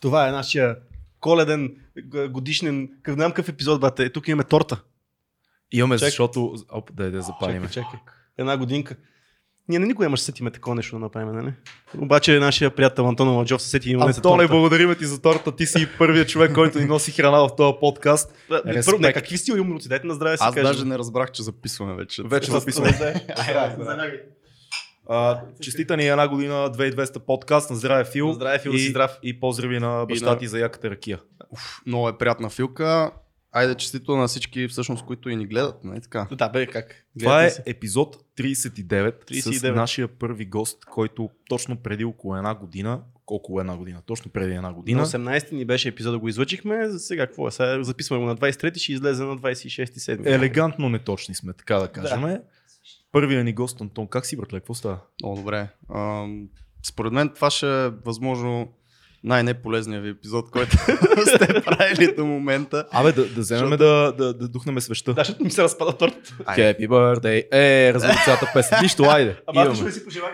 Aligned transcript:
Това 0.00 0.28
е 0.28 0.32
нашия 0.32 0.76
коледен, 1.20 1.76
г- 2.12 2.28
годишнен, 2.28 2.88
къв- 3.02 3.08
не 3.08 3.14
знам 3.14 3.32
какъв 3.32 3.48
епизод, 3.48 3.80
бате. 3.80 4.12
Тук 4.12 4.28
имаме 4.28 4.44
торта. 4.44 4.80
Имаме, 5.72 5.96
Чакай. 5.96 6.08
защото... 6.08 6.54
Оп, 6.72 6.90
да, 6.94 7.10
да 7.10 7.22
запалиме. 7.22 7.66
Чакай, 7.66 7.82
чакай. 7.82 8.00
Една 8.38 8.56
годинка. 8.56 8.96
Ние 9.68 9.78
на 9.78 9.86
никога 9.86 10.04
нямаше 10.04 10.22
сетиме 10.22 10.50
такова 10.50 10.76
нещо 10.76 10.96
да 10.96 11.00
направим, 11.00 11.32
нали? 11.32 11.52
Обаче 11.98 12.38
нашия 12.38 12.74
приятел 12.74 13.08
Антон 13.08 13.36
Ладжов 13.36 13.62
се 13.62 13.68
сети 13.68 13.90
и 13.90 13.92
донесе 13.92 14.18
Антоне, 14.18 14.46
благодарим 14.46 14.94
ти 14.94 15.06
за 15.06 15.22
торта. 15.22 15.56
Ти 15.56 15.66
си 15.66 15.88
първият 15.98 16.28
човек, 16.28 16.54
който 16.54 16.78
ни 16.78 16.84
носи 16.84 17.12
храна 17.12 17.38
в 17.38 17.56
този 17.56 17.76
подкаст. 17.80 18.34
Първо, 18.48 18.98
не, 19.00 19.12
какви 19.12 19.38
сте 19.38 19.60
уморци? 19.60 19.88
Дайте 19.88 20.06
на 20.06 20.14
здраве 20.14 20.36
си 20.36 20.44
Аз 20.46 20.54
кажем. 20.54 20.72
даже 20.72 20.84
не 20.84 20.98
разбрах, 20.98 21.30
че 21.30 21.42
записваме 21.42 21.94
вече. 21.94 22.22
Вече 22.22 22.50
записваме. 22.50 22.90
Да, 25.08 25.14
А, 25.14 25.60
честита 25.60 25.96
ни 25.96 26.08
една 26.08 26.28
година 26.28 26.54
2200 26.68 27.18
подкаст. 27.18 27.70
На 27.70 27.76
здраве, 27.76 28.04
Фил. 28.04 28.26
На 28.28 28.34
здраве, 28.34 28.58
Фил, 28.58 28.72
да 28.72 28.78
и, 28.78 28.80
си 28.80 28.90
здрав. 28.90 29.18
И 29.22 29.40
поздрави 29.40 29.78
на 29.78 30.06
баща 30.06 30.26
на- 30.26 30.38
ти 30.38 30.46
за 30.46 30.58
яката 30.58 30.90
ракия. 30.90 31.18
Уф, 31.50 31.80
много 31.86 32.08
е 32.08 32.18
приятна 32.18 32.50
филка. 32.50 33.10
Айде 33.52 33.74
честито 33.74 34.16
на 34.16 34.28
всички, 34.28 34.68
всъщност, 34.68 35.04
които 35.04 35.30
и 35.30 35.36
ни 35.36 35.46
гледат, 35.46 35.84
нали 35.84 36.00
така? 36.00 36.26
Да, 36.32 36.48
бе, 36.48 36.66
как? 36.66 37.04
Това 37.18 37.34
е 37.34 37.40
Гледате 37.40 37.54
си. 37.54 37.62
епизод 37.66 38.16
39, 38.36 39.24
39 39.24 39.40
с 39.42 39.60
39. 39.60 39.74
нашия 39.74 40.08
първи 40.08 40.44
гост, 40.44 40.84
който 40.84 41.30
точно 41.48 41.76
преди 41.76 42.04
около 42.04 42.36
една 42.36 42.54
година, 42.54 43.00
около 43.26 43.60
една 43.60 43.76
година, 43.76 44.02
точно 44.06 44.30
преди 44.30 44.52
една 44.52 44.72
година, 44.72 44.98
На 44.98 45.06
18 45.06 45.52
ни 45.52 45.64
беше 45.64 45.88
епизода, 45.88 46.18
го 46.18 46.28
излъчихме. 46.28 46.88
За 46.88 46.98
сега 46.98 47.26
какво 47.26 47.48
е? 47.48 47.50
Сега 47.50 47.82
записваме 47.82 48.22
го 48.22 48.28
на 48.28 48.36
23, 48.36 48.76
ще 48.76 48.92
излезе 48.92 49.24
на 49.24 49.36
26 49.36 49.98
седми. 49.98 50.30
елегантно 50.30 50.88
неточни 50.88 51.34
сме, 51.34 51.52
така 51.52 51.76
да 51.76 51.88
кажем. 51.88 52.38
Първият 53.12 53.44
ни 53.44 53.52
гост, 53.52 53.80
Антон, 53.80 54.06
как 54.06 54.26
си, 54.26 54.36
братле, 54.36 54.60
какво 54.60 54.74
става? 54.74 54.98
Много 55.22 55.36
добре. 55.36 55.68
Ам, 55.94 56.48
според 56.86 57.12
мен 57.12 57.28
това 57.28 57.50
ще 57.50 57.84
е 57.84 57.88
възможно 57.88 58.72
най-неполезният 59.24 60.04
ви 60.04 60.10
епизод, 60.10 60.50
който 60.50 60.76
сте 61.36 61.62
правили 61.64 62.14
до 62.16 62.26
момента. 62.26 62.86
Абе, 62.90 63.12
да, 63.12 63.28
да 63.28 63.40
вземем 63.40 63.70
да, 63.70 64.12
да, 64.18 64.34
да 64.34 64.48
духнем 64.48 64.80
свеща. 64.80 65.14
Да, 65.14 65.20
защото 65.20 65.44
ми 65.44 65.50
се 65.50 65.62
разпада 65.62 65.96
торт. 65.96 66.28
Happy 66.28 66.88
birthday! 66.88 67.44
Е, 67.52 67.94
развали 67.94 68.18
цялата 68.24 68.50
песен. 68.54 68.78
Нищо, 68.82 69.02
айде. 69.02 69.36
Ама 69.46 69.60
аз 69.60 69.80
не 69.80 69.92
си 69.92 70.04
пожелах. 70.04 70.32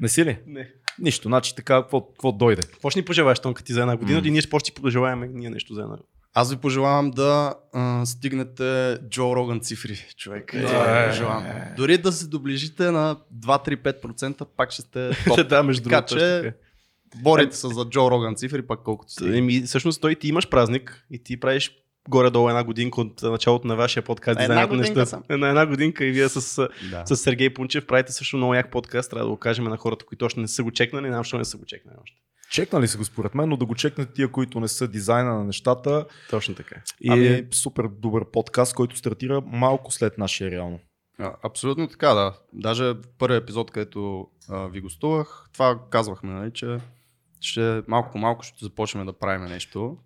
Не 0.00 0.08
си 0.08 0.24
ли? 0.24 0.38
Не. 0.46 0.70
Нищо, 0.98 1.28
значи 1.28 1.54
така, 1.54 1.82
какво, 1.82 2.32
дойде? 2.32 2.62
Какво 2.62 2.90
ще 2.90 3.00
ни 3.00 3.04
пожелаеш, 3.04 3.38
Тонка, 3.38 3.64
ти 3.64 3.72
за 3.72 3.80
една 3.80 3.96
година? 3.96 4.20
М. 4.20 4.26
И 4.26 4.30
ние 4.30 4.40
ще 4.40 4.58
ще 4.58 4.72
ти 4.72 4.82
пожелаем 4.82 5.30
ние 5.34 5.50
нещо 5.50 5.74
за 5.74 5.80
една 5.80 5.96
година. 5.96 6.08
Аз 6.38 6.50
ви 6.50 6.56
пожелавам 6.56 7.10
да 7.10 7.54
а, 7.72 8.06
стигнете 8.06 8.98
Джо 9.10 9.36
Роган 9.36 9.60
цифри, 9.60 10.06
човек. 10.16 10.54
Е, 10.54 10.64
Това 10.64 11.02
е, 11.02 11.08
пожелавам. 11.08 11.46
е. 11.46 11.74
Дори 11.76 11.98
да 11.98 12.12
се 12.12 12.26
доближите 12.26 12.90
на 12.90 13.16
2-3-5%, 13.38 14.44
пак 14.56 14.70
ще 14.70 14.82
сте 14.82 15.10
топ. 15.28 15.48
да, 15.48 15.62
между 15.62 15.88
Така 15.90 16.06
че 16.06 16.54
борите 17.22 17.56
се 17.56 17.68
за 17.68 17.84
Джо 17.84 18.10
Роган 18.10 18.34
цифри, 18.34 18.66
пак 18.66 18.80
колкото 18.82 19.12
си. 19.12 19.24
Еми, 19.38 19.62
всъщност 19.62 20.00
той 20.00 20.14
ти 20.14 20.28
имаш 20.28 20.48
празник 20.48 21.06
и 21.10 21.24
ти 21.24 21.40
правиш 21.40 21.70
горе-долу 22.08 22.48
една 22.48 22.64
годинка 22.64 23.00
от 23.00 23.22
началото 23.22 23.66
на 23.68 23.76
вашия 23.76 24.02
подкаст. 24.02 24.40
Една 24.40 24.42
Дизайнът 24.54 24.70
на 24.70 24.76
годинка 24.76 25.00
нещата. 25.00 25.24
съм. 25.28 25.38
На 25.38 25.48
една 25.48 25.66
годинка 25.66 26.04
и 26.04 26.10
вие 26.10 26.28
с, 26.28 26.68
Да. 26.90 27.02
с 27.06 27.16
Сергей 27.16 27.54
Пунчев 27.54 27.86
правите 27.86 28.12
също 28.12 28.36
много 28.36 28.54
як 28.54 28.70
подкаст. 28.70 29.10
Трябва 29.10 29.24
да 29.24 29.30
го 29.30 29.36
кажем 29.36 29.64
на 29.64 29.76
хората, 29.76 30.04
които 30.04 30.24
още 30.24 30.40
не 30.40 30.48
са 30.48 30.62
го 30.62 30.70
чекнали. 30.70 31.02
Не 31.02 31.10
знам, 31.10 31.20
защо 31.20 31.38
не 31.38 31.44
са 31.44 31.56
го 31.56 31.64
чекнали 31.64 31.96
още. 32.02 32.16
Чекнали 32.50 32.88
са 32.88 32.98
го 32.98 33.04
според 33.04 33.34
мен, 33.34 33.48
но 33.48 33.56
да 33.56 33.66
го 33.66 33.74
чекнат 33.74 34.14
тия, 34.14 34.32
които 34.32 34.60
не 34.60 34.68
са 34.68 34.88
дизайна 34.88 35.34
на 35.34 35.44
нещата. 35.44 36.06
Точно 36.30 36.54
така. 36.54 36.76
И 37.00 37.10
Ами- 37.10 37.26
е 37.26 37.46
супер 37.50 37.88
добър 37.88 38.30
подкаст, 38.30 38.74
който 38.74 38.96
стартира 38.96 39.40
малко 39.40 39.92
след 39.92 40.18
нашия 40.18 40.50
реално. 40.50 40.80
А, 41.18 41.34
абсолютно 41.42 41.88
така, 41.88 42.14
да. 42.14 42.34
Даже 42.52 42.84
в 42.84 42.96
първият 43.18 43.42
епизод, 43.42 43.70
където 43.70 44.26
а, 44.48 44.66
ви 44.66 44.80
гостувах, 44.80 45.48
това 45.52 45.80
казвахме, 45.90 46.32
нали, 46.32 46.50
че 46.52 46.78
ще 47.40 47.82
малко 47.88 48.12
по 48.12 48.18
малко 48.18 48.42
ще 48.42 48.64
започнем 48.64 49.06
да 49.06 49.12
правим 49.12 49.44
нещо. 49.48 49.96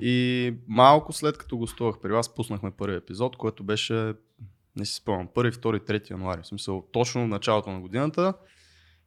И 0.00 0.54
малко 0.68 1.12
след 1.12 1.38
като 1.38 1.56
гостувах 1.58 1.96
при 2.02 2.12
вас, 2.12 2.34
пуснахме 2.34 2.70
първи 2.70 2.96
епизод, 2.96 3.36
който 3.36 3.64
беше, 3.64 4.14
не 4.76 4.84
си 4.84 4.94
спомням, 4.94 5.28
1, 5.28 5.50
2, 5.50 5.90
3 5.90 6.10
януари. 6.10 6.42
В 6.42 6.46
смисъл, 6.46 6.84
точно 6.92 7.24
в 7.24 7.28
началото 7.28 7.70
на 7.70 7.80
годината. 7.80 8.34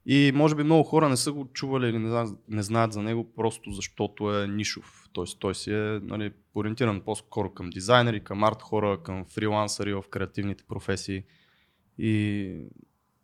И 0.05 0.31
може 0.35 0.55
би 0.55 0.63
много 0.63 0.83
хора 0.83 1.09
не 1.09 1.17
са 1.17 1.31
го 1.31 1.47
чували 1.53 1.89
или 1.89 1.99
не 1.99 2.09
знаят, 2.09 2.39
не 2.47 2.63
знаят 2.63 2.93
за 2.93 3.01
него, 3.01 3.33
просто 3.35 3.71
защото 3.71 4.39
е 4.39 4.47
нишов. 4.47 5.09
Тоест 5.13 5.39
той 5.39 5.55
си 5.55 5.71
е 5.71 5.99
нали, 6.03 6.31
ориентиран 6.55 7.01
по-скоро 7.01 7.53
към 7.53 7.69
дизайнери, 7.69 8.23
към 8.23 8.43
арт 8.43 8.61
хора, 8.61 9.03
към 9.03 9.25
фрилансъри 9.25 9.93
в 9.93 10.03
креативните 10.09 10.63
професии 10.63 11.23
и 11.97 12.53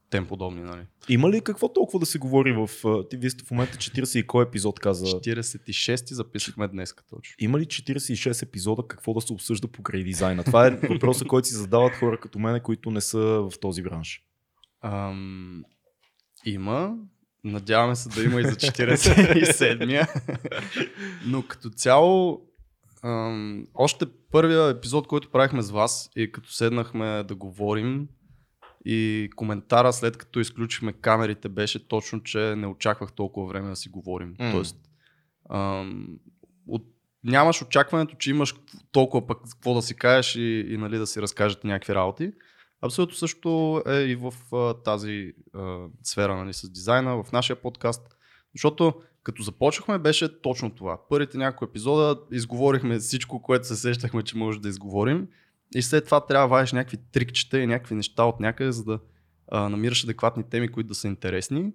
тем 0.09 0.28
подобни. 0.28 0.62
Нали. 0.62 0.81
Има 1.09 1.30
ли 1.30 1.41
какво 1.41 1.74
толкова 1.74 2.00
да 2.00 2.06
се 2.06 2.19
говори 2.19 2.52
в... 2.52 2.69
Ти 3.09 3.18
вие 3.18 3.30
сте 3.30 3.44
в 3.46 3.52
момента 3.52 3.78
40 3.78 4.19
и 4.19 4.28
кой 4.28 4.46
епизод 4.46 4.80
каза? 4.80 5.06
46 5.06 6.13
записахме 6.13 6.68
днес 6.68 6.96
точно. 7.09 7.36
Има 7.40 7.59
ли 7.59 7.66
46 7.66 8.44
епизода 8.44 8.84
какво 8.88 9.13
да 9.13 9.22
се 9.22 9.34
обсъжда 9.34 9.68
покрай 9.68 10.03
дизайна? 10.03 10.44
Това 10.44 10.68
е 10.68 10.69
въпросът, 10.69 11.28
който 11.28 11.47
си 11.47 11.53
задават 11.53 11.96
хора 11.96 12.19
като 12.19 12.40
мене, 12.40 12.59
които 12.59 12.92
не 12.92 13.02
са 13.02 13.19
в 13.19 13.52
този 13.62 13.84
бранш. 13.84 14.24
Ам, 14.81 15.63
има. 16.45 16.95
Надяваме 17.44 17.95
се 17.95 18.09
да 18.09 18.23
има 18.23 18.41
и 18.41 18.44
за 18.44 18.56
47-я. 18.56 20.07
Но 21.25 21.44
като 21.44 21.69
цяло, 21.69 22.41
ам, 23.03 23.67
още 23.73 24.06
първия 24.31 24.69
епизод, 24.69 25.07
който 25.07 25.31
правихме 25.31 25.61
с 25.61 25.72
вас 25.72 26.09
и 26.16 26.31
като 26.31 26.51
седнахме 26.51 27.23
да 27.23 27.35
говорим 27.35 28.07
и 28.85 29.29
коментара 29.35 29.94
след 29.94 30.17
като 30.17 30.39
изключихме 30.39 30.94
камерите 30.94 31.50
беше 31.50 31.88
точно, 31.88 32.23
че 32.23 32.56
не 32.56 32.67
очаквах 32.67 33.12
толкова 33.13 33.47
време 33.47 33.69
да 33.69 33.75
си 33.75 33.89
говорим. 33.89 34.35
М. 34.39 34.51
Тоест, 34.51 34.77
ам, 35.50 36.07
от, 36.67 36.83
нямаш 37.23 37.62
очакването, 37.62 38.16
че 38.16 38.29
имаш 38.29 38.56
толкова 38.91 39.27
пък 39.27 39.38
какво 39.51 39.73
да 39.73 39.81
си 39.81 39.95
кажеш 39.95 40.35
и, 40.35 40.66
и 40.69 40.77
нали, 40.77 40.97
да 40.97 41.07
си 41.07 41.22
разкажете 41.22 41.67
някакви 41.67 41.95
работи. 41.95 42.31
Абсолютно 42.81 43.16
също 43.16 43.81
е 43.88 44.00
и 44.00 44.16
в 44.16 44.34
а, 44.53 44.74
тази 44.74 45.34
а, 45.53 45.78
сфера 46.03 46.36
нали, 46.36 46.53
с 46.53 46.69
дизайна, 46.69 47.24
в 47.24 47.31
нашия 47.31 47.56
подкаст. 47.56 48.16
Защото 48.56 48.94
като 49.24 49.44
започнахме 49.44 49.97
беше 50.00 50.41
точно 50.41 50.75
това. 50.75 51.00
Първите 51.09 51.38
няколко 51.38 51.66
епизода 51.66 52.22
изговорихме 52.31 53.00
всичко, 53.00 53.41
което 53.41 53.68
се 53.68 53.75
сещахме, 53.75 54.24
че 54.24 54.38
може 54.38 54.62
да 54.62 54.69
изговорим. 54.69 55.28
И 55.75 55.81
след 55.81 56.06
това 56.06 56.25
трябва 56.25 56.47
да 56.47 56.52
вадиш 56.52 56.72
някакви 56.72 56.97
трикчета 57.12 57.59
и 57.59 57.68
някакви 57.68 57.96
неща 57.96 58.24
от 58.24 58.40
някъде, 58.40 58.72
за 58.72 58.84
да 58.84 59.00
а, 59.47 59.69
намираш 59.69 60.03
адекватни 60.03 60.44
теми, 60.50 60.68
които 60.68 60.88
да 60.88 60.96
са 60.96 61.07
интересни. 61.07 61.72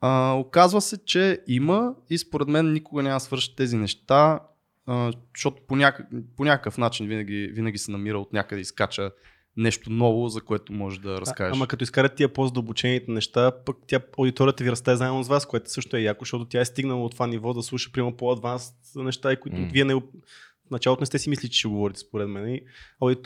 А, 0.00 0.32
оказва 0.32 0.80
се, 0.80 1.04
че 1.04 1.42
има 1.46 1.94
и 2.10 2.18
според 2.18 2.48
мен 2.48 2.72
никога 2.72 3.02
няма 3.02 3.16
да 3.16 3.20
свършат 3.20 3.56
тези 3.56 3.76
неща, 3.76 4.40
а, 4.86 5.12
защото 5.34 5.62
по, 5.68 5.76
някак, 5.76 6.06
по 6.36 6.44
някакъв 6.44 6.78
начин 6.78 7.06
винаги, 7.06 7.50
винаги 7.52 7.78
се 7.78 7.90
намира 7.90 8.18
от 8.18 8.32
някъде 8.32 8.60
изкача 8.60 9.10
нещо 9.56 9.90
ново, 9.90 10.28
за 10.28 10.40
което 10.40 10.72
може 10.72 11.00
да 11.00 11.20
разкажеш. 11.20 11.52
А, 11.52 11.56
ама 11.56 11.66
като 11.66 11.84
изкарат 11.84 12.14
тия 12.14 12.32
по-задълбочените 12.32 13.10
неща, 13.10 13.52
пък 13.64 13.76
тя 13.86 14.00
аудиторията 14.18 14.64
ви 14.64 14.70
расте 14.70 14.96
заедно 14.96 15.22
с 15.22 15.28
вас, 15.28 15.46
което 15.46 15.70
също 15.70 15.96
е 15.96 16.00
яко, 16.00 16.24
защото 16.24 16.44
тя 16.44 16.60
е 16.60 16.64
стигнала 16.64 17.04
от 17.04 17.12
това 17.12 17.26
ниво 17.26 17.54
да 17.54 17.62
слуша 17.62 17.92
прямо 17.92 18.16
по-адванс 18.16 18.72
неща, 18.96 19.32
и 19.32 19.40
които 19.40 19.56
М. 19.56 19.68
вие 19.72 19.84
не, 19.84 19.94
в 19.94 20.70
началото 20.70 21.02
не 21.02 21.06
сте 21.06 21.18
си 21.18 21.30
мислили, 21.30 21.50
че 21.50 21.58
ще 21.58 21.68
говорите 21.68 22.00
според 22.00 22.28
мен. 22.28 22.48
И 22.48 22.62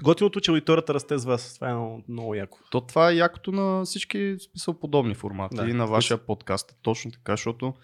готиното, 0.02 0.40
че 0.40 0.50
аудиторията 0.50 0.94
расте 0.94 1.18
с 1.18 1.24
вас. 1.24 1.54
Това 1.54 1.70
е 1.70 1.74
много, 1.74 2.02
много 2.08 2.34
яко. 2.34 2.58
То 2.70 2.80
това 2.80 3.10
е 3.10 3.14
якото 3.14 3.52
на 3.52 3.84
всички 3.84 4.36
смисъл 4.50 4.74
подобни 4.74 5.14
формати 5.14 5.56
Да. 5.56 5.68
и 5.68 5.72
на 5.72 5.86
вашия 5.86 6.18
подкаст. 6.18 6.76
Точно 6.82 7.10
така, 7.10 7.32
защото 7.32 7.74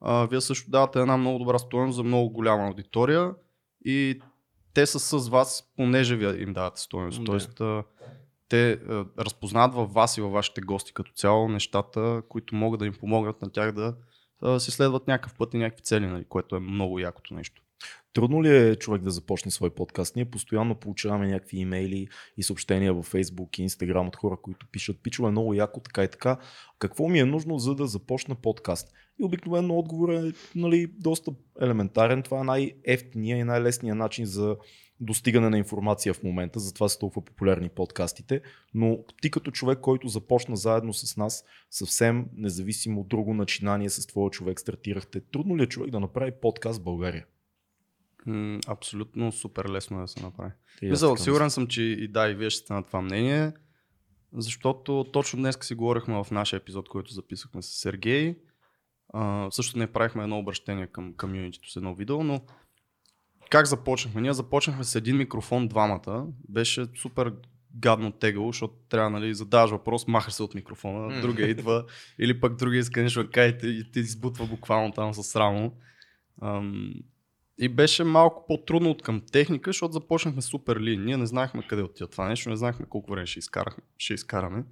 а, 0.00 0.26
вие 0.26 0.40
също 0.40 0.70
давате 0.70 1.00
една 1.00 1.16
много 1.16 1.38
добра 1.38 1.58
стоеност 1.58 1.96
за 1.96 2.02
много 2.02 2.30
голяма 2.30 2.66
аудитория 2.66 3.30
и 3.84 4.20
те 4.74 4.86
са 4.86 4.98
с 4.98 5.28
вас, 5.28 5.72
понеже 5.76 6.16
вие 6.16 6.42
им 6.42 6.52
давате 6.52 6.80
стоеност. 6.80 7.18
Да. 7.18 7.24
Тоест, 7.24 7.60
те 8.48 8.80
разпознават 9.18 9.74
във 9.74 9.92
вас 9.92 10.16
и 10.16 10.20
във 10.20 10.32
вашите 10.32 10.60
гости 10.60 10.92
като 10.92 11.12
цяло 11.12 11.48
нещата, 11.48 12.22
които 12.28 12.54
могат 12.54 12.80
да 12.80 12.86
им 12.86 12.94
помогнат 13.00 13.42
на 13.42 13.50
тях 13.50 13.72
да 13.72 13.94
си 14.58 14.70
следват 14.70 15.08
някакъв 15.08 15.34
път 15.34 15.54
и 15.54 15.58
някакви 15.58 15.82
цели, 15.82 16.06
нали, 16.06 16.24
което 16.24 16.56
е 16.56 16.60
много 16.60 16.98
якото 16.98 17.34
нещо. 17.34 17.62
Трудно 18.18 18.42
ли 18.42 18.56
е 18.56 18.76
човек 18.76 19.02
да 19.02 19.10
започне 19.10 19.50
свой 19.50 19.70
подкаст? 19.70 20.16
Ние 20.16 20.24
постоянно 20.24 20.74
получаваме 20.74 21.28
някакви 21.28 21.58
имейли 21.58 22.08
и 22.36 22.42
съобщения 22.42 22.94
във 22.94 23.12
Facebook 23.12 23.58
и 23.58 23.68
Instagram 23.68 24.08
от 24.08 24.16
хора, 24.16 24.36
които 24.42 24.66
пишат, 24.72 25.02
пичове 25.02 25.30
много 25.30 25.54
яко, 25.54 25.80
така 25.80 26.04
и 26.04 26.08
така. 26.08 26.38
Какво 26.78 27.08
ми 27.08 27.18
е 27.18 27.24
нужно, 27.24 27.58
за 27.58 27.74
да 27.74 27.86
започна 27.86 28.34
подкаст? 28.34 28.92
И 29.20 29.24
обикновено 29.24 29.78
отговор 29.78 30.08
е 30.08 30.32
нали, 30.54 30.86
доста 30.98 31.30
елементарен. 31.60 32.22
Това 32.22 32.40
е 32.40 32.44
най-ефтиния 32.44 33.38
и 33.38 33.44
най-лесният 33.44 33.98
начин 33.98 34.26
за 34.26 34.56
достигане 35.00 35.50
на 35.50 35.58
информация 35.58 36.14
в 36.14 36.22
момента, 36.22 36.60
затова 36.60 36.88
са 36.88 36.98
толкова 36.98 37.24
популярни 37.24 37.68
подкастите. 37.68 38.40
Но 38.74 38.98
ти 39.22 39.30
като 39.30 39.50
човек, 39.50 39.78
който 39.80 40.08
започна 40.08 40.56
заедно 40.56 40.92
с 40.92 41.16
нас, 41.16 41.44
съвсем 41.70 42.26
независимо 42.36 43.00
от 43.00 43.08
друго 43.08 43.34
начинание 43.34 43.90
с 43.90 44.06
твоя 44.06 44.30
човек 44.30 44.60
стартирахте, 44.60 45.20
трудно 45.20 45.56
ли 45.56 45.62
е 45.62 45.66
човек 45.66 45.90
да 45.90 46.00
направи 46.00 46.32
подкаст 46.40 46.80
в 46.80 46.84
България? 46.84 47.24
М, 48.26 48.60
абсолютно 48.66 49.32
супер 49.32 49.68
лесно 49.68 49.98
е 49.98 50.00
да 50.00 50.08
се 50.08 50.22
направи. 50.22 50.50
Мисъл, 50.82 51.16
сигурен 51.16 51.50
съм, 51.50 51.66
че 51.66 51.82
и 51.82 52.08
да, 52.08 52.30
и 52.30 52.34
вие 52.34 52.50
ще 52.50 52.64
сте 52.64 52.72
на 52.72 52.82
това 52.82 53.00
мнение, 53.00 53.52
защото 54.32 55.06
точно 55.12 55.38
днес 55.38 55.58
си 55.60 55.74
говорихме 55.74 56.24
в 56.24 56.30
нашия 56.30 56.56
епизод, 56.56 56.88
който 56.88 57.12
записахме 57.12 57.62
с 57.62 57.66
Сергей. 57.66 58.36
А, 59.12 59.50
също 59.50 59.78
не 59.78 59.86
правихме 59.92 60.22
едно 60.22 60.38
обращение 60.38 60.86
към 60.86 61.14
комьюнитито 61.16 61.70
с 61.70 61.76
едно 61.76 61.94
видео, 61.94 62.24
но 62.24 62.40
как 63.50 63.66
започнахме? 63.66 64.20
Ние 64.20 64.32
започнахме 64.32 64.84
с 64.84 64.94
един 64.94 65.16
микрофон 65.16 65.68
двамата. 65.68 66.26
Беше 66.48 66.86
супер 66.96 67.32
гадно 67.76 68.12
тегаво, 68.12 68.52
защото 68.52 68.74
трябва 68.88 69.10
нали, 69.10 69.34
задаваш 69.34 69.70
въпрос, 69.70 70.06
махаш 70.06 70.34
се 70.34 70.42
от 70.42 70.54
микрофона, 70.54 71.14
М. 71.14 71.20
другия 71.20 71.48
идва, 71.48 71.84
или 72.18 72.40
пък 72.40 72.56
другия 72.56 72.80
иска 72.80 73.02
нещо 73.02 73.24
да 73.24 73.44
и 73.44 73.58
те- 73.92 74.00
избутва 74.00 74.46
буквално 74.46 74.92
там 74.92 75.14
с 75.14 75.36
рамо. 75.36 75.72
Ам, 76.42 76.94
и 77.58 77.68
беше 77.68 78.04
малко 78.04 78.44
по-трудно 78.48 78.90
от 78.90 79.02
към 79.02 79.20
техника, 79.32 79.68
защото 79.68 79.92
започнахме 79.92 80.42
супер 80.42 80.80
лин. 80.80 81.04
Ние 81.04 81.16
не 81.16 81.26
знаехме 81.26 81.66
къде 81.68 81.82
отива 81.82 82.10
това 82.10 82.28
нещо, 82.28 82.50
не 82.50 82.56
знаехме 82.56 82.86
колко 82.88 83.10
време 83.10 83.26
ще, 83.26 83.38
изкарахме, 83.38 83.82
ще 83.98 84.14
изкараме. 84.14 84.64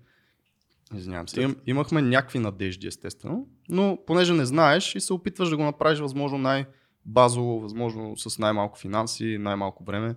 Извинявам 0.95 1.29
се. 1.29 1.43
Им, 1.43 1.57
имахме 1.67 2.03
някакви 2.03 2.39
надежди, 2.39 2.87
естествено, 2.87 3.49
но 3.69 3.99
понеже 4.07 4.33
не 4.33 4.47
знаеш 4.47 4.95
и 4.95 5.01
се 5.01 5.13
опитваш 5.13 5.49
да 5.49 5.57
го 5.57 5.63
направиш 5.63 5.99
възможно 5.99 6.39
най-базово, 6.39 7.61
възможно 7.61 8.17
с 8.17 8.39
най-малко 8.39 8.79
финанси, 8.79 9.39
най-малко 9.41 9.85
време. 9.85 10.15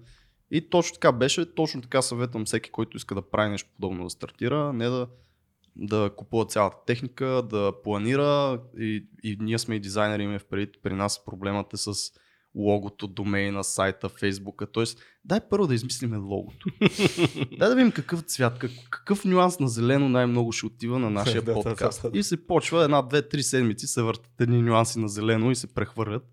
И 0.51 0.69
точно 0.69 0.93
така 0.93 1.11
беше, 1.11 1.53
точно 1.53 1.81
така 1.81 2.01
съветвам 2.01 2.45
всеки, 2.45 2.69
който 2.69 2.97
иска 2.97 3.15
да 3.15 3.29
прави 3.29 3.49
нещо 3.49 3.69
подобно 3.75 4.03
да 4.03 4.09
стартира, 4.09 4.73
не 4.73 4.85
да, 4.85 5.07
да 5.75 6.11
купува 6.17 6.45
цялата 6.45 6.77
техника, 6.85 7.25
да 7.25 7.73
планира 7.83 8.61
и, 8.79 9.05
и 9.23 9.37
ние 9.39 9.57
сме 9.57 9.75
и 9.75 9.79
дизайнери, 9.79 10.23
имаме 10.23 10.39
в 10.39 10.45
при 10.83 10.93
нас 10.93 11.25
проблемът 11.25 11.73
е 11.73 11.77
с 11.77 11.93
логото, 12.55 13.07
домейна, 13.07 13.63
сайта, 13.63 14.09
фейсбука, 14.09 14.71
т.е. 14.71 14.83
дай 15.25 15.39
първо 15.49 15.67
да 15.67 15.75
измислиме 15.75 16.17
логото. 16.17 16.67
дай 17.59 17.69
да 17.69 17.75
видим 17.75 17.91
какъв 17.91 18.21
цвят, 18.21 18.59
как, 18.59 18.71
какъв 18.89 19.25
нюанс 19.25 19.59
на 19.59 19.67
зелено 19.67 20.09
най-много 20.09 20.51
ще 20.51 20.65
отива 20.65 20.99
на 20.99 21.09
нашия 21.09 21.45
подкаст. 21.53 22.05
И 22.13 22.23
се 22.23 22.47
почва 22.47 22.83
една, 22.83 23.01
две, 23.01 23.29
три 23.29 23.43
седмици, 23.43 23.87
се 23.87 24.01
въртат 24.01 24.41
едни 24.41 24.61
нюанси 24.61 24.99
на 24.99 25.09
зелено 25.09 25.51
и 25.51 25.55
се 25.55 25.73
прехвърлят. 25.73 26.23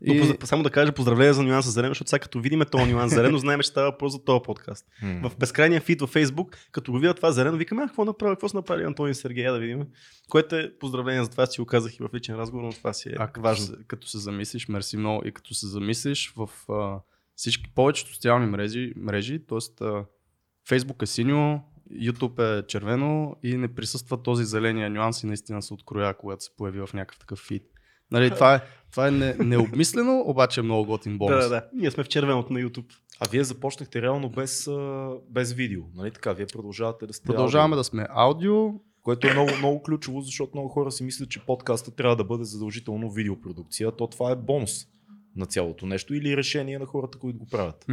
Но 0.00 0.14
И... 0.14 0.20
позд- 0.22 0.44
само 0.44 0.62
да 0.62 0.70
кажа 0.70 0.92
поздравления 0.92 1.34
за 1.34 1.42
нюанса 1.42 1.70
зелено, 1.70 1.90
защото 1.90 2.10
сега 2.10 2.18
като 2.20 2.40
видиме 2.40 2.64
този 2.64 2.92
нюанс 2.92 3.14
зелено, 3.14 3.38
знаем, 3.38 3.60
че 3.60 3.68
става 3.68 3.90
въпрос 3.90 4.12
за 4.12 4.24
този 4.24 4.40
подкаст. 4.44 4.86
В 5.02 5.32
безкрайния 5.38 5.80
фит 5.80 6.00
във 6.00 6.14
Facebook, 6.14 6.56
като 6.72 6.92
го 6.92 6.98
видят 6.98 7.16
това 7.16 7.32
зелено, 7.32 7.56
викаме, 7.56 7.82
а 7.82 7.86
какво 7.86 8.04
направи, 8.04 8.34
какво 8.34 8.48
са 8.48 8.56
направили 8.56 8.86
Антони 8.86 9.10
и 9.10 9.14
Сергей, 9.14 9.44
я 9.44 9.52
да 9.52 9.58
видим. 9.58 9.86
Което 10.28 10.56
е 10.56 10.72
поздравление 10.80 11.24
за 11.24 11.30
това, 11.30 11.46
си 11.46 11.60
го 11.60 11.66
казах 11.66 11.94
и 11.94 12.02
в 12.02 12.08
личен 12.14 12.36
разговор, 12.36 12.64
но 12.64 12.72
това 12.72 12.92
си 12.92 13.08
е 13.08 13.12
А 13.18 13.26
като 13.26 13.40
важно. 13.40 13.66
се, 13.66 13.72
като 13.86 14.06
се 14.06 14.18
замислиш, 14.18 14.68
мерси 14.68 14.96
много, 14.96 15.22
и 15.28 15.32
като 15.32 15.54
се 15.54 15.66
замислиш 15.66 16.32
в 16.36 16.48
а, 16.72 17.00
всички 17.36 17.70
повечето 17.74 18.14
социални 18.14 18.46
мрежи, 18.46 18.92
мрежи 18.96 19.46
т.е. 19.46 19.58
Facebook 20.68 21.02
е 21.02 21.06
синьо, 21.06 21.60
YouTube 21.92 22.58
е 22.58 22.66
червено 22.66 23.36
и 23.42 23.56
не 23.56 23.74
присъства 23.74 24.22
този 24.22 24.44
зеления 24.44 24.90
нюанс 24.90 25.22
и 25.22 25.26
наистина 25.26 25.62
се 25.62 25.74
откроя, 25.74 26.14
когато 26.14 26.44
се 26.44 26.50
появи 26.56 26.80
в 26.80 26.88
някакъв 26.94 27.18
такъв 27.18 27.38
фид. 27.38 27.62
Нали, 28.10 28.30
това 28.30 28.54
е, 28.54 28.60
това 28.96 29.08
е 29.08 29.10
не, 29.10 29.34
необмислено, 29.34 30.22
обаче 30.26 30.60
е 30.60 30.62
много 30.62 30.86
готин 30.86 31.18
бонус. 31.18 31.36
Да, 31.36 31.42
да, 31.42 31.48
да. 31.48 31.64
Ние 31.72 31.90
сме 31.90 32.04
в 32.04 32.08
червеното 32.08 32.52
на 32.52 32.60
YouTube. 32.60 32.94
А 33.20 33.28
вие 33.30 33.44
започнахте 33.44 34.02
реално 34.02 34.28
без, 34.28 34.68
без 35.30 35.52
видео, 35.52 35.82
нали 35.94 36.10
така? 36.10 36.32
Вие 36.32 36.46
продължавате 36.46 37.06
да 37.06 37.12
сте 37.12 37.26
Продължаваме 37.26 37.72
аудио, 37.72 37.80
да 37.80 37.84
сме 37.84 38.06
аудио. 38.10 38.72
което 39.02 39.28
е 39.28 39.32
много, 39.32 39.50
много 39.58 39.82
ключово, 39.82 40.20
защото 40.20 40.50
много 40.54 40.68
хора 40.68 40.90
си 40.90 41.04
мислят, 41.04 41.30
че 41.30 41.40
подкаста 41.40 41.90
трябва 41.90 42.16
да 42.16 42.24
бъде 42.24 42.44
задължително 42.44 43.10
видеопродукция, 43.10 43.92
то 43.92 44.06
това 44.06 44.30
е 44.30 44.36
бонус 44.36 44.86
на 45.36 45.46
цялото 45.46 45.86
нещо 45.86 46.14
или 46.14 46.36
решение 46.36 46.78
на 46.78 46.86
хората, 46.86 47.18
които 47.18 47.38
го 47.38 47.46
правят. 47.46 47.86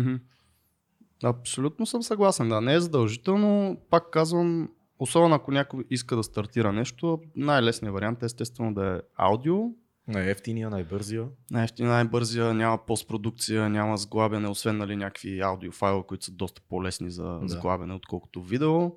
Абсолютно 1.23 1.85
съм 1.85 2.03
съгласен, 2.03 2.49
да. 2.49 2.61
Не 2.61 2.73
е 2.73 2.79
задължително. 2.79 3.77
Пак 3.89 4.09
казвам, 4.11 4.69
особено 4.99 5.35
ако 5.35 5.51
някой 5.51 5.83
иска 5.89 6.15
да 6.15 6.23
стартира 6.23 6.73
нещо, 6.73 7.19
най-лесният 7.35 7.93
вариант 7.93 8.23
е 8.23 8.25
естествено 8.25 8.73
да 8.73 8.95
е 8.95 8.99
аудио. 9.15 9.82
Най-ефтиния, 10.07 10.69
най-бързия. 10.69 11.25
Най-ефтин, 11.51 11.87
най-бързия, 11.87 12.53
няма 12.53 12.85
постпродукция, 12.85 13.69
няма 13.69 13.97
сглабяне, 13.97 14.47
освен 14.47 14.77
нали, 14.77 14.95
някакви 14.95 15.39
аудиофайла, 15.39 16.07
които 16.07 16.25
са 16.25 16.31
доста 16.31 16.61
по-лесни 16.69 17.11
за 17.11 17.23
Да. 17.23 17.47
сглабяне, 17.47 17.93
отколкото 17.93 18.41
видео. 18.41 18.91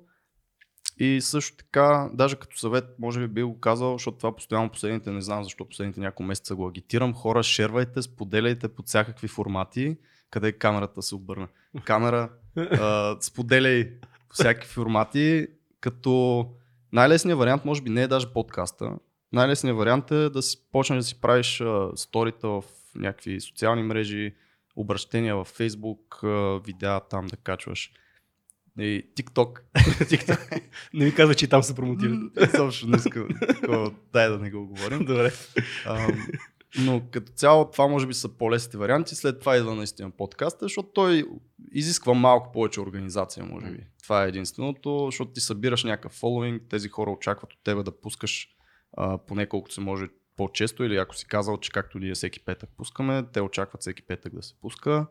И 0.99 1.21
също 1.21 1.57
така, 1.57 2.09
даже 2.13 2.35
като 2.35 2.57
съвет, 2.57 2.85
може 2.99 3.19
би 3.19 3.27
би 3.27 3.43
го 3.43 3.59
казал, 3.59 3.93
защото 3.93 4.17
това 4.17 4.35
постоянно 4.35 4.69
последните, 4.69 5.11
не 5.11 5.21
знам 5.21 5.43
защо 5.43 5.65
последните 5.65 5.99
няколко 5.99 6.23
месеца 6.23 6.55
го 6.55 6.67
агитирам. 6.67 7.13
Хора, 7.13 7.43
шервайте, 7.43 8.01
споделяйте 8.01 8.67
под 8.67 8.87
всякакви 8.87 9.27
формати. 9.27 9.97
Къде 10.29 10.51
камерата 10.51 11.01
се 11.01 11.15
обърна? 11.15 11.47
Камера, 11.83 12.29
а, 12.57 13.17
споделяй 13.21 13.99
по 14.29 14.33
всякакви 14.33 14.69
формати, 14.69 15.47
като 15.79 16.45
най-лесният 16.91 17.39
вариант 17.39 17.65
може 17.65 17.81
би 17.81 17.89
не 17.89 18.01
е 18.01 18.07
даже 18.07 18.33
подкаста. 18.33 18.91
Най-лесният 19.33 19.77
вариант 19.77 20.11
е 20.11 20.29
да 20.29 20.41
си 20.41 20.57
почнеш 20.71 20.97
да 20.97 21.03
си 21.03 21.21
правиш 21.21 21.61
а, 21.61 21.89
сторита 21.95 22.47
в 22.47 22.63
някакви 22.95 23.41
социални 23.41 23.83
мрежи, 23.83 24.35
обращения 24.75 25.35
в 25.35 25.45
Facebook, 25.45 26.23
а, 26.23 26.59
видеа 26.65 26.99
там 26.99 27.27
да 27.27 27.37
качваш. 27.37 27.91
И 28.79 29.05
TikTok. 29.17 29.61
TikTok. 30.01 30.61
Не 30.93 31.05
ми 31.05 31.15
казва, 31.15 31.35
че 31.35 31.45
и 31.45 31.47
там 31.47 31.63
се 31.63 31.75
промотират. 31.75 32.19
Също 32.51 32.87
не 32.87 32.97
иска. 32.97 33.27
такова, 33.47 33.93
Дай 34.13 34.29
да 34.29 34.39
не 34.39 34.51
го 34.51 34.67
говорим. 34.67 35.05
Добре. 35.05 35.31
А, 35.85 36.07
но 36.79 37.01
като 37.11 37.31
цяло 37.31 37.71
това 37.71 37.87
може 37.87 38.07
би 38.07 38.13
са 38.13 38.29
по-лесните 38.29 38.77
варианти. 38.77 39.15
След 39.15 39.39
това 39.39 39.57
идва 39.57 39.75
наистина 39.75 40.11
подкаста, 40.11 40.65
защото 40.65 40.89
той 40.93 41.25
изисква 41.71 42.13
малко 42.13 42.51
повече 42.51 42.81
организация, 42.81 43.45
може 43.45 43.71
би. 43.71 43.79
Това 44.03 44.25
е 44.25 44.27
единственото, 44.27 45.05
защото 45.05 45.31
ти 45.31 45.39
събираш 45.39 45.83
някакъв 45.83 46.11
фоловинг, 46.11 46.63
тези 46.69 46.89
хора 46.89 47.11
очакват 47.11 47.53
от 47.53 47.59
тебе 47.63 47.83
да 47.83 48.01
пускаш 48.01 48.56
а, 48.93 49.17
поне 49.17 49.45
колкото 49.45 49.73
се 49.73 49.81
може 49.81 50.07
по-често 50.37 50.83
или 50.83 50.97
ако 50.97 51.15
си 51.15 51.27
казал, 51.27 51.57
че 51.57 51.71
както 51.71 51.99
ние 51.99 52.13
всеки 52.13 52.39
петък 52.39 52.69
пускаме, 52.77 53.23
те 53.33 53.41
очакват 53.41 53.81
всеки 53.81 54.01
петък 54.01 54.35
да 54.35 54.43
се 54.43 54.53
пуска. 54.61 55.07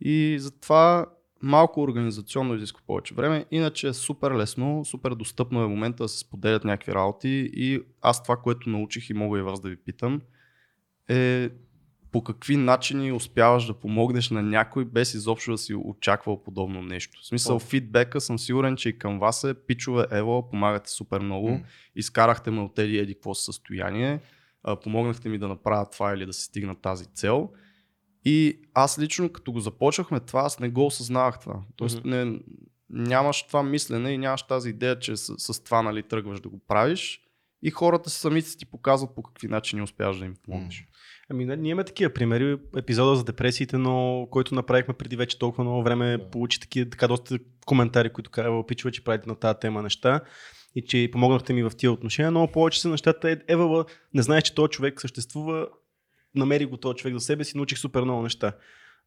И 0.00 0.36
затова 0.38 1.06
малко 1.42 1.82
организационно 1.82 2.54
изисква 2.54 2.82
повече 2.86 3.14
време. 3.14 3.46
Иначе 3.50 3.88
е 3.88 3.92
супер 3.92 4.30
лесно, 4.30 4.84
супер 4.84 5.10
достъпно 5.14 5.62
е 5.62 5.66
момента 5.66 6.04
да 6.04 6.08
се 6.08 6.18
споделят 6.18 6.64
някакви 6.64 6.94
работи 6.94 7.50
и 7.52 7.80
аз 8.00 8.22
това, 8.22 8.36
което 8.36 8.70
научих 8.70 9.10
и 9.10 9.14
мога 9.14 9.38
и 9.38 9.42
вас 9.42 9.60
да 9.60 9.68
ви 9.68 9.76
питам, 9.76 10.20
е 11.08 11.50
по 12.12 12.24
какви 12.24 12.56
начини 12.56 13.12
успяваш 13.12 13.66
да 13.66 13.74
помогнеш 13.74 14.30
на 14.30 14.42
някой 14.42 14.84
без 14.84 15.14
изобщо 15.14 15.50
да 15.50 15.58
си 15.58 15.74
очаквал 15.74 16.42
подобно 16.42 16.82
нещо. 16.82 17.20
В 17.22 17.26
смисъл, 17.26 17.58
фидбека 17.58 18.20
съм 18.20 18.38
сигурен, 18.38 18.76
че 18.76 18.88
и 18.88 18.98
към 18.98 19.18
вас 19.18 19.44
е 19.44 19.54
пичове, 19.54 20.06
ево, 20.10 20.48
помагате 20.50 20.90
супер 20.90 21.20
много, 21.20 21.48
М. 21.48 21.60
изкарахте 21.96 22.50
ме 22.50 22.60
от 22.60 22.78
еди 22.78 22.98
еди 22.98 23.14
какво 23.14 23.34
състояние, 23.34 24.20
помогнахте 24.82 25.28
ми 25.28 25.38
да 25.38 25.48
направя 25.48 25.86
това 25.90 26.14
или 26.14 26.26
да 26.26 26.32
се 26.32 26.44
стигна 26.44 26.74
тази 26.74 27.06
цел. 27.06 27.50
И 28.24 28.60
аз 28.74 28.98
лично, 28.98 29.32
като 29.32 29.52
го 29.52 29.60
започнахме 29.60 30.20
това, 30.20 30.40
аз 30.40 30.60
не 30.60 30.68
го 30.68 30.86
осъзнавах 30.86 31.40
това. 31.40 31.60
Тоест, 31.76 31.98
Мгм. 31.98 32.08
не, 32.10 32.38
нямаш 32.90 33.46
това 33.46 33.62
мислене 33.62 34.10
и 34.10 34.18
нямаш 34.18 34.42
тази 34.42 34.70
идея, 34.70 34.98
че 34.98 35.16
с, 35.16 35.34
с 35.38 35.64
това 35.64 35.82
нали, 35.82 36.02
тръгваш 36.02 36.40
да 36.40 36.48
го 36.48 36.58
правиш. 36.58 37.20
И 37.62 37.70
хората 37.70 38.10
сами 38.10 38.42
си 38.42 38.58
ти 38.58 38.66
показват 38.66 39.14
по 39.14 39.22
какви 39.22 39.48
начини 39.48 39.82
успяваш 39.82 40.18
да 40.18 40.24
им 40.24 40.34
помогнеш. 40.44 40.86
Ами, 41.30 41.46
ние 41.46 41.70
имаме 41.70 41.84
такива 41.84 42.12
примери. 42.12 42.58
Епизода 42.76 43.16
за 43.16 43.24
депресиите, 43.24 43.78
но 43.78 44.26
който 44.30 44.54
направихме 44.54 44.94
преди 44.94 45.16
вече 45.16 45.38
толкова 45.38 45.64
много 45.64 45.82
време, 45.82 46.18
Да. 46.18 46.30
получи 46.30 46.60
такива, 46.60 46.90
така 46.90 47.08
доста 47.08 47.38
коментари, 47.66 48.10
които 48.10 48.30
казва, 48.30 48.58
опичва, 48.58 48.90
че 48.90 49.04
правите 49.04 49.28
на 49.28 49.34
тази 49.34 49.58
тема 49.60 49.82
неща 49.82 50.20
и 50.74 50.84
че 50.84 51.08
помогнахте 51.12 51.52
ми 51.52 51.62
в 51.62 51.70
тия 51.76 51.92
отношения. 51.92 52.30
Много 52.30 52.52
повече 52.52 52.80
са 52.80 52.88
нещата. 52.88 53.30
Е, 53.30 53.36
Евала, 53.48 53.84
не 54.14 54.22
знаеш, 54.22 54.42
че 54.42 54.54
този 54.54 54.70
човек 54.70 55.00
съществува, 55.00 55.68
намери 56.34 56.66
го 56.66 56.76
този 56.76 56.96
човек 56.96 57.14
за 57.14 57.20
себе 57.20 57.44
си, 57.44 57.56
научих 57.56 57.78
супер 57.78 58.02
много 58.02 58.22
неща. 58.22 58.52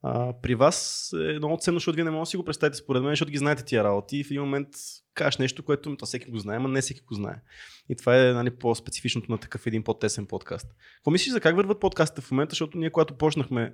А, 0.04 0.34
при 0.42 0.56
вас 0.56 1.10
е 1.30 1.38
много 1.38 1.58
ценно, 1.62 1.76
защото 1.76 1.96
вие 1.96 2.04
не 2.04 2.12
можете 2.12 2.22
да 2.22 2.30
си 2.30 2.38
го 2.38 2.46
представите 2.46 2.78
според 2.78 3.04
мен, 3.04 3.12
защото 3.12 3.32
ги 3.32 3.38
знаете 3.38 3.66
тия 3.66 3.84
работи 3.84 4.18
и 4.18 4.24
в 4.24 4.32
един 4.32 4.42
момент 4.42 4.68
кажеш 5.14 5.38
нещо, 5.38 5.64
което 5.64 5.96
то 5.98 6.06
всеки 6.06 6.32
го 6.32 6.40
знае, 6.40 6.60
но 6.60 6.68
не 6.68 6.82
всеки 6.82 7.02
го 7.02 7.14
знае. 7.14 7.42
И 7.90 7.96
това 7.96 8.18
е 8.18 8.34
нали, 8.34 8.50
по-специфичното 8.50 9.32
на 9.32 9.38
такъв 9.38 9.68
един 9.68 9.84
по-тесен 9.84 10.26
подкаст. 10.26 10.76
Какво 10.96 11.12
мислиш 11.12 11.32
за 11.32 11.42
как 11.42 11.56
върват 11.56 11.80
подкастите 11.80 12.22
в 12.22 12.32
момента, 12.32 12.52
защото 12.52 12.78
ние 12.78 12.90
когато 12.90 13.14
почнахме 13.14 13.74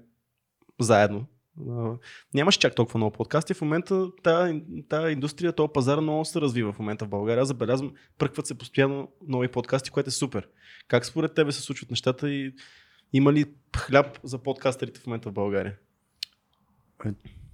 заедно, 0.80 1.28
нямаше 2.34 2.60
чак 2.60 2.76
толкова 2.76 2.98
много 2.98 3.12
подкасти. 3.12 3.54
В 3.54 3.62
момента 3.62 4.08
тази, 4.22 5.12
индустрия, 5.12 5.54
този 5.54 5.70
пазар 5.74 6.00
много 6.00 6.26
се 6.26 6.42
развива 6.42 6.74
в 6.74 6.80
момента 6.80 7.06
в 7.06 7.10
България. 7.10 7.42
Аз 7.42 7.48
забелязвам, 7.48 7.94
пръкват 8.18 8.48
се 8.48 8.58
постоянно 8.58 9.12
нови 9.28 9.48
подкасти, 9.48 9.90
което 9.90 10.08
е 10.08 10.12
супер. 10.12 10.48
Как 10.88 11.06
според 11.06 11.34
тебе 11.34 11.52
се 11.52 11.62
случват 11.62 11.90
нещата 11.90 12.30
и 12.30 12.54
има 13.14 13.34
ли 13.34 13.46
хляб 13.78 14.20
за 14.24 14.38
подкастерите 14.38 15.00
в 15.00 15.08
момента 15.08 15.30
в 15.30 15.34
България? 15.34 15.76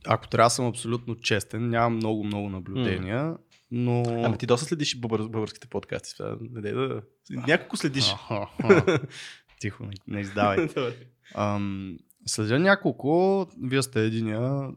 Ако 0.06 0.28
трябва 0.28 0.46
да 0.46 0.50
съм 0.50 0.68
абсолютно 0.68 1.16
честен, 1.16 1.70
нямам 1.70 1.96
много-много 1.96 2.50
наблюдения, 2.50 3.36
но... 3.76 4.04
Ами 4.08 4.38
ти 4.38 4.46
доста 4.46 4.66
следиш 4.66 5.00
българските 5.00 5.68
подкасти. 5.68 6.18
Това, 6.18 6.38
не 6.42 6.62
дай 6.62 6.72
да... 6.72 7.02
Няколко 7.30 7.78
следиш. 7.78 8.16
Тихо, 9.60 9.84
не, 9.84 9.94
не 10.08 10.22
издавай. 10.22 10.68
Ам, 11.36 11.98
следя 12.26 12.60
няколко, 12.60 13.46
вие 13.64 13.84
сте 13.84 14.06
единия, 14.06 14.70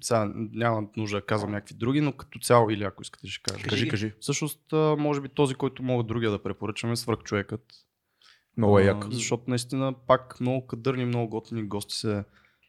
сега 0.00 0.32
няма 0.34 0.88
нужда 0.96 1.16
да 1.16 1.26
казвам 1.26 1.50
някакви 1.50 1.74
други, 1.74 2.00
но 2.00 2.12
като 2.12 2.38
цяло 2.38 2.70
или 2.70 2.84
ако 2.84 3.02
искате 3.02 3.28
ще 3.28 3.42
кажа. 3.42 3.64
Кажи, 3.68 3.88
кажи. 3.88 4.12
Всъщност, 4.20 4.60
може 4.98 5.20
би 5.20 5.28
този, 5.28 5.54
който 5.54 5.82
мога 5.82 6.02
другия 6.04 6.30
да 6.30 6.42
препоръчам 6.42 6.92
е 6.92 6.96
свръхчовекът. 6.96 7.62
Много 8.56 8.78
е 8.78 8.82
А, 8.82 8.86
яко. 8.86 9.10
Защото 9.10 9.42
наистина 9.46 9.94
пак 10.06 10.40
много 10.40 10.66
кадърни, 10.66 11.04
много 11.04 11.28
готини 11.28 11.62
гости 11.62 11.94
се, 11.94 12.24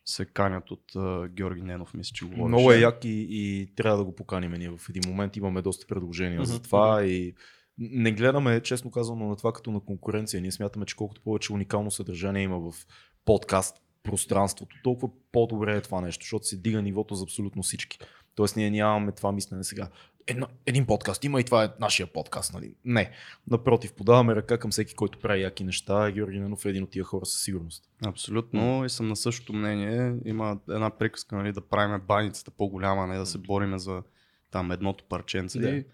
се 0.05 0.25
канят 0.25 0.71
от 0.71 0.95
а, 0.95 1.27
Георги 1.27 1.61
Ненов, 1.61 1.93
мисля, 1.93 2.11
че 2.13 2.25
говореше. 2.25 2.47
Много 2.47 2.71
е 2.71 2.77
як 2.77 3.05
и, 3.05 3.27
и 3.29 3.69
трябва 3.75 3.97
да 3.97 4.03
го 4.03 4.15
поканим 4.15 4.51
ние 4.51 4.69
в 4.69 4.89
един 4.89 5.03
момент. 5.07 5.37
Имаме 5.37 5.61
доста 5.61 5.87
предложения 5.87 6.45
за 6.45 6.61
това 6.61 7.05
и 7.05 7.33
не 7.77 8.11
гледаме, 8.11 8.61
честно 8.61 8.91
казано, 8.91 9.27
на 9.27 9.35
това 9.35 9.53
като 9.53 9.71
на 9.71 9.79
конкуренция. 9.79 10.41
Ние 10.41 10.51
смятаме, 10.51 10.85
че 10.85 10.95
колкото 10.95 11.21
повече 11.21 11.53
уникално 11.53 11.91
съдържание 11.91 12.43
има 12.43 12.71
в 12.71 12.85
подкаст 13.25 13.77
пространството, 14.03 14.75
толкова 14.83 15.09
по-добре 15.31 15.77
е 15.77 15.81
това 15.81 16.01
нещо, 16.01 16.23
защото 16.23 16.45
се 16.45 16.57
дига 16.57 16.81
нивото 16.81 17.15
за 17.15 17.23
абсолютно 17.23 17.63
всички. 17.63 17.99
Тоест 18.35 18.55
ние 18.55 18.71
нямаме 18.71 19.11
това 19.11 19.31
мислене 19.31 19.63
сега. 19.63 19.89
Една, 20.29 20.48
един 20.65 20.86
подкаст 20.86 21.24
има 21.24 21.39
и 21.39 21.43
това 21.43 21.63
е 21.63 21.69
нашия 21.79 22.07
подкаст. 22.07 22.53
Нали? 22.53 22.75
Не. 22.86 23.12
Напротив, 23.48 23.93
подаваме 23.93 24.36
ръка 24.36 24.57
към 24.57 24.71
всеки, 24.71 24.95
който 24.95 25.19
прави 25.19 25.41
яки 25.41 25.63
неща. 25.63 26.12
Георги 26.12 26.39
Ненов 26.39 26.65
е 26.65 26.69
един 26.69 26.83
от 26.83 26.89
тия 26.89 27.03
хора 27.03 27.25
със 27.25 27.43
сигурност. 27.43 27.83
Абсолютно. 28.05 28.86
И 28.86 28.89
съм 28.89 29.07
на 29.07 29.15
същото 29.15 29.53
мнение. 29.53 30.15
Има 30.25 30.59
една 30.69 30.89
приказка 30.89 31.36
нали, 31.36 31.51
да 31.51 31.62
правим 31.62 32.01
баницата 32.07 32.51
по-голяма, 32.51 33.07
не 33.07 33.17
да 33.17 33.25
се 33.25 33.38
бориме 33.38 33.79
за 33.79 34.03
там 34.51 34.71
едното 34.71 35.03
парченце. 35.03 35.59
Да. 35.59 35.69
И 35.69 35.86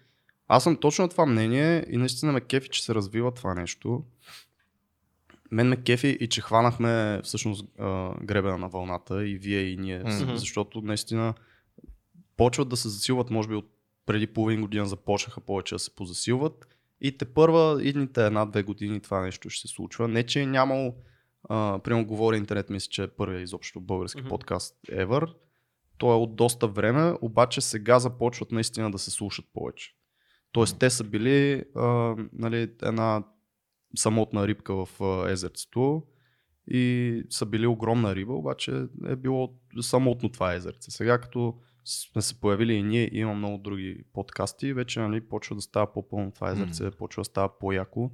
Аз 0.48 0.64
съм 0.64 0.76
точно 0.76 1.02
на 1.02 1.08
това 1.08 1.26
мнение 1.26 1.84
и 1.90 1.96
наистина 1.96 2.32
ме 2.32 2.40
кефи, 2.40 2.68
че 2.68 2.84
се 2.84 2.94
развива 2.94 3.34
това 3.34 3.54
нещо. 3.54 4.04
Мен 5.50 5.68
ме 5.68 5.76
кефи 5.76 6.08
и 6.20 6.28
че 6.28 6.40
хванахме 6.40 7.20
всъщност 7.24 7.66
гребена 8.22 8.58
на 8.58 8.68
вълната 8.68 9.26
и 9.28 9.38
вие 9.38 9.60
и 9.60 9.76
ние, 9.76 9.98
Мгм. 9.98 10.36
защото 10.36 10.80
наистина 10.80 11.34
почват 12.36 12.68
да 12.68 12.76
се 12.76 12.88
засилват, 12.88 13.30
може 13.30 13.48
би 13.48 13.54
от 13.54 13.75
преди 14.06 14.26
половин 14.26 14.60
година 14.60 14.86
започнаха 14.86 15.40
повече 15.40 15.74
да 15.74 15.78
се 15.78 15.94
позасилват 15.94 16.66
и 17.00 17.18
те 17.18 17.24
първа 17.24 17.80
идните 17.82 18.26
една-две 18.26 18.62
години 18.62 19.00
това 19.00 19.20
нещо 19.20 19.50
ще 19.50 19.68
се 19.68 19.74
случва. 19.74 20.08
Не, 20.08 20.22
че 20.22 20.40
е 20.40 20.46
нямало, 20.46 20.94
а, 21.48 21.78
примерно 21.84 22.06
говори 22.06 22.36
интернет, 22.36 22.70
мисля, 22.70 22.88
че 22.90 23.02
е 23.02 23.08
първия 23.08 23.40
изобщо 23.40 23.80
български 23.80 24.20
Мгм. 24.20 24.28
подкаст 24.28 24.76
ever. 24.88 25.34
Той 25.98 26.14
е 26.14 26.18
от 26.18 26.36
доста 26.36 26.68
време, 26.68 27.14
обаче 27.20 27.60
сега 27.60 27.98
започват 27.98 28.52
наистина 28.52 28.90
да 28.90 28.98
се 28.98 29.10
слушат 29.10 29.44
повече. 29.52 29.94
Тоест 30.52 30.78
те 30.78 30.90
са 30.90 31.04
били 31.04 31.64
а, 31.76 32.16
нали, 32.32 32.70
една 32.82 33.24
самотна 33.96 34.48
рибка 34.48 34.86
в 34.86 35.02
а, 35.02 35.30
езерцето 35.30 36.02
и 36.70 37.22
са 37.30 37.46
били 37.46 37.66
огромна 37.66 38.14
риба, 38.14 38.32
обаче 38.32 38.86
е 39.06 39.16
било 39.16 39.54
самотно 39.80 40.28
това 40.28 40.54
езерце. 40.54 40.90
Сега 40.90 41.18
като 41.18 41.54
сме 41.86 42.22
се 42.22 42.40
появили 42.40 42.72
и 42.72 42.82
ние, 42.82 43.10
и 43.12 43.18
има 43.18 43.34
много 43.34 43.58
други 43.58 44.04
подкасти, 44.12 44.72
вече 44.72 45.00
нали, 45.00 45.20
почва 45.20 45.54
да 45.56 45.62
става 45.62 45.92
по-пълно 45.92 46.30
това 46.32 46.50
езерце, 46.50 46.84
Мгм. 46.84 46.96
почва 46.98 47.20
да 47.20 47.24
става 47.24 47.58
по-яко, 47.58 48.10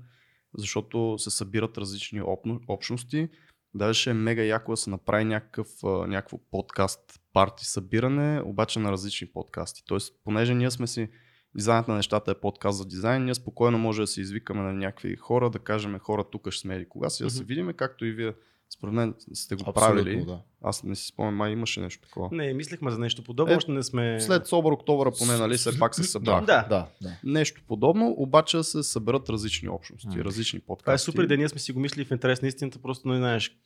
защото 0.54 1.14
се 1.18 1.30
събират 1.30 1.78
различни 1.78 2.22
опно- 2.22 2.60
общности. 2.68 3.28
Даже 3.74 4.00
ще 4.00 4.10
е 4.10 4.14
мега 4.14 4.42
яко 4.42 4.72
да 4.72 4.76
се 4.76 4.90
направи 4.90 5.24
някакъв, 5.24 5.68
някакво 5.84 6.38
подкаст 6.50 7.00
парти 7.32 7.64
събиране, 7.66 8.42
обаче 8.44 8.78
на 8.78 8.92
различни 8.92 9.26
подкасти. 9.26 9.82
Тоест, 9.86 10.14
понеже 10.24 10.54
ние 10.54 10.70
сме 10.70 10.86
си 10.86 11.08
дизайнът 11.54 11.88
на 11.88 11.96
нещата 11.96 12.30
е 12.30 12.40
подкаст 12.40 12.78
за 12.78 12.86
дизайн, 12.86 13.24
ние 13.24 13.34
спокойно 13.34 13.78
може 13.78 14.02
да 14.02 14.06
се 14.06 14.20
извикаме 14.20 14.62
на 14.62 14.72
някакви 14.72 15.16
хора, 15.16 15.50
да 15.50 15.58
кажем 15.58 15.98
хора 15.98 16.24
тук 16.24 16.50
ще 16.50 16.60
сме 16.60 16.76
или 16.76 16.88
кога 16.88 17.10
си, 17.10 17.22
да 17.22 17.30
се 17.30 17.40
Мгм. 17.40 17.48
видиме, 17.48 17.72
както 17.72 18.04
и 18.04 18.12
вие 18.12 18.32
според 18.72 18.94
мен 18.94 19.14
сте 19.34 19.54
го 19.54 19.62
Абсолютно, 19.62 19.94
правили. 19.94 20.24
да. 20.24 20.38
Аз 20.62 20.82
не 20.82 20.96
си 20.96 21.06
спомням, 21.06 21.34
май 21.34 21.50
имаше 21.50 21.80
нещо 21.80 22.02
такова. 22.02 22.28
Не, 22.32 22.54
мислехме 22.54 22.90
за 22.90 22.98
нещо 22.98 23.24
подобно, 23.24 23.52
Е, 23.52 23.56
още 23.56 23.70
не 23.70 23.82
сме... 23.82 24.20
След 24.20 24.46
Собър 24.46 24.72
октомври 24.72 25.10
поне, 25.18 25.36
нали, 25.36 25.54
все 25.54 25.78
пак 25.78 25.94
се 25.94 26.02
събрах. 26.04 26.40
Да. 26.40 26.62
да, 26.62 26.86
да. 27.02 27.10
Нещо 27.24 27.62
подобно, 27.68 28.14
обаче 28.18 28.56
да 28.56 28.64
се 28.64 28.82
съберат 28.82 29.28
различни 29.28 29.68
общности, 29.68 30.08
М. 30.08 30.24
различни 30.24 30.60
подкасти. 30.60 30.84
Това 30.84 30.94
е 30.94 30.98
супер 31.12 31.22
идея, 31.24 31.38
ние 31.38 31.48
сме 31.48 31.58
си 31.58 31.72
го 31.72 31.80
мислили 31.80 32.04
в 32.04 32.10
интерес 32.10 32.42
на 32.42 32.48
истината, 32.48 32.78
просто 32.78 33.08
не 33.08 33.16
знаеш, 33.16 33.56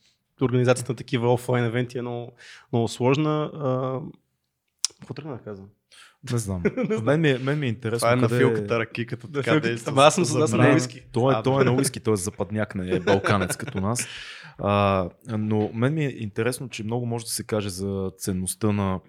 организацията 0.42 0.92
на 0.92 0.96
такива 0.96 1.32
офлайн 1.32 1.64
евенти 1.64 1.98
е 1.98 2.02
много, 2.02 2.32
много 2.72 2.88
сложна. 2.88 3.50
А, 3.54 4.00
Какво 5.00 5.14
тръгна 5.14 5.32
да 5.32 5.38
казвам? 5.38 5.68
Не 6.32 6.38
знам. 6.38 6.62
мен, 7.02 7.20
ми 7.20 7.30
е, 7.30 7.38
мен 7.38 7.58
ми 7.58 7.66
е 7.66 7.68
интересно. 7.68 7.98
Това 7.98 8.12
е 8.12 8.16
на 8.16 8.28
къде 8.28 8.78
ракиката, 8.78 9.26
така 9.28 9.42
филката. 9.44 9.68
действа. 9.68 10.04
Аз 10.04 10.14
съм 10.14 10.24
за 10.24 10.32
с- 10.32 10.36
аз 10.36 10.50
съм 10.50 10.58
време. 10.58 10.68
на 10.68 10.74
уиски. 10.74 11.02
Той 11.12 11.32
е, 11.32 11.36
А, 11.36 11.42
той 11.42 11.62
е 11.62 11.64
на 11.64 11.72
уиски, 11.72 12.00
той 12.00 12.12
е 12.12 12.16
западняк, 12.16 12.74
не 12.74 12.90
е 12.90 13.00
балканец 13.00 13.56
като 13.56 13.80
нас. 13.80 14.06
А, 14.58 15.10
но 15.28 15.70
мен 15.72 15.94
ми 15.94 16.04
е 16.04 16.16
интересно, 16.18 16.68
че 16.68 16.84
много 16.84 17.06
може 17.06 17.24
да 17.24 17.30
се 17.30 17.44
каже 17.44 17.68
за 17.68 18.12
ценността 18.18 18.72
на, 18.72 19.00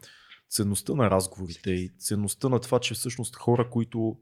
ценността 0.50 0.94
на 0.94 1.10
разговорите 1.10 1.72
и 1.72 1.89
ценността 2.00 2.50
на 2.50 2.60
това, 2.60 2.80
че 2.80 2.94
всъщност 2.94 3.36
хора, 3.36 3.70
които 3.70 4.18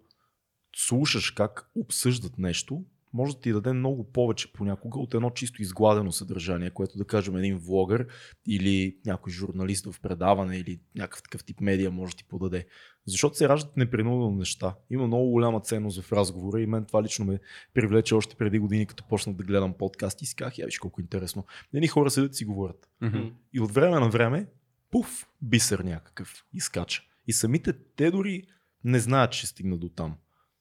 слушаш 0.76 1.32
как 1.32 1.70
обсъждат 1.76 2.38
нещо, 2.38 2.84
може 3.14 3.36
да 3.36 3.42
ти 3.42 3.54
даде 3.54 3.74
много 3.74 4.12
повече 4.12 4.54
понякога 4.54 5.00
от 5.00 5.14
едно 5.14 5.30
чисто 5.30 5.62
изгладено 5.62 6.12
съдържание, 6.12 6.70
което 6.70 6.98
да 6.98 7.06
кажем 7.06 7.38
един 7.38 7.58
влогър 7.58 8.08
или 8.48 8.98
някой 9.06 9.34
журналист 9.34 9.92
в 9.92 10.02
предаване 10.02 10.58
или 10.58 10.80
някакъв 10.96 11.24
такъв 11.24 11.44
тип 11.44 11.62
медия 11.62 11.92
може 11.92 12.12
да 12.12 12.18
ти 12.18 12.24
подаде. 12.24 12.66
Защото 13.08 13.38
се 13.38 13.50
раждат 13.50 13.78
непринудено 13.78 14.32
неща. 14.32 14.76
Има 14.90 15.08
много 15.08 15.30
голяма 15.30 15.62
ценност 15.62 16.02
в 16.02 16.14
разговора 16.14 16.62
и 16.62 16.66
мен 16.66 16.86
това 16.86 17.04
лично 17.04 17.26
ме 17.26 17.40
привлече 17.74 18.16
още 18.16 18.36
преди 18.36 18.60
години, 18.60 18.86
като 18.86 19.04
почнах 19.04 19.36
да 19.36 19.44
гледам 19.44 19.74
подкасти 19.74 20.24
и 20.24 20.28
си 20.28 20.36
казах, 20.36 20.58
я 20.58 20.66
виж 20.66 20.80
колко 20.80 21.02
интересно. 21.02 21.46
Едни 21.74 21.88
хора 21.88 22.10
седят 22.10 22.34
и 22.34 22.36
си 22.36 22.46
говорят. 22.46 22.90
Мгм. 23.02 23.22
И 23.54 23.60
от 23.60 23.72
време 23.72 24.00
на 24.00 24.10
време, 24.10 24.48
пуф, 24.92 25.28
бисер 25.42 25.80
някакъв 25.80 26.46
изкача. 26.54 27.04
И 27.28 27.34
самите 27.34 27.74
те 27.96 28.12
дори 28.12 28.44
не 28.84 29.00
знаят, 29.00 29.32
че 29.32 29.48
стигна 29.48 29.78
до 29.78 29.90
там. 29.90 30.16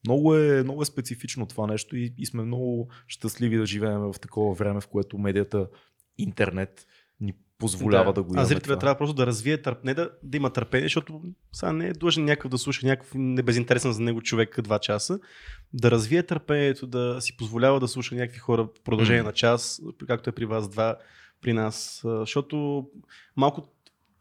Много 0.07 0.35
е, 0.35 0.63
много 0.63 0.83
е 0.83 0.85
специфично 0.87 1.47
това 1.47 1.67
нещо 1.67 1.97
и, 1.97 2.15
и 2.19 2.27
сме 2.27 2.43
много 2.43 2.89
щастливи 3.07 3.57
да 3.57 3.67
живеем 3.67 4.01
в 4.01 4.15
такова 4.21 4.55
време, 4.55 4.81
в 4.81 4.89
което 4.89 5.19
медията, 5.19 5.69
интернет 6.19 6.87
ни 7.21 7.35
позволява 7.59 8.13
да, 8.13 8.23
го 8.23 8.29
А 8.29 8.33
имаме. 8.33 8.47
зрителя 8.47 8.79
трябва 8.79 8.95
просто 8.95 9.15
да 9.15 9.27
развие 9.27 9.63
търп, 9.63 9.85
не 9.85 9.95
да, 9.95 10.11
да 10.23 10.37
има 10.37 10.51
търпение, 10.51 10.85
защото 10.85 11.23
сега 11.53 11.73
не 11.73 11.87
е 11.87 11.93
длъжен 11.93 12.25
някакъв 12.25 12.51
да 12.51 12.59
слуша 12.59 12.87
някакъв 12.87 13.13
небезинтересен 13.15 13.93
за 13.93 14.03
него 14.03 14.23
човек 14.23 14.61
два 14.61 14.79
часа. 14.79 15.19
Да 15.73 15.91
развие 15.91 16.23
търпението, 16.23 16.87
да 16.87 17.17
си 17.21 17.37
позволява 17.37 17.81
да 17.81 17.89
слуша 17.89 18.15
някакви 18.15 18.39
хора 18.39 18.65
в 18.65 18.83
продължение 18.85 19.21
Мгм. 19.21 19.27
на 19.27 19.33
час, 19.33 19.81
както 20.07 20.31
е 20.31 20.35
при 20.35 20.45
вас 20.45 20.69
два, 20.69 20.97
при 21.41 21.53
нас. 21.53 22.03
А, 22.05 22.19
Защото 22.21 22.87
малко 23.37 23.63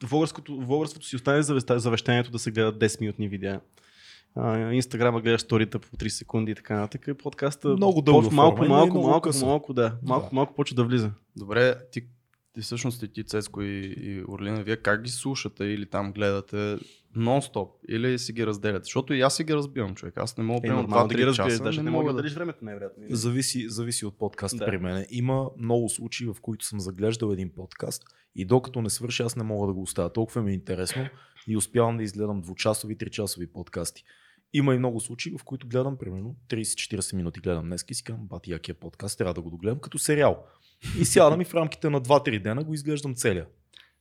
българското, 0.01 0.57
българството 0.57 1.05
си 1.05 1.15
остане 1.15 1.43
завеща- 1.43 1.77
завещанието 1.77 2.31
да 2.31 2.39
се 2.39 2.51
гледат 2.51 2.77
10 2.77 3.01
минутни 3.01 3.27
видеа. 3.27 3.61
А, 4.35 4.71
Инстаграма 4.71 5.21
гледаш 5.21 5.41
сторита 5.41 5.79
по 5.79 5.87
3 5.89 6.07
секунди 6.09 6.51
и 6.51 6.55
така 6.55 6.75
нататък. 6.75 7.17
Подкаста 7.17 7.67
Много 7.69 8.01
дълга 8.01 8.21
почва 8.21 8.35
малко, 8.35 8.65
има 8.65 8.75
малко, 8.75 8.97
малко, 8.99 9.21
къса. 9.21 9.45
малко, 9.45 9.73
да. 9.73 9.95
Малко, 10.03 10.29
Да. 10.29 10.35
малко 10.35 10.53
почва 10.55 10.75
да 10.75 10.83
влиза. 10.83 11.11
Добре, 11.35 11.75
ти, 11.91 12.01
ти 12.53 12.61
всъщност 12.61 13.03
и 13.03 13.07
ти, 13.07 13.23
Цецко 13.23 13.61
и, 13.61 13.95
и 13.97 14.23
Орлина, 14.27 14.63
вие 14.63 14.77
как 14.77 15.01
ги 15.01 15.09
слушате 15.09 15.63
или 15.65 15.85
там 15.85 16.13
гледате 16.13 16.77
нон-стоп 17.17 17.69
или 17.89 18.19
си 18.19 18.33
ги 18.33 18.47
разделяте? 18.47 18.83
Защото 18.83 19.13
и 19.13 19.21
аз 19.21 19.35
си 19.35 19.43
ги 19.43 19.53
разбивам, 19.53 19.95
човек. 19.95 20.13
Аз 20.17 20.37
не 20.37 20.43
мога 20.43 20.57
Е, 20.57 20.61
примерно 20.61 20.81
нормално 20.81 21.07
да 21.07 21.15
ги 21.15 21.21
2-3 21.21 21.25
разбираш, 21.25 21.51
часа, 21.51 21.63
даже 21.63 21.83
не, 21.83 21.91
мога 21.91 22.01
мога 22.03 22.13
да... 22.13 22.17
дадеш 22.17 22.33
времето 22.33 22.65
най-вероятно. 22.65 23.03
Зависи, 23.09 23.69
зависи 23.69 24.05
от 24.05 24.17
подкаста 24.17 24.57
да. 24.57 24.65
при 24.65 24.77
мен. 24.77 25.05
Има 25.09 25.49
много 25.57 25.89
случаи, 25.89 26.27
в 26.27 26.35
които 26.41 26.65
съм 26.65 26.79
заглеждал 26.79 27.31
един 27.31 27.49
подкаст 27.55 28.03
и 28.35 28.45
докато 28.45 28.81
не 28.81 28.89
свърши, 28.89 29.23
аз 29.23 29.35
не 29.35 29.43
мога 29.43 29.67
да 29.67 29.73
го 29.73 29.81
оставя. 29.81 30.13
Толкова 30.13 30.41
ми 30.41 30.51
е 30.51 30.53
интересно 30.53 31.05
и 31.47 31.57
успявам 31.57 31.97
да 31.97 32.03
изгледам 32.03 32.41
двучасови, 32.41 32.97
тричасови 32.97 33.47
подкасти. 33.47 34.03
Има 34.53 34.75
и 34.75 34.77
много 34.77 34.99
случаи, 34.99 35.33
в 35.39 35.43
които 35.43 35.67
гледам 35.67 35.97
примерно 35.97 36.35
30-40 36.49 37.15
минути 37.15 37.39
гледам 37.39 37.65
днес 37.65 37.85
и 37.89 37.93
си 37.93 38.03
казвам, 38.03 38.27
бати 38.27 38.51
якия 38.51 38.75
подкаст, 38.75 39.17
трябва 39.17 39.33
да 39.33 39.41
го 39.41 39.49
догледам 39.49 39.79
като 39.79 39.99
сериал. 39.99 40.43
И 40.99 41.05
сядам 41.05 41.41
и 41.41 41.45
в 41.45 41.53
рамките 41.53 41.89
на 41.89 42.01
2-3 42.01 42.43
дена 42.43 42.63
го 42.63 42.73
изглеждам 42.73 43.15
целия. 43.15 43.45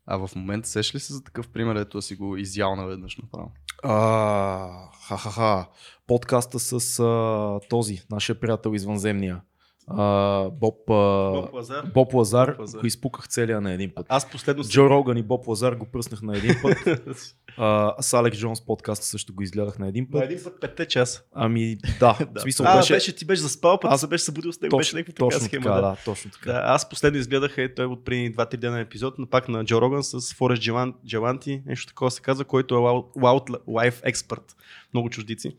А 0.07 0.27
в 0.27 0.31
момента 0.37 0.69
сеш 0.69 0.95
ли 0.95 1.01
се 1.01 1.13
за 1.13 1.25
такъв 1.25 1.49
пример, 1.49 1.77
ето 1.77 2.03
си 2.03 2.15
го 2.15 2.37
изял 2.37 2.77
наведнъж 2.77 3.17
направо? 3.17 3.53
А, 3.83 4.91
ха-ха-ха. 5.09 5.69
Подкаста 6.07 6.59
с 6.59 6.99
а, 7.01 7.61
този, 7.69 8.03
нашия 8.11 8.41
приятел 8.41 8.75
извънземния. 8.75 9.41
А, 9.89 10.05
Боб, 10.51 10.91
а, 10.91 11.31
Боб 11.33 11.53
Лазар. 11.55 11.85
Боб 11.85 12.15
Лазар, 12.15 12.49
Боб 12.49 12.61
Лазар. 12.61 12.81
го 12.81 12.87
изпуках 12.87 13.29
целия 13.29 13.61
на 13.61 13.73
един 13.73 13.91
път. 13.95 14.07
Аз 14.09 14.31
последно 14.31 14.65
Джо 14.65 14.91
Роган 14.91 15.17
и 15.17 15.23
Боб 15.23 15.47
Лазар 15.47 15.73
го 15.73 15.87
пръснах 15.87 16.23
на 16.23 16.37
един 16.39 16.55
път. 16.63 16.77
А, 17.57 17.95
с 18.01 18.13
Алек 18.13 18.35
Джонс 18.35 18.61
подкаста 18.61 19.07
също 19.07 19.35
го 19.35 19.43
изгледах 19.43 19.79
на 19.79 19.89
един 19.89 20.05
На 20.05 20.11
път. 20.13 20.23
един 20.25 20.45
път 20.45 20.61
петте 20.61 20.87
часа. 20.87 21.23
Ами 21.33 21.77
да, 22.01 22.13
в 22.35 22.41
смисъл 22.41 22.67
а, 22.67 22.77
беше... 22.77 22.93
беше... 22.95 23.17
ти 23.17 23.25
беше 23.25 23.43
заспал, 23.43 23.79
път 23.81 23.93
Аз- 23.93 24.01
се 24.01 24.07
беше 24.07 24.25
събудил 24.25 24.53
с 24.53 24.61
него, 24.61 24.77
беше 24.77 24.89
точно, 24.89 24.99
някаква 24.99 25.13
така 25.15 25.37
точно 25.37 25.47
схема. 25.47 25.63
така, 25.65 25.75
да. 25.75 25.81
да, 25.83 25.97
точно 26.05 26.31
така. 26.31 26.53
Да, 26.53 26.63
аз 26.65 26.89
последно 26.89 27.19
изгледах 27.19 27.59
е, 27.59 27.75
той 27.75 27.85
от 27.87 28.05
преди 28.05 28.35
2-3 28.35 28.57
дена 28.57 28.81
епизод, 28.81 29.19
на 29.19 29.27
пак 29.27 29.49
на 29.49 29.65
Джо 29.65 29.81
Роган 29.81 30.03
с 30.05 30.35
Форест 30.35 30.63
Джелан, 30.63 30.95
Джеланти, 31.07 31.63
нещо 31.67 31.87
такова 31.87 32.11
се 32.11 32.21
казва, 32.21 32.45
който 32.45 32.75
е 32.75 32.79
Wild- 32.79 33.15
Wildlife 33.15 34.13
Expert, 34.13 34.55
много 34.95 35.11
чуждици. 35.11 35.57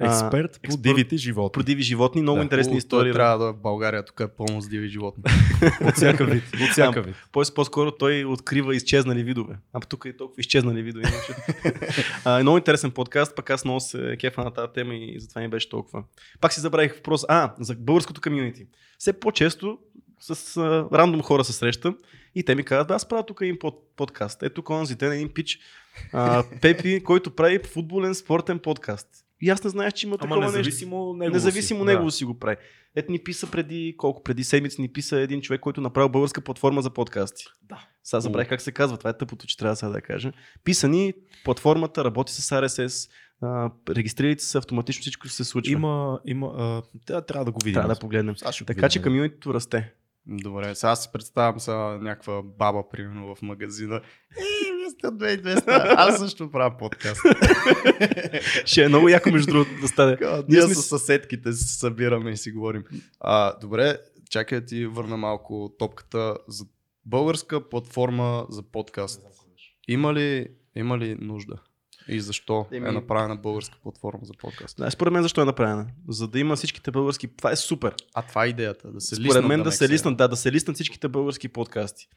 Експерт 0.00 0.50
по 0.52 0.66
експерт 0.66 0.82
дивите 0.82 1.16
животни. 1.16 1.52
Про 1.52 1.62
диви 1.62 1.82
животни, 1.82 2.22
много 2.22 2.36
Да. 2.36 2.42
интересни 2.42 2.76
истории. 2.76 3.12
Трябва 3.12 3.38
да 3.38 3.50
е 3.50 3.52
в 3.52 3.56
България, 3.56 4.04
тук 4.04 4.20
е 4.20 4.28
пълно 4.28 4.60
с 4.60 4.68
диви 4.68 4.88
животни. 4.88 5.24
От 5.84 5.94
всяка 5.94 6.24
вид. 6.24 6.42
От 6.62 6.70
всяка 6.70 7.02
вид. 7.02 7.14
По- 7.32 7.42
По-скоро 7.54 7.90
той 7.90 8.24
открива 8.24 8.76
изчезнали 8.76 9.24
видове. 9.24 9.54
А 9.72 9.80
тук 9.80 10.04
и 10.06 10.16
толкова 10.16 10.40
изчезнали 10.40 10.82
видове. 10.82 11.04
А, 12.24 12.38
е 12.38 12.42
много 12.42 12.58
интересен 12.58 12.90
подкаст, 12.90 13.36
пък 13.36 13.50
аз 13.50 13.64
много 13.64 13.80
се 13.80 14.16
кефа 14.20 14.44
на 14.44 14.50
тази 14.50 14.72
тема 14.74 14.94
и 14.94 15.20
затова 15.20 15.40
не 15.40 15.48
беше 15.48 15.68
толкова. 15.68 16.04
Пак 16.40 16.52
си 16.52 16.60
забравих 16.60 16.94
въпрос. 16.96 17.24
А, 17.28 17.54
за 17.60 17.74
българското 17.74 18.20
комьюнити. 18.20 18.66
Все 18.98 19.12
по-често 19.12 19.78
с 20.22 20.56
а, 20.56 20.88
рандом 20.92 21.22
хора 21.22 21.44
се 21.44 21.52
срещам 21.52 21.98
и 22.34 22.44
те 22.44 22.54
ми 22.54 22.64
казват, 22.64 22.88
да, 22.88 22.94
аз 22.94 23.08
правя 23.08 23.26
тук 23.26 23.40
един 23.40 23.58
под, 23.58 23.96
подкаст. 23.96 24.42
Ето 24.42 24.54
тук 24.54 24.70
онзи 24.70 24.94
ден 24.94 25.12
един 25.12 25.28
пич, 25.28 25.58
а, 26.12 26.44
Пепи, 26.60 27.02
който 27.04 27.30
прави 27.30 27.58
футболен 27.58 28.14
спортен 28.14 28.58
подкаст. 28.58 29.08
И 29.40 29.50
аз 29.50 29.64
не 29.64 29.70
знаех, 29.70 29.92
че 29.92 30.06
има 30.06 30.14
Ама 30.14 30.18
такова 30.18 30.40
нещо. 30.40 30.58
независимо 30.58 31.14
него. 31.14 31.32
Независимо 31.32 31.80
си. 31.80 31.86
него 31.86 32.04
Да. 32.04 32.10
си 32.10 32.24
го 32.24 32.38
прави. 32.38 32.56
Ето 32.96 33.12
ни 33.12 33.18
писа 33.18 33.50
преди 33.50 33.94
колко? 33.98 34.22
Преди 34.22 34.44
седмици 34.44 34.80
ни 34.80 34.88
писа 34.88 35.20
един 35.20 35.40
човек, 35.40 35.60
който 35.60 35.80
направил 35.80 36.08
българска 36.08 36.40
платформа 36.40 36.82
за 36.82 36.90
подкасти. 36.90 37.44
Да. 37.62 37.86
Сега 38.04 38.20
забравих 38.20 38.48
как 38.48 38.60
се 38.60 38.72
казва. 38.72 38.98
Това 38.98 39.10
е 39.10 39.18
тъпото, 39.18 39.46
че 39.46 39.56
трябва 39.56 39.76
сега 39.76 39.92
да 39.92 40.00
кажа. 40.00 40.32
Писа 40.64 40.88
ни, 40.88 41.14
платформата 41.44 42.04
работи 42.04 42.32
с 42.32 42.50
RSS, 42.50 43.10
регистрирайте 43.88 44.44
се 44.44 44.58
автоматично, 44.58 45.00
всичко 45.00 45.28
се 45.28 45.44
случва. 45.44 45.72
Има, 45.72 46.20
има, 46.24 46.82
а, 47.10 47.22
трябва 47.22 47.44
да 47.44 47.52
го 47.52 47.58
видим. 47.64 47.74
Трябва 47.74 47.94
да 47.94 48.00
погледнем. 48.00 48.34
Така 48.66 48.88
че 48.88 49.02
комьюнитито 49.02 49.54
расте. 49.54 49.92
Добре, 50.26 50.74
сега 50.74 50.96
си 50.96 51.08
представям 51.12 51.60
са 51.60 51.74
някаква 52.00 52.42
баба, 52.42 52.88
примерно, 52.90 53.34
в 53.34 53.42
магазина. 53.42 54.00
Ей, 54.38 54.76
вие 54.76 54.90
сте 54.90 55.06
2200, 55.06 55.94
аз 55.96 56.18
също 56.18 56.50
правя 56.50 56.76
подкаст. 56.78 57.20
Ще 58.64 58.84
е 58.84 58.88
много 58.88 59.08
яко, 59.08 59.30
между 59.30 59.52
другото, 59.52 59.70
да 59.80 59.88
стане. 59.88 60.16
Ние 60.20 60.42
Ние 60.48 60.62
сме 60.62 60.74
с 60.74 60.82
съседките 60.82 61.52
се 61.52 61.78
събираме 61.78 62.30
и 62.30 62.36
си 62.36 62.52
говорим. 62.52 62.84
А, 63.20 63.58
добре, 63.58 63.98
чакай 64.30 64.60
да 64.60 64.66
ти 64.66 64.86
върна 64.86 65.16
малко 65.16 65.74
топката 65.78 66.36
за 66.48 66.64
българска 67.06 67.68
платформа 67.68 68.46
за 68.50 68.62
подкаст. 68.62 69.20
Има 69.88 70.14
ли, 70.14 70.48
има 70.76 70.98
ли 70.98 71.16
нужда? 71.20 71.54
И 72.08 72.20
защо 72.20 72.66
Еми- 72.72 72.88
е 72.88 72.92
направена 72.92 73.36
българска 73.36 73.78
платформа 73.82 74.20
за 74.22 74.32
подкаст? 74.40 74.76
Да, 74.76 74.90
според 74.90 75.12
мен 75.12 75.22
защо 75.22 75.42
е 75.42 75.44
направена? 75.44 75.86
За 76.08 76.28
да 76.28 76.38
има 76.38 76.56
всичките 76.56 76.90
български. 76.90 77.28
Това 77.36 77.50
е 77.50 77.56
супер. 77.56 77.94
А 78.14 78.22
това 78.22 78.44
е 78.44 78.48
идеята, 78.48 78.92
да 78.92 79.00
се 79.00 79.14
Според 79.14 79.26
лиснат 79.26 79.44
мен 79.44 79.58
на 79.58 79.64
да 79.64 79.72
се 79.72 79.88
лиснат, 79.88 80.16
да, 80.16 80.28
да 80.28 80.36
се 80.36 80.52
лиснат 80.52 80.74
всичките 80.74 81.08
български 81.08 81.48
подкасти. 81.48 82.08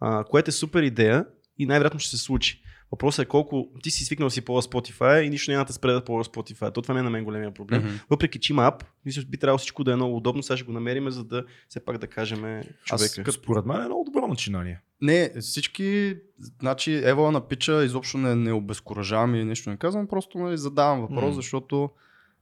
А, 0.00 0.24
което 0.24 0.48
е 0.48 0.52
супер 0.52 0.82
идея 0.82 1.26
и 1.58 1.66
най-вероятно 1.66 2.00
ще 2.00 2.10
се 2.10 2.18
случи. 2.18 2.62
Въпросът 2.94 3.24
е 3.24 3.28
колко 3.28 3.68
ти 3.82 3.90
си 3.90 4.04
свикнал 4.04 4.30
си 4.30 4.40
ползва 4.40 4.70
Spotify 4.70 5.20
и 5.20 5.30
нищо 5.30 5.50
няма 5.50 5.64
да 5.64 5.72
спре 5.72 5.92
да 5.92 6.04
ползва 6.04 6.32
Spotify. 6.32 6.74
То 6.74 6.82
това 6.82 6.94
ми 6.94 7.00
е 7.00 7.02
на 7.02 7.10
мен 7.10 7.24
големия 7.24 7.54
проблем. 7.54 7.80
Мгм. 7.82 7.94
Въпреки, 8.10 8.40
че 8.40 8.52
има 8.52 8.66
ап, 8.66 8.84
мисля, 9.04 9.22
би 9.28 9.38
трябвало 9.38 9.58
всичко 9.58 9.84
да 9.84 9.92
е 9.92 9.96
много 9.96 10.16
удобно. 10.16 10.42
Сега 10.42 10.56
ще 10.56 10.66
го 10.66 10.72
намерим, 10.72 11.10
за 11.10 11.24
да 11.24 11.44
все 11.68 11.84
пак 11.84 11.98
да 11.98 12.06
кажем 12.06 12.44
Аз, 12.44 12.64
човека. 12.84 13.22
като 13.22 13.32
според 13.32 13.66
мен 13.66 13.82
е 13.82 13.84
много 13.84 14.04
добро 14.04 14.26
начинание. 14.26 14.80
Не, 15.00 15.32
всички, 15.40 16.16
значи 16.60 16.92
Ева 16.94 17.32
на 17.32 17.48
пича 17.48 17.84
изобщо 17.84 18.18
не, 18.18 18.34
не 18.34 18.52
обезкуражавам 18.52 19.34
или 19.34 19.44
нещо 19.44 19.70
не 19.70 19.76
казвам, 19.76 20.06
просто 20.06 20.38
нали, 20.38 20.56
задавам 20.56 21.00
въпрос, 21.00 21.22
М. 21.22 21.30
mm. 21.30 21.34
защото 21.34 21.90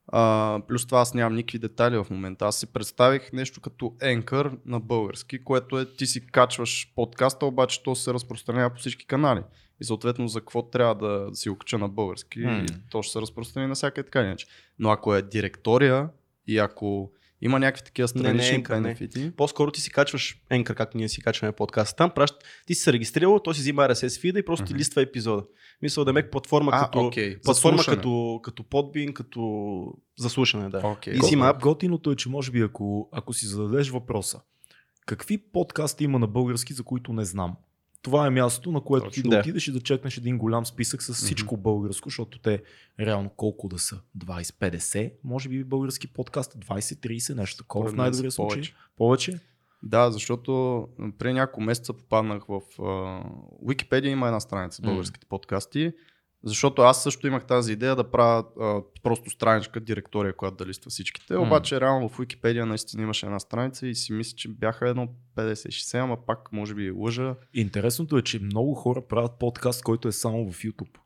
а, 0.09 0.61
плюс 0.68 0.87
това 0.87 1.00
аз 1.00 1.14
нямам 1.14 1.35
никакви 1.35 1.59
детайли 1.59 1.97
в 1.97 2.06
момента. 2.11 2.47
Аз 2.47 2.56
си 2.56 2.66
представих 2.66 3.32
нещо 3.32 3.61
като 3.61 3.87
Anchor 3.87 4.59
на 4.66 4.80
български, 4.80 5.44
което 5.44 5.78
е 5.78 5.94
ти 5.97 6.06
си 6.06 6.26
качваш 6.26 6.92
подкаста, 6.97 7.47
обаче 7.47 7.82
то 7.82 7.94
се 7.94 8.14
разпространява 8.14 8.71
по 8.71 8.80
всички 8.80 9.06
канали. 9.06 9.40
И 9.83 9.85
съответно 9.85 10.29
за 10.29 10.41
какво 10.41 10.62
трябва 10.62 10.95
да 10.95 11.35
си 11.35 11.49
го 11.49 11.57
кача 11.57 11.79
на 11.79 11.89
български, 11.89 12.39
mm. 12.39 12.75
то 12.91 13.03
ще 13.03 13.12
се 13.12 13.21
разпространи 13.21 13.67
навсякъде 13.67 14.05
така 14.05 14.21
или 14.21 14.27
иначе. 14.27 14.47
Но 14.79 14.91
ако 14.91 15.15
е 15.15 15.23
директория 15.23 16.09
и 16.47 16.59
ако 16.59 17.12
има 17.41 17.59
някакви 17.59 17.85
такива 17.85 18.09
Не, 18.15 18.23
не, 18.23 18.29
странични 18.29 18.57
не. 18.57 18.62
бенефити, 18.62 19.33
По-скоро 19.37 19.71
ти 19.71 19.81
си 19.81 19.91
качваш 19.91 20.43
Anchor, 20.51 20.75
както 20.75 20.97
ние 20.97 21.09
си 21.09 21.23
качваме 21.23 21.53
подкаст. 21.53 21.97
Там 21.97 22.11
пращ, 22.11 22.35
ти 22.67 22.75
си 22.75 22.83
се 22.83 22.93
регистрирал, 22.93 23.39
той 23.39 23.55
си 23.55 23.61
взима 23.61 23.83
RSS 23.83 24.21
фида 24.21 24.39
и 24.39 24.45
просто 24.45 24.67
ти 24.67 24.73
Мгм. 24.73 24.79
листва 24.79 25.03
епизода. 25.03 25.45
Мисля 25.83 26.05
да 26.05 26.21
е 26.21 26.31
платформа 26.31 26.71
а, 26.75 26.85
като, 26.85 27.11
за 27.15 27.41
платформа 27.45 27.83
като, 27.85 28.41
като 28.43 28.65
подбин, 28.65 29.15
като 29.15 29.85
за 30.19 30.31
слушане, 30.31 30.69
да. 30.69 30.81
Окей. 30.85 31.15
И 31.15 31.19
взима 31.19 31.49
ап. 31.49 31.62
Готиното 31.62 32.11
е, 32.11 32.17
че 32.17 32.29
може 32.29 32.51
би 32.51 32.61
ако, 32.61 33.09
ако 33.12 33.33
си 33.33 33.47
зададеш 33.47 33.91
въпроса, 33.91 34.41
какви 35.07 35.39
подкасти 35.39 36.05
има 36.05 36.19
на 36.19 36.27
български, 36.27 36.73
за 36.73 36.83
които 36.83 37.12
не 37.12 37.25
знам? 37.25 37.57
Това 38.02 38.26
е 38.26 38.30
мястото, 38.30 38.73
на 38.73 38.80
което 38.80 39.11
ти 39.11 39.21
Точно. 39.21 39.30
да 39.30 39.37
Да. 39.37 39.40
отидеш 39.40 39.68
и 39.68 39.73
да 39.73 39.80
чекнеш 39.80 40.16
един 40.16 40.38
голям 40.38 40.66
списък 40.66 41.02
с 41.02 41.14
всичко 41.14 41.56
българско, 41.56 42.08
защото 42.08 42.38
те 42.38 42.62
реално 43.00 43.30
колко 43.30 43.69
да 43.69 43.78
са? 43.78 44.00
20-50, 44.19 45.12
може 45.25 45.49
би 45.49 45.65
български 45.65 46.06
подкаст, 46.06 46.54
20-30, 46.54 47.34
нещо 47.34 47.56
такова 47.56 47.91
в 47.91 47.95
най-добрия 47.95 48.30
случай. 48.30 48.54
повече. 48.56 48.75
Повече? 48.97 49.41
Да, 49.82 50.10
защото 50.10 50.88
преди 51.19 51.32
няколко 51.34 51.60
месеца 51.60 51.93
попаднах 51.93 52.45
в 52.45 52.60
uh, 52.78 53.25
Wikipedia 53.65 54.06
има 54.06 54.26
една 54.26 54.41
страница 54.41 54.76
с 54.76 54.80
българските 54.80 55.26
подкасти, 55.26 55.93
защото 56.45 56.83
аз 56.83 57.02
също 57.02 57.26
имах 57.26 57.45
тази 57.47 57.73
идея 57.73 57.97
да 57.97 58.11
правя 58.11 58.45
а, 58.61 58.81
просто 59.02 59.31
страничка, 59.31 59.81
директория, 59.81 60.37
която 60.37 60.57
да 60.57 60.67
листва 60.67 60.91
всичките. 60.91 61.35
М. 61.35 61.41
Обаче 61.43 61.81
реално 61.81 62.09
в 62.09 62.19
Wikipedia 62.19 62.65
наистина 62.65 63.02
имаше 63.02 63.26
една 63.26 63.39
страница 63.41 63.87
и 63.87 63.95
си 63.95 64.13
мисля, 64.13 64.37
че 64.37 64.49
бяха 64.49 64.89
едно 64.89 65.09
50-60, 65.37 66.02
ама 66.02 66.26
пак 66.26 66.52
може 66.52 66.75
би 66.75 66.91
лъжа. 66.91 67.35
Интересното 67.55 68.17
е, 68.19 68.23
че 68.23 68.39
много 68.39 68.75
хора 68.75 69.02
правят 69.09 69.33
подкаст, 69.39 69.83
който 69.83 70.09
е 70.09 70.13
само 70.13 70.52
в 70.52 70.59
YouTube. 70.59 70.99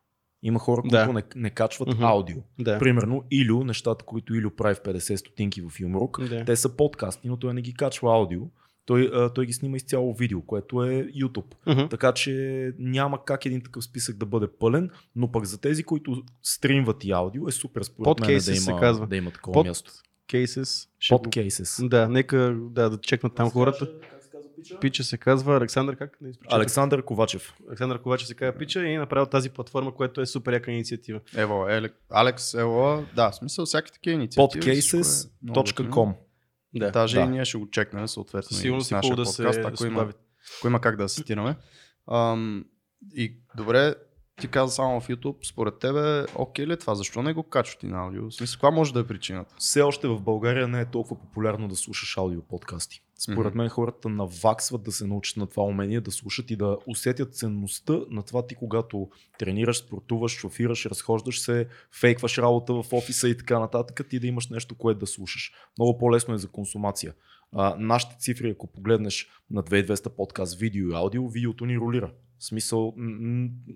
Има 0.43 0.59
хора, 0.59 0.81
които 0.81 0.95
Да. 0.95 1.13
не, 1.13 1.23
не 1.35 1.49
качват 1.49 1.89
Мгм. 1.89 2.03
аудио. 2.03 2.37
Да. 2.59 2.79
Примерно 2.79 3.23
Илю, 3.31 3.63
нещата, 3.63 4.05
които 4.05 4.35
Илю 4.35 4.51
прави 4.55 4.75
в 4.75 4.81
50 4.81 5.15
стотинки 5.15 5.61
в 5.61 5.79
Юмрук, 5.79 6.21
Да. 6.21 6.45
те 6.45 6.55
са 6.55 6.75
подкасти, 6.77 7.27
но 7.27 7.37
той 7.37 7.53
не 7.53 7.61
ги 7.61 7.73
качва 7.73 8.13
аудио. 8.13 8.41
Той, 8.87 9.11
а, 9.13 9.29
той 9.29 9.45
ги 9.45 9.53
снима 9.53 9.77
изцяло 9.77 10.13
видео, 10.13 10.41
което 10.41 10.83
е 10.83 10.87
YouTube. 11.05 11.53
Мгм. 11.67 11.87
Така 11.87 12.11
че 12.11 12.31
няма 12.79 13.25
как 13.25 13.45
един 13.45 13.61
такъв 13.61 13.83
списък 13.83 14.17
да 14.17 14.25
бъде 14.25 14.47
пълен, 14.49 14.89
но 15.15 15.31
пък 15.31 15.45
за 15.45 15.57
тези, 15.57 15.83
които 15.83 16.23
стримват 16.43 17.03
и 17.03 17.11
аудио, 17.11 17.47
е 17.47 17.51
супер 17.51 17.83
според 17.83 18.19
мен 18.19 18.27
да 18.27 18.33
Podcases 18.33 18.53
се 18.55 18.71
има, 18.71 18.79
казва. 18.79 19.07
да 19.07 19.15
има 19.15 19.31
такова 19.31 19.53
Под- 19.53 19.67
място. 19.67 19.91
Cases. 20.29 20.87
ще 20.99 21.15
го- 21.15 21.21
Podcases. 21.21 21.87
Да, 21.87 22.09
нека 22.09 22.37
да, 22.61 22.89
да 22.89 22.97
чекнат 22.97 23.35
там 23.35 23.49
хората. 23.51 23.89
Пича 24.81 25.03
се 25.03 25.17
казва 25.17 25.57
Александър, 25.57 25.95
как 25.95 26.17
не 26.21 26.29
изпречете? 26.29 26.55
Александър 26.55 27.03
Ковачев. 27.03 27.53
Александър 27.69 28.01
Ковачев 28.01 28.27
се 28.27 28.33
казва 28.33 28.53
Пича 28.53 28.79
и 28.81 28.93
е 28.93 28.99
направил 28.99 29.25
тази 29.25 29.49
платформа, 29.49 29.91
която 29.91 30.21
е 30.21 30.25
супер 30.25 30.53
яка 30.53 30.71
инициатива. 30.71 31.19
Ево, 31.35 31.65
Алекс, 32.09 32.53
Ево, 32.53 33.05
да, 33.15 33.31
в 33.31 33.35
смисъл 33.35 33.65
всяки 33.65 33.91
такива 33.91 34.13
инициативи. 34.13 34.69
е. 34.69 34.73
Podcases.com 34.73 36.13
Да. 36.75 36.91
Даже 36.91 37.15
Да. 37.15 37.21
и 37.23 37.27
ние 37.27 37.45
ще 37.45 37.57
го 37.57 37.69
чекнем, 37.69 38.07
съответно. 38.07 38.55
Със 38.55 38.63
и 38.63 38.81
с 38.81 38.91
нашия 38.91 39.15
да 39.15 39.25
се, 39.25 39.43
подкаст, 39.43 39.61
да 39.61 39.67
ако 39.67 39.77
се 39.77 39.87
има, 39.87 39.99
добави. 39.99 40.13
ако 40.59 40.67
има 40.67 40.81
как 40.81 40.95
да 40.97 41.03
асистираме. 41.03 41.55
Ам, 42.11 42.65
и 43.15 43.39
добре, 43.57 43.95
ти 44.41 44.47
каза 44.47 44.73
само 44.73 45.01
в 45.01 45.07
YouTube, 45.07 45.49
според 45.49 45.79
тебе, 45.79 46.25
окей 46.35 46.67
ли 46.67 46.73
е 46.73 46.77
това? 46.77 46.95
Защо 46.95 47.23
не 47.23 47.33
го 47.33 47.43
качват 47.43 47.83
и 47.83 47.87
на 47.87 48.03
аудио? 48.03 48.29
В 48.29 48.33
смисъл, 48.33 48.55
каква 48.55 48.71
може 48.71 48.93
да 48.93 48.99
е 48.99 49.07
причината? 49.07 49.55
все 49.57 49.81
още 49.81 50.07
в 50.07 50.21
България 50.21 50.67
не 50.67 50.81
е 50.81 50.85
толкова 50.85 51.21
популярно 51.21 51.67
да 51.67 51.75
слушаш 51.75 52.17
аудио 52.17 52.41
подкасти. 52.41 53.01
Според 53.19 53.51
Мгм. 53.53 53.57
мен 53.57 53.69
хората 53.69 54.09
наваксват 54.09 54.83
да 54.83 54.91
се 54.91 55.07
научат 55.07 55.37
на 55.37 55.47
това 55.47 55.63
умение, 55.63 56.01
да 56.01 56.11
слушат 56.11 56.51
и 56.51 56.55
да 56.55 56.77
усетят 56.87 57.35
ценността 57.35 57.99
на 58.09 58.23
това 58.23 58.47
ти, 58.47 58.55
когато 58.55 59.09
тренираш, 59.39 59.77
спортуваш, 59.77 60.31
шофираш, 60.31 60.85
разхождаш 60.85 61.41
се, 61.41 61.67
фейкваш 61.91 62.37
работа 62.37 62.73
в 62.73 62.93
офиса 62.93 63.29
и 63.29 63.37
така 63.37 63.59
нататък, 63.59 64.09
ти 64.09 64.19
да 64.19 64.27
имаш 64.27 64.47
нещо, 64.47 64.75
което 64.75 64.99
да 64.99 65.07
слушаш. 65.07 65.53
Много 65.77 65.97
по-лесно 65.97 66.33
е 66.33 66.37
за 66.37 66.47
консумация. 66.47 67.13
А, 67.55 67.75
нашите 67.79 68.15
цифри, 68.19 68.49
ако 68.49 68.67
погледнеш 68.67 69.29
на 69.51 69.63
2200 69.63 70.09
подкаст, 70.09 70.59
видео 70.59 70.89
и 70.89 70.93
аудио, 70.93 71.29
видеото 71.29 71.65
ни 71.65 71.77
ролира. 71.77 72.11
В 72.39 72.45
смисъл, 72.45 72.93
м- 72.97 73.17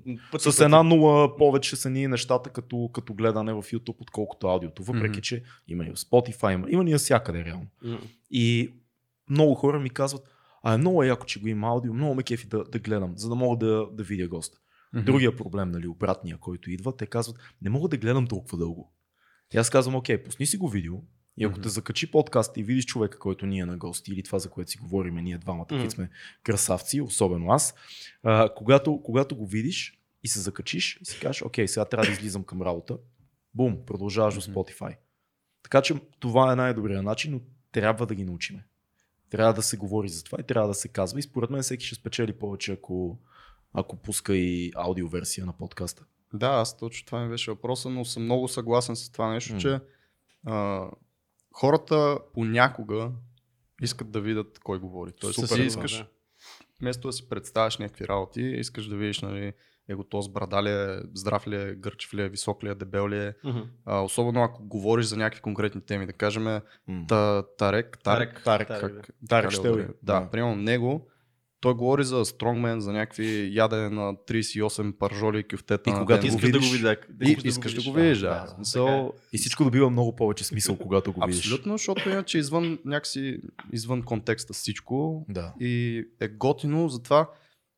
м- 0.06 0.18
Пъти, 0.32 0.52
с 0.52 0.60
една 0.60 0.84
нула 0.84 1.38
повече 1.38 1.76
са 1.76 1.90
ни 1.90 2.08
нещата 2.08 2.50
като, 2.50 2.90
като 2.94 3.14
гледане 3.14 3.54
в 3.54 3.64
YouTube, 3.64 3.96
отколкото 4.00 4.48
аудиото. 4.48 4.84
Въпреки, 4.84 5.10
Мгм. 5.12 5.22
че 5.22 5.44
има 5.68 5.86
и 5.86 5.90
в 5.90 5.96
Spotify, 5.96 6.54
има, 6.54 6.68
има 6.72 6.84
ни 6.84 6.92
навсякъде 6.92 7.46
реално. 7.46 7.68
М. 7.84 8.00
И 8.32 8.74
много 9.30 9.56
хора 9.56 9.80
ми 9.80 9.90
казват, 9.90 10.22
а 10.64 10.74
е 10.74 10.78
много 10.78 11.04
яко, 11.04 11.26
че 11.26 11.40
го 11.40 11.48
има 11.48 11.68
аудио, 11.68 11.94
много 11.94 12.16
ме 12.16 12.24
кефи 12.24 12.48
да, 12.48 12.64
да 12.64 12.80
гледам, 12.80 13.14
за 13.18 13.30
да 13.30 13.36
мога 13.36 13.66
да, 13.66 13.88
да 13.92 14.04
видя 14.04 14.28
госта. 14.28 14.58
Другия 14.94 15.36
проблем, 15.36 15.72
нали, 15.72 15.88
обратния, 15.88 16.38
който 16.38 16.72
идва, 16.72 16.98
те 16.98 17.06
казват, 17.06 17.38
не 17.62 17.70
мога 17.70 17.88
да 17.90 17.98
гледам 17.98 18.28
толкова 18.28 18.58
дълго. 18.58 18.94
И 19.54 19.58
аз 19.58 19.70
казвам, 19.70 19.96
окей, 19.96 20.24
пусни 20.24 20.46
си 20.46 20.58
го 20.58 20.70
видео, 20.70 20.94
и 21.42 21.46
ако 21.46 21.54
Мгм. 21.54 21.62
те 21.62 21.70
закачи 21.70 22.12
подкаст 22.12 22.58
и 22.58 22.64
видиш 22.64 22.86
човека, 22.86 23.20
който 23.20 23.46
ние 23.46 23.62
е 23.62 23.66
на 23.66 23.78
гости, 23.78 24.12
или 24.12 24.24
това, 24.24 24.40
за 24.40 24.50
което 24.50 24.72
си 24.72 24.78
говорим, 24.78 25.16
ние 25.16 25.38
двамата, 25.38 25.66
които 25.68 25.92
сме 25.92 26.10
красавци, 26.44 27.02
особено 27.02 27.52
аз, 27.52 27.76
а, 28.24 28.50
когато, 28.56 29.02
когато 29.04 29.36
го 29.36 29.46
видиш 29.46 30.00
и 30.24 30.28
се 30.28 30.40
закачиш 30.40 30.98
и 31.02 31.06
си 31.06 31.20
кажеш, 31.20 31.42
окей, 31.42 31.68
сега 31.68 31.86
трябва 31.86 32.06
да 32.06 32.12
излизам 32.12 32.44
към 32.44 32.62
работа, 32.62 32.98
бум, 33.54 33.78
продължаваш 33.86 34.34
до 34.36 34.52
Мгм. 34.52 34.60
Spotify. 34.60 34.96
Така 35.64 35.82
че 35.82 35.96
това 36.20 36.52
е 36.52 36.56
най-добрият 36.56 37.04
начин, 37.04 37.32
но 37.32 37.40
трябва 37.72 38.06
да 38.06 38.16
ги 38.16 38.26
научиме. 38.26 38.66
Трябва 39.30 39.54
да 39.54 39.62
се 39.62 39.78
говори 39.78 40.10
за 40.10 40.24
това 40.24 40.38
и 40.42 40.44
трябва 40.44 40.68
да 40.68 40.74
се 40.74 40.88
казва. 40.88 41.20
И 41.20 41.24
според 41.24 41.50
мен 41.50 41.62
всеки 41.62 41.86
ще 41.86 41.96
спечели 41.96 42.34
повече, 42.34 42.72
ако, 42.72 43.20
ако 43.74 43.96
пуска 43.96 44.36
и 44.36 44.72
аудиоверсия 44.76 45.46
на 45.46 45.54
подкаста. 45.54 46.06
Да, 46.34 46.48
аз 46.48 46.78
точно 46.78 47.06
това 47.06 47.24
ми 47.24 47.30
беше 47.30 47.52
въпроса, 47.52 47.90
но 47.90 48.06
съм 48.06 48.24
много 48.24 48.48
съгласен 48.48 48.96
с 48.96 49.10
това 49.10 49.34
нещо, 49.34 49.54
М. 49.54 49.60
че 49.60 49.80
а, 50.46 50.88
хората 51.52 52.20
понякога 52.34 53.12
искат 53.82 54.12
да 54.12 54.22
видят 54.22 54.60
кой 54.60 54.80
говори. 54.80 55.12
Тоест, 55.12 55.36
Супер, 55.36 55.48
си 55.48 55.62
искаш, 55.62 55.98
да. 55.98 56.06
вместо 56.82 57.08
да 57.08 57.14
си 57.14 57.30
представяш 57.30 57.78
някакви 57.78 58.08
работи, 58.08 58.42
искаш 58.42 58.86
да 58.86 58.96
видиш, 58.96 59.22
нали, 59.22 59.54
его 59.90 60.04
то 60.04 60.22
с 60.22 60.30
брада 60.30 60.64
ли 60.64 60.70
е, 60.70 61.00
здрав 61.14 61.48
ли 61.48 61.56
е, 61.58 61.76
гърчев 61.76 62.14
ли 62.14 62.22
е, 62.22 62.30
висок 62.30 62.64
ли 62.64 62.70
е, 62.70 62.76
дебел 62.76 63.10
ли 63.10 63.18
е. 63.18 63.34
Мгм. 63.44 63.60
А, 63.86 64.00
особено 64.00 64.44
ако 64.44 64.64
говориш 64.64 65.06
за 65.06 65.18
някакви 65.18 65.42
конкретни 65.42 65.82
теми, 65.82 66.06
да 66.06 66.14
кажем 66.14 66.44
М. 66.44 66.62
та, 67.08 67.44
Тарек, 67.58 68.00
Тарек, 68.04 68.42
Тарек, 68.44 68.68
Тарек, 68.68 68.82
как, 68.82 68.94
да. 68.94 69.02
така 69.02 69.14
Тарек 69.30 69.44
ли 69.46 69.56
е 69.56 69.56
Щелви. 69.56 69.70
ударение? 69.72 69.94
Да, 70.04 70.20
Да. 70.20 70.30
примерно 70.30 70.56
него, 70.56 71.08
той 71.62 71.74
говори 71.74 72.04
за 72.04 72.26
стронгмен, 72.26 72.82
за 72.82 72.94
някакви 72.94 73.50
ядене 73.54 73.90
на 73.90 74.14
38 74.18 74.92
паржоли 74.94 75.40
и 75.40 75.44
кюфтета 75.46 75.90
И 75.90 75.94
на 75.94 76.00
когато 76.00 76.22
ден. 76.22 76.30
Искаш 76.30 76.52
да 76.52 76.60
го 76.60 76.66
видиш- 76.66 76.72
видя. 76.72 76.96
и, 77.42 77.48
искаш 77.48 77.74
да 77.74 77.82
го 77.82 77.94
видиш, 77.94 78.20
да. 78.20 78.30
да, 78.30 78.42
да. 78.42 78.48
смисъл, 78.48 79.14
И 79.34 79.38
всичко 79.38 79.64
добива 79.64 79.90
много 79.90 80.16
повече 80.16 80.44
смисъл, 80.44 80.78
когато 80.78 81.14
го 81.14 81.26
видиш. 81.26 81.40
Абсолютно, 81.40 81.74
защото 81.74 82.10
иначе 82.10 82.38
извън, 82.38 82.80
някакси 82.86 83.40
извън 83.72 84.04
контекста 84.04 84.54
всичко 84.54 85.26
Да. 85.30 85.54
и 85.60 86.04
е 86.20 86.28
готино, 86.28 86.90
затова 86.90 87.30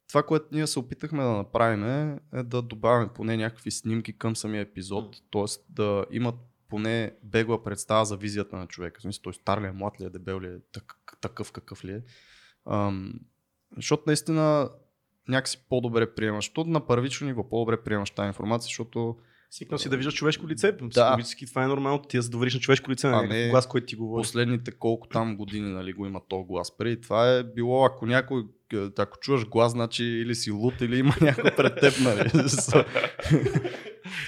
това, 0.08 0.24
което 0.24 0.46
ние 0.52 0.68
се 0.68 0.80
опитахме 0.80 1.24
да 1.24 1.30
направим 1.30 1.84
е 1.86 2.20
да 2.36 2.62
добавим 2.62 3.10
поне 3.10 3.38
някакви 3.38 3.72
снимки 3.72 4.18
към 4.18 4.36
самия 4.36 4.62
епизод, 4.62 5.16
т.е. 5.32 5.44
да 5.70 6.06
имат 6.12 6.36
поне 6.70 7.12
бегла 7.24 7.64
представа 7.64 8.06
за 8.06 8.18
визията 8.18 8.56
на 8.56 8.68
човека. 8.68 9.02
Смисъл, 9.02 9.22
той 9.22 9.34
стар 9.34 9.62
ли 9.62 9.66
е, 9.66 9.72
млад 9.72 10.02
ли 10.02 10.06
е, 10.06 10.10
дебел 10.10 10.42
ли 10.42 10.48
е, 10.48 10.56
так, 10.72 10.94
такъв 11.22 11.52
какъв 11.52 11.86
ли 11.86 11.92
е. 11.92 12.02
Ам, 12.68 13.14
защото 13.76 14.04
наистина 14.08 14.70
някакси 15.28 15.66
по-добре 15.70 16.14
приемаш. 16.14 16.46
Защото 16.46 16.70
на 16.70 16.88
първично 16.88 17.28
ниво 17.28 17.50
по-добре 17.50 17.84
приемаш 17.84 18.12
тази 18.12 18.28
информация, 18.28 18.66
защото 18.66 19.16
Свикнал 19.54 19.78
си 19.78 19.90
да 19.90 19.98
виждаш 19.98 20.14
човешко 20.14 20.48
лице. 20.48 20.72
Да. 20.72 20.90
Психологически 20.90 21.46
това 21.46 21.64
е 21.64 21.68
нормално. 21.68 22.02
Ти 22.02 22.18
да 22.18 22.24
се 22.24 22.30
довериш 22.30 22.54
на 22.54 22.60
човешко 22.60 22.92
лице, 22.92 23.08
А 23.08 23.10
на 23.10 23.16
някакъв 23.16 23.38
не 23.38 23.50
глас, 23.50 23.68
който 23.68 23.86
ти 23.86 23.96
говори. 23.96 24.22
последните 24.22 24.72
колко 24.72 25.08
там 25.08 25.38
години 25.38 25.74
нали, 25.74 25.94
го 25.94 26.06
има 26.06 26.22
то 26.30 26.44
глас. 26.44 26.78
Преди 26.78 27.02
това 27.02 27.32
е 27.32 27.44
било, 27.44 27.86
ако 27.86 28.06
някой, 28.06 28.44
ако 28.98 29.18
чуваш 29.20 29.46
глас, 29.46 29.72
значи 29.72 30.04
или 30.04 30.36
си 30.36 30.52
лут, 30.52 30.82
или 30.82 30.98
има 30.98 31.16
някой 31.22 31.52
пред 31.52 31.80
теб. 31.80 31.94
Нали. 32.00 32.30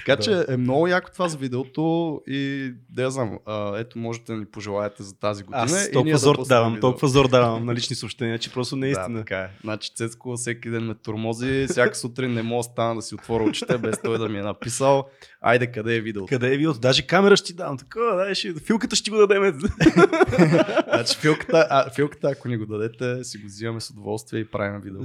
така 0.06 0.22
че 0.22 0.44
е 0.48 0.56
много 0.56 0.86
яко 0.86 1.10
това 1.12 1.28
с 1.28 1.36
видеото 1.36 2.20
и 2.26 2.72
да 2.90 3.02
я 3.02 3.10
знам, 3.10 3.38
а, 3.46 3.78
ето 3.78 3.98
можете 3.98 4.32
да 4.32 4.38
ни 4.38 4.46
пожелаете 4.46 5.02
за 5.02 5.18
тази 5.18 5.42
година. 5.42 5.62
Аз 5.62 5.90
толкова 5.92 6.12
да 6.12 6.18
зор 6.18 6.46
давам, 6.48 6.72
видео. 6.72 6.80
толкова 6.80 7.08
зор 7.08 7.28
давам 7.28 7.64
на 7.64 7.74
лични 7.74 7.96
съобщения, 7.96 8.38
че 8.38 8.52
просто 8.52 8.76
не 8.76 8.88
е 8.88 8.92
Да, 8.92 9.00
истина. 9.00 9.18
така 9.18 9.38
е. 9.38 9.48
Значи 9.64 9.94
Цецко 9.94 10.36
всеки 10.36 10.70
ден 10.70 10.84
ме 10.84 10.94
тормози, 10.94 11.66
всяка 11.70 11.94
сутрин 11.94 12.32
не 12.32 12.42
мога 12.42 12.58
да 12.58 12.62
стана 12.62 12.94
да 12.94 13.02
си 13.02 13.14
отворя 13.14 13.44
очите, 13.44 13.78
без 13.78 14.00
той 14.04 14.18
да 14.18 14.28
ми 14.28 14.38
е 14.38 14.42
написал, 14.42 15.06
айде 15.40 15.66
къде 15.66 15.96
е 15.96 16.00
видеото. 16.00 16.28
Къде 16.28 16.46
е 16.46 16.56
видеото? 16.56 16.80
Даже 16.80 17.06
камера 17.06 17.36
ще 17.36 17.46
ти 17.46 17.52
дам. 17.52 17.78
Такова, 17.78 18.16
дай, 18.16 18.34
ще... 18.34 18.54
Филката 18.54 18.96
ще 18.96 19.04
ти 19.04 19.10
го 19.10 19.16
дадем. 19.16 19.60
Значи 20.94 21.16
филката, 21.16 21.66
а, 21.70 21.90
филката, 21.90 22.28
ако 22.28 22.48
ни 22.48 22.56
го 22.56 22.66
дадете, 22.66 23.24
си 23.24 23.38
го 23.38 23.46
взимаме 23.46 23.80
с 23.80 23.90
удоволствие 23.90 24.35
и 24.38 24.50
правим 24.50 24.80
видео. 24.80 25.00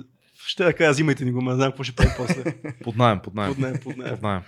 ще 0.46 0.64
да 0.64 0.74
кажа, 0.74 0.92
взимайте 0.92 1.26
ни 1.26 1.32
го, 1.32 1.42
не 1.42 1.56
знам 1.56 1.72
какво 1.72 1.84
ще 1.84 1.96
правим 1.96 2.14
после. 2.18 2.44
Под 2.84 2.96
найем, 2.96 3.20
под 3.20 3.36
найем. 3.36 3.52
Под 3.54 3.60
найем, 3.60 3.80
под 3.84 3.98
найем. 3.98 4.14
Под 4.14 4.22
найем. 4.24 4.42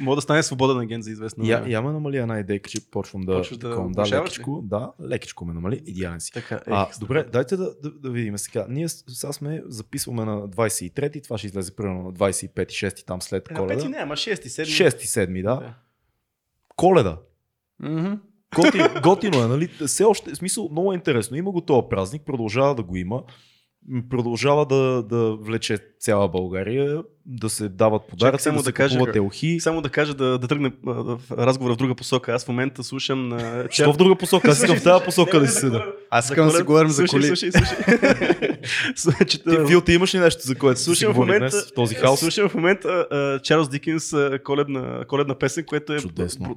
Мога 0.00 0.16
да 0.16 0.22
стане 0.22 0.42
свободен 0.42 0.78
агент 0.78 1.04
за 1.04 1.10
известно 1.10 1.44
време. 1.44 1.70
я 1.70 1.82
ме 1.82 1.92
намали 1.92 2.16
една 2.16 2.38
идейка, 2.38 2.70
че 2.70 2.90
почвам 2.90 3.22
да, 3.22 3.36
Почваш 3.36 3.58
да 3.58 3.68
такова, 3.70 3.82
да 3.84 4.00
обучаваш 4.00 4.12
ли? 4.12 4.24
лекичко, 4.24 4.60
да, 4.64 4.92
лекичко 5.02 5.44
ме 5.44 5.54
намали, 5.54 5.82
идеален 5.86 6.20
си. 6.20 6.32
Така, 6.32 6.54
е, 6.54 6.58
А, 6.66 6.82
ех, 6.82 6.98
добре, 6.98 7.24
дайте 7.24 7.56
да, 7.56 7.74
да, 7.82 7.90
да 7.90 8.10
видим 8.10 8.38
сега. 8.38 8.66
Ние 8.68 8.88
сега 8.88 9.32
сме, 9.32 9.62
записваме 9.66 10.24
на 10.24 10.48
23-ти, 10.48 11.22
това 11.22 11.38
ще 11.38 11.46
излезе 11.46 11.76
примерно 11.76 12.02
на 12.02 12.12
25-ти, 12.12 12.74
6-ти 12.74 13.06
там 13.06 13.22
след 13.22 13.50
Е, 13.50 13.54
коледа. 13.54 13.74
пети 13.74 13.88
няма, 13.88 14.16
шести, 14.16 14.48
седми. 14.48 14.72
6-ти, 14.72 15.06
7 15.06 15.42
да. 15.42 15.54
Да. 15.54 15.74
Коледа. 16.76 17.18
Мгм. 17.82 18.12
Готи, 18.54 18.78
готино 19.02 19.44
е, 19.44 19.48
нали? 19.48 19.68
Все 19.86 20.04
още, 20.04 20.30
в 20.30 20.36
смисъл, 20.36 20.68
много 20.72 20.92
е 20.92 20.96
интересно. 20.96 21.36
Има 21.36 21.50
го 21.52 21.60
този 21.60 21.86
празник, 21.90 22.22
продължава 22.22 22.74
да 22.74 22.82
го 22.82 22.96
има. 22.96 23.22
Продължава 24.10 24.66
да, 24.66 25.02
да 25.02 25.36
влече 25.36 25.78
цяла 26.00 26.28
България, 26.28 27.02
да 27.26 27.50
се 27.50 27.68
дават 27.68 28.02
подаръци, 28.08 28.42
само 28.42 28.58
да, 28.58 28.62
да 28.62 28.72
кажа 28.72 28.98
купуват 28.98 29.16
елхи. 29.16 29.60
Само 29.60 29.82
да 29.82 29.88
кажа 29.88 30.14
да, 30.14 30.38
да 30.38 30.48
тръгне 30.48 30.72
в 30.84 31.20
разговора 31.30 31.74
в 31.74 31.76
друга 31.76 31.94
посока. 31.94 32.32
Аз 32.32 32.44
в 32.44 32.48
момента 32.48 32.84
слушам 32.84 33.28
на... 33.28 33.66
Що 33.70 33.92
в 33.92 33.96
друга 33.96 34.16
посока? 34.16 34.48
Аз 34.50 34.58
искам 34.58 34.76
в 34.76 34.82
тази 34.82 35.04
посока 35.04 35.40
да 35.40 35.46
си 35.46 35.54
седа. 35.54 35.86
Аз 36.10 36.24
искам 36.24 36.46
да 36.46 36.52
си 36.52 36.62
говорим 36.62 36.90
за 36.90 37.06
коли. 37.06 37.26
Слушай, 37.26 37.52
слушай, 37.52 37.76
слушай. 38.96 39.26
Че- 39.26 39.42
Ти, 39.42 39.56
Фил, 39.68 39.80
ти 39.80 39.92
имаш 39.92 40.14
ли 40.14 40.18
нещо, 40.18 40.46
за 40.46 40.54
което 40.54 40.80
Слушам 40.80 41.08
си 41.08 41.14
в 41.14 41.18
момента, 41.18 41.38
днес 41.38 41.70
в 41.70 41.74
този 41.74 41.94
хаос? 41.94 42.20
Слушам 42.20 42.48
в 42.48 42.54
момента 42.54 43.06
Чарлз 43.42 43.68
Дикинс 43.68 44.14
коледна, 44.44 45.04
коледна 45.08 45.34
песен, 45.34 45.64
което 45.64 45.92
е 45.92 45.98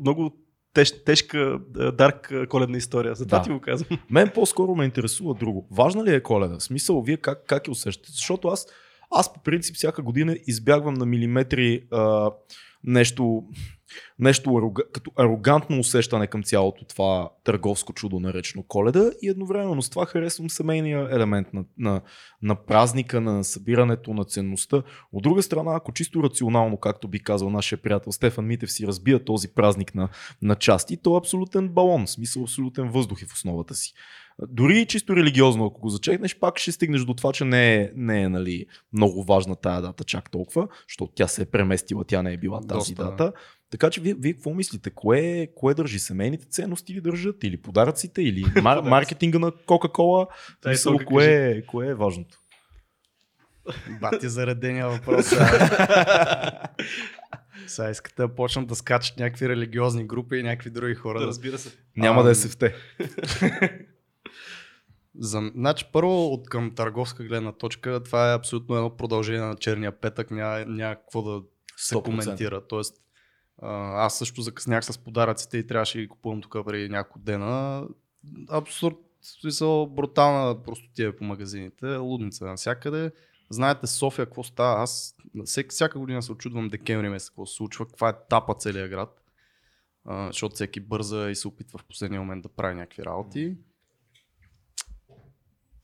много 0.01 0.33
теж, 0.73 1.03
тежка, 1.03 1.59
дарк 1.93 2.33
коледна 2.49 2.77
история. 2.77 3.15
Затова 3.15 3.37
Да. 3.37 3.43
ти 3.43 3.49
го 3.49 3.59
казвам. 3.59 3.99
Мен 4.09 4.31
по-скоро 4.35 4.75
ме 4.75 4.85
интересува 4.85 5.33
друго. 5.33 5.67
Важна 5.71 6.03
ли 6.03 6.15
е 6.15 6.23
коледа? 6.23 6.55
В 6.59 6.63
Смисъл, 6.63 7.01
вие 7.01 7.17
как, 7.17 7.43
как 7.47 7.67
я 7.67 7.71
усещате? 7.71 8.11
Защото 8.11 8.47
аз, 8.47 8.67
аз 9.11 9.33
по 9.33 9.43
принцип 9.43 9.75
всяка 9.75 10.01
година 10.01 10.37
избягвам 10.47 10.93
на 10.93 11.05
милиметри 11.05 11.83
а, 11.91 12.31
нещо, 12.83 13.43
нещо 14.19 14.73
като 14.93 15.11
арогантно 15.15 15.79
усещане 15.79 16.27
към 16.27 16.43
цялото 16.43 16.85
това 16.85 17.29
търговско 17.43 17.93
чудо 17.93 18.19
наречено 18.19 18.63
коледа 18.63 19.11
и 19.21 19.29
едновременно 19.29 19.81
с 19.81 19.89
това 19.89 20.05
харесвам 20.05 20.49
семейния 20.49 21.07
елемент 21.11 21.53
на, 21.53 21.63
на, 21.77 22.01
на 22.41 22.55
празника, 22.55 23.21
на 23.21 23.43
събирането, 23.43 24.13
на 24.13 24.25
ценността. 24.25 24.83
От 25.11 25.23
друга 25.23 25.43
страна, 25.43 25.75
ако 25.75 25.93
чисто 25.93 26.23
рационално, 26.23 26.77
както 26.77 27.07
би 27.07 27.23
казал 27.23 27.49
нашия 27.49 27.81
приятел 27.81 28.11
Стефан 28.11 28.45
Митев, 28.45 28.71
си 28.71 28.87
разбия 28.87 29.23
този 29.23 29.47
празник 29.47 29.95
на, 29.95 30.09
на 30.41 30.55
части, 30.55 30.97
то 30.97 31.15
е 31.15 31.17
абсолютен 31.17 31.69
балон, 31.69 32.05
в 32.05 32.09
смисъл 32.09 32.43
абсолютен 32.43 32.89
въздух 32.89 33.21
е 33.21 33.25
в 33.25 33.33
основата 33.33 33.75
си. 33.75 33.93
Дори 34.47 34.85
чисто 34.85 35.15
религиозно, 35.15 35.65
ако 35.65 35.81
го 35.81 35.89
зачекнеш, 35.89 36.39
пак 36.39 36.59
ще 36.59 36.71
стигнеш 36.71 37.01
до 37.01 37.13
това, 37.13 37.33
че 37.33 37.45
не 37.45 37.75
е, 37.75 37.91
не 37.95 38.21
е 38.21 38.29
нали, 38.29 38.65
много 38.93 39.23
важна 39.23 39.55
тая 39.55 39.81
дата 39.81 40.03
чак 40.03 40.31
толкова, 40.31 40.67
защото 40.87 41.11
тя 41.15 41.27
се 41.27 41.41
е 41.41 41.45
преместила, 41.45 42.03
тя 42.03 42.21
не 42.21 42.33
е 42.33 42.37
била 42.37 42.61
тази 42.61 42.93
Доста, 42.93 43.03
да. 43.03 43.09
дата. 43.09 43.33
Така 43.73 43.89
че 43.89 44.01
вие, 44.01 44.13
вие 44.13 44.33
какво 44.33 44.53
мислите? 44.53 44.89
Кое, 44.89 45.47
кое 45.55 45.73
държи? 45.73 45.99
Семейните 45.99 46.45
ценности 46.45 46.93
ли 46.93 47.01
държат? 47.01 47.43
Или 47.43 47.57
подаръците? 47.57 48.21
Или 48.21 48.43
мар- 48.55 48.89
маркетинга 48.89 49.39
на 49.39 49.51
Кока-Кола? 49.51 50.27
Мисъл, 50.67 50.99
кое, 51.05 51.61
кое 51.67 51.87
е 51.87 51.93
важното? 51.93 52.37
Бати 54.01 54.29
заредения 54.29 54.89
въпрос. 54.89 55.25
Сега 57.67 57.89
искате 57.89 58.21
да 58.21 58.35
почнат 58.35 58.67
да 58.67 58.75
скачат 58.75 59.19
някакви 59.19 59.49
религиозни 59.49 60.07
групи 60.07 60.35
и 60.35 60.43
някакви 60.43 60.69
други 60.69 60.95
хора. 60.95 61.19
Да, 61.19 61.27
разбира 61.27 61.57
се. 61.57 61.77
Няма 61.97 62.19
Ам, 62.19 62.25
да 62.25 62.31
е 62.31 62.35
сефте. 62.35 62.75
За, 65.19 65.51
значи, 65.55 65.85
първо 65.93 66.25
от 66.25 66.49
към 66.49 66.75
търговска 66.75 67.23
гледна 67.23 67.51
точка, 67.51 68.03
това 68.03 68.31
е 68.31 68.35
абсолютно 68.35 68.75
едно 68.75 68.95
продължение 68.97 69.41
на 69.41 69.55
черния 69.55 69.91
петък, 69.99 70.31
няма, 70.31 70.65
няма 70.65 70.95
какво 70.95 71.21
да 71.21 71.41
се 71.77 71.95
100%. 71.95 72.03
коментира. 72.03 72.67
Тоест, 72.67 72.95
а, 72.97 73.02
аз 73.61 74.17
също 74.17 74.41
закъснях 74.41 74.85
с 74.85 74.97
подаръците 74.97 75.57
и 75.57 75.67
трябваше 75.67 75.97
да 75.97 76.01
ги 76.01 76.07
купувам 76.07 76.41
тук 76.41 76.65
преди 76.65 76.89
няколко 76.89 77.19
дена. 77.19 77.87
Абсурд, 78.49 78.95
смисъл, 79.21 79.85
брутална 79.85 80.63
простотия 80.63 81.15
по 81.17 81.23
магазините, 81.23 81.95
лудница 81.95 82.45
навсякъде. 82.45 83.11
Знаете 83.49 83.87
София 83.87 84.25
какво 84.25 84.43
става? 84.43 84.83
Аз 84.83 85.15
всяка 85.69 85.99
година 85.99 86.23
се 86.23 86.31
очудвам 86.31 86.69
декември 86.69 87.09
месец 87.09 87.29
какво 87.29 87.45
се 87.45 87.55
случва, 87.55 87.87
каква 87.87 88.09
е 88.09 88.13
тапа 88.29 88.53
целият 88.53 88.89
град. 88.89 89.21
Защото 90.27 90.55
всеки 90.55 90.79
бърза 90.79 91.29
и 91.29 91.35
се 91.35 91.47
опитва 91.47 91.79
в 91.79 91.85
последния 91.85 92.21
момент 92.21 92.43
да 92.43 92.49
прави 92.49 92.75
някакви 92.75 93.05
работи 93.05 93.57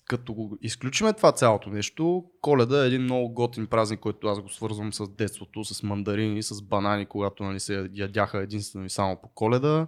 като 0.10 0.34
го 0.34 0.58
изключиме 0.62 1.14
това 1.14 1.32
цялото 1.32 1.70
нещо, 1.70 2.26
коледа 2.42 2.84
е 2.84 2.88
един 2.88 3.02
много 3.02 3.30
готин 3.30 3.68
празник, 3.68 4.00
който 4.00 4.28
аз 4.28 4.42
го 4.42 4.50
свързвам 4.50 4.94
с 4.94 5.08
детството, 5.08 5.64
с 5.64 5.84
мандарини, 5.84 6.44
с 6.44 6.62
банани, 6.62 7.06
когато 7.06 7.44
нали, 7.44 7.60
се 7.60 7.90
ядяха 7.94 8.38
единствено 8.38 8.86
и 8.86 8.90
само 8.90 9.22
по 9.22 9.30
коледа. 9.30 9.88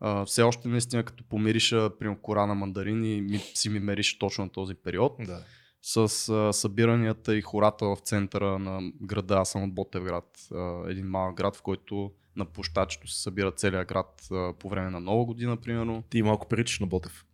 А, 0.00 0.24
все 0.24 0.42
още 0.42 0.68
наистина 0.68 1.02
като 1.02 1.24
помириша 1.24 1.90
при 1.98 2.16
кора 2.22 2.46
на 2.46 2.54
мандарини, 2.54 3.20
ми, 3.20 3.38
си 3.38 3.68
ми 3.68 3.80
мериш 3.80 4.18
точно 4.18 4.44
на 4.44 4.50
този 4.50 4.74
период. 4.74 5.16
Да. 5.26 5.42
С 5.82 6.28
а, 6.28 6.52
събиранията 6.52 7.36
и 7.36 7.42
хората 7.42 7.86
в 7.86 7.96
центъра 7.96 8.58
на 8.58 8.92
града, 9.02 9.34
аз 9.34 9.50
съм 9.50 9.62
от 9.62 9.74
Ботевград, 9.74 10.38
а, 10.54 10.90
един 10.90 11.06
малък 11.06 11.36
град, 11.36 11.56
в 11.56 11.62
който 11.62 12.10
на 12.36 12.44
площадчето 12.44 13.08
се 13.08 13.22
събира 13.22 13.52
целият 13.52 13.88
град 13.88 14.26
а, 14.32 14.52
по 14.52 14.68
време 14.68 14.90
на 14.90 15.00
Нова 15.00 15.24
година, 15.24 15.56
примерно. 15.56 16.04
Ти 16.10 16.22
малко 16.22 16.48
приличаш 16.48 16.80
на 16.80 16.86
Ботев. 16.86 17.25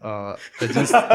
А, 0.00 0.36
единствено, 0.62 1.06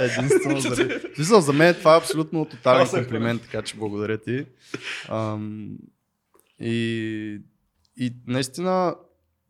единствено 0.00 0.60
заради... 0.60 0.94
В 0.94 1.14
Смисъл, 1.14 1.40
за 1.40 1.52
мен 1.52 1.74
това 1.74 1.94
е 1.94 1.98
абсолютно 1.98 2.44
тотален 2.44 2.88
комплимент, 2.88 3.42
така 3.42 3.62
че 3.62 3.76
благодаря 3.76 4.18
ти. 4.18 4.46
Ам, 5.08 5.78
и, 6.60 7.40
и 7.96 8.12
наистина 8.26 8.94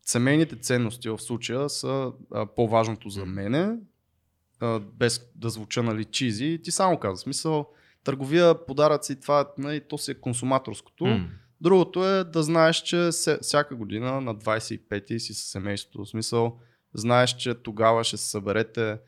семейните 0.03 0.57
ценности 0.57 1.09
в 1.09 1.19
случая 1.19 1.69
са 1.69 2.13
а, 2.35 2.47
по-важното 2.47 3.09
за 3.09 3.27
мене, 3.27 3.77
а, 4.61 4.81
без 4.81 5.31
да 5.37 5.51
звуча 5.51 5.83
нали 5.83 6.05
чизи. 6.05 6.61
Ти 6.65 6.71
само 6.71 6.99
каза, 6.99 7.17
смисъл, 7.17 7.69
търговия, 8.05 8.67
подаръци, 8.67 9.21
това 9.21 9.49
нали, 9.59 9.81
то 9.81 9.99
си 9.99 10.11
е 10.11 10.15
консуматорското. 10.15 11.07
М. 11.07 11.29
Другото 11.61 12.07
е 12.07 12.25
да 12.25 12.43
знаеш, 12.43 12.77
че 12.77 13.13
се, 13.13 13.39
всяка 13.43 13.75
година 13.75 14.21
на 14.21 14.37
25-ти 14.37 15.21
си 15.21 15.35
със 15.35 15.45
семейството. 15.45 16.05
В 16.05 16.09
смисъл, 16.09 16.59
знаеш, 16.95 17.37
че 17.37 17.55
тогава 17.55 18.05
ще 18.05 18.17
се 18.17 18.31
съберете. 18.31 18.99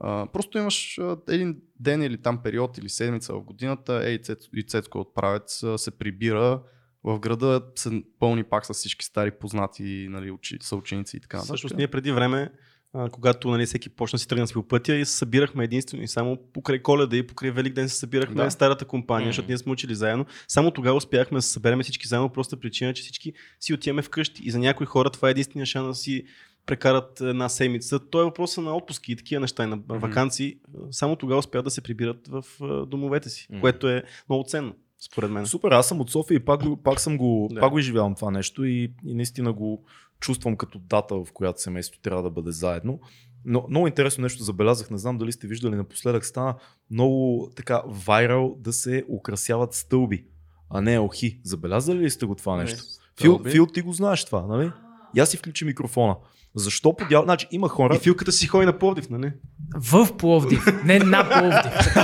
А, 0.00 0.26
просто 0.32 0.58
имаш 0.58 0.98
а, 0.98 1.16
един 1.28 1.56
ден 1.80 2.02
или 2.02 2.22
там 2.22 2.42
период 2.42 2.78
или 2.78 2.88
седмица 2.88 3.34
в 3.34 3.40
годината, 3.40 4.00
ей, 4.04 4.18
и 4.54 4.62
Цецко 4.62 4.98
от 4.98 5.14
правец 5.14 5.64
се 5.76 5.90
прибира 5.90 6.62
в 7.04 7.18
града 7.18 7.62
се 7.74 8.02
пълни 8.18 8.44
пак 8.44 8.66
с 8.66 8.74
всички 8.74 9.04
стари 9.04 9.30
познати 9.30 10.06
нали, 10.10 10.30
учи, 10.30 10.58
съученици 10.60 11.16
и 11.16 11.20
така 11.20 11.36
нататък. 11.36 11.48
Всъщност 11.48 11.76
ние 11.76 11.88
преди 11.88 12.12
време, 12.12 12.50
а, 12.92 13.10
когато 13.10 13.50
нали, 13.50 13.66
всеки 13.66 13.88
почна 13.88 14.18
си 14.18 14.28
тръгна 14.28 14.46
си 14.46 14.54
по 14.54 14.68
пътя 14.68 14.94
и 14.94 15.04
се 15.04 15.16
събирахме 15.16 15.64
единствено 15.64 16.02
и 16.02 16.08
само 16.08 16.38
покрай 16.52 16.82
коледа 16.82 17.16
и 17.16 17.26
покрай 17.26 17.50
Велик 17.50 17.74
ден 17.74 17.88
се 17.88 17.96
събирахме 17.96 18.44
Да. 18.44 18.50
старата 18.50 18.84
компания, 18.84 19.28
защото 19.28 19.48
ние 19.48 19.58
сме 19.58 19.72
учили 19.72 19.94
заедно. 19.94 20.26
Само 20.48 20.70
тогава 20.70 20.96
успяхме 20.96 21.38
да 21.38 21.42
се 21.42 21.52
съберем 21.52 21.82
всички 21.82 22.08
заедно, 22.08 22.28
просто 22.28 22.60
причина, 22.60 22.94
че 22.94 23.02
всички 23.02 23.32
си 23.60 23.74
отиваме 23.74 24.02
вкъщи. 24.02 24.42
И 24.44 24.50
за 24.50 24.58
някои 24.58 24.86
хора 24.86 25.10
това 25.10 25.28
е 25.28 25.30
единствения 25.30 25.66
шанс 25.66 25.86
да 25.86 25.94
си 25.94 26.24
прекарат 26.70 27.20
една 27.20 27.48
седмица. 27.48 27.98
То 28.10 28.20
е 28.20 28.24
въпроса 28.24 28.60
на 28.60 28.76
отпуски 28.76 29.12
и 29.12 29.16
такива 29.16 29.40
неща, 29.40 29.64
и 29.64 29.66
на 29.66 29.78
вакансии. 29.88 30.56
Само 30.90 31.16
тогава 31.16 31.38
успяват 31.38 31.64
да 31.64 31.70
се 31.70 31.80
прибират 31.80 32.28
в 32.28 32.44
домовете 32.86 33.28
си, 33.28 33.46
Мгм. 33.50 33.60
което 33.60 33.88
е 33.88 34.02
много 34.28 34.44
ценно, 34.44 34.74
според 34.98 35.30
мен. 35.30 35.46
Супер, 35.46 35.70
аз 35.70 35.88
съм 35.88 36.00
от 36.00 36.10
София 36.10 36.36
и 36.36 36.44
пак, 36.44 36.60
пак 36.84 37.00
съм 37.00 37.18
го, 37.18 37.48
Да. 37.52 37.60
пак 37.60 37.70
го 37.70 37.78
изживявам 37.78 38.14
това 38.14 38.30
нещо 38.30 38.64
и, 38.64 38.94
и 39.06 39.14
наистина 39.14 39.52
го 39.52 39.84
чувствам 40.20 40.56
като 40.56 40.78
дата, 40.78 41.14
в 41.14 41.26
която 41.34 41.60
семейството 41.60 42.02
трябва 42.02 42.22
да 42.22 42.30
бъде 42.30 42.50
заедно. 42.50 43.00
Но 43.44 43.66
много 43.70 43.86
интересно 43.86 44.22
нещо 44.22 44.42
забелязах, 44.42 44.90
не 44.90 44.98
знам 44.98 45.18
дали 45.18 45.32
сте 45.32 45.46
виждали 45.46 45.74
напоследък, 45.76 46.24
стана 46.24 46.54
много 46.90 47.50
така 47.56 47.82
вайрал 47.86 48.56
да 48.58 48.72
се 48.72 49.04
украсяват 49.08 49.74
стълби, 49.74 50.24
а 50.70 50.80
не 50.80 50.94
елхи. 50.94 51.40
Забелязали 51.44 51.98
ли 51.98 52.10
сте 52.10 52.26
го 52.26 52.34
това 52.34 52.56
нещо? 52.56 52.82
Фил, 53.20 53.32
Стълби? 53.34 53.50
Фил, 53.50 53.66
ти 53.66 53.80
го 53.80 53.92
знаеш 53.92 54.24
това, 54.24 54.46
нали? 54.46 54.70
Я 55.16 55.26
си 55.26 55.36
включи 55.36 55.64
микрофона. 55.64 56.16
Защо 56.54 56.96
подял... 56.96 57.22
Значи 57.22 57.46
има 57.50 57.68
хора... 57.68 57.96
И 57.96 57.98
филката 57.98 58.32
си 58.32 58.46
ходи 58.46 58.66
на 58.66 58.78
Пловдив, 58.78 59.10
нали? 59.10 59.32
В 59.76 60.16
Пловдив, 60.16 60.66
не 60.84 60.98
на 60.98 61.28
Пловдив. 61.28 61.96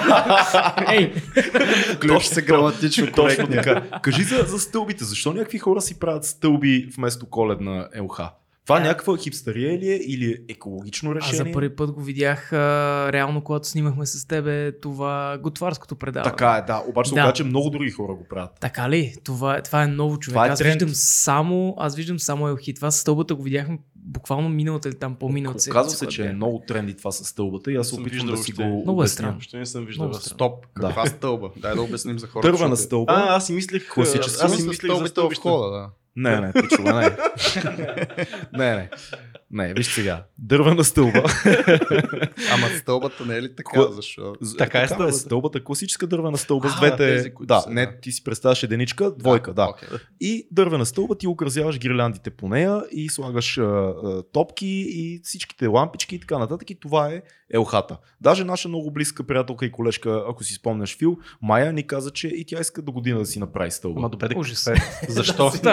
Ей, 0.93 1.15
Включи 1.95 2.29
се 2.29 2.43
граматично 2.43 3.13
Точно 3.13 3.47
така. 3.49 4.01
Кажи 4.03 4.23
за, 4.23 4.45
за 4.47 4.59
стълбите. 4.59 5.05
Защо 5.05 5.33
някакви 5.33 5.59
хора 5.59 5.81
си 5.81 5.99
правят 5.99 6.25
стълби 6.25 6.89
вместо 6.97 7.27
коледна 7.27 7.89
ЛХ? 8.01 8.21
Това 8.67 8.77
А. 8.77 8.81
някаква 8.81 9.17
хипстерия 9.17 9.79
ли 9.79 9.91
е 9.91 9.97
или 9.97 10.31
е 10.31 10.37
екологично 10.49 11.11
аз 11.11 11.17
решение? 11.17 11.37
за 11.45 11.53
първи 11.53 11.77
път 11.77 11.93
го 11.93 12.03
видях 12.03 12.53
а, 12.53 12.57
реално, 13.13 13.41
когато 13.41 13.69
снимахме 13.69 14.07
с 14.07 14.29
тебе 14.29 14.73
това 14.73 15.39
готварското 15.43 15.97
предаване. 15.97 16.31
Така 16.31 16.51
е, 16.53 16.63
да. 16.63 16.83
Обаче 16.89 17.09
се 17.09 17.15
Да. 17.15 17.21
оказа, 17.21 17.33
че 17.33 17.45
много 17.45 17.71
други 17.71 17.91
хора 17.91 18.15
го 18.15 18.25
правят. 18.31 18.51
Така 18.61 18.91
ли? 18.91 19.15
Това, 19.25 19.57
е- 19.57 19.63
това 19.63 19.83
е 19.83 19.87
ново 19.87 20.19
човек. 20.19 20.35
Това 20.35 20.47
е 20.47 20.51
аз 20.51 20.59
тренд. 20.59 20.73
виждам 20.75 20.95
само, 20.95 21.75
аз 21.79 21.97
виждам 21.97 22.19
само 22.19 22.49
елхи. 22.49 22.75
Това 22.75 22.91
с 22.91 22.97
стълбата 22.97 23.35
го 23.35 23.43
видяхме 23.43 23.79
буквално 23.97 24.49
миналата 24.49 24.89
или 24.89 24.95
там 24.97 25.15
по-миналата 25.15 25.61
седмица, 25.61 25.81
Оказва 25.81 25.99
се, 25.99 26.07
че 26.07 26.27
е 26.27 26.33
много 26.33 26.63
тренди 26.67 26.95
това 26.95 27.13
с 27.13 27.25
стълбата 27.25 27.73
и 27.73 27.77
аз 27.77 27.89
се 27.89 27.95
опитвам 27.95 28.27
да 28.27 28.37
си 28.37 28.53
го 28.53 28.83
Много 28.83 29.03
е 29.03 29.09
странно. 29.09 29.37
Още 29.39 29.59
не 29.59 29.67
съм 29.67 29.85
виждал. 29.85 30.11
Аз. 30.11 30.23
Стоп, 30.23 30.67
Да. 30.77 30.87
каква 30.87 31.07
стълба? 31.07 31.51
Дай 31.57 31.75
да 31.75 31.83
обясним 31.83 32.19
за 32.19 32.27
хората. 32.27 32.49
Дървена 32.49 32.69
защото- 32.71 32.87
стълба. 32.87 33.13
А, 33.13 33.37
аз 33.37 33.47
си 33.47 33.53
мислех. 33.53 33.89
Класическа. 33.89 34.45
Аз 34.47 34.57
си 34.57 34.69
мислех 34.69 34.93
за 34.93 35.25
входа, 35.25 35.71
да. 35.71 35.89
Не, 36.17 36.41
не, 36.41 36.53
пичове, 36.53 36.93
не. 36.93 37.17
не, 38.59 38.77
не. 38.77 38.91
Не, 39.51 39.75
виж 39.75 39.87
сега. 39.95 40.25
Дървена 40.39 40.85
стълба. 40.85 41.19
Ама 42.53 42.67
стълбата 42.79 43.27
не 43.27 43.37
е 43.37 43.43
ли 43.43 43.57
така? 43.57 43.79
Кое- 43.79 43.93
Защо? 43.93 44.35
Така 44.59 44.83
е 44.83 44.87
стълбата. 44.89 45.13
стълбата. 45.13 45.65
Класическа 45.65 46.07
дървена 46.07 46.39
стълба 46.39 46.69
с 46.69 46.77
двете. 46.77 46.97
тези, 46.97 47.33
да, 47.41 47.61
са, 47.61 47.71
не, 47.71 47.87
да. 47.87 47.93
ти 48.01 48.13
си 48.13 48.25
представяш 48.25 48.63
единичка, 48.63 49.11
двойка, 49.17 49.55
да. 49.55 49.65
окей. 49.65 49.89
И 50.21 50.49
дървена 50.51 50.87
стълба 50.87 51.19
ти 51.19 51.27
украсяваш 51.27 51.79
гирляндите 51.79 52.31
по 52.31 52.49
нея 52.49 52.83
и 52.93 53.09
слагаш 53.09 53.59
а, 53.59 53.63
а, 53.63 54.23
топки 54.33 54.67
и 54.89 55.21
всичките 55.25 55.67
лампички 55.67 56.15
и 56.15 56.21
така 56.21 56.39
нататък. 56.39 56.71
И 56.71 56.81
това 56.81 57.09
е 57.09 57.23
елхата. 57.55 57.99
Даже 58.21 58.45
наша 58.45 58.69
много 58.69 58.91
близка 58.91 59.25
приятелка 59.25 59.67
и 59.67 59.73
колежка, 59.73 60.25
ако 60.29 60.45
си 60.45 60.55
спомняш 60.55 60.99
Фил, 60.99 61.19
Майя 61.43 61.73
ни 61.73 61.87
каза, 61.87 62.11
че 62.11 62.29
и 62.29 62.45
тя 62.45 62.61
иска 62.61 62.83
до 62.83 62.93
година 62.93 63.19
да 63.19 63.27
си 63.27 63.39
направи 63.39 63.71
стълба. 63.71 64.01
Ама 64.01 64.09
добре, 64.09 64.35
Ужас. 64.37 64.67
е? 64.67 64.75
Защо? 65.09 65.53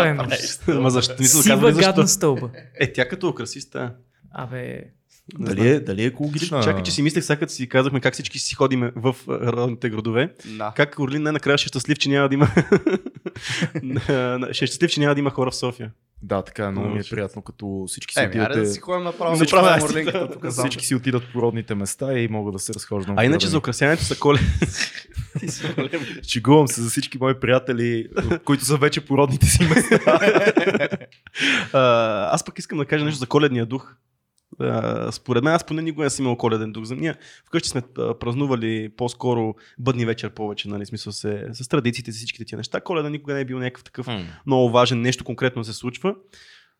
Ама 0.68 0.90
защо? 0.90 1.16
Не 1.20 1.28
Сива 1.28 1.56
казали 1.56 1.74
защо. 1.84 2.08
стълба. 2.08 2.50
Е, 2.80 2.94
тя 2.94 3.08
като 3.08 3.30
украсиста. 3.30 3.94
Абе, 4.32 4.84
Не 5.40 5.46
дали, 5.46 5.70
е, 5.70 5.80
дали 5.80 6.04
е 6.04 6.06
екологична? 6.06 6.64
Чакай, 6.64 6.84
че 6.84 6.92
си 6.92 7.02
мислех, 7.02 7.24
сега 7.24 7.40
като 7.40 7.54
си 7.54 7.70
казахме 7.70 8.00
как 8.00 8.14
всички 8.14 8.40
си 8.40 8.56
ходиме 8.56 8.92
в 8.96 9.16
родните 9.28 9.90
градове. 9.90 10.34
Да. 10.58 10.74
Как 10.76 11.00
Орлин 11.00 11.24
най-накрая 11.24 11.58
ще 11.58 11.66
е 11.66 11.68
щастлив, 11.68 12.00
че 12.00 12.10
няма 12.10 12.30
да 12.30 12.36
има. 12.36 12.48
ще 14.52 14.66
е 14.66 14.68
щастлив, 14.68 14.92
че 14.92 15.00
няма 15.00 15.16
да 15.16 15.20
има 15.20 15.30
хора 15.30 15.52
в 15.52 15.56
София. 15.56 15.92
Да, 16.26 16.42
така 16.42 16.66
е, 16.66 16.72
много 16.72 16.88
ми 16.88 17.00
е 17.00 17.10
приятно, 17.10 17.42
като 17.42 17.86
всички 17.88 18.14
си 18.14 18.20
Еми, 18.20 18.28
айде 18.28 18.40
да 18.40 18.52
отидат. 18.52 18.74
си 18.74 18.80
ходим 18.80 19.04
направо. 19.04 19.36
Всички- 19.36 19.56
Направо 19.56 19.82
Морленката 19.82 20.32
тук. 20.32 20.48
Всички 20.50 20.86
си 20.86 20.96
отидат 20.96 21.24
по 21.34 21.42
родните 21.42 21.76
места 21.76 22.14
и 22.14 22.28
мога 22.28 22.52
да 22.52 22.60
се 22.60 22.74
разхождам. 22.74 23.16
А 23.18 23.26
иначе 23.26 23.48
за 23.48 23.58
украсяването 23.58 24.04
са 24.04 24.16
коле. 24.16 24.40
ми. 24.42 25.48
Шегувам 26.24 26.68
се 26.68 26.82
за 26.82 26.90
всички 26.90 27.18
мои 27.18 27.34
приятели, 27.34 28.08
които 28.46 28.66
са 28.66 28.78
вече 28.78 29.02
по 29.02 29.18
родните 29.18 29.46
си 29.46 29.64
места. 29.66 30.00
А, 31.74 31.80
аз 32.26 32.46
пък 32.46 32.60
искам 32.60 32.78
да 32.78 32.86
кажа 32.86 33.06
нещо 33.06 33.20
за 33.20 33.26
коледния 33.28 33.66
дух. 33.66 33.94
А, 34.60 35.12
според 35.12 35.44
мен, 35.44 35.54
аз 35.54 35.64
поне 35.64 35.82
никога 35.82 36.04
не 36.04 36.10
съм 36.10 36.26
имал 36.26 36.38
коледен 36.38 36.72
дух. 36.72 36.84
За 36.84 36.96
ние 36.96 37.16
вкъщи 37.46 37.70
сме 37.70 37.82
а, 37.98 38.20
празнували 38.20 38.90
по-скоро 38.90 39.56
бъдни 39.80 40.06
вечер 40.06 40.30
повече, 40.30 40.70
нали, 40.70 40.86
смисъл 40.86 41.14
се, 41.14 41.48
с 41.52 41.68
традициите, 41.68 42.12
с 42.12 42.16
всичките 42.16 42.46
тия 42.46 42.58
неща. 42.58 42.82
Коледа 42.82 43.10
никога 43.10 43.34
не 43.34 43.40
е 43.40 43.46
бил 43.46 43.60
някакъв 43.60 43.84
такъв 43.84 44.08
много 44.46 44.70
важен, 44.70 45.02
нещо 45.02 45.24
конкретно 45.24 45.64
се 45.64 45.74
случва. 45.74 46.16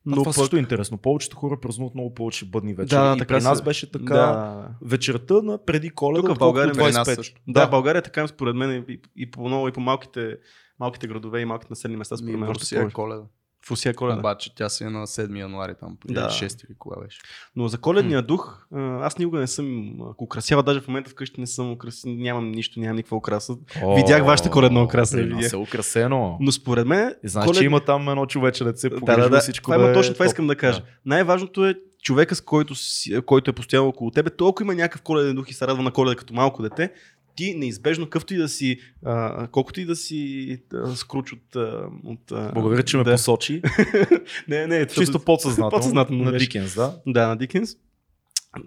Но 0.06 0.10
Но 0.10 0.16
това 0.16 0.26
пък... 0.26 0.36
също 0.36 0.56
е 0.56 0.60
интересно. 0.60 0.98
Повечето 0.98 1.38
хора 1.38 1.60
празнуват 1.62 1.94
много 1.96 2.14
повече 2.14 2.46
бъдни 2.46 2.74
вечери. 2.74 3.00
Да, 3.00 3.14
и 3.16 3.20
така 3.20 3.38
при 3.38 3.44
нас 3.44 3.58
се- 3.58 3.64
беше 3.64 3.92
така 3.92 4.14
Да. 4.14 4.68
вечерта 4.82 5.34
на 5.34 5.66
преди 5.66 5.90
коледа, 5.90 6.28
Тук 6.28 6.36
в 6.36 6.40
България 6.40 6.74
при 6.74 6.84
нас 6.84 6.94
25. 6.98 7.16
също. 7.16 7.42
Да, 7.48 7.60
Да. 7.60 7.68
в 7.68 7.70
България 7.70 8.00
е 8.00 8.04
така 8.04 8.28
според 8.28 8.56
мен 8.56 8.86
и, 8.90 9.00
и 9.16 9.32
по 9.32 9.48
много 9.48 9.68
и 9.68 9.72
по 9.72 9.80
малките, 9.80 10.38
малките 10.80 11.08
градове 11.08 11.40
и 11.40 11.46
малките 11.46 11.68
населени 11.70 11.98
места 11.98 12.18
според 12.18 12.36
мен 12.36 12.50
е 12.74 12.90
коледа. 12.90 13.24
В 13.66 13.72
Русия 13.72 13.94
коледа. 13.94 14.20
Обаче 14.20 14.56
тя 14.56 14.70
си 14.70 14.84
е 14.84 14.90
на 14.90 15.08
7 15.08 15.40
януари 15.40 15.74
там. 15.80 15.98
Да. 16.06 16.22
Да. 16.22 16.30
6 16.30 16.66
или 16.66 16.76
кога 16.80 17.02
беше. 17.02 17.20
Но 17.56 17.68
за 17.68 17.78
коледния 17.78 18.22
дух, 18.22 18.66
а, 18.76 19.06
аз 19.06 19.18
никога 19.18 19.40
не 19.40 19.48
съм 19.48 19.94
украсява, 20.22 20.64
даже 20.64 20.82
в 20.82 20.88
момента 20.88 21.10
вкъщи 21.10 21.42
не 21.42 21.48
съм 21.48 21.72
украсен, 21.72 22.18
нямам 22.18 22.52
нищо, 22.52 22.80
нямам 22.80 22.96
никаква 22.96 23.18
украса. 23.18 23.54
О, 23.84 23.96
Видях 23.96 24.26
вашата 24.26 24.50
коледна 24.50 24.84
украса, 24.84 25.18
При 25.18 25.24
видях. 25.24 25.42
нас 25.42 25.54
е 25.54 25.58
украсено. 25.58 26.38
Но 26.40 26.52
според 26.52 26.88
мен, 26.88 27.16
И 27.24 27.28
знаеш, 27.28 27.58
че 27.58 27.66
има 27.66 27.80
там 27.80 28.10
едно 28.10 28.26
човече, 28.26 28.64
да 28.64 28.78
се 28.78 28.90
да, 28.90 29.00
да, 29.00 29.30
да, 29.30 29.40
всичко 29.40 29.64
това, 29.64 29.78
да 29.78 29.84
има 29.84 29.92
е 29.92 29.94
точно 29.94 30.14
това 30.14 30.26
искам 30.26 30.48
да 30.48 30.56
кажа. 30.56 30.80
Да. 30.80 30.86
Най-важното 31.06 31.66
е 31.66 31.76
човека, 32.02 32.36
с 32.36 32.42
който, 32.42 32.76
си, 32.76 33.22
който 33.26 33.50
е 33.50 33.54
постоянно 33.54 33.88
около 33.88 34.12
тебе, 34.12 34.30
толкова 34.30 34.64
има 34.64 34.76
някакъв 34.76 35.02
коледен 35.02 35.36
дух 35.36 35.50
и 35.50 35.54
се 35.54 35.68
радва 35.68 35.84
на 35.84 35.92
коледа 35.92 36.16
като 36.16 36.34
малко 36.34 36.62
дете, 36.62 36.92
ти 37.36 37.56
неизбежно, 37.56 38.10
къвто 38.10 38.34
и 38.34 38.38
да 38.38 38.50
си, 38.50 38.80
а, 39.06 39.48
колкото 39.48 39.82
и 39.82 39.86
да 39.86 39.96
си 39.96 40.62
а, 40.74 40.96
скруч 40.96 41.34
от... 41.34 41.56
А, 41.56 41.86
от 42.04 42.32
а, 42.32 42.52
Благодаря, 42.54 42.84
че 42.84 42.98
ме 42.98 43.04
да. 43.04 43.12
посочи. 43.12 43.62
Не, 44.48 44.68
не, 44.68 44.88
Чисто 44.88 45.20
подсъзнателно. 45.20 45.70
подсъзнателно 45.70 46.24
на 46.24 46.32
беше. 46.32 46.46
Дикенс, 46.46 46.76
да. 46.76 46.96
Да, 47.08 47.28
на 47.28 47.38
Дикенс. 47.38 47.76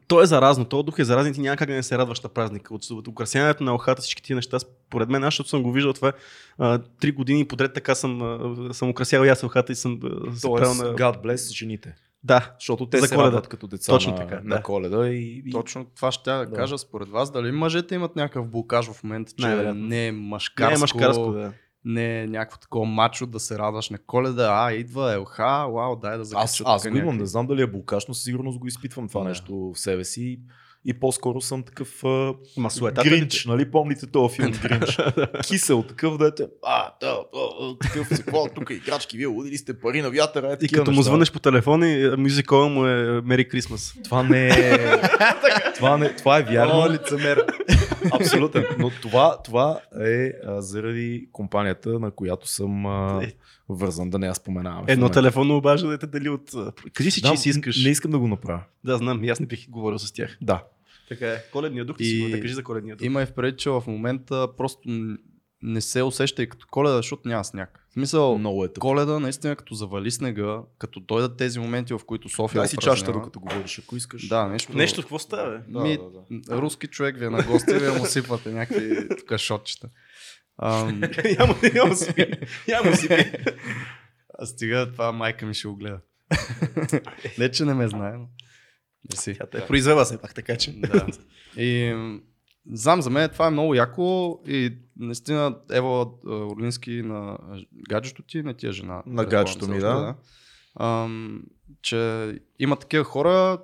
То 0.08 0.22
е 0.22 0.26
заразно, 0.26 0.64
то 0.64 0.82
дух 0.82 0.98
е 0.98 1.04
заразен 1.04 1.32
и 1.32 1.34
ти 1.34 1.40
няма 1.40 1.56
как 1.56 1.68
да 1.68 1.74
не 1.74 1.82
се 1.82 1.98
радваш 1.98 2.20
на 2.20 2.28
празника. 2.28 2.74
От, 2.74 2.90
от 2.90 3.08
украсяването 3.08 3.64
на 3.64 3.74
охата, 3.74 4.02
всички 4.02 4.22
тия 4.22 4.36
неща, 4.36 4.58
според 4.58 5.08
мен, 5.08 5.24
аз 5.24 5.26
защото 5.34 5.48
съм 5.48 5.62
го 5.62 5.72
виждал 5.72 5.92
това, 5.92 6.12
три 7.00 7.12
години 7.12 7.48
подред 7.48 7.74
така 7.74 7.94
съм, 7.94 8.68
съм 8.72 8.90
украсявал 8.90 9.26
и 9.26 9.28
аз 9.28 9.44
охата 9.44 9.72
и 9.72 9.76
съм 9.76 10.00
се 10.36 10.48
правил 10.48 10.74
на... 10.74 10.94
God 10.94 11.24
bless 11.24 11.54
жените. 11.54 11.94
Да, 12.26 12.52
Защото 12.60 12.86
те 12.86 12.98
За 12.98 13.06
се 13.06 13.14
Коледа. 13.14 13.26
радват 13.26 13.48
като 13.48 13.66
деца 13.66 13.92
Точно 13.92 14.12
на, 14.12 14.18
така, 14.18 14.40
на 14.44 14.56
да. 14.56 14.62
коледа. 14.62 15.08
И, 15.08 15.42
и... 15.46 15.50
Точно 15.52 15.84
това 15.84 16.12
ще 16.12 16.30
да 16.30 16.46
Да. 16.46 16.52
кажа 16.52 16.78
според 16.78 17.08
вас. 17.08 17.30
Дали 17.30 17.52
мъжете 17.52 17.94
имат 17.94 18.16
някакъв 18.16 18.48
блокаж 18.48 18.90
в 18.90 19.04
момента, 19.04 19.32
че 19.32 19.46
Най-вероятно. 19.46 19.82
не 19.82 20.06
е 20.06 20.12
мъжкарско, 20.12 20.70
не 20.70 20.76
е 20.76 20.80
мъжкарско, 20.80 21.32
да. 21.32 21.52
не 21.84 22.20
е 22.20 22.26
някакво 22.26 22.58
такова 22.58 22.86
мачо 22.86 23.26
да 23.26 23.40
се 23.40 23.58
радваш 23.58 23.90
на 23.90 23.98
коледа. 23.98 24.50
А, 24.56 24.72
идва 24.72 25.12
елха, 25.12 25.44
вау, 25.68 25.96
дай 25.96 26.16
да 26.16 26.22
Аз, 26.22 26.28
закача 26.28 26.62
аз 26.66 26.82
тук 26.82 26.92
го 26.92 26.98
имам, 26.98 27.16
не 27.16 27.26
знам 27.26 27.46
дали 27.46 27.62
е 27.62 27.66
блокаж, 27.66 28.06
но 28.08 28.14
със 28.14 28.24
сигурност 28.24 28.58
го 28.58 28.66
изпитвам 28.66 29.08
това 29.08 29.20
Да. 29.20 29.28
нещо 29.28 29.72
в 29.74 29.78
себе 29.78 30.04
си. 30.04 30.40
И 30.88 30.94
по-скоро 30.94 31.40
съм 31.40 31.62
такъв 31.62 32.04
а, 32.04 32.34
Ма 32.56 32.68
Гринч, 33.04 33.44
нали? 33.46 33.70
Помните 33.70 34.06
този 34.06 34.34
филм 34.36 34.52
Гринч? 34.62 34.98
Кисел, 35.46 35.82
такъв 35.82 36.18
дете. 36.18 36.46
А, 36.64 36.90
да, 37.00 37.18
да, 37.34 37.76
такъв 37.80 38.08
си, 38.16 38.22
тук 38.54 38.70
играчки, 38.70 39.16
вие 39.16 39.26
лудили 39.26 39.58
сте 39.58 39.80
пари 39.80 40.02
на 40.02 40.10
вятъра. 40.10 40.52
Е, 40.52 40.64
И 40.64 40.68
като 40.68 40.92
му 40.92 41.02
звънеш 41.02 41.32
по 41.32 41.38
телефона 41.38 41.88
и 41.88 42.16
мюзикола 42.16 42.68
му 42.68 42.86
е 42.86 43.20
Мери 43.24 43.48
Крисмас. 43.48 43.94
Това 44.04 44.22
не 44.22 44.48
е... 44.48 44.78
това, 45.76 45.98
не, 45.98 46.16
това 46.16 46.38
е 46.38 46.42
вярно. 46.42 46.92
Лицемер. 46.92 47.44
Абсолютно. 48.12 48.62
Но 48.78 48.90
това, 49.02 49.42
това 49.44 49.80
е 50.00 50.32
а, 50.46 50.62
заради 50.62 51.28
компанията, 51.32 51.98
на 51.98 52.10
която 52.10 52.48
съм 52.48 52.86
а, 52.86 53.20
Е. 53.24 53.32
вързан, 53.68 54.10
да 54.10 54.18
не 54.18 54.26
я 54.26 54.34
споменавам. 54.34 54.84
Едно 54.88 55.08
телефонно 55.08 55.56
обаждане 55.56 55.92
да 55.92 55.98
те 55.98 56.06
дали 56.06 56.28
от... 56.28 56.54
а, 56.54 56.72
Кажи 56.92 57.10
си, 57.10 57.22
че 57.22 57.30
Да, 57.30 57.36
си 57.36 57.48
искаш. 57.48 57.84
Не 57.84 57.90
искам 57.90 58.10
да 58.10 58.18
го 58.18 58.28
направя. 58.28 58.60
Да, 58.84 58.96
знам, 58.96 59.22
аз 59.30 59.40
не 59.40 59.46
бих 59.46 59.70
говорил 59.70 59.98
с 59.98 60.12
тях. 60.12 60.38
Да. 60.42 60.62
Така 61.08 61.26
е. 61.26 61.42
Коледния 61.52 61.84
дух, 61.84 61.96
И- 61.98 62.30
да 62.30 62.40
кажи 62.40 62.54
за 62.54 62.62
коледния 62.64 62.96
дух. 62.96 63.04
Има 63.06 63.22
и 63.22 63.26
впред, 63.26 63.58
че 63.58 63.70
в 63.70 63.84
момента 63.86 64.48
просто 64.56 64.80
не 65.62 65.80
се 65.80 66.02
усеща 66.02 66.42
и 66.42 66.48
като 66.48 66.66
коледа, 66.70 66.96
защото 66.96 67.28
няма 67.28 67.44
сняг. 67.44 67.86
В 67.90 67.92
смисъл, 67.92 68.38
Много 68.38 68.64
е 68.64 68.68
тъпо. 68.68 68.80
коледа 68.80 69.18
наистина 69.18 69.56
като 69.56 69.74
завали 69.74 70.10
снега, 70.10 70.58
като 70.78 71.00
дойдат 71.00 71.36
тези 71.36 71.58
моменти, 71.58 71.94
в 71.94 72.00
които 72.06 72.28
София 72.28 72.60
Дай 72.60 72.68
си 72.68 72.76
чашата, 72.76 73.12
докато 73.12 73.40
говориш, 73.40 73.78
ако 73.78 73.96
искаш. 73.96 74.28
Да, 74.28 74.46
нещо. 74.46 74.76
Нещо, 74.76 75.00
какво 75.02 75.18
става, 75.18 75.50
бе? 75.50 75.64
Да, 75.68 75.80
Ми, 75.80 75.96
да, 75.96 76.02
да. 76.30 76.60
Руски 76.60 76.86
човек 76.86 77.18
ви 77.18 77.24
е 77.24 77.30
на 77.30 77.42
гости, 77.42 77.74
вие 77.74 77.90
му 77.90 78.06
сипвате 78.06 78.50
някакви 78.50 79.08
тук 79.10 79.36
шотчета. 79.38 79.88
Ам, 80.62 81.00
Няма 81.38 81.54
няма 81.74 81.96
си 81.96 82.14
пи. 82.14 82.26
Няма 82.68 82.96
си 82.96 83.08
пи. 83.08 83.14
а 84.38 84.46
стига, 84.46 84.92
това 84.92 85.12
майка 85.12 85.46
ми 85.46 85.54
ще 85.54 85.68
го 85.68 85.76
гледа. 85.76 86.00
Не, 87.38 87.50
че 87.50 87.64
не 87.64 87.74
ме 87.74 87.88
знае, 87.88 88.12
но... 88.12 88.26
Не 89.10 89.16
си. 89.16 89.34
Тя 89.38 89.46
те 89.46 89.58
е 89.58 89.66
произвела 89.66 90.04
все 90.04 90.18
пак, 90.18 90.34
така 90.34 90.56
че. 90.56 90.72
Да. 90.72 91.06
И 91.62 91.94
знам, 92.72 93.02
за 93.02 93.10
мен 93.10 93.30
това 93.30 93.46
е 93.46 93.50
много 93.50 93.74
яко 93.74 94.40
и 94.46 94.78
наистина 94.96 95.56
Ева 95.70 96.06
а, 96.26 96.30
Орлински 96.30 97.02
на 97.02 97.38
гаджето 97.88 98.22
ти, 98.22 98.42
не 98.42 98.54
ти 98.54 98.66
е 98.66 98.72
жена. 98.72 99.02
На 99.06 99.24
гаджето 99.24 99.68
ми, 99.68 99.78
да. 99.78 99.96
още, 99.96 100.20
Ам, 100.80 101.42
че 101.82 102.32
има 102.58 102.76
такива 102.76 103.04
хора, 103.04 103.58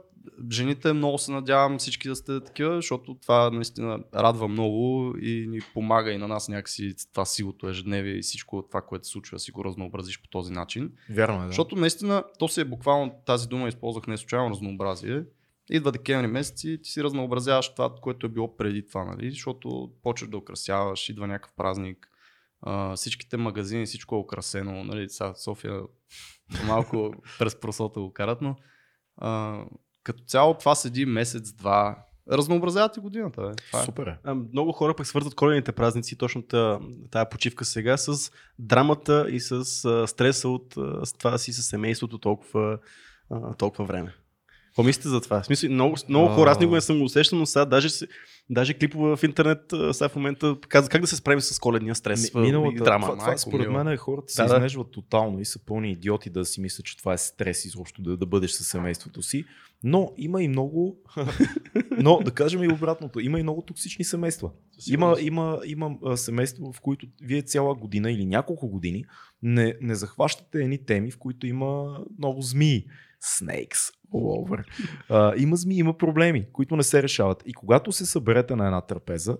жените 0.50 0.92
много 0.92 1.18
се 1.18 1.32
надявам 1.32 1.78
всички 1.78 2.08
да 2.08 2.16
сте 2.16 2.40
такива, 2.40 2.76
защото 2.76 3.14
това 3.14 3.50
наистина 3.50 3.98
радва 4.14 4.48
много 4.48 5.14
и 5.22 5.46
ни 5.48 5.60
помага 5.74 6.12
и 6.12 6.18
на 6.18 6.28
нас 6.28 6.48
някакси 6.48 6.94
това 7.12 7.24
силото 7.24 7.68
ежедневие 7.68 8.14
и 8.14 8.22
всичко 8.22 8.62
това, 8.62 8.82
което 8.82 9.06
се 9.06 9.12
случва, 9.12 9.38
си 9.38 9.50
го 9.50 9.64
разнообразиш 9.64 10.22
по 10.22 10.28
този 10.28 10.52
начин. 10.52 10.92
Вярно 11.10 11.38
е, 11.38 11.40
да. 11.40 11.46
Защото 11.46 11.76
наистина, 11.76 12.24
то 12.38 12.48
си 12.48 12.60
е 12.60 12.64
буквално 12.64 13.14
тази 13.26 13.48
дума 13.48 13.68
използвах 13.68 14.06
не 14.06 14.16
случайно 14.16 14.50
разнообразие. 14.50 15.24
Идва 15.70 15.92
декември 15.92 16.26
месец 16.26 16.64
и 16.64 16.82
ти 16.82 16.90
си 16.90 17.04
разнообразяваш 17.04 17.74
това, 17.74 17.94
което 18.02 18.26
е 18.26 18.30
било 18.30 18.56
преди 18.56 18.86
това, 18.86 19.04
нали? 19.04 19.30
Защото 19.30 19.92
почваш 20.02 20.30
да 20.30 20.36
украсяваш, 20.36 21.08
идва 21.08 21.26
някакъв 21.26 21.52
празник, 21.56 22.08
а, 22.60 22.96
всичките 22.96 23.36
магазини, 23.36 23.86
всичко 23.86 24.14
е 24.14 24.18
украсено, 24.18 24.84
нали? 24.84 25.08
Сега 25.08 25.34
София 25.34 25.80
малко 26.66 27.14
през 27.38 27.60
просота 27.60 28.00
го 28.00 28.12
карат, 28.12 28.42
но 28.42 28.56
а, 29.16 29.60
като 30.02 30.22
цяло 30.24 30.54
това 30.54 30.74
седи 30.74 31.06
месец-два. 31.06 31.96
Разнообразявате 32.32 33.00
годината, 33.00 33.42
бе. 33.42 33.54
Това 33.56 33.80
е. 33.80 33.84
Супер 33.84 34.06
е. 34.06 34.16
А, 34.24 34.34
Много 34.34 34.72
хора 34.72 34.94
пък 34.94 35.06
свързват 35.06 35.34
коледните 35.34 35.72
празници, 35.72 36.16
точно 36.16 36.42
та- 36.42 36.78
тая 37.10 37.28
почивка 37.28 37.64
сега, 37.64 37.96
с 37.96 38.30
драмата 38.58 39.26
и 39.30 39.40
с 39.40 39.52
а, 39.84 40.06
стреса 40.06 40.48
от 40.48 40.76
а, 40.76 41.06
с 41.06 41.12
това 41.12 41.38
си 41.38 41.52
с 41.52 41.62
семейството 41.62 42.18
толкова, 42.18 42.78
а, 43.30 43.54
толкова 43.54 43.84
време. 43.84 44.14
Какво 44.66 44.82
мислите 44.82 45.08
за 45.08 45.20
това? 45.20 45.40
В 45.42 45.46
смисъл, 45.46 45.70
много, 45.70 45.96
много 46.08 46.28
хора, 46.28 46.50
аз 46.50 46.58
никога 46.60 46.76
не 46.76 46.80
съм 46.80 46.98
го 46.98 47.04
усещал, 47.04 47.38
но 47.38 47.46
сега 47.46 47.64
даже, 47.64 47.88
се- 47.90 48.08
даже 48.50 48.74
клипове 48.74 49.16
в 49.16 49.22
интернет 49.22 49.58
сега 49.92 50.08
в 50.08 50.16
момента 50.16 50.56
казват 50.68 50.90
как 50.90 51.00
да 51.00 51.06
се 51.06 51.16
справим 51.16 51.40
с 51.40 51.58
коледния 51.58 51.94
стрес 51.94 52.34
Ми- 52.34 52.40
Миналата, 52.40 52.72
и 52.72 52.78
драма. 52.78 53.06
това, 53.06 53.18
това 53.18 53.38
според 53.38 53.68
мила. 53.68 53.84
мен 53.84 53.92
е 53.92 53.96
хората 53.96 54.32
се 54.32 54.42
Да, 54.42 54.48
да. 54.48 54.54
изнежват 54.54 54.90
тотално 54.90 55.40
и 55.40 55.44
са 55.44 55.58
пълни 55.58 55.92
идиоти 55.92 56.30
да 56.30 56.44
си 56.44 56.60
мислят, 56.60 56.86
че 56.86 56.98
това 56.98 57.12
е 57.12 57.18
стрес 57.18 57.64
изобщо 57.64 58.02
да, 58.02 58.16
да 58.16 58.26
бъдеш 58.26 58.50
със 58.50 58.66
семейството 58.68 59.22
си. 59.22 59.44
Но 59.84 60.12
има 60.16 60.42
и 60.42 60.48
много, 60.48 60.96
но 61.92 62.18
да 62.18 62.30
кажем 62.30 62.62
и 62.62 62.68
обратното, 62.68 63.20
има 63.20 63.40
и 63.40 63.42
много 63.42 63.62
токсични 63.62 64.04
семейства. 64.04 64.50
Има, 64.88 65.16
има, 65.20 65.60
има 65.66 65.90
а, 66.04 66.16
семейства, 66.16 66.72
в 66.72 66.80
които 66.80 67.06
вие 67.22 67.42
цяла 67.42 67.74
година 67.74 68.12
или 68.12 68.26
няколко 68.26 68.68
години 68.68 69.04
не, 69.42 69.74
не 69.80 69.94
захващате 69.94 70.58
едни 70.58 70.78
теми, 70.78 71.10
в 71.10 71.18
които 71.18 71.46
има 71.46 71.98
много 72.18 72.42
змии. 72.42 72.86
Snakes 73.24 73.92
all 74.14 74.46
over. 74.46 74.64
А, 75.08 75.34
има 75.36 75.56
змии, 75.56 75.78
има 75.78 75.98
проблеми, 75.98 76.46
които 76.52 76.76
не 76.76 76.82
се 76.82 77.02
решават. 77.02 77.42
И 77.46 77.52
когато 77.52 77.92
се 77.92 78.06
съберете 78.06 78.56
на 78.56 78.66
една 78.66 78.80
трапеза, 78.80 79.36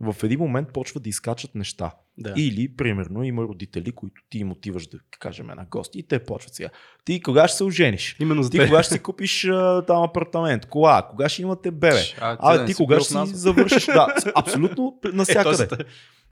в 0.00 0.16
един 0.22 0.38
момент 0.38 0.68
почват 0.72 1.02
да 1.02 1.08
изкачат 1.08 1.54
неща. 1.54 1.90
Да. 2.18 2.34
Или, 2.36 2.76
примерно, 2.76 3.22
има 3.22 3.42
родители, 3.42 3.92
които 3.92 4.22
ти 4.30 4.38
им 4.38 4.52
отиваш 4.52 4.86
да 4.86 4.98
кажем 5.20 5.46
на 5.46 5.66
гости 5.70 5.98
и 5.98 6.02
те 6.02 6.18
почват 6.18 6.54
сега. 6.54 6.68
Ти 7.04 7.22
кога 7.22 7.48
ще 7.48 7.56
се 7.56 7.64
ожениш? 7.64 8.16
Именно 8.20 8.42
за 8.42 8.50
Ти 8.50 8.58
кога 8.58 8.82
ще 8.82 8.94
си 8.94 9.00
купиш 9.02 9.44
а, 9.44 9.84
там 9.86 10.02
апартамент, 10.02 10.66
кола, 10.66 11.06
кога 11.10 11.28
ще 11.28 11.42
имате 11.42 11.70
бебе? 11.70 12.00
А, 12.20 12.36
А, 12.40 12.64
ти 12.64 12.72
си 12.74 12.76
кога 12.76 13.00
ще 13.00 13.08
си 13.26 13.34
завършиш? 13.34 13.84
Да, 13.86 14.14
абсолютно 14.34 14.98
Е, 15.04 15.08
навсякъде. 15.08 15.68
този- 15.68 15.82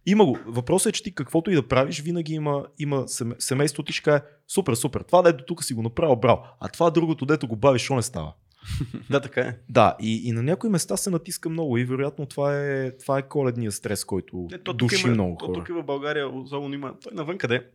Има 0.07 0.25
го. 0.25 0.39
Въпросът 0.47 0.89
е, 0.89 0.93
че 0.93 1.03
ти 1.03 1.15
каквото 1.15 1.51
и 1.51 1.55
да 1.55 1.69
правиш, 1.69 2.01
винаги 2.01 2.35
има, 2.35 2.67
има 2.79 3.09
семе- 3.09 3.35
семейство, 3.39 3.83
ти 3.83 3.93
ще 3.93 4.03
каже, 4.03 4.23
супер, 4.49 4.75
супер, 4.75 5.01
това 5.01 5.23
дето 5.23 5.45
тук 5.45 5.65
си 5.65 5.75
го 5.75 5.83
направил, 5.83 6.17
браво. 6.17 6.43
А 6.61 6.69
това 6.69 6.91
другото, 6.91 7.27
дето 7.27 7.49
го 7.49 7.57
бавиш, 7.57 7.83
що 7.83 7.97
не 7.97 8.03
става? 8.03 8.33
да, 9.11 9.21
така 9.21 9.41
е. 9.41 9.57
Да, 9.69 9.97
и, 10.01 10.29
и 10.29 10.33
на 10.33 10.43
някои 10.43 10.71
места 10.71 10.97
се 10.97 11.11
натиска 11.11 11.49
много 11.49 11.79
и 11.79 11.85
вероятно 11.85 12.27
това 12.27 12.61
е, 12.61 12.91
това 12.91 13.19
е 13.19 13.29
коледния 13.29 13.73
стрес, 13.73 14.05
който 14.05 14.49
Не, 14.51 14.59
то 14.59 14.73
души 14.73 15.07
има, 15.07 15.15
много 15.15 15.37
то 15.37 15.47
хора. 15.47 15.55
Тук 15.55 15.69
и 15.69 15.73
в 15.73 15.83
България, 15.83 16.29
особено 16.29 16.75
има, 16.75 16.95
той 17.03 17.13
навън 17.15 17.39
къде, 17.39 17.67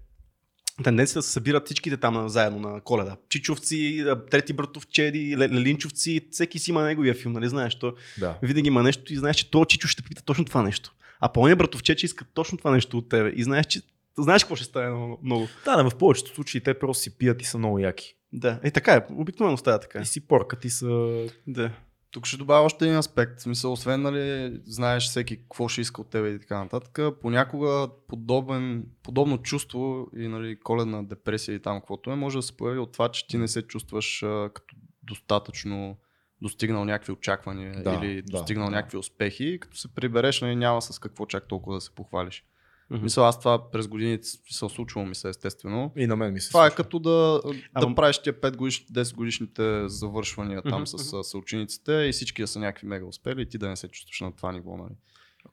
тенденцията 0.83 1.19
да 1.19 1.23
се 1.23 1.31
събират 1.31 1.65
всичките 1.65 1.97
там 1.97 2.29
заедно 2.29 2.59
на 2.59 2.81
коледа. 2.81 3.15
Чичовци, 3.29 4.05
трети 4.31 4.53
братовчеди, 4.53 5.37
Ле- 5.37 5.51
Лелинчовци, 5.53 6.27
всеки 6.31 6.59
си 6.59 6.71
има 6.71 6.83
неговия 6.83 7.13
филм, 7.13 7.33
нали 7.33 7.49
знаеш? 7.49 7.75
То, 7.75 7.93
Да. 8.19 8.37
винаги 8.41 8.67
има 8.67 8.83
нещо 8.83 9.13
и 9.13 9.17
знаеш, 9.17 9.35
че 9.35 9.51
то 9.51 9.65
Чичо 9.65 9.87
ще 9.87 10.03
пита 10.03 10.23
точно 10.23 10.45
това 10.45 10.63
нещо. 10.63 10.94
А 11.19 11.33
по 11.33 11.41
братовче, 11.41 11.95
че 11.95 12.05
иска 12.05 12.25
точно 12.33 12.57
това 12.57 12.71
нещо 12.71 12.97
от 12.97 13.09
тебе. 13.09 13.29
И 13.29 13.43
знаеш, 13.43 13.65
че 13.65 13.81
знаеш 14.17 14.43
какво 14.43 14.55
ще 14.55 14.65
стане 14.65 14.89
много. 14.89 15.19
много. 15.23 15.47
Да, 15.65 15.83
не, 15.83 15.89
в 15.89 15.95
повечето 15.95 16.35
случаи 16.35 16.61
те 16.61 16.79
просто 16.79 17.03
си 17.03 17.17
пият 17.17 17.41
и 17.41 17.45
са 17.45 17.57
много 17.57 17.79
яки. 17.79 18.15
Да, 18.33 18.59
е 18.63 18.71
така 18.71 18.93
е. 18.93 19.05
Обикновено 19.13 19.57
става 19.57 19.79
така. 19.79 19.99
И 19.99 20.05
си 20.05 20.27
поркат 20.27 20.65
и 20.65 20.69
са... 20.69 21.25
Да. 21.47 21.71
Тук 22.11 22.25
ще 22.25 22.37
добавя 22.37 22.65
още 22.65 22.85
един 22.85 22.97
аспект. 22.97 23.39
В 23.39 23.41
смисъл, 23.41 23.71
освен, 23.71 24.01
нали, 24.01 24.53
знаеш 24.65 25.03
всеки 25.03 25.37
какво 25.37 25.67
ще 25.67 25.81
иска 25.81 26.01
от 26.01 26.09
тебе 26.09 26.29
и 26.29 26.39
така 26.39 26.63
нататък, 26.63 26.99
понякога 27.21 27.87
подобен, 28.07 28.85
подобно 29.03 29.37
чувство 29.37 30.07
и 30.17 30.27
нали, 30.27 30.59
коледна 30.59 31.03
депресия 31.03 31.55
и 31.55 31.61
там 31.61 31.79
каквото 31.79 32.11
е, 32.11 32.15
може 32.15 32.37
да 32.37 32.41
се 32.41 32.57
появи 32.57 32.79
от 32.79 32.91
това, 32.91 33.09
че 33.09 33.27
ти 33.27 33.37
не 33.37 33.47
се 33.47 33.61
чувстваш 33.61 34.23
а, 34.23 34.49
като 34.53 34.75
достатъчно 35.03 35.97
достигнал 36.45 36.85
някакви 36.85 37.11
очаквания 37.11 37.83
Да, 37.83 37.93
или 37.93 38.21
да, 38.21 38.31
достигнал 38.31 38.65
да. 38.65 38.75
някакви 38.75 38.97
успехи, 38.97 39.43
и 39.45 39.59
като 39.59 39.77
се 39.77 39.87
прибереш, 39.87 40.41
нали, 40.41 40.55
няма 40.55 40.81
с 40.81 40.99
какво 40.99 41.25
чак 41.25 41.47
толкова 41.47 41.75
да 41.75 41.81
се 41.81 41.91
похвалиш. 41.91 42.43
Мгм. 42.89 43.03
Мисля, 43.03 43.21
аз 43.21 43.39
това 43.39 43.71
през 43.71 43.87
годините 43.87 44.27
се 44.27 44.37
случвало 44.69 45.07
ми 45.07 45.15
се 45.15 45.29
естествено. 45.29 45.91
И 45.95 46.07
на 46.07 46.15
мен 46.15 46.33
ми 46.33 46.39
се 46.39 46.49
Това 46.49 46.65
е 46.65 46.69
случва. 46.69 46.83
като 46.83 46.99
да, 46.99 47.41
да 47.43 47.53
Ама- 47.75 47.95
правиш 47.95 48.17
тия 48.19 48.33
5 48.33 48.55
годиш, 48.55 48.85
10 48.87 49.15
годишните 49.15 49.89
завършвания 49.89 50.61
там 50.61 50.73
Мгм, 50.73 50.85
с, 50.85 50.97
с 50.99 51.23
съучениците 51.23 51.91
и 51.93 52.11
всички 52.11 52.41
да 52.41 52.47
са 52.47 52.59
някакви 52.59 52.87
мега 52.87 53.05
успели 53.05 53.41
и 53.41 53.45
ти 53.45 53.57
да 53.57 53.69
не 53.69 53.75
се 53.75 53.87
чувстваш 53.87 54.21
на 54.21 54.31
това 54.31 54.51
ниво. 54.51 54.77
Нали? 54.77 54.93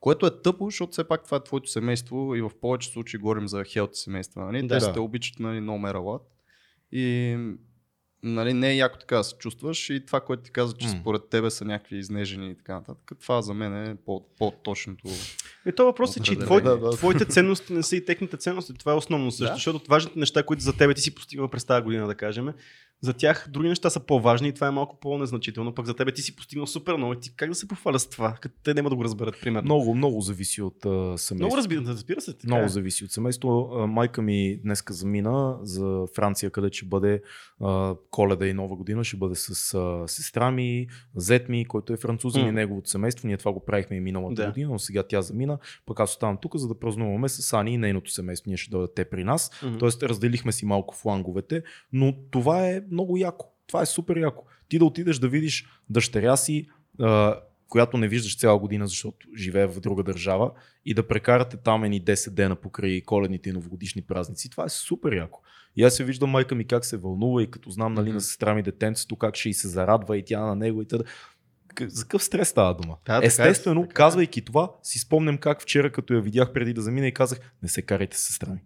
Което 0.00 0.26
е 0.26 0.42
тъпо, 0.42 0.64
защото 0.64 0.92
все 0.92 1.05
пак 1.05 1.24
това 1.24 1.37
е 1.37 1.44
твоето 1.44 1.70
семейство 1.70 2.35
и 2.35 2.42
в 2.42 2.50
повече 2.61 2.88
случаи 2.88 3.20
говорим 3.20 3.48
за 3.48 3.64
хелти 3.64 3.98
семейства. 3.98 4.44
Нали? 4.44 4.62
Да. 4.62 4.78
Те 4.78 4.87
Да. 4.87 4.92
те 4.92 5.00
обичат 5.00 5.38
нали, 5.38 5.59
no 5.59 5.70
matter 5.92 5.96
what. 5.96 6.22
И 6.92 7.37
нали, 8.24 8.52
не 8.52 8.70
е 8.70 8.76
яко 8.76 8.98
така 8.98 9.16
да 9.16 9.24
се 9.24 9.35
чувстваш 9.35 9.90
и 9.90 10.06
това, 10.06 10.20
което 10.20 10.42
ти 10.42 10.50
каза, 10.50 10.74
че 10.74 10.87
М. 10.87 10.92
според 10.92 11.22
тебе 11.24 11.50
са 11.50 11.64
някакви 11.64 11.96
изнежени 11.96 12.50
и 12.50 12.54
така 12.54 12.74
нататък. 12.74 13.11
Това 13.20 13.42
за 13.42 13.54
мен 13.54 13.85
е 13.85 13.96
по- 13.96 14.26
по-точното. 14.38 15.08
И 15.66 15.72
то 15.72 15.85
въпрос 15.85 16.16
е, 16.16 16.20
че 16.20 16.37
твоите, 16.37 16.68
Да, 16.68 16.76
да. 16.78 16.90
твоите 16.90 17.24
ценности 17.24 17.72
не 17.72 17.82
са 17.82 17.96
и 17.96 18.04
техните 18.04 18.37
ценности. 18.37 18.74
Това 18.74 18.92
е 18.92 18.96
основно 18.96 19.30
също. 19.30 19.44
Да. 19.44 19.54
Защото 19.54 19.85
важните 19.88 20.18
неща, 20.18 20.42
които 20.42 20.62
за 20.62 20.72
тебе 20.72 20.94
ти 20.94 21.00
си 21.00 21.14
постигнал 21.14 21.48
през 21.48 21.64
тази 21.64 21.82
година, 21.85 22.06
да 22.06 22.14
кажем, 22.14 22.48
за 23.02 23.12
тях 23.12 23.46
други 23.50 23.68
неща 23.68 23.90
са 23.90 24.00
по-важни 24.00 24.48
и 24.48 24.52
това 24.52 24.66
е 24.66 24.70
малко 24.70 24.98
по-незначително. 25.00 25.74
Пък 25.74 25.86
за 25.86 25.94
тебе 25.94 26.12
ти 26.12 26.22
си 26.22 26.36
постигнал 26.36 26.66
супер 26.66 26.94
много. 26.96 27.14
Ти 27.14 27.36
как 27.36 27.48
да 27.48 27.54
се 27.54 27.68
похваля 27.68 27.98
с 27.98 28.08
това, 28.08 28.36
като 28.40 28.54
те 28.64 28.74
няма 28.74 28.90
да 28.90 28.96
го 28.96 29.04
разберат, 29.04 29.40
примерно. 29.40 29.64
Много, 29.64 29.94
много 29.94 30.20
зависи 30.20 30.62
от 30.62 30.76
семейството. 30.82 31.34
много 31.34 31.56
разбира, 31.56 31.80
разбира 31.80 32.20
се. 32.20 32.32
Така 32.32 32.46
Много 32.46 32.64
е. 32.64 32.68
зависи 32.68 33.04
от 33.04 33.10
семейство. 33.10 33.70
А, 33.72 33.86
Майка 33.86 34.22
ми 34.22 34.56
днеска 34.56 34.92
замина 34.94 35.58
за 35.62 36.04
Франция, 36.14 36.50
където 36.50 36.76
ще 36.76 36.86
бъде 36.86 37.22
коледа 38.10 38.46
и 38.46 38.52
нова 38.52 38.76
година. 38.76 39.04
Ще 39.04 39.16
бъде 39.16 39.34
с 39.34 39.54
сестра 40.06 40.50
ми, 40.50 40.86
зет 41.16 41.48
ми, 41.48 41.64
който 41.64 41.92
е 41.92 41.96
французин 41.96 42.42
М. 42.42 42.48
и 42.48 42.52
неговото 42.52 42.90
семейство. 42.90 43.26
Ние 43.26 43.36
това 43.36 43.52
го 43.52 43.64
правихме 43.64 43.96
и 43.96 44.00
миналата 44.00 44.42
Да. 44.42 44.48
година, 44.48 44.68
но 44.70 44.78
сега 44.78 45.02
тя 45.02 45.22
замина. 45.22 45.58
Пък 45.86 46.00
аз 46.00 46.10
оставам 46.10 46.38
тук, 46.42 46.56
за 46.56 46.68
да 46.68 46.78
празнуваме 46.78 47.28
с 47.28 47.52
Ани 47.52 47.74
и 47.74 47.78
нейното 47.78 48.10
семейство. 48.10 48.48
Ние 48.48 48.56
ще 48.56 48.70
дойдат 48.70 48.94
те 48.94 49.04
при 49.04 49.24
нас. 49.24 49.50
Мгм. 49.62 49.78
Тоест 49.78 50.02
разделихме 50.02 50.52
си 50.52 50.66
малко 50.66 50.94
фланговете, 50.96 51.62
но 51.92 52.14
това 52.30 52.68
е 52.68 52.80
много 52.92 53.16
яко. 53.16 53.46
Това 53.66 53.83
е 53.83 53.87
супер 53.87 54.16
яко. 54.16 54.44
Ти 54.68 54.78
да 54.78 54.85
отидеш 54.85 55.18
да 55.18 55.28
видиш 55.28 55.66
дъщеря 55.90 56.37
си, 56.37 56.68
която 57.68 57.96
не 57.96 58.09
виждаш 58.09 58.38
цяла 58.38 58.59
година, 58.59 58.87
защото 58.87 59.26
живее 59.37 59.66
в 59.66 59.81
друга 59.81 60.02
държава 60.02 60.50
и 60.85 60.94
да 60.94 61.09
прекарате 61.09 61.57
там 61.57 61.85
едни 61.85 62.02
10 62.02 62.31
дена 62.31 62.57
покрай 62.57 63.00
коледните 63.00 63.48
и 63.50 63.52
новогодишни 63.52 64.02
празници. 64.02 64.50
Това 64.50 64.64
е 64.64 64.68
супер 64.68 65.12
яко. 65.12 65.40
И 65.76 65.85
аз 65.85 65.94
се 65.94 66.05
виждам 66.05 66.31
майка 66.31 66.55
ми 66.55 66.66
как 66.66 66.85
се 66.85 66.96
вълнува 66.96 67.42
и 67.42 67.50
като 67.50 67.70
знам 67.70 67.94
нали, 67.94 68.07
Мгм. 68.09 68.14
на 68.14 68.20
сестра 68.20 68.55
ми 68.55 68.62
детенцето, 68.62 69.16
как 69.16 69.37
ще 69.37 69.48
и 69.48 69.55
се 69.55 69.68
зарадва 69.68 70.18
и 70.18 70.25
тя 70.25 70.40
на 70.40 70.56
него 70.56 70.83
и 70.83 70.87
т.д. 70.87 71.04
За 71.88 72.02
какъв 72.02 72.23
стрес 72.25 72.48
става 72.48 72.75
дума? 72.75 72.96
Да, 73.06 73.12
така 73.12 73.25
е, 73.25 73.27
Естествено, 73.27 73.83
така 73.83 73.90
е. 73.90 73.94
казвайки 73.94 74.44
това, 74.44 74.73
си 74.83 74.98
спомням 74.98 75.38
как 75.38 75.62
вчера, 75.62 75.92
като 75.92 76.14
я 76.14 76.21
видях 76.21 76.52
преди 76.52 76.73
да 76.73 76.83
замина 76.83 77.06
и 77.06 77.14
казах, 77.14 77.52
не 77.62 77.69
се 77.69 77.83
карайте 77.83 78.16
с 78.16 78.21
сестра 78.21 78.50
ми. 78.52 78.60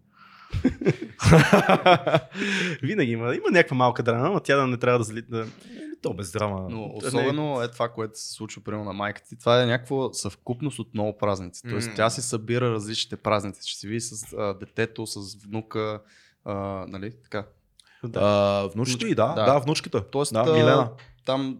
Винаги 2.81 3.11
има. 3.11 3.35
Има 3.35 3.51
някаква 3.51 3.77
малка 3.77 4.03
драма, 4.03 4.29
но 4.29 4.39
тя 4.39 4.57
да 4.57 4.67
не 4.67 4.77
трябва 4.77 4.99
да 4.99 5.03
зали. 5.03 5.21
Да... 5.21 5.45
то 6.01 6.13
без 6.13 6.31
драма. 6.31 6.67
Но 6.69 6.91
особено 6.95 7.61
е 7.61 7.71
това, 7.71 7.89
което 7.89 8.19
се 8.19 8.33
случва 8.33 8.63
примерно 8.63 8.85
на 8.85 8.93
майка 8.93 9.21
ти. 9.29 9.39
Това 9.39 9.63
е 9.63 9.65
някаква 9.65 10.13
съвкупност 10.13 10.79
от 10.79 10.93
много 10.93 11.17
празници. 11.17 11.61
Тоест 11.69 11.87
М. 11.87 11.93
тя 11.95 12.09
си 12.09 12.21
събира 12.21 12.71
различните 12.71 13.15
празници. 13.15 13.69
Ще 13.69 13.79
си 13.79 13.87
види 13.87 14.01
с 14.01 14.33
а, 14.33 14.53
детето, 14.53 15.07
с 15.07 15.35
внука, 15.45 16.01
а, 16.45 16.53
нали, 16.87 17.13
така. 17.23 17.45
Да. 18.03 18.19
А, 18.23 18.67
внучката 18.67 19.07
и 19.07 19.15
да, 19.15 19.33
Да. 19.33 19.45
да, 19.45 19.59
внучката. 19.59 20.09
Тоест, 20.09 20.33
да, 20.33 20.43
Милена. 20.43 20.91
Там 21.25 21.57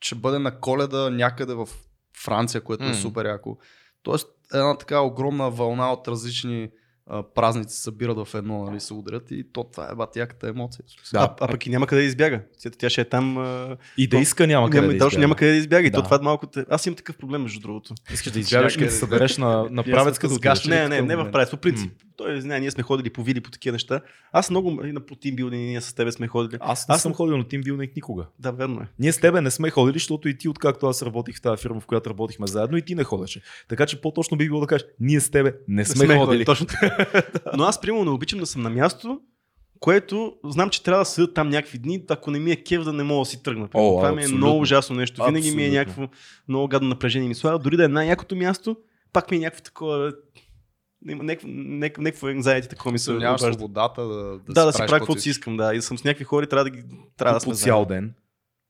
ще 0.00 0.14
бъде 0.14 0.38
на 0.38 0.60
коледа 0.60 1.10
някъде 1.10 1.54
в 1.54 1.68
Франция, 2.16 2.60
което 2.60 2.84
М. 2.84 2.90
е 2.90 2.94
супер 2.94 3.26
яко. 3.26 3.58
Тоест, 4.02 4.28
една 4.54 4.78
така 4.78 5.00
огромна 5.00 5.50
вълна 5.50 5.92
от 5.92 6.08
различни 6.08 6.70
а, 7.08 7.22
празници 7.24 7.76
се 7.76 7.82
събират 7.82 8.16
в 8.18 8.34
едно, 8.34 8.64
нали, 8.64 8.80
се 8.80 8.94
удрят 8.94 9.30
и 9.30 9.44
то 9.52 9.64
това 9.64 9.88
е 9.92 9.94
батяката 9.94 10.48
емоция. 10.48 10.84
В 10.86 10.92
смисъл. 10.92 11.22
А, 11.22 11.34
а 11.40 11.48
пък 11.48 11.66
и 11.66 11.70
няма 11.70 11.86
къде 11.86 12.00
да 12.02 12.06
избяга. 12.06 12.40
Тя- 12.78 12.88
ще 12.88 13.00
е 13.00 13.04
там. 13.04 13.38
А... 13.38 13.76
И 13.98 14.06
да 14.06 14.16
иска 14.18 14.46
няма 14.46 14.66
къде 14.66 14.80
няма, 14.80 14.92
да 14.92 14.98
точно 14.98 15.06
избяга. 15.08 15.20
няма 15.20 15.36
къде 15.36 15.50
да 15.50 15.56
избяга. 15.56 15.86
И 15.86 15.90
Да. 15.90 15.98
то 15.98 16.04
това 16.04 16.18
малко. 16.18 16.46
те- 16.46 16.64
Аз 16.70 16.86
имам 16.86 16.96
такъв 16.96 17.16
проблем, 17.16 17.42
между 17.42 17.60
другото. 17.60 17.94
Искаш 18.12 18.32
да 18.32 18.38
избягаш, 18.40 18.76
като 18.76 18.90
се 18.90 18.98
събереш 18.98 19.38
на, 19.38 19.48
на 19.62 19.82
Ние 19.82 19.94
правецка 19.94 20.20
сме 20.20 20.28
да 20.28 20.34
с 20.34 20.36
отидеш. 20.36 20.50
гащи. 20.50 20.68
Не, 20.70 20.88
не, 20.88 21.02
не 21.02 21.16
в 21.16 21.30
правец. 21.30 21.50
По 21.50 21.56
принцип. 21.56 21.92
Той, 22.16 22.40
знае, 22.40 22.60
ние 22.60 22.70
сме 22.70 22.82
ходили 22.82 23.10
по 23.10 23.22
вили, 23.22 23.40
по 23.40 23.50
такива 23.50 23.72
неща. 23.72 24.00
Аз 24.32 24.50
много 24.50 24.84
и 24.84 24.92
на 24.92 25.00
по 25.00 25.16
тимбилдинг, 25.16 25.60
ние 25.60 25.80
с 25.80 25.94
тебе 25.94 26.12
сме 26.12 26.28
ходили. 26.28 26.58
Аз 26.60 26.88
не 26.88 26.94
Аз 26.94 27.02
съм 27.02 27.10
съм- 27.10 27.16
ходил 27.16 27.36
на 27.36 27.44
тимбилдинг 27.44 27.96
никога. 27.96 28.26
Да, 28.38 28.52
верно 28.52 28.80
е. 28.80 28.86
Ние 28.98 29.12
с 29.12 29.18
тебе 29.18 29.40
не 29.40 29.50
сме 29.50 29.70
ходили, 29.70 29.92
защото 29.94 30.28
и 30.28 30.38
ти, 30.38 30.48
откакто 30.48 30.86
аз 30.86 31.02
работих 31.02 31.36
в 31.36 31.40
тази 31.40 31.62
фирма, 31.62 31.80
в 31.80 31.86
която 31.86 32.10
работихме 32.10 32.46
заедно, 32.46 32.76
и 32.76 32.82
ти 32.82 32.94
не 32.94 33.04
ходеше. 33.04 33.40
Така 33.68 33.86
че 33.86 34.00
по-точно 34.00 34.36
би 34.36 34.44
било 34.44 34.60
да 34.60 34.66
кажеш, 34.66 34.86
ние 35.00 35.20
с 35.20 35.30
тебе 35.30 35.54
не 35.68 35.84
сме, 35.84 36.16
ходили. 36.16 36.44
Точно 36.44 36.66
така. 36.66 36.97
Но 37.56 37.64
аз, 37.64 37.80
примерно, 37.80 38.04
не 38.04 38.10
обичам 38.10 38.38
да 38.38 38.46
съм 38.46 38.62
на 38.62 38.70
място, 38.70 39.20
което 39.80 40.36
знам, 40.44 40.70
че 40.70 40.82
трябва 40.82 41.00
да 41.00 41.04
седя 41.04 41.32
там 41.32 41.48
някакви 41.48 41.78
дни, 41.78 42.04
ако 42.08 42.30
не 42.30 42.38
ми 42.38 42.52
е 42.52 42.56
кев 42.56 42.84
да 42.84 42.92
не 42.92 43.02
мога 43.02 43.20
да 43.20 43.24
си 43.24 43.42
тръгна. 43.42 43.68
О, 43.74 43.96
това 43.96 44.12
ми 44.12 44.16
е 44.16 44.24
абсолютно. 44.24 44.46
много 44.46 44.60
ужасно 44.60 44.96
нещо. 44.96 45.24
Винаги 45.24 45.50
ми 45.50 45.62
е 45.62 45.66
Абсолютно. 45.66 45.78
някакво 45.78 46.16
много 46.48 46.68
гадно 46.68 46.88
напрежение 46.88 47.28
ми 47.28 47.34
слага. 47.34 47.58
Дори 47.58 47.76
да 47.76 47.84
е 47.84 47.88
най-якото 47.88 48.36
място, 48.36 48.76
пак 49.12 49.30
ми 49.30 49.36
е 49.36 49.40
някакво 49.40 49.62
такова. 49.62 50.12
Някакво, 51.04 51.48
някакво, 51.48 52.26
anxiety, 52.26 52.70
такова 52.70 52.92
ми 52.92 52.98
се 52.98 53.12
Нямаш 53.12 53.40
свободата 53.40 54.02
да, 54.02 54.14
да, 54.14 54.38
Да, 54.48 54.64
да 54.64 54.72
си 54.72 54.78
правя 54.78 54.98
каквото 54.98 55.20
си 55.20 55.30
искам, 55.30 55.56
да. 55.56 55.74
И 55.74 55.82
съм 55.82 55.98
с 55.98 56.04
някакви 56.04 56.24
хора 56.24 56.44
и 56.44 56.48
трябва 56.48 56.64
да 56.64 56.70
ги 56.70 56.82
трябва 57.16 57.38
да 57.38 57.44
по 57.44 57.54
сме 57.54 57.54
цял 57.54 57.84
ден. 57.84 58.14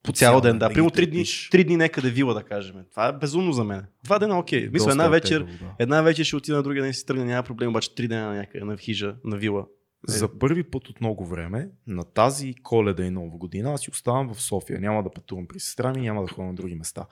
По 0.03 0.13
цял 0.13 0.41
ден, 0.41 0.59
да. 0.59 0.69
ги 0.69 0.75
Примерно 0.75 0.91
три 0.91 1.07
дни, 1.07 1.25
три 1.51 1.65
дни 1.65 1.77
некъде 1.77 2.11
вила, 2.11 2.35
да 2.35 2.43
кажем. 2.43 2.77
Това 2.91 3.09
е 3.09 3.13
безумно 3.13 3.53
за 3.53 3.65
мен. 3.65 3.87
Два 4.05 4.19
дена 4.19 4.39
окей. 4.39 4.61
Мисля, 4.61 4.73
Доста 4.79 4.91
една 4.91 5.05
е 5.05 5.11
вечер, 5.11 5.41
да. 5.41 5.75
една 5.79 6.03
вечер 6.03 6.25
ще 6.25 6.37
отида 6.37 6.57
на 6.57 6.63
другия 6.63 6.83
ден 6.83 6.95
си 6.95 7.07
тръгна, 7.07 7.25
няма 7.25 7.43
проблем, 7.43 7.69
обаче 7.69 7.95
три 7.95 8.09
дена 8.09 8.35
някъде 8.35 8.65
на 8.65 8.77
хижа, 8.77 9.15
на 9.25 9.37
вила. 9.37 9.67
Е, 10.09 10.13
За 10.13 10.39
първи 10.39 10.63
път 10.65 10.89
от 10.89 11.01
много 11.01 11.27
време, 11.27 11.69
на 11.87 12.05
тази 12.05 12.55
коледа 12.63 13.05
и 13.05 13.11
нова 13.11 13.39
година, 13.39 13.73
аз 13.73 13.81
си 13.81 13.91
оставам 13.91 14.35
в 14.35 14.43
София. 14.43 14.81
Няма 14.81 15.03
да 15.03 15.11
пътувам 15.11 15.47
при 15.49 15.61
сестра 15.61 15.93
ми, 15.93 16.01
няма 16.01 16.23
да 16.23 16.29
ходя 16.33 16.47
на 16.47 16.55
други 16.55 16.75
места. 16.75 17.07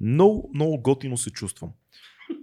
Много, 0.00 0.50
много 0.54 0.82
готино 0.82 1.16
се 1.16 1.30
чувствам. 1.30 1.70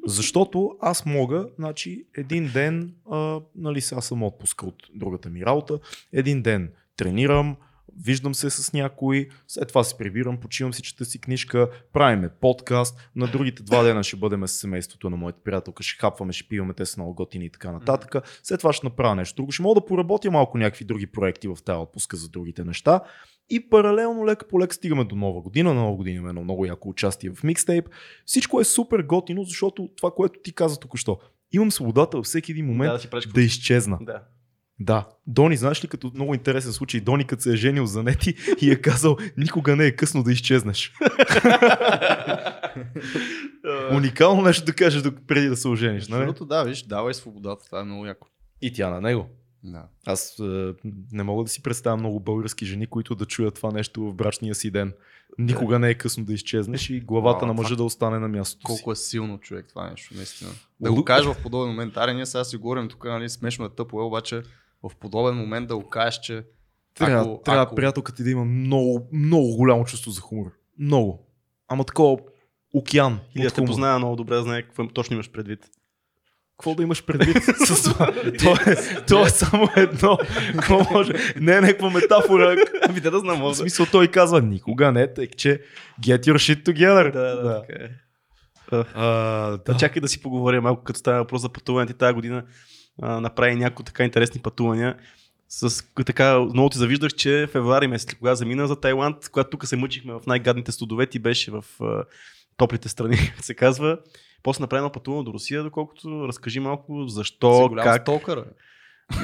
Защото 0.05 0.71
аз 0.81 1.05
мога, 1.05 1.47
значи, 1.55 2.05
един 2.17 2.51
ден, 2.53 2.93
а, 3.11 3.39
нали, 3.55 3.81
сега 3.81 4.01
съм 4.01 4.23
отпуска 4.23 4.65
от 4.65 4.83
другата 4.95 5.29
ми 5.29 5.45
работа, 5.45 5.79
един 6.13 6.41
ден 6.41 6.71
тренирам, 6.97 7.57
виждам 8.05 8.35
се 8.35 8.49
с 8.49 8.73
някой, 8.73 9.29
след 9.47 9.67
това 9.67 9.83
се 9.83 9.97
прибирам, 9.97 10.37
почивам 10.37 10.73
си, 10.73 10.81
чета 10.81 11.05
си 11.05 11.21
книжка, 11.21 11.69
правиме 11.93 12.29
подкаст, 12.29 13.09
на 13.15 13.27
другите 13.27 13.63
два 13.63 13.83
дена 13.83 14.03
ще 14.03 14.17
бъдем 14.17 14.47
с 14.47 14.51
семейството 14.51 15.09
на 15.09 15.17
моята 15.17 15.39
приятелка, 15.43 15.83
ще 15.83 15.99
хапваме, 15.99 16.33
ще 16.33 16.47
пиваме, 16.47 16.73
те 16.73 16.85
са 16.85 16.99
много 16.99 17.13
готини 17.13 17.45
и 17.45 17.49
така 17.49 17.71
нататък. 17.71 18.15
След 18.43 18.59
това 18.59 18.73
ще 18.73 18.85
направя 18.85 19.15
нещо 19.15 19.35
друго, 19.35 19.51
ще 19.51 19.63
мога 19.63 19.81
да 19.81 19.85
поработя 19.85 20.31
малко 20.31 20.57
някакви 20.57 20.85
други 20.85 21.07
проекти 21.07 21.47
в 21.47 21.57
тази 21.65 21.77
отпуска 21.77 22.17
за 22.17 22.29
другите 22.29 22.63
неща. 22.63 23.01
И 23.49 23.69
паралелно 23.69 24.25
лека 24.25 24.47
по 24.47 24.59
лека 24.59 24.75
стигаме 24.75 25.03
до 25.03 25.15
нова 25.15 25.41
година. 25.41 25.73
На 25.73 25.81
нова 25.81 25.95
година 25.95 26.15
имаме 26.15 26.29
едно 26.29 26.43
много 26.43 26.65
яко 26.65 26.89
участие 26.89 27.29
в 27.29 27.43
микстейп. 27.43 27.89
Всичко 28.25 28.61
е 28.61 28.63
супер 28.63 29.01
готино, 29.01 29.43
защото 29.43 29.89
това, 29.97 30.11
което 30.11 30.39
ти 30.43 30.53
каза 30.53 30.79
току-що, 30.79 31.17
имам 31.51 31.71
свободата 31.71 32.17
във 32.17 32.25
всеки 32.25 32.51
един 32.51 32.65
момент 32.65 33.01
да, 33.01 33.09
да, 33.09 33.21
си 33.21 33.29
да 33.33 33.41
изчезна. 33.41 33.97
Да. 34.01 34.23
Да. 34.79 35.07
Дони, 35.27 35.57
знаеш 35.57 35.83
ли, 35.83 35.87
като 35.87 36.11
много 36.15 36.33
интересен 36.33 36.71
случай, 36.71 36.99
Дони 37.01 37.25
като 37.25 37.41
се 37.43 37.53
е 37.53 37.55
женил 37.55 37.85
за 37.85 38.03
нети 38.03 38.35
и 38.61 38.71
е 38.71 38.75
казал, 38.75 39.17
никога 39.37 39.75
не 39.75 39.85
е 39.85 39.91
късно 39.91 40.23
да 40.23 40.31
изчезнеш. 40.31 40.93
Уникално 43.91 44.41
нещо 44.41 44.65
да 44.65 44.73
кажеш 44.73 45.03
преди 45.27 45.47
да 45.47 45.57
се 45.57 45.67
ожениш, 45.67 46.07
нали? 46.07 46.21
Абсолютно, 46.21 46.45
да, 46.45 46.63
виж, 46.63 46.83
давай 46.83 47.13
свободата, 47.13 47.65
това 47.65 47.79
е 47.79 47.83
много 47.83 48.05
яко. 48.05 48.27
И 48.61 48.73
тя 48.73 48.89
на 48.89 49.01
него. 49.01 49.29
Да. 49.63 49.83
Аз 50.05 50.39
е, 50.39 50.73
не 51.11 51.23
мога 51.23 51.43
да 51.43 51.49
си 51.49 51.63
представя 51.63 51.97
много 51.97 52.19
български 52.19 52.65
жени, 52.65 52.87
които 52.87 53.15
да 53.15 53.25
чуят 53.25 53.55
това 53.55 53.71
нещо 53.71 54.01
в 54.01 54.13
брачния 54.13 54.55
си 54.55 54.71
ден. 54.71 54.93
Никога 55.39 55.79
не 55.79 55.89
е 55.89 55.93
късно 55.93 56.25
да 56.25 56.33
изчезнеш 56.33 56.89
и 56.89 56.99
главата 56.99 57.39
Вау, 57.39 57.47
на 57.47 57.53
мъжа 57.53 57.67
това- 57.67 57.77
да 57.77 57.83
остане 57.83 58.19
на 58.19 58.27
мястото. 58.27 58.63
Колко 58.65 58.91
е 58.91 58.95
силно 58.95 59.37
човек 59.39 59.65
това 59.69 59.89
нещо, 59.89 60.13
наистина. 60.15 60.51
Да 60.79 60.89
Лу- 60.89 60.95
го 60.95 61.05
кажеш 61.05 61.25
в 61.25 61.41
подобен 61.43 61.67
момент. 61.69 61.97
Аре, 61.97 62.13
ние 62.13 62.25
сега 62.25 62.43
си 62.43 62.57
говорим 62.57 62.87
тук, 62.89 63.03
нали, 63.05 63.29
смешно 63.29 63.65
е 63.65 63.69
тъпо, 63.69 63.99
е, 63.99 64.03
обаче 64.03 64.41
в 64.83 64.95
подобен 64.99 65.35
момент 65.35 65.67
да 65.67 65.77
го 65.77 65.89
кажеш, 65.89 66.19
че 66.19 66.43
Трябва, 66.95 67.21
ако, 67.21 67.41
трябва 67.45 67.63
ако... 67.63 67.75
приятелка 67.75 68.13
ти 68.13 68.23
да 68.23 68.29
има 68.29 68.45
много, 68.45 69.07
много 69.13 69.55
голямо 69.55 69.85
чувство 69.85 70.11
за 70.11 70.21
хумор. 70.21 70.51
Много. 70.79 71.27
Ама 71.67 71.83
такова 71.83 72.17
океан. 72.73 73.19
Или 73.35 73.43
да 73.43 73.51
те 73.51 73.65
познава 73.65 73.99
много 73.99 74.15
добре, 74.15 74.41
знае 74.41 74.61
какво 74.61 74.87
точно 74.87 75.13
имаш 75.13 75.31
предвид. 75.31 75.69
Какво 76.57 76.75
да 76.75 76.83
имаш 76.83 77.05
предвид 77.05 77.43
с 77.65 77.83
това? 77.83 78.13
то, 78.43 78.71
е, 78.71 78.75
то 79.07 79.25
е 79.25 79.29
само 79.29 79.69
едно. 79.75 80.17
Какво 80.51 80.93
може? 80.93 81.13
Не 81.39 81.57
е 81.57 81.61
някаква 81.61 81.89
метафора. 81.89 82.55
Ами 82.89 82.99
да 82.99 83.11
да 83.11 83.19
знам, 83.19 83.41
В 83.41 83.55
смисъл 83.55 83.85
той 83.91 84.07
казва 84.07 84.41
никога 84.41 84.91
не, 84.91 85.13
тъй 85.13 85.27
че 85.27 85.61
get 86.01 86.19
your 86.19 86.33
shit 86.35 86.63
together. 86.63 87.11
Да, 87.11 87.35
да, 87.35 87.43
да. 87.43 87.61
така 87.61 87.83
е. 87.83 87.89
А, 88.71 89.05
Да. 89.49 89.57
да. 89.57 89.77
Чакай 89.77 90.01
да 90.01 90.07
си 90.07 90.21
поговорим 90.21 90.63
малко, 90.63 90.83
като 90.83 90.99
става 90.99 91.17
въпрос 91.17 91.41
за 91.41 91.49
пътуването. 91.49 91.97
Тази 91.97 92.13
година 92.13 92.43
а, 93.01 93.21
направи 93.21 93.55
някои 93.55 93.85
така 93.85 94.03
интересни 94.03 94.41
пътувания. 94.41 94.95
С, 95.49 95.83
така, 96.05 96.39
много 96.39 96.69
ти 96.69 96.77
завиждах, 96.77 97.13
че 97.13 97.47
февруари 97.51 97.87
месец, 97.87 98.13
кога 98.13 98.35
замина 98.35 98.67
за 98.67 98.75
Тайланд, 98.75 99.29
когато 99.29 99.49
тук 99.49 99.67
се 99.67 99.75
мъчихме 99.75 100.13
в 100.13 100.21
най-гадните 100.27 100.71
студове, 100.71 101.05
ти 101.05 101.19
беше 101.19 101.51
в 101.51 101.65
а, 101.81 102.03
топлите 102.57 102.89
страни, 102.89 103.17
както 103.17 103.43
се 103.45 103.53
казва. 103.53 103.97
После 104.43 104.61
направи 104.61 104.79
едно 104.79 104.91
пътуване 104.91 105.23
до 105.23 105.33
Русия, 105.33 105.63
доколкото 105.63 106.27
разкажи 106.27 106.59
малко 106.59 107.07
защо, 107.07 107.71
как. 107.83 108.01
стокър. 108.01 108.45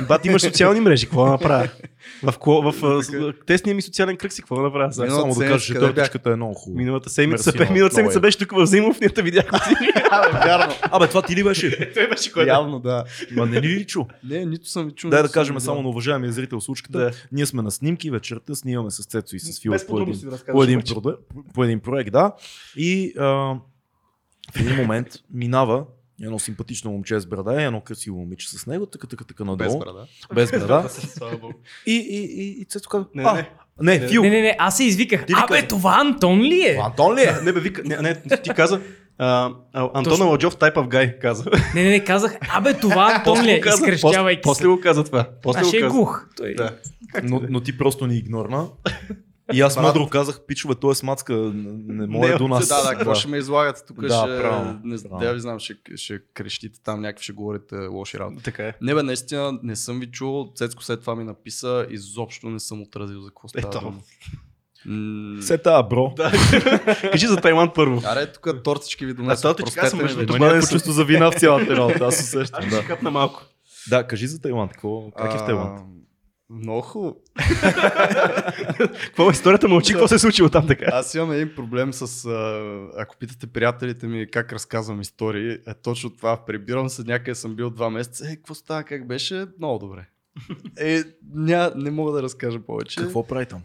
Бат, 0.08 0.26
имаш 0.26 0.42
социални 0.42 0.80
мрежи, 0.80 1.06
какво 1.06 1.26
да 1.26 1.32
направя? 1.32 1.70
В, 2.24 2.34
в, 2.46 2.72
в, 2.72 3.04
в 3.12 3.34
тесния 3.46 3.76
ми 3.76 3.82
социален 3.82 4.18
кръг 4.18 4.34
си, 4.34 4.42
какво 4.42 4.56
да 4.56 4.62
направя? 4.62 4.94
сега? 4.94 5.10
Само 5.10 5.36
да 5.36 5.48
кажа, 5.48 5.66
че 5.66 5.74
къде 5.74 5.86
тортичката 5.86 6.32
е 6.32 6.36
много 6.36 6.54
хубава. 6.54 6.78
Миналата 6.78 7.10
седмица, 7.10 7.54
Мерси, 7.58 7.74
миналата 7.74 7.96
седмица 7.96 8.18
е. 8.18 8.22
беше 8.22 8.38
тук 8.38 8.52
в 8.52 8.64
Взимов, 8.64 9.00
ние 9.00 9.10
те 9.10 9.22
видяхме. 9.22 9.60
Вярно. 10.46 10.74
Абе, 10.82 11.08
това 11.08 11.22
ти 11.22 11.36
ли 11.36 11.44
беше? 11.44 11.92
Той 11.94 12.10
беше 12.10 12.32
който. 12.32 12.48
Явно, 12.48 12.80
да. 12.80 13.04
Ма 13.32 13.46
не 13.46 13.62
ли 13.62 13.68
ли 13.68 13.86
чу? 13.86 14.06
Не, 14.24 14.46
нито 14.46 14.70
съм 14.70 14.86
ви 14.86 14.92
чул. 14.92 15.10
Дай 15.10 15.24
да 15.24 15.32
кажем 15.32 15.60
само 15.60 15.82
на 15.82 15.90
уважаемия 15.90 16.32
зрител 16.32 16.62
случката. 16.62 16.98
Да. 16.98 17.12
Ние 17.32 17.46
сме 17.46 17.62
на 17.62 17.72
снимки, 17.72 18.12
вечерта 18.12 18.56
снимаме 18.56 18.92
с 18.92 19.06
Цецо 19.06 19.36
и 19.36 19.40
с 19.40 19.62
Фил 19.62 19.72
Без 19.72 19.88
по 19.88 20.02
един, 20.02 20.20
по, 20.52 20.64
един 20.64 20.82
по 21.54 21.64
един 21.64 21.80
проект, 21.80 22.12
да. 22.12 22.32
И 22.78 23.14
а, 23.18 23.26
в 24.54 24.60
един 24.60 24.76
момент 24.76 25.08
минава 25.34 25.86
едно 26.24 26.40
симпатично 26.40 26.92
момче 26.92 27.20
с 27.20 27.26
брада 27.26 27.64
едно 27.64 27.82
красиво 27.82 28.18
момиче 28.18 28.50
с 28.50 28.68
него, 28.68 28.86
така, 28.86 29.08
така, 29.08 29.24
така 29.24 29.44
надолу. 29.44 29.80
Без 29.80 29.80
брада. 29.80 30.08
Без 30.34 30.52
брада. 30.52 30.90
И, 31.86 31.96
и, 31.96 32.44
и, 32.44 32.62
и 32.62 32.66
Цецо 32.66 32.90
казва, 32.90 33.08
Не, 33.16 33.24
а, 33.24 33.34
не. 33.34 33.50
не, 33.82 34.00
Не, 34.00 34.08
Фил, 34.08 34.22
Не, 34.24 34.30
не, 34.30 34.42
не, 34.42 34.56
аз 34.60 34.78
се 34.78 34.84
извиках. 34.84 35.26
Ти 35.26 35.34
Абе, 35.38 35.56
каза? 35.56 35.68
това 35.68 35.98
Антон 36.00 36.42
ли 36.42 36.62
е? 36.62 36.80
Антон 36.84 37.16
ли 37.16 37.22
е? 37.22 37.36
Не, 37.44 37.54
бе, 37.54 37.60
вика, 37.60 37.82
не, 37.86 37.98
не, 37.98 38.22
ти 38.44 38.50
каза, 38.50 38.82
а, 39.18 39.52
а, 39.74 39.82
Антон 39.94 40.04
Точно. 40.04 40.26
Аладжов, 40.26 40.56
type 40.56 40.76
of 40.76 40.88
guy, 40.88 41.20
каза. 41.20 41.44
Не, 41.76 41.84
не, 41.84 41.90
не, 41.90 42.04
казах. 42.04 42.38
Абе, 42.56 42.74
това 42.74 43.14
Антон 43.16 43.46
ли 43.46 43.52
е? 43.52 43.62
Изкрещявайки 43.68 44.42
после 44.42 44.68
го 44.68 44.80
каза 44.80 45.04
това. 45.04 45.30
После 45.44 45.62
го 45.62 45.68
ще 45.68 45.78
е 45.78 45.82
глух. 45.82 46.28
Той... 46.38 46.56
Да. 46.56 46.76
Но, 47.24 47.42
но 47.50 47.62
ти 47.62 47.78
просто 47.78 48.08
ни 48.08 48.18
игнорна. 48.18 48.68
И 49.54 49.62
аз 49.62 49.78
мъдро 49.78 50.08
казах, 50.08 50.42
пичове, 50.42 50.76
той 50.76 50.92
е 50.92 50.96
смацка, 50.96 51.34
не 51.34 52.08
може 52.08 52.32
Не, 52.32 52.38
до 52.38 52.48
нас. 52.48 52.68
Да, 52.68 52.84
да, 52.84 52.90
какво 52.90 53.16
ще 53.16 53.28
ме 53.28 53.38
излагате 53.38 53.82
тук? 53.88 54.02
Да, 54.02 54.10
ще, 54.10 54.42
правилно, 54.42 54.80
не, 54.84 54.98
правилно. 55.00 55.20
да, 55.20 55.34
ви 55.34 55.40
знам, 55.40 55.60
ще, 55.60 55.74
ще 55.96 56.20
крещите 56.34 56.80
там 56.84 57.02
някакви, 57.02 57.24
ще 57.24 57.34
говорите 57.34 57.76
лоши 57.78 58.20
работи. 58.20 58.44
Така 58.44 58.64
е. 58.64 58.74
Не 58.82 58.96
бе, 58.96 59.04
наистина 59.04 59.60
не 59.64 59.76
съм 59.76 60.00
ви 60.00 60.12
чул. 60.12 60.52
Цецко 60.56 60.84
след 60.84 61.02
това 61.02 61.16
ми 61.16 61.24
написа, 61.24 61.88
изобщо 61.90 62.50
не 62.50 62.60
съм 62.60 62.82
отразил 62.82 63.22
за 63.22 63.30
какво 63.30 63.48
става 63.48 63.68
Ето. 63.68 63.80
дума. 63.80 63.98
Се 65.42 65.58
тая, 65.58 65.84
бро. 65.84 66.14
Да. 66.16 66.32
Кажи 67.12 67.28
за 67.28 67.38
Тайланд 67.38 67.72
първо. 67.76 68.02
Аре, 68.06 68.32
тук 68.32 68.64
тортички 68.64 69.06
ви 69.06 69.12
А 69.12 69.16
донесох. 69.16 69.42
тортички, 69.42 69.80
аз 69.80 69.90
съм 69.90 70.00
между 70.02 70.26
другото 70.26 70.62
се. 70.62 70.72
чувство 70.72 70.92
за 70.92 71.04
вина 71.04 71.32
в 71.32 71.36
цялата 71.36 71.76
работа, 71.78 72.06
аз 72.06 72.16
се 72.16 72.22
Аз 72.22 72.30
сещам. 72.30 72.70
ще 72.70 72.86
капна 72.86 73.12
малко. 73.12 73.42
да, 73.90 74.08
кажи 74.08 74.28
за 74.28 74.42
Тайланд, 74.42 74.72
какво, 74.72 75.12
как 75.12 75.34
е 75.34 75.38
в 75.38 75.46
Тайланд? 75.46 75.80
Много 76.50 76.82
хубаво. 76.82 77.16
Какво 79.06 79.30
е 79.30 79.32
историята 79.32 79.68
мълчи, 79.68 79.94
какво 79.94 80.08
се 80.08 80.16
е 80.16 80.20
случило 80.20 80.50
там 80.50 80.68
така? 80.68 80.86
Аз 80.94 81.16
имам 81.16 81.32
един 81.32 81.56
проблем 81.56 81.94
с, 81.94 82.30
ако 82.98 83.18
питате 83.18 83.48
приятелите 83.48 84.08
ми 84.08 84.32
как 84.32 84.54
разказвам 84.54 85.02
истории, 85.02 85.52
е 85.68 85.74
точно 85.84 86.10
това. 86.10 86.46
Прибирам 86.46 86.90
се, 86.90 87.04
някъде 87.04 87.36
съм 87.36 87.56
бил 87.56 87.70
два 87.70 87.90
месеца. 87.90 88.32
Е, 88.32 88.36
какво 88.36 88.54
става, 88.54 88.84
как 88.84 89.08
беше? 89.08 89.46
Много 89.60 89.80
добре. 89.80 90.06
Е, 90.80 91.04
ня, 91.34 91.72
не 91.76 91.92
мога 91.92 92.12
да 92.12 92.24
разкажа 92.24 92.60
повече. 92.60 93.02
Какво 93.02 93.28
прави 93.28 93.46
там? 93.46 93.62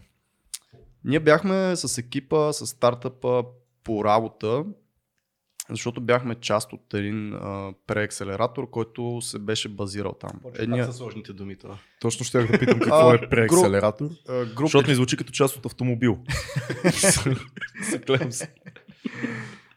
Ние 1.05 1.19
бяхме 1.19 1.75
с 1.75 1.97
екипа, 1.97 2.53
с 2.53 2.67
стартъпа 2.67 3.43
по 3.83 4.05
работа, 4.05 4.63
защото 5.71 6.01
бяхме 6.01 6.35
част 6.35 6.73
от 6.73 6.93
един 6.93 7.33
а, 7.33 7.73
преакселератор, 7.87 8.69
който 8.69 9.21
се 9.21 9.39
беше 9.39 9.69
базирал 9.69 10.13
там. 10.13 10.41
Едния... 10.55 10.85
са 10.85 10.93
сложните 10.93 11.33
думи 11.33 11.55
това. 11.55 11.77
Точно 12.01 12.25
ще 12.25 12.43
да 12.43 12.59
питам 12.59 12.79
какво 12.83 13.13
е 13.13 13.29
преакселератор, 13.29 14.09
Груп... 14.27 14.67
защото 14.67 14.89
ми 14.89 14.95
звучи 14.95 15.17
като 15.17 15.31
част 15.31 15.57
от 15.57 15.65
автомобил. 15.65 16.19
Съклевам 17.91 18.31
се. 18.31 18.53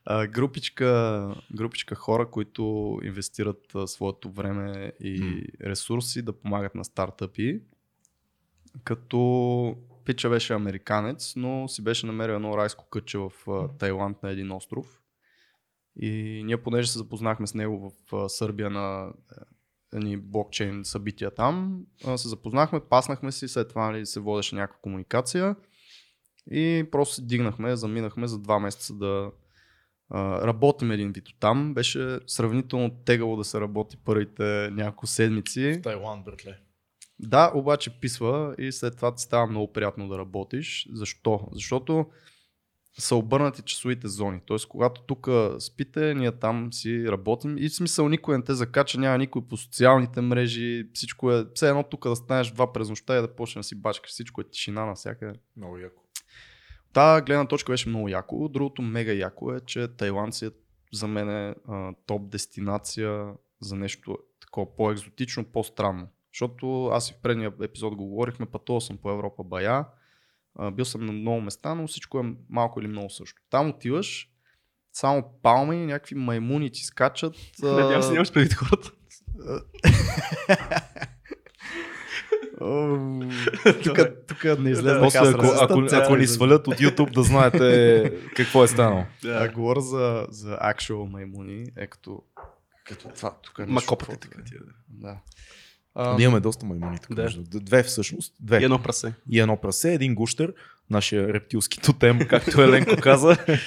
А, 0.06 0.26
групичка, 0.26 1.34
групичка 1.54 1.94
хора, 1.94 2.30
които 2.30 2.98
инвестират 3.04 3.74
а, 3.74 3.86
своето 3.86 4.30
време 4.30 4.92
и 5.00 5.20
mm. 5.20 5.66
ресурси 5.66 6.22
да 6.22 6.32
помагат 6.32 6.74
на 6.74 6.84
стартъпи. 6.84 7.60
Като 8.84 9.76
Пича 10.04 10.30
беше 10.30 10.52
американец, 10.52 11.36
но 11.36 11.68
си 11.68 11.84
беше 11.84 12.06
намерил 12.06 12.32
едно 12.32 12.58
райско 12.58 12.88
кътче 12.88 13.18
в 13.18 13.32
а, 13.48 13.68
Тайланд 13.68 14.22
на 14.22 14.30
един 14.30 14.52
остров. 14.52 15.00
И 15.96 16.42
ние, 16.44 16.62
понеже 16.62 16.88
се 16.88 16.98
запознахме 16.98 17.46
с 17.46 17.54
него 17.54 17.92
в 18.10 18.28
Сърбия 18.28 18.70
на 18.70 19.12
едни 19.94 20.16
блокчейн 20.16 20.84
събития 20.84 21.30
там, 21.30 21.80
се 22.16 22.28
запознахме, 22.28 22.80
паснахме 22.80 23.32
си, 23.32 23.48
след 23.48 23.68
това 23.68 23.90
нали, 23.90 24.06
се 24.06 24.20
водеше 24.20 24.54
някаква 24.54 24.80
комуникация 24.82 25.56
и 26.50 26.88
просто 26.90 27.14
се 27.14 27.22
дигнахме, 27.22 27.76
заминахме 27.76 28.26
за 28.26 28.38
два 28.38 28.58
месеца 28.58 28.94
да 28.94 29.30
а, 30.10 30.46
работим 30.46 30.90
един 30.90 31.12
вид 31.12 31.24
там. 31.40 31.74
Беше 31.74 32.18
сравнително 32.26 32.90
тегаво 33.04 33.36
да 33.36 33.44
се 33.44 33.60
работи 33.60 33.96
първите 34.04 34.70
няколко 34.72 35.06
седмици. 35.06 35.72
В 35.72 35.82
Тайланд, 35.82 36.24
братле. 36.24 36.58
Да, 37.18 37.52
обаче 37.54 38.00
писва 38.00 38.54
и 38.58 38.72
след 38.72 38.96
това 38.96 39.14
ти 39.14 39.22
става 39.22 39.46
много 39.46 39.72
приятно 39.72 40.08
да 40.08 40.18
работиш. 40.18 40.88
Защо? 40.92 41.48
Защото 41.52 42.06
са 42.98 43.16
обърнати 43.16 43.62
часовите 43.62 44.08
зони. 44.08 44.40
Тоест, 44.46 44.68
когато 44.68 45.00
тук 45.00 45.28
спите, 45.58 46.14
ние 46.14 46.32
там 46.32 46.72
си 46.72 47.08
работим 47.08 47.58
и 47.58 47.68
в 47.68 47.74
смисъл 47.74 48.08
никой 48.08 48.38
не 48.38 48.44
те 48.44 48.54
закача, 48.54 49.00
няма 49.00 49.18
никой 49.18 49.42
по 49.42 49.56
социалните 49.56 50.20
мрежи, 50.20 50.88
всичко 50.94 51.32
е, 51.32 51.46
все 51.54 51.68
едно 51.68 51.82
тук 51.82 52.08
да 52.08 52.16
станеш 52.16 52.50
два 52.50 52.72
през 52.72 52.88
нощта 52.88 53.18
и 53.18 53.20
да 53.20 53.34
почнеш 53.34 53.64
да 53.64 53.68
си 53.68 53.74
бачкаш, 53.74 54.10
всичко 54.10 54.40
е 54.40 54.44
тишина 54.44 54.86
навсякъде. 54.86 55.38
Много 55.56 55.78
яко. 55.78 56.02
Та 56.92 57.22
гледна 57.22 57.46
точка 57.46 57.72
беше 57.72 57.88
много 57.88 58.08
яко. 58.08 58.48
Другото 58.48 58.82
мега 58.82 59.12
яко 59.12 59.52
е, 59.52 59.60
че 59.60 59.88
Тайланд 59.88 60.34
си 60.34 60.46
е 60.46 60.50
за 60.92 61.06
мен 61.06 61.30
е 61.30 61.54
топ 62.06 62.30
дестинация 62.30 63.32
за 63.60 63.76
нещо 63.76 64.18
такова 64.40 64.76
по-екзотично, 64.76 65.44
по-странно. 65.44 66.08
Защото 66.32 66.86
аз 66.86 67.10
и 67.10 67.12
в 67.12 67.22
предния 67.22 67.52
епизод 67.62 67.94
го 67.94 68.06
говорихме, 68.06 68.46
пътувал 68.46 68.80
съм 68.80 68.96
по 68.96 69.10
Европа 69.10 69.44
бая, 69.44 69.84
бил 70.72 70.84
съм 70.84 71.06
на 71.06 71.12
много 71.12 71.40
места, 71.40 71.74
но 71.74 71.86
всичко 71.86 72.20
е 72.20 72.34
малко 72.48 72.80
или 72.80 72.88
много 72.88 73.10
също. 73.10 73.42
Там 73.50 73.68
отиваш, 73.68 74.28
само 74.92 75.24
палми, 75.42 75.86
някакви 75.86 76.14
маймуни 76.14 76.70
ти 76.70 76.84
скачат. 76.84 77.34
Надявам 77.62 78.02
се, 78.02 78.12
нямаш 78.12 78.32
предвид 78.32 78.54
хората. 78.54 78.90
Тук 84.28 84.44
не 84.58 84.70
излезе 84.70 85.00
После, 85.00 85.18
ако, 85.18 85.46
ако, 85.60 85.82
ако 85.92 86.16
ни 86.16 86.26
свалят 86.26 86.68
от 86.68 86.74
YouTube 86.74 87.12
да 87.12 87.22
знаете 87.22 88.12
какво 88.36 88.64
е 88.64 88.68
станало. 88.68 89.04
Да, 89.22 89.48
говоря 89.48 89.80
за, 89.80 90.26
за 90.30 90.56
actual 90.56 91.10
маймуни, 91.10 91.66
е 91.76 91.86
като, 91.86 92.22
като 92.84 93.08
това. 93.08 93.34
Тук 93.42 93.58
е 93.58 93.66
Макопите 93.66 94.16
така 94.16 94.44
тия. 94.44 94.60
Да. 94.88 95.18
А, 95.94 96.22
имаме 96.22 96.40
доста 96.40 96.66
маймуни 96.66 96.98
тук. 96.98 97.16
Да. 97.16 97.28
Две 97.54 97.82
всъщност. 97.82 98.34
Две. 98.40 98.58
И 98.60 98.64
едно 98.64 98.82
прасе. 98.82 99.14
И 99.30 99.40
едно 99.40 99.56
прасе, 99.56 99.94
един 99.94 100.14
гущер, 100.14 100.52
нашия 100.90 101.32
рептилски 101.32 101.80
тотем, 101.80 102.18
както 102.28 102.62
Еленко 102.62 102.96
каза. 103.00 103.36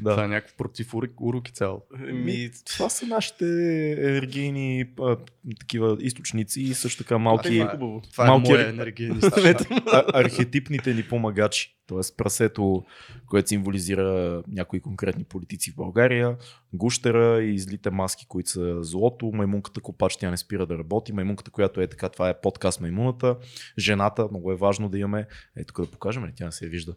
Да. 0.00 0.10
Това 0.10 0.24
е 0.24 0.28
някакво 0.28 0.56
против 0.56 0.94
уроки 1.20 1.52
цяло. 1.52 1.82
Ми, 2.12 2.50
това 2.66 2.88
са 2.88 3.06
нашите 3.06 3.44
енергийни 3.92 4.84
а, 5.00 5.16
такива 5.60 5.96
източници 6.00 6.60
и 6.60 6.74
също 6.74 7.02
така 7.02 7.18
малки, 7.18 7.58
а, 7.58 7.78
това 7.78 7.86
е, 7.86 8.00
това 8.12 8.24
е 8.24 8.28
малки 8.28 8.52
е 8.52 8.68
енергийни 8.68 9.20
архетипните 10.14 10.94
ни 10.94 11.02
помагачи. 11.02 11.76
Тоест 11.86 12.16
прасето, 12.16 12.84
което 13.26 13.48
символизира 13.48 14.42
някои 14.48 14.80
конкретни 14.80 15.24
политици 15.24 15.70
в 15.70 15.74
България, 15.74 16.36
гущера 16.72 17.42
и 17.42 17.58
злите 17.58 17.90
маски, 17.90 18.26
които 18.28 18.50
са 18.50 18.82
злото, 18.82 19.30
маймунката 19.34 19.80
копач, 19.80 20.16
тя 20.16 20.30
не 20.30 20.36
спира 20.36 20.66
да 20.66 20.78
работи, 20.78 21.12
маймунката, 21.12 21.50
която 21.50 21.80
е 21.80 21.86
така, 21.86 22.08
това 22.08 22.28
е 22.28 22.40
подкаст 22.40 22.80
маймуната, 22.80 23.36
жената, 23.78 24.28
много 24.30 24.52
е 24.52 24.56
важно 24.56 24.88
да 24.88 24.98
имаме, 24.98 25.26
ето 25.56 25.74
тук 25.74 25.86
да 25.86 25.90
покажем, 25.90 26.32
тя 26.36 26.44
не 26.44 26.52
се 26.52 26.68
вижда, 26.68 26.94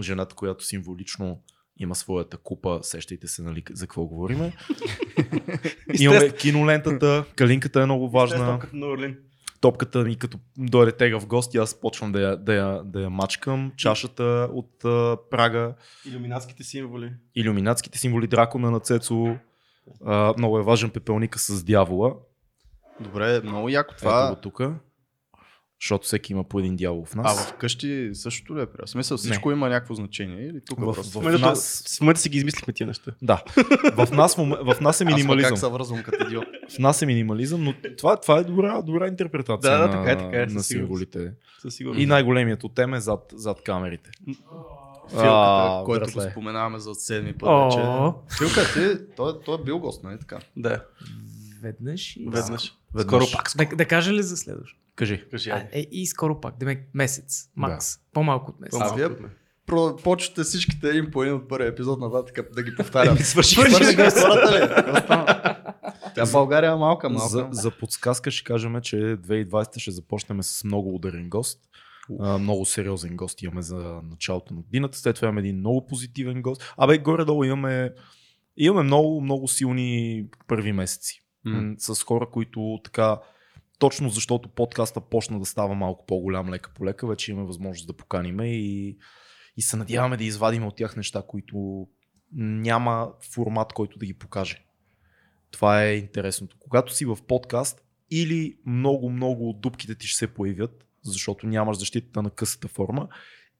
жената, 0.00 0.34
която 0.34 0.64
символично 0.64 1.42
има 1.78 1.94
своята 1.94 2.36
купа, 2.36 2.78
сещайте 2.82 3.28
се 3.28 3.42
нали, 3.42 3.64
за 3.72 3.86
какво 3.86 4.04
говориме. 4.04 4.52
Имаме 6.00 6.30
кинолентата, 6.30 7.24
калинката 7.36 7.82
е 7.82 7.84
много 7.84 8.10
важна. 8.10 8.60
Топката 9.60 9.98
ми 9.98 10.16
като 10.16 10.38
дойде 10.58 10.92
тега 10.92 11.20
в 11.20 11.26
гости, 11.26 11.56
аз 11.58 11.80
почвам 11.80 12.12
да 12.12 12.20
я, 12.20 12.36
да 12.36 12.54
я, 12.54 12.82
да 12.84 13.00
я 13.00 13.10
мачкам. 13.10 13.72
Чашата 13.76 14.48
от 14.52 14.84
а, 14.84 15.16
Прага. 15.30 15.74
Иллюминатските 16.06 16.62
символи. 16.62 17.12
Иллюминатските 17.34 17.98
символи, 17.98 18.26
дракона 18.26 18.70
на 18.70 18.80
Цецо. 18.80 19.36
А, 20.04 20.34
много 20.38 20.58
е 20.58 20.62
важен 20.62 20.90
пепелника 20.90 21.38
с 21.38 21.64
дявола. 21.64 22.14
Добре, 23.00 23.40
много 23.40 23.68
яко 23.68 23.94
това. 23.98 24.24
Ето 24.24 24.34
го 24.34 24.40
тук. 24.40 24.62
Защото 25.82 26.04
всеки 26.04 26.32
има 26.32 26.44
по 26.44 26.58
един 26.58 26.76
дявол 26.76 27.04
в 27.04 27.14
нас. 27.14 27.48
А 27.48 27.52
в 27.52 27.56
къщи 27.56 28.10
същото 28.12 28.56
ли 28.56 28.60
е? 28.62 28.66
В 28.86 28.90
смисъл 28.90 29.16
всичко 29.16 29.48
не. 29.48 29.56
има 29.56 29.68
някакво 29.68 29.94
значение? 29.94 30.46
Или 30.46 30.60
тук 30.66 30.80
в, 30.80 30.92
в, 30.92 31.22
в, 31.22 31.38
нас... 31.40 31.84
в 31.98 32.00
момента 32.00 32.20
си 32.20 32.28
ги 32.28 32.38
измислихме 32.38 32.72
тия 32.72 32.86
неща. 32.86 33.12
Да. 33.22 33.42
В 33.94 34.08
нас, 34.12 34.36
в, 34.36 34.74
в 34.74 34.80
нас 34.80 35.00
е 35.00 35.04
минимализъм. 35.04 35.54
Аз 35.54 35.60
как 35.60 35.70
се 35.70 35.72
връзвам 35.72 36.02
като 36.02 36.26
идиот. 36.26 36.44
В 36.74 36.78
нас 36.78 37.02
е 37.02 37.06
минимализъм, 37.06 37.64
но 37.64 37.74
това, 37.98 38.20
това 38.20 38.38
е 38.38 38.44
добра, 38.44 38.82
добра 38.82 39.06
интерпретация 39.06 39.78
да, 39.78 39.78
да, 39.78 39.86
на, 39.86 39.92
така 39.92 40.10
е, 40.10 40.18
така 40.18 40.42
е, 40.42 40.46
на 40.46 40.62
символите. 40.62 41.32
И 41.96 42.06
най-големият 42.06 42.64
от 42.64 42.74
тем 42.74 42.94
е 42.94 43.00
зад, 43.00 43.32
зад 43.34 43.62
камерите. 43.62 44.10
Филката, 45.10 45.82
който 45.84 46.12
го 46.12 46.20
споменаваме 46.20 46.78
за 46.78 46.94
седми 46.94 47.32
път 47.32 47.64
вече. 47.64 47.78
Филка, 48.38 48.72
ти, 48.74 49.04
той, 49.16 49.32
той 49.44 49.54
е 49.54 49.64
бил 49.64 49.78
гост, 49.78 50.04
нали 50.04 50.18
така? 50.18 50.38
Да. 50.56 50.84
Веднъж 51.62 52.16
и... 52.16 52.28
Веднъж. 52.28 52.77
Скоро 53.00 53.24
пак. 53.32 53.50
Да, 53.56 53.76
да 53.76 53.84
кажа 53.84 54.12
ли 54.12 54.22
за 54.22 54.36
следващо? 54.36 54.78
Кажи. 54.94 55.24
Кажи 55.30 55.50
а, 55.50 55.68
е, 55.72 55.80
и 55.90 56.06
скоро 56.06 56.40
пак, 56.40 56.58
да 56.58 56.76
месец, 56.94 57.50
макс. 57.56 57.96
Да. 57.96 58.02
По-малко 58.12 58.50
от 58.50 58.60
месец. 58.60 58.80
А 58.82 58.94
вие 58.94 59.08
почвате 60.02 60.42
всичките 60.42 60.88
един 60.88 61.10
по 61.10 61.22
един 61.22 61.34
от 61.34 61.48
първия 61.48 61.68
епизод 61.68 62.00
нататък 62.00 62.54
да 62.54 62.62
ги 62.62 62.76
повтарям. 62.76 63.18
Свърши, 63.18 63.54
свърши 63.54 63.96
хората 63.96 64.52
ли? 64.52 64.68
Тя 66.14 66.26
България 66.32 66.70
е 66.70 66.74
малка, 66.74 67.10
малка. 67.10 67.28
За, 67.28 67.48
за 67.50 67.70
подсказка 67.70 68.30
ще 68.30 68.44
кажем, 68.44 68.80
че 68.80 68.96
2020 68.96 69.78
ще 69.78 69.90
започнем 69.90 70.42
с 70.42 70.64
много 70.64 70.94
ударен 70.94 71.28
гост. 71.28 71.60
Uh, 72.10 72.38
много 72.38 72.64
сериозен 72.64 73.16
гост 73.16 73.42
имаме 73.42 73.62
за 73.62 74.00
началото 74.10 74.54
на 74.54 74.60
годината. 74.60 74.98
След 74.98 75.16
това 75.16 75.28
имаме 75.28 75.40
един 75.40 75.56
много 75.56 75.86
позитивен 75.86 76.42
гост. 76.42 76.74
Абе, 76.76 76.98
горе-долу 76.98 77.44
имаме, 77.44 77.92
имаме 78.56 78.82
много, 78.82 79.20
много 79.20 79.48
силни 79.48 80.24
първи 80.46 80.72
месеци. 80.72 81.22
Mm. 81.48 81.94
С 81.94 82.02
хора, 82.02 82.26
които 82.30 82.80
така 82.84 83.20
точно 83.78 84.08
защото 84.08 84.48
подкаста 84.48 85.00
почна 85.00 85.38
да 85.38 85.44
става 85.44 85.74
малко 85.74 86.06
по-голям 86.06 86.50
лека 86.50 86.70
по 86.74 86.84
лека, 86.84 87.06
вече 87.06 87.30
имаме 87.30 87.46
възможност 87.46 87.86
да 87.86 87.92
поканиме 87.92 88.48
и, 88.48 88.98
и 89.56 89.62
се 89.62 89.76
надяваме 89.76 90.16
да 90.16 90.24
извадим 90.24 90.66
от 90.66 90.76
тях 90.76 90.96
неща, 90.96 91.22
които 91.28 91.86
няма 92.32 93.12
формат, 93.32 93.72
който 93.72 93.98
да 93.98 94.06
ги 94.06 94.14
покаже. 94.14 94.64
Това 95.50 95.84
е 95.84 95.96
интересното. 95.96 96.56
Когато 96.60 96.94
си 96.94 97.04
в 97.04 97.18
подкаст, 97.28 97.84
или 98.10 98.56
много-много 98.66 99.50
от 99.50 99.60
дупките 99.60 99.94
ти 99.94 100.06
ще 100.06 100.18
се 100.18 100.34
появят, 100.34 100.86
защото 101.02 101.46
нямаш 101.46 101.78
защитата 101.78 102.22
на 102.22 102.30
късата 102.30 102.68
форма, 102.68 103.08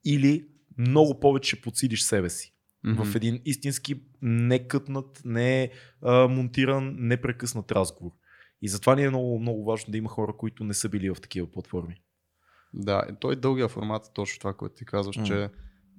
или 0.05 0.47
много 0.77 1.19
повече 1.19 1.55
ще 1.55 1.61
подсилиш 1.61 2.01
себе 2.01 2.29
си. 2.29 2.53
Mm-hmm. 2.85 3.03
В 3.03 3.15
един 3.15 3.41
истински 3.45 4.01
некътнат, 4.21 5.21
не 5.25 5.71
а, 6.01 6.27
монтиран, 6.27 6.95
непрекъснат 6.99 7.71
разговор. 7.71 8.11
И 8.61 8.67
затова 8.67 8.95
ни 8.95 9.03
е 9.03 9.09
много, 9.09 9.39
много 9.39 9.65
важно 9.65 9.91
да 9.91 9.97
има 9.97 10.09
хора, 10.09 10.33
които 10.37 10.63
не 10.63 10.73
са 10.73 10.89
били 10.89 11.09
в 11.09 11.21
такива 11.21 11.51
платформи. 11.51 12.01
Да, 12.73 13.03
той 13.19 13.35
дългия 13.35 13.67
формат 13.67 14.05
е 14.05 14.13
точно 14.13 14.39
това, 14.39 14.53
което 14.53 14.75
ти 14.75 14.85
казваш, 14.85 15.17
mm. 15.17 15.23
че 15.23 15.49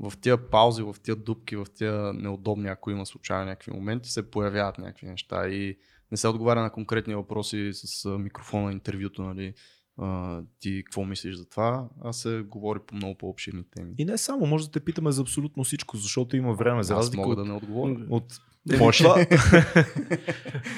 в 0.00 0.12
тия 0.20 0.50
паузи, 0.50 0.82
в 0.82 0.96
тия 1.02 1.16
дупки, 1.16 1.56
в 1.56 1.66
тия 1.74 2.12
неудобни, 2.12 2.68
ако 2.68 2.90
има 2.90 3.06
случайно 3.06 3.44
някакви 3.44 3.72
моменти, 3.72 4.10
се 4.10 4.30
появяват 4.30 4.78
някакви 4.78 5.06
неща 5.06 5.48
и 5.48 5.76
не 6.10 6.16
се 6.16 6.28
отговаря 6.28 6.62
на 6.62 6.70
конкретни 6.70 7.14
въпроси 7.14 7.70
с 7.72 8.18
микрофона, 8.18 8.72
интервюто, 8.72 9.22
нали, 9.22 9.54
а, 9.98 10.40
ти 10.60 10.82
какво 10.84 11.04
мислиш 11.04 11.34
за 11.34 11.48
това, 11.48 11.88
а 12.04 12.12
се 12.12 12.44
говори 12.48 12.78
по 12.86 12.94
много 12.94 13.14
по-обширни 13.14 13.64
теми. 13.76 13.94
И 13.98 14.04
не 14.04 14.18
само, 14.18 14.46
може 14.46 14.64
да 14.64 14.70
те 14.70 14.80
питаме 14.80 15.12
за 15.12 15.22
абсолютно 15.22 15.64
всичко, 15.64 15.96
защото 15.96 16.36
има 16.36 16.54
време 16.54 16.82
за 16.82 16.94
разлика. 16.94 17.20
Аз 17.20 17.26
мога 17.28 17.40
от, 17.40 17.46
да 17.46 17.52
не 17.52 17.56
отговоря. 17.56 17.96
От 18.10 18.40
може 18.78 19.04
това. 19.04 19.14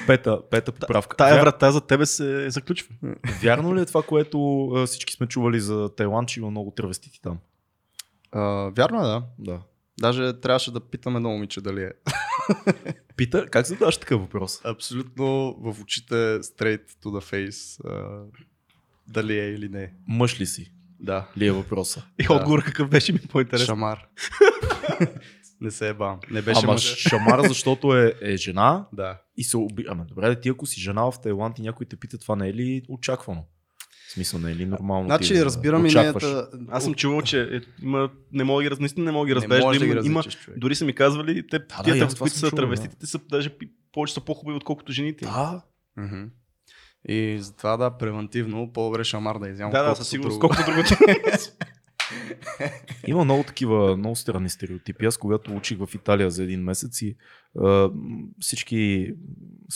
пета, 0.07 0.41
пета 0.49 0.71
поправка. 0.71 1.17
Тая 1.17 1.41
врата 1.41 1.71
за 1.71 1.81
тебе 1.81 2.05
се 2.05 2.49
заключва. 2.49 2.95
Вярно 3.41 3.75
ли 3.75 3.81
е 3.81 3.85
това, 3.85 4.03
което 4.03 4.69
всички 4.85 5.13
сме 5.13 5.27
чували 5.27 5.59
за 5.59 5.89
Тайланд, 5.95 6.29
че 6.29 6.39
има 6.39 6.51
много 6.51 6.71
травестити 6.71 7.21
там? 7.21 7.37
А, 8.31 8.41
вярно 8.77 8.99
е, 8.99 9.03
да. 9.03 9.23
Да. 9.39 9.61
Даже 9.99 10.33
трябваше 10.33 10.71
да 10.71 10.79
питаме 10.79 11.17
едно 11.17 11.29
момиче 11.29 11.61
дали 11.61 11.83
е. 11.83 11.91
Пита, 13.15 13.45
как 13.45 13.65
задаваш 13.65 13.97
такъв 13.97 14.21
въпрос? 14.21 14.61
Абсолютно 14.65 15.55
в 15.59 15.81
очите 15.81 16.15
straight 16.39 16.89
to 17.03 17.05
the 17.05 17.49
face. 17.49 17.83
Дали 19.07 19.39
е 19.39 19.45
или 19.45 19.69
не. 19.69 19.93
Мъж 20.07 20.39
ли 20.39 20.45
си? 20.45 20.71
Да. 20.99 21.27
Ли 21.37 21.47
е 21.47 21.51
въпроса? 21.51 22.03
И 22.19 22.23
Да. 22.23 22.33
отговор 22.33 22.63
какъв 22.63 22.89
беше 22.89 23.13
ми 23.13 23.19
по-интересен. 23.19 23.65
Шамар. 23.65 23.99
не 25.61 25.71
се 25.71 25.89
е 25.89 25.93
бам. 25.93 26.19
Не 26.31 26.41
беше 26.41 26.59
Ама 26.63 26.73
мъж. 26.73 26.95
шамар, 26.97 27.47
защото 27.47 27.97
е, 27.97 28.13
е 28.21 28.37
жена 28.37 28.85
Да. 28.93 29.21
и 29.37 29.43
се 29.43 29.57
уби... 29.57 29.85
Ама 29.89 30.05
добре, 30.05 30.27
да 30.27 30.39
ти 30.39 30.49
ако 30.49 30.65
си 30.65 30.81
жена 30.81 31.11
в 31.11 31.21
Тайланд 31.23 31.59
и 31.59 31.61
някой 31.61 31.85
те 31.85 31.95
пита, 31.95 32.17
това 32.17 32.35
не 32.35 32.47
е 32.49 32.53
ли 32.53 32.81
очаквано? 32.89 33.45
В 34.07 34.11
смисъл, 34.13 34.39
не 34.39 34.51
е 34.51 34.55
ли 34.55 34.65
нормално? 34.65 35.03
ти 35.03 35.07
Значи 35.09 35.33
да 35.33 35.45
разбирам 35.45 35.85
идеята. 35.85 36.47
Аз 36.69 36.83
съм 36.83 36.93
чувал, 36.93 37.21
че 37.21 37.41
е, 37.41 37.59
има, 37.81 38.09
не 38.31 38.43
мога 38.43 38.59
да 38.59 38.63
ги 38.63 38.71
раз, 38.71 38.79
наистина 38.79 39.05
не 39.05 39.11
мога 39.11 39.25
да 39.25 39.27
ги 39.27 39.35
разбереш. 39.35 39.63
да 39.63 39.79
да 39.79 39.85
има, 39.85 40.01
ги 40.01 40.07
има, 40.07 40.23
дори 40.57 40.75
са 40.75 40.85
ми 40.85 40.93
казвали, 40.93 41.47
те, 41.47 41.59
да, 41.59 41.83
тия, 41.83 42.07
това 42.07 42.19
които 42.19 42.35
са 42.35 42.49
чувал, 42.49 42.57
травеститите, 42.57 43.05
са 43.05 43.19
даже 43.29 43.49
повече 43.91 44.13
са 44.13 44.21
по-хубави, 44.21 44.57
отколкото 44.57 44.91
жените. 44.91 45.25
Да, 45.25 45.61
Мгм. 45.97 46.23
И 47.07 47.37
затова 47.39 47.77
да, 47.77 47.97
превентивно, 47.97 48.73
по-добре 48.73 49.03
шамар 49.03 49.39
да 49.39 49.49
изям. 49.49 49.71
да, 49.71 49.83
да, 49.83 49.95
със 49.95 50.09
сигурност. 50.09 50.39
друго. 50.39 50.55
Колкото 50.55 50.71
другото. 50.71 50.95
Има 53.07 53.23
много 53.23 53.43
такива, 53.43 53.97
много 53.97 54.15
странни 54.15 54.49
стереотипи. 54.49 55.05
Аз 55.05 55.17
когато 55.17 55.55
учих 55.55 55.77
в 55.77 55.89
Италия 55.95 56.31
за 56.31 56.43
един 56.43 56.63
месец 56.63 57.01
и 57.01 57.15
а, 57.59 57.89
всички 58.39 59.13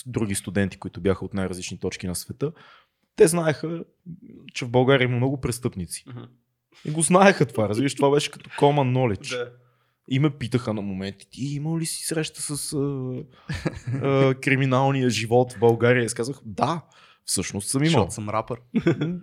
други 0.05 0.35
студенти, 0.35 0.77
които 0.77 1.01
бяха 1.01 1.25
от 1.25 1.33
най-различни 1.33 1.79
точки 1.79 2.07
на 2.07 2.15
света, 2.15 2.51
те 3.15 3.27
знаеха, 3.27 3.83
че 4.53 4.65
в 4.65 4.69
България 4.69 5.05
има 5.05 5.17
много 5.17 5.41
престъпници. 5.41 6.03
Мгм. 6.07 6.23
И 6.85 6.91
го 6.91 7.01
знаеха 7.01 7.45
това, 7.45 7.69
разбираш, 7.69 7.95
това 7.95 8.11
беше 8.11 8.31
като 8.31 8.49
common 8.49 8.93
knowledge. 8.93 9.29
Да. 9.29 9.51
И 10.09 10.19
ме 10.19 10.29
питаха 10.29 10.73
на 10.73 10.81
моменти, 10.81 11.29
ти 11.29 11.45
имал 11.45 11.77
ли 11.77 11.85
си 11.85 12.05
среща 12.05 12.41
с 12.41 12.73
а, 12.73 13.13
а, 13.93 14.35
криминалния 14.35 15.09
живот 15.09 15.53
в 15.53 15.59
България? 15.59 16.03
И 16.03 16.05
аз 16.05 16.13
казах, 16.13 16.39
да, 16.45 16.81
всъщност 17.27 17.69
съм 17.69 17.83
имал. 17.83 17.91
Защото 17.91 18.13
съм 18.13 18.29
рапър. 18.29 18.61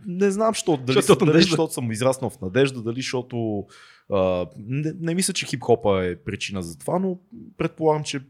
Не 0.07 0.30
знам, 0.30 0.55
що, 0.55 0.76
дали, 0.76 0.94
Защото 0.94 1.24
от 1.24 1.30
дали 1.30 1.42
защото 1.42 1.72
съм 1.72 1.92
израснал 1.92 2.30
в 2.30 2.40
надежда, 2.40 2.82
дали 2.82 2.96
защото... 2.96 3.66
А, 4.12 4.46
не, 4.57 4.92
не 5.00 5.14
мисля, 5.14 5.32
че 5.32 5.46
хип-хопа 5.46 6.05
е 6.05 6.16
причина 6.16 6.62
за 6.62 6.78
това, 6.78 6.98
но 6.98 7.18
предполагам, 7.57 8.05
че 8.05 8.20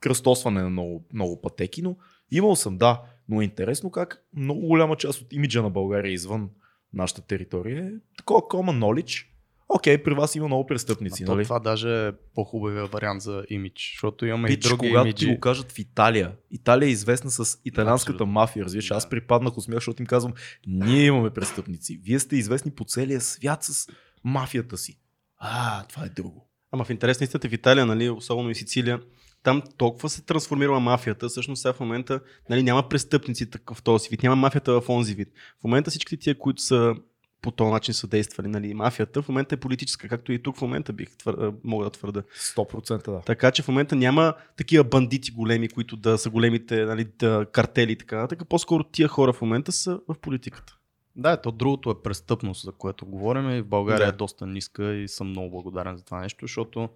кръстосване 0.00 0.62
на 0.62 0.70
много, 0.70 1.04
много 1.12 1.40
пътеки, 1.40 1.82
но 1.82 1.96
имал 2.30 2.56
съм, 2.56 2.78
да. 2.78 3.02
Но 3.28 3.40
е 3.40 3.44
интересно 3.44 3.90
как 3.90 4.24
много 4.36 4.60
голяма 4.60 4.96
част 4.96 5.20
от 5.20 5.32
имиджа 5.32 5.62
на 5.62 5.70
България 5.70 6.12
извън 6.12 6.50
нашата 6.94 7.22
територия 7.22 7.86
е 7.86 7.90
такова 8.18 8.40
common 8.40 8.78
knowledge. 8.78 9.26
Окей, 9.74 10.02
при 10.02 10.14
вас 10.14 10.34
има 10.34 10.46
много 10.46 10.66
престъпници, 10.66 11.24
то 11.24 11.34
нали? 11.34 11.44
Това 11.44 11.58
даже 11.58 12.06
е 12.06 12.12
по-хубавия 12.34 12.86
вариант 12.86 13.22
за 13.22 13.44
имидж, 13.50 13.90
защото 13.94 14.26
имаме 14.26 14.48
и 14.48 14.54
Пич, 14.56 14.64
други 14.64 14.88
когато 14.88 15.06
имиджи. 15.06 15.26
ти 15.26 15.34
го 15.34 15.40
кажат 15.40 15.72
в 15.72 15.78
Италия. 15.78 16.32
Италия 16.50 16.86
е 16.86 16.90
известна 16.90 17.30
с 17.30 17.58
италианската 17.64 18.12
Абсолютно. 18.12 18.26
мафия. 18.32 18.64
Разбираш, 18.64 18.90
аз 18.90 19.04
Да. 19.04 19.08
припаднах 19.10 19.58
от 19.58 19.64
смях, 19.64 19.76
защото 19.76 20.02
им 20.02 20.06
казвам, 20.06 20.32
ние 20.66 21.04
имаме 21.06 21.30
престъпници. 21.30 22.00
Вие 22.04 22.18
сте 22.18 22.36
известни 22.36 22.70
по 22.70 22.84
целия 22.84 23.20
свят 23.20 23.64
с 23.64 23.88
мафията 24.24 24.76
си. 24.76 24.98
А, 25.38 25.84
това 25.84 26.04
е 26.04 26.08
друго. 26.08 26.48
Ама 26.72 26.84
в 26.84 26.90
интерес 26.90 27.20
на 27.20 27.24
истината 27.24 27.48
в 27.48 27.52
Италия, 27.52 27.86
нали, 27.86 28.10
особено 28.10 28.50
и 28.50 28.54
Сицилия, 28.54 29.00
там 29.42 29.62
толкова 29.76 30.08
се 30.08 30.22
трансформирала 30.22 30.80
мафията, 30.80 31.28
всъщност 31.28 31.62
сега 31.62 31.72
в 31.72 31.80
момента 31.80 32.20
нали, 32.50 32.62
няма 32.62 32.88
престъпници 32.88 33.50
такъв 33.50 33.76
в 33.76 33.82
този 33.82 34.08
вид, 34.08 34.22
няма 34.22 34.36
мафията 34.36 34.80
в 34.80 34.88
онзи 34.88 35.14
вид. 35.14 35.28
В 35.60 35.64
момента 35.64 35.90
всички 35.90 36.16
тия, 36.16 36.38
които 36.38 36.62
са 36.62 36.94
по 37.42 37.50
този 37.50 37.72
начин 37.72 37.94
са 37.94 38.06
действали, 38.06 38.48
нали, 38.48 38.74
мафията 38.74 39.22
в 39.22 39.28
момента 39.28 39.54
е 39.54 39.60
политическа, 39.60 40.08
както 40.08 40.32
и 40.32 40.42
тук 40.42 40.56
в 40.56 40.62
момента 40.62 40.92
бих 40.92 41.16
твър... 41.16 41.52
мога 41.64 41.84
да 41.84 41.90
твърда. 41.90 42.22
100% 42.22 43.04
да. 43.04 43.20
Така 43.20 43.50
че 43.50 43.62
в 43.62 43.68
момента 43.68 43.96
няма 43.96 44.34
такива 44.56 44.84
бандити 44.84 45.30
големи, 45.30 45.68
които 45.68 45.96
да 45.96 46.18
са 46.18 46.30
големите 46.30 46.84
нали, 46.84 47.04
да, 47.18 47.46
картели 47.52 47.92
и 47.92 47.96
така 47.96 48.16
нататък. 48.16 48.48
По-скоро 48.48 48.84
тия 48.84 49.08
хора 49.08 49.32
в 49.32 49.40
момента 49.40 49.72
са 49.72 50.00
в 50.08 50.14
политиката. 50.20 50.76
Да, 51.16 51.36
то 51.36 51.52
другото 51.52 51.90
е 51.90 52.02
престъпност, 52.02 52.64
за 52.64 52.72
което 52.72 53.06
говорим 53.06 53.50
и 53.50 53.60
в 53.60 53.66
България 53.66 54.06
Да. 54.06 54.14
е 54.14 54.16
доста 54.16 54.46
ниска 54.46 54.94
и 54.94 55.08
съм 55.08 55.28
много 55.28 55.50
благодарен 55.50 55.96
за 55.96 56.04
това 56.04 56.20
нещо, 56.20 56.44
защото 56.44 56.88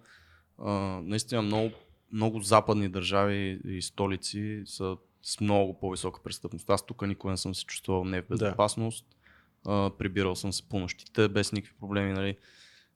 а, 0.57 0.71
наистина 1.03 1.41
много, 1.41 1.69
много 2.13 2.41
западни 2.41 2.89
държави 2.89 3.59
и 3.67 3.81
столици 3.81 4.61
са 4.65 4.97
с 5.21 5.39
много 5.41 5.79
по-висока 5.79 6.23
престъпност. 6.23 6.69
Аз 6.69 6.85
тук 6.85 7.07
никога 7.07 7.31
не 7.31 7.37
съм 7.37 7.55
се 7.55 7.65
чувствал 7.65 8.03
не 8.03 8.21
в 8.21 8.27
безопасност. 8.29 9.05
А, 9.67 9.89
прибирал 9.97 10.35
съм 10.35 10.53
се 10.53 10.69
по 10.69 10.79
нощите 10.79 11.27
без 11.27 11.51
никакви 11.51 11.79
проблеми. 11.79 12.13
Нали. 12.13 12.35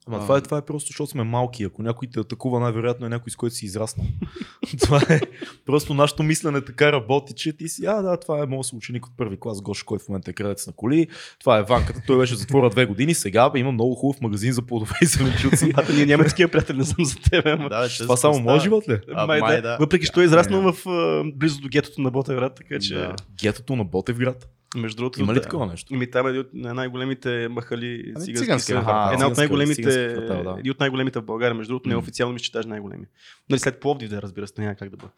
Ама 0.06 0.16
А. 0.16 0.20
това, 0.20 0.36
е, 0.38 0.40
това 0.40 0.58
е 0.58 0.62
просто, 0.62 0.86
защото 0.88 1.10
сме 1.10 1.24
малки. 1.24 1.64
Ако 1.64 1.82
някой 1.82 2.08
те 2.08 2.20
атакува, 2.20 2.60
най-вероятно 2.60 3.06
е 3.06 3.08
някой, 3.08 3.30
с 3.30 3.36
който 3.36 3.54
си 3.54 3.66
израснал. 3.66 4.06
това 4.80 5.02
е 5.10 5.20
просто 5.66 5.94
нашето 5.94 6.22
мислене 6.22 6.60
така 6.60 6.92
работи, 6.92 7.34
че 7.34 7.52
ти 7.52 7.68
си, 7.68 7.86
а 7.86 8.02
да, 8.02 8.16
това 8.16 8.42
е 8.42 8.46
моят 8.46 8.66
съученик 8.66 9.06
от 9.06 9.16
първи 9.16 9.36
клас, 9.40 9.62
Гош, 9.62 9.82
който 9.82 10.04
в 10.04 10.08
момента 10.08 10.30
е 10.30 10.34
крадец 10.34 10.66
на 10.66 10.72
коли. 10.72 11.08
Това 11.40 11.58
е 11.58 11.62
Ванката, 11.62 12.02
той 12.06 12.18
беше 12.18 12.34
затвора 12.34 12.70
две 12.70 12.86
години, 12.86 13.14
сега 13.14 13.50
бе, 13.50 13.58
има 13.58 13.72
много 13.72 13.94
хубав 13.94 14.20
магазин 14.20 14.52
за 14.52 14.62
плодове 14.62 14.94
и 15.02 15.06
зеленчуци. 15.06 15.72
Бата, 15.76 15.92
ние 15.92 16.06
нямаме 16.06 16.28
такива 16.28 16.50
приятели, 16.50 16.78
не 16.78 16.84
съм 16.84 17.04
за 17.04 17.16
теб. 17.30 17.46
Ама... 17.46 17.68
Да, 17.68 17.88
че 17.88 18.02
това 18.02 18.16
само 18.16 18.40
моят 18.40 18.62
живот 18.62 18.88
ли? 18.88 18.98
А, 19.14 19.26
май, 19.26 19.40
май 19.40 19.56
да. 19.56 19.62
да. 19.62 19.76
Въпреки, 19.80 20.06
че 20.06 20.12
той 20.12 20.22
е 20.22 20.26
израснал 20.26 20.72
в, 20.72 20.88
а, 20.88 21.24
близо 21.34 21.60
до 21.60 21.68
гетото 21.68 22.00
на 22.00 22.10
Ботевград, 22.10 22.54
така 22.54 22.78
че 22.80 22.94
Да. 22.94 23.16
Гетото 23.42 23.76
на 23.76 23.84
Ботевград. 23.84 24.48
Между 24.76 24.96
другото. 24.96 25.20
Има 25.20 25.32
ли 25.32 25.38
да. 25.38 25.42
такова 25.42 25.66
нещо? 25.66 25.94
Ами 25.94 26.10
там 26.10 26.26
е 26.26 26.38
от 26.38 26.48
най-големите 26.52 27.48
махали 27.48 28.12
Ами, 28.16 28.36
цигански. 28.36 28.72
квартал. 28.72 29.12
Една 29.12 29.26
от 29.26 29.36
най-големите, 29.36 30.14
квартал, 30.14 30.42
да. 30.42 30.60
един 30.60 30.72
от 30.72 30.80
най-големите 30.80 31.18
в 31.18 31.24
България, 31.24 31.54
между 31.54 31.70
другото, 31.72 31.88
неофициално 31.88 32.34
мисля, 32.34 32.44
че 32.44 32.52
даже 32.52 32.68
най-големи. 32.68 33.04
Нали 33.50 33.58
след 33.58 33.80
Пловдив, 33.80 34.10
да 34.10 34.22
разбира 34.22 34.46
се, 34.46 34.54
няма 34.58 34.74
как 34.74 34.90
да 34.90 34.96
бъде. 34.96 35.12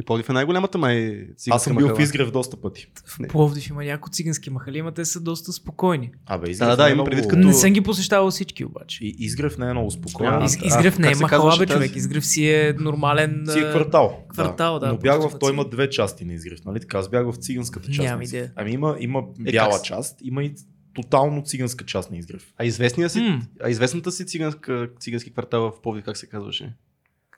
И 0.00 0.02
Пловдив 0.02 0.30
е 0.30 0.32
най-голямата 0.32 0.78
май 0.78 1.26
циганска 1.36 1.56
Аз 1.56 1.64
съм 1.64 1.76
бил 1.76 1.86
в 1.86 1.90
махала. 1.90 2.02
Изгрев 2.02 2.30
доста 2.30 2.60
пъти. 2.60 2.86
В 3.06 3.28
Пловдив 3.28 3.68
има 3.68 3.84
някои 3.84 4.12
цигански 4.12 4.50
махали, 4.50 4.78
ама 4.78 4.92
те 4.92 5.04
са 5.04 5.20
доста 5.20 5.52
спокойни. 5.52 6.10
Абе, 6.26 6.50
Изгрев 6.50 6.68
Да, 6.68 6.76
да, 6.76 6.90
е 6.90 6.94
много... 6.94 7.10
предвид 7.10 7.28
Като... 7.28 7.42
Не 7.42 7.54
съм 7.54 7.72
ги 7.72 7.80
посещавал 7.80 8.30
всички 8.30 8.64
обаче. 8.64 9.04
И 9.04 9.16
Изгрев 9.18 9.58
не 9.58 9.66
е 9.66 9.72
много 9.72 9.90
спокоен. 9.90 10.34
А, 10.34 10.44
Из, 10.44 10.56
а, 10.56 10.66
изгрев 10.66 10.98
не 10.98 11.10
е 11.10 11.14
махала, 11.14 11.58
бе, 11.58 11.66
човек. 11.66 11.96
Изгрев 11.96 12.26
си 12.26 12.48
е 12.48 12.74
нормален... 12.78 13.44
Си 13.52 13.58
е 13.58 13.62
а, 13.62 13.70
квартал. 13.70 14.24
квартал, 14.28 14.78
да, 14.78 14.88
Но 14.88 14.98
бях 14.98 15.20
в... 15.20 15.38
Той 15.38 15.52
има 15.52 15.68
две 15.68 15.90
части 15.90 16.24
на 16.24 16.32
Изгрев, 16.32 16.64
нали 16.64 16.80
така? 16.80 16.98
Аз 16.98 17.08
бях 17.08 17.26
в 17.32 17.36
циганската 17.36 17.90
част. 17.90 18.06
Нямам 18.06 18.22
идея. 18.22 18.52
Ами 18.56 18.70
има, 18.70 18.96
има 19.00 19.22
Е, 19.46 19.52
бяла 19.52 19.72
се- 19.78 19.84
част, 19.84 20.18
има 20.22 20.44
и 20.44 20.54
тотално 20.94 21.42
циганска 21.44 21.84
част 21.84 22.10
на 22.10 22.16
Изгрев. 22.16 22.52
А 22.56 22.64
известния 22.64 23.10
си, 23.10 23.38
а 23.62 23.70
известната 23.70 24.12
си 24.12 24.26
циганска, 24.26 24.88
цигански 25.00 25.32
квартал 25.32 25.62
в 25.62 25.82
Пловдив, 25.82 26.04
как 26.04 26.16
се 26.16 26.26
казваше? 26.26 26.72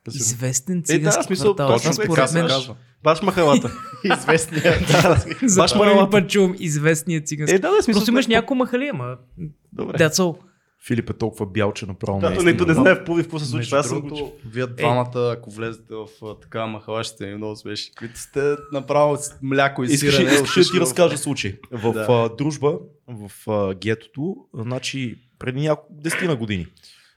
Известен 0.09 0.75
Е, 0.75 0.79
да, 0.79 0.85
цигански 0.85 1.23
смисъл, 1.25 1.55
квартал. 1.55 1.77
точно 1.77 1.93
Според 1.95 2.29
се 2.29 2.35
мен- 2.35 2.49
казва. 2.49 2.75
Баш 3.03 3.23
махалата. 3.23 3.71
Известния. 4.19 4.63
За 5.43 5.61
Баш 5.63 5.75
махалата. 5.75 6.11
път 6.11 6.31
чувам 6.31 6.55
известния 6.59 7.21
цигански. 7.21 7.55
Е, 7.55 7.59
да, 7.59 7.71
да, 7.71 7.83
смисъл. 7.83 8.01
Просто 8.01 8.11
имаш 8.11 8.27
няколко 8.27 8.55
махали, 8.55 8.91
ама... 8.95 9.17
Добре. 9.73 9.95
That's 9.95 10.13
all. 10.13 10.37
Филип 10.87 11.11
е 11.11 11.13
толкова 11.13 11.47
бял, 11.47 11.73
че 11.73 11.87
направо 11.87 12.21
Да, 12.21 12.31
не 12.33 12.51
е 12.51 12.57
то 12.57 12.67
не, 12.67 12.75
знае 12.75 12.95
в 12.95 13.05
Пловдив 13.05 13.25
какво 13.25 13.39
се 13.39 13.47
случва. 13.47 13.79
Аз 13.79 13.89
съм 13.89 14.01
го 14.01 14.33
вие 14.47 14.67
двамата, 14.67 15.11
ако 15.33 15.51
влезете 15.51 15.95
в 15.95 16.07
такава 16.35 16.67
махала, 16.67 17.05
ще 17.05 17.27
ми 17.27 17.35
много 17.35 17.57
смешни, 17.57 17.95
които 17.95 18.21
сте 18.21 18.41
направо 18.73 19.17
с 19.17 19.31
мляко 19.43 19.85
и 19.85 19.87
Искаш, 19.87 20.15
сирене. 20.15 20.33
искаш 20.33 20.39
да 20.45 20.53
отишли 20.53 20.73
ти 20.73 20.81
разкажа 20.81 21.19
случай. 21.19 21.59
В 21.73 21.93
Да. 21.93 22.07
а, 22.09 22.29
дружба, 22.29 22.79
в 23.09 23.31
а, 23.49 23.75
гетото, 23.75 24.37
значи 24.55 25.19
преди 25.39 25.61
няколко 25.61 25.95
десетина 25.95 26.37
години, 26.37 26.67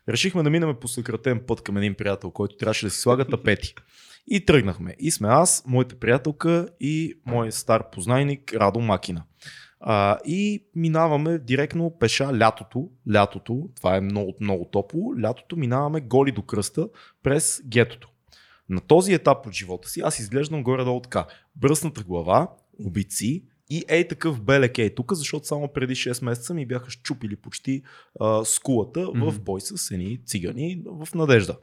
решихме 0.09 0.43
да 0.43 0.49
минем 0.49 0.75
по 0.81 0.87
съкратен 0.87 1.41
път 1.47 1.61
към 1.61 1.77
един 1.77 1.95
приятел, 1.95 2.31
който 2.31 2.57
трябваше 2.57 2.85
да 2.85 2.89
си 2.89 2.99
слага 2.99 3.25
тапети. 3.25 3.75
И 4.27 4.45
тръгнахме. 4.45 4.95
И 4.99 5.11
сме 5.11 5.27
аз, 5.27 5.63
моята 5.67 5.99
приятелка 5.99 6.67
и 6.79 7.13
мой 7.25 7.51
стар 7.51 7.89
познайник 7.89 8.53
Радо 8.53 8.79
Макина. 8.79 9.23
А, 9.79 10.17
и 10.25 10.65
минаваме 10.75 11.39
директно 11.39 11.97
пеша 11.99 12.39
лятото. 12.39 12.89
Лятото, 13.13 13.69
това 13.75 13.95
е 13.95 14.01
много, 14.01 14.33
много 14.41 14.65
топло. 14.65 15.19
Лятото 15.21 15.57
минаваме 15.57 16.01
голи 16.01 16.31
до 16.31 16.41
кръста 16.41 16.89
през 17.23 17.61
гетото. 17.67 18.09
На 18.69 18.81
този 18.81 19.13
етап 19.13 19.47
от 19.47 19.53
живота 19.53 19.89
си 19.89 20.01
аз 20.01 20.19
изглеждам 20.19 20.63
горе-долу 20.63 21.01
така. 21.01 21.25
Бръсната 21.55 22.03
глава, 22.03 22.47
обици 22.85 23.43
и 23.69 23.83
ей 23.89 24.07
такъв 24.07 24.41
белек 24.41 24.77
ей 24.77 24.95
тук, 24.95 25.13
защото 25.13 25.47
само 25.47 25.67
преди 25.67 25.95
6 25.95 26.25
месеца 26.25 26.53
ми 26.53 26.65
бяха 26.65 26.89
щупили 26.89 27.35
почти 27.35 27.83
а, 28.19 28.45
скулата 28.45 28.99
mm-hmm. 28.99 29.29
в 29.29 29.41
бой 29.41 29.61
с 29.61 29.91
едни 29.91 30.19
цигани 30.25 30.83
в 30.85 31.07
надежда. 31.15 31.57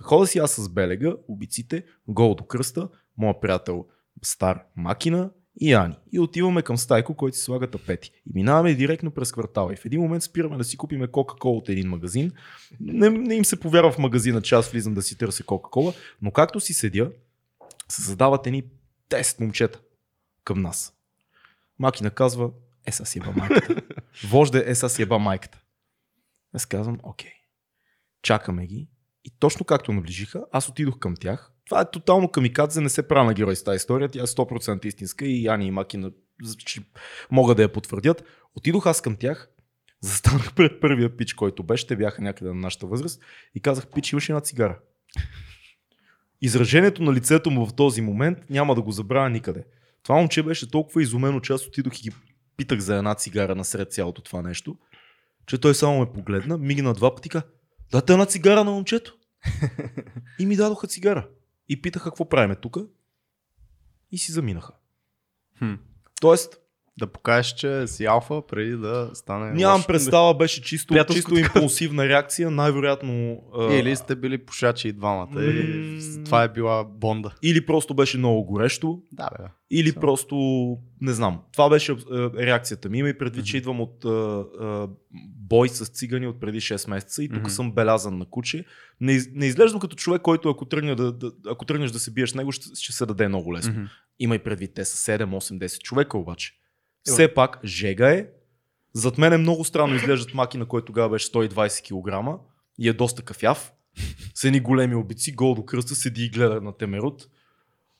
Хода 0.00 0.26
си 0.26 0.38
аз 0.38 0.54
с 0.54 0.68
белега, 0.68 1.14
обиците, 1.28 1.84
гол 2.08 2.34
до 2.34 2.44
кръста, 2.44 2.88
моя 3.18 3.40
приятел 3.40 3.86
стар 4.22 4.62
Макина 4.76 5.30
и 5.60 5.74
Ани. 5.74 5.94
И 6.12 6.20
отиваме 6.20 6.62
към 6.62 6.78
стайко, 6.78 7.14
който 7.14 7.36
си 7.36 7.42
слага 7.42 7.70
тапети. 7.70 8.10
И 8.10 8.30
минаваме 8.34 8.74
директно 8.74 9.10
през 9.10 9.32
квартала. 9.32 9.72
И 9.72 9.76
в 9.76 9.84
един 9.84 10.00
момент 10.00 10.22
спираме 10.22 10.56
да 10.56 10.64
си 10.64 10.76
купиме 10.76 11.06
Кока-Кола 11.06 11.56
от 11.56 11.68
един 11.68 11.88
магазин. 11.88 12.32
Не, 12.80 13.10
не 13.10 13.34
им 13.34 13.44
се 13.44 13.60
повярва 13.60 13.92
в 13.92 13.98
магазина, 13.98 14.42
че 14.42 14.54
аз 14.54 14.68
влизам 14.68 14.94
да 14.94 15.02
си 15.02 15.18
търся 15.18 15.44
Кока-Кола, 15.44 15.92
но 16.22 16.30
както 16.30 16.60
си 16.60 16.74
седя, 16.74 17.10
се 17.88 18.02
задават 18.02 18.46
едни 18.46 18.64
10 19.10 19.40
момчета 19.40 19.80
към 20.44 20.62
нас. 20.62 20.95
Макина 21.78 22.10
казва, 22.10 22.50
е 22.86 22.92
са 22.92 23.06
си 23.06 23.18
еба 23.18 23.32
майката. 23.36 23.82
Вожде 24.24 24.64
е 24.66 24.74
са 24.74 24.88
си 24.88 25.02
еба 25.02 25.18
майката. 25.18 25.60
Аз 26.52 26.66
казвам, 26.66 26.98
окей. 27.02 27.30
чакаме 28.22 28.66
ги 28.66 28.88
и 29.24 29.30
точно 29.38 29.66
както 29.66 29.92
наближиха, 29.92 30.44
аз 30.52 30.68
отидох 30.68 30.98
към 30.98 31.14
тях. 31.16 31.52
Това 31.66 31.80
е 31.80 31.90
тотално 31.90 32.30
камикадзе, 32.30 32.80
не 32.80 32.88
се 32.88 33.08
правя 33.08 33.24
на 33.24 33.34
герой 33.34 33.56
с 33.56 33.64
тази 33.64 33.76
история, 33.76 34.08
тя 34.08 34.20
е 34.20 34.26
100% 34.26 34.86
истинска 34.86 35.24
и 35.26 35.48
Ани 35.48 35.66
и 35.66 35.70
Маки 35.70 35.96
на- 35.96 36.10
ще 36.58 36.80
могат 37.30 37.56
да 37.56 37.62
я 37.62 37.72
потвърдят. 37.72 38.24
Отидох 38.54 38.86
аз 38.86 39.00
към 39.00 39.16
тях, 39.16 39.48
застанах 40.00 40.54
пред 40.54 40.80
първия 40.80 41.16
пич, 41.16 41.34
който 41.34 41.62
беше, 41.62 41.86
те 41.86 41.96
бяха 41.96 42.22
някъде 42.22 42.48
на 42.50 42.60
нашата 42.60 42.86
възраст 42.86 43.20
и 43.54 43.60
казах, 43.60 43.86
пич, 43.94 44.12
имаш 44.12 44.28
една 44.28 44.40
цигара. 44.40 44.78
Изражението 46.40 47.02
на 47.02 47.12
лицето 47.12 47.50
му 47.50 47.66
в 47.66 47.74
този 47.74 48.00
момент 48.02 48.38
няма 48.50 48.74
да 48.74 48.82
го 48.82 48.92
забравя 48.92 49.30
никъде. 49.30 49.64
Това 50.06 50.18
момче 50.18 50.42
беше 50.42 50.70
толкова 50.70 51.02
изумено, 51.02 51.40
че 51.40 51.52
аз 51.52 51.66
отидох 51.66 51.98
и 51.98 52.02
ги 52.02 52.16
питах 52.56 52.78
за 52.78 52.96
една 52.96 53.14
цигара 53.14 53.54
насред 53.54 53.92
цялото 53.92 54.22
това 54.22 54.42
нещо, 54.42 54.78
че 55.46 55.58
той 55.58 55.74
само 55.74 56.00
ме 56.00 56.12
погледна, 56.12 56.58
мигна 56.58 56.94
два 56.94 57.14
пъти, 57.14 57.28
ка, 57.28 57.42
дайте 57.92 58.12
една 58.12 58.26
цигара 58.26 58.64
на 58.64 58.70
момчето. 58.70 59.16
и 60.38 60.46
ми 60.46 60.56
дадоха 60.56 60.86
цигара. 60.86 61.28
И 61.68 61.82
питаха 61.82 62.10
какво 62.10 62.28
правиме 62.28 62.56
тук. 62.56 62.76
И 64.12 64.18
си 64.18 64.32
заминаха. 64.32 64.72
Хм. 65.58 65.74
Тоест, 66.20 66.58
Да 66.98 67.06
покажеш, 67.06 67.52
че 67.52 67.86
си 67.86 68.04
алфа 68.04 68.42
преди 68.42 68.70
да 68.72 69.10
стане 69.14 69.52
нямам 69.52 69.74
лошо. 69.74 69.86
представа, 69.86 70.34
беше 70.34 70.62
чисто, 70.62 70.94
чисто 71.04 71.36
импулсивна 71.36 72.08
реакция, 72.08 72.50
най-вероятно. 72.50 73.40
Или 73.70 73.96
сте 73.96 74.16
били 74.16 74.38
пушачи 74.38 74.88
и 74.88 74.92
двамата. 74.92 75.28
И 75.36 75.98
М. 76.18 76.24
това 76.24 76.42
е 76.42 76.48
била 76.48 76.84
бонда. 76.86 77.30
или 77.42 77.66
просто 77.66 77.94
беше 77.94 78.18
много 78.18 78.44
горещо, 78.44 79.02
Да, 79.12 79.28
бе. 79.32 79.44
или 79.70 79.90
Само. 79.90 80.00
просто, 80.00 80.36
не 81.00 81.12
знам. 81.12 81.40
Това 81.52 81.70
беше 81.70 81.92
е, 81.92 81.96
реакцията 82.36 82.88
ми. 82.88 82.98
Има 82.98 83.08
и 83.08 83.18
предвид, 83.18 83.46
че 83.46 83.56
идвам 83.56 83.80
от 83.80 84.04
е, 84.04 84.08
е, 84.64 84.86
бой 85.38 85.68
с 85.68 85.86
цигани 85.86 86.26
от 86.26 86.40
преди 86.40 86.60
6 86.60 86.90
месеца 86.90 87.22
и 87.22 87.28
тук 87.28 87.38
Мгм. 87.38 87.48
съм 87.48 87.72
белязан 87.72 88.18
на 88.18 88.24
куче. 88.24 88.64
Не, 89.00 89.20
не 89.32 89.46
изглеждам 89.46 89.80
като 89.80 89.96
човек, 89.96 90.22
който 90.22 90.50
ако, 90.50 90.64
тръгне 90.64 90.94
да, 90.94 91.12
да, 91.12 91.32
ако 91.46 91.64
тръгнеш 91.64 91.90
да 91.90 91.98
се 91.98 92.10
биеш 92.10 92.30
с 92.30 92.34
него, 92.34 92.52
ще, 92.52 92.66
ще 92.74 92.92
се 92.92 93.06
даде 93.06 93.28
много 93.28 93.54
лесно. 93.54 93.72
Мгм. 93.72 93.84
Има 94.18 94.34
и 94.34 94.38
предвид, 94.38 94.74
те 94.74 94.84
са 94.84 95.18
7, 95.18 95.24
8, 95.26 95.58
10 95.58 95.78
човека 95.78 96.18
обаче. 96.18 96.52
Има. 97.06 97.14
Все 97.14 97.34
пак, 97.34 97.60
жега 97.64 98.10
е. 98.10 98.26
Зад 98.92 99.18
мен 99.18 99.32
е 99.32 99.38
много 99.38 99.64
странно 99.64 99.94
изглеждат 99.94 100.34
маки, 100.34 100.58
на 100.58 100.66
който 100.66 100.84
тогава 100.84 101.08
беше 101.08 101.28
120 101.28 101.82
кг 101.82 102.40
и 102.78 102.88
е 102.88 102.92
доста 102.92 103.22
кафяв. 103.22 103.72
С 104.34 104.44
едни 104.44 104.60
големи 104.60 104.94
обици, 104.94 105.32
гол 105.32 105.54
до 105.54 105.64
кръста, 105.64 105.94
седи 105.94 106.24
и 106.24 106.30
гледа 106.30 106.60
на 106.60 106.76
Темерут. 106.76 107.28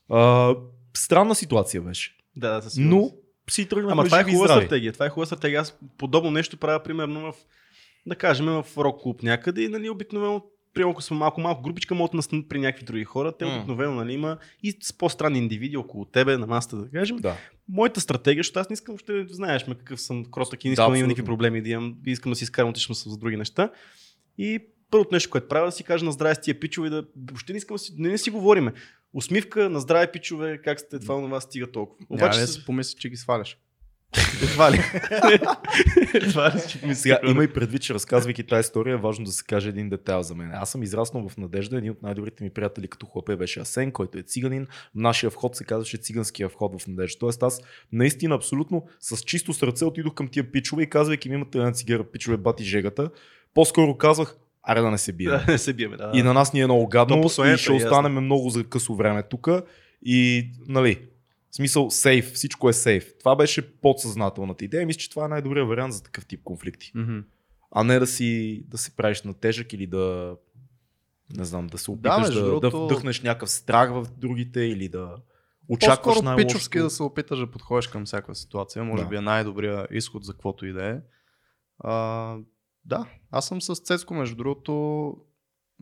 А, 0.08 0.54
странна 0.96 1.34
ситуация 1.34 1.82
беше. 1.82 2.16
Да, 2.36 2.54
да, 2.54 2.62
със 2.62 2.72
сигурност. 2.72 3.14
Но 3.14 3.52
си 3.52 3.68
тръгнахме 3.68 3.92
Ама 3.92 4.04
това 4.04 4.20
е 4.20 4.24
хубава 4.24 4.48
стратегия. 4.48 4.92
Това 4.92 5.06
е 5.06 5.10
хубава 5.10 5.26
стратегия. 5.26 5.60
Аз 5.60 5.78
подобно 5.98 6.30
нещо 6.30 6.56
правя 6.56 6.82
примерно 6.82 7.20
в, 7.20 7.34
да 8.06 8.16
кажем, 8.16 8.46
в 8.46 8.66
рок 8.78 9.02
клуб 9.02 9.22
някъде 9.22 9.62
и 9.62 9.68
нали, 9.68 9.90
обикновено 9.90 10.44
Примерно, 10.76 10.90
ако 10.90 11.02
сме 11.02 11.16
малко 11.16 11.40
малко 11.40 11.62
групичка, 11.62 11.94
могат 11.94 12.10
да 12.10 12.16
настанат 12.16 12.48
при 12.48 12.58
някакви 12.58 12.84
други 12.84 13.04
хора. 13.04 13.32
Те 13.32 13.44
М. 13.44 13.54
обикновено 13.54 13.94
нали, 13.94 14.12
има 14.12 14.38
и 14.62 14.78
с 14.82 14.92
по-странни 14.92 15.38
индивиди 15.38 15.76
около 15.76 16.04
тебе 16.04 16.36
на 16.36 16.46
масата, 16.46 16.76
да 16.76 16.90
кажем. 16.90 17.16
Да. 17.16 17.36
Моята 17.68 18.00
стратегия, 18.00 18.40
защото 18.40 18.58
аз 18.58 18.70
не 18.70 18.74
искам 18.74 18.92
въобще 18.92 19.12
да 19.14 19.34
знаеш 19.34 19.66
ме 19.66 19.74
какъв 19.74 20.00
съм 20.00 20.24
кросък 20.24 20.64
и 20.64 20.68
не 20.68 20.70
Да, 20.70 20.72
искам 20.74 20.84
да, 20.84 20.88
имам 20.88 20.94
абсолютно. 20.94 21.08
никакви 21.08 21.26
проблеми 21.26 21.62
да 21.62 21.68
имам, 21.68 21.96
и 22.06 22.10
искам 22.10 22.32
да 22.32 22.36
си 22.36 22.44
изкарам 22.44 22.70
отишъм 22.70 22.94
с 22.94 23.18
други 23.18 23.36
неща. 23.36 23.70
И 24.38 24.58
първото 24.90 25.10
нещо, 25.12 25.30
което 25.30 25.48
правя, 25.48 25.66
да 25.66 25.72
си 25.72 25.84
кажа 25.84 26.04
на 26.04 26.12
здраве 26.12 26.34
с 26.34 26.40
тия 26.40 26.60
пичове, 26.60 26.90
да 26.90 27.04
въобще 27.18 27.52
не 27.52 27.56
искам 27.56 27.74
да 27.74 27.78
си, 27.78 27.92
не, 27.98 28.08
не 28.08 28.18
си 28.18 28.30
говориме. 28.30 28.72
Усмивка 29.14 29.70
на 29.70 29.80
здраве 29.80 30.12
пичове, 30.12 30.60
как 30.64 30.80
сте, 30.80 30.98
това 30.98 31.20
на 31.20 31.28
вас 31.28 31.44
стига 31.44 31.66
толкова. 31.66 32.06
Обаче 32.10 32.34
се- 32.34 32.40
да 32.40 32.48
си 32.48 32.64
помисли, 32.66 32.98
че 32.98 33.08
ги 33.10 33.16
сваляш. 33.16 33.58
Едва 34.42 34.70
ли. 34.72 34.80
Едва 36.14 36.52
ли. 36.54 36.94
Сега, 36.94 37.18
има 37.26 37.44
и 37.44 37.52
предвид, 37.52 37.82
че 37.82 37.94
разказвайки 37.94 38.42
тази 38.42 38.60
история, 38.60 38.94
е 38.94 38.96
важно 38.96 39.24
да 39.24 39.32
се 39.32 39.44
каже 39.44 39.68
един 39.68 39.88
детайл 39.88 40.22
за 40.22 40.34
мен. 40.34 40.50
Аз 40.54 40.70
съм 40.70 40.82
израснал 40.82 41.28
в 41.28 41.36
Надежда, 41.36 41.78
един 41.78 41.90
от 41.90 42.02
най-добрите 42.02 42.44
ми 42.44 42.50
приятели 42.50 42.88
като 42.88 43.06
хлапе 43.06 43.36
беше 43.36 43.60
Асен, 43.60 43.92
който 43.92 44.18
е 44.18 44.22
циганин. 44.22 44.66
Нашия 44.94 45.30
вход 45.30 45.56
се 45.56 45.64
казваше 45.64 45.96
циганския 45.96 46.48
вход 46.48 46.82
в 46.82 46.86
Надежда. 46.86 47.18
Тоест 47.18 47.42
аз 47.42 47.60
наистина 47.92 48.34
абсолютно 48.34 48.86
с 49.00 49.16
чисто 49.16 49.52
сърце 49.52 49.84
отидох 49.84 50.14
към 50.14 50.28
тия 50.28 50.52
пичове 50.52 50.82
и 50.82 50.90
казвайки 50.90 51.28
ми 51.28 51.34
имате 51.34 51.58
една 51.58 51.72
цигара, 51.72 52.04
пичове, 52.04 52.36
бати 52.36 52.64
жегата. 52.64 53.10
По-скоро 53.54 53.96
казвах, 53.96 54.36
аре 54.62 54.80
да 54.80 54.90
не 54.90 54.98
се 54.98 55.12
бием. 55.12 55.30
Да, 55.46 55.52
не 55.52 55.58
се 55.58 55.72
биеме, 55.72 55.96
да. 55.96 56.10
И 56.14 56.22
на 56.22 56.34
нас 56.34 56.52
ни 56.52 56.60
е 56.60 56.64
много 56.64 56.88
гадно 56.88 57.24
и 57.26 57.56
ще 57.58 57.72
е 57.72 57.76
останем 57.76 58.12
много 58.12 58.50
за 58.50 58.64
късо 58.64 58.94
време 58.94 59.22
тук. 59.22 59.48
И, 60.02 60.50
нали, 60.68 60.98
в 61.56 61.58
смисъл, 61.58 61.90
сейф, 61.90 62.32
всичко 62.32 62.68
е 62.68 62.72
сейф. 62.72 63.18
Това 63.18 63.36
беше 63.36 63.80
подсъзнателната 63.80 64.64
идея. 64.64 64.86
Мисля, 64.86 64.98
че 64.98 65.10
това 65.10 65.24
е 65.24 65.28
най-добрият 65.28 65.68
вариант 65.68 65.94
за 65.94 66.02
такъв 66.02 66.26
тип 66.26 66.40
конфликти. 66.44 66.92
Мгм. 66.94 67.18
А 67.70 67.84
не 67.84 67.98
да 67.98 68.06
си 68.06 68.62
да 68.68 68.78
се 68.78 68.96
правиш 68.96 69.22
на 69.22 69.34
тежък 69.34 69.72
или 69.72 69.86
да 69.86 70.36
не 71.36 71.44
знам, 71.44 71.66
да 71.66 71.78
се 71.78 71.90
опиташ 71.90 72.20
между 72.20 72.34
да, 72.34 72.46
другото- 72.46 72.70
да 72.70 72.84
вдъхнеш 72.84 73.22
някакъв 73.22 73.50
страх 73.50 73.90
в 73.90 74.06
другите 74.18 74.60
или 74.60 74.88
да 74.88 75.16
очакваш 75.68 76.14
По-скоро 76.14 76.36
пичовски 76.36 76.78
да 76.78 76.90
се 76.90 77.02
опиташ 77.02 77.38
да 77.38 77.50
подходиш 77.50 77.86
към 77.86 78.04
всяка 78.04 78.34
ситуация. 78.34 78.84
Може 78.84 79.02
Да. 79.02 79.08
би 79.08 79.16
е 79.16 79.20
най-добрия 79.20 79.86
изход 79.90 80.24
за 80.24 80.32
каквото 80.32 80.66
и 80.66 80.72
да 80.72 80.86
е. 80.86 81.00
А, 81.78 82.36
да, 82.84 83.06
аз 83.30 83.48
съм 83.48 83.62
с 83.62 83.74
Цецко, 83.74 84.14
между 84.14 84.36
другото, 84.36 85.08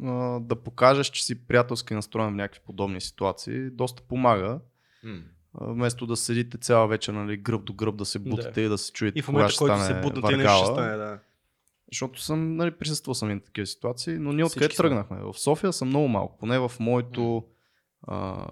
а, 0.02 0.40
да 0.40 0.56
покажеш, 0.56 1.06
че 1.06 1.24
си 1.24 1.46
приятелски 1.46 1.94
настроен 1.94 2.32
в 2.32 2.36
някакви 2.36 2.60
подобни 2.66 3.00
ситуации, 3.00 3.70
доста 3.70 4.02
помага. 4.02 4.60
М. 5.04 5.18
Вместо 5.60 6.06
да 6.06 6.16
седите 6.16 6.58
цяла 6.58 6.88
вечер, 6.88 7.12
нали, 7.12 7.36
гръб 7.36 7.64
до 7.64 7.72
гръб, 7.72 7.96
да 7.96 8.04
се 8.04 8.18
бутате 8.18 8.60
и 8.60 8.68
да 8.68 8.78
се 8.78 8.92
чуете 8.92 9.18
И 9.18 9.22
в 9.22 9.28
момента, 9.28 9.54
който 9.58 9.80
се 9.80 10.00
будна, 10.00 10.28
тия 10.28 10.36
нещо 10.36 10.56
ще 10.56 10.66
стане, 10.66 10.96
да. 10.96 11.18
Защото 11.92 12.22
съм 12.22 12.56
нали, 12.56 12.70
присъствал 12.70 13.14
съм 13.14 13.30
и 13.30 13.34
на 13.34 13.40
такива 13.40 13.66
ситуации, 13.66 14.18
но 14.18 14.32
ние 14.32 14.44
откъде 14.44 14.68
тръгнахме? 14.68 15.16
В 15.22 15.38
София 15.38 15.72
съм 15.72 15.88
много 15.88 16.08
малко, 16.08 16.38
поне 16.38 16.58
в 16.58 16.72
моето 16.80 17.44
а, 18.02 18.46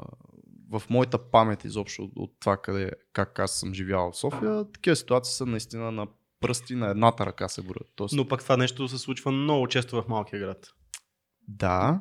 в 0.70 0.82
моята 0.90 1.18
памет 1.18 1.64
изобщо 1.64 2.02
от, 2.02 2.12
от 2.16 2.32
това 2.40 2.56
къде, 2.56 2.90
как 3.12 3.38
аз 3.38 3.52
съм 3.52 3.74
живял 3.74 4.12
в 4.12 4.16
София, 4.16 4.64
такива 4.72 4.96
ситуации 4.96 5.34
са 5.34 5.46
наистина 5.46 5.92
на 5.92 6.06
пръсти 6.40 6.74
на 6.74 6.90
едната 6.90 7.26
ръка 7.26 7.48
се 7.48 7.62
броят. 7.62 7.92
Тоест, 7.96 8.14
Но 8.14 8.28
пък 8.28 8.42
това 8.42 8.56
нещо 8.56 8.88
се 8.88 8.98
случва 8.98 9.32
много 9.32 9.68
често 9.68 10.02
в 10.02 10.08
малкия 10.08 10.40
град. 10.40 10.74
да, 11.48 12.00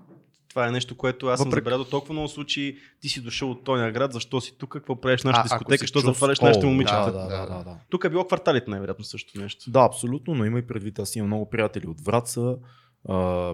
Това 0.52 0.68
е 0.68 0.72
нещо, 0.72 0.98
което 0.98 1.28
аз 1.28 1.40
съм 1.40 1.46
Въпреки- 1.46 1.62
забелязал 1.62 1.86
толкова 1.86 2.14
много 2.14 2.28
случаи. 2.28 2.78
Ти 3.02 3.10
си 3.10 3.22
дошъл 3.22 3.52
от 3.52 3.64
този 3.64 3.92
град, 3.92 4.14
защо 4.14 4.42
си 4.42 4.58
тук, 4.58 4.70
какво 4.70 4.96
правиш 4.96 5.24
нашата 5.24 5.44
дискотека, 5.44 5.78
си 5.80 5.88
що 5.88 6.00
чул- 6.00 6.06
затваряш 6.06 6.40
нашите 6.40 6.66
момичета. 6.66 7.06
Да, 7.06 7.12
да, 7.12 7.28
да, 7.28 7.46
да, 7.48 7.64
да. 7.64 7.78
Тук 7.90 8.04
е 8.04 8.10
било 8.10 8.26
кварталите 8.26 8.70
най-вероятно 8.70 9.06
също 9.06 9.42
нещо. 9.42 9.72
Да, 9.72 9.80
абсолютно, 9.82 10.36
но 10.36 10.46
има 10.46 10.60
и 10.60 10.68
предвид, 10.68 11.00
аз 11.00 11.16
имам 11.16 11.28
много 11.28 11.50
приятели 11.50 11.88
от 11.88 12.02
Враца, 12.02 12.56
а, 13.10 13.54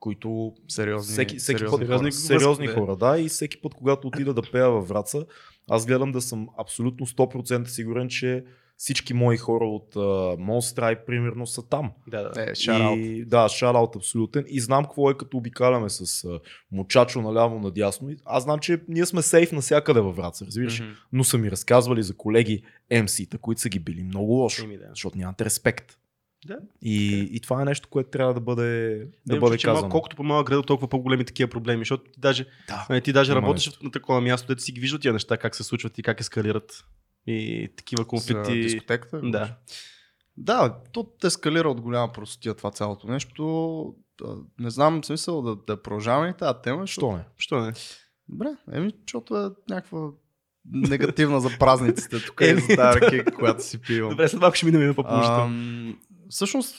които 0.00 0.52
сериозни, 0.68 1.12
всеки, 1.12 1.36
всеки 1.36 1.58
сериозни 1.58 1.86
път, 1.88 2.14
сериозни 2.14 2.66
Връзки, 2.66 2.80
хора, 2.80 2.96
да, 2.96 3.18
и 3.18 3.28
всеки 3.28 3.60
път, 3.60 3.74
когато 3.74 4.08
отида 4.08 4.34
да 4.34 4.42
пея 4.52 4.70
във 4.70 4.88
Враца, 4.88 5.24
аз 5.70 5.86
гледам 5.86 6.12
да 6.12 6.20
съм 6.20 6.48
абсолютно 6.58 7.06
100% 7.06 7.66
сигурен, 7.66 8.08
че 8.08 8.44
всички 8.76 9.14
мои 9.14 9.36
хора 9.36 9.64
от 9.64 9.94
uh, 9.94 10.36
Монстрай, 10.38 11.04
примерно, 11.04 11.46
са 11.46 11.68
там. 11.68 11.92
Да, 12.06 12.22
да. 12.22 12.42
Е. 12.42 12.52
И, 12.98 13.24
да, 13.24 13.48
шараут 13.48 13.96
абсолютен. 13.96 14.44
И 14.48 14.60
знам 14.60 14.84
какво 14.84 15.10
е 15.10 15.16
като 15.16 15.36
обикаляме 15.36 15.88
с 15.88 16.06
uh, 16.06 16.40
мучачо 16.72 17.22
наляво 17.22 17.58
надясно. 17.58 18.10
Аз 18.24 18.42
знам, 18.42 18.58
че 18.58 18.80
ние 18.88 19.06
сме 19.06 19.22
сейф 19.22 19.52
навсякъде 19.52 20.00
във 20.00 20.16
Враца, 20.16 20.46
разбираш. 20.46 20.80
Мгм. 20.80 20.90
Но 21.12 21.24
са 21.24 21.38
ми 21.38 21.50
разказвали 21.50 22.02
за 22.02 22.16
колеги 22.16 22.62
MC-та, 22.92 23.38
които 23.38 23.60
са 23.60 23.68
ги 23.68 23.78
били 23.78 24.02
много 24.02 24.32
лошо, 24.32 24.64
Еми, 24.64 24.78
да. 24.78 24.86
защото 24.88 25.18
нямат 25.18 25.40
респект. 25.40 25.98
Да. 26.46 26.58
И, 26.82 27.28
и 27.32 27.40
това 27.40 27.62
е 27.62 27.64
нещо, 27.64 27.88
което 27.88 28.10
трябва 28.10 28.34
да 28.34 28.40
бъде, 28.40 28.98
да 29.26 29.34
Да, 29.34 29.40
бъде 29.40 29.58
че 29.58 29.66
казано. 29.66 29.88
колкото 29.88 30.16
по-малък 30.16 30.46
град, 30.46 30.66
толкова 30.66 30.88
по-големи 30.88 31.24
такива 31.24 31.50
проблеми, 31.50 31.80
защото 31.80 32.04
ти 32.04 32.20
даже, 32.20 32.46
Да. 32.68 32.86
нали, 32.90 33.00
ти 33.00 33.12
даже 33.12 33.32
Има 33.32 33.40
работиш 33.42 33.66
нещо. 33.66 33.84
на 33.84 33.90
такова 33.90 34.20
място, 34.20 34.48
дето 34.48 34.62
си 34.62 34.72
ги 34.72 34.80
виждат 34.80 35.02
тия 35.02 35.12
неща, 35.12 35.36
как 35.36 35.56
се 35.56 35.62
случват 35.62 35.98
и 35.98 36.02
как 36.02 36.20
ескалират. 36.20 36.84
И 37.26 37.68
такива 37.76 38.02
За 38.02 38.08
конфликти. 38.08 38.60
дискотеката? 38.60 39.20
Да. 39.24 39.56
Да, 40.36 40.76
то 40.92 41.06
ескалира 41.24 41.70
от 41.70 41.80
голяма 41.80 42.12
простотия 42.12 42.54
това 42.54 42.70
цялото 42.70 43.06
нещо. 43.06 43.94
Не 44.58 44.70
знам 44.70 45.04
смисъл 45.04 45.42
да, 45.42 45.56
да 45.66 45.82
продължаваме 45.82 46.36
тази 46.36 46.58
тема. 46.62 46.86
Що 46.86 47.12
не? 47.12 47.24
Що 47.38 47.60
не? 47.60 47.72
Добре, 48.28 48.48
еми, 48.72 48.92
защото 49.02 49.36
е 49.36 49.50
някаква 49.70 50.08
негативна 50.72 51.40
за 51.40 51.50
празниците. 51.58 52.24
Тук 52.26 52.40
е 52.40 52.56
за 52.56 52.76
тази 52.76 53.00
ръки, 53.00 53.30
която 53.32 53.64
си 53.64 53.80
пивам. 53.80 54.10
Добре, 54.10 54.28
след 54.28 54.40
малко 54.40 54.56
ще 54.56 54.66
минем 54.66 54.86
на 54.86 54.94
по-положително. 54.94 55.94
Всъщност, 56.30 56.74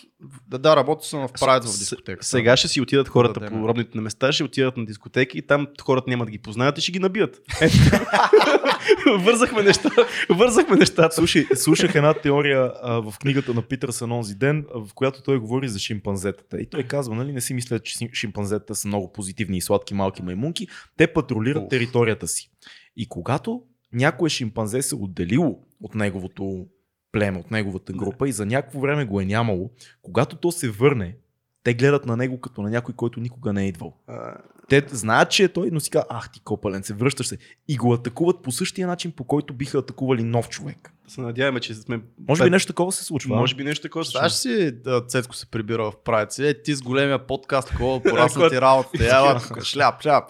да, 0.48 0.58
да, 0.60 0.76
работил 0.76 1.04
съм 1.04 1.28
в 1.28 1.32
Прайд 1.40 1.64
в 1.64 1.80
дискотека. 1.80 2.26
Сега 2.26 2.58
ще 2.58 2.68
си 2.68 2.82
отидат 2.82 3.08
хората 3.08 3.40
Да, 3.40 3.48
по 3.48 3.68
робните 3.68 3.92
на 3.96 4.02
места, 4.02 4.32
ще 4.32 4.44
отидат 4.44 4.78
на 4.78 4.86
дискотеки 4.86 5.38
и 5.38 5.42
там 5.42 5.68
хората 5.82 6.10
няма 6.10 6.26
да 6.26 6.32
ги 6.32 6.38
познаят 6.38 6.78
и 6.78 6.82
ще 6.82 6.92
ги 6.92 7.00
набият. 7.00 7.42
Вързахме 9.20 9.64
неща, 9.64 9.90
вързахме 10.30 10.76
нещата. 10.76 11.16
Слушай, 11.16 11.46
слушах 11.56 11.96
една 11.96 12.14
теория 12.14 12.72
а, 12.82 13.02
в 13.02 13.14
книгата 13.20 13.54
на 13.54 13.62
Питърсън 13.62 14.12
онзи 14.12 14.36
ден, 14.36 14.66
в 14.76 14.94
която 14.96 15.22
той 15.24 15.40
говори 15.40 15.70
за 15.70 15.80
шимпанзетата. 15.80 16.62
И 16.62 16.70
той 16.70 16.84
казва, 16.84 17.16
нали, 17.16 17.32
не 17.34 17.42
си 17.42 17.54
мисля, 17.54 17.80
че 17.80 17.98
шим- 17.98 18.14
шимпанзетата 18.14 18.76
са 18.76 18.88
много 18.88 19.12
позитивни 19.12 19.58
и 19.58 19.62
сладки 19.62 19.94
малки 19.94 20.22
маймунки. 20.22 20.68
Те 20.98 21.14
патрулират 21.14 21.64
Уф. 21.64 21.70
територията 21.70 22.28
си. 22.28 22.52
И 22.98 23.08
когато 23.10 23.62
някое 23.94 24.30
шимпанзе 24.30 24.82
се 24.82 24.96
отделило 24.96 25.60
от 25.82 25.96
неговото 25.96 26.66
племе, 27.12 27.40
от 27.40 27.52
неговата 27.52 27.94
група 27.94 28.30
и 28.30 28.32
за 28.32 28.46
някакво 28.46 28.80
време 28.80 29.06
го 29.06 29.22
е 29.22 29.26
нямало, 29.26 29.70
когато 30.02 30.36
то 30.36 30.52
се 30.52 30.70
върне, 30.70 31.16
те 31.64 31.74
гледат 31.74 32.06
на 32.06 32.18
него 32.18 32.42
като 32.42 32.62
на 32.62 32.70
някой, 32.70 32.94
който 32.96 33.20
никога 33.20 33.54
не 33.54 33.64
е 33.64 33.68
идвал. 33.68 33.98
А, 34.08 34.34
Те 34.70 34.86
знаят, 34.88 35.32
че 35.32 35.44
е 35.44 35.48
той, 35.48 35.70
но 35.72 35.80
си 35.80 35.90
казват, 35.90 36.08
ах 36.10 36.32
ти 36.32 36.40
копален, 36.40 36.84
се 36.84 36.94
връщаш 36.94 37.28
се. 37.28 37.38
И 37.68 37.78
го 37.78 37.94
атакуват 37.94 38.42
по 38.42 38.52
същия 38.52 38.88
начин, 38.88 39.12
по 39.12 39.24
който 39.24 39.54
биха 39.54 39.78
атакували 39.78 40.24
нов 40.24 40.50
човек. 40.50 40.94
да 41.06 41.12
се 41.12 41.22
надяваме, 41.22 41.60
че 41.60 41.74
сме... 41.76 42.02
Може 42.28 42.44
би 42.44 42.50
нещо 42.50 42.68
такова 42.68 42.92
се 42.92 43.04
случва. 43.04 43.36
Може 43.36 43.56
би 43.56 43.64
нещо 43.64 43.82
такова 43.82 44.06
се 44.06 44.12
случва. 44.12 44.30
си, 44.30 44.72
да, 44.72 45.06
Цецко 45.06 45.36
се 45.36 45.46
прибира 45.46 45.92
в 45.92 45.94
правец. 46.04 46.40
Е, 46.40 46.62
ти 46.62 46.76
с 46.76 46.82
големия 46.82 47.28
подкаст, 47.28 47.68
такова 47.68 48.04
порасна 48.10 48.50
ти 48.50 48.62
работа. 48.62 48.90
Ела, 49.02 49.42
тук, 49.48 49.64
шляп, 49.64 50.02
шляп. 50.02 50.30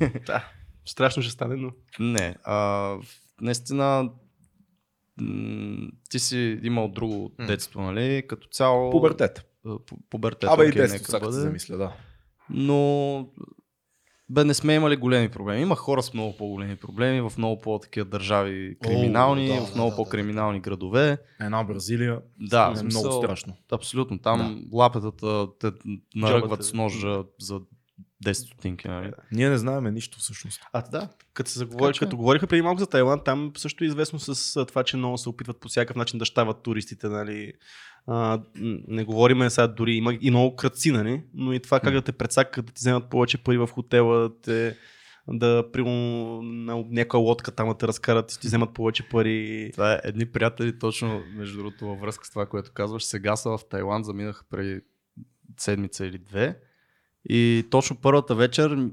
Страшно 0.86 1.22
ще 1.22 1.32
стане, 1.32 1.56
но... 1.56 1.70
Не, 2.00 2.36
а, 2.44 2.94
наистина 3.40 4.10
ти 6.10 6.18
си 6.18 6.60
имал 6.62 6.88
друго 6.88 7.32
детство, 7.46 7.80
нали? 7.80 8.22
Като 8.28 8.48
цяло... 8.48 8.90
Пубертет. 8.90 9.44
Пубертет, 10.10 10.50
Абе 10.50 10.64
и 10.64 10.72
детство, 10.72 11.10
сега 11.10 11.32
се 11.32 11.40
замисля, 11.40 11.76
да. 11.76 11.92
Но 12.50 13.28
бе, 14.30 14.44
не 14.44 14.54
сме 14.54 14.74
имали 14.74 14.96
големи 14.96 15.28
проблеми. 15.28 15.62
Има 15.62 15.76
хора 15.76 16.02
с 16.02 16.14
много 16.14 16.36
по-големи 16.36 16.76
проблеми 16.76 17.20
в 17.20 17.32
много 17.38 17.60
по-такива 17.60 18.06
държави 18.06 18.76
криминални, 18.82 19.48
да, 19.48 19.60
в 19.60 19.68
да, 19.68 19.74
много 19.74 19.90
да, 19.90 19.96
по-криминални 19.96 20.60
градове. 20.60 21.18
Една 21.40 21.64
Бразилия 21.64 22.20
Да, 22.40 22.74
е 22.80 22.82
много 22.82 23.12
страшно. 23.12 23.56
Абсолютно. 23.72 24.18
Там 24.18 24.64
лапетата 24.72 25.46
те 25.60 25.72
наръгват 26.14 26.42
Джобата. 26.42 26.62
с 26.62 26.72
ножа 26.72 27.24
за 27.38 27.60
10 28.24 28.32
стотинки. 28.32 28.88
Нали? 28.88 29.12
Ние 29.32 29.48
не 29.48 29.58
знаем 29.58 29.94
нищо 29.94 30.18
всъщност. 30.18 30.60
А, 30.72 30.82
да. 30.82 31.08
Като, 31.34 31.50
се 31.50 31.58
заговори, 31.58 31.94
че- 31.94 32.00
като 32.00 32.16
говориха 32.16 32.46
преди 32.46 32.62
малко 32.62 32.80
за 32.80 32.86
Тайланд, 32.86 33.24
там 33.24 33.52
също 33.56 33.84
е 33.84 33.86
известно 33.86 34.18
с 34.18 34.66
това, 34.66 34.84
че 34.84 34.96
много 34.96 35.18
се 35.18 35.28
опитват 35.28 35.60
по 35.60 35.68
всякакъв 35.68 35.96
начин 35.96 36.18
да 36.18 36.24
щават 36.24 36.62
туристите. 36.62 37.08
Нали. 37.08 37.52
А, 38.06 38.42
не 38.88 39.04
говориме 39.04 39.50
сега 39.50 39.66
дори, 39.66 39.94
има 39.94 40.18
и 40.20 40.30
много 40.30 40.56
кръци, 40.56 40.92
нали? 40.92 41.22
но 41.34 41.52
и 41.52 41.60
това 41.60 41.80
как 41.80 41.92
да 41.92 42.02
те 42.02 42.12
прецакат, 42.12 42.66
да 42.66 42.72
ти 42.72 42.80
вземат 42.80 43.10
повече 43.10 43.38
пари 43.38 43.58
в 43.58 43.66
хотела, 43.66 44.18
да 44.18 44.40
те 44.40 44.76
да 45.32 45.70
примерно 45.72 46.42
на 46.42 46.84
някоя 46.88 47.20
лодка 47.20 47.50
там 47.50 47.68
да 47.68 47.78
те 47.78 47.88
разкарат 47.88 48.32
и 48.32 48.40
ти 48.40 48.46
вземат 48.46 48.74
повече 48.74 49.08
пари. 49.08 49.70
Това 49.72 49.92
е 49.92 50.00
едни 50.04 50.26
приятели, 50.26 50.78
точно 50.78 51.22
между 51.36 51.58
другото 51.58 51.86
във 51.86 52.00
връзка 52.00 52.26
с 52.26 52.30
това, 52.30 52.46
което 52.46 52.72
казваш. 52.72 53.04
Сега 53.04 53.36
са 53.36 53.50
в 53.50 53.60
Тайланд, 53.70 54.04
заминаха 54.04 54.44
преди 54.50 54.80
седмица 55.56 56.06
или 56.06 56.18
две. 56.18 56.60
И 57.28 57.66
точно 57.70 57.96
първата 57.96 58.34
вечер 58.34 58.88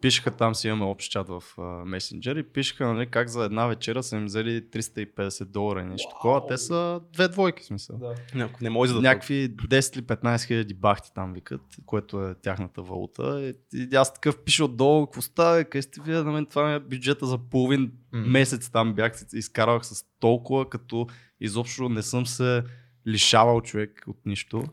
пишеха 0.00 0.30
там 0.30 0.54
си 0.54 0.68
имаме 0.68 0.84
общ 0.84 1.10
чат 1.10 1.28
в 1.28 1.42
месенджер 1.86 2.36
и 2.36 2.42
пишеха 2.42 2.92
нали, 2.94 3.06
как 3.06 3.28
за 3.28 3.44
една 3.44 3.66
вечера 3.66 4.02
са 4.02 4.16
им 4.16 4.24
взели 4.24 4.62
350 4.62 5.44
долара 5.44 5.80
и 5.80 5.84
нещо 5.84 6.08
такова. 6.10 6.46
Те 6.46 6.58
са 6.58 7.00
две 7.12 7.28
двойки 7.28 7.62
в 7.62 7.66
смисъл. 7.66 8.00
Не, 8.34 8.48
не 8.60 8.70
може 8.70 8.92
да 8.92 9.00
Някакви 9.00 9.56
10 9.56 9.96
или 9.96 10.04
15 10.04 10.46
хиляди 10.46 10.74
бахти 10.74 11.10
там 11.14 11.32
викат, 11.32 11.60
което 11.86 12.28
е 12.28 12.34
тяхната 12.34 12.82
валута. 12.82 13.54
И, 13.74 13.88
и 13.92 13.96
аз 13.96 14.14
такъв 14.14 14.38
пиша 14.38 14.64
отдолу, 14.64 15.06
какво 15.06 15.22
става, 15.22 15.64
къде 15.64 15.82
сте 15.82 16.00
вие, 16.00 16.14
на 16.14 16.32
мен 16.32 16.46
това 16.46 16.68
ми 16.68 16.74
е 16.74 16.80
бюджета 16.80 17.26
за 17.26 17.38
половин 17.38 17.92
М. 18.12 18.26
месец 18.26 18.70
там 18.70 18.94
бях, 18.94 19.12
изкарвах 19.32 19.86
с 19.86 20.04
толкова, 20.20 20.68
като 20.68 21.06
изобщо 21.40 21.88
не 21.88 22.02
съм 22.02 22.26
се 22.26 22.62
лишавал 23.06 23.60
човек 23.60 24.04
от 24.06 24.26
нищо. 24.26 24.64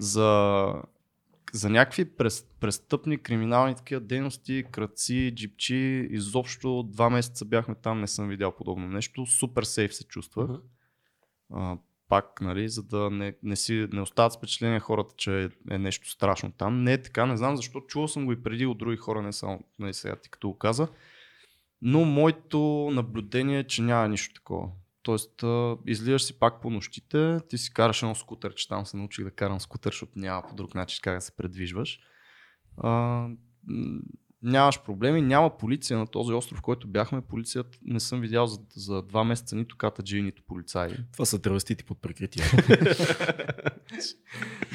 За, 0.00 0.72
за 1.52 1.70
някакви 1.70 2.04
прес, 2.16 2.46
престъпни, 2.60 3.18
криминални 3.18 3.74
такива 3.74 4.00
дейности, 4.00 4.64
кръци, 4.72 5.32
джипчи, 5.34 6.08
изобщо 6.10 6.82
два 6.82 7.10
месеца 7.10 7.44
бяхме 7.44 7.74
там, 7.74 8.00
не 8.00 8.06
съм 8.06 8.28
видял 8.28 8.56
подобно 8.56 8.88
нещо. 8.88 9.26
Супер 9.26 9.62
сейф 9.62 9.94
се 9.94 10.04
чувствах. 10.04 10.50
А, 11.52 11.76
пак, 12.08 12.40
нали, 12.40 12.68
за 12.68 12.82
да 12.82 13.10
не, 13.10 13.34
не, 13.42 13.56
си, 13.56 13.88
не 13.92 14.00
остават 14.00 14.32
с 14.32 14.36
впечатление 14.36 14.80
хората, 14.80 15.14
че 15.16 15.44
е, 15.44 15.74
е 15.74 15.78
нещо 15.78 16.10
страшно 16.10 16.52
там. 16.52 16.82
Не 16.82 16.92
е 16.92 17.02
така, 17.02 17.26
не 17.26 17.36
знам 17.36 17.56
защо, 17.56 17.80
чувал 17.80 18.08
съм 18.08 18.26
го 18.26 18.32
и 18.32 18.42
преди 18.42 18.66
от 18.66 18.78
други 18.78 18.96
хора, 18.96 19.22
не 19.22 19.32
само 19.32 19.60
нали, 19.78 19.94
сега 19.94 20.16
ти 20.16 20.30
като 20.30 20.48
го 20.48 20.58
каза. 20.58 20.88
Но 21.82 22.04
моето 22.04 22.90
наблюдение 22.92 23.58
е, 23.58 23.64
че 23.64 23.82
няма 23.82 24.08
нищо 24.08 24.34
такова. 24.34 24.68
Тоест, 25.02 25.42
а, 25.42 25.76
излизаш 25.86 26.22
си 26.22 26.38
пак 26.38 26.62
по 26.62 26.70
нощите, 26.70 27.38
ти 27.48 27.58
си 27.58 27.72
караш 27.72 28.02
едно 28.02 28.14
скутер, 28.14 28.54
че 28.54 28.68
там 28.68 28.86
се 28.86 28.96
научих 28.96 29.24
да 29.24 29.30
карам 29.30 29.60
скутер, 29.60 29.90
защото 29.90 30.12
няма 30.16 30.42
по 30.48 30.54
друг 30.54 30.74
начин 30.74 31.00
как 31.02 31.14
да 31.14 31.20
се 31.20 31.36
предвижваш. 31.36 32.00
А, 32.76 33.26
нямаш 34.42 34.82
проблеми, 34.82 35.22
няма 35.22 35.58
полиция 35.58 35.98
на 35.98 36.06
този 36.06 36.32
остров, 36.32 36.62
който 36.62 36.88
бяхме. 36.88 37.20
Полицията 37.20 37.78
не 37.82 38.00
съм 38.00 38.20
видял 38.20 38.46
за, 38.46 38.58
за 38.76 39.02
два 39.02 39.24
месеца 39.24 39.56
нито 39.56 39.76
катаджи, 39.76 40.22
нито 40.22 40.42
полицаи. 40.42 40.96
Това 41.12 41.24
са 41.24 41.42
травестити 41.42 41.84
под 41.84 42.02
прикритие. 42.02 42.44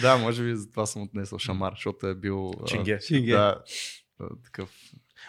да, 0.02 0.18
може 0.18 0.44
би 0.44 0.56
за 0.56 0.72
това 0.72 0.86
съм 0.86 1.02
отнесъл 1.02 1.40
шамар, 1.40 1.74
защото 1.74 2.08
е 2.08 2.16
бил... 2.16 2.52
Чинге. 2.68 3.32
Да, 3.32 3.64
такъв. 4.44 4.70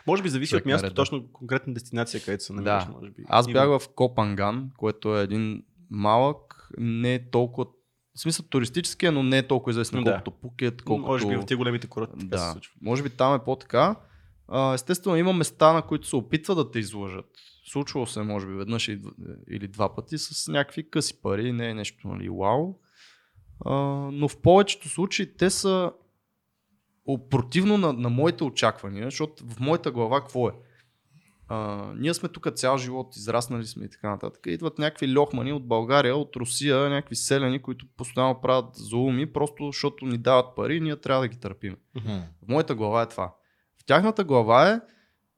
Може 0.07 0.23
би 0.23 0.29
зависи 0.29 0.51
Човек 0.51 0.65
от 0.65 0.67
място, 0.67 0.85
нареда. 0.85 0.95
точно 0.95 1.33
конкретна 1.33 1.75
дестинация, 1.75 2.21
където 2.21 2.45
се 2.45 2.53
намираш. 2.53 2.85
Да. 2.85 2.91
Може 2.93 3.11
би. 3.11 3.23
Аз 3.29 3.47
бях 3.47 3.69
в 3.69 3.83
Копанган, 3.95 4.71
което 4.77 5.19
е 5.19 5.23
един 5.23 5.63
малък, 5.91 6.69
не 6.79 7.15
е 7.15 7.31
толкова 7.31 7.67
в 8.17 8.21
смисъл 8.21 8.47
туристически, 8.47 9.07
е, 9.07 9.11
но 9.11 9.23
не 9.23 9.39
е 9.39 9.47
толкова 9.47 9.71
известен, 9.71 10.05
Да. 10.05 10.11
колкото 10.13 10.31
Пукет, 10.31 10.83
колкото... 10.83 11.07
Може 11.09 11.27
би 11.29 11.37
в 11.37 11.41
тези 11.41 11.57
големите 11.57 11.87
курорти 11.87 12.13
така 12.21 12.39
се 12.39 12.47
Да, 12.47 12.53
случва. 12.53 12.73
може 12.83 13.03
би 13.03 13.11
там 13.11 13.35
е 13.35 13.45
по-така. 13.45 13.97
Естествено, 14.75 15.17
има 15.17 15.33
места, 15.33 15.73
на 15.73 15.83
които 15.83 16.07
се 16.09 16.17
опитва 16.17 16.55
да 16.55 16.71
те 16.71 16.79
излъжат. 16.79 17.25
Случвало 17.65 18.07
се, 18.07 18.23
може 18.23 18.47
би, 18.47 18.53
веднъж 18.53 18.89
или 18.89 18.99
дв- 18.99 19.15
или 19.51 19.69
два 19.69 19.95
пъти 19.95 20.19
с 20.19 20.53
някакви 20.53 20.91
къси 20.91 21.23
пари, 21.23 21.53
не 21.53 21.69
е 21.69 21.75
нещо, 21.75 22.09
нали, 22.09 22.29
вау. 22.31 22.75
Но 24.13 24.29
в 24.29 24.37
повечето 24.37 24.89
случаи 24.89 25.37
те 25.37 25.51
са 25.51 25.93
противно 27.31 27.79
на, 27.79 27.93
на 27.93 28.09
моите 28.09 28.45
очаквания, 28.45 29.05
защото 29.05 29.45
в 29.47 29.61
моята 29.61 29.91
глава 29.91 30.21
какво 30.21 30.49
е? 30.49 30.53
А, 31.49 31.87
ние 31.97 32.15
сме 32.15 32.29
тук 32.29 32.49
цял 32.55 32.79
живот, 32.79 33.17
израснали 33.17 33.67
сме 33.67 33.85
и 33.85 33.91
така 33.91 34.11
нататък. 34.11 34.47
Идват 34.47 34.79
някакви 34.79 35.17
лохмани 35.17 35.53
от 35.53 35.69
България, 35.69 36.17
от 36.17 36.37
Русия, 36.37 36.91
някакви 36.91 37.17
селени, 37.17 37.63
които 37.63 37.87
постоянно 37.97 38.41
правят 38.41 38.67
зауми, 38.73 39.33
просто 39.33 39.67
защото 39.67 40.07
ни 40.07 40.19
дават 40.19 40.57
пари 40.57 40.77
и 40.77 40.81
ние 40.81 40.97
трябва 40.97 41.23
да 41.23 41.29
ги 41.29 41.37
търпим. 41.41 41.77
В 42.45 42.49
моята 42.49 42.75
глава 42.75 43.03
е 43.03 43.09
това. 43.09 43.35
В 43.83 43.85
тяхната 43.87 44.25
глава 44.25 44.71
е, 44.71 44.81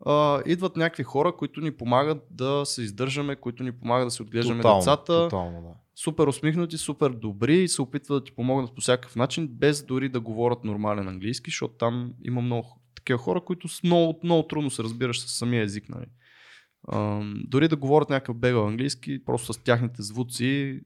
а, 0.06 0.42
идват 0.46 0.76
някакви 0.76 1.02
хора, 1.02 1.36
които 1.36 1.60
ни 1.60 1.76
помагат 1.76 2.18
да 2.30 2.62
се 2.64 2.82
издържаме, 2.82 3.36
които 3.36 3.62
ни 3.62 3.72
помагат 3.72 4.06
да 4.06 4.10
се 4.10 4.22
отглеждаме 4.22 4.62
Тотално, 4.62 4.80
децата. 4.80 5.04
тотално, 5.06 5.62
да. 5.62 5.74
Супер 6.04 6.26
усмихнати, 6.26 6.78
супер 6.78 7.10
добри 7.10 7.62
и 7.62 7.68
се 7.68 7.82
опитват 7.82 8.22
да 8.22 8.24
ти 8.24 8.32
помогнат 8.32 8.74
по 8.74 8.80
всякакъв 8.80 9.16
начин, 9.16 9.48
без 9.48 9.84
дори 9.84 10.08
да 10.08 10.20
говорят 10.20 10.64
нормален 10.64 11.08
английски, 11.08 11.50
защото 11.50 11.74
там 11.74 12.14
има 12.24 12.40
много 12.40 12.80
такива 12.94 13.18
хора, 13.18 13.40
които 13.40 13.68
с 13.68 13.82
много, 13.82 14.20
много 14.24 14.48
трудно 14.48 14.70
се 14.70 14.82
разбираш 14.82 15.20
с 15.20 15.38
самия 15.38 15.62
език. 15.62 15.84
Нали. 15.88 16.06
Дори 17.44 17.68
да 17.68 17.76
говорят 17.76 18.10
някакъв 18.10 18.36
бегал 18.36 18.66
английски, 18.66 19.24
просто 19.24 19.52
с 19.52 19.58
тяхните 19.58 20.02
звуци, 20.02 20.80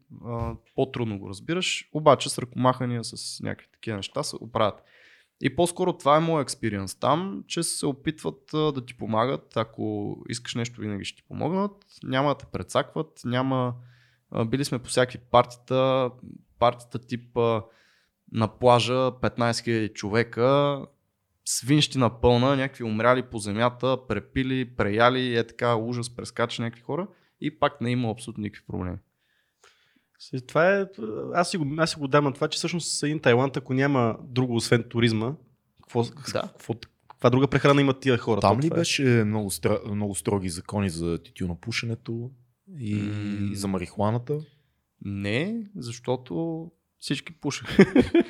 по-трудно 0.75 1.19
го 1.19 1.29
разбираш, 1.29 1.89
обаче 1.93 2.29
с 2.29 2.39
ръкомахания, 2.39 3.05
с 3.05 3.41
някакви 3.41 3.69
такива 3.73 3.97
неща 3.97 4.23
се 4.23 4.37
оправят. 4.41 4.83
И 5.41 5.57
по-скоро 5.57 5.93
това 5.99 6.17
е 6.17 6.21
моят 6.21 6.45
експириенс 6.45 6.95
там, 6.95 7.45
че 7.47 7.63
се 7.63 7.87
опитват 7.87 8.43
да 8.53 8.85
ти 8.87 8.95
помагат. 8.97 9.57
Ако 9.57 10.17
искаш 10.29 10.55
нещо, 10.55 10.81
винаги 10.81 11.05
ще 11.05 11.17
ти 11.17 11.29
помогнат. 11.29 11.87
Няма 12.03 12.29
да 12.29 12.35
те 12.35 12.47
прецакват, 12.53 13.21
няма... 13.25 13.75
Били 14.47 14.65
сме 14.65 14.79
по 14.79 14.89
всякакви 14.89 15.19
партита, 15.31 16.11
партита 16.59 16.99
тип 16.99 17.37
на 18.33 18.59
плажа, 18.59 18.93
15 18.93 19.39
000 19.39 19.93
човека, 19.93 20.81
свинщина 21.45 22.21
пълна, 22.21 22.57
някакви 22.57 22.85
умряли 22.85 23.23
по 23.23 23.39
земята, 23.39 23.99
препили, 24.09 24.75
преяли, 24.77 25.37
е 25.37 25.47
така 25.47 25.77
ужас, 25.77 26.17
прескача 26.17 26.63
някакви 26.63 26.83
хора 26.83 27.09
и 27.41 27.59
пак 27.59 27.81
не 27.81 27.91
има 27.91 28.11
абсолютно 28.11 28.43
никакви 28.43 28.67
проблеми. 28.67 28.99
Това 30.49 30.79
е, 30.79 30.87
аз 31.35 31.51
си, 31.51 31.57
го, 31.57 31.67
аз 31.79 31.91
си 31.91 31.97
го 31.99 32.09
дам 32.09 32.25
на 32.25 32.33
това, 32.33 32.49
че 32.49 32.57
всъщност 32.57 33.03
един 33.03 33.21
Тайланд, 33.21 33.57
ако 33.57 33.75
няма 33.75 34.19
друго 34.23 34.55
освен 34.55 34.85
туризма, 34.89 35.35
какво, 35.83 36.03
Да. 36.03 36.43
какво, 36.43 36.75
каква 37.09 37.31
друга 37.31 37.49
прехрана 37.49 37.81
имат 37.81 38.01
тия 38.01 38.19
хора? 38.19 38.41
Там 38.41 38.61
ли 38.61 38.67
е. 38.67 38.71
беше 38.71 39.03
много, 39.03 39.51
стра... 39.51 39.79
много 39.91 40.15
строги 40.15 40.49
закони 40.49 40.91
за 40.91 41.19
тютюнопушенето 41.23 42.31
и 42.79 42.95
М. 42.95 43.51
за 43.55 43.69
марихуаната? 43.69 44.39
Не, 45.05 45.67
защото 45.77 46.71
всички 46.99 47.33
пушеха. 47.33 47.85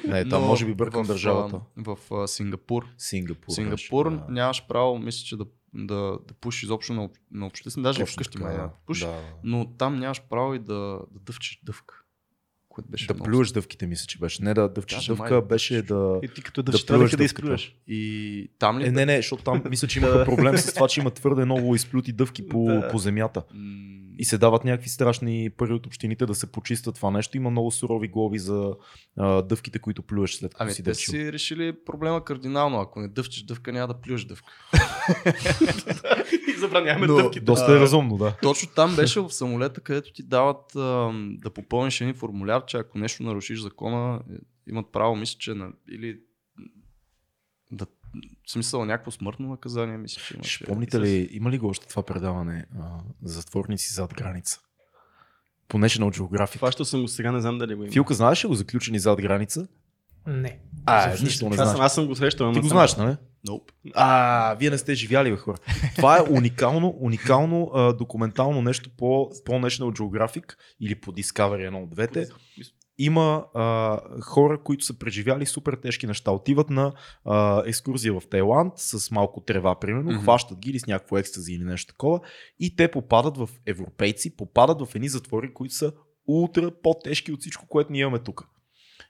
Не, 0.09 0.29
там 0.29 0.43
Но 0.43 0.49
може 0.49 0.67
би 0.67 0.75
бъркам 0.75 1.05
в, 1.05 1.09
държавата. 1.09 1.61
В, 1.77 1.99
а, 2.15 2.29
Сингапур. 2.29 2.87
Сингапур. 2.99 3.55
Сингапур 3.55 4.11
беше, 4.11 4.25
да. 4.27 4.33
нямаш 4.33 4.67
право, 4.69 4.99
мисля, 4.99 5.25
че 5.25 5.37
да, 5.37 5.45
да, 5.75 6.19
да 6.29 6.35
пушиш 6.41 6.63
изобщо 6.63 6.93
на, 6.93 7.09
на 7.33 7.47
обществен, 7.47 7.83
даже 7.83 8.01
и 8.01 8.03
Точно 8.03 8.15
вкъщи 8.15 8.39
май 8.39 8.55
да. 8.57 8.63
да 8.63 8.71
пушиш, 8.87 9.05
Да. 9.05 9.21
но 9.45 9.67
там 9.79 9.97
нямаш 9.97 10.23
право 10.31 10.55
и 10.55 10.59
да, 10.59 11.01
да 11.11 11.21
дъвчеш 11.21 11.61
дъвка. 11.65 11.95
Което 12.69 12.89
беше 12.89 13.07
Да 13.07 13.15
плюеш 13.15 13.51
дъвките, 13.51 13.87
мисля, 13.87 14.07
че 14.07 14.19
беше. 14.19 14.45
Не 14.45 14.55
да 14.55 14.69
дъвчеш 14.69 15.09
май 15.09 15.17
дъвка, 15.17 15.35
да 15.35 15.43
беше 15.43 15.83
да... 15.83 16.21
И 16.23 16.29
ти 16.29 16.43
като 16.43 16.63
да, 16.63 16.73
да 16.73 16.87
трябваше 16.87 17.17
да 17.17 17.25
изплюеш. 17.25 17.77
И 17.87 18.51
там 18.59 18.79
ли? 18.79 18.87
Е, 18.87 18.91
не, 18.91 19.07
не, 19.07 19.17
защото 19.17 19.45
там 19.45 19.63
мисля, 19.71 19.89
че 19.89 19.99
имаха 19.99 20.25
проблем 20.25 20.59
с 20.59 20.75
това, 20.75 20.89
че 20.89 21.01
има 21.01 21.11
твърде 21.11 21.45
много 21.45 21.75
изплюти 21.75 22.13
дъвки 22.13 22.49
по, 22.49 22.65
Да. 22.67 22.89
по 22.89 22.99
земята. 22.99 23.43
И 24.19 24.25
се 24.25 24.39
дават 24.39 24.65
някакви 24.65 24.89
страшни 24.89 25.51
пари 25.51 25.73
от 25.73 25.87
общините 25.87 26.27
да 26.27 26.35
се 26.35 26.53
почистват 26.53 26.95
това 26.95 27.11
нещо. 27.11 27.37
Има 27.37 27.51
много 27.51 27.71
сурови 27.71 28.09
глоби 28.09 28.39
за 28.39 28.75
а, 29.17 29.43
дъвките, 29.43 29.79
които 29.79 30.03
плюеш 30.03 30.35
след 30.35 30.55
като 30.55 30.63
Ами 30.63 30.73
си 30.73 30.83
те 30.83 30.91
дъвчил. 30.91 31.13
си 31.13 31.33
решили 31.33 31.85
проблема 31.85 32.25
кардинално. 32.25 32.81
Ако 32.81 33.01
не 33.01 33.09
дъвчеш 33.09 33.43
дъвка, 33.43 33.73
няма 33.73 33.89
да 33.89 34.01
плюеш 34.01 34.25
дъвка. 34.25 34.53
И 36.49 36.53
забраняваме 36.59 37.07
Но- 37.07 37.17
дъвките. 37.17 37.45
Доста 37.45 37.73
А, 37.73 37.77
е 37.77 37.81
разумно, 37.81 38.17
да. 38.17 38.37
Точно 38.43 38.69
там 38.75 38.97
беше 38.97 39.21
в 39.21 39.31
самолета, 39.31 39.81
където 39.81 40.13
ти 40.13 40.23
дават 40.23 40.77
ам, 40.77 41.37
да 41.39 41.51
попълниш 41.51 42.01
един 42.01 42.15
формуляр, 42.15 42.65
че 42.65 42.77
ако 42.77 42.99
нещо 42.99 43.23
нарушиш 43.23 43.61
закона, 43.61 44.21
е, 44.31 44.35
имат 44.71 44.87
право, 44.93 45.17
мисля, 45.17 45.37
че 45.39 45.55
на, 45.55 45.69
или 45.91 46.19
да, 47.71 47.87
в 48.47 48.51
смисъл 48.53 48.85
някакво 48.85 49.11
смъртно 49.11 49.49
наказание, 49.49 49.97
мисля, 49.97 50.23
че 50.23 50.35
имаше. 50.35 50.55
Ще 50.55 50.65
помните 50.65 51.01
ли, 51.01 51.29
има 51.33 51.51
ли 51.51 51.59
го 51.59 51.69
още 51.69 51.87
това 51.87 52.03
предаване 52.03 52.67
а, 52.81 52.99
затворници 53.23 53.93
зад 53.95 54.15
граница? 54.15 54.61
По 55.69 55.79
National 55.79 56.19
Geographic. 56.19 56.59
Фащал 56.59 56.87
съм 56.87 57.01
го 57.01 57.09
сега, 57.09 57.33
не 57.33 57.41
знам 57.41 57.59
дали 57.59 57.75
го 57.75 57.83
има. 57.83 57.93
Филка, 57.93 58.15
знаеш 58.15 58.45
ли 58.45 58.49
го 58.49 58.55
заключени 58.55 58.99
зад 58.99 59.21
граница? 59.21 59.67
Не. 60.27 60.59
А, 60.87 61.01
Всъщност, 61.09 61.31
нищо 61.31 61.45
не 61.49 61.51
аз, 61.51 61.57
съм, 61.57 61.67
знаеш. 61.67 61.87
аз 61.87 61.95
съм 61.95 62.07
го 62.07 62.17
срещал. 62.17 62.53
Ти 62.53 62.61
го 62.61 62.69
знаеш, 62.69 62.97
нали? 62.97 63.17
Nope. 63.49 63.71
А, 63.95 64.55
вие 64.55 64.71
не 64.71 64.79
сте 64.79 64.95
живяли, 64.95 65.31
бе, 65.31 65.37
хора. 65.37 65.57
Това 65.97 66.19
е 66.19 66.23
уникално, 66.31 66.97
уникално 67.01 67.71
а, 67.75 67.93
документално 67.93 68.63
нещо 68.63 68.91
по, 68.97 69.31
по 69.45 69.53
National 69.53 69.99
Geographic 69.99 70.55
или 70.81 70.95
по 70.95 71.13
Discovery, 71.13 71.67
едно 71.67 71.83
от 71.83 71.91
двете. 71.91 72.27
Има 72.99 73.45
а, 73.55 73.99
хора, 74.21 74.63
които 74.63 74.85
са 74.85 74.99
преживяли 74.99 75.47
супер 75.47 75.75
тежки 75.75 76.07
неща. 76.07 76.31
Отиват 76.31 76.71
на 76.71 76.93
а, 77.25 77.63
екскурзия 77.67 78.21
в 78.21 78.23
Тайланд 78.31 78.73
с 78.77 79.11
малко 79.11 79.41
трева, 79.41 79.81
примерно, 79.81 80.11
mm-hmm. 80.11 80.23
хващат 80.23 80.59
ги 80.59 80.71
или 80.71 80.79
с 80.79 80.87
някакво 80.87 81.19
екстази 81.19 81.53
или 81.53 81.65
нещо 81.65 81.93
такова 81.93 82.21
и 82.61 82.77
те 82.77 82.91
попадат 82.91 83.37
в 83.37 83.49
европейци, 83.67 84.37
попадат 84.37 84.81
в 84.81 84.95
едни 84.95 85.09
затвори, 85.09 85.55
които 85.55 85.75
са 85.75 85.93
ултра 86.27 86.71
по-тежки 86.83 87.33
от 87.33 87.41
всичко, 87.41 87.67
което 87.69 87.93
ние 87.93 88.01
имаме 88.03 88.19
тук. 88.19 88.49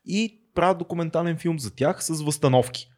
И 0.06 0.42
правят 0.54 0.78
документален 0.78 1.38
филм 1.38 1.58
за 1.58 1.74
тях 1.74 2.04
с 2.04 2.22
възстановки. 2.22 2.88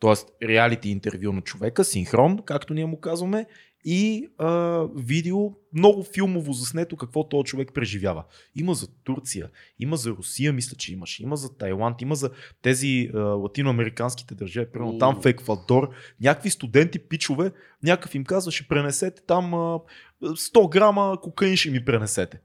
Тоест, 0.00 0.28
реалити 0.42 0.88
интервю 0.88 1.32
на 1.32 1.40
човека, 1.40 1.84
синхрон, 1.84 2.38
както 2.44 2.74
ние 2.74 2.86
му 2.86 3.00
казваме, 3.00 3.46
и 3.84 4.28
а, 4.38 4.84
видео, 4.96 5.52
много 5.74 6.02
филмово 6.02 6.52
заснето 6.52 6.96
какво 6.96 7.28
този 7.28 7.44
човек 7.44 7.70
преживява. 7.74 8.24
Има 8.56 8.74
за 8.74 8.86
Турция, 9.04 9.50
има 9.78 9.96
за 9.96 10.10
Русия, 10.10 10.52
мисля, 10.52 10.76
че 10.76 10.92
имаш, 10.92 11.20
има 11.20 11.36
за 11.36 11.56
Тайланд, 11.56 12.02
има 12.02 12.14
за 12.14 12.30
тези 12.62 13.10
а, 13.14 13.18
латиноамериканските 13.18 14.34
държави, 14.34 14.66
примерно 14.72 14.98
там 14.98 15.20
в 15.22 15.26
Еквадор, 15.26 15.90
някакви 16.20 16.50
студенти, 16.50 16.98
пичове, 16.98 17.52
някакъв 17.82 18.14
им 18.14 18.24
казва, 18.24 18.52
ще 18.52 18.68
пренесете 18.68 19.22
там 19.26 19.54
а, 19.54 19.78
100 20.22 20.70
грама 20.70 21.18
кокаин 21.22 21.56
ще 21.56 21.70
ми 21.70 21.84
пренесете. 21.84 22.40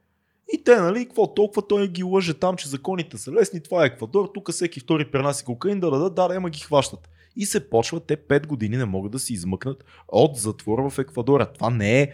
И 0.54 0.64
те, 0.64 0.76
нали, 0.76 1.06
какво 1.06 1.34
толкова 1.34 1.68
той 1.68 1.88
ги 1.88 2.04
лъже 2.04 2.34
там, 2.34 2.56
че 2.56 2.70
законите 2.70 3.18
са 3.18 3.32
лесни, 3.32 3.64
това 3.64 3.84
е 3.84 3.88
Еквадор, 3.88 4.32
тук 4.34 4.52
всеки 4.52 4.80
втори 4.80 5.12
пренася 5.12 5.46
кокаин, 5.46 5.80
да 5.80 5.92
дадат, 5.92 6.16
да, 6.16 6.28
да, 6.28 6.36
ема 6.36 6.50
ги 6.50 6.60
хващат. 6.60 7.10
И 7.38 7.46
се 7.46 7.70
почват, 7.70 8.08
те 8.08 8.18
5 8.18 8.48
години 8.48 8.78
не 8.78 8.86
могат 8.86 9.12
да 9.12 9.20
си 9.20 9.34
измъкнат 9.34 9.86
от 10.08 10.38
затвора 10.38 10.90
в 10.90 11.00
Еквадора. 11.00 11.46
Това 11.46 11.70
не 11.70 12.02
е, 12.02 12.12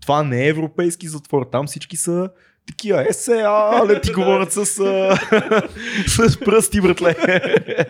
това 0.00 0.22
не 0.22 0.44
е 0.44 0.48
европейски 0.48 1.08
затвор, 1.08 1.48
там 1.52 1.66
всички 1.66 1.96
са 1.96 2.30
такива, 2.66 3.08
е 3.08 3.12
се, 3.12 3.42
а, 3.46 3.84
не 3.84 4.00
ти 4.00 4.12
говорят 4.14 4.52
с, 4.52 4.66
с 6.06 6.40
пръсти, 6.40 6.80
братле. 6.80 7.14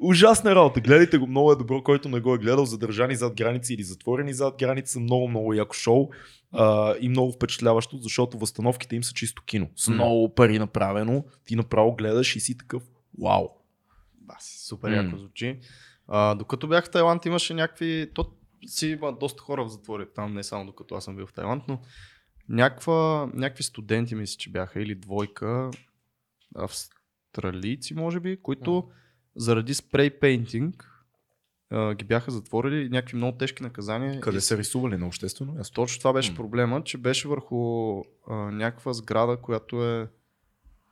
Ужасна 0.00 0.54
работа. 0.54 0.80
Гледайте 0.80 1.18
го, 1.18 1.26
много 1.26 1.52
е 1.52 1.56
добро, 1.56 1.82
който 1.82 2.08
не 2.08 2.20
го 2.20 2.34
е 2.34 2.38
гледал. 2.38 2.64
Задържани 2.64 3.16
зад 3.16 3.34
граници 3.36 3.74
или 3.74 3.82
затворени 3.82 4.34
зад 4.34 4.54
граница. 4.58 5.00
Много, 5.00 5.28
много 5.28 5.54
яко 5.54 5.74
шоу 5.74 6.08
а, 6.52 6.94
и 7.00 7.08
много 7.08 7.32
впечатляващо, 7.32 7.96
защото 7.96 8.38
възстановките 8.38 8.96
им 8.96 9.04
са 9.04 9.12
чисто 9.12 9.42
кино. 9.42 9.68
С 9.76 9.88
много 9.88 10.34
пари 10.34 10.58
направено. 10.58 11.24
Ти 11.44 11.56
направо 11.56 11.94
гледаш 11.94 12.36
и 12.36 12.40
си 12.40 12.58
такъв, 12.58 12.82
вау. 13.22 13.48
Бас, 14.20 14.66
супер 14.68 14.92
яко 14.92 15.16
звучи. 15.16 15.58
А, 16.08 16.34
докато 16.34 16.68
бях 16.68 16.86
в 16.86 16.90
Тайланд 16.90 17.26
имаше 17.26 17.54
някакви... 17.54 18.10
То 18.14 18.30
си 18.66 18.88
има 18.88 19.12
доста 19.12 19.42
хора 19.42 19.64
в 19.64 19.68
затвори 19.68 20.06
там, 20.14 20.34
не 20.34 20.42
само 20.42 20.66
докато 20.66 20.94
аз 20.94 21.04
съм 21.04 21.16
бил 21.16 21.26
в 21.26 21.32
Тайланд, 21.32 21.62
но 21.68 21.80
някаква, 22.48 23.30
някакви 23.34 23.62
студенти 23.62 24.14
мисля, 24.14 24.38
че 24.38 24.50
бяха 24.50 24.82
или 24.82 24.94
двойка 24.94 25.70
австралийци, 26.54 27.94
може 27.94 28.20
би, 28.20 28.42
които 28.42 28.90
заради 29.36 29.74
спрей 29.74 30.10
пейнтинг 30.10 30.90
ги 31.94 32.04
бяха 32.04 32.30
затворили 32.30 32.88
някакви 32.88 33.16
много 33.16 33.38
тежки 33.38 33.62
наказания. 33.62 34.20
Къде 34.20 34.38
и 34.38 34.40
са 34.40 34.58
рисували 34.58 34.96
на 34.96 35.06
обществено 35.06 35.52
място? 35.52 35.74
точно 35.74 35.98
това 35.98 36.12
беше 36.12 36.34
проблема, 36.34 36.84
че 36.84 36.98
беше 36.98 37.28
върху 37.28 37.98
а, 38.28 38.34
някаква 38.34 38.92
сграда, 38.92 39.36
която 39.36 39.84
е. 39.84 40.08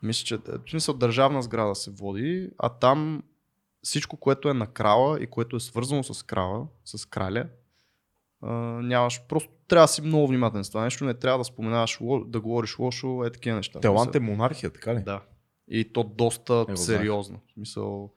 Мисля, 0.03 0.25
че 0.25 0.37
в 0.37 0.71
смисъл 0.71 0.95
държавна 0.95 1.43
сграда 1.43 1.75
се 1.75 1.91
води, 1.91 2.51
а 2.59 2.69
там 2.69 3.23
всичко, 3.83 4.17
което 4.17 4.49
е 4.49 4.55
на 4.55 4.67
крала 4.67 5.21
и 5.21 5.27
което 5.27 5.57
е 5.57 5.61
свързано 5.61 6.03
с 6.03 6.23
крала, 6.23 6.67
с 6.85 7.09
краля, 7.09 7.47
а, 8.43 8.53
нямаш. 8.83 9.23
Просто 9.29 9.51
трябва 9.69 9.85
да 9.85 9.93
си 9.93 10.03
много 10.03 10.29
внимателен 10.29 10.65
с 10.65 10.69
това 10.69 10.85
нещо. 10.85 11.05
Не 11.05 11.15
трябва 11.15 11.39
да 11.39 11.45
споменаваш, 11.45 11.99
да 12.27 12.41
говориш 12.41 12.79
лошо, 12.79 13.25
е 13.25 13.31
такива 13.31 13.57
неща. 13.57 13.81
Тайланд 13.81 14.15
е 14.15 14.21
монархия, 14.21 14.71
така 14.71 14.95
ли? 14.95 15.03
Да. 15.03 15.23
И 15.69 15.93
то 15.93 16.05
доста 16.05 16.67
Е, 16.69 16.77
сериозно. 16.77 17.41
В 17.49 17.53
смисъл, 17.53 18.13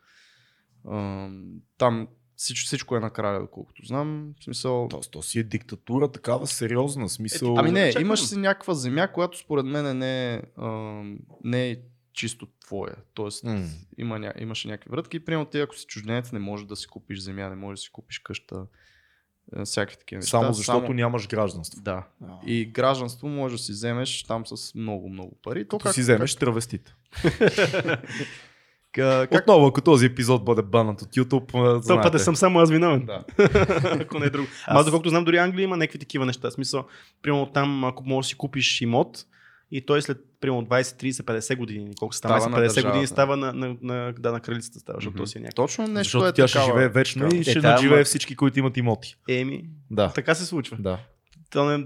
ам, 0.91 1.45
там 1.77 2.07
всичко, 2.35 2.65
всичко 2.65 2.95
е 2.95 2.99
накрая, 2.99 3.39
доколкото 3.39 3.85
знам. 3.85 4.33
В 4.39 4.43
смисъл, 4.43 4.87
То, 4.89 5.01
то 5.11 5.21
си 5.21 5.39
е 5.39 5.43
диктатура, 5.43 6.11
такава 6.11 6.47
сериозна 6.47 7.09
смисъл. 7.09 7.55
Ами 7.57 7.71
не, 7.71 7.91
Чакай, 7.91 8.01
имаш 8.01 8.25
си 8.25 8.37
някаква 8.37 8.73
земя, 8.73 9.07
която 9.07 9.37
според 9.37 9.65
мен 9.65 9.97
не 9.97 10.33
е, 10.33 10.41
ам, 10.57 11.19
не 11.43 11.69
е 11.69 11.77
чисто 12.15 12.47
твоя. 12.65 12.95
Тоест, 13.13 13.43
М. 13.43 13.63
има, 13.97 14.19
ня... 14.19 14.33
имаше 14.39 14.67
някакви 14.67 14.89
вратки. 14.89 15.19
Примерно 15.19 15.45
ти, 15.45 15.59
ако 15.59 15.75
си 15.75 15.85
чужденец, 15.87 16.31
не 16.31 16.39
можеш 16.39 16.67
да 16.67 16.75
си 16.75 16.87
купиш 16.87 17.19
земя, 17.19 17.49
не 17.49 17.55
можеш 17.55 17.79
да 17.79 17.83
си 17.83 17.89
купиш 17.91 18.19
къща. 18.19 18.65
е, 19.57 19.65
Всякакви 19.65 19.97
такива 19.97 20.19
неща. 20.19 20.29
Само 20.39 20.53
защото 20.53 20.93
нямаш 20.93 21.27
гражданство. 21.27 21.81
Да. 21.81 22.07
И 22.45 22.53
И 22.59 22.65
гражданство 22.65 23.27
можеш 23.27 23.59
да 23.59 23.63
си 23.63 23.71
вземеш 23.71 24.23
там 24.23 24.45
с 24.45 24.75
много, 24.75 25.09
много 25.09 25.37
пари. 25.43 25.67
То 25.67 25.77
като 25.77 25.93
си 25.93 26.01
вземеш. 26.01 26.35
Как, 28.91 29.29
как, 29.29 29.41
Отново, 29.41 29.67
ако 29.67 29.81
този 29.81 30.05
епизод 30.05 30.45
бъде 30.45 30.61
банът 30.61 31.01
от 31.01 31.09
YouTube, 31.15 31.49
а, 31.49 31.73
път 31.75 31.83
знаете. 31.83 32.09
не 32.11 32.19
съм 32.19 32.35
само 32.35 32.59
аз 32.59 32.71
виновен. 32.71 33.05
Да. 33.05 33.23
ако 34.01 34.19
не 34.19 34.25
е 34.25 34.29
друго. 34.29 34.47
Ама 34.67 34.79
аз, 34.79 34.85
доколкото 34.85 35.09
знам, 35.09 35.25
дори 35.25 35.37
Англия 35.37 35.63
има 35.63 35.77
някакви 35.77 35.99
такива 35.99 36.25
неща. 36.25 36.49
В 36.49 36.53
смисъл, 36.53 36.85
примерно 37.21 37.51
там, 37.53 37.83
ако 37.83 38.03
можеш 38.03 38.27
да 38.27 38.29
си 38.29 38.37
купиш 38.37 38.81
имот, 38.81 39.25
и 39.71 39.85
той 39.85 40.01
след 40.01 40.17
примерно 40.45 40.65
20, 40.65 40.81
30, 41.03 41.11
50 41.11 41.57
години, 41.57 41.91
колко 41.95 42.15
става, 42.15 42.41
Става 42.41 42.49
на 42.51 42.57
50 42.59 42.67
години 42.67 42.83
държавата. 42.83 43.07
става 43.07 43.37
на, 43.37 43.53
на, 43.53 43.75
на, 43.81 44.13
да, 44.13 44.31
на 44.31 44.39
кралицата 44.39 44.79
става, 44.79 44.97
защото 44.97 45.17
то 45.17 45.27
си 45.27 45.37
е 45.37 45.41
някакъв. 45.41 45.55
Точно 45.55 45.83
нещо 45.83 46.03
Защото 46.03 46.25
е 46.25 46.33
тя 46.33 46.47
ще 46.47 46.53
такава. 46.53 46.73
живее 46.73 46.89
вечно 46.89 47.27
и 47.27 47.39
Е, 47.39 47.43
ще 47.43 47.59
надживее 47.59 47.97
ама- 47.97 48.05
всички, 48.05 48.35
които 48.35 48.59
имат 48.59 48.77
имоти. 48.77 49.15
Еми, 49.29 49.63
Да. 49.91 50.09
така 50.09 50.35
се 50.35 50.45
случва. 50.45 50.77
Да. 50.79 50.99
То 51.49 51.65
не, 51.67 51.85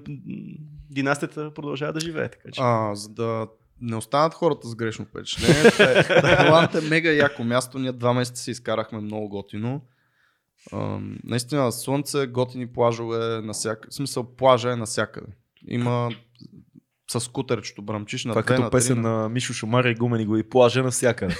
династията 0.89 1.53
продължава 1.53 1.93
да 1.93 1.99
живее, 1.99 2.30
така 2.30 2.51
че. 2.51 2.62
А, 2.64 2.95
за 2.95 3.10
да 3.10 3.47
не 3.82 3.95
останат 3.95 4.34
хората 4.34 4.68
с 4.68 4.76
грешно 4.76 5.05
впечатление. 5.05 5.72
Тайланд 6.22 6.76
е 6.76 6.82
мега 6.82 7.12
яко 7.12 7.43
място. 7.43 7.80
Ние 7.80 7.91
два 7.91 8.14
месеца 8.14 8.43
си 8.43 8.51
изкарахме 8.51 8.99
много 8.99 9.30
готино. 9.30 9.82
А, 10.72 10.99
наистина, 11.24 11.72
слънце, 11.72 12.28
готини 12.28 12.68
плажове, 12.68 13.18
насяка... 13.41 13.88
в 13.89 13.93
смисъл 13.93 14.24
плажа 14.26 14.72
е 14.72 14.76
насякъде. 14.76 15.28
Има 15.68 16.10
с 17.12 17.20
скутерчето 17.20 17.82
бръмчиш 17.82 18.26
на 18.26 18.32
Това 18.32 18.41
две, 18.41 18.47
като 18.47 18.62
на 18.62 18.70
песен 18.70 19.01
на... 19.01 19.10
на 19.10 19.30
Мишо 19.30 19.53
Шумара 19.53 19.89
и 19.89 19.95
Гумени 19.95 20.26
го 20.26 20.38
и 20.38 20.43
плажа 20.43 20.84
навсякъде. 20.84 21.36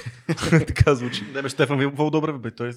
така 0.50 0.94
звучи. 0.94 1.24
Да, 1.32 1.42
бе, 1.42 1.48
Штефан 1.48 1.78
ви 1.78 1.86
много 1.86 2.10
добре, 2.10 2.32
бе. 2.32 2.50
Той 2.50 2.72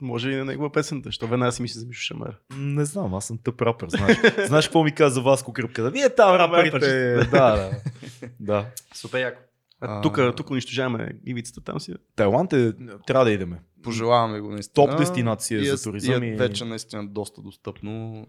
може 0.00 0.30
и 0.30 0.36
на 0.36 0.44
негова 0.44 0.72
песента. 0.72 1.12
Що 1.12 1.26
веднага 1.26 1.52
си 1.52 1.62
мисли 1.62 1.80
за 1.80 1.86
Мишо 1.86 2.00
Шамар. 2.02 2.36
Не 2.56 2.84
знам, 2.84 3.14
аз 3.14 3.26
съм 3.26 3.38
тъп 3.44 3.62
рапър, 3.62 3.88
знаеш. 3.88 4.18
знаеш 4.46 4.66
какво 4.66 4.84
ми 4.84 4.92
каза 4.92 5.20
Васко 5.20 5.52
Кръпка? 5.52 5.90
Вие 5.90 6.14
там 6.14 6.36
рапърите. 6.36 7.14
да, 7.14 7.26
да. 7.30 7.70
да. 8.40 8.66
Супер 8.94 9.20
яко. 9.20 9.40
А, 9.80 10.00
Тук, 10.00 10.18
тук 10.36 10.50
унищожаваме 10.50 11.10
ивицата 11.26 11.60
там 11.60 11.80
си. 11.80 11.94
Тайланд 12.16 12.52
е, 12.52 12.72
трябва 13.06 13.24
да 13.24 13.30
идеме. 13.30 13.60
Пожелаваме 13.82 14.40
го 14.40 14.50
наистина. 14.50 14.86
Топ 14.86 14.98
дестинация 14.98 15.60
и 15.60 15.68
е, 15.68 15.76
за 15.76 15.82
туризъм 15.82 16.22
И 16.22 16.28
е 16.28 16.36
вече 16.36 16.64
наистина 16.64 17.08
доста 17.08 17.42
достъпно. 17.42 18.26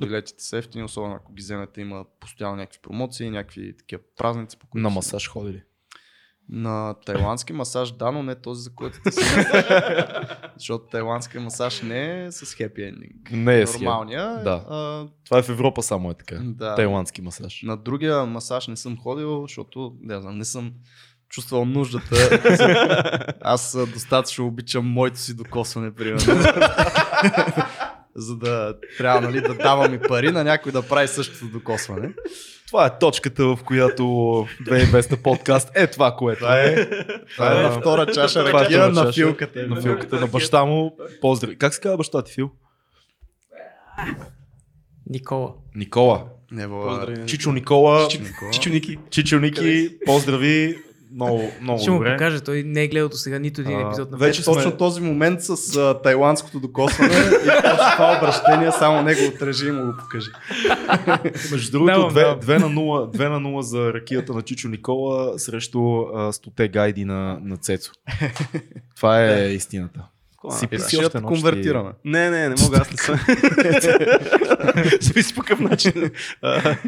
Билетите 0.00 0.44
са 0.44 0.58
ефтини, 0.58 0.84
особено 0.84 1.14
ако 1.14 1.32
ги 1.32 1.42
вземете, 1.42 1.80
има 1.80 2.04
постоянно 2.20 2.56
някакви 2.56 2.78
промоции, 2.82 3.30
някакви 3.30 3.76
такива 3.76 4.02
празници. 4.16 4.56
По 4.56 4.66
които 4.66 4.82
На 4.82 4.90
масаж 4.90 5.28
ходили. 5.28 5.62
На 6.52 6.94
тайландски 7.06 7.52
масаж, 7.52 7.92
да, 7.92 8.10
но 8.12 8.22
не 8.22 8.34
този, 8.34 8.62
за 8.62 8.74
който 8.74 8.98
ти 9.04 9.12
си. 9.12 9.20
Защото 10.56 10.86
тайландски 10.86 11.38
масаж 11.38 11.82
не 11.82 12.24
е 12.24 12.32
с 12.32 12.54
хепи 12.54 12.82
ендинг. 12.82 13.30
Не 13.32 13.60
е. 13.60 13.64
Нормалния. 13.64 14.42
Да. 14.42 14.64
А, 14.68 15.06
Това 15.24 15.38
е 15.38 15.42
в 15.42 15.48
Европа 15.48 15.82
само 15.82 16.10
е 16.10 16.14
така. 16.14 16.38
да. 16.42 16.74
Тайландски 16.74 17.22
масаж. 17.22 17.62
На 17.62 17.76
другия 17.76 18.26
масаж 18.26 18.68
не 18.68 18.76
съм 18.76 18.98
ходил, 18.98 19.42
защото 19.42 19.96
не, 20.00 20.20
знам, 20.20 20.38
не 20.38 20.44
съм 20.44 20.72
чувствал 21.30 21.64
нуждата. 21.64 22.40
Аз 23.40 23.76
достатъчно 23.92 24.46
обичам 24.46 24.86
моето 24.86 25.18
си 25.18 25.36
докосване, 25.36 25.94
примерно. 25.94 26.42
За 28.14 28.36
да 28.36 28.74
трябва 28.98 29.20
нали, 29.20 29.40
да 29.40 29.54
давам 29.54 29.94
и 29.94 29.98
пари 29.98 30.30
на 30.30 30.44
някой 30.44 30.72
да 30.72 30.82
прави 30.82 31.08
същото 31.08 31.44
докосване. 31.46 32.12
Това 32.66 32.86
е 32.86 32.98
точката, 32.98 33.44
в 33.44 33.58
която 33.64 34.02
2200 34.02 35.22
подкаст 35.22 35.70
е 35.74 35.86
това, 35.86 36.16
което 36.16 36.38
Това 36.38 36.60
е, 36.60 36.90
това 37.34 37.52
е 37.52 37.56
А, 37.56 37.62
на 37.62 37.70
втора 37.80 38.06
чаша 38.06 38.44
това 38.46 38.60
е 38.60 38.64
ракия 38.64 38.90
втора 38.90 39.04
на 39.04 39.12
филката. 39.12 39.66
на 39.66 39.82
филката 39.82 40.20
на 40.20 40.26
баща 40.26 40.64
му. 40.64 40.96
Поздрави. 41.20 41.58
Как 41.58 41.74
се 41.74 41.80
казва 41.80 41.96
баща 41.96 42.22
ти, 42.22 42.32
Фил? 42.32 42.50
Никола. 45.06 45.52
Никола. 45.74 46.24
Не. 46.52 47.26
Чичо 47.26 47.52
Никола. 47.52 48.08
Никола. 48.20 48.50
Чичо 48.52 48.70
Ники. 48.70 48.98
Чичо 49.10 49.38
Ники, 49.38 49.98
поздрави. 50.06 50.78
Много, 51.14 51.50
много 51.60 51.78
Ще 51.78 51.90
му 51.90 51.96
добре. 51.96 52.12
покажа, 52.12 52.40
той 52.40 52.62
не 52.62 52.82
е 52.82 52.88
гледал 52.88 53.08
до 53.08 53.16
сега 53.16 53.38
нито 53.38 53.60
един 53.60 53.80
епизод 53.80 54.10
на 54.10 54.16
вече 54.16 54.26
Вече 54.28 54.42
сме- 54.42 54.54
точно 54.54 54.72
този 54.72 55.00
момент 55.00 55.42
с 55.42 55.76
а, 55.76 56.00
тайландското 56.02 56.60
докосване 56.60 57.12
и 57.12 57.46
точно 57.46 57.90
това 57.92 58.16
обращение 58.18 58.72
само 58.72 59.02
него 59.02 59.20
отрежи 59.26 59.68
и 59.68 59.72
му 59.72 59.86
го 59.86 59.92
покажи. 59.98 60.30
Между 61.52 61.70
другото, 61.72 61.92
Давам, 61.92 62.10
2, 62.10 62.14
давам. 62.14 62.40
2, 62.40 62.58
на 62.58 62.68
0, 62.70 63.16
2 63.16 63.28
на 63.30 63.40
0 63.40 63.60
за 63.60 63.92
ракията 63.92 64.34
на 64.34 64.42
Чичо 64.42 64.68
Никола 64.68 65.38
срещу 65.38 65.78
а, 65.78 66.32
100 66.32 66.70
гайди 66.70 67.04
на, 67.04 67.38
на 67.42 67.56
Цецо. 67.56 67.92
Това 68.96 69.24
е 69.24 69.48
истината. 69.48 70.00
Си 70.50 70.64
Е, 70.64 70.68
писи 70.68 70.96
ще 70.96 71.04
още 71.06 71.22
конвертираме. 71.22 71.90
Не, 72.04 72.30
не, 72.30 72.48
не 72.48 72.54
мога, 72.62 72.78
аз 72.78 72.90
не 72.90 72.96
съм. 72.96 73.18
Зависи 75.00 75.34
по 75.34 75.40
какъв 75.40 75.60
начин. 75.60 75.92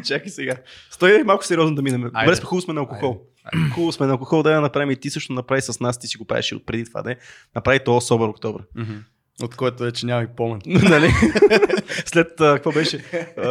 Чакай 0.04 0.28
сега. 0.28 0.54
Стой 0.90 1.22
малко 1.22 1.44
сериозно 1.44 1.74
да 1.76 1.82
минем. 1.82 2.02
Добре, 2.02 2.36
сме 2.36 2.44
хубаво 2.44 2.60
сме 2.60 2.74
на 2.74 2.80
алкохол. 2.80 3.20
Хубаво 3.74 3.92
сме 3.92 4.06
на 4.06 4.12
алкохол, 4.12 4.42
да 4.42 4.52
я 4.52 4.60
направим 4.60 4.90
и 4.90 4.96
ти 4.96 5.10
също 5.10 5.32
направи 5.32 5.62
с 5.62 5.80
нас, 5.80 5.98
ти 5.98 6.06
си 6.06 6.18
го 6.18 6.24
правиш 6.24 6.52
и 6.52 6.54
от 6.54 6.66
преди 6.66 6.84
това, 6.84 7.02
да 7.02 7.16
направи 7.54 7.80
то 7.84 8.00
Собър 8.00 8.28
октомври. 8.28 8.62
Мгм. 8.76 8.92
От 9.42 9.56
който 9.56 9.82
вече 9.82 10.06
няма 10.06 10.22
и 10.22 10.26
помен. 10.36 10.60
нали? 10.66 11.10
След, 12.06 12.40
а, 12.40 12.54
какво 12.54 12.72
беше? 12.72 12.96
А, 13.36 13.42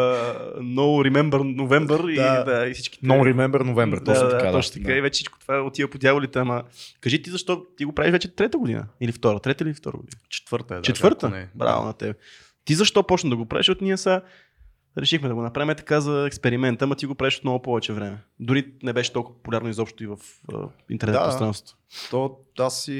no 0.57 1.09
Remember 1.09 1.31
November 1.31 2.11
и, 2.11 2.15
Да. 2.15 2.43
да, 2.43 2.67
и 2.67 2.73
всички. 2.73 2.99
No 2.99 3.33
Remember 3.33 3.61
November, 3.63 4.05
точно 4.05 4.23
да, 4.23 4.29
така. 4.29 4.43
Да, 4.45 4.51
Да, 4.51 4.57
точно 4.57 4.73
така. 4.81 4.95
И 4.97 5.01
вече 5.01 5.13
всичко 5.13 5.39
това 5.39 5.61
отива 5.61 5.89
по 5.89 5.97
дяволите, 5.97 6.39
ама 6.39 6.63
кажи 7.01 7.21
ти 7.21 7.29
защо 7.29 7.65
ти 7.77 7.85
го 7.85 7.95
правиш 7.95 8.11
вече 8.11 8.35
трета 8.35 8.57
година? 8.57 8.87
Или 9.01 9.11
втора? 9.11 9.39
Трета 9.39 9.63
или 9.63 9.73
втора 9.73 9.97
година? 9.97 10.19
Четвърта 10.29 10.73
е. 10.73 10.77
даже, 10.77 10.93
Четвърта? 10.93 11.29
не. 11.29 11.47
Браво 11.55 11.85
на 11.85 11.93
теб. 11.93 12.17
Ти 12.65 12.73
защо 12.75 13.03
почна 13.03 13.29
да 13.29 13.35
го 13.35 13.45
правиш? 13.45 13.65
Защото 13.65 13.83
ние 13.83 13.97
са 13.97 14.21
решихме 14.97 15.27
да 15.27 15.35
го 15.35 15.41
направим 15.41 15.75
така 15.75 16.01
за 16.01 16.25
експеримент, 16.27 16.81
ама 16.81 16.95
ти 16.95 17.05
го 17.05 17.15
правиш 17.15 17.37
от 17.37 17.43
много 17.43 17.61
повече 17.61 17.93
време. 17.93 18.23
Дори 18.39 18.73
не 18.83 18.93
беше 18.93 19.13
толкова 19.13 19.35
популярно 19.35 19.69
изобщо 19.69 20.03
и 20.03 20.07
в 20.07 20.17
а, 20.53 20.69
интернет 20.89 21.13
Да. 21.13 21.23
пространството. 21.23 21.77
То 22.11 22.37
аз 22.59 22.87
и 22.87 22.91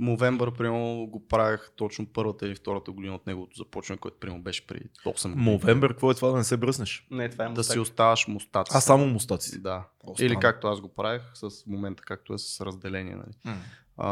Movember, 0.00 0.56
примерно, 0.58 1.06
го 1.06 1.28
правях 1.28 1.72
точно 1.76 2.06
първата 2.06 2.46
или 2.46 2.54
втората 2.54 2.92
година 2.92 3.14
от 3.14 3.26
неговото 3.26 3.56
започване, 3.56 3.98
което 3.98 4.16
примерно 4.20 4.42
беше 4.42 4.66
преди 4.66 4.84
8 5.06 5.28
години. 5.28 5.44
Мовембър, 5.44 5.90
какво 5.90 6.10
е 6.10 6.14
това 6.14 6.28
да 6.30 6.36
не 6.36 6.44
се 6.44 6.56
бръснеш? 6.56 7.06
Не, 7.10 7.28
това 7.28 7.44
е 7.44 7.48
Да 7.48 7.64
си 7.64 7.78
оставаш 7.78 8.28
мустаци. 8.28 8.72
А, 8.74 8.80
само 8.80 9.06
мустаци. 9.06 9.60
Да. 9.62 9.88
О, 10.04 10.14
Или 10.20 10.36
както 10.36 10.66
аз 10.66 10.80
го 10.80 10.88
правех 10.88 11.22
с 11.34 11.66
момента, 11.66 12.02
както 12.02 12.34
е 12.34 12.38
с 12.38 12.60
разделение. 12.60 13.14
Нали. 13.14 13.56
А, 13.96 14.08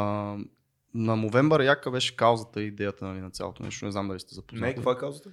на 0.95 1.17
Movember 1.17 1.65
яка 1.65 1.91
беше 1.91 2.17
каузата 2.17 2.63
и 2.63 2.67
идеята 2.67 3.05
нали, 3.07 3.21
на 3.21 3.31
цялото 3.31 3.63
нещо. 3.63 3.85
Не 3.85 3.93
знам 3.93 4.09
дали 4.09 4.21
сте 4.21 4.35
запознати. 4.35 4.81
е 4.81 4.85
казвате? 4.99 5.29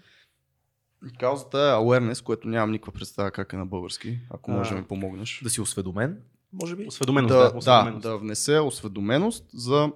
Каузата 1.19 1.57
е 1.57 1.61
awareness, 1.61 2.23
което 2.23 2.47
нямам 2.47 2.71
никаква 2.71 2.91
представа 2.91 3.31
как 3.31 3.53
е 3.53 3.57
на 3.57 3.65
български, 3.65 4.19
ако 4.29 4.51
можеш 4.51 4.73
да 4.73 4.79
ми 4.79 4.83
помогнеш. 4.83 5.41
Да 5.43 5.49
си 5.49 5.61
осведомен, 5.61 6.21
може 6.53 6.75
би? 6.75 6.87
Осведоменост, 6.87 7.33
да, 7.33 7.37
да, 7.37 7.51
да, 7.51 7.57
осведоменост. 7.57 8.03
да 8.03 8.17
внесе 8.17 8.59
осведоменост 8.59 9.45
за 9.53 9.91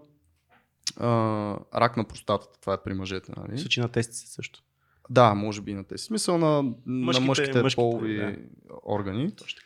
а, 0.97 1.09
рак 1.75 1.97
на 1.97 2.03
простатата. 2.03 2.59
Това 2.61 2.73
е 2.73 2.83
при 2.83 2.93
мъжете. 2.93 3.31
Нали? 3.37 3.59
Случи 3.59 3.79
на 3.79 3.89
тести 3.89 4.15
се 4.15 4.27
също. 4.27 4.63
Да, 5.09 5.33
може 5.33 5.61
би 5.61 5.73
на 5.73 5.83
тези. 5.83 6.03
Смисъл 6.03 6.37
на 6.37 6.63
мъжките, 6.85 7.21
на 7.21 7.27
мъжките, 7.27 7.61
мъжките, 7.61 7.75
полови 7.75 8.17
да. 8.17 8.35
органи. 8.85 9.35
Точно. 9.35 9.59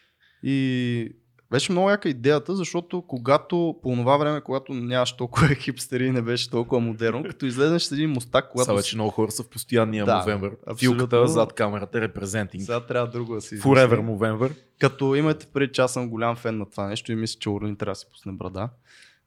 И 0.44 1.16
беше 1.54 1.72
много 1.72 1.90
яка 1.90 2.10
идеята, 2.10 2.56
защото 2.56 3.02
когато 3.02 3.76
по 3.84 3.96
това 3.96 4.18
време, 4.18 4.42
когато 4.42 4.74
нямаш 4.74 5.14
толкова 5.14 5.48
хипстери 5.56 6.06
и 6.06 6.12
не 6.12 6.22
беше 6.22 6.50
толкова 6.50 6.82
модерно, 6.82 7.24
като 7.24 7.46
излезеш 7.46 7.84
с 7.84 7.92
един 7.92 8.10
мустак, 8.10 8.50
когато 8.52 8.66
Сега 8.66 8.76
вече 8.76 8.96
много 8.96 9.12
хора 9.12 9.32
са 9.32 9.44
в 9.44 9.50
постоянния 9.50 10.06
Да, 10.06 10.18
Мовембър. 10.18 10.52
Филката 10.80 11.28
зад 11.28 11.54
камерата, 11.54 12.02
репрезентинг. 12.02 12.64
сега 12.64 12.80
трябва 12.80 13.08
друго 13.08 13.36
да 13.36 13.42
си. 13.42 13.60
Forever 13.60 14.02
Мовембър. 14.02 14.54
Като 14.80 15.16
имате 15.16 15.48
преди, 15.54 15.74
че 15.74 15.82
аз 15.82 15.94
съм 15.94 16.10
голям 16.10 16.36
фен 16.36 16.58
на 16.58 16.70
това 16.70 16.88
нещо 16.88 17.12
и 17.12 17.16
мисля, 17.16 17.40
че 17.40 17.50
Орлин 17.50 17.76
трябва 17.76 17.92
да 17.92 17.96
си 17.96 18.06
пусне 18.12 18.32
брада. 18.32 18.70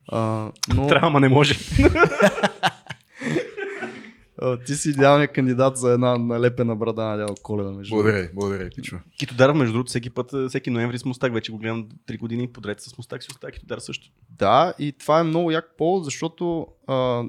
А, 0.09 0.51
но 0.74 0.87
Трябва, 0.87 1.07
ама 1.07 1.20
не 1.20 1.29
може. 1.29 1.55
ти 4.66 4.74
си 4.74 4.91
идеалният 4.91 5.32
кандидат 5.32 5.76
за 5.76 5.93
една 5.93 6.18
налепена 6.18 6.76
брада 6.76 7.05
на 7.05 7.16
дядо 7.16 7.34
Коледа. 7.43 7.70
Между. 7.70 7.95
Благодаря, 7.95 8.30
благодаря, 8.34 8.70
пичо. 8.76 8.99
Китодар, 9.18 9.53
между 9.53 9.72
другото, 9.72 9.89
всеки 9.89 10.11
път, 10.11 10.30
всеки 10.49 10.70
ноември 10.70 10.99
с 10.99 11.05
мустак, 11.05 11.32
вече 11.32 11.53
го 11.53 11.59
гледам 11.59 11.89
3 12.09 12.18
години 12.18 12.49
подред 12.49 12.80
с 12.80 12.99
мустак 12.99 13.22
си 13.22 13.28
остава 13.30 13.51
Китодар 13.51 13.78
също. 13.78 14.11
Да, 14.39 14.74
и 14.78 14.93
това 14.93 15.20
е 15.20 15.22
много 15.22 15.51
як 15.51 15.76
повод, 15.78 16.05
защото 16.05 16.66
а, 16.87 17.24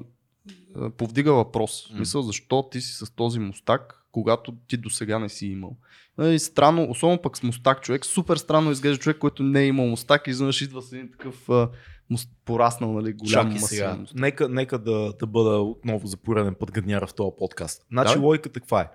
повдига 0.96 1.32
въпрос. 1.32 1.88
М. 1.92 1.98
Мисъл, 1.98 2.22
защо 2.22 2.68
ти 2.72 2.80
си 2.80 2.92
с 2.92 3.10
този 3.10 3.38
мустак, 3.38 4.02
когато 4.12 4.52
ти 4.68 4.76
до 4.76 4.90
сега 4.90 5.18
не 5.18 5.28
си 5.28 5.46
имал. 5.46 5.76
Нали, 6.18 6.38
странно, 6.38 6.90
особено 6.90 7.22
пък 7.22 7.38
с 7.38 7.42
мустак 7.42 7.82
човек, 7.82 8.04
супер 8.04 8.36
странно 8.36 8.70
изглежда 8.70 9.02
човек, 9.02 9.18
който 9.18 9.42
не 9.42 9.60
е 9.60 9.66
имал 9.66 9.86
мустак 9.86 10.26
и 10.26 10.30
изведнъж 10.30 10.62
идва 10.62 10.82
с 10.82 10.92
един 10.92 11.10
такъв 11.10 11.48
пораснал, 12.44 12.92
нали, 12.92 13.12
голям 13.12 13.46
Чакай 13.46 13.58
сега. 13.58 13.98
Нека, 14.14 14.48
нека 14.48 14.78
да, 14.78 15.12
да 15.20 15.26
бъда 15.26 15.58
отново 15.58 16.06
за 16.06 16.16
пореден 16.16 16.54
път 16.54 16.72
гадняра 16.72 17.06
в 17.06 17.14
този 17.14 17.30
подкаст. 17.38 17.86
Значи 17.92 18.14
Давай. 18.14 18.26
логиката 18.26 18.60
каква 18.60 18.80
е? 18.80 18.88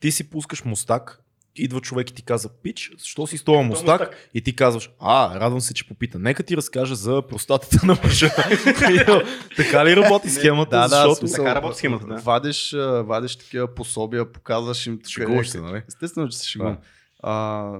Ти 0.00 0.12
си 0.12 0.30
пускаш 0.30 0.64
мустак, 0.64 1.24
идва 1.56 1.80
човек 1.80 2.10
и 2.10 2.14
ти 2.14 2.22
казва, 2.22 2.50
пич, 2.62 2.90
защо 2.98 3.26
си 3.26 3.38
с 3.38 3.44
този 3.44 3.68
мустак? 3.68 4.30
И 4.34 4.40
ти 4.40 4.56
казваш, 4.56 4.90
а, 5.00 5.40
радвам 5.40 5.60
се, 5.60 5.74
че 5.74 5.88
попита. 5.88 6.18
Нека 6.18 6.42
ти 6.42 6.56
разкажа 6.56 6.94
за 6.94 7.22
простатата 7.28 7.86
на 7.86 7.98
мъжа. 8.04 8.30
така 9.56 9.84
ли 9.84 9.96
работи 9.96 10.30
схемата? 10.30 10.76
Да, 10.76 10.88
да, 10.88 11.08
защото... 11.08 11.32
така 11.32 11.54
работи 11.54 11.78
схемата, 11.78 12.06
да. 12.06 12.14
Вадиш, 12.14 12.72
вадиш 13.04 13.36
такива 13.36 13.74
пособия, 13.74 14.32
показваш 14.32 14.86
им. 14.86 15.00
Шегуваш 15.08 15.48
се, 15.48 15.60
нали? 15.60 15.82
Естествено, 15.88 16.28
че 16.28 16.38
се 16.38 16.48
шегувам. 16.48 16.78
А, 17.22 17.72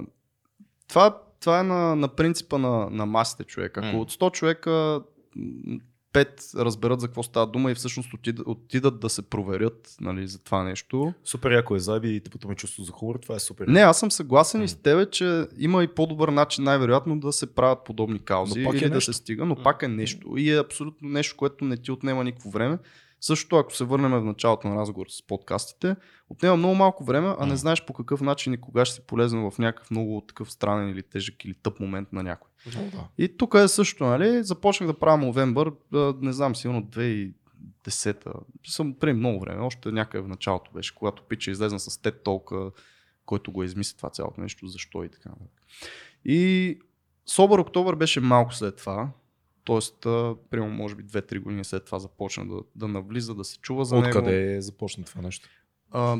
това, 0.87 1.17
това 1.45 1.59
е 1.59 1.63
на, 1.63 1.95
на 1.95 2.07
принципа 2.07 2.57
на, 2.57 2.89
на 2.89 3.05
масите 3.05 3.43
човек. 3.43 3.77
Ако 3.77 3.95
М. 3.95 4.01
от 4.01 4.11
100 4.11 4.31
човека 4.31 5.01
м, 5.35 5.79
5 6.13 6.55
разберат 6.65 7.01
за 7.01 7.07
какво 7.07 7.23
става 7.23 7.47
дума 7.47 7.71
и 7.71 7.75
всъщност 7.75 8.13
отидат, 8.13 8.47
отидат 8.47 8.99
да 8.99 9.09
се 9.09 9.29
проверят 9.29 9.95
нали, 10.01 10.27
за 10.27 10.43
това 10.43 10.63
нещо. 10.63 11.13
Супер 11.23 11.51
яко 11.51 11.75
е 11.75 11.79
заби 11.79 12.15
и 12.15 12.19
те 12.19 12.47
ме 12.47 12.55
чувство 12.55 12.83
за 12.83 12.91
хумор. 12.91 13.19
Това 13.21 13.35
е 13.35 13.39
супер. 13.39 13.67
Не, 13.67 13.79
аз 13.79 13.99
съм 13.99 14.11
съгласен 14.11 14.61
и 14.61 14.63
М. 14.63 14.67
с 14.67 14.75
тебе, 14.75 15.09
че 15.09 15.47
има 15.57 15.83
и 15.83 15.87
по-добър 15.87 16.29
начин 16.29 16.63
най-вероятно 16.63 17.19
да 17.19 17.31
се 17.31 17.55
правят 17.55 17.83
подобни 17.85 18.19
каузи 18.19 18.61
Но 18.61 18.69
пак 18.69 18.73
е 18.73 18.77
или 18.77 18.89
да 18.89 18.95
нещо. 18.95 19.13
се 19.13 19.19
стига, 19.19 19.45
но 19.45 19.55
пак 19.63 19.83
е 19.83 19.87
нещо. 19.87 20.37
И 20.37 20.51
е 20.51 20.59
абсолютно 20.59 21.09
нещо, 21.09 21.35
което 21.37 21.65
не 21.65 21.77
ти 21.77 21.91
отнема 21.91 22.23
никакво 22.23 22.49
време. 22.49 22.77
Също, 23.21 23.55
ако 23.55 23.75
се 23.75 23.83
върнем 23.83 24.11
в 24.11 24.23
началото 24.23 24.67
на 24.67 24.75
разговор 24.75 25.05
с 25.09 25.27
подкастите, 25.27 25.95
отнема 26.29 26.57
много 26.57 26.75
малко 26.75 27.03
време, 27.03 27.35
а 27.39 27.45
не 27.45 27.55
знаеш 27.55 27.85
по 27.85 27.93
какъв 27.93 28.21
начин 28.21 28.53
и 28.53 28.61
кога 28.61 28.85
ще 28.85 28.95
си 28.95 29.07
полезен 29.07 29.51
в 29.51 29.57
някакъв 29.59 29.91
много 29.91 30.21
такъв 30.27 30.51
странен 30.51 30.89
или 30.89 31.03
тежък 31.03 31.45
или 31.45 31.53
тъп 31.53 31.79
момент 31.79 32.13
на 32.13 32.23
някой. 32.23 32.51
Да. 32.71 33.07
И 33.17 33.37
тук 33.37 33.53
е 33.53 33.67
също, 33.67 34.03
нали? 34.03 34.43
Започнах 34.43 34.87
да 34.87 34.99
правя 34.99 35.17
а, 35.93 36.13
не 36.21 36.33
знам, 36.33 36.55
сигурно 36.55 36.83
2010-та. 36.83 38.31
Съм 38.67 38.93
преди 38.99 39.13
много 39.13 39.39
време, 39.39 39.61
още 39.61 39.91
някъде 39.91 40.23
в 40.23 40.27
началото 40.27 40.71
беше, 40.71 40.95
когато 40.95 41.23
Пича 41.23 41.51
излезна 41.51 41.79
с 41.79 41.97
TED 41.97 42.23
толка, 42.23 42.71
който 43.25 43.51
го 43.51 43.63
измисли 43.63 43.97
това 43.97 44.09
цялото 44.09 44.41
нещо, 44.41 44.67
защо 44.67 45.03
и 45.03 45.09
така. 45.09 45.29
нататък. 45.29 45.61
И 46.25 46.79
Собър 47.25 47.59
Октобър 47.59 47.95
беше 47.95 48.19
малко 48.19 48.55
след 48.55 48.75
това. 48.75 49.09
Тоест, 49.65 50.01
примерно, 50.49 50.73
може 50.73 50.95
би 50.95 51.03
2-3 51.03 51.39
години 51.39 51.63
след 51.63 51.85
това 51.85 51.99
започна 51.99 52.47
да, 52.47 52.61
да 52.75 52.87
навлиза, 52.87 53.35
да 53.35 53.43
се 53.43 53.59
чува 53.59 53.85
за 53.85 53.95
него. 53.95 54.07
Откъде 54.07 54.61
започна 54.61 55.03
това 55.03 55.21
нещо? 55.21 55.49
А, 55.91 56.17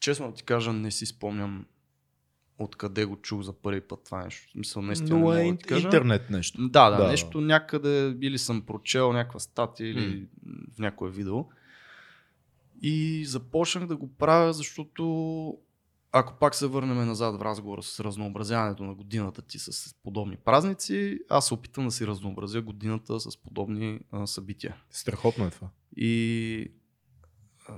честно 0.00 0.32
ти 0.32 0.42
кажа, 0.42 0.72
не 0.72 0.90
си 0.90 1.06
спомням 1.06 1.66
откъде 2.58 3.04
го 3.04 3.16
чух 3.16 3.42
за 3.42 3.52
първи 3.52 3.80
път 3.80 4.04
това 4.04 4.24
нещо. 4.24 4.48
В 4.48 4.52
Смисъл, 4.52 4.82
наистина 4.82 5.18
Но 5.18 5.32
е 5.32 5.52
да 5.52 5.56
кажа. 5.56 5.86
интернет 5.86 6.30
нещо. 6.30 6.68
Да, 6.68 6.90
да, 6.90 6.96
Да, 6.96 7.08
нещо 7.08 7.40
някъде 7.40 8.16
или 8.20 8.38
съм 8.38 8.62
прочел 8.62 9.12
някаква 9.12 9.40
статия 9.40 9.90
или 9.90 10.26
в 10.74 10.78
някое 10.78 11.10
видео. 11.10 11.44
И 12.82 13.24
започнах 13.26 13.86
да 13.86 13.96
го 13.96 14.14
правя, 14.14 14.52
защото 14.52 15.58
ако 16.16 16.34
пак 16.34 16.54
се 16.54 16.66
върнем 16.66 17.06
назад 17.06 17.38
в 17.38 17.42
разговора 17.42 17.82
с 17.82 18.00
разнообразяването 18.00 18.84
на 18.84 18.94
годината 18.94 19.42
ти 19.42 19.58
с 19.58 19.94
подобни 20.04 20.36
празници, 20.36 21.18
аз 21.28 21.46
се 21.46 21.54
опитам 21.54 21.84
да 21.84 21.90
си 21.90 22.06
разнообразя 22.06 22.62
годината 22.62 23.20
с 23.20 23.36
подобни 23.36 24.00
а, 24.12 24.26
събития. 24.26 24.76
Страхотно 24.90 25.46
е 25.46 25.50
това. 25.50 25.68
И 25.96 26.72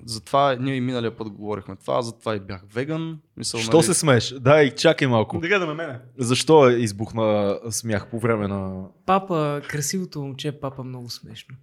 затова 0.04 0.56
ние 0.60 0.74
и 0.74 0.80
миналия 0.80 1.16
път 1.16 1.30
говорихме 1.30 1.76
това, 1.76 2.02
затова 2.02 2.36
и 2.36 2.40
бях 2.40 2.62
веган. 2.74 3.18
Мисъл, 3.36 3.60
Що 3.60 3.82
се 3.82 3.94
смееш? 3.94 4.34
Дай, 4.40 4.74
чакай 4.74 5.08
малко. 5.08 5.40
Да 5.40 5.66
ме 5.66 5.74
мене. 5.74 5.98
Защо 6.18 6.70
избухна 6.70 7.58
смях 7.70 8.10
по 8.10 8.18
време 8.18 8.48
на... 8.48 8.84
Папа, 9.06 9.62
красивото 9.68 10.20
момче, 10.20 10.60
папа 10.60 10.84
много 10.84 11.10
смешно. 11.10 11.54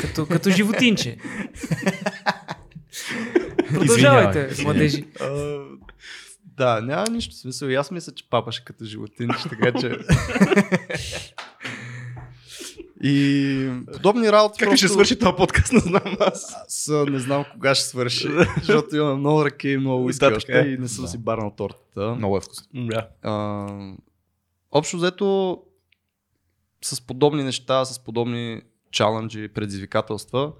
Като, 0.00 0.26
като 0.26 0.50
животинче. 0.50 1.16
Продължавайте, 3.74 4.62
младежи. 4.62 5.04
Да, 6.56 6.80
няма 6.80 7.06
нищо 7.10 7.34
смисъл. 7.34 7.68
И 7.68 7.74
аз 7.74 7.90
мисля, 7.90 8.12
че 8.12 8.30
папа 8.30 8.52
ще 8.52 8.64
като 8.64 8.84
животинче, 8.84 9.48
така 9.48 9.80
че... 9.80 9.98
И 13.04 13.70
подобни 13.92 14.32
работи. 14.32 14.58
Как 14.58 14.76
ще 14.76 14.88
свърши 14.88 15.18
този 15.18 15.36
подкаст, 15.36 15.72
не 15.72 15.78
знам 15.78 16.16
аз. 16.20 16.54
Аз 16.54 16.90
не 17.10 17.18
знам 17.18 17.44
кога 17.52 17.74
ще 17.74 17.84
свърши, 17.84 18.28
защото 18.62 18.96
имам 18.96 19.18
много 19.18 19.44
ръки 19.44 19.68
и 19.68 19.76
много 19.76 20.04
уиски 20.04 20.26
Да, 20.26 20.36
още 20.36 20.60
е. 20.60 20.68
и 20.68 20.78
не 20.78 20.88
съм 20.88 21.06
си 21.06 21.18
барнал 21.18 21.54
тортата. 21.56 22.14
Много 22.14 22.36
е 22.36 22.40
вкусно. 22.40 22.66
Да. 22.74 23.08
А, 23.22 23.66
общо 24.72 24.96
взето, 24.96 25.58
с 26.84 27.00
подобни 27.06 27.44
неща, 27.44 27.84
с 27.84 28.04
подобни 28.04 28.62
чаленджи, 28.90 29.48
предизвикателства, 29.48 30.52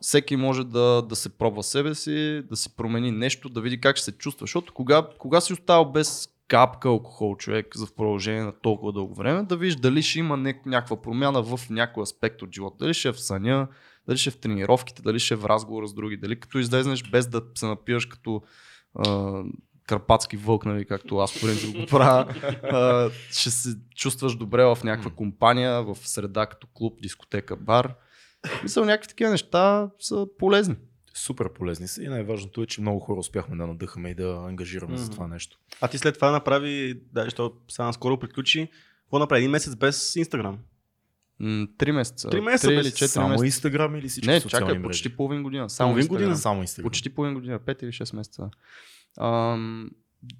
всеки 0.00 0.36
може 0.36 0.64
да, 0.64 1.02
да 1.02 1.16
се 1.16 1.38
пробва 1.38 1.62
себе 1.62 1.94
си, 1.94 2.42
да 2.50 2.56
си 2.56 2.76
промени 2.76 3.10
нещо, 3.10 3.48
да 3.48 3.60
види 3.60 3.80
как 3.80 3.96
ще 3.96 4.04
се 4.04 4.12
чувства. 4.12 4.44
Защото 4.44 4.74
кога, 4.74 5.06
кога 5.18 5.40
си 5.40 5.52
оставал 5.52 5.92
без 5.92 6.28
капка 6.48 6.88
алкохол 6.88 7.36
човек 7.36 7.76
за 7.76 7.86
в 7.86 7.94
продължение 7.94 8.42
на 8.42 8.52
толкова 8.52 8.92
дълго 8.92 9.14
време, 9.14 9.42
да 9.42 9.56
видиш 9.56 9.76
дали 9.76 10.02
ще 10.02 10.18
има 10.18 10.38
ня- 10.38 10.66
някаква 10.66 11.02
промяна 11.02 11.42
в 11.42 11.60
някой 11.70 12.02
аспект 12.02 12.42
от 12.42 12.54
живота. 12.54 12.76
Дали 12.78 12.94
ще 12.94 13.08
е 13.08 13.12
в 13.12 13.20
съня, 13.20 13.68
дали 14.06 14.18
ще 14.18 14.30
е 14.30 14.32
в 14.32 14.40
тренировките, 14.40 15.02
дали 15.02 15.18
ще 15.18 15.34
е 15.34 15.36
в 15.36 15.44
разговора 15.44 15.88
с 15.88 15.94
други, 15.94 16.16
дали 16.16 16.40
като 16.40 16.58
излезнеш 16.58 17.10
без 17.10 17.26
да 17.26 17.42
се 17.54 17.66
напиваш 17.66 18.06
като 18.06 18.42
а, 18.94 19.42
карпатски 19.86 20.36
вълк, 20.36 20.64
нали, 20.64 20.84
както 20.84 21.18
аз 21.18 21.34
по 21.34 21.40
принцип 21.40 21.76
го 21.76 21.86
правя, 21.86 22.34
а, 22.62 23.10
ще 23.30 23.50
се 23.50 23.76
чувстваш 23.96 24.36
добре 24.36 24.64
в 24.64 24.78
някаква 24.84 25.10
компания, 25.10 25.82
в 25.82 25.96
среда 26.02 26.46
като 26.46 26.66
клуб, 26.74 26.98
дискотека, 27.02 27.56
бар. 27.56 27.94
Мисля, 28.62 28.84
някакви 28.84 29.08
такива 29.08 29.30
неща 29.30 29.90
са 29.98 30.26
полезни. 30.38 30.76
Супер 31.14 31.52
полезни 31.52 31.88
са 31.88 32.02
и 32.02 32.08
най-важното 32.08 32.62
е, 32.62 32.66
че 32.66 32.80
много 32.80 33.00
хора 33.00 33.20
успяхме 33.20 33.56
да 33.56 33.66
надъхаме 33.66 34.10
и 34.10 34.14
да 34.14 34.44
ангажираме 34.46 34.96
за 34.96 35.04
Мгм. 35.04 35.12
това 35.12 35.26
нещо. 35.26 35.58
А 35.80 35.88
ти 35.88 35.98
след 35.98 36.14
това 36.14 36.30
направи, 36.30 37.00
да, 37.12 37.24
защото 37.24 37.56
сега 37.68 37.92
скоро 37.92 38.18
приключи, 38.18 38.68
какво 39.00 39.18
направи? 39.18 39.40
Един 39.40 39.50
месец 39.50 39.76
без 39.76 40.16
Инстаграм. 40.16 40.58
Три 41.78 41.92
месеца. 41.92 42.30
Три 42.30 42.40
месеца 42.40 42.66
Три 42.68 42.76
без- 42.76 42.86
или 42.86 42.92
четири 42.92 43.08
Само 43.08 43.28
месеца. 43.28 43.46
Инстаграм 43.46 43.96
или 43.96 44.08
всички 44.08 44.28
Не, 44.28 44.40
социални 44.40 44.66
чакай, 44.66 44.78
мрежи? 44.78 44.88
почти 44.88 45.16
половин 45.16 45.42
година. 45.42 45.70
Само 45.70 45.90
Половин 45.90 46.06
година? 46.08 46.36
Само 46.36 46.60
Инстаграм. 46.60 46.84
Почти 46.84 47.10
половин 47.10 47.34
година, 47.34 47.58
5 47.58 47.82
или 47.82 47.92
6 47.92 48.16
месеца. 48.16 48.50
Ам, 49.20 49.90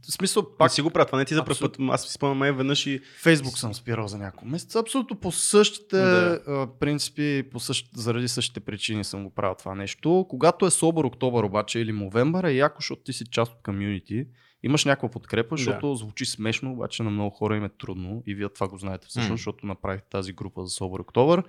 в 0.02 0.12
смисъл, 0.12 0.42
Пак 0.42 0.58
пак 0.58 0.72
си 0.72 0.82
го 0.82 0.90
правя, 0.90 1.06
това 1.06 1.18
не 1.18 1.24
ти 1.24 1.34
за 1.34 1.44
пръв 1.44 1.60
път. 1.60 1.76
Аз 1.80 2.02
си 2.02 2.12
спомням 2.12 2.38
май 2.38 2.52
веднъж 2.52 2.86
и 2.86 3.00
Фейсбук 3.22 3.58
съм 3.58 3.74
спирал 3.74 4.08
за 4.08 4.18
няколко 4.18 4.46
месеца. 4.46 4.78
Абсолютно 4.78 5.16
по 5.16 5.32
същите 5.32 5.96
Да. 5.96 6.68
принципи, 6.80 7.44
по 7.52 7.60
същ, 7.60 7.88
заради 7.96 8.28
същите 8.28 8.60
причини 8.60 9.04
съм 9.04 9.24
го 9.24 9.30
правил 9.34 9.54
това 9.58 9.74
нещо. 9.74 10.26
Когато 10.28 10.66
е 10.66 10.70
собър 10.70 11.04
октобър 11.04 11.44
обаче 11.44 11.80
или 11.80 11.92
новембър 11.92 12.44
е 12.44 12.52
яко, 12.52 12.76
защото 12.80 13.02
ти 13.02 13.12
си 13.12 13.24
част 13.30 13.52
от 13.52 13.62
комюнити. 13.62 14.26
Имаш 14.62 14.84
някаква 14.84 15.08
подкрепа, 15.08 15.56
защото 15.56 15.94
звучи 15.94 16.26
смешно, 16.26 16.72
обаче 16.72 17.02
на 17.02 17.10
много 17.10 17.30
хора 17.36 17.56
им 17.56 17.64
е 17.64 17.68
трудно 17.68 18.22
и 18.26 18.34
вие 18.34 18.48
това 18.48 18.68
го 18.68 18.78
знаете 18.78 19.06
всъщност, 19.08 19.30
М. 19.30 19.36
защото 19.36 19.66
направих 19.66 20.02
тази 20.02 20.32
група 20.32 20.64
за 20.64 20.70
собър 20.70 21.00
октобър. 21.00 21.42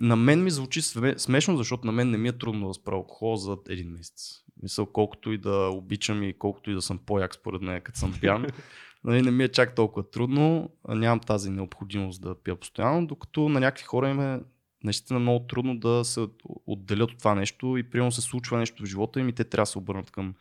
На 0.00 0.16
мен 0.16 0.44
ми 0.44 0.50
звучи 0.50 0.82
смешно, 1.16 1.56
защото 1.56 1.86
на 1.86 1.92
мен 1.92 2.10
не 2.10 2.18
ми 2.18 2.28
е 2.28 2.38
трудно 2.38 2.68
да 2.68 2.74
спра 2.74 2.94
алкохол 2.94 3.36
за 3.36 3.56
един 3.68 3.90
месец. 3.90 4.42
Мисъл, 4.62 4.86
колкото 4.86 5.32
и 5.32 5.38
да 5.38 5.70
обичам 5.72 6.22
и 6.22 6.38
колкото 6.38 6.70
и 6.70 6.74
да 6.74 6.82
съм 6.82 6.98
по-як 6.98 7.34
според 7.34 7.62
мен, 7.62 7.80
като 7.80 7.98
съм 7.98 8.14
пиян, 8.20 8.46
нали, 9.04 9.22
не 9.22 9.30
ми 9.30 9.44
е 9.44 9.48
чак 9.48 9.74
толкова 9.74 10.10
трудно, 10.10 10.70
нямам 10.88 11.20
тази 11.20 11.50
необходимост 11.50 12.22
да 12.22 12.34
пия 12.42 12.56
постоянно, 12.56 13.06
докато 13.06 13.48
на 13.48 13.60
някакви 13.60 13.84
хора 13.84 14.10
им 14.10 14.20
е 14.20 14.40
наистина 14.84 15.18
много 15.18 15.46
трудно 15.46 15.78
да 15.78 16.04
се 16.04 16.26
отделят 16.66 17.10
от 17.10 17.18
това 17.18 17.34
нещо 17.34 17.76
и 17.76 17.90
примерно 17.90 18.12
се 18.12 18.20
случва 18.20 18.58
нещо 18.58 18.82
в 18.82 18.86
живота 18.86 19.20
им 19.20 19.28
и 19.28 19.32
те 19.32 19.44
трябва 19.44 19.62
да 19.62 19.66
се 19.66 19.78
обърнат 19.78 20.10
към 20.10 20.34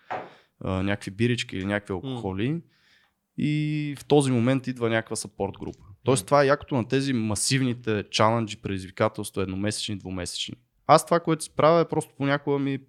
а, 0.60 0.84
някакви 0.84 1.12
бирички 1.12 1.58
или 1.58 1.66
някакви 1.66 1.94
алкохоли. 1.94 2.62
И 3.38 3.96
в 4.00 4.06
този 4.06 4.32
момент 4.32 4.68
идва 4.68 4.90
някаква 4.90 5.16
сапорт 5.16 5.54
група. 5.60 5.86
Тоест 6.04 6.26
това 6.26 6.44
е 6.44 6.48
якото 6.48 6.76
на 6.76 6.88
тези 6.88 7.14
масивните 7.14 8.04
чаленджи, 8.12 8.62
предизвикателства, 8.62 9.44
едномесечни, 9.44 9.98
двумесечни. 9.98 10.56
Аз 10.88 11.06
това, 11.06 11.20
което 11.20 11.44
си 11.44 11.56
правя 11.56 11.82
е 11.82 11.88
просто 11.88 12.14
понякога 12.18 12.60
ми 12.60 12.80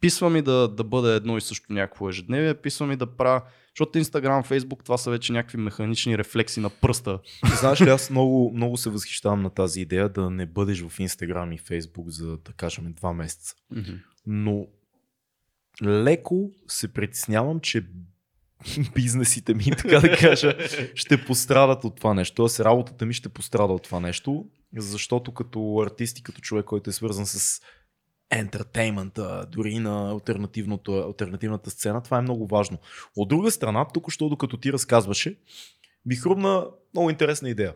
писва 0.00 0.30
ми 0.30 0.42
да, 0.42 0.68
да 0.68 0.84
бъде 0.84 1.14
едно 1.14 1.36
и 1.36 1.40
също 1.40 1.72
някакво 1.72 2.08
ежедневие, 2.08 2.54
писва 2.54 2.86
ми 2.86 2.96
да 2.96 3.16
правя, 3.16 3.42
защото 3.74 3.98
Instagram, 3.98 4.46
Facebook, 4.46 4.84
това 4.84 4.98
са 4.98 5.10
вече 5.10 5.32
някакви 5.32 5.58
механични 5.58 6.18
рефлекси 6.18 6.60
на 6.60 6.70
пръста. 6.70 7.18
Знаеш 7.60 7.80
ли, 7.80 7.88
аз 7.88 8.10
много, 8.10 8.52
много 8.54 8.76
се 8.76 8.90
възхищавам 8.90 9.42
на 9.42 9.50
тази 9.50 9.80
идея 9.80 10.08
да 10.08 10.30
не 10.30 10.46
бъдеш 10.46 10.84
в 10.88 11.00
Инстаграм 11.00 11.52
и 11.52 11.58
Фейсбук 11.58 12.08
за, 12.08 12.26
да 12.26 12.52
кажем, 12.56 12.92
два 12.92 13.12
месеца. 13.12 13.54
Но 14.26 14.66
леко 15.82 16.50
се 16.68 16.92
притеснявам, 16.92 17.60
че 17.60 17.86
бизнесите 18.94 19.54
ми, 19.54 19.64
така 19.64 20.00
да 20.00 20.16
кажа, 20.16 20.56
ще 20.94 21.24
пострадат 21.24 21.84
от 21.84 21.96
това 21.96 22.14
нещо. 22.14 22.34
Тоест 22.34 22.60
работата 22.60 23.06
ми 23.06 23.14
ще 23.14 23.28
пострада 23.28 23.72
от 23.72 23.82
това 23.82 24.00
нещо, 24.00 24.46
защото 24.76 25.34
като 25.34 25.78
артист 25.86 26.18
и 26.18 26.22
като 26.22 26.40
човек, 26.40 26.64
който 26.64 26.90
е 26.90 26.92
свързан 26.92 27.26
с 27.26 27.60
ентертеймента, 28.30 29.46
дори 29.52 29.78
на 29.78 30.10
альтернативната 30.90 31.70
сцена, 31.70 32.02
това 32.02 32.18
е 32.18 32.22
много 32.22 32.46
важно. 32.46 32.78
От 33.16 33.28
друга 33.28 33.50
страна, 33.50 33.84
тук 33.94 34.12
що 34.12 34.28
докато 34.28 34.56
ти 34.56 34.72
разказваше, 34.72 35.36
ми 36.06 36.16
хрумна 36.16 36.66
много 36.94 37.10
интересна 37.10 37.50
идея. 37.50 37.74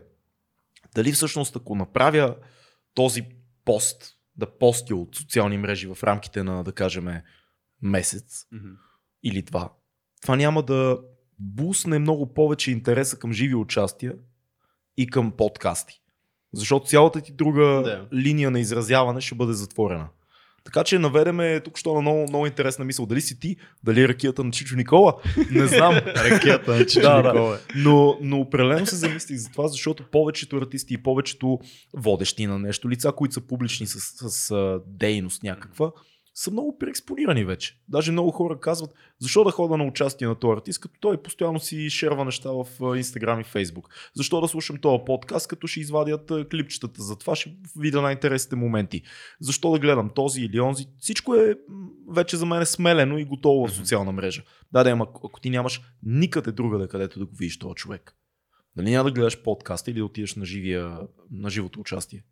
Дали 0.95 1.11
всъщност 1.11 1.55
ако 1.55 1.75
направя 1.75 2.35
този 2.93 3.23
пост, 3.65 4.17
да 4.35 4.57
постя 4.57 4.95
от 4.95 5.15
социални 5.15 5.57
мрежи 5.57 5.87
в 5.87 5.97
рамките 6.03 6.43
на, 6.43 6.63
да 6.63 6.71
кажем, 6.71 7.07
месец 7.81 8.45
или 9.23 9.41
два, 9.41 9.73
това 10.21 10.35
няма 10.35 10.63
да 10.63 10.99
бусне 11.39 11.99
много 11.99 12.33
повече 12.33 12.71
интереса 12.71 13.19
към 13.19 13.33
живи 13.33 13.55
участия 13.55 14.15
и 14.97 15.07
към 15.07 15.31
подкасти. 15.31 16.01
Защото 16.53 16.87
цялата 16.87 17.21
ти 17.21 17.31
друга 17.33 17.63
Да. 17.63 18.07
линия 18.13 18.51
на 18.51 18.59
изразяване 18.59 19.21
ще 19.21 19.35
бъде 19.35 19.53
затворена. 19.53 20.07
Така 20.63 20.83
че 20.83 20.99
наведеме 20.99 21.59
тук 21.59 21.77
що 21.77 21.93
на 21.93 22.01
много, 22.01 22.25
много 22.29 22.45
интересна 22.45 22.85
мисъл. 22.85 23.05
Дали 23.05 23.21
си 23.21 23.39
ти, 23.39 23.55
дали 23.83 24.01
е 24.01 24.07
ракията 24.07 24.43
на 24.43 24.51
Чичо 24.51 24.75
Никола, 24.75 25.13
не 25.51 25.67
знам. 25.67 25.93
Ракета 26.05 26.71
на 26.71 26.85
Чичо 26.85 27.01
Да. 27.01 27.17
Никола. 27.17 27.59
Но, 27.75 28.17
но 28.21 28.39
определено 28.39 28.85
се 28.85 28.95
замислих 28.95 29.37
за 29.37 29.49
това, 29.49 29.67
защото 29.67 30.03
повечето 30.11 30.57
артисти 30.57 30.93
и 30.93 30.97
повечето 30.97 31.59
водещи 31.93 32.47
на 32.47 32.59
нещо, 32.59 32.89
лица, 32.89 33.11
които 33.11 33.33
са 33.33 33.41
публични 33.41 33.87
с, 33.87 33.99
с, 33.99 34.29
с 34.29 34.79
дейност 34.87 35.43
някаква, 35.43 35.91
са 36.33 36.51
много 36.51 36.77
преекспонирани 36.77 37.45
вече. 37.45 37.77
Даже 37.89 38.11
много 38.11 38.31
хора 38.31 38.59
казват, 38.59 38.93
защо 39.19 39.43
да 39.43 39.51
хода 39.51 39.77
на 39.77 39.83
участие 39.83 40.27
на 40.27 40.35
този 40.35 40.57
артист, 40.57 40.79
като 40.79 40.99
той 40.99 41.21
постоянно 41.21 41.59
си 41.59 41.89
шерва 41.89 42.25
неща 42.25 42.49
в 42.51 42.65
Instagram 42.79 43.41
и 43.41 43.43
Facebook. 43.43 43.85
Защо 44.15 44.41
да 44.41 44.47
слушам 44.47 44.77
този 44.77 45.03
подкаст, 45.05 45.47
като 45.47 45.67
ще 45.67 45.79
извадят 45.79 46.31
клипчетата 46.51 47.03
за 47.03 47.15
това, 47.15 47.35
ще 47.35 47.55
видя 47.79 48.01
най-интересните 48.01 48.55
моменти. 48.55 49.01
Защо 49.39 49.71
да 49.71 49.79
гледам 49.79 50.11
този 50.15 50.41
или 50.41 50.59
онзи. 50.59 50.85
Всичко 50.99 51.35
е 51.35 51.55
вече 52.09 52.37
за 52.37 52.45
мен 52.45 52.61
е 52.61 52.65
смелено 52.65 53.17
и 53.17 53.25
готово 53.25 53.67
в 53.67 53.71
социална 53.71 54.11
мрежа. 54.11 54.43
Да, 54.71 54.83
да, 54.83 54.89
ама 54.89 55.07
ако 55.09 55.39
ти 55.39 55.49
нямаш 55.49 55.81
никъде 56.03 56.51
другаде, 56.51 56.87
където 56.87 57.19
да 57.19 57.25
го 57.25 57.35
видиш 57.35 57.59
този 57.59 57.75
човек. 57.75 58.15
Дали 58.75 58.91
няма 58.91 59.03
да 59.03 59.11
гледаш 59.11 59.41
подкаста 59.41 59.91
или 59.91 59.97
да 59.97 60.05
отидеш 60.05 60.35
на, 60.35 60.45
живия, 60.45 60.99
на 61.31 61.49
живото 61.49 61.79
участие? 61.79 62.23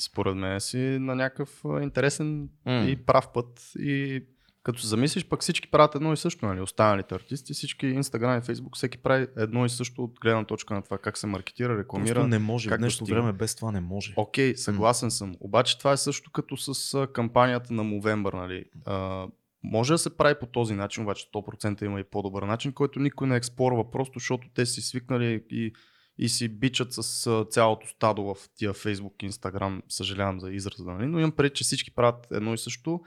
Според 0.00 0.36
мен 0.36 0.60
си 0.60 0.78
на 0.78 1.14
някакъв 1.14 1.62
интересен 1.82 2.48
М. 2.66 2.84
и 2.88 2.96
прав 2.96 3.28
път. 3.34 3.72
И 3.78 4.22
като 4.62 4.80
се 4.80 4.86
замислиш, 4.86 5.24
пък 5.28 5.40
всички 5.40 5.70
правят 5.70 5.94
едно 5.94 6.12
и 6.12 6.16
също, 6.16 6.46
нали? 6.46 6.60
Останалите 6.60 7.14
артисти, 7.14 7.52
всички 7.54 7.86
Instagram 7.86 8.38
и 8.38 8.42
Facebook, 8.42 8.76
всеки 8.76 8.98
прави 8.98 9.26
едно 9.36 9.64
и 9.64 9.68
също 9.68 10.04
от 10.04 10.20
гледна 10.20 10.44
точка 10.44 10.74
на 10.74 10.82
това 10.82 10.98
как 10.98 11.18
се 11.18 11.26
маркетира, 11.26 11.78
рекламира. 11.78 12.14
Просто 12.14 12.28
не 12.28 12.38
може. 12.38 12.68
В 12.68 12.70
как 12.70 12.78
днешно 12.80 13.02
достига. 13.04 13.20
време 13.20 13.32
без 13.32 13.56
това 13.56 13.72
не 13.72 13.80
може. 13.80 14.14
Окей, 14.16 14.56
съгласен 14.56 15.10
съм. 15.10 15.34
Обаче 15.40 15.78
това 15.78 15.92
е 15.92 15.96
също 15.96 16.30
като 16.32 16.56
с 16.56 17.06
кампанията 17.12 17.72
на 17.72 17.82
Movember, 17.82 18.34
нали? 18.34 18.64
А, 18.84 19.26
може 19.62 19.92
да 19.94 19.98
се 19.98 20.16
прави 20.16 20.34
по 20.40 20.46
този 20.46 20.74
начин, 20.74 21.02
обаче 21.02 21.26
100% 21.34 21.84
има 21.84 22.00
и 22.00 22.04
по-добър 22.04 22.42
начин, 22.42 22.72
който 22.72 23.00
никой 23.00 23.28
не 23.28 23.36
експорва, 23.36 23.90
просто 23.90 24.18
защото 24.18 24.48
те 24.54 24.66
си 24.66 24.80
свикнали 24.80 25.44
и, 25.50 25.72
и 26.18 26.28
си 26.28 26.48
бичат 26.48 26.88
с 26.92 27.44
цялото 27.50 27.86
стадо 27.88 28.22
в 28.22 28.36
тия 28.56 28.74
Facebook, 28.74 29.30
Instagram, 29.30 29.80
съжалявам 29.88 30.40
за 30.40 30.50
израза, 30.52 30.84
нали? 30.84 31.06
но 31.06 31.18
имам 31.18 31.32
пред, 31.32 31.54
че 31.54 31.64
всички 31.64 31.90
правят 31.90 32.26
едно 32.30 32.54
и 32.54 32.58
също. 32.58 33.00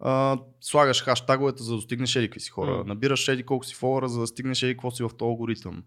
А, 0.00 0.38
слагаш 0.60 1.02
хаштаговете, 1.02 1.62
за 1.62 1.70
да 1.70 1.76
достигнеш 1.76 2.16
еди 2.16 2.40
си 2.40 2.50
хора. 2.50 2.70
М. 2.70 2.84
Набираш 2.86 3.28
еди 3.28 3.42
колко 3.42 3.64
си 3.64 3.74
фолуара, 3.74 4.08
за 4.08 4.20
да 4.20 4.26
стигнеш 4.26 4.62
еди 4.62 4.74
какво 4.74 4.90
си 4.90 5.02
в 5.02 5.10
този 5.18 5.28
алгоритъм. 5.28 5.82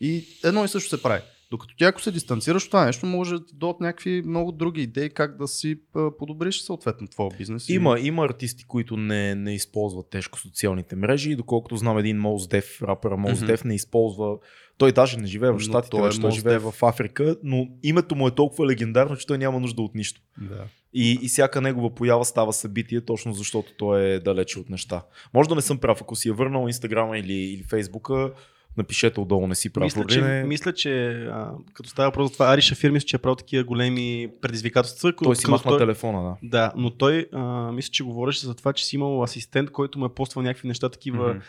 И 0.00 0.24
едно 0.44 0.64
и 0.64 0.68
също 0.68 0.96
се 0.96 1.02
прави. 1.02 1.22
Докато 1.50 1.76
ти 1.76 1.84
ако 1.84 2.02
се 2.02 2.10
дистанцираш 2.12 2.64
от 2.64 2.70
това 2.70 2.84
нещо, 2.86 3.06
може 3.06 3.34
да 3.34 3.46
ти 3.46 3.54
дойдат 3.54 3.80
някакви 3.80 4.22
много 4.26 4.52
други 4.52 4.82
идеи 4.82 5.10
как 5.10 5.36
да 5.36 5.48
си 5.48 5.80
подобриш 6.18 6.60
съответно 6.60 7.08
твоя 7.08 7.30
бизнес. 7.38 7.68
и- 7.68 7.72
Има, 7.72 8.00
има 8.00 8.24
артисти, 8.24 8.64
които 8.64 8.96
не, 8.96 9.34
не 9.34 9.54
използват 9.54 10.10
тежко 10.10 10.38
социалните 10.38 10.96
мрежи 10.96 11.30
и 11.30 11.36
доколкото 11.36 11.76
знам 11.76 11.98
един 11.98 12.18
Мос 12.18 12.48
Деф, 12.48 12.82
рапъра 12.82 13.16
Мгм. 13.16 13.46
Деф 13.46 13.64
не 13.64 13.74
използва 13.74 14.36
Той 14.80 14.92
даже 14.92 15.16
не 15.16 15.26
живее 15.26 15.50
в 15.50 15.60
Штатите, 15.60 15.90
той 15.90 16.08
е 16.08 16.10
той, 16.10 16.20
той 16.20 16.30
живее 16.30 16.58
в 16.58 16.74
Африка, 16.82 17.36
но 17.42 17.68
името 17.82 18.14
му 18.14 18.28
е 18.28 18.30
толкова 18.30 18.66
легендарно, 18.66 19.16
че 19.16 19.26
той 19.26 19.38
няма 19.38 19.60
нужда 19.60 19.82
от 19.82 19.94
нищо. 19.94 20.20
Да. 20.38 20.64
И, 20.94 21.18
и 21.22 21.28
всяка 21.28 21.60
негова 21.60 21.94
поява 21.94 22.24
става 22.24 22.52
събитие, 22.52 23.00
точно 23.00 23.32
защото 23.32 23.72
той 23.78 24.02
е 24.02 24.18
далече 24.18 24.58
от 24.58 24.70
неща. 24.70 25.02
Може 25.34 25.48
да 25.48 25.54
не 25.54 25.60
съм 25.60 25.78
прав, 25.78 25.98
ако 26.02 26.16
си 26.16 26.28
е 26.28 26.32
върнал 26.32 26.66
Инстаграма 26.66 27.18
или, 27.18 27.32
или 27.32 27.62
Фейсбука, 27.62 28.32
напишете 28.76 29.20
отдолу, 29.20 29.46
не 29.46 29.54
си 29.54 29.72
прав. 29.72 29.84
Мисля, 29.84 30.04
че, 30.06 30.20
Родине. 30.20 30.44
мисля, 30.44 30.72
че 30.72 31.10
а, 31.12 31.52
като 31.74 31.90
става 31.90 32.08
въпрос 32.08 32.28
за 32.28 32.32
това, 32.32 32.46
Ари 32.46 32.62
Шафир 32.62 32.90
мисля, 32.90 33.06
че 33.06 33.16
е 33.16 33.18
правил 33.18 33.36
такива 33.36 33.64
големи 33.64 34.28
предизвикателства. 34.40 35.12
той 35.22 35.36
си 35.36 35.50
махна 35.50 35.78
телефона, 35.78 36.22
да. 36.22 36.36
Да, 36.42 36.72
но 36.76 36.90
той 36.90 37.26
а, 37.32 37.72
мисля, 37.72 37.90
че 37.90 38.04
говореше 38.04 38.46
за 38.46 38.54
това, 38.54 38.72
че 38.72 38.84
си 38.86 38.96
имал 38.96 39.22
асистент, 39.22 39.70
който 39.70 39.98
му 39.98 40.04
е 40.04 40.14
поствал 40.14 40.42
някакви 40.42 40.68
неща 40.68 40.88
такива, 40.88 41.28
Мгм. 41.28 41.40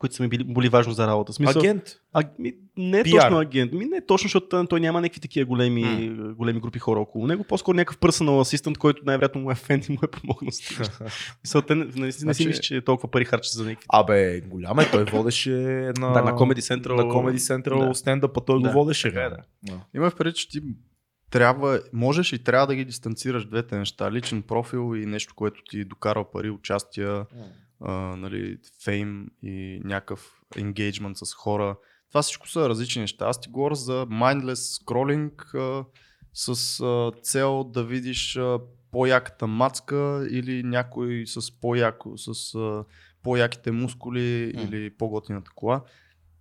Които 0.00 0.14
са 0.14 0.22
ми 0.22 0.28
били, 0.28 0.44
били 0.44 0.68
важно 0.68 0.92
за 0.92 1.06
работа. 1.06 1.32
Смисъл, 1.32 1.60
Агент. 1.60 1.82
А, 2.12 2.22
ми, 2.38 2.52
не 2.76 2.98
е 2.98 3.04
PR. 3.04 3.10
точно 3.12 3.38
агент. 3.38 3.72
Ми, 3.72 3.84
не 3.84 3.96
е 3.96 4.06
точно, 4.06 4.24
защото 4.24 4.66
той- 4.66 4.80
няма 4.80 5.00
някакви 5.00 5.20
такива 5.20 5.46
големи, 5.46 5.82
М. 6.10 6.34
големи 6.34 6.60
групи 6.60 6.78
хора 6.78 7.00
около 7.00 7.26
него. 7.26 7.44
По-скоро 7.44 7.76
някакъв 7.76 7.98
персонал 7.98 8.40
асистент, 8.40 8.78
който 8.78 9.02
най-вероятно 9.06 9.40
му 9.40 9.50
е 9.50 9.54
фен 9.54 9.82
и 9.88 9.92
му 9.92 9.98
е 10.04 10.08
помогнал. 10.08 10.50
Мисъл, 11.44 11.62
те 11.62 11.74
не, 11.74 11.84
не, 11.84 11.90
не 11.96 12.12
си 12.12 12.20
Значи- 12.20 12.46
мисля, 12.46 12.60
че 12.60 12.80
толкова 12.80 13.10
пари 13.10 13.24
харчат 13.24 13.52
за 13.52 13.64
някакви. 13.64 13.86
Абе, 13.88 14.40
голям 14.40 14.78
е, 14.78 14.90
той 14.90 15.04
водеше 15.04 15.50
на, 15.50 16.12
Да, 16.12 16.22
на 16.22 16.32
Comedy 16.32 16.60
Central. 16.76 16.94
на 16.94 17.02
Comedy 17.04 17.36
Central 17.38 17.88
Да. 17.88 17.94
стендъпа, 17.94 18.40
той 18.40 18.62
Да, 18.62 18.68
го 18.68 18.74
водеше. 18.74 19.08
е, 19.08 19.12
реално. 19.12 19.36
Да. 19.62 19.80
Има 19.94 20.10
в 20.10 20.16
предвид, 20.16 20.36
че 20.36 20.48
ти 20.48 20.60
трябва, 21.30 21.80
можеш 21.92 22.32
и 22.32 22.38
трябва 22.38 22.66
да 22.66 22.74
ги 22.74 22.84
дистанцираш 22.84 23.44
двете 23.44 23.76
неща. 23.76 24.12
Личен 24.12 24.42
профил 24.42 24.96
и 24.96 25.06
нещо, 25.06 25.34
което 25.34 25.62
ти 25.70 25.84
докарва 25.84 26.30
пари, 26.30 26.50
участия, 26.50 27.26
а, 27.80 27.92
нали, 28.16 28.58
фейм 28.84 29.26
и 29.42 29.80
някакъв 29.84 30.40
енгейджмент 30.56 31.16
с 31.16 31.34
хора. 31.34 31.76
Това 32.08 32.22
всичко 32.22 32.48
са 32.48 32.68
различни 32.68 33.00
неща. 33.00 33.26
Аз 33.26 33.40
ти 33.40 33.48
говоря 33.48 33.74
за 33.74 34.06
mindless 34.06 34.84
scrolling 34.84 35.54
а, 35.54 35.84
с 36.34 36.80
а, 36.80 37.12
цел 37.22 37.64
да 37.64 37.84
видиш 37.84 38.36
а, 38.36 38.58
по-яката 38.90 39.46
мацка 39.46 40.26
или 40.30 40.62
някой 40.62 41.24
с 41.26 41.60
по-яко, 41.60 42.12
с 42.16 42.54
а, 42.54 42.84
по-яките 43.22 43.70
мускули 43.70 44.52
М. 44.56 44.62
или 44.62 44.90
по-готината 44.90 45.50
кола. 45.54 45.84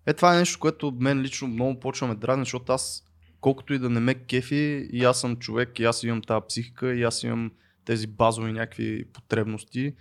Е, 0.05 0.13
това 0.13 0.35
е 0.35 0.39
нещо, 0.39 0.59
което 0.59 0.97
мен 0.99 1.21
лично 1.21 1.47
много 1.47 1.79
почва 1.79 2.07
ме 2.07 2.15
дразни, 2.15 2.45
защото 2.45 2.71
аз 2.71 3.03
колкото 3.41 3.73
и 3.73 3.79
да 3.79 3.89
не 3.89 3.99
ме 3.99 4.13
кефи, 4.13 4.89
и 4.91 5.03
аз 5.03 5.21
съм 5.21 5.35
човек, 5.35 5.79
и 5.79 5.83
аз 5.83 6.03
имам 6.03 6.21
тази 6.21 6.45
психика, 6.47 6.95
и 6.95 7.03
аз 7.03 7.23
имам 7.23 7.51
тези 7.85 8.07
базови 8.07 8.51
някакви 8.51 9.05
потребности. 9.13 9.95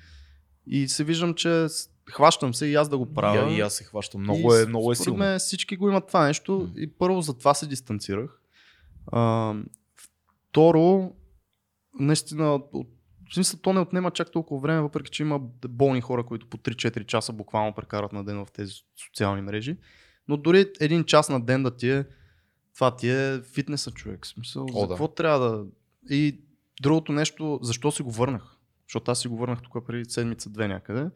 И 0.68 0.88
се 0.88 1.04
виждам, 1.04 1.34
че 1.34 1.66
хващам 2.10 2.54
се 2.54 2.66
и 2.66 2.74
аз 2.74 2.88
да 2.88 2.98
го 2.98 3.14
правя. 3.14 3.52
И, 3.52 3.56
и 3.56 3.60
аз 3.60 3.74
се 3.74 3.84
хващам. 3.84 4.20
Много 4.20 4.54
И 4.54 4.62
е, 4.62 4.66
много 4.66 4.92
е 4.92 4.94
според 4.94 5.04
силно. 5.04 5.18
мен 5.18 5.38
всички 5.38 5.76
го 5.76 5.88
имат 5.88 6.06
това 6.06 6.26
нещо 6.26 6.70
и 6.76 6.92
първо 6.92 7.20
за 7.20 7.38
това 7.38 7.54
се 7.54 7.66
дистанцирах. 7.66 8.40
А, 9.12 9.54
второ, 10.50 11.12
наистина, 12.00 12.54
от, 12.54 12.88
в 13.30 13.34
смисъл, 13.34 13.60
то 13.60 13.72
не 13.72 13.80
отнема 13.80 14.10
чак 14.10 14.32
толкова 14.32 14.60
време, 14.60 14.80
въпреки 14.80 15.10
че 15.10 15.22
има 15.22 15.40
болни 15.68 16.00
хора, 16.00 16.26
които 16.26 16.46
по 16.46 16.56
3-4 16.56 17.06
часа 17.06 17.32
буквално 17.32 17.74
прекарат 17.74 18.12
на 18.12 18.24
ден 18.24 18.44
в 18.44 18.52
тези 18.52 18.72
социални 19.06 19.42
мрежи. 19.42 19.76
Но 20.28 20.36
дори 20.36 20.72
един 20.80 21.04
час 21.04 21.28
на 21.28 21.40
ден 21.40 21.62
да 21.62 21.76
ти 21.76 21.90
е, 21.90 22.04
това 22.74 22.96
ти 22.96 23.10
е 23.10 23.40
фитнеса 23.54 23.90
човек. 23.90 24.24
В 24.24 24.28
Смисъл, 24.28 24.66
О, 24.74 24.80
за 24.80 24.86
да. 24.86 24.88
какво 24.88 25.08
трябва 25.08 25.48
да... 25.48 25.64
И 26.10 26.40
другото 26.82 27.12
нещо, 27.12 27.58
защо 27.62 27.92
си 27.92 28.02
го 28.02 28.10
върнах? 28.10 28.57
Защото 28.88 29.10
аз 29.10 29.20
си 29.20 29.28
го 29.28 29.36
върнах 29.36 29.62
тук 29.62 29.86
преди 29.86 30.10
седмица-две 30.10 30.68
някъде. 30.68 31.10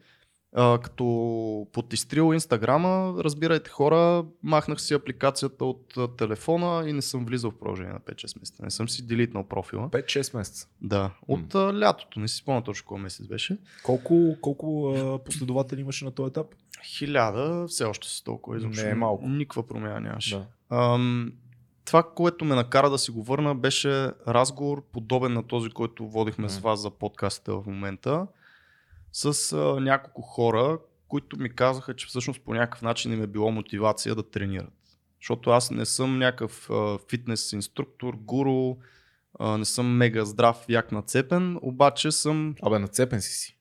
А, 0.55 0.79
като 0.79 1.67
потистрил 1.71 2.33
Инстаграма, 2.33 3.23
разбирайте 3.23 3.69
хора, 3.69 4.25
махнах 4.43 4.81
си 4.81 4.93
апликацията 4.93 5.65
от 5.65 5.93
а, 5.97 6.07
телефона 6.07 6.89
и 6.89 6.93
не 6.93 7.01
съм 7.01 7.25
влизал 7.25 7.51
в 7.51 7.59
продължение 7.59 7.93
на 7.93 7.99
5-6 7.99 8.39
месеца. 8.39 8.63
Не 8.63 8.71
съм 8.71 8.89
си 8.89 9.07
делитнал 9.07 9.43
профила. 9.43 9.89
5-6 9.89 10.37
месеца. 10.37 10.67
Да, 10.81 11.11
от 11.27 11.55
а, 11.55 11.79
лятото, 11.79 12.19
не 12.19 12.27
си 12.27 12.35
спомня 12.35 12.63
точно 12.63 12.87
кой 12.87 12.99
месец 12.99 13.27
беше. 13.27 13.57
Колко, 13.83 14.37
колко 14.41 14.93
а, 14.97 15.23
последователи 15.23 15.81
имаше 15.81 16.05
на 16.05 16.11
този 16.11 16.29
етап? 16.29 16.47
Хиляда, 16.85 17.67
все 17.67 17.83
още 17.83 18.09
са 18.09 18.23
толкова 18.23 18.57
изобщо. 18.57 18.85
Не 18.85 18.89
е 18.89 18.95
малко. 18.95 19.27
Никаква 19.27 19.67
промяна 19.67 19.99
нямаше. 19.99 20.35
Да. 20.35 20.45
Ам, 20.69 21.33
това, 21.85 22.03
което 22.03 22.45
ме 22.45 22.55
накара 22.55 22.89
да 22.89 22.97
си 22.97 23.11
го 23.11 23.23
върна, 23.23 23.55
беше 23.55 24.11
разговор, 24.27 24.83
подобен 24.93 25.33
на 25.33 25.43
този, 25.43 25.69
който 25.69 26.07
водихме 26.07 26.49
с 26.49 26.55
М. 26.55 26.69
вас 26.69 26.79
за 26.79 26.89
подкаста 26.89 27.55
в 27.55 27.65
момента, 27.65 28.27
с 29.11 29.53
а, 29.53 29.79
няколко 29.79 30.21
хора, 30.21 30.79
които 31.07 31.39
ми 31.39 31.55
казаха, 31.55 31.95
че 31.95 32.07
всъщност 32.07 32.41
по 32.41 32.53
някакъв 32.53 32.81
начин 32.81 33.13
им 33.13 33.23
е 33.23 33.27
било 33.27 33.51
мотивация 33.51 34.15
да 34.15 34.29
тренират. 34.29 34.73
Защото 35.21 35.49
аз 35.49 35.71
не 35.71 35.85
съм 35.85 36.17
някакъв 36.17 36.69
а, 36.69 36.97
фитнес 37.09 37.53
инструктор, 37.53 38.13
гуру, 38.15 38.75
а, 39.39 39.57
не 39.57 39.65
съм 39.65 39.97
мега 39.97 40.25
здрав, 40.25 40.65
як 40.69 40.91
нацепен, 40.91 41.59
обаче 41.61 42.11
съм 42.11 42.55
Абе, 42.63 42.79
нацепен 42.79 43.21
си 43.21 43.31
си. 43.31 43.57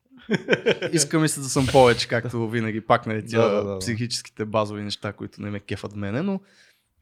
Искам 0.92 1.24
и 1.24 1.28
се 1.28 1.40
да 1.40 1.48
съм 1.48 1.66
повече, 1.72 2.08
както 2.08 2.48
винаги, 2.48 2.80
пак 2.80 3.06
на 3.06 3.24
тия 3.26 3.42
Да, 3.42 3.48
да, 3.48 3.64
да, 3.64 3.72
да. 3.72 3.78
психическите 3.78 4.44
базови 4.44 4.82
неща, 4.82 5.12
които 5.12 5.42
не 5.42 5.50
ме 5.50 5.60
кефат 5.60 5.96
мене, 5.96 6.22
но 6.22 6.40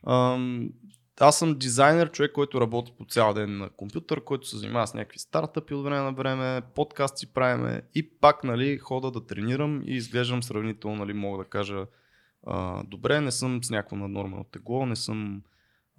ам, 0.07 0.69
аз 1.21 1.39
съм 1.39 1.59
дизайнер, 1.59 2.11
човек, 2.11 2.33
който 2.33 2.61
работи 2.61 2.93
по 2.99 3.05
цял 3.05 3.35
ден 3.35 3.59
на 3.59 3.71
компютър, 3.71 4.25
който 4.25 4.49
се 4.49 4.59
занимава 4.59 4.87
с 4.87 4.95
някакви 4.95 5.19
стартъпи 5.19 5.75
от 5.75 5.85
време 5.85 6.01
на 6.01 6.13
време, 6.13 6.63
подкасти 6.75 7.27
правиме 7.27 7.83
и 7.95 8.11
пак 8.11 8.45
нали, 8.45 8.79
хода 8.79 9.11
да 9.11 9.27
тренирам 9.27 9.83
и 9.87 9.95
изглеждам 9.95 10.43
сравнително, 10.43 10.97
нали, 10.97 11.13
мога 11.13 11.45
да 11.45 11.51
кажа, 11.51 11.87
а, 12.47 12.83
добре, 12.83 13.21
не 13.21 13.31
съм 13.31 13.65
с 13.65 13.71
някакво 13.71 13.97
наднормено 13.97 14.45
тегло, 14.45 14.87
не 14.87 14.97
съм 14.97 15.43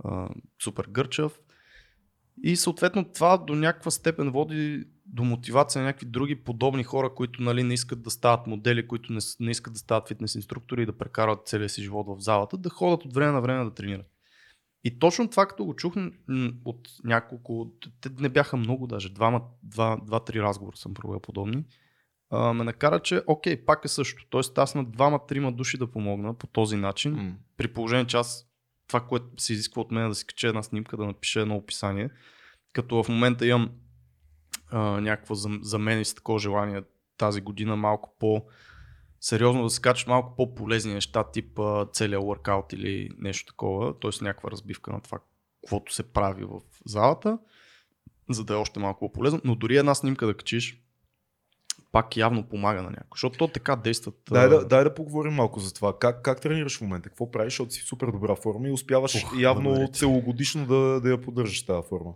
а, 0.04 0.30
супер 0.64 0.86
гърчав. 0.90 1.40
И 2.44 2.56
съответно 2.56 3.12
това 3.14 3.38
до 3.38 3.56
някаква 3.56 3.92
степен 3.92 4.32
води 4.32 4.86
до 5.06 5.24
мотивация 5.24 5.82
на 5.82 5.88
някакви 5.88 6.06
други 6.06 6.36
подобни 6.36 6.84
хора, 6.84 7.14
които 7.14 7.42
нали, 7.42 7.64
не 7.64 7.74
искат 7.74 8.02
да 8.02 8.10
стават 8.10 8.48
модели, 8.48 8.88
които 8.88 9.14
не, 9.14 9.20
не 9.40 9.52
искат 9.52 9.74
да 9.74 9.80
стават 9.80 10.08
фитнес 10.08 10.36
инструктори 10.36 10.84
и 10.84 10.86
да 10.86 10.98
прекарат 10.98 11.48
целия 11.48 11.70
си 11.70 11.82
живот 11.82 12.08
в 12.08 12.22
залата, 12.22 12.58
да 12.58 12.70
ходят 12.70 13.06
от 13.06 13.14
време 13.14 13.32
на 13.32 13.42
време 13.42 13.64
да 13.64 13.74
тренират. 13.74 14.08
И 14.84 15.00
точно 15.00 15.30
това, 15.30 15.46
като 15.46 15.66
го 15.66 15.76
чух 15.76 15.94
от 16.66 16.90
няколко, 17.04 17.72
те 18.02 18.10
не 18.20 18.30
бяха 18.30 18.58
много 18.58 18.88
даже, 18.88 19.10
двама, 19.10 19.42
два, 19.64 19.98
два-три 20.06 20.42
разговора 20.42 20.78
съм 20.78 20.94
провел 20.94 21.20
подобни, 21.20 21.66
а, 22.30 22.54
ме 22.54 22.64
накара, 22.64 23.00
че 23.00 23.22
окей, 23.28 23.66
пак 23.66 23.86
е 23.86 23.88
също. 23.88 24.26
Тоест 24.30 24.58
аз 24.58 24.76
на 24.76 24.86
двама-трима 24.86 25.52
души 25.52 25.78
да 25.78 25.92
помогна 25.92 26.34
по 26.34 26.48
този 26.48 26.76
начин, 26.76 27.12
М. 27.12 27.36
при 27.58 27.68
положение, 27.68 28.08
че 28.08 28.18
аз 28.18 28.48
това, 28.88 29.00
което 29.00 29.28
се 29.38 29.54
изисква 29.54 29.82
от 29.82 29.92
мен 29.92 30.06
е 30.06 30.10
да 30.10 30.16
си 30.16 30.26
кача 30.28 30.48
една 30.48 30.64
снимка, 30.64 30.98
да 30.98 31.06
напиша 31.06 31.42
едно 31.42 31.56
описание, 31.56 32.10
като 32.74 33.04
в 33.04 33.10
момента 33.10 33.48
имам 33.48 33.72
а, 34.72 34.80
някакво 35.02 35.36
за, 35.36 35.50
за 35.62 35.80
мен 35.80 36.02
и 36.02 36.06
с 36.06 36.16
такова 36.16 36.40
желание 36.40 36.82
тази 37.18 37.42
година 37.42 37.76
малко 37.76 38.16
по 38.20 38.46
сериозно 39.22 39.64
да 39.64 39.70
се 39.70 39.82
качат 39.82 40.08
малко 40.08 40.36
по-полезни 40.36 40.94
неща, 40.94 41.24
тип 41.24 41.60
целият 41.94 42.24
workout 42.24 42.74
или 42.74 43.10
нещо 43.18 43.46
такова, 43.46 44.00
т.е. 44.00 44.24
някаква 44.24 44.52
разбивка 44.52 44.92
на 44.92 45.02
това, 45.02 45.20
каквото 45.62 45.94
се 45.94 46.04
прави 46.04 46.44
в 46.44 46.60
залата, 46.86 47.38
за 48.30 48.44
да 48.44 48.54
е 48.54 48.58
още 48.58 48.80
малко 48.80 49.00
по-полезно, 49.00 49.42
но 49.44 49.56
дори 49.56 49.78
една 49.78 49.96
снимка 49.96 50.28
да 50.28 50.34
качиш, 50.34 50.82
пак 51.92 52.18
явно 52.18 52.44
помага 52.44 52.82
на 52.82 52.90
някой, 52.90 53.10
защото 53.16 53.38
то 53.38 53.48
така 53.48 53.76
действат. 53.76 54.16
Дай 54.30 54.50
да, 54.50 54.68
дай 54.68 54.84
да 54.84 54.94
поговорим 54.94 55.34
малко 55.34 55.60
за 55.60 55.74
това. 55.74 56.00
Как, 56.00 56.22
как 56.22 56.42
тренираш 56.42 56.78
в 56.78 56.82
момента? 56.82 57.10
Какво 57.10 57.32
правиш? 57.32 57.54
Защото 57.54 57.72
си 57.72 57.82
в 57.82 57.88
супер 57.88 58.08
добра 58.08 58.36
форма 58.36 58.68
и 58.68 58.72
успяваш 58.72 59.24
Ух, 59.24 59.40
явно 59.40 59.86
ти. 59.86 60.00
целогодишно 60.00 60.66
да, 60.66 61.02
да 61.02 61.10
я 61.10 61.22
поддържаш 61.22 61.66
тази 61.66 61.88
форма. 61.90 62.14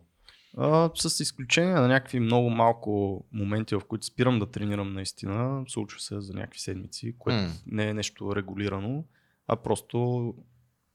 А, 0.57 0.89
с 0.95 1.19
изключение 1.19 1.73
на 1.73 1.87
някакви 1.87 2.19
много 2.19 2.49
малко 2.49 3.23
моменти, 3.31 3.75
в 3.75 3.81
които 3.81 4.05
спирам 4.05 4.39
да 4.39 4.45
тренирам 4.45 4.93
наистина, 4.93 5.63
случва 5.67 5.99
се 5.99 6.21
за 6.21 6.33
някакви 6.33 6.59
седмици, 6.59 7.15
което 7.19 7.37
М. 7.37 7.49
не 7.67 7.87
е 7.87 7.93
нещо 7.93 8.35
регулирано, 8.35 9.03
а 9.47 9.55
просто, 9.55 10.33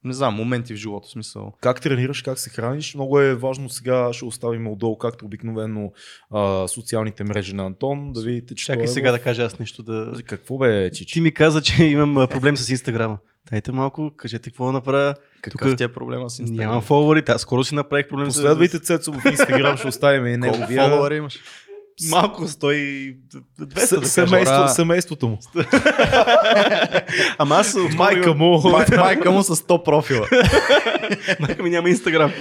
не 0.04 0.12
знам, 0.12 0.34
моменти 0.34 0.74
в 0.74 0.76
живота, 0.76 1.08
в 1.08 1.10
смисъл. 1.10 1.52
Как 1.60 1.80
тренираш, 1.80 2.22
как 2.22 2.38
се 2.38 2.50
храниш? 2.50 2.94
Много 2.94 3.20
е 3.20 3.34
важно 3.34 3.68
сега, 3.68 4.12
ще 4.12 4.24
оставим 4.24 4.66
отдолу, 4.68 4.98
както 4.98 5.24
обикновено 5.24 5.92
а, 6.30 6.68
социалните 6.68 7.24
мрежи 7.24 7.54
на 7.54 7.66
Антон, 7.66 8.12
да 8.12 8.22
видите, 8.22 8.54
че 8.54 8.64
Чакай 8.64 8.84
е 8.84 8.88
сега 8.88 9.10
в- 9.10 9.12
да 9.12 9.22
кажа 9.22 9.42
аз 9.42 9.58
нещо 9.58 9.82
да... 9.82 10.12
Какво 10.26 10.58
бе, 10.58 10.90
Чичи? 10.90 11.12
Ти 11.12 11.20
ми 11.20 11.34
каза, 11.34 11.62
че 11.62 11.84
имам 11.84 12.28
проблем 12.28 12.56
с 12.56 12.68
Инстаграма. 12.68 13.18
Дайте 13.46 13.72
малко, 13.72 14.12
кажете 14.12 14.50
какво 14.50 14.66
да 14.66 14.72
направя. 14.72 15.14
Какъв 15.42 15.68
Тук 15.68 15.76
ти 15.76 15.82
е 15.82 15.88
проблема 15.88 16.30
с 16.30 16.38
Instagram? 16.38 16.50
Нямам 16.50 16.82
фолуари, 16.82 17.22
аз 17.28 17.40
скоро 17.40 17.64
си 17.64 17.74
направих 17.74 18.08
проблем 18.08 18.30
с- 18.30 18.34
Последвайте 18.34 18.78
Цецо 18.78 19.12
в 19.12 19.24
Инстаграм, 19.26 19.76
ще 19.76 19.88
оставим 19.88 20.26
и 20.26 20.40
Колко 20.40 20.58
неговия. 20.58 20.88
фолуари 20.88 21.16
имаш? 21.16 21.38
Малко 22.08 22.48
100 22.48 23.16
200 23.60 24.00
да 24.00 24.06
семейство, 24.06 24.56
Хора. 24.56 24.68
семейството 24.68 25.28
му. 25.28 25.38
Ама 27.38 27.56
аз 27.56 27.74
от 27.74 27.94
Майка 27.94 28.34
му. 28.34 28.70
Май, 28.70 28.86
майка 28.98 29.30
му 29.30 29.42
с 29.42 29.56
100 29.56 29.82
профила. 29.84 30.26
Майка 31.40 31.62
ми 31.62 31.70
няма 31.70 31.88
инстаграм. 31.88 32.32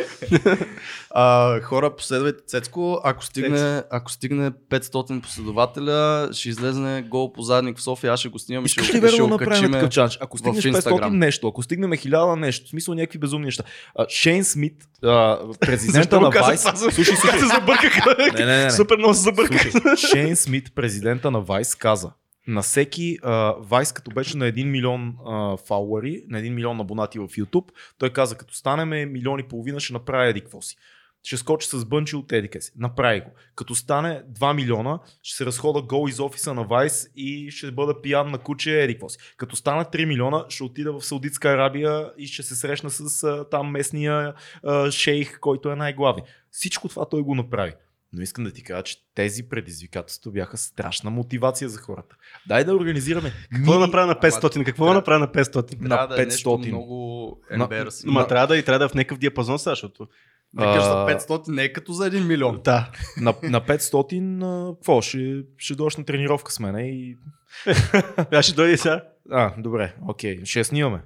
А, 1.11 1.61
хора, 1.61 1.95
последвайте 1.95 2.39
Цецко. 2.47 3.01
Ако 3.03 3.25
стигне, 3.25 3.83
ако 3.91 4.11
стигне 4.11 4.51
500 4.51 5.21
последователя, 5.21 6.29
ще 6.31 6.49
излезне 6.49 7.01
гол 7.01 7.33
по 7.33 7.41
задник 7.41 7.77
в 7.77 7.81
София. 7.81 8.13
Аз 8.13 8.19
ще 8.19 8.29
го 8.29 8.39
снимам 8.39 8.65
и 8.65 8.69
ще, 8.69 8.83
ще 8.83 8.99
да 8.99 9.17
го 9.21 9.27
направим 9.27 9.71
такъв? 9.71 10.17
Ако 10.21 10.37
стигнеш 10.37 10.63
Instagram. 10.63 10.99
500 10.99 11.09
нещо, 11.09 11.47
ако 11.47 11.63
стигнем 11.63 11.91
1000 11.91 12.35
нещо, 12.35 12.65
в 12.65 12.69
смисъл 12.69 12.93
някакви 12.93 13.19
безумни 13.19 13.45
неща. 13.45 13.63
А, 13.95 14.05
Шейн 14.09 14.43
Смит, 14.43 14.75
а, 15.03 15.37
президента 15.59 16.21
на 16.21 16.31
това? 16.31 16.57
слушай, 16.57 17.03
се 17.15 17.47
забъркаха? 17.53 18.15
Не, 18.19 18.45
не, 18.45 18.45
не, 18.45 18.63
не. 18.63 18.71
Супер 18.71 18.97
много 18.97 19.13
се 19.13 19.21
забъркаха. 19.21 19.48
Слушай, 19.49 19.95
Шейн 20.11 20.35
Смит, 20.35 20.75
президента 20.75 21.31
на 21.31 21.43
Vice, 21.43 21.77
каза 21.77 22.11
на 22.47 22.61
всеки 22.61 23.17
а, 23.23 23.53
Vice, 23.53 23.95
като 23.95 24.11
беше 24.11 24.37
на 24.37 24.45
1 24.45 24.63
милион 24.63 25.15
а, 25.27 25.57
фауъри, 25.57 26.23
на 26.27 26.37
1 26.39 26.49
милион 26.49 26.81
абонати 26.81 27.19
в 27.19 27.27
YouTube, 27.27 27.71
той 27.97 28.09
каза, 28.09 28.35
като 28.35 28.53
станем 28.53 29.11
милион 29.11 29.39
и 29.39 29.43
половина, 29.43 29.79
ще 29.79 29.93
направя 29.93 30.27
еди 30.27 30.43
си. 30.61 30.75
Ще 31.23 31.37
скочи 31.37 31.67
с 31.67 31.85
бънчи 31.85 32.15
от 32.15 32.31
еди 32.31 32.47
къде 32.47 32.61
си. 32.61 32.71
Направи 32.77 33.21
го. 33.21 33.31
Като 33.55 33.75
стане 33.75 34.23
2 34.39 34.55
милиона, 34.55 34.99
ще 35.23 35.37
се 35.37 35.45
разхода 35.45 35.81
гол 35.81 36.09
из 36.09 36.19
офиса 36.19 36.53
на 36.53 36.65
Vice 36.65 37.11
и 37.15 37.51
ще 37.51 37.71
бъда 37.71 38.01
пиян 38.01 38.31
на 38.31 38.37
куче 38.37 38.81
еди 38.83 38.99
си. 39.07 39.17
Като 39.37 39.55
стане 39.55 39.83
3 39.83 40.05
милиона, 40.05 40.45
ще 40.49 40.63
отида 40.63 40.93
в 40.93 41.05
Саудитска 41.05 41.49
Арабия 41.49 42.11
и 42.17 42.27
ще 42.27 42.43
се 42.43 42.55
срещна 42.55 42.89
с 42.89 43.23
а, 43.23 43.49
там 43.49 43.71
местния 43.71 44.33
а, 44.63 44.91
шейх, 44.91 45.39
който 45.39 45.71
е 45.71 45.75
най-главни. 45.75 46.23
Всичко 46.51 46.87
това 46.87 47.05
той 47.09 47.21
го 47.21 47.35
направи. 47.35 47.73
Но 48.13 48.21
искам 48.21 48.43
да 48.43 48.51
ти 48.51 48.63
кажа, 48.63 48.83
че 48.83 48.95
тези 49.15 49.49
предизвикателства 49.49 50.31
бяха 50.31 50.57
страшна 50.57 51.09
мотивация 51.09 51.69
за 51.69 51.79
хората. 51.79 52.15
Дай 52.47 52.63
да 52.63 52.75
организираме. 52.75 53.31
Какво 53.55 53.73
да 53.73 53.79
направя 53.79 54.07
на 54.07 54.15
500? 54.15 54.65
Какво 54.65 54.85
да 54.85 54.87
Трябва- 54.87 54.93
направя 54.93 55.19
на 55.19 55.27
500? 55.27 55.79
Трябва 55.79 56.01
на 56.01 56.07
да 56.07 56.21
е 56.21 56.25
нещо 56.25 56.49
500. 56.49 56.67
много 56.67 57.41
На- 57.51 57.63
емберси. 57.63 58.07
Ма 58.07 58.27
трябва 58.27 58.47
да 58.47 58.57
и 58.57 58.63
трябва 58.63 58.79
да 58.79 58.85
е 58.85 58.89
в 58.89 58.93
някакъв 58.93 59.17
диапазон, 59.17 59.57
защото... 59.57 60.07
Викаш 60.53 60.83
за 60.83 60.91
А, 60.91 61.07
500, 61.09 61.47
не 61.47 61.63
е 61.63 61.73
като 61.73 61.93
за 61.93 62.03
1 62.03 62.19
милион. 62.19 62.61
Да. 62.63 62.91
На, 63.17 63.33
на 63.43 63.61
500, 63.61 64.43
а, 64.43 64.75
какво? 64.75 65.01
Ще, 65.01 65.43
ще 65.57 65.75
дойдеш 65.75 65.97
на 65.97 66.05
тренировка 66.05 66.51
с 66.51 66.59
мен 66.59 66.75
и... 66.77 67.17
Аз 68.31 68.45
ще 68.45 68.55
дойде 68.55 68.77
сега. 68.77 69.03
А, 69.31 69.53
добре, 69.57 69.93
окей. 70.01 70.45
Ще 70.45 70.59
я 70.59 70.65
снимаме. 70.65 71.01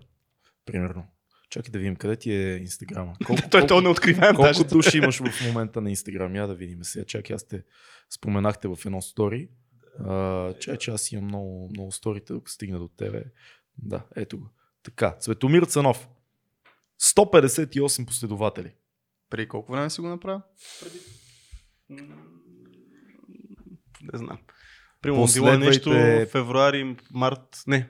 Примерно. 0.65 1.03
Чакай 1.53 1.71
да 1.71 1.79
видим 1.79 1.95
къде 1.95 2.15
ти 2.15 2.31
е 2.31 2.57
Инстаграма. 2.57 3.13
Колко, 3.25 3.49
Той 3.51 3.67
то 3.67 3.81
не 3.81 3.89
откриваем 3.89 4.35
колко 4.35 4.47
даже. 4.47 4.63
души 4.63 4.97
имаш 4.97 5.17
в 5.19 5.47
момента 5.47 5.81
на 5.81 5.89
Инстаграм? 5.89 6.35
Я 6.35 6.47
да 6.47 6.55
видим 6.55 6.83
сега. 6.83 7.05
Чакай, 7.05 7.35
аз 7.35 7.47
те 7.47 7.63
споменахте 8.09 8.67
в 8.67 8.77
едно 8.85 9.01
стори. 9.01 9.49
А, 9.99 10.53
чай, 10.53 10.77
че 10.77 10.91
аз 10.91 11.11
имам 11.11 11.25
много, 11.25 11.69
много 11.69 11.91
сторита, 11.91 12.33
докато 12.33 12.51
стигна 12.51 12.79
до 12.79 12.87
тебе. 12.87 13.23
Да, 13.77 14.05
ето 14.15 14.39
го. 14.39 14.49
Така, 14.83 15.15
Светомир 15.19 15.63
Цанов. 15.63 16.09
158 17.15 18.05
последователи. 18.05 18.73
Преди 19.29 19.47
колко 19.47 19.71
време 19.71 19.89
си 19.89 20.01
го 20.01 20.07
направил? 20.07 20.41
Не 24.01 24.17
знам. 24.17 24.37
Примерно 25.01 25.27
било 25.33 25.47
е 25.47 25.57
нещо 25.57 25.89
февруари, 26.31 26.97
март, 27.11 27.63
не, 27.67 27.89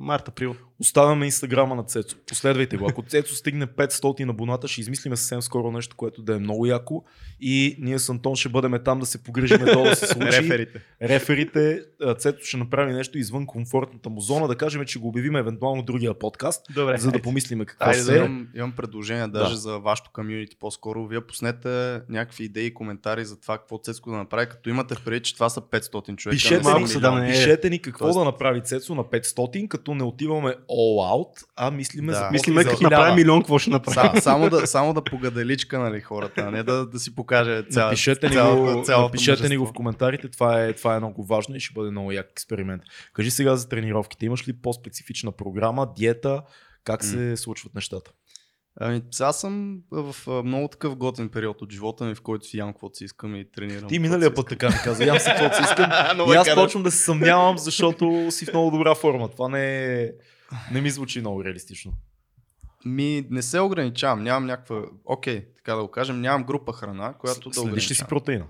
март, 0.00 0.28
април. 0.28 0.56
Оставяме 0.82 1.26
инстаграма 1.26 1.74
на 1.74 1.82
Цецо. 1.82 2.16
Последвайте 2.18 2.76
го. 2.76 2.86
Ако 2.88 3.02
Цецо 3.02 3.34
стигне 3.34 3.66
500 3.66 4.30
абоната, 4.30 4.68
ще 4.68 4.80
измислиме 4.80 5.16
съвсем 5.16 5.42
скоро 5.42 5.72
нещо, 5.72 5.96
което 5.96 6.22
да 6.22 6.34
е 6.34 6.38
много 6.38 6.66
яко. 6.66 7.04
И 7.40 7.76
ние 7.80 7.98
с 7.98 8.08
Антон 8.08 8.36
ще 8.36 8.48
бъдем 8.48 8.74
там 8.84 9.00
да 9.00 9.06
се 9.06 9.18
погрижиме 9.20 9.64
то 9.66 9.82
да 9.82 9.96
се 9.96 10.06
случи. 10.06 10.26
Реферите. 10.28 10.80
Реферите, 11.02 11.80
Цецо 12.18 12.38
ще 12.40 12.56
направи 12.56 12.92
нещо 12.92 13.18
извън 13.18 13.46
комфортната 13.46 14.10
му 14.10 14.20
зона, 14.20 14.48
да 14.48 14.56
кажем, 14.56 14.84
че 14.84 14.98
го 14.98 15.08
обявим 15.08 15.36
евентуално 15.36 15.82
другия 15.82 16.14
подкаст, 16.14 16.62
Добре. 16.70 16.98
за 16.98 17.10
да 17.10 17.22
помислиме 17.22 17.64
какво 17.64 17.84
Айде, 17.84 17.98
се 17.98 18.04
да 18.04 18.14
е. 18.14 18.18
имам, 18.18 18.48
имам 18.54 18.72
предложение 18.72 19.28
даже 19.28 19.50
Да. 19.50 19.56
за 19.56 19.78
вашето 19.78 20.10
комьюнити 20.12 20.56
по-скоро. 20.56 21.06
Вие 21.06 21.20
пуснете 21.20 21.68
някакви 22.08 22.44
идеи 22.44 22.66
и 22.66 22.74
коментари 22.74 23.24
за 23.24 23.40
това 23.40 23.58
какво 23.58 23.78
Цецко 23.78 24.10
да 24.10 24.16
направи, 24.16 24.46
като 24.46 24.70
имате 24.70 24.94
предвид, 24.96 25.24
че 25.24 25.34
това 25.34 25.48
са 25.48 25.60
500 25.62 26.16
човека. 26.16 26.34
Пишете, 26.34 26.62
малко 26.62 26.80
ни, 26.80 26.88
са, 26.88 27.00
да, 27.00 27.10
не 27.12 27.30
пишете 27.30 27.70
ни 27.70 27.78
какво 27.80 28.04
Тоест- 28.04 28.14
да 28.14 28.24
направи 28.24 28.60
Цецо 28.62 28.94
на 28.94 29.04
500, 29.04 29.68
като 29.68 29.94
не 29.94 30.02
отиваме 30.04 30.54
all 30.72 31.12
out, 31.12 31.44
а 31.56 31.70
мислиме 31.70 32.12
Да. 32.12 32.18
за 32.18 32.28
Мислиме, 32.30 32.62
за 32.62 32.68
като 32.70 32.82
направим 32.82 33.14
1000. 33.14 33.16
милион, 33.16 33.40
какво 33.40 33.58
ще 33.58 33.70
направим? 33.70 34.12
Са, 34.14 34.20
само, 34.20 34.50
да, 34.50 34.66
само 34.66 34.94
да 34.94 35.04
погаделичка 35.04 35.78
нали, 35.78 36.00
хората, 36.00 36.40
а 36.40 36.50
не 36.50 36.62
да, 36.62 36.86
да 36.86 36.98
си 36.98 37.14
покаже 37.14 37.62
цяла, 37.70 37.86
Напишете, 37.86 38.28
ни, 38.28 38.34
цялото- 38.34 38.78
го, 38.78 38.84
цялото 38.84 39.08
напишете 39.08 39.48
ни 39.48 39.56
го 39.56 39.66
в 39.66 39.72
коментарите, 39.72 40.28
това 40.28 40.62
е, 40.64 40.72
това 40.72 40.94
е 40.94 40.98
много 40.98 41.24
важно 41.24 41.56
и 41.56 41.60
ще 41.60 41.74
бъде 41.74 41.90
много 41.90 42.12
як 42.12 42.26
експеримент. 42.30 42.82
Кажи 43.12 43.30
сега 43.30 43.56
за 43.56 43.68
тренировките, 43.68 44.26
имаш 44.26 44.48
ли 44.48 44.52
по-специфична 44.52 45.32
програма, 45.32 45.88
диета, 45.96 46.42
как 46.84 47.04
се 47.04 47.36
случват 47.36 47.74
нещата? 47.74 48.10
Ами, 48.80 49.02
сега 49.10 49.32
съм 49.32 49.78
в 49.90 50.14
много 50.44 50.68
такъв 50.68 50.96
готин 50.96 51.28
период 51.28 51.62
от 51.62 51.72
живота 51.72 52.04
ми, 52.04 52.14
в 52.14 52.22
който 52.22 52.46
си 52.46 52.58
ям 52.58 52.72
каквото 52.72 52.96
си 52.96 53.04
искам 53.04 53.36
и 53.36 53.50
тренирам. 53.50 53.88
Ти 53.88 53.98
миналия 53.98 54.34
път 54.34 54.48
така 54.48 54.68
ми 54.68 54.74
каза, 54.84 55.04
ям 55.04 55.18
си 55.18 55.26
каквото 55.30 55.56
си 55.56 55.62
искам. 55.62 55.90
И 56.32 56.36
аз 56.36 56.54
почвам 56.54 56.82
да 56.82 56.90
се 56.90 56.98
съмнявам, 56.98 57.58
защото 57.58 58.26
си 58.30 58.46
в 58.46 58.52
много 58.52 58.70
добра 58.70 58.94
форма. 58.94 59.28
Това 59.28 59.48
не, 59.48 59.84
е, 60.02 60.10
не 60.72 60.80
ми 60.80 60.90
звучи 60.90 61.20
много 61.20 61.44
реалистично. 61.44 61.92
Ми, 62.84 63.26
не 63.30 63.42
се 63.42 63.60
ограничавам, 63.60 64.22
нямам 64.22 64.46
някаква, 64.46 64.82
окей, 65.04 65.46
така 65.56 65.74
да 65.74 65.82
го 65.82 65.90
кажем, 65.90 66.20
нямам 66.20 66.44
група 66.44 66.72
храна, 66.72 67.14
която 67.14 67.48
да 67.48 67.54
Следиш 67.54 67.90
ли 67.90 67.94
си 67.94 68.04
протеина? 68.08 68.46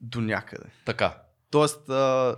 До 0.00 0.20
някъде. 0.20 0.64
Така. 0.84 1.22
Тоест, 1.50 1.88
а, 1.88 2.36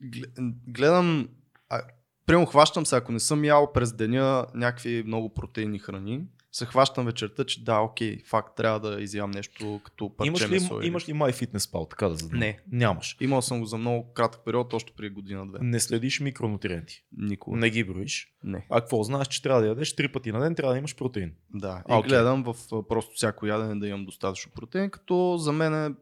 гле- 0.00 0.32
гледам, 0.68 1.28
а, 1.68 1.82
прямо 2.26 2.46
хващам 2.46 2.86
се, 2.86 2.96
ако 2.96 3.12
не 3.12 3.20
съм 3.20 3.44
ял 3.44 3.72
през 3.72 3.92
деня 3.92 4.46
някакви 4.54 5.02
много 5.06 5.34
протеинни 5.34 5.78
храни, 5.78 6.24
се 6.52 6.66
хващам 6.66 7.06
вечерта, 7.06 7.44
че 7.44 7.64
да, 7.64 7.78
окей, 7.80 8.22
факт, 8.24 8.56
трябва 8.56 8.80
да 8.80 9.02
изям 9.02 9.30
нещо 9.30 9.80
като 9.84 10.16
парче 10.16 10.28
Имаш 10.28 10.48
ли, 10.48 10.50
месо. 10.50 10.78
или- 10.80 10.86
имаш 10.86 11.08
ли 11.08 11.12
MyFitnessPal, 11.12 11.90
така 11.90 12.08
да 12.08 12.14
задам? 12.16 12.38
Не. 12.38 12.58
Нямаш. 12.72 13.16
Имал 13.20 13.42
съм 13.42 13.60
го 13.60 13.66
за 13.66 13.78
много 13.78 14.12
кратък 14.12 14.40
период, 14.44 14.72
още 14.72 14.92
преди 14.96 15.10
година-две. 15.10 15.58
Не 15.62 15.80
следиш 15.80 16.20
микронутриенти. 16.20 17.04
Никога. 17.12 17.56
Не 17.56 17.70
ги 17.70 17.84
броиш. 17.84 18.34
Не. 18.44 18.66
А 18.70 18.80
какво? 18.80 19.02
Знаеш, 19.02 19.28
че 19.28 19.42
трябва 19.42 19.62
да 19.62 19.68
ядеш 19.68 19.96
три 19.96 20.12
пъти 20.12 20.32
на 20.32 20.40
ден, 20.40 20.54
трябва 20.54 20.72
да 20.74 20.78
имаш 20.78 20.96
протеин. 20.96 21.32
Да, 21.54 21.82
и 21.88 21.92
А, 21.92 22.02
гледам 22.02 22.42
в 22.42 22.56
просто 22.88 23.12
всяко 23.14 23.46
ядене 23.46 23.80
да 23.80 23.88
имам 23.88 24.04
достатъчно 24.04 24.52
протеин, 24.52 24.90
като 24.90 25.36
за 25.38 25.52
мен 25.52 25.84
е 25.86 25.94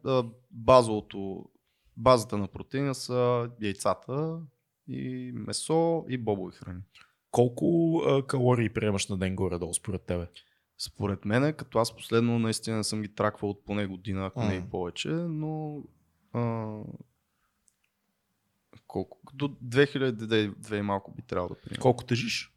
базовото, 0.50 1.44
базата 1.96 2.38
на 2.38 2.48
протеина 2.48 2.94
са 2.94 3.50
яйцата 3.62 4.38
и 4.88 5.32
месо 5.34 6.04
и 6.08 6.18
бобови 6.18 6.56
храни. 6.56 6.80
Колко 7.30 7.98
а, 8.06 8.26
калории 8.26 8.68
приемаш 8.68 9.08
на 9.08 9.18
ден 9.18 9.36
горе-долу 9.36 9.74
според 9.74 10.02
тебе? 10.02 10.26
Според 10.78 11.24
мен, 11.24 11.54
като 11.54 11.78
аз 11.78 11.96
последно 11.96 12.38
наистина 12.38 12.84
съм 12.84 13.02
ги 13.02 13.14
траквал 13.14 13.50
от 13.50 13.64
поне 13.64 13.86
година, 13.86 14.26
ако 14.26 14.44
не 14.44 14.54
и 14.54 14.62
повече, 14.70 15.08
но 15.08 15.82
а, 16.32 16.76
колко? 18.86 19.18
До 19.34 19.48
2002 19.48 20.78
и 20.78 20.82
малко 20.82 21.10
би 21.10 21.22
трябвало 21.22 21.48
да 21.48 21.54
приема. 21.54 21.80
Колко 21.80 22.04
тежиш? 22.04 22.52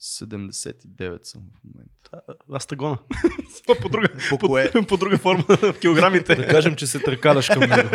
79 0.00 1.18
съм 1.22 1.42
в 1.42 1.64
момента. 1.64 2.34
Аз 2.52 2.66
тъгона. 2.66 2.98
по, 3.82 3.88
друга, 3.88 4.08
По 4.30 4.38
по, 4.38 4.48
кое? 4.48 4.70
по 4.88 4.96
друга 4.96 5.18
форма 5.18 5.44
в 5.48 5.74
килограмите. 5.80 6.34
Да 6.34 6.46
кажем, 6.46 6.76
че 6.76 6.86
се 6.86 6.98
търкаляш 6.98 7.48
към 7.48 7.60
него. 7.60 7.88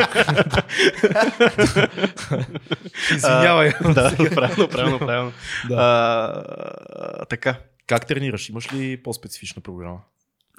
Извинявай. 3.15 3.71
да, 3.81 4.15
правилно, 4.35 4.69
правилно, 4.69 4.99
правилно. 4.99 5.31
Да. 5.69 5.76
А, 5.76 7.26
така. 7.26 7.59
Как 7.88 8.07
тренираш? 8.07 8.49
Имаш 8.49 8.73
ли 8.73 9.03
по-специфична 9.03 9.61
програма? 9.61 10.01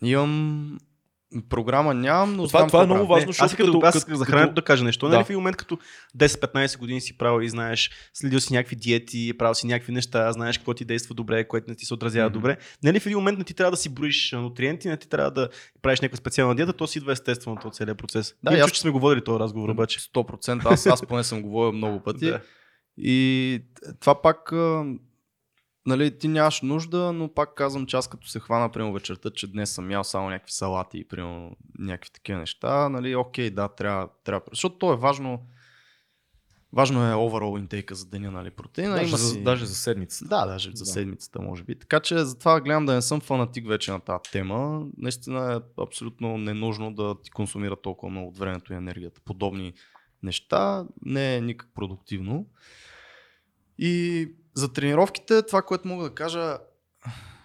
Имам 0.02 0.78
програма 1.48 1.94
нямам, 1.94 2.32
но 2.32 2.46
Това- 2.46 2.58
знам 2.58 2.68
това 2.68 2.82
е 2.82 2.86
много 2.86 3.06
важно, 3.06 3.26
защото 3.26 3.44
аз 3.44 3.56
като, 3.56 3.72
като- 3.72 3.86
аз 3.86 4.04
като- 4.04 4.16
за 4.16 4.24
храненето 4.24 4.54
да 4.54 4.62
кажа 4.62 4.84
нещо. 4.84 5.06
Да. 5.08 5.14
Нали 5.14 5.24
в 5.24 5.30
един 5.30 5.38
момент 5.38 5.56
като 5.56 5.78
10-15 6.14 6.78
години 6.78 7.00
си 7.00 7.18
правил 7.18 7.44
и 7.44 7.48
знаеш, 7.48 7.90
следил 8.14 8.40
си 8.40 8.52
някакви 8.52 8.76
диети, 8.76 9.32
правил 9.38 9.54
си 9.54 9.66
някакви 9.66 9.92
неща, 9.92 10.32
знаеш 10.32 10.58
какво 10.58 10.74
ти 10.74 10.84
действа 10.84 11.14
добре, 11.14 11.48
което 11.48 11.70
не 11.70 11.76
ти 11.76 11.84
се 11.84 11.94
отразява 11.94 12.28
Мгм. 12.30 12.38
добре. 12.38 12.56
Нали 12.82 13.00
в 13.00 13.06
един 13.06 13.18
момент 13.18 13.38
не 13.38 13.44
ти 13.44 13.54
трябва 13.54 13.70
да 13.70 13.76
си 13.76 13.88
броиш 13.88 14.32
нутриенти, 14.32 14.88
не 14.88 14.96
ти 14.96 15.08
трябва 15.08 15.30
да 15.30 15.48
правиш 15.82 16.00
някаква 16.00 16.16
специална 16.16 16.54
диета, 16.54 16.72
то 16.72 16.86
си 16.86 16.98
идва 16.98 17.12
естествено 17.12 17.56
от 17.64 17.74
целият 17.74 17.98
процес. 17.98 18.34
Да, 18.42 18.58
аз... 18.58 18.70
че 18.72 18.80
сме 18.80 18.90
говорили 18.90 19.24
този 19.24 19.40
разговор 19.40 19.68
обаче. 19.68 20.00
100%. 20.00 20.62
Аз, 20.64 20.86
аз 20.86 21.02
поне 21.02 21.24
съм 21.24 21.42
говорил 21.42 21.72
много 21.72 22.00
пъти. 22.02 22.26
Да. 22.30 22.40
И 22.98 23.60
това 24.00 24.22
пак, 24.22 24.52
нали, 25.86 26.18
ти 26.18 26.28
нямаш 26.28 26.62
нужда, 26.62 27.12
но 27.12 27.34
пак 27.34 27.54
казвам, 27.54 27.86
че 27.86 27.96
аз 27.96 28.08
като 28.08 28.28
се 28.28 28.40
хвана, 28.40 28.72
примерно 28.72 28.94
вечерта, 28.94 29.30
че 29.30 29.52
днес 29.52 29.70
съм 29.70 29.90
ял 29.90 30.04
само 30.04 30.30
някакви 30.30 30.52
салати 30.52 30.98
и 30.98 31.08
примерно 31.08 31.56
някакви 31.78 32.10
такива 32.10 32.38
неща, 32.38 32.88
нали, 32.88 33.16
окей, 33.16 33.50
да, 33.50 33.68
трябва, 33.68 34.08
трябва. 34.24 34.42
Защото 34.50 34.78
то 34.78 34.92
е 34.92 34.96
важно, 34.96 35.46
Важно 36.72 37.06
е 37.06 37.12
overall 37.12 37.58
интейка 37.58 37.94
за 37.94 38.06
деня, 38.06 38.30
нали, 38.30 38.50
протеина. 38.50 38.94
Даже, 38.94 39.08
Има 39.08 39.16
за, 39.16 39.28
си... 39.28 39.42
даже 39.42 39.66
за 39.66 39.74
седмица. 39.74 40.24
Да, 40.24 40.46
даже 40.46 40.70
за 40.74 40.84
Да. 40.84 40.90
седмицата, 40.90 41.40
може 41.42 41.64
би. 41.64 41.78
Така 41.78 42.00
че 42.00 42.18
затова 42.18 42.60
гледам 42.60 42.86
да 42.86 42.94
не 42.94 43.02
съм 43.02 43.20
фанатик 43.20 43.68
вече 43.68 43.90
на 43.90 44.00
тази 44.00 44.22
тема. 44.32 44.86
Наистина 44.96 45.54
е 45.54 45.82
абсолютно 45.82 46.38
ненужно 46.38 46.94
да 46.94 47.20
ти 47.22 47.30
консумира 47.30 47.76
толкова 47.76 48.10
много 48.10 48.28
от 48.28 48.38
времето 48.38 48.72
и 48.72 48.76
енергията. 48.76 49.20
Подобни 49.24 49.72
неща 50.22 50.84
не 51.04 51.36
е 51.36 51.40
никак 51.40 51.68
продуктивно. 51.74 52.46
И 53.82 54.28
за 54.54 54.72
тренировките, 54.72 55.42
това, 55.42 55.62
което 55.62 55.88
мога 55.88 56.04
да 56.04 56.14
кажа, 56.14 56.58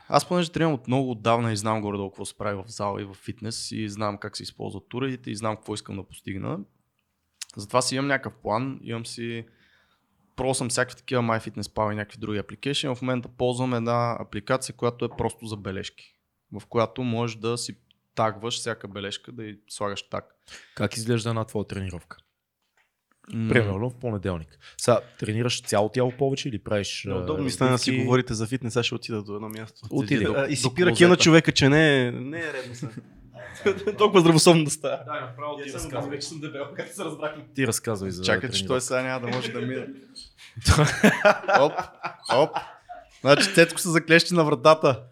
аз 0.08 0.28
понеже 0.28 0.52
тренирам 0.52 0.74
от 0.74 0.88
много 0.88 1.12
отдавна 1.12 1.54
и 1.54 1.58
знам 1.58 1.82
горе-долу 1.82 2.10
какво 2.12 2.26
се 2.26 2.38
прави 2.38 2.64
в 2.64 2.72
зала 2.72 3.02
и 3.02 3.06
в 3.06 3.14
фитнес 3.14 3.72
и 3.72 3.90
знам 3.90 4.18
как 4.18 4.38
се 4.38 4.44
използват 4.44 4.94
уредите 4.94 5.32
и 5.32 5.36
знам 5.36 5.56
какво 5.56 5.74
искам 5.74 5.96
да 5.96 6.04
постигна. 6.04 6.60
Затова 7.58 7.82
си 7.82 7.96
имам 7.96 8.08
някакъв 8.08 8.34
план, 8.34 8.80
имам 8.84 9.06
си 9.06 9.46
пробвал 10.36 10.54
съм 10.54 10.70
всякакви 10.70 10.98
такива 10.98 11.22
MyFitnessPal 11.22 11.92
и 11.92 11.96
някакви 11.96 12.18
други 12.18 12.40
апликейшни. 12.40 12.96
В 12.96 13.02
момента 13.02 13.30
ползвам 13.30 13.74
една 13.74 14.18
апликация, 14.20 14.76
която 14.76 15.06
е 15.06 15.10
просто 15.18 15.46
за 15.46 15.58
бележки, 15.58 16.16
в 16.52 16.66
която 16.66 17.04
можеш 17.04 17.38
да 17.38 17.58
си 17.58 17.78
тагваш 18.16 18.60
всяка 18.60 18.88
бележка, 18.88 19.32
да 19.32 19.44
й 19.44 19.60
слагаш 19.70 20.10
таг. 20.10 20.36
Как 20.76 20.98
изглежда 20.98 21.30
една 21.30 21.46
твоя 21.46 21.68
тренировка? 21.68 22.18
Примерно 23.32 23.90
в 23.90 23.96
понеделник. 23.96 24.60
Сега 24.78 25.00
тренираш 25.20 25.62
цяло 25.62 25.90
тяло 25.90 26.12
повече 26.12 26.50
или 26.50 26.60
правиш... 26.60 27.06
а, 27.10 27.16
Удобно 27.16 27.44
ми 27.44 27.52
стана 27.52 27.72
да 27.72 27.78
си 27.78 27.98
говорите 27.98 28.34
за 28.34 28.48
фитнес, 28.48 28.76
аз 28.76 28.86
ще 28.86 28.96
отида 28.96 29.24
до 29.24 29.36
едно 29.36 29.50
място. 29.50 29.82
Отиди. 29.90 30.28
А, 30.36 30.48
И 30.48 30.56
си 30.56 30.74
пира 30.76 31.08
на 31.08 31.18
човека, 31.18 31.52
че 31.52 31.70
не 31.70 32.08
е, 32.08 32.12
не 32.12 32.40
е 32.40 32.54
редно 32.54 32.76
са. 32.76 32.90
Толкова 33.98 34.22
здравословно 34.22 34.64
да 34.64 34.72
става. 34.72 34.98
Да, 35.06 35.22
направо 35.22 35.58
ти 35.64 35.74
разказвай. 35.74 36.10
вече 36.12 36.28
съм 36.28 36.40
дебел, 36.40 36.66
както 36.76 36.96
се 36.96 37.04
разбрахме. 37.04 37.46
Ти 37.56 37.68
разказвай 37.68 38.12
за 38.12 38.24
Чакай, 38.24 38.50
че 38.50 38.66
той 38.66 38.82
сега 38.82 39.02
няма 39.02 39.28
да 39.28 39.36
може 39.36 39.52
да 39.52 39.62
мине. 39.62 39.88
оп, 41.60 41.74
оп. 42.34 42.50
Значи 43.22 43.54
Цецко 43.54 43.80
се 43.80 43.90
заклещи 43.90 44.34
на 44.34 44.44
вратата. 44.44 45.04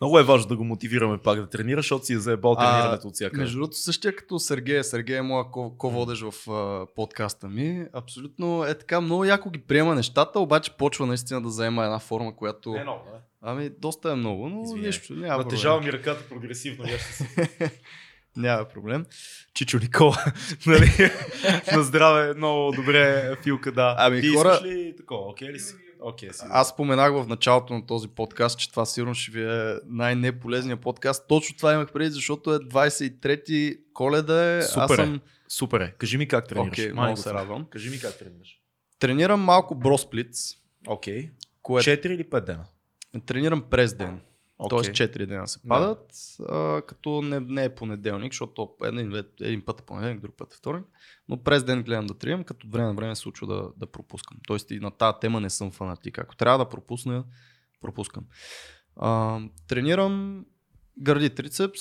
Много 0.00 0.18
е 0.18 0.24
важно 0.24 0.48
да 0.48 0.56
го 0.56 0.64
мотивираме 0.64 1.18
пак 1.18 1.40
да 1.40 1.48
тренира, 1.48 1.78
защото 1.78 2.04
си 2.04 2.12
е 2.12 2.18
заебал 2.18 2.56
тренирането 2.56 3.08
от 3.08 3.14
всяка. 3.14 3.36
Между 3.36 3.56
другото, 3.56 3.76
същия 3.76 4.16
като 4.16 4.38
Сергей. 4.38 4.82
Сергей 4.82 5.16
е 5.16 5.22
моя 5.22 5.44
ко- 5.44 5.78
ко-водеж 5.78 6.20
в 6.22 6.50
а, 6.50 6.86
подкаста 6.86 7.48
ми. 7.48 7.86
Абсолютно 7.92 8.64
е 8.64 8.74
така, 8.74 9.00
много 9.00 9.24
яко 9.24 9.50
ги 9.50 9.58
приема 9.58 9.94
нещата, 9.94 10.40
обаче 10.40 10.70
почва 10.72 11.06
наистина 11.06 11.42
да 11.42 11.50
заема 11.50 11.84
една 11.84 11.98
форма, 11.98 12.36
която... 12.36 12.72
Не, 12.72 12.82
много, 12.82 13.00
да. 13.04 13.18
Ами, 13.42 13.70
доста 13.72 14.10
е 14.10 14.14
много, 14.14 14.48
но 14.48 14.62
Извинявай. 14.62 14.86
нищо, 14.86 15.12
няма 15.12 15.38
Натежава 15.38 15.76
проблем. 15.76 15.86
ми 15.88 15.98
ръката 15.98 16.24
прогресивно. 16.24 16.84
Я 16.84 16.98
ще 16.98 17.12
си 17.12 17.26
Няма 18.36 18.64
проблем. 18.64 19.06
Чичо 19.54 19.78
Никола. 19.78 20.16
нали? 20.66 20.90
На 21.76 21.82
здраве, 21.82 22.34
много 22.34 22.72
добре, 22.72 23.34
Филка, 23.36 23.72
да. 23.72 23.96
Ами, 23.98 24.20
Ти 24.20 24.28
хора- 24.28 24.52
искаш 24.52 24.66
ли 24.66 24.94
такова? 24.96 25.30
Окей 25.30 25.48
ли 25.48 25.58
си? 25.58 25.74
Си. 26.32 26.44
Аз 26.50 26.68
споменах 26.68 27.12
в 27.12 27.26
началото 27.28 27.74
на 27.74 27.86
този 27.86 28.08
подкаст, 28.08 28.58
че 28.58 28.70
това 28.70 28.84
сигурно 28.86 29.14
ще 29.14 29.32
ви 29.32 29.44
е 29.44 29.74
най-неполезният 29.86 30.80
подкаст. 30.80 31.28
Точно 31.28 31.56
това 31.56 31.72
имах 31.74 31.92
преди, 31.92 32.10
защото 32.10 32.54
е 32.54 32.58
23-ти 32.58 33.78
коледа. 33.92 34.56
е. 34.56 34.62
Супер 34.62 34.82
Аз 34.82 34.90
е. 34.90 34.96
съм... 34.96 35.20
Супер 35.48 35.80
е. 35.80 35.94
Кажи 35.98 36.18
ми 36.18 36.28
как 36.28 36.48
тренираш. 36.48 36.68
Окей, 36.72 36.86
Мани 36.86 36.94
много 36.94 37.14
го 37.16 37.22
се 37.22 37.34
радвам. 37.34 37.66
Кажи 37.70 37.90
ми 37.90 37.98
как 38.00 38.18
тренираш. 38.18 38.60
Тренирам 38.98 39.40
малко 39.40 39.74
бросплиц, 39.74 40.54
Окей. 40.86 41.30
което 41.62 41.90
4 41.90 42.06
или 42.06 42.24
5 42.24 42.40
дена? 42.44 42.64
тренирам 43.26 43.62
през 43.70 43.94
ден. 43.94 44.20
Окей. 44.58 44.68
Тоест 44.68 44.90
4 44.90 45.26
дена 45.26 45.48
се 45.48 45.58
Да. 45.58 45.68
падат, 45.68 46.12
а, 46.48 46.82
като 46.82 47.22
не, 47.22 47.40
не 47.40 47.64
е 47.64 47.74
понеделник, 47.74 48.32
защото 48.32 48.74
един, 48.84 49.12
един 49.40 49.64
път 49.64 49.80
е 49.80 49.84
понеделник, 49.84 50.20
друг 50.20 50.36
път 50.36 50.54
е 50.54 50.56
вторник, 50.56 50.86
но 51.28 51.42
през 51.42 51.64
ден 51.64 51.82
гледам 51.82 52.06
да 52.06 52.14
тренирам, 52.14 52.44
като 52.44 52.68
време 52.68 52.88
на 52.88 52.94
време 52.94 53.14
се 53.16 53.22
случва 53.22 53.46
да, 53.46 53.70
да 53.76 53.86
пропускам. 53.86 54.38
Тоест 54.46 54.70
и 54.70 54.80
на 54.80 54.90
тази 54.90 55.16
тема 55.20 55.40
не 55.40 55.50
съм 55.50 55.70
фанатик. 55.70 56.18
Ако 56.18 56.36
трябва 56.36 56.58
да 56.58 56.68
пропусна, 56.68 57.24
пропускам. 57.80 58.24
А, 58.96 59.40
тренирам 59.68 60.44
гърди 60.98 61.30
трицепс, 61.30 61.80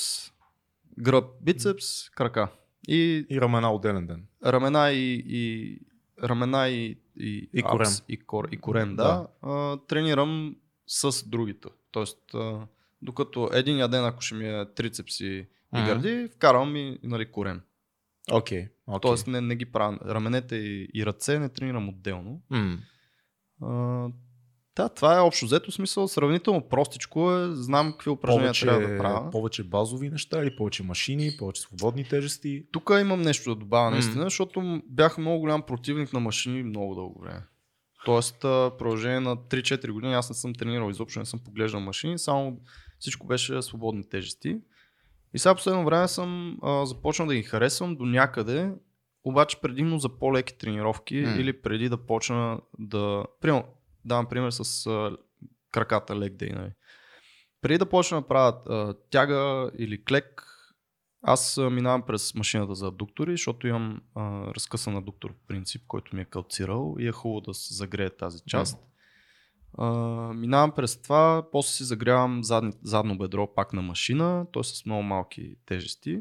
гръб 0.99 1.25
бицепс, 1.41 2.09
крака. 2.09 2.51
И 2.87 3.25
И 3.29 3.41
ramена 3.41 3.73
отделен 3.73 4.07
ден. 4.07 4.25
рамена 4.45 4.91
и, 4.91 5.23
и 5.27 5.79
рамена 6.23 6.69
и, 6.69 6.99
и, 7.17 7.49
И 7.53 7.59
апс, 7.59 7.71
корем. 7.71 7.91
И, 8.09 8.19
кор, 8.19 8.47
и 8.51 8.57
корем, 8.57 8.95
да. 8.95 9.27
А, 9.41 9.77
тренирам 9.77 10.55
с 10.87 11.29
другите. 11.29 11.67
Тоест, 11.94 12.36
докато 13.02 13.49
един 13.53 13.78
ден, 13.90 14.06
ако 14.06 14.22
ще 14.22 14.36
ми 14.36 14.49
е 14.49 14.65
трицепси 14.76 15.26
и 15.26 15.48
Мгм. 15.80 15.86
гърди, 15.86 16.30
вкарвам 16.36 16.76
и 16.76 16.99
нали, 17.03 17.32
корем. 17.32 17.61
Окей. 18.32 18.68
окей. 18.88 18.99
Тоест 19.02 19.28
не, 19.28 19.41
не 19.41 19.56
ги 19.56 19.65
правя. 19.65 19.98
Раменете 20.06 20.56
и, 20.56 20.90
и 20.94 21.06
ръце 21.06 21.40
не 21.40 21.49
тренирам 21.49 21.90
отделно. 21.90 22.41
М. 22.49 22.78
А, 23.61 24.10
да, 24.76 24.90
това 24.90 25.18
е 25.18 25.22
общо 25.22 25.45
взето 25.45 25.72
смисъл. 25.72 26.07
Сравнително 26.07 26.61
простичко 26.61 27.32
е. 27.32 27.56
Знам 27.56 27.91
какви 27.91 28.10
упражнения 28.10 28.48
повече, 28.49 28.65
трябва 28.65 28.88
да 28.88 28.98
правя. 28.98 29.32
повече 29.32 29.64
базови 29.64 30.10
неща 30.10 30.41
или 30.44 30.56
повече 30.56 30.84
машини, 30.84 31.32
повече 31.40 31.61
свободни 31.61 32.07
тежести. 32.07 32.65
Тук 32.72 32.91
имам 33.02 33.22
нещо 33.22 33.49
да 33.49 33.56
добавя 33.56 33.91
наистина, 33.91 34.24
защото 34.24 34.82
бях 34.90 35.18
много 35.18 35.40
голям 35.40 35.61
противник 35.61 36.14
на 36.14 36.20
машини 36.20 36.64
много 36.64 36.95
дълго 36.95 37.22
време. 37.22 37.41
Тоест, 38.05 38.41
продължение 38.41 39.19
на 39.19 39.38
3-4 39.38 39.91
години 39.91 40.13
аз 40.13 40.30
не 40.30 40.35
съм 40.35 40.55
тренирал 40.55 40.89
изобщо, 40.89 41.19
не 41.19 41.25
съм 41.25 41.39
поглеждал 41.39 41.81
машини, 41.81 42.19
само 42.19 42.59
всичко 42.99 43.27
беше 43.27 43.61
свободни 43.61 44.09
тежести. 44.09 44.57
И 45.34 45.39
сега 45.39 45.55
последно 45.55 45.85
време 45.85 46.07
съм 46.07 46.57
а, 46.63 46.85
започнал 46.85 47.27
да 47.27 47.35
ги 47.35 47.43
харесвам 47.43 47.95
до 47.95 48.05
някъде, 48.05 48.71
обаче 49.23 49.61
предимно 49.61 49.99
за 49.99 50.09
по-леки 50.09 50.57
тренировки 50.57 51.15
М. 51.15 51.35
или 51.39 51.61
преди 51.61 51.89
да 51.89 51.97
почна 51.97 52.59
да... 52.80 53.25
Примерно, 53.41 53.63
давам 54.05 54.25
пример 54.25 54.51
с 54.51 54.88
а, 54.88 55.17
краката 55.71 56.13
leg 56.13 56.31
day. 56.31 56.55
Нали. 56.55 56.71
Преди 57.61 57.77
да 57.77 57.85
почна 57.85 58.21
да 58.21 58.27
правя 58.27 58.57
а, 58.69 58.93
тяга 59.09 59.71
или 59.77 60.03
клек, 60.03 60.52
аз 61.23 61.57
минавам 61.57 62.01
през 62.01 62.35
машината 62.35 62.75
за 62.75 62.87
адуктори, 62.87 63.31
защото 63.31 63.67
имам 63.67 64.01
а, 64.15 64.47
разкъсан 64.53 64.97
адуктор 64.97 65.33
по 65.33 65.47
принцип, 65.47 65.81
който 65.87 66.15
ми 66.15 66.21
е 66.21 66.25
калцирал 66.25 66.95
и 66.99 67.07
е 67.07 67.11
хубаво 67.11 67.41
да 67.41 67.53
се 67.53 67.73
загрее 67.73 68.09
тази 68.09 68.39
част. 68.47 68.79
А, 69.77 69.87
минавам 70.33 70.71
през 70.71 71.01
това, 71.01 71.47
после 71.51 71.71
си 71.71 71.83
загрявам 71.83 72.43
задни, 72.43 72.73
задно 72.83 73.17
бедро 73.17 73.53
пак 73.55 73.73
на 73.73 73.81
машина, 73.81 74.45
т.е. 74.53 74.63
с 74.63 74.85
много 74.85 75.03
малки 75.03 75.55
тежести. 75.65 76.19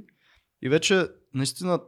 И 0.62 0.68
вече 0.68 1.06
наистина 1.34 1.80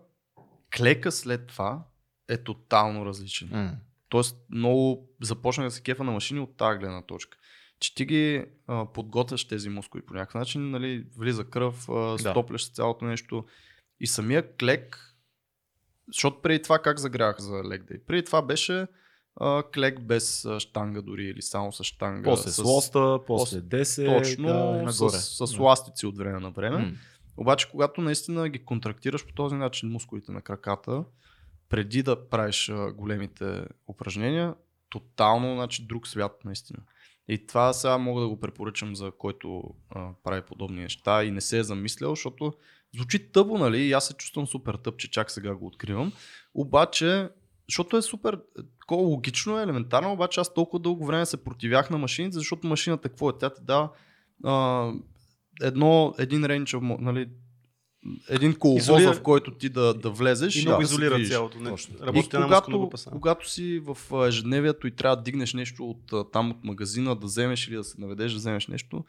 клека 0.76 1.12
след 1.12 1.46
това 1.46 1.84
е 2.28 2.36
тотално 2.36 3.06
различен. 3.06 3.48
М. 3.52 3.76
Тоест 4.08 4.36
много 4.50 5.08
започнах 5.22 5.66
да 5.66 5.70
се 5.70 5.82
кефа 5.82 6.04
на 6.04 6.12
машини 6.12 6.40
от 6.40 6.56
тази 6.56 6.78
гледна 6.78 7.02
точка. 7.02 7.38
Че 7.85 7.94
ти 7.94 8.05
ги 8.05 8.44
а, 8.66 8.86
подготвяш 8.93 9.44
тези 9.44 9.69
мускули 9.69 10.02
по 10.02 10.15
някакъв 10.15 10.35
начин, 10.35 10.70
нали, 10.70 11.06
влиза 11.19 11.44
кръв, 11.44 11.89
а, 11.89 12.19
стопляш 12.19 12.65
се 12.65 12.73
цялото 12.73 13.05
нещо. 13.05 13.44
И 14.01 14.06
самия 14.06 14.56
клек, 14.56 15.15
защото 16.09 16.43
преди 16.43 16.62
това 16.62 16.78
как 16.78 16.98
загрях 16.98 17.40
за 17.40 17.65
лег 17.65 17.85
дей? 17.85 17.98
Преди 17.98 18.24
това 18.24 18.43
беше 18.43 18.86
а, 19.36 19.62
клек 19.74 20.01
без 20.01 20.44
а, 20.44 20.61
штанга 20.61 21.01
дори 21.01 21.24
или 21.24 21.43
само 21.43 21.73
с 21.73 21.85
штанга. 21.85 22.31
После 22.31 22.51
с 22.51 22.59
лоста, 22.59 23.19
после 23.27 23.61
10, 23.61 24.19
Точно, 24.19 24.47
да, 24.47 24.52
и 24.52 24.85
нагоре. 24.85 25.19
с, 25.19 25.47
с 25.47 25.56
Да. 25.56 25.62
ластици 25.62 26.06
от 26.06 26.19
време 26.19 26.40
на 26.40 26.51
време. 26.51 26.77
М. 26.78 26.93
Обаче, 27.36 27.70
когато 27.70 28.01
наистина 28.01 28.48
ги 28.48 28.65
контрактираш 28.65 29.27
по 29.27 29.32
този 29.35 29.55
начин 29.55 29.89
мускулите 29.89 30.32
на 30.32 30.40
краката, 30.40 31.05
преди 31.69 32.02
да 32.02 32.28
правиш 32.28 32.69
а, 32.69 32.93
големите 32.93 33.65
упражнения, 33.89 34.55
тотално 34.89 35.55
значи, 35.55 35.86
друг 35.86 36.09
свят 36.09 36.44
наистина. 36.44 36.78
И 37.28 37.46
това 37.46 37.72
сега 37.72 37.98
мога 37.98 38.20
да 38.20 38.28
го 38.28 38.40
препоръчам 38.40 38.96
за 38.96 39.10
който 39.18 39.62
а, 39.90 40.09
прави 40.24 40.42
подобни 40.42 40.82
неща 40.82 41.24
и 41.24 41.30
не 41.30 41.40
се 41.40 41.59
е 41.59 41.64
замислял, 41.64 42.10
защото 42.10 42.52
звучи 42.94 43.32
тъпо, 43.32 43.59
нали? 43.59 43.80
И 43.80 43.92
аз 43.92 44.06
се 44.06 44.14
чувствам 44.14 44.46
супер 44.46 44.74
тъп, 44.74 44.96
че 44.96 45.10
чак 45.10 45.30
сега 45.30 45.55
го 45.55 45.66
откривам. 45.66 46.12
Обаче, 46.55 47.28
защото 47.68 47.96
е 47.96 48.02
супер, 48.02 48.40
такова 48.80 49.02
логично, 49.02 49.59
е, 49.59 49.62
елементарно, 49.62 50.12
обаче 50.12 50.40
аз 50.40 50.55
толкова 50.55 50.82
дълго 50.82 51.06
време 51.06 51.26
се 51.26 51.44
противях 51.44 51.90
на 51.90 51.98
машините, 51.98 52.34
защото 52.38 52.66
машината 52.66 53.09
какво 53.09 53.30
е? 53.30 53.38
Тя 53.38 53.51
ти 53.51 53.62
дава 53.64 53.90
а, 54.44 54.92
едно, 55.62 56.14
един 56.18 56.44
рейндж, 56.44 56.76
нали, 56.82 57.28
един 58.28 58.55
коловоз, 58.55 58.82
Изолира- 58.85 59.14
в 59.14 59.22
който 59.22 59.51
ти 59.51 59.68
да, 59.68 59.94
да 59.94 60.10
влезеш 60.10 60.56
И 60.56 60.62
много 60.62 60.78
да 60.78 60.85
изолира 60.85 61.14
движиш. 61.14 61.32
цялото. 61.32 61.59
Не, 61.60 61.70
и 62.14 62.28
когато, 62.43 62.90
когато 63.10 63.51
си 63.51 63.82
в 63.85 63.98
ежедневието 64.28 64.86
и 64.86 64.90
трябва 64.90 65.16
да 65.16 65.22
дигнеш 65.22 65.55
нещо 65.55 65.85
от 65.90 66.32
там 66.32 66.51
от 66.51 66.64
магазина, 66.64 67.16
да 67.16 67.26
вземеш 67.26 67.68
или 67.68 67.76
да 67.76 67.85
се 67.85 68.01
наведеш 68.01 68.32
да 68.32 68.39
вземеш 68.39 68.66
нещо, 68.68 69.05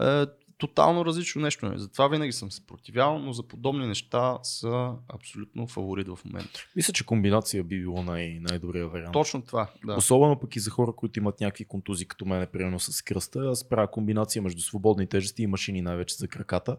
е 0.00 0.24
тотално 0.58 1.04
различно 1.04 1.42
нещо. 1.42 1.66
е. 1.66 1.78
Затова 1.78 2.08
винаги 2.08 2.32
съм 2.32 2.50
се 2.50 2.66
противял, 2.66 3.18
но 3.18 3.32
за 3.32 3.42
подобни 3.42 3.86
неща 3.86 4.38
са 4.42 4.92
абсолютно 5.08 5.66
фаворит 5.66 6.08
в 6.08 6.18
момента. 6.24 6.60
Мисля, 6.76 6.92
че 6.92 7.06
комбинация 7.06 7.64
би 7.64 7.80
било 7.80 8.02
най- 8.02 8.38
най-добрия 8.40 8.88
вариант. 8.88 9.12
Точно 9.12 9.42
това. 9.42 9.70
Да. 9.86 9.94
Особено 9.94 10.40
пък 10.40 10.56
и 10.56 10.60
за 10.60 10.70
хора, 10.70 10.92
които 10.96 11.18
имат 11.18 11.40
някакви 11.40 11.64
контузии, 11.64 12.08
като 12.08 12.24
мен, 12.24 12.46
примерно 12.52 12.80
с 12.80 13.02
кръста. 13.02 13.40
Аз 13.40 13.68
правя 13.68 13.90
комбинация 13.90 14.42
между 14.42 14.62
свободни 14.62 15.06
тежести 15.06 15.42
и 15.42 15.46
машини, 15.46 15.82
най-вече 15.82 16.14
за 16.14 16.28
краката. 16.28 16.76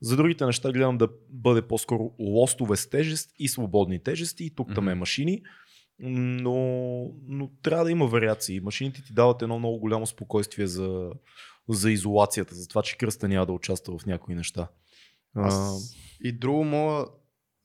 За 0.00 0.16
другите 0.16 0.46
неща 0.46 0.72
гледам 0.72 0.98
да 0.98 1.08
бъде 1.30 1.62
по-скоро 1.62 2.10
лостове 2.18 2.76
с 2.76 2.90
тежест 2.90 3.30
и 3.38 3.48
свободни 3.48 4.02
тежести, 4.02 4.44
и 4.44 4.50
тук 4.50 4.74
там 4.74 4.88
е 4.88 4.94
машини. 4.94 5.42
но, 5.98 6.56
но 7.28 7.50
трябва 7.62 7.84
да 7.84 7.90
има 7.90 8.06
вариации. 8.06 8.60
Машините 8.60 9.02
ти 9.02 9.12
дават 9.12 9.42
едно 9.42 9.58
много 9.58 9.78
голямо 9.78 10.06
спокойствие 10.06 10.66
за, 10.66 11.10
за 11.68 11.90
изолацията, 11.90 12.54
за 12.54 12.68
това, 12.68 12.82
че 12.82 12.98
кръста 12.98 13.28
няма 13.28 13.46
да 13.46 13.52
участва 13.52 13.98
в 13.98 14.06
някои 14.06 14.34
неща. 14.34 14.68
Аз... 15.34 15.94
И 16.20 16.32
друго 16.32 16.64
мога, 16.64 17.06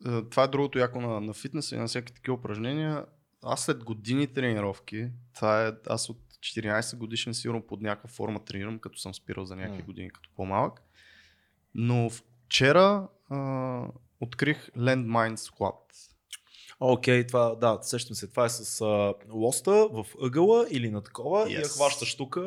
е, 0.06 0.22
това 0.30 0.44
е 0.44 0.48
другото 0.48 0.80
яко 0.80 1.02
на, 1.02 1.22
на 1.22 1.34
фитнеса 1.34 1.76
и 1.76 1.80
на 1.80 1.88
всякакви 1.88 2.16
такива 2.16 2.38
упражнения. 2.38 3.06
Аз 3.44 3.66
след 3.66 3.84
години 3.84 4.28
тренировки, 4.28 5.08
това 5.36 5.68
е, 5.68 5.72
аз 5.88 6.10
от 6.10 6.18
14 6.40 6.98
годишен 6.98 7.34
сигурно 7.34 7.62
под 7.62 7.82
някаква 7.82 8.10
форма 8.10 8.46
тренирам, 8.46 8.80
като 8.80 9.00
съм 9.00 9.14
спирал 9.14 9.46
за 9.46 9.56
някакви 9.56 9.82
години 9.82 10.10
като 10.10 10.30
по-малък. 10.36 10.82
Но 11.76 12.10
вчера 12.10 13.08
а, 13.30 13.86
открих 14.20 14.70
Landmine 14.72 15.36
Squat. 15.36 15.76
Окей, 16.80 17.24
okay, 17.24 17.28
това, 17.28 17.56
да, 17.56 17.80
сещам 17.82 18.16
се. 18.16 18.28
Това 18.28 18.46
е 18.46 18.50
с 18.50 18.82
а, 18.82 19.14
лоста 19.34 19.88
в 19.92 20.06
ъгъла 20.22 20.68
или 20.72 20.90
на 20.90 21.02
такова 21.04 21.46
yes. 21.46 21.50
и 21.50 21.54
я 21.54 21.64
хващаш 21.64 22.16
тук. 22.16 22.38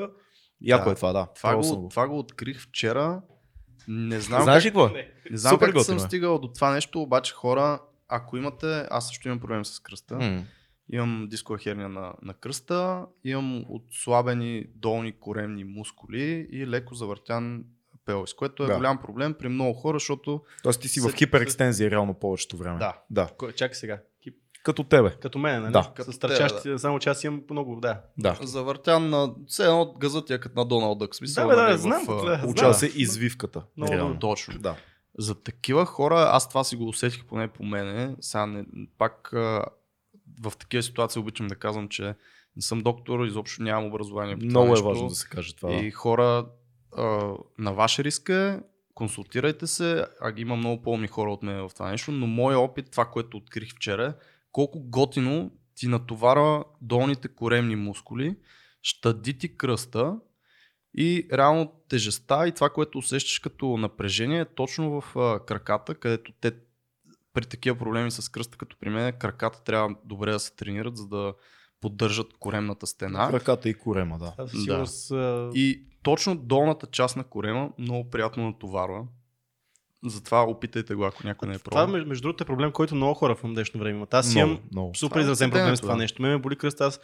Яко 0.63 0.85
да. 0.85 0.91
е 0.93 0.95
това, 0.95 1.13
да. 1.13 1.27
Това, 1.37 1.57
го, 1.57 1.89
това 1.89 2.09
го 2.09 2.19
открих 2.19 2.61
вчера. 2.61 3.23
Не 3.89 4.21
знам. 4.21 4.43
Знаеш 4.43 4.65
ли 4.65 4.69
какво? 4.69 4.89
Не, 4.89 5.09
не 5.31 5.37
знам 5.37 5.51
Супер 5.55 5.73
как 5.73 5.83
съм 5.83 5.97
е. 5.97 6.01
стигал 6.01 6.39
до 6.39 6.49
това 6.49 6.71
нещо, 6.71 7.03
обаче 7.03 7.35
хора, 7.35 7.81
ако 8.09 8.37
имате, 8.37 8.87
аз 8.91 9.09
също 9.09 9.29
имам 9.29 9.41
проблем 9.41 9.65
с 9.65 9.81
кръста. 9.81 10.15
Mm. 10.15 10.43
Имам 10.93 11.27
дискова 11.31 11.59
херния 11.59 11.89
на, 11.89 12.13
на 12.23 12.35
кръста, 12.35 13.07
имам 13.25 13.65
отслабени 13.69 14.65
долни 14.75 15.13
коремни 15.13 15.65
мускули 15.65 16.49
и 16.53 16.67
леко 16.67 16.95
завъртян 16.95 17.65
пелвис, 18.05 18.35
което 18.35 18.65
е 18.65 18.67
да. 18.67 18.77
голям 18.77 18.99
проблем 18.99 19.35
при 19.35 19.49
много 19.49 19.75
хора, 19.75 19.97
защото... 19.97 20.43
Тоест 20.63 20.81
ти 20.81 20.89
си 20.89 21.01
в 21.01 21.13
хиперекстензия 21.15 21.91
реално 21.91 22.15
повечето 22.15 22.57
време. 22.57 22.79
Да. 22.79 23.03
да. 23.11 23.29
Чакай 23.57 23.75
сега. 23.75 24.01
Като 24.63 24.85
тебе. 24.85 25.11
Като 25.11 25.39
мен, 25.39 25.63
нали? 25.63 25.73
Да. 25.73 25.93
Като 25.97 26.13
стърчащи, 26.13 26.69
да. 26.69 26.79
само 26.79 26.99
че 26.99 27.11
аз 27.11 27.25
имам 27.25 27.43
много, 27.51 27.81
да. 27.81 28.01
да. 28.19 28.39
Завъртян 28.43 29.11
на... 29.11 29.35
Все 29.47 29.65
едно 29.65 29.95
газът 29.99 30.31
е 30.31 30.41
като 30.41 30.59
на 30.59 30.65
Доналд 30.65 30.99
Дък. 30.99 31.15
Смисъл, 31.15 31.49
да, 31.49 31.55
бе, 31.55 31.57
да, 31.57 31.63
нали, 31.63 31.79
знам. 31.79 32.05
В, 32.07 32.25
да, 32.25 32.41
Получава 32.41 32.75
се 32.75 32.87
извивката. 32.87 33.63
Много, 33.77 33.93
Реално. 33.93 34.19
Точно. 34.19 34.59
Да. 34.59 34.77
За 35.19 35.43
такива 35.43 35.87
хора, 35.87 36.29
аз 36.33 36.49
това 36.49 36.65
си 36.65 36.77
го 36.77 36.89
усетих 36.89 37.25
поне 37.25 37.49
по 37.49 37.65
мене. 37.65 38.17
Сега 38.21 38.47
не, 38.47 38.65
пак 38.99 39.31
в 40.43 40.53
такива 40.59 40.83
ситуации 40.83 41.21
обичам 41.21 41.49
да 41.49 41.55
казвам, 41.55 41.89
че 41.89 42.15
не 42.57 42.63
съм 42.63 42.81
доктор, 42.81 43.25
изобщо 43.25 43.63
нямам 43.63 43.87
образование. 43.87 44.37
Много 44.37 44.67
е 44.67 44.71
нещо. 44.71 44.85
важно 44.85 45.09
да 45.09 45.15
се 45.15 45.29
каже 45.29 45.55
това. 45.55 45.73
И 45.73 45.91
хора 45.91 46.47
а, 46.97 47.33
на 47.59 47.73
ваше 47.73 48.05
риск 48.05 48.29
е, 48.29 48.61
консултирайте 48.95 49.67
се, 49.67 50.07
а 50.21 50.33
има 50.37 50.57
много 50.57 50.83
по-умни 50.83 51.09
хора 51.09 51.33
от 51.33 51.43
мен 51.43 51.69
в 51.69 51.75
това 51.75 51.91
нещо, 51.91 52.13
но 52.13 52.27
моят 52.27 52.59
опит, 52.59 52.91
това, 52.91 53.05
което 53.05 53.37
открих 53.37 53.75
вчера, 53.75 54.15
колко 54.53 54.81
готино 54.81 55.51
ти 55.75 55.89
натоварва 55.89 56.65
долните 56.81 57.29
коремни 57.29 57.77
мускули, 57.77 58.37
щади 58.83 59.39
ти 59.39 59.57
кръста 59.57 60.17
и 60.95 61.29
реално 61.33 61.73
тежестта 61.89 62.47
и 62.47 62.53
това, 62.53 62.71
което 62.71 62.99
усещаш 62.99 63.39
като 63.39 63.77
напрежение 63.77 64.41
е 64.41 64.55
точно 64.55 65.01
в 65.01 65.17
а, 65.17 65.45
краката, 65.45 65.95
където 65.95 66.33
те 66.41 66.53
при 67.35 67.47
такива 67.47 67.79
проблеми 67.79 68.11
с 68.11 68.29
кръста, 68.29 68.59
като 68.59 68.77
при 68.81 68.91
мен, 68.91 69.19
краката 69.19 69.63
трябва 69.63 69.97
добре 70.05 70.33
да 70.33 70.41
се 70.41 70.57
тренират, 70.57 70.97
за 70.97 71.07
да 71.07 71.35
поддържат 71.81 72.27
коремната 72.39 72.87
стена. 72.87 73.31
Краката 73.31 73.69
и 73.69 73.75
корема, 73.75 74.19
да. 74.19 74.35
да. 75.09 75.51
И 75.55 75.87
точно 76.03 76.37
долната 76.37 76.87
част 76.87 77.17
на 77.17 77.25
корема 77.25 77.71
много 77.79 78.11
приятно 78.11 78.47
натоварва. 78.47 79.07
Затова 80.05 80.43
опитайте 80.43 80.95
го, 80.95 81.05
ако 81.05 81.27
някой 81.27 81.49
не 81.49 81.55
е 81.55 81.59
пробвал. 81.59 81.87
Това, 81.87 82.05
между 82.05 82.23
другото, 82.23 82.45
е 82.45 82.47
проблем, 82.47 82.73
който 82.73 82.95
много 82.95 83.15
хора 83.15 83.35
в 83.35 83.43
днешно 83.43 83.81
време 83.81 83.97
имат. 83.97 84.15
Аз 84.15 84.35
имам 84.35 84.61
много. 84.73 84.95
супер 84.95 85.21
изразен 85.21 85.51
проблем 85.51 85.77
с 85.77 85.81
това 85.81 85.97
нещо. 85.97 86.23
Ме 86.23 86.29
ме 86.29 86.39
боли 86.39 86.57
кръста. 86.57 86.85
Аз 86.85 87.01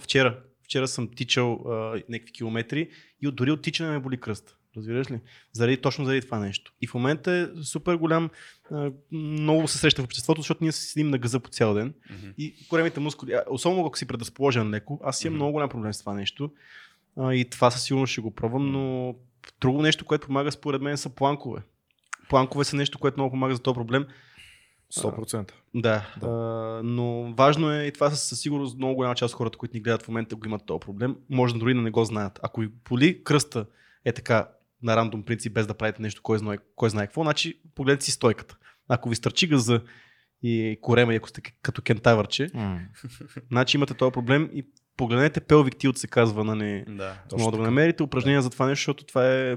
вчера, 0.00 0.38
вчера 0.64 0.88
съм 0.88 1.08
тичал 1.08 1.52
а, 1.52 1.72
някакви 2.08 2.32
километри 2.32 2.88
и 3.22 3.28
от, 3.28 3.36
дори 3.36 3.50
от 3.50 3.62
тичане 3.62 3.90
ме 3.90 3.98
боли 3.98 4.20
кръст. 4.20 4.56
Разбираш 4.76 5.10
ли? 5.10 5.20
Заради, 5.52 5.76
точно 5.76 6.04
заради 6.04 6.20
това 6.20 6.38
нещо. 6.38 6.72
И 6.80 6.86
в 6.86 6.94
момента 6.94 7.32
е 7.32 7.62
супер 7.62 7.94
голям, 7.94 8.30
а, 8.70 8.90
много 9.12 9.68
се 9.68 9.78
среща 9.78 10.02
в 10.02 10.04
обществото, 10.04 10.40
защото 10.40 10.64
ние 10.64 10.72
седим 10.72 11.10
на 11.10 11.18
газа 11.18 11.40
по 11.40 11.50
цял 11.50 11.74
ден. 11.74 11.94
Mm-hmm. 12.10 12.34
И 12.38 12.68
коремите 12.68 13.00
мускули, 13.00 13.34
особено 13.50 13.86
ако 13.86 13.98
си 13.98 14.06
предразположен 14.06 14.70
леко, 14.70 15.00
аз 15.04 15.24
имам 15.24 15.32
mm-hmm. 15.32 15.36
много 15.36 15.52
голям 15.52 15.68
проблем 15.68 15.92
с 15.92 16.00
това 16.00 16.14
нещо. 16.14 16.50
А, 17.16 17.34
и 17.34 17.50
това 17.50 17.70
със 17.70 17.82
сигурност 17.82 18.12
ще 18.12 18.20
го 18.20 18.34
пробвам, 18.34 18.72
но 18.72 19.14
друго 19.60 19.82
нещо, 19.82 20.04
което 20.04 20.26
помага 20.26 20.52
според 20.52 20.82
мен 20.82 20.96
са 20.96 21.10
планкове. 21.14 21.62
Планкове 22.28 22.64
са 22.64 22.76
нещо, 22.76 22.98
което 22.98 23.20
много 23.20 23.30
помага 23.30 23.54
за 23.54 23.62
този 23.62 23.74
проблем. 23.74 24.06
100%. 24.94 25.34
А, 25.34 25.44
да, 25.74 26.14
да. 26.20 26.26
А, 26.26 26.82
но 26.84 27.34
важно 27.34 27.72
е 27.72 27.84
и 27.84 27.92
това 27.92 28.10
със 28.10 28.40
сигурност 28.40 28.78
много 28.78 28.94
голяма 28.94 29.14
част 29.14 29.34
от 29.34 29.38
хората, 29.38 29.58
които 29.58 29.76
ни 29.76 29.82
гледат 29.82 30.02
в 30.02 30.08
момента, 30.08 30.36
го 30.36 30.46
имат 30.46 30.66
този 30.66 30.80
проблем. 30.80 31.16
Може 31.30 31.54
дори 31.54 31.74
да 31.74 31.80
не 31.80 31.90
го 31.90 32.04
знаят. 32.04 32.40
Ако 32.42 32.60
ви 32.60 32.70
поли 32.84 33.24
кръста 33.24 33.66
е 34.04 34.12
така 34.12 34.48
на 34.82 34.96
рандом 34.96 35.22
принцип, 35.22 35.52
без 35.52 35.66
да 35.66 35.74
правите 35.74 36.02
нещо, 36.02 36.22
кой 36.22 36.38
знае, 36.38 36.58
кой 36.76 36.90
знае 36.90 37.06
какво, 37.06 37.22
значи 37.22 37.60
погледнете 37.74 38.04
си 38.04 38.10
стойката. 38.10 38.56
Ако 38.88 39.08
ви 39.08 39.16
стърчи 39.16 39.46
газа 39.46 39.80
и 40.42 40.78
корема, 40.80 41.12
и 41.12 41.16
ако 41.16 41.28
сте 41.28 41.40
като 41.62 41.82
кентавърче, 41.82 42.48
mm. 42.48 42.78
значи 43.50 43.76
имате 43.76 43.94
този 43.94 44.12
проблем 44.12 44.50
и 44.52 44.66
погледнете 44.96 45.40
Pelvic 45.40 45.74
Tilt 45.74 45.96
се 45.96 46.06
казва, 46.06 46.44
нали, 46.44 46.84
да, 46.88 47.14
може 47.32 47.50
да 47.50 47.56
го 47.56 47.62
намерите 47.62 48.02
упражнения 48.02 48.38
да. 48.38 48.42
за 48.42 48.50
това 48.50 48.66
нещо, 48.66 48.80
защото 48.80 49.04
това 49.04 49.28
е 49.28 49.56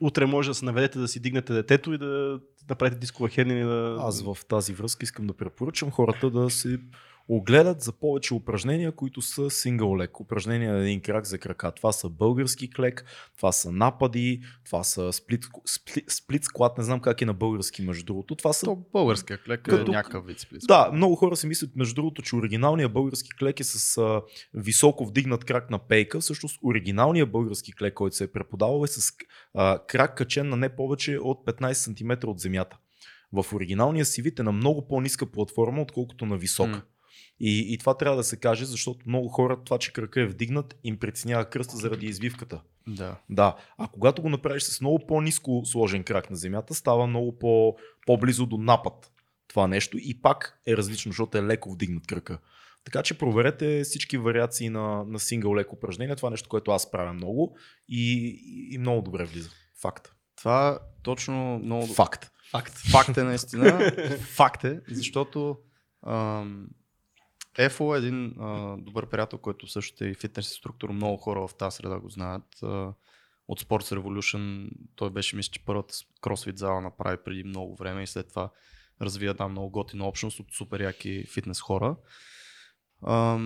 утре 0.00 0.26
може 0.26 0.50
да 0.50 0.54
се 0.54 0.64
наведете 0.64 0.98
да 0.98 1.08
си 1.08 1.20
дигнете 1.20 1.52
детето 1.52 1.92
и 1.92 1.98
да 1.98 2.40
направите 2.70 2.98
дискова 2.98 3.28
херния. 3.28 3.66
Да... 3.66 3.96
Аз 4.00 4.22
в 4.22 4.36
тази 4.48 4.72
връзка 4.72 5.04
искам 5.04 5.26
да 5.26 5.34
препоръчам 5.34 5.90
хората 5.90 6.30
да 6.30 6.50
си 6.50 6.78
огледат 7.28 7.80
за 7.80 7.92
повече 7.92 8.34
упражнения, 8.34 8.92
които 8.92 9.22
са 9.22 9.50
сингъл 9.50 9.96
лек. 9.96 10.20
Упражнения 10.20 10.72
на 10.72 10.80
един 10.80 11.00
крак 11.00 11.26
за 11.26 11.38
крака. 11.38 11.72
Това 11.72 11.92
са 11.92 12.08
български 12.08 12.70
клек, 12.70 13.04
това 13.36 13.52
са 13.52 13.72
напади, 13.72 14.42
това 14.64 14.84
са 14.84 15.12
сплит, 15.12 15.44
сплит, 15.66 16.10
сплит 16.10 16.44
склад, 16.44 16.78
не 16.78 16.84
знам 16.84 17.00
как 17.00 17.22
е 17.22 17.26
на 17.26 17.34
български 17.34 17.82
между 17.82 18.04
другото. 18.04 18.34
Това 18.34 18.52
са... 18.52 18.66
То 18.66 18.84
българския 18.92 19.38
клек 19.42 19.60
е 19.60 19.70
като... 19.70 19.92
някакъв 19.92 20.26
вид 20.26 20.38
сплит 20.40 20.62
Да, 20.68 20.90
много 20.92 21.16
хора 21.16 21.36
си 21.36 21.46
мислят 21.46 21.76
между 21.76 21.94
другото, 21.94 22.22
че 22.22 22.36
оригиналният 22.36 22.92
български 22.92 23.30
клек 23.38 23.60
е 23.60 23.64
с 23.64 23.98
а, 23.98 24.22
високо 24.54 25.06
вдигнат 25.06 25.44
крак 25.44 25.70
на 25.70 25.78
пейка. 25.78 26.20
Всъщност 26.20 26.58
оригиналният 26.64 27.32
български 27.32 27.72
клек, 27.72 27.94
който 27.94 28.16
се 28.16 28.24
е 28.24 28.32
преподавал 28.32 28.84
е 28.84 28.86
с 28.86 29.12
а, 29.54 29.86
крак 29.86 30.16
качен 30.16 30.48
на 30.48 30.56
не 30.56 30.68
повече 30.68 31.18
от 31.18 31.46
15 31.46 31.72
см 31.72 32.28
от 32.28 32.38
земята. 32.38 32.78
В 33.32 33.52
оригиналния 33.52 34.04
си 34.04 34.22
вид 34.22 34.38
е 34.38 34.42
на 34.42 34.52
много 34.52 34.88
по-ниска 34.88 35.26
платформа, 35.26 35.82
отколкото 35.82 36.26
на 36.26 36.36
висока. 36.36 36.70
Mm. 36.70 36.82
И, 37.40 37.74
и 37.74 37.78
това 37.78 37.94
трябва 37.94 38.16
да 38.16 38.24
се 38.24 38.36
каже, 38.36 38.64
защото 38.64 39.00
много 39.06 39.28
хора 39.28 39.58
това, 39.64 39.78
че 39.78 39.92
кръка 39.92 40.20
е 40.20 40.26
вдигнат, 40.26 40.78
им 40.84 40.98
притеснява 40.98 41.44
кръста 41.44 41.76
заради 41.76 42.06
извивката. 42.06 42.60
Да. 42.88 43.16
да. 43.30 43.56
А 43.78 43.88
когато 43.88 44.22
го 44.22 44.28
направиш 44.28 44.62
с 44.62 44.80
много 44.80 45.06
по-низко 45.06 45.62
сложен 45.64 46.04
крак 46.04 46.30
на 46.30 46.36
земята, 46.36 46.74
става 46.74 47.06
много 47.06 47.38
по- 47.38 47.76
по-близо 48.06 48.46
до 48.46 48.56
напад 48.56 49.10
това 49.48 49.66
нещо 49.66 49.98
и 50.00 50.22
пак 50.22 50.60
е 50.66 50.76
различно, 50.76 51.12
защото 51.12 51.38
е 51.38 51.42
леко 51.42 51.72
вдигнат 51.72 52.06
кръка. 52.06 52.38
Така 52.84 53.02
че 53.02 53.18
проверете 53.18 53.82
всички 53.84 54.18
вариации 54.18 54.68
на, 54.68 55.04
на 55.04 55.18
сингъл 55.18 55.54
лек 55.54 55.72
упражнения. 55.72 56.16
Това 56.16 56.26
е 56.26 56.30
нещо, 56.30 56.48
което 56.48 56.70
аз 56.70 56.90
правя 56.90 57.12
много 57.12 57.56
и, 57.88 58.26
и, 58.44 58.74
и 58.74 58.78
много 58.78 59.02
добре 59.02 59.24
влиза. 59.24 59.50
Факт. 59.80 60.12
Това 60.36 60.78
точно 61.02 61.58
много... 61.58 61.86
Факт. 61.86 62.30
Факт. 62.50 62.78
Факт 62.90 63.16
е 63.16 63.22
наистина. 63.22 63.92
Факт 64.20 64.64
е, 64.64 64.80
защото 64.88 65.56
ам, 66.06 66.68
Ефо 67.58 67.94
е 67.94 67.98
един 67.98 68.34
а, 68.40 68.76
добър 68.78 69.06
приятел, 69.06 69.38
който 69.38 69.66
също 69.66 70.04
е 70.04 70.08
и 70.08 70.14
фитнес 70.14 70.50
инструктор. 70.50 70.90
Много 70.90 71.16
хора 71.16 71.48
в 71.48 71.54
тази 71.54 71.76
среда 71.76 71.98
го 72.00 72.08
знаят. 72.08 72.62
А, 72.62 72.92
от 73.48 73.60
Sports 73.60 73.98
Revolution 73.98 74.70
той 74.96 75.10
беше, 75.10 75.36
мисля, 75.36 75.50
че 75.50 75.64
първата 75.64 75.94
кросфит 76.20 76.58
зала 76.58 76.80
направи 76.80 77.16
преди 77.24 77.44
много 77.44 77.76
време 77.76 78.02
и 78.02 78.06
след 78.06 78.28
това 78.28 78.50
развия 79.02 79.34
там 79.34 79.50
много 79.50 79.70
готина 79.70 80.06
общност 80.06 80.40
от 80.40 80.46
супер 80.52 80.80
яки 80.80 81.24
фитнес 81.24 81.60
хора. 81.60 81.96
А, 83.02 83.38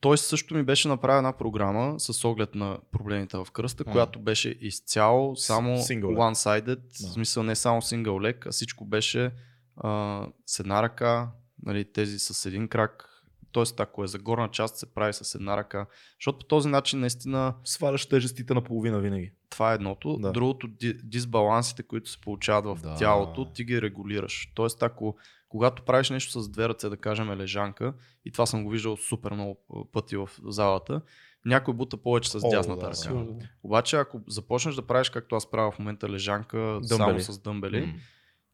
той 0.00 0.18
също 0.18 0.54
ми 0.54 0.62
беше 0.62 0.88
направил 0.88 1.18
една 1.18 1.36
програма 1.36 2.00
с 2.00 2.24
оглед 2.24 2.54
на 2.54 2.78
проблемите 2.92 3.36
в 3.36 3.46
кръста, 3.52 3.84
а. 3.86 3.92
която 3.92 4.20
беше 4.20 4.58
изцяло 4.60 5.36
само 5.36 5.76
one-sided, 5.76 6.64
да. 6.64 7.08
в 7.08 7.12
смисъл 7.12 7.42
не 7.42 7.56
само 7.56 7.80
single 7.80 8.32
leg, 8.32 8.46
а 8.46 8.50
всичко 8.52 8.84
беше 8.84 9.30
а, 9.76 10.26
с 10.46 10.60
една 10.60 10.82
ръка, 10.82 11.30
нали, 11.62 11.92
тези 11.92 12.18
с 12.18 12.46
един 12.46 12.68
крак, 12.68 13.11
Тоест, 13.52 13.80
ако 13.80 14.04
е 14.04 14.06
за 14.06 14.18
горна 14.18 14.48
част, 14.48 14.76
се 14.76 14.94
прави 14.94 15.12
с 15.12 15.34
една 15.34 15.56
ръка. 15.56 15.86
Защото 16.20 16.38
по 16.38 16.44
този 16.44 16.68
начин 16.68 17.00
наистина. 17.00 17.54
Сваляш 17.64 18.06
тежестите 18.06 18.54
на 18.54 18.60
половина 18.60 19.00
винаги. 19.00 19.32
Това 19.50 19.72
е 19.72 19.74
едното. 19.74 20.16
Да. 20.16 20.32
Другото, 20.32 20.68
дисбалансите, 21.04 21.82
които 21.82 22.10
се 22.10 22.20
получават 22.20 22.78
в 22.78 22.82
да. 22.82 22.94
тялото, 22.94 23.52
ти 23.52 23.64
ги 23.64 23.82
регулираш. 23.82 24.52
Тоест, 24.54 24.82
ако 24.82 25.16
когато 25.48 25.82
правиш 25.82 26.10
нещо 26.10 26.40
с 26.40 26.48
две 26.48 26.68
ръце, 26.68 26.88
да 26.88 26.96
кажем 26.96 27.30
лежанка, 27.30 27.94
и 28.24 28.32
това 28.32 28.46
съм 28.46 28.64
го 28.64 28.70
виждал 28.70 28.96
супер 28.96 29.32
много 29.32 29.58
пъти 29.92 30.16
в 30.16 30.30
залата, 30.44 31.00
някой 31.44 31.74
бута 31.74 31.96
повече 31.96 32.30
с 32.30 32.40
О, 32.44 32.50
дясната 32.50 32.86
да, 32.86 32.92
ръка. 32.92 33.14
Да. 33.14 33.48
Обаче, 33.62 33.96
ако 33.96 34.20
започнеш 34.28 34.74
да 34.74 34.86
правиш 34.86 35.10
както 35.10 35.34
аз 35.34 35.50
правя 35.50 35.70
в 35.70 35.78
момента 35.78 36.08
лежанка, 36.08 36.58
дъмбели. 36.58 36.88
само 36.88 37.20
с 37.20 37.38
дъмбели, 37.38 37.76
mm 37.76 37.94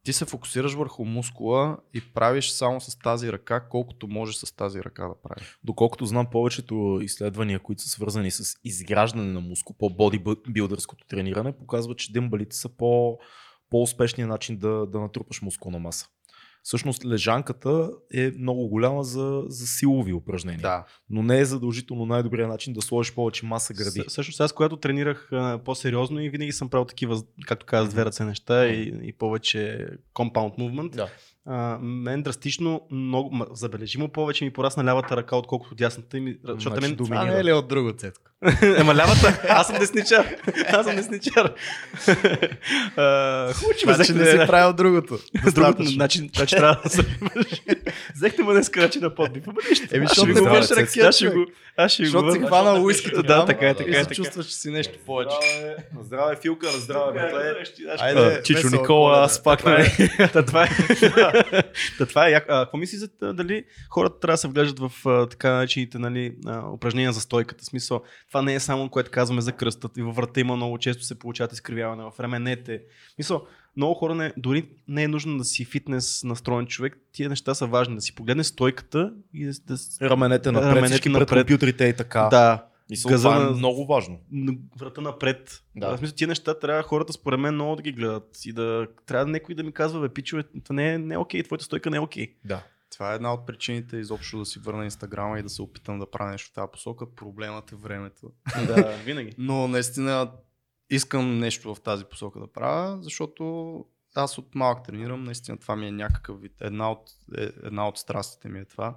ти 0.04 0.12
се 0.12 0.24
фокусираш 0.24 0.74
върху 0.74 1.04
мускула 1.04 1.78
и 1.94 2.00
правиш 2.14 2.50
само 2.50 2.80
с 2.80 2.98
тази 2.98 3.32
ръка, 3.32 3.68
колкото 3.68 4.08
можеш 4.08 4.36
с 4.36 4.56
тази 4.56 4.82
ръка 4.82 5.08
да 5.08 5.14
правиш. 5.22 5.58
Доколкото 5.64 6.06
знам 6.06 6.26
повечето 6.30 6.98
изследвания, 7.02 7.58
които 7.58 7.82
са 7.82 7.88
свързани 7.88 8.30
с 8.30 8.54
изграждане 8.64 9.32
на 9.32 9.40
мускул, 9.40 9.76
по 9.78 9.90
бодибилдърското 9.90 11.06
трениране, 11.06 11.58
показват, 11.58 11.98
че 11.98 12.12
дъмбалите 12.12 12.56
са 12.56 12.68
по, 12.68 13.18
по-успешният 13.70 14.28
начин 14.28 14.56
да, 14.56 14.86
да 14.86 15.00
натрупаш 15.00 15.42
мускулна 15.42 15.78
маса. 15.78 16.08
Всъщност 16.68 17.04
лежанката 17.04 17.90
е 18.14 18.32
много 18.38 18.68
голяма 18.68 19.04
за, 19.04 19.42
за 19.46 19.66
силови 19.66 20.12
упражнения. 20.12 20.60
Да. 20.60 20.84
Но 21.10 21.22
не 21.22 21.38
е 21.38 21.44
задължително 21.44 22.06
най-добрият 22.06 22.50
начин 22.50 22.72
да 22.72 22.82
сложиш 22.82 23.14
повече 23.14 23.46
маса 23.46 23.74
гради. 23.74 24.04
Също 24.08 24.42
аз, 24.42 24.52
когато 24.52 24.76
тренирах 24.76 25.28
а, 25.32 25.60
по-сериозно 25.64 26.20
и 26.20 26.30
винаги 26.30 26.52
съм 26.52 26.68
правил 26.68 26.84
такива, 26.84 27.22
както 27.46 27.66
казах, 27.66 27.90
две 27.90 28.04
ръце 28.04 28.24
неща 28.24 28.66
и, 28.66 28.92
и 29.02 29.12
повече 29.12 29.88
compound 30.14 30.58
movement. 30.58 30.90
Да 30.90 31.08
а, 31.48 31.78
мен 31.82 32.22
драстично 32.22 32.80
много, 32.90 33.46
забележимо 33.50 34.08
повече 34.08 34.44
ми 34.44 34.52
порасна 34.52 34.84
лявата 34.84 35.16
ръка, 35.16 35.36
отколкото 35.36 35.74
дясната 35.74 36.20
ми. 36.20 36.36
Защото 36.44 36.76
значи, 36.76 36.88
мен... 36.88 36.96
Това 36.96 37.24
не 37.24 37.38
е 37.38 37.44
ли 37.44 37.52
от 37.52 37.68
друго 37.68 37.92
цетко? 37.92 38.27
Ема 38.78 38.94
лявата, 38.94 39.40
аз 39.48 39.66
съм 39.66 39.78
десничар. 39.78 40.26
Аз 40.72 40.86
съм 40.86 40.96
десничар. 40.96 41.54
Хубаво, 43.54 43.74
че 43.78 43.94
значи 43.94 44.12
не 44.12 44.30
си 44.30 44.36
правил 44.46 44.72
другото. 44.72 45.18
Другото, 45.54 45.84
значи, 45.84 46.30
значи 46.36 46.56
трябва 46.56 46.80
да 46.84 46.90
се 46.90 47.04
Взехте 48.14 48.42
ме 48.42 48.52
днес 48.52 48.68
крачи 48.68 49.00
на 49.00 49.14
подбив. 49.14 49.42
Ама 49.48 49.58
нищо. 49.70 49.86
Еми, 49.92 50.06
защото 50.06 50.32
не 50.32 50.50
беше 50.50 50.76
ракет, 50.76 50.96
Аз 50.96 51.16
ще 51.16 51.28
го... 51.28 51.46
Аз 51.76 51.92
ще 51.92 52.02
го... 52.02 52.06
Защото 52.06 52.32
си 52.32 52.38
хванал 52.38 52.84
уискито. 52.84 53.22
Да, 53.22 53.44
така 53.44 53.68
е, 53.68 53.74
така 53.74 53.96
е. 53.96 54.00
И 54.00 54.04
се 54.04 54.14
чувстваш, 54.14 54.46
че 54.46 54.54
си 54.54 54.70
нещо 54.70 54.98
повече. 55.06 55.36
На 55.96 56.02
здраве, 56.02 56.36
Филка, 56.42 56.66
на 56.66 56.72
здраве. 56.72 57.32
Айде, 57.98 58.42
Чичо 58.42 58.68
Никола, 58.70 59.24
аз 59.24 59.42
пак 59.42 59.58
Това 59.62 59.80
е. 59.80 60.32
Та 61.98 62.06
това 62.06 62.28
е. 62.28 62.44
Какво 62.46 62.76
мисли 62.76 62.96
за 62.96 63.08
дали 63.22 63.64
хората 63.90 64.20
трябва 64.20 64.34
да 64.34 64.38
се 64.38 64.48
вглеждат 64.48 64.78
в 64.78 65.26
така 65.30 65.50
наречените 65.52 65.98
нали, 65.98 66.34
упражнения 66.74 67.12
за 67.12 67.20
стойката? 67.20 67.64
Смисъл, 67.64 68.02
това 68.28 68.42
не 68.42 68.54
е 68.54 68.60
само 68.60 68.88
което 68.88 69.10
казваме 69.10 69.40
за 69.40 69.52
кръстът. 69.52 69.96
И 69.96 70.02
във 70.02 70.16
врата 70.16 70.40
има 70.40 70.56
много 70.56 70.78
често 70.78 71.04
се 71.04 71.18
получават 71.18 71.52
изкривяване 71.52 72.02
в 72.02 72.20
раменете. 72.20 72.82
Мисъл, 73.18 73.46
много 73.76 73.94
хора 73.94 74.14
не, 74.14 74.32
дори 74.36 74.68
не 74.88 75.02
е 75.02 75.08
нужно 75.08 75.38
да 75.38 75.44
си 75.44 75.64
фитнес 75.64 76.24
настроен 76.24 76.66
човек. 76.66 76.98
Тия 77.12 77.28
неща 77.28 77.54
са 77.54 77.66
важни. 77.66 77.94
Да 77.94 78.00
си 78.00 78.14
погледне 78.14 78.44
стойката 78.44 79.12
и 79.34 79.44
да, 79.44 79.52
да 79.66 80.10
раменете 80.10 80.52
напред, 80.52 80.76
раменете 80.76 81.08
напред. 81.08 81.28
пред 81.28 81.46
компютрите 81.46 81.84
и 81.84 81.96
така. 81.96 82.28
Да. 82.30 82.64
И 82.90 82.96
са 82.96 83.08
газа 83.08 83.28
е 83.28 83.54
много 83.54 83.86
важно. 83.86 84.20
Врата 84.80 85.00
напред. 85.00 85.62
Да. 85.76 85.96
В 85.96 85.98
смисъл, 85.98 86.16
тия 86.16 86.28
неща 86.28 86.58
трябва 86.58 86.82
хората 86.82 87.12
според 87.12 87.40
мен 87.40 87.54
много 87.54 87.76
да 87.76 87.82
ги 87.82 87.92
гледат. 87.92 88.44
И 88.44 88.52
да 88.52 88.86
трябва 89.06 89.26
някой 89.26 89.54
да 89.54 89.62
ми 89.62 89.72
казва, 89.72 90.00
бе, 90.00 90.08
пичове, 90.08 90.42
това 90.42 90.74
не 90.74 90.92
е, 90.94 90.98
не 90.98 91.14
е 91.14 91.18
окей, 91.18 91.42
твоята 91.42 91.64
стойка 91.64 91.90
не 91.90 91.96
е 91.96 92.00
окей. 92.00 92.34
Да. 92.44 92.62
Това 92.98 93.12
е 93.12 93.14
една 93.14 93.34
от 93.34 93.46
причините 93.46 93.96
изобщо 93.96 94.38
да 94.38 94.44
си 94.44 94.58
върна 94.58 94.84
Инстаграма 94.84 95.38
и 95.38 95.42
да 95.42 95.48
се 95.48 95.62
опитам 95.62 95.98
да 95.98 96.10
правя 96.10 96.30
нещо 96.30 96.50
в 96.50 96.52
тази 96.52 96.70
посока. 96.72 97.14
Проблемът 97.14 97.72
е 97.72 97.76
времето. 97.76 98.32
да, 98.66 98.96
винаги. 99.04 99.34
Но 99.38 99.68
наистина 99.68 100.32
искам 100.90 101.38
нещо 101.38 101.74
в 101.74 101.80
тази 101.80 102.04
посока 102.04 102.40
да 102.40 102.52
правя, 102.52 103.02
защото 103.02 103.84
аз 104.14 104.38
от 104.38 104.54
малък 104.54 104.84
тренирам, 104.84 105.24
наистина 105.24 105.58
това 105.58 105.76
ми 105.76 105.86
е 105.86 105.92
някакъв 105.92 106.40
вид. 106.40 106.52
Една 106.60 106.90
от, 106.90 107.10
е, 107.38 107.42
една 107.62 107.88
от 107.88 107.98
страстите 107.98 108.48
ми 108.48 108.58
е 108.58 108.64
това 108.64 108.96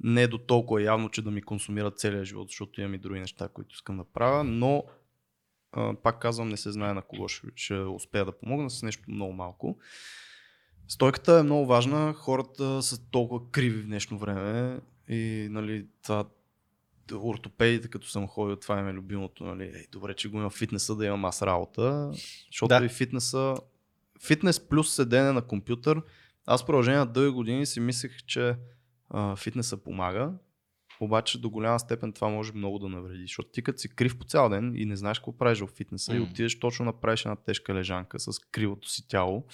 не 0.00 0.22
е 0.22 0.28
до 0.28 0.38
толкова 0.38 0.82
явно, 0.82 1.10
че 1.10 1.22
да 1.22 1.30
ми 1.30 1.42
консумира 1.42 1.90
целия 1.90 2.24
живот, 2.24 2.48
защото 2.48 2.80
имам 2.80 2.94
и 2.94 2.98
други 2.98 3.20
неща, 3.20 3.48
които 3.48 3.74
искам 3.74 3.96
да 3.96 4.04
правя, 4.04 4.44
но 4.44 4.84
пак 6.02 6.18
казвам, 6.20 6.48
не 6.48 6.56
се 6.56 6.72
знае 6.72 6.94
на 6.94 7.02
кого 7.02 7.28
ще, 7.28 7.46
ще 7.54 7.74
успея 7.74 8.24
да 8.24 8.38
помогна 8.38 8.70
с 8.70 8.82
нещо 8.82 9.04
много 9.08 9.32
малко. 9.32 9.78
Стойката 10.90 11.38
е 11.38 11.42
много 11.42 11.66
важна, 11.66 12.12
хората 12.12 12.82
са 12.82 13.10
толкова 13.10 13.50
криви 13.50 13.82
в 13.82 13.86
днешно 13.86 14.18
време 14.18 14.80
и 15.08 15.48
нали, 15.50 15.86
това 16.02 16.24
ортопедите, 17.14 17.88
като 17.88 18.08
съм 18.08 18.28
ходил, 18.28 18.56
това 18.56 18.80
е 18.80 18.92
любимото. 18.92 19.44
Нали. 19.44 19.64
Ей, 19.74 19.86
добре, 19.92 20.14
че 20.14 20.28
го 20.28 20.36
има 20.36 20.50
фитнеса, 20.50 20.96
да 20.96 21.06
имам 21.06 21.24
аз 21.24 21.42
работа, 21.42 22.10
защото 22.52 22.78
да. 22.78 22.84
и 22.84 22.88
фитнеса, 22.88 23.54
фитнес 24.26 24.68
плюс 24.68 24.94
седене 24.94 25.32
на 25.32 25.42
компютър, 25.42 26.02
аз 26.46 26.66
продължение 26.66 26.98
на 26.98 27.06
дълги 27.06 27.30
години 27.30 27.66
си 27.66 27.80
мислех, 27.80 28.16
че 28.26 28.56
а, 29.10 29.36
фитнеса 29.36 29.76
помага, 29.76 30.32
обаче 31.00 31.40
до 31.40 31.50
голяма 31.50 31.80
степен 31.80 32.12
това 32.12 32.28
може 32.28 32.52
много 32.52 32.78
да 32.78 32.88
навреди, 32.88 33.22
защото 33.22 33.48
ти 33.48 33.62
като 33.62 33.78
си 33.78 33.88
крив 33.88 34.18
по 34.18 34.24
цял 34.24 34.48
ден 34.48 34.72
и 34.76 34.84
не 34.84 34.96
знаеш 34.96 35.18
какво 35.18 35.38
правиш 35.38 35.60
в 35.60 35.66
фитнеса 35.66 36.12
mm. 36.12 36.16
и 36.16 36.20
отидеш 36.20 36.58
точно 36.58 36.84
направиш 36.84 37.24
една 37.24 37.36
тежка 37.36 37.74
лежанка 37.74 38.20
с 38.20 38.38
кривото 38.38 38.88
си 38.88 39.08
тяло 39.08 39.46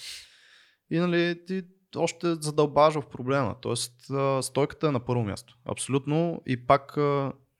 и 0.91 0.99
нали 0.99 1.45
ти 1.45 1.63
още 1.95 2.35
задълбаваш 2.35 2.93
в 2.93 3.09
проблема. 3.09 3.55
Тоест 3.61 3.93
стойката 4.41 4.87
е 4.87 4.91
на 4.91 4.99
първо 4.99 5.23
място. 5.23 5.57
Абсолютно 5.65 6.41
и 6.45 6.67
пак 6.67 6.97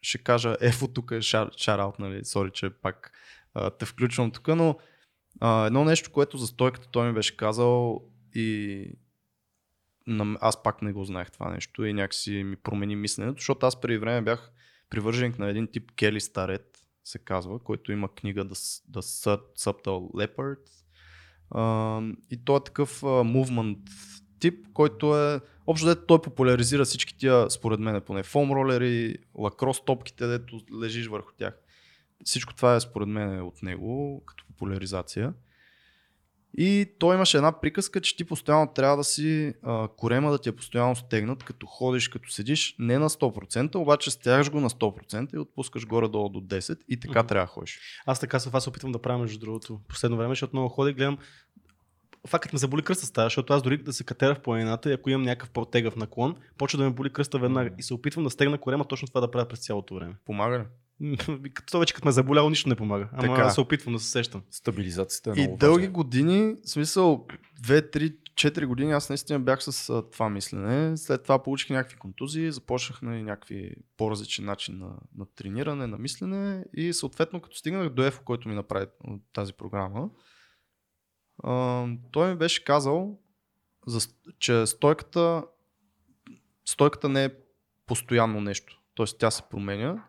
ще 0.01 0.17
кажа 0.17 0.57
ефо 0.61 0.87
тук 0.87 1.11
е 1.11 1.21
шараут, 1.57 1.99
нали, 1.99 2.25
сори, 2.25 2.51
че 2.53 2.69
пак 2.69 3.11
те 3.79 3.85
включвам 3.85 4.31
тук, 4.31 4.47
но 4.47 4.77
едно 5.65 5.85
нещо, 5.85 6.11
което 6.11 6.37
за 6.37 6.47
стойката 6.47 6.87
той 6.91 7.07
ми 7.07 7.13
беше 7.13 7.37
казал 7.37 8.03
и 8.35 8.91
аз 10.39 10.63
пак 10.63 10.81
не 10.81 10.93
го 10.93 11.03
знаех 11.03 11.31
това 11.31 11.49
нещо 11.51 11.85
и 11.85 11.93
някакси 11.93 12.43
ми 12.43 12.55
промени 12.55 12.95
мисленето, 12.95 13.39
защото 13.39 13.65
аз 13.65 13.81
преди 13.81 13.97
време 13.97 14.21
бях 14.21 14.51
привърженик 14.89 15.39
на 15.39 15.49
един 15.49 15.67
тип 15.67 15.91
Кели 15.91 16.21
Старет, 16.21 16.79
се 17.03 17.19
казва, 17.19 17.59
който 17.59 17.91
има 17.91 18.15
книга 18.15 18.45
The, 18.45 18.83
The 18.91 19.41
Subtle 19.57 20.27
Leopard. 20.27 20.59
И 22.31 22.37
той 22.45 22.57
е 22.57 22.63
такъв 22.63 23.01
movement 23.01 23.77
тип, 24.39 24.67
който 24.73 25.17
е 25.17 25.39
общо 25.67 25.87
дето 25.87 26.05
той 26.05 26.21
популяризира 26.21 26.85
всички 26.85 27.17
тия, 27.17 27.49
според 27.49 27.79
мен, 27.79 28.01
поне 28.01 28.23
фом 28.23 28.51
ролери, 28.51 29.15
лакрос 29.35 29.85
топките, 29.85 30.27
дето 30.27 30.59
лежиш 30.81 31.07
върху 31.07 31.31
тях. 31.37 31.59
Всичко 32.23 32.55
това 32.55 32.75
е 32.75 32.79
според 32.79 33.07
мен 33.07 33.41
от 33.41 33.63
него 33.63 34.23
като 34.25 34.45
популяризация. 34.45 35.33
И 36.57 36.93
той 36.99 37.15
имаше 37.15 37.37
една 37.37 37.59
приказка, 37.61 38.01
че 38.01 38.17
ти 38.17 38.23
постоянно 38.23 38.67
трябва 38.67 38.97
да 38.97 39.03
си 39.03 39.53
а, 39.63 39.87
корема 39.87 40.31
да 40.31 40.37
ти 40.37 40.49
е 40.49 40.51
постоянно 40.51 40.95
стегнат, 40.95 41.43
като 41.43 41.65
ходиш, 41.65 42.07
като 42.07 42.31
седиш, 42.31 42.75
не 42.79 42.99
на 42.99 43.09
100%, 43.09 43.75
обаче 43.75 44.11
стягаш 44.11 44.51
го 44.51 44.59
на 44.59 44.69
100% 44.69 45.35
и 45.35 45.37
отпускаш 45.37 45.85
горе-долу 45.85 46.29
до 46.29 46.41
10% 46.41 46.77
и 46.89 46.99
така 46.99 47.23
mm-hmm. 47.23 47.27
трябва 47.27 47.45
да 47.45 47.51
ходиш. 47.51 47.79
Аз 48.05 48.19
така 48.19 48.39
с 48.39 48.45
вас 48.45 48.67
опитвам 48.67 48.91
да 48.91 49.01
правя 49.01 49.19
между 49.19 49.39
другото 49.39 49.79
последно 49.87 50.17
време, 50.17 50.31
защото 50.31 50.55
много 50.55 50.69
ходя 50.69 50.89
и 50.89 50.93
гледам 50.93 51.17
фактът 52.27 52.53
ме 52.53 52.59
заболи 52.59 52.81
кръста 52.81 53.05
става, 53.05 53.25
защото 53.25 53.53
аз 53.53 53.63
дори 53.63 53.77
да 53.77 53.93
се 53.93 54.03
катера 54.03 54.35
в 54.35 54.39
планината 54.39 54.89
и 54.89 54.93
ако 54.93 55.09
имам 55.09 55.21
някакъв 55.21 55.49
по-тегъв 55.49 55.95
наклон, 55.95 56.35
почва 56.57 56.77
да 56.77 56.83
ме 56.83 56.89
боли 56.89 57.13
кръста 57.13 57.39
веднага 57.39 57.69
и 57.77 57.83
се 57.83 57.93
опитвам 57.93 58.23
да 58.23 58.29
стегна 58.29 58.57
корема 58.57 58.85
точно 58.85 59.07
това 59.07 59.21
да 59.21 59.31
правя 59.31 59.47
през 59.47 59.59
цялото 59.59 59.95
време. 59.95 60.15
Помага 60.25 60.59
ли? 60.59 60.63
Като 61.53 61.79
вече 61.79 61.93
като 61.93 62.07
ме 62.07 62.11
заболяло, 62.11 62.49
нищо 62.49 62.69
не 62.69 62.75
помага. 62.75 63.09
Ама 63.13 63.35
така. 63.35 63.49
се 63.49 63.61
опитвам 63.61 63.93
да 63.93 63.99
се 63.99 64.09
сещам. 64.09 64.43
Стабилизацията 64.51 65.29
е 65.29 65.33
много 65.33 65.53
И 65.53 65.57
дълги 65.57 65.87
години, 65.87 66.55
в 66.65 66.69
смисъл 66.69 67.27
2, 67.61 67.97
3, 67.97 68.15
4 68.33 68.65
години 68.65 68.91
аз 68.91 69.09
наистина 69.09 69.39
бях 69.39 69.63
с 69.63 69.89
а, 69.89 70.09
това 70.09 70.29
мислене. 70.29 70.97
След 70.97 71.23
това 71.23 71.43
получих 71.43 71.69
някакви 71.69 71.97
контузии, 71.97 72.51
започнах 72.51 73.01
на 73.01 73.23
някакви 73.23 73.71
по-различен 73.97 74.45
начин 74.45 74.77
на, 74.77 74.89
на 75.17 75.25
трениране, 75.35 75.87
на 75.87 75.97
мислене 75.97 76.65
и 76.73 76.93
съответно 76.93 77.41
като 77.41 77.57
стигнах 77.57 77.89
до 77.89 78.03
ЕФО, 78.03 78.23
който 78.23 78.49
ми 78.49 78.55
направи 78.55 78.85
тази 79.33 79.53
програма, 79.53 80.09
а, 81.43 81.85
той 82.11 82.29
ми 82.29 82.35
беше 82.35 82.63
казал, 82.63 83.19
за, 83.87 83.99
че 84.39 84.65
стойката, 84.65 85.43
стойката 86.65 87.09
не 87.09 87.25
е 87.25 87.29
постоянно 87.85 88.41
нещо. 88.41 88.81
Тоест 88.95 89.17
тя 89.19 89.31
се 89.31 89.43
променя 89.49 90.03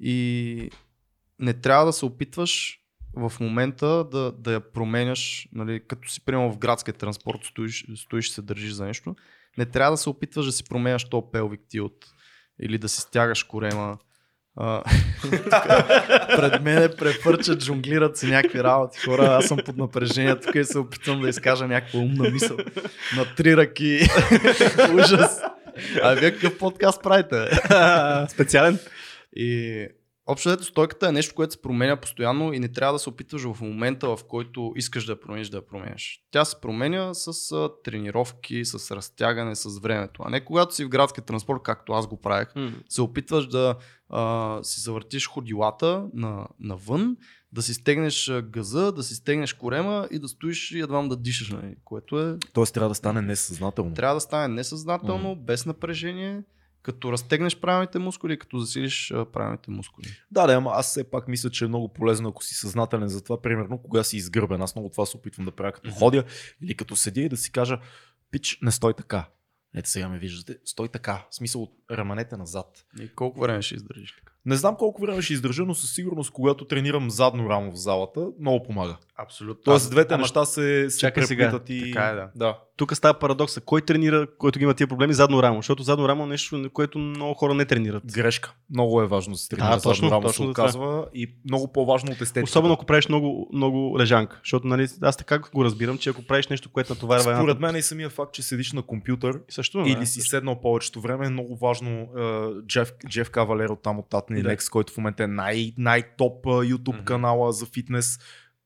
и 0.00 0.70
не 1.38 1.52
трябва 1.52 1.86
да 1.86 1.92
се 1.92 2.04
опитваш 2.04 2.80
в 3.16 3.32
момента 3.40 4.04
да, 4.04 4.32
да 4.32 4.52
я 4.52 4.72
променяш, 4.72 5.48
нали, 5.52 5.80
като 5.88 6.10
си 6.10 6.24
приема 6.24 6.50
в 6.50 6.58
градския 6.58 6.94
транспорт, 6.94 7.44
стоиш, 7.44 7.86
стоиш 7.96 8.30
се 8.30 8.42
държиш 8.42 8.72
за 8.72 8.84
нещо. 8.84 9.16
Не 9.58 9.66
трябва 9.66 9.90
да 9.90 9.96
се 9.96 10.08
опитваш 10.08 10.46
да 10.46 10.52
си 10.52 10.64
променяш 10.64 11.04
то 11.04 11.30
пелвик 11.30 11.60
тилт 11.68 12.06
или 12.62 12.78
да 12.78 12.88
си 12.88 13.00
стягаш 13.00 13.42
корема. 13.42 13.98
А, 14.56 14.82
пред 16.36 16.62
мен 16.62 16.92
префърчат, 16.98 17.64
жонглират 17.64 18.16
се 18.16 18.26
някакви 18.26 18.62
работи. 18.62 19.00
Хора, 19.00 19.24
аз 19.24 19.46
съм 19.46 19.58
под 19.64 19.76
напрежение 19.76 20.40
тук 20.40 20.54
и 20.54 20.64
се 20.64 20.78
опитвам 20.78 21.20
да 21.20 21.28
изкажа 21.28 21.66
някаква 21.66 22.00
умна 22.00 22.30
мисъл. 22.30 22.56
На 23.16 23.34
три 23.36 23.56
ръки. 23.56 24.00
Ужас. 24.94 25.40
А 26.02 26.14
вие 26.14 26.32
какъв 26.32 26.58
подкаст 26.58 27.02
правите? 27.02 27.48
Специален? 28.28 28.78
И 29.36 29.86
Общо 30.26 30.48
взето 30.48 30.64
стойката 30.64 31.08
е 31.08 31.12
нещо, 31.12 31.34
което 31.34 31.52
се 31.52 31.62
променя 31.62 31.96
постоянно 31.96 32.52
и 32.52 32.58
не 32.58 32.68
трябва 32.68 32.92
да 32.92 32.98
се 32.98 33.08
опитваш 33.08 33.42
в 33.42 33.60
момента, 33.60 34.16
в 34.16 34.24
който 34.28 34.72
искаш 34.76 35.04
да 35.04 35.20
промениш, 35.20 35.48
да 35.48 35.56
я 35.56 35.66
променяш. 35.66 36.20
Тя 36.30 36.44
се 36.44 36.60
променя 36.60 37.14
с 37.14 37.52
а, 37.52 37.70
тренировки, 37.84 38.64
с 38.64 38.96
разтягане, 38.96 39.56
с 39.56 39.78
времето. 39.80 40.22
А 40.24 40.30
не 40.30 40.44
когато 40.44 40.74
си 40.74 40.84
в 40.84 40.88
градския 40.88 41.24
транспорт, 41.24 41.62
както 41.62 41.92
аз 41.92 42.06
го 42.06 42.20
правех, 42.20 42.48
М. 42.56 42.72
се 42.88 43.02
опитваш 43.02 43.46
да 43.46 43.76
а, 44.08 44.58
си 44.62 44.80
завъртиш 44.80 45.28
ходилата 45.28 46.06
на, 46.14 46.46
навън, 46.60 47.16
да 47.52 47.62
си 47.62 47.74
стегнеш 47.74 48.32
газа, 48.42 48.92
да 48.92 49.02
си 49.02 49.14
стегнеш 49.14 49.52
корема 49.52 50.08
и 50.10 50.18
да 50.18 50.28
стоиш 50.28 50.72
и 50.72 50.80
едва 50.80 51.02
да 51.02 51.16
дишаш, 51.16 51.50
нали? 51.50 51.74
което 51.84 52.20
е 52.20 52.36
Тоест 52.52 52.74
трябва 52.74 52.88
да 52.88 52.94
стане 52.94 53.22
несъзнателно. 53.22 53.94
трябва 53.94 54.14
да 54.14 54.20
стане 54.20 54.54
несъзнателно, 54.54 55.36
без 55.36 55.66
напрежение, 55.66 56.42
като 56.84 57.12
разтегнеш 57.12 57.60
правилните 57.60 57.98
мускули, 57.98 58.38
като 58.38 58.58
засилиш 58.58 59.12
правилните 59.32 59.70
мускули. 59.70 60.06
Да, 60.30 60.46
да, 60.46 60.54
ама 60.54 60.70
аз 60.74 60.86
все 60.86 61.10
пак 61.10 61.28
мисля, 61.28 61.50
че 61.50 61.64
е 61.64 61.68
много 61.68 61.88
полезно, 61.92 62.28
ако 62.28 62.44
си 62.44 62.54
съзнателен 62.54 63.08
за 63.08 63.24
това, 63.24 63.42
примерно 63.42 63.78
кога 63.78 64.04
си 64.04 64.16
изгърбен. 64.16 64.62
Аз 64.62 64.74
много 64.74 64.88
това 64.90 65.06
се 65.06 65.16
опитвам 65.16 65.44
да 65.44 65.52
правя 65.52 65.72
като 65.72 65.90
ходя 65.90 66.24
или 66.62 66.74
като 66.74 66.96
седя 66.96 67.20
и 67.20 67.28
да 67.28 67.36
си 67.36 67.52
кажа, 67.52 67.80
пич, 68.30 68.58
не 68.62 68.70
стой 68.70 68.94
така. 68.94 69.28
Ето 69.74 69.90
сега 69.90 70.08
ме 70.08 70.18
виждате, 70.18 70.58
стой 70.64 70.88
така. 70.88 71.26
В 71.30 71.34
смисъл, 71.34 71.68
раменете 71.90 72.36
назад. 72.36 72.84
И 73.00 73.14
колко 73.14 73.40
време 73.40 73.62
ще 73.62 73.74
издържиш 73.74 74.14
така? 74.16 74.33
Не 74.46 74.56
знам 74.56 74.76
колко 74.76 75.02
време 75.02 75.22
ще 75.22 75.32
издържа, 75.32 75.64
но 75.64 75.74
със 75.74 75.94
сигурност, 75.94 76.30
когато 76.30 76.64
тренирам 76.64 77.10
задно 77.10 77.48
рамо 77.50 77.72
в 77.72 77.76
залата, 77.76 78.26
много 78.40 78.62
помага. 78.62 78.96
Абсолютно. 79.16 79.62
Тоест, 79.64 79.90
двете 79.90 80.14
ама- 80.14 80.20
неща 80.20 80.44
се, 80.44 80.90
се 80.90 80.98
Чакай 80.98 81.22
сега. 81.26 81.60
и... 81.68 81.92
Така 81.92 82.06
е, 82.06 82.14
да. 82.14 82.30
да. 82.36 82.58
Тук 82.76 82.96
става 82.96 83.18
парадокса. 83.18 83.60
Кой 83.60 83.80
тренира, 83.80 84.26
който 84.38 84.58
ги 84.58 84.62
има 84.62 84.74
тия 84.74 84.86
проблеми? 84.86 85.14
Задно 85.14 85.42
рамо. 85.42 85.58
Защото 85.58 85.82
задно 85.82 86.08
рамо 86.08 86.24
е 86.24 86.26
нещо, 86.26 86.58
на 86.58 86.68
което 86.68 86.98
много 86.98 87.34
хора 87.34 87.54
не 87.54 87.64
тренират. 87.64 88.02
Грешка. 88.12 88.54
Много 88.70 89.02
е 89.02 89.06
важно 89.06 89.32
да 89.32 89.38
се 89.38 89.48
тренира 89.48 89.70
Да, 89.70 89.82
точно, 89.82 89.94
задно 89.94 90.10
рамо, 90.10 90.22
точно 90.22 90.44
се 90.44 90.50
оказва 90.50 91.06
и 91.14 91.34
много 91.44 91.72
по-важно 91.72 92.12
от 92.12 92.20
естетиката. 92.20 92.44
Особено 92.44 92.74
ако 92.74 92.86
правиш 92.86 93.08
много, 93.08 93.48
много 93.52 93.98
лежанка. 93.98 94.40
Защото 94.44 94.66
нали, 94.66 94.88
аз 95.02 95.16
така 95.16 95.38
го 95.54 95.64
разбирам, 95.64 95.98
че 95.98 96.10
ако 96.10 96.22
правиш 96.26 96.48
нещо, 96.48 96.72
което 96.72 96.92
натоварва 96.92 97.22
Според 97.22 97.38
едната... 97.40 97.60
мен 97.60 97.74
е 97.74 97.78
и 97.78 97.82
самия 97.82 98.10
факт, 98.10 98.34
че 98.34 98.42
седиш 98.42 98.72
на 98.72 98.82
компютър 98.82 99.40
Също, 99.48 99.78
или 99.86 99.96
да, 99.96 100.06
си 100.06 100.12
също. 100.12 100.30
седнал 100.30 100.60
повечето 100.60 101.00
време 101.00 101.26
е 101.26 101.30
много 101.30 101.56
важно. 101.56 101.90
е, 101.90 102.06
Джеф, 102.66 102.92
Джеф 103.08 103.30
Кавалер 103.30 103.68
от 103.68 103.82
там 103.82 103.98
Да. 104.42 104.48
Лекс, 104.48 104.68
който 104.68 104.92
в 104.92 104.96
момента 104.96 105.24
е 105.24 105.26
най- 105.26 105.72
най-топ 105.78 106.46
е, 106.46 106.48
YouTube 106.48 106.94
Мгм. 106.96 107.04
канала 107.04 107.52
за 107.52 107.66
фитнес. 107.66 108.18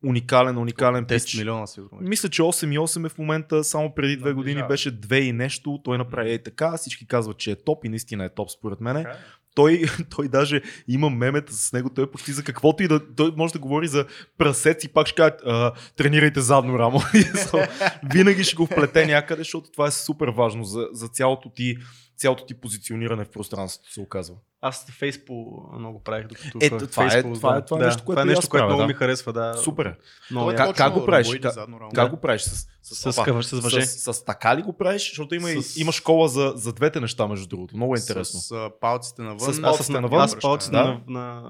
Уникален, 0.07 0.59
уникален 0.59 1.05
10 1.05 1.25
пич. 1.25 1.35
милиона 1.37 1.67
сигурно. 1.67 1.99
Мисля, 2.01 2.29
че 2.29 2.43
8,8 2.43 3.07
е 3.07 3.09
в 3.09 3.19
момента, 3.19 3.65
само 3.65 3.95
преди 3.95 4.17
две 4.17 4.33
години 4.33 4.63
беше 4.69 5.01
2 5.01 5.15
и 5.21 5.33
нещо. 5.33 5.81
Той 5.85 5.99
направи 5.99 6.33
и 6.33 6.43
така, 6.43 6.77
всички 6.77 7.07
казват, 7.07 7.39
че 7.39 7.51
е 7.51 7.57
топ 7.57 7.85
и 7.85 7.89
наистина 7.89 8.25
е 8.25 8.29
топ 8.29 8.51
според 8.51 8.81
мен. 8.81 9.07
Той, 9.55 9.83
той 10.11 10.29
даже 10.29 10.63
има 10.89 11.11
мемета 11.11 11.53
с 11.53 11.73
него, 11.73 11.91
той 11.95 12.11
почти 12.11 12.33
за 12.33 12.43
каквото 12.45 12.83
и 12.83 12.89
да, 12.89 13.15
той 13.15 13.33
може 13.37 13.53
да 13.53 13.59
говори 13.59 13.89
за 13.89 14.07
прасец 14.39 14.85
и 14.85 14.89
пак 14.89 15.07
ще 15.07 15.17
каже, 15.17 15.33
«А, 15.47 15.73
тренирайте 15.97 16.41
задно 16.41 16.79
рамо. 16.79 17.01
Винаги 18.13 18.45
ще 18.45 18.57
го 18.57 18.67
вплете 18.67 19.07
някъде, 19.07 19.41
защото 19.41 19.71
това 19.71 19.87
е 19.87 19.91
супер 19.91 20.29
важно 20.29 20.65
за, 20.65 20.89
за 20.93 21.09
цялото, 21.09 21.51
ти, 21.55 21.77
цялото 22.19 22.45
ти 22.45 22.55
позициониране 22.55 23.25
в 23.25 23.31
пространството, 23.31 23.93
се 23.93 24.01
оказва. 24.01 24.37
Аз 24.61 24.87
фейспо 24.91 25.33
много 25.73 26.03
правих. 26.03 26.27
Докато 26.27 26.59
Ето, 26.61 26.87
това 26.87 27.07
е- 27.07 27.23
това 27.23 27.57
е- 27.57 27.65
това 27.65 27.77
е 27.77 27.81
да, 27.81 27.87
нещо, 27.87 28.05
което 28.05 28.15
това 28.15 28.23
е 28.23 28.25
нещо, 28.25 28.49
което 28.49 28.67
много 28.67 28.81
да. 28.81 28.87
ми 28.87 28.95
харесва. 28.95 29.33
Да. 29.33 29.55
Супер 29.57 29.87
е. 29.87 29.89
Е 29.89 29.95
яко. 30.35 30.47
Как, 30.57 30.77
как 30.77 30.93
го 30.93 31.05
правиш? 31.07 31.39
Как, 31.43 31.55
как 31.95 32.11
го 32.11 32.17
правиш? 32.17 32.43
С, 32.43 32.67
с, 32.83 32.95
С, 32.95 33.11
това? 33.11 33.25
къва- 33.25 33.43
с 33.43 33.51
въже. 33.53 33.83
С, 33.83 34.13
с, 34.15 34.25
така 34.25 34.57
ли 34.57 34.63
го 34.63 34.73
правиш? 34.73 35.09
Защото 35.09 35.35
има, 35.35 35.51
и- 35.51 35.63
С- 35.63 35.77
има 35.77 35.93
школа 35.93 36.29
за, 36.29 36.53
за 36.57 36.73
двете 36.73 37.01
неща, 37.01 37.27
между 37.27 37.47
другото. 37.49 37.77
Много 37.77 37.95
е 37.95 37.99
интересно. 37.99 38.41
С 38.41 38.71
палците 38.81 39.23
навън. 39.23 39.55
С 39.55 39.63
палците 39.63 39.85
с 39.85 39.89
навън, 39.91 40.21
Аз 40.21 40.31
с 40.31 40.39
палците 40.39 40.73
да. 40.73 40.85
на, 40.85 41.01
на, 41.09 41.43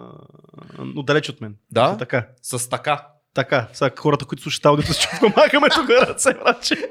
на, 0.78 1.00
отдалеч 1.00 1.28
от 1.28 1.40
мен. 1.40 1.56
Да? 1.70 1.96
Така. 1.96 2.28
С 2.42 2.68
така. 2.68 3.06
Така. 3.34 3.68
Сега 3.72 3.90
хората, 3.98 4.24
които 4.24 4.42
слушат 4.42 4.66
аудиото, 4.66 4.92
се 4.92 5.00
чувстват, 5.00 5.36
махаме 5.36 5.68
тук 5.68 5.90
ръце, 5.90 6.34
братче. 6.34 6.88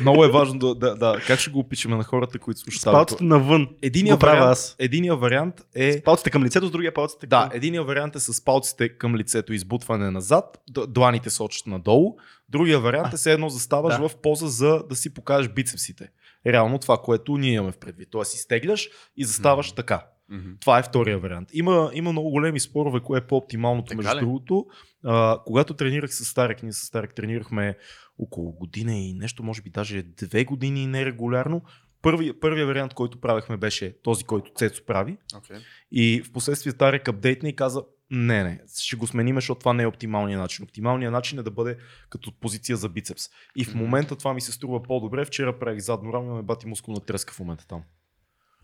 Много 0.00 0.24
е 0.24 0.30
важно 0.30 0.58
да, 0.58 0.74
да, 0.74 0.94
да. 0.94 1.20
Как 1.26 1.40
ще 1.40 1.50
го 1.50 1.58
опишем 1.58 1.90
на 1.90 2.04
хората, 2.04 2.38
които 2.38 2.60
слушат? 2.60 2.84
палците 2.84 3.24
навън. 3.24 3.68
Единия 3.82 4.16
вариант, 4.16 4.50
аз. 4.50 4.76
единия 4.78 5.16
вариант 5.16 5.54
е... 5.74 5.92
С 5.92 6.02
палците 6.02 6.30
към 6.30 6.44
лицето, 6.44 6.66
с 6.66 6.70
другия 6.70 6.94
палците 6.94 7.26
Да, 7.26 7.48
към... 7.50 7.56
единия 7.56 7.82
вариант 7.82 8.16
е 8.16 8.20
с 8.20 8.44
палците 8.44 8.88
към 8.88 9.16
лицето, 9.16 9.52
избутване 9.52 10.10
назад, 10.10 10.58
дланите 10.88 11.30
сочат 11.30 11.66
надолу. 11.66 12.16
Другия 12.48 12.80
вариант 12.80 13.14
е 13.14 13.16
все 13.16 13.32
едно 13.32 13.48
заставаш 13.48 13.96
да. 13.96 14.08
в 14.08 14.16
поза 14.16 14.46
за 14.46 14.82
да 14.88 14.96
си 14.96 15.14
покажеш 15.14 15.52
бицепсите. 15.52 16.08
Реално 16.46 16.78
това, 16.78 16.98
което 16.98 17.36
ние 17.36 17.52
имаме 17.52 17.72
в 17.72 17.78
предвид. 17.78 18.08
Тоест 18.10 18.34
изтегляш 18.34 18.88
и 19.16 19.24
заставаш 19.24 19.72
така. 19.72 20.02
Мгм. 20.28 20.50
Това 20.60 20.78
е 20.78 20.82
втория 20.82 21.18
вариант. 21.18 21.48
Има, 21.52 21.90
има 21.94 22.12
много 22.12 22.30
големи 22.30 22.60
спорове, 22.60 23.00
кое 23.00 23.18
е 23.18 23.26
по-оптималното, 23.26 23.88
Така 23.88 23.96
между 23.96 24.16
ли? 24.16 24.20
другото. 24.20 24.66
А, 25.04 25.38
когато 25.46 25.74
тренирах 25.74 26.14
с 26.14 26.24
Старек, 26.24 26.62
ние 26.62 26.72
с 26.72 26.86
Старек 26.86 27.14
тренирахме 27.14 27.76
около 28.18 28.52
година 28.52 28.96
и 28.96 29.12
нещо, 29.12 29.42
може 29.42 29.62
би 29.62 29.70
даже 29.70 30.02
две 30.02 30.44
години 30.44 30.86
нерегулярно. 30.86 31.62
Първи, 32.02 32.40
първия 32.40 32.66
вариант, 32.66 32.94
който 32.94 33.20
правехме 33.20 33.56
беше 33.56 34.02
този, 34.02 34.24
който 34.24 34.52
Цецо 34.54 34.84
прави. 34.86 35.16
Okay. 35.34 35.60
И 35.92 36.22
в 36.22 36.32
последствие 36.32 36.72
Старек 36.72 37.08
апдейтна 37.08 37.48
и 37.48 37.56
каза, 37.56 37.82
не, 38.10 38.44
не, 38.44 38.60
ще 38.78 38.96
го 38.96 39.06
сменим, 39.06 39.36
защото 39.36 39.58
това 39.58 39.72
не 39.72 39.82
е 39.82 39.86
оптималният 39.86 40.40
начин. 40.40 40.64
Оптималният 40.64 41.12
начин 41.12 41.38
е 41.38 41.42
да 41.42 41.50
бъде 41.50 41.76
като 42.10 42.32
позиция 42.40 42.76
за 42.76 42.88
бицепс. 42.88 43.24
И 43.56 43.64
в 43.64 43.74
момента 43.74 44.16
това 44.16 44.34
ми 44.34 44.40
се 44.40 44.52
струва 44.52 44.82
по-добре. 44.82 45.24
Вчера 45.24 45.58
правих 45.58 45.80
задно 45.80 46.12
рамо, 46.12 46.26
имаме 46.26 46.42
бати 46.42 46.66
мускулна 46.66 47.00
треска 47.00 47.34
в 47.34 47.38
момента 47.38 47.66
там. 47.66 47.82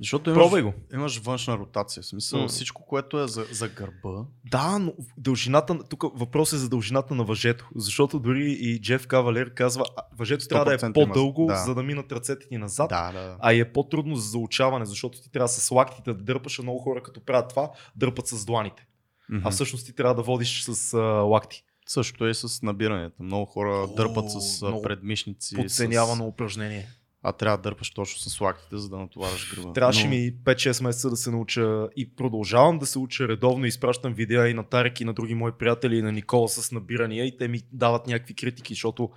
Защото 0.03 0.31
имаш, 0.31 0.41
Пробвай 0.41 0.63
го. 0.63 0.73
имаш 0.95 1.19
външна 1.19 1.59
ротация. 1.59 2.03
В 2.03 2.07
смисъл, 2.07 2.41
М. 2.41 2.49
всичко, 2.49 2.87
което 2.87 3.21
е 3.21 3.29
за, 3.29 3.47
за 3.53 3.69
гърба. 3.69 4.25
Да, 4.51 4.79
но 4.79 4.93
дължината, 5.17 5.79
тук 5.89 6.05
въпрос 6.15 6.53
е 6.53 6.57
за 6.57 6.69
дължината 6.69 7.15
на 7.15 7.25
въжето, 7.25 7.69
защото 7.77 8.19
дори 8.19 8.53
и 8.53 8.81
Джеф 8.81 9.07
Кавалер 9.07 9.55
казва, 9.55 9.85
въжето 10.19 10.49
трябва 10.49 10.65
да 10.65 10.75
е 10.75 10.79
100% 10.79 10.93
по-дълго, 10.95 11.47
да. 11.47 11.57
за 11.57 11.75
да 11.75 11.83
минат 11.83 12.13
ръцете 12.13 12.49
ти 12.49 12.59
назад, 12.59 12.89
Да, 12.89 13.13
да. 13.13 13.37
а 13.41 13.53
и 13.53 13.61
е 13.61 13.73
по-трудно 13.73 14.17
за 14.17 14.29
заучаване, 14.31 14.85
защото 14.87 15.21
ти 15.21 15.31
трябва 15.31 15.49
с 15.49 15.71
лактите 15.71 16.13
да 16.15 16.23
дърпаш, 16.23 16.59
а 16.59 16.63
много 16.63 16.79
хора 16.79 17.03
като 17.03 17.21
правят 17.25 17.49
това, 17.49 17.71
дърпат 17.97 18.27
с 18.27 18.45
дланите. 18.45 18.87
Мгм. 19.31 19.47
А 19.47 19.51
всъщност 19.51 19.87
ти 19.87 19.95
трябва 19.95 20.15
да 20.15 20.23
водиш 20.23 20.63
с 20.63 20.95
а, 20.95 20.99
лакти. 21.03 21.65
Също 21.87 22.27
е 22.27 22.35
с 22.35 22.63
набиранията. 22.63 23.23
Много 23.23 23.47
хора 23.47 23.75
О, 23.75 23.95
дърпат 23.95 24.31
с 24.31 24.61
предмишници. 24.83 25.57
Подценявано 25.57 26.25
С... 26.25 26.27
упражнение. 26.27 26.87
А 27.23 27.33
трябва 27.33 27.59
да 27.59 27.63
дърпаш 27.63 27.91
точно 27.91 28.21
с 28.21 28.41
лактите, 28.41 28.77
за 28.77 28.89
да 28.89 28.97
натовариш 28.97 29.55
гръба. 29.55 29.73
Трябваше 29.73 30.05
Но- 30.05 30.11
ми 30.11 30.33
5-6 30.35 30.83
месеца 30.83 31.11
да 31.11 31.17
се 31.17 31.31
науча 31.31 31.89
и 31.97 32.11
продължавам 32.11 32.79
да 32.79 32.87
се 32.87 32.99
уча 32.99 33.29
редовно. 33.29 33.65
Изпращам 33.65 34.15
видеа 34.15 34.49
и 34.49 34.55
на 34.55 34.65
Тарек 34.65 35.01
и 35.01 35.05
на 35.05 35.13
други 35.13 35.35
мои 35.35 35.53
приятели 35.53 35.97
и 35.97 36.03
на 36.03 36.13
Никола 36.13 36.49
с 36.49 36.73
набирания 36.73 37.25
и 37.25 37.37
те 37.37 37.49
ми 37.49 37.61
дават 37.73 38.07
някакви 38.07 38.35
критики, 38.35 38.75
защото 38.75 39.11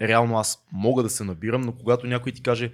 реално 0.00 0.38
аз 0.38 0.66
мога 0.72 1.02
да 1.02 1.10
се 1.10 1.24
набирам, 1.24 1.60
но 1.60 1.72
когато 1.72 2.06
някой 2.06 2.32
ти 2.32 2.42
каже 2.42 2.72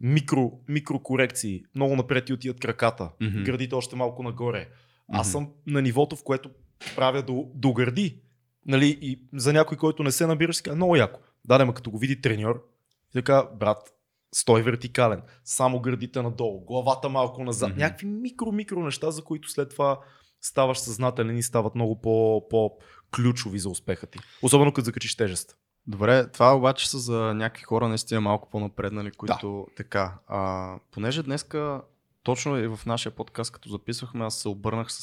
микро, 0.00 0.52
микрокорекции, 0.68 1.62
много 1.74 1.96
напред 1.96 2.24
ти 2.24 2.32
отиват 2.32 2.60
краката, 2.60 3.08
Мгм. 3.20 3.42
гърдите 3.42 3.74
още 3.74 3.96
малко 3.96 4.22
нагоре. 4.22 4.68
Аз 5.12 5.26
Мгм. 5.26 5.32
съм 5.32 5.48
на 5.66 5.82
нивото, 5.82 6.16
в 6.16 6.24
което 6.24 6.50
правя 6.96 7.22
до, 7.22 7.46
до 7.54 7.72
гърди. 7.72 8.18
Нали, 8.66 8.98
и 9.00 9.22
за 9.32 9.52
някой, 9.52 9.76
който 9.76 10.02
не 10.02 10.12
се 10.12 10.26
набира, 10.26 10.54
си 10.54 10.62
каже, 10.62 10.76
много 10.76 10.96
яко. 10.96 11.20
Да, 11.44 11.64
ма 11.66 11.74
като 11.74 11.90
го 11.90 11.98
види 11.98 12.20
треньор, 12.20 12.64
така, 13.12 13.48
брат, 13.56 13.92
стой 14.34 14.62
вертикален, 14.62 15.22
само 15.44 15.80
гърдите 15.80 16.22
надолу, 16.22 16.64
главата 16.64 17.08
малко 17.08 17.44
назад. 17.44 17.70
Мгм. 17.70 17.78
Някакви 17.78 18.06
микро-микро 18.06 18.84
неща, 18.84 19.10
за 19.10 19.24
които 19.24 19.50
след 19.50 19.70
това 19.70 20.00
ставаш 20.40 20.78
съзнателен 20.78 21.38
и 21.38 21.42
стават 21.42 21.74
много 21.74 22.00
по, 22.00 22.48
по-ключови 22.50 23.58
за 23.58 23.68
успеха 23.68 24.06
ти. 24.06 24.18
Особено 24.42 24.72
като 24.72 24.84
закачиш 24.84 25.16
тежест. 25.16 25.56
Добре, 25.86 26.30
това 26.30 26.56
обаче 26.56 26.90
са 26.90 26.98
за 26.98 27.34
някакви 27.34 27.62
хора 27.62 27.88
наистина 27.88 28.20
малко 28.20 28.50
по-напреднали, 28.50 29.10
които 29.10 29.66
така. 29.76 30.18
А, 30.26 30.74
понеже 30.90 31.22
днеска, 31.22 31.82
точно 32.22 32.56
и 32.56 32.66
в 32.66 32.80
нашия 32.86 33.12
подкаст, 33.12 33.52
като 33.52 33.68
записвахме, 33.68 34.24
аз 34.24 34.36
се 34.38 34.48
обърнах 34.48 34.92
с, 34.92 35.02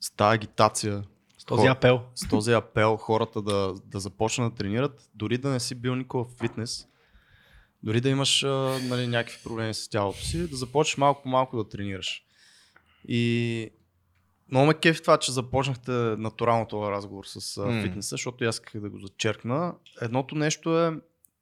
с 0.00 0.10
тази 0.16 0.34
агитация, 0.34 1.04
този 1.46 1.66
апел. 1.66 2.00
с 2.14 2.28
този 2.28 2.52
апел 2.52 2.96
хората 2.96 3.42
да, 3.42 3.74
да 3.84 4.00
започнат 4.00 4.52
да 4.52 4.56
тренират, 4.56 5.10
дори 5.14 5.38
да 5.38 5.48
не 5.48 5.60
си 5.60 5.74
бил 5.74 5.94
никога 5.94 6.24
в 6.24 6.38
фитнес, 6.40 6.86
дори 7.82 8.00
да 8.00 8.08
имаш 8.08 8.42
нали, 8.82 9.06
някакви 9.06 9.38
проблеми 9.44 9.74
с 9.74 9.88
тялото 9.88 10.20
си, 10.20 10.50
да 10.50 10.56
започнеш 10.56 10.96
малко 10.96 11.22
по 11.22 11.28
малко 11.28 11.56
да 11.56 11.68
тренираш. 11.68 12.22
И 13.08 13.70
много 14.50 14.66
ме 14.66 14.74
кефи 14.74 15.02
това, 15.02 15.18
че 15.18 15.32
започнахте 15.32 15.90
натурално 15.92 16.66
този 16.68 16.90
разговор 16.90 17.24
с 17.24 17.56
М. 17.56 17.82
фитнеса, 17.82 18.08
защото 18.08 18.44
аз 18.44 18.54
исках 18.54 18.80
да 18.80 18.90
го 18.90 18.98
зачеркна. 18.98 19.74
Едното 20.00 20.34
нещо 20.34 20.78
е 20.80 20.92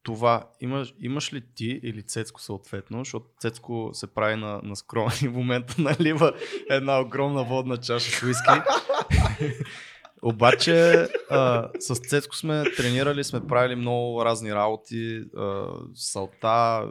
това. 0.02 0.48
Имаш, 0.60 0.94
имаш 1.00 1.32
ли 1.32 1.42
ти 1.54 1.80
или 1.82 2.02
Цецко 2.02 2.40
съответно, 2.40 2.98
защото 2.98 3.26
Цецко 3.40 3.90
се 3.92 4.06
прави 4.06 4.36
на, 4.36 4.60
на 4.62 4.76
скромен 4.76 5.16
и 5.22 5.28
в 5.28 5.32
момента 5.32 5.74
налива 5.78 6.32
една 6.70 7.00
огромна 7.00 7.44
водна 7.44 7.76
чаша 7.76 8.10
с 8.10 8.22
уиски. 8.22 8.50
Обаче 10.26 11.06
а, 11.30 11.70
с 11.80 11.94
Цецко 11.94 12.36
сме 12.36 12.64
тренирали, 12.76 13.24
сме 13.24 13.46
правили 13.46 13.76
много 13.76 14.24
разни 14.24 14.54
работи, 14.54 15.24
а, 15.36 15.66
салта, 15.94 16.90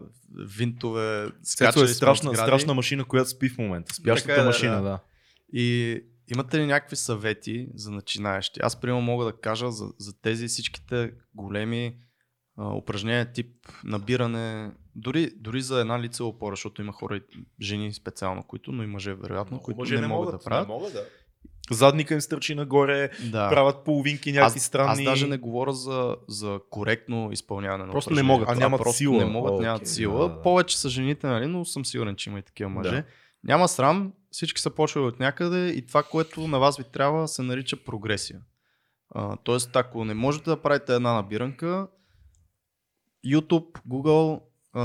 винтове, 0.58 1.32
Цецо 1.44 1.72
скачали 1.72 1.86
е 1.86 1.88
страшна, 1.88 2.36
страшна 2.36 2.74
машина, 2.74 3.06
която 3.06 3.30
спи 3.30 3.50
в 3.50 3.58
момента. 3.58 3.94
Спящата 3.94 4.42
е, 4.42 4.46
машина, 4.46 4.76
да. 4.76 4.82
да. 4.82 5.00
И 5.54 6.00
имате 6.32 6.58
ли 6.58 6.66
някакви 6.66 6.96
съвети 6.96 7.68
за 7.76 7.92
начинаещи? 7.92 8.60
Аз, 8.64 8.82
примерно, 8.82 9.02
мога 9.02 9.26
да 9.26 9.34
кажа 9.34 9.72
за, 9.72 9.86
за 9.98 10.22
тези 10.22 10.48
всичките 10.48 11.12
големи 11.36 11.98
а, 12.58 12.76
упражнения 12.76 13.32
тип 13.32 13.56
набиране, 13.84 14.72
дори, 14.96 15.32
дори 15.36 15.62
за 15.62 15.80
една 15.80 16.00
лицева 16.00 16.30
опора, 16.30 16.54
защото 16.56 16.82
има 16.82 16.92
хора, 16.92 17.22
жени 17.62 17.94
специално, 17.94 18.44
които, 18.44 18.72
но 18.72 18.84
и 18.84 18.88
мъже, 18.88 19.14
вероятно, 19.14 19.60
които 19.60 19.80
мъже 19.80 20.02
не, 20.02 20.08
могат, 20.08 20.32
да 20.32 20.40
правят. 20.44 20.68
Не 20.68 20.74
могат, 20.74 20.94
да. 20.94 21.06
Задника 21.72 22.14
им 22.14 22.22
стърчи 22.22 22.56
нагоре, 22.56 23.10
Да. 23.24 23.50
правят 23.50 23.84
половинки 23.84 24.32
някакви 24.32 24.58
аз, 24.58 24.64
странни. 24.64 24.92
аз 24.92 25.04
даже 25.04 25.28
не 25.28 25.38
говоря 25.38 25.74
за, 25.74 26.16
за 26.28 26.60
коректно 26.70 27.30
изпълняване 27.32 27.84
на 27.86 27.92
Просто 27.92 28.10
не 28.10 28.14
упражнения. 28.14 28.38
могат. 28.38 28.50
А 28.50 28.56
нямат 28.56 28.82
просто 28.82 28.98
сила. 28.98 29.18
Не 29.18 29.26
могат, 29.26 29.52
О, 29.52 29.62
нямат 29.62 29.82
окей, 29.82 29.88
сила. 29.88 30.20
да, 30.20 30.30
да. 30.30 30.42
Повече 30.42 30.78
са 30.78 30.90
жените, 30.90 31.28
нали, 31.28 31.46
но 31.48 31.66
съм 31.66 31.86
сигурен, 31.86 32.16
че 32.16 32.30
има 32.30 32.40
и 32.40 32.44
такива 32.44 32.70
мъже. 32.70 32.92
Да. 32.92 33.04
Няма 33.44 33.68
срам, 33.68 34.14
всички 34.32 34.62
са 34.62 34.70
почвали 34.70 35.06
от 35.06 35.20
някъде 35.20 35.68
и 35.68 35.86
това, 35.86 36.04
което 36.04 36.48
на 36.48 36.60
вас 36.60 36.78
ви 36.78 36.84
трябва, 36.84 37.28
се 37.28 37.42
нарича 37.42 37.78
прогресия. 37.78 38.40
А, 39.10 39.36
тоест, 39.36 39.76
ако 39.76 40.06
не 40.06 40.14
можете 40.14 40.50
да 40.50 40.62
правите 40.62 40.96
една 40.96 41.14
набиранка, 41.14 41.88
YouTube, 43.26 43.80
Google, 43.90 44.42
uh, 44.76 44.80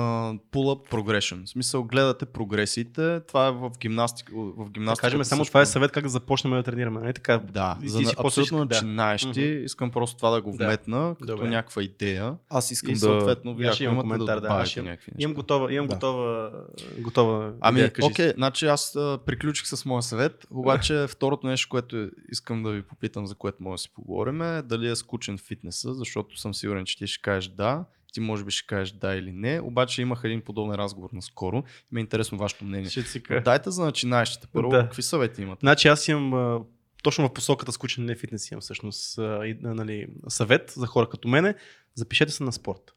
pull 0.53 0.75
up 0.75 0.91
progression. 0.91 1.45
В 1.45 1.49
смисъл, 1.49 1.85
гледате 1.85 2.27
прогресиите. 2.27 3.21
Това 3.21 3.47
е 3.47 3.51
в 3.51 3.71
гимнастика. 3.81 4.33
В 4.35 4.65
Да 4.65 4.71
гимнастика 4.71 5.03
кажем 5.03 5.25
само, 5.25 5.45
това 5.45 5.61
е 5.61 5.67
съвет 5.67 5.93
как 5.93 6.03
да 6.03 6.09
започнем 6.09 6.53
да 6.53 6.63
тренираме. 6.63 7.01
Не 7.01 7.13
така. 7.13 7.39
Да, 7.39 7.79
И 7.83 7.89
за 7.89 7.99
си 7.99 8.15
абсолютно 8.19 8.45
ще- 8.45 8.55
да. 8.57 8.65
начинаещи. 8.65 9.43
Искам 9.43 9.91
просто 9.91 10.17
това 10.17 10.31
да 10.31 10.43
го 10.43 10.51
Да. 10.51 10.65
вметна, 10.65 11.15
като 11.21 11.27
Добре. 11.27 11.49
някаква 11.49 11.83
идея. 11.83 12.35
Аз 12.49 12.71
искам 12.71 12.91
И 12.91 12.95
да... 12.95 12.99
съответно, 12.99 13.55
вие 13.55 13.69
ако 13.69 13.83
имам 13.83 13.95
имате 13.95 14.05
коментар, 14.05 14.27
да 14.27 14.41
да, 14.41 14.49
добавите 14.49 14.83
някакви 14.83 15.11
неща. 15.11 15.23
Имам 15.23 15.35
готова, 15.35 15.73
имам 15.73 15.87
Да. 15.87 15.95
готова, 15.95 16.51
готова 16.99 17.53
Ами, 17.61 17.81
идея, 17.81 17.93
окей, 18.03 18.33
значи 18.33 18.67
аз 18.67 18.97
а, 18.97 19.19
приключих 19.27 19.67
с 19.67 19.85
моя 19.85 20.03
съвет, 20.03 20.47
обаче 20.51 21.07
второто 21.09 21.47
нещо, 21.47 21.69
което 21.69 22.11
искам 22.29 22.63
да 22.63 22.71
ви 22.71 22.83
попитам, 22.83 23.27
за 23.27 23.35
което 23.35 23.63
може 23.63 23.75
да 23.75 23.79
си 23.79 23.91
поговорим 23.95 24.43
е 24.43 24.63
дали 24.63 24.89
е 24.89 24.97
скучен 24.97 25.39
фитнеса, 25.39 25.95
защото 25.95 26.41
съм 26.41 26.55
сигурен, 26.55 26.85
че 26.85 26.99
ти 26.99 27.07
ще 27.07 27.23
кажеш 27.23 27.49
да, 27.49 27.85
ти 28.13 28.21
може 28.21 28.45
би 28.45 28.51
ще 28.51 28.67
кажеш 28.67 28.93
да 28.93 29.15
или 29.15 29.33
не, 29.33 29.61
обаче 29.61 30.03
имах 30.03 30.21
един 30.25 30.41
подобен 30.41 30.75
разговор 30.75 31.11
наскоро 31.13 31.57
и 31.59 31.95
ме 31.95 32.01
е 32.01 32.03
интересно 32.03 32.39
вашето 32.39 32.65
мнение. 32.65 32.91
Ще. 32.91 33.41
Дайте 33.45 33.71
за 33.71 33.85
начинаещите 33.85 34.47
първо, 34.53 34.69
Да. 34.71 34.83
какви 34.83 35.03
съвети 35.03 35.43
имате? 35.43 35.61
Значи 35.61 35.89
аз 35.89 36.09
имам 36.09 36.65
точно 37.03 37.29
в 37.29 37.33
посоката 37.33 37.73
скучен 37.73 38.05
не 38.05 38.17
фитнес 38.17 38.51
имам 38.51 38.61
всъщност 38.61 39.19
нали, 39.63 40.07
съвет 40.29 40.71
за 40.71 40.87
хора 40.87 41.09
като 41.09 41.29
мене. 41.29 41.55
Запишете 41.95 42.33
се 42.33 42.45
на 42.45 42.53
спорт. 42.53 42.95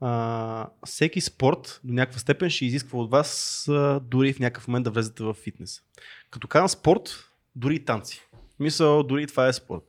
А, 0.00 0.68
всеки 0.86 1.20
спорт 1.20 1.80
до 1.84 1.92
някаква 1.92 2.20
степен 2.20 2.50
ще 2.50 2.64
изисква 2.66 2.98
от 2.98 3.10
вас 3.10 3.64
а, 3.68 4.00
дори 4.00 4.32
в 4.32 4.38
някакъв 4.38 4.68
момент 4.68 4.84
да 4.84 4.90
влезете 4.90 5.22
в 5.22 5.34
фитнес. 5.34 5.82
Като 6.30 6.48
казвам 6.48 6.68
спорт, 6.68 7.30
дори 7.56 7.74
и 7.74 7.84
танци. 7.84 8.22
Мисъл, 8.60 9.02
дори 9.02 9.22
и 9.22 9.26
това 9.26 9.48
е 9.48 9.52
спорт. 9.52 9.82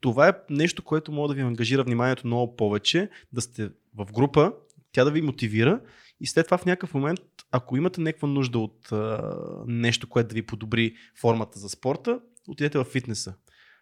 Това 0.00 0.28
е 0.28 0.32
нещо, 0.50 0.82
което 0.82 1.12
може 1.12 1.28
да 1.28 1.34
ви 1.34 1.40
ангажира 1.40 1.84
вниманието 1.84 2.26
много 2.26 2.56
повече, 2.56 3.08
да 3.32 3.40
сте 3.40 3.70
в 3.94 4.12
група, 4.12 4.52
тя 4.92 5.04
да 5.04 5.10
ви 5.10 5.22
мотивира 5.22 5.80
и 6.20 6.26
след 6.26 6.46
това 6.46 6.58
в 6.58 6.64
някакъв 6.64 6.94
момент, 6.94 7.20
ако 7.50 7.76
имате 7.76 8.00
някаква 8.00 8.28
нужда 8.28 8.58
от 8.58 8.92
а, 8.92 9.34
нещо, 9.66 10.08
което 10.08 10.28
да 10.28 10.34
ви 10.34 10.46
подобри 10.46 10.96
формата 11.20 11.58
за 11.58 11.68
спорта, 11.68 12.20
отидете 12.48 12.78
в 12.78 12.84
фитнеса. 12.84 13.34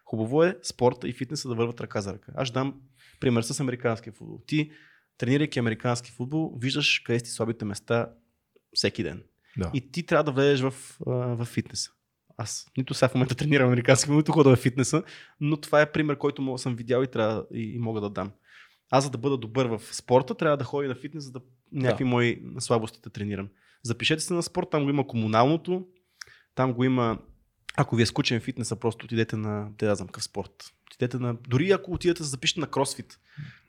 Хубаво 0.05 0.43
е 0.43 0.57
спорта 0.63 1.07
и 1.07 1.13
фитнеса 1.13 1.49
да 1.49 1.55
върват 1.55 1.81
ръка 1.81 2.01
за 2.01 2.13
ръка. 2.13 2.31
Аз 2.35 2.51
дам 2.51 2.81
пример 3.19 3.41
с 3.41 3.59
американския 3.59 4.13
футбол. 4.13 4.41
Ти, 4.47 4.71
тренирайки 5.17 5.59
американски 5.59 6.11
футбол, 6.11 6.57
виждаш 6.61 6.99
къде 6.99 7.19
си 7.19 7.31
слабите 7.31 7.65
места 7.65 8.09
всеки 8.73 9.03
ден. 9.03 9.23
Да. 9.57 9.71
И 9.73 9.91
ти 9.91 10.05
трябва 10.05 10.23
да 10.23 10.31
влезеш 10.31 10.61
в, 10.61 10.73
а, 11.07 11.11
в 11.11 11.45
фитнеса. 11.45 11.91
Аз 12.37 12.67
нито 12.77 12.93
сега 12.93 13.09
в 13.09 13.13
момента 13.13 13.35
тренирам 13.35 13.67
американски 13.67 14.05
футбол, 14.05 14.17
нито 14.17 14.31
ходя 14.31 14.55
в 14.55 14.59
фитнеса, 14.59 15.03
но 15.39 15.57
това 15.57 15.81
е 15.81 15.91
пример, 15.91 16.17
който 16.17 16.57
съм 16.57 16.75
видял 16.75 17.03
и, 17.03 17.07
трябва, 17.07 17.45
и, 17.53 17.75
и 17.75 17.79
мога 17.79 18.01
да 18.01 18.09
дам. 18.09 18.31
Аз 18.95 19.03
за 19.03 19.09
да 19.09 19.17
бъда 19.17 19.37
добър 19.37 19.65
в 19.65 19.81
спорта, 19.91 20.35
трябва 20.35 20.57
да 20.57 20.63
ходя 20.63 20.87
на 20.87 20.95
фитнес, 20.95 21.23
за 21.23 21.31
да 21.31 21.39
някакви 21.71 22.03
мои 22.03 22.41
слабости 22.59 22.99
да 23.03 23.09
тренирам. 23.09 23.49
Запишете 23.83 24.23
се 24.23 24.33
на 24.33 24.43
спорт, 24.43 24.67
там 24.71 24.83
го 24.83 24.89
има 24.89 25.07
комуналното, 25.07 25.85
там 26.55 26.73
го 26.73 26.83
има, 26.83 27.17
ако 27.77 27.95
ви 27.95 28.03
е 28.03 28.05
скучен 28.05 28.39
фитнеса, 28.39 28.75
просто 28.75 29.05
отидете 29.05 29.35
на, 29.35 29.67
те 29.77 29.85
да 29.85 29.95
знам, 29.95 30.07
какъв 30.07 30.23
спорт. 30.23 30.51
Отидете 30.91 31.17
на, 31.17 31.35
дори 31.49 31.71
ако 31.71 31.93
отидете, 31.93 32.23
запишете 32.23 32.59
на 32.59 32.67
кросфит. 32.67 33.19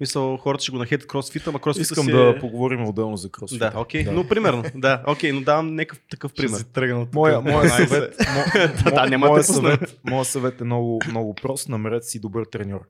Мисля, 0.01 0.39
хората 0.39 0.63
ще 0.63 0.73
го 0.73 0.79
нахетят 0.79 1.09
кросфита, 1.09 1.51
ама 1.51 1.61
кросфит 1.61 1.83
Искам 1.83 2.05
си 2.05 2.13
да 2.13 2.35
е... 2.37 2.39
поговорим 2.39 2.87
отделно 2.87 3.17
за 3.17 3.31
кросфит. 3.31 3.59
Да, 3.59 3.73
окей, 3.77 4.05
но 4.05 4.29
примерно, 4.29 4.65
да, 4.75 5.03
окей, 5.07 5.33
но 5.33 5.41
давам 5.41 5.75
някакъв 5.75 6.01
такъв 6.11 6.35
пример. 6.35 6.61
тръгна 6.61 7.03
от 7.03 7.15
Моя, 7.15 7.41
моя 7.41 7.69
съвет, 7.71 8.17
мо, 8.35 8.43
Да, 8.91 9.03
мо, 9.03 9.09
няма 9.09 9.27
да 9.27 9.31
моя, 9.31 9.43
те 9.43 9.47
пусна. 9.47 9.55
съвет, 9.55 10.01
моя 10.05 10.25
съвет 10.25 10.61
е 10.61 10.65
много, 10.65 11.01
много 11.09 11.35
прост. 11.35 11.69
Намерете 11.69 12.07
си 12.07 12.21
добър 12.21 12.45
треньор. 12.45 12.81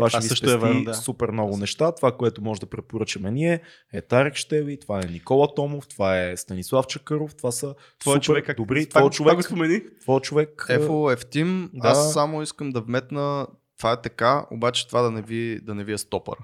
Това 0.00 0.10
ще 0.10 0.18
ви 0.18 0.28
също 0.28 0.46
е 0.46 0.50
спести 0.50 0.64
верно, 0.64 0.84
да. 0.84 0.94
супер 0.94 1.28
много 1.28 1.56
неща. 1.56 1.92
Това, 1.92 2.12
което 2.12 2.42
може 2.42 2.60
да 2.60 2.66
препоръчаме 2.66 3.30
ние 3.30 3.60
е 3.92 4.00
Тарек 4.00 4.34
Штеви, 4.34 4.78
това 4.78 4.98
е 4.98 5.06
Никола 5.06 5.54
Томов, 5.54 5.88
това 5.88 6.20
е 6.20 6.36
Станислав 6.36 6.86
Чакъров, 6.86 7.34
това 7.34 7.52
са 7.52 7.74
Твой 7.98 8.12
супер 8.12 8.20
човек, 8.20 8.46
как, 8.46 8.56
добри. 8.56 8.86
това, 8.86 9.00
Твой 9.00 9.02
това 9.02 9.10
човек, 9.12 9.36
го 9.36 9.42
спомени. 9.42 9.80
твой 10.00 10.20
човек 10.20 10.66
е, 10.68 10.74
Ефо, 10.74 11.10
Ефтим, 11.10 11.70
Да. 11.74 11.88
аз 11.88 12.12
само 12.12 12.42
искам 12.42 12.70
да 12.70 12.80
вметна, 12.80 13.46
това 13.78 13.92
е 13.92 14.00
така, 14.02 14.46
обаче 14.50 14.88
това 14.88 15.02
да 15.02 15.10
не 15.10 15.22
ви, 15.22 15.60
да 15.62 15.74
не 15.74 15.84
ви 15.84 15.92
е 15.92 15.98
стопър. 15.98 16.36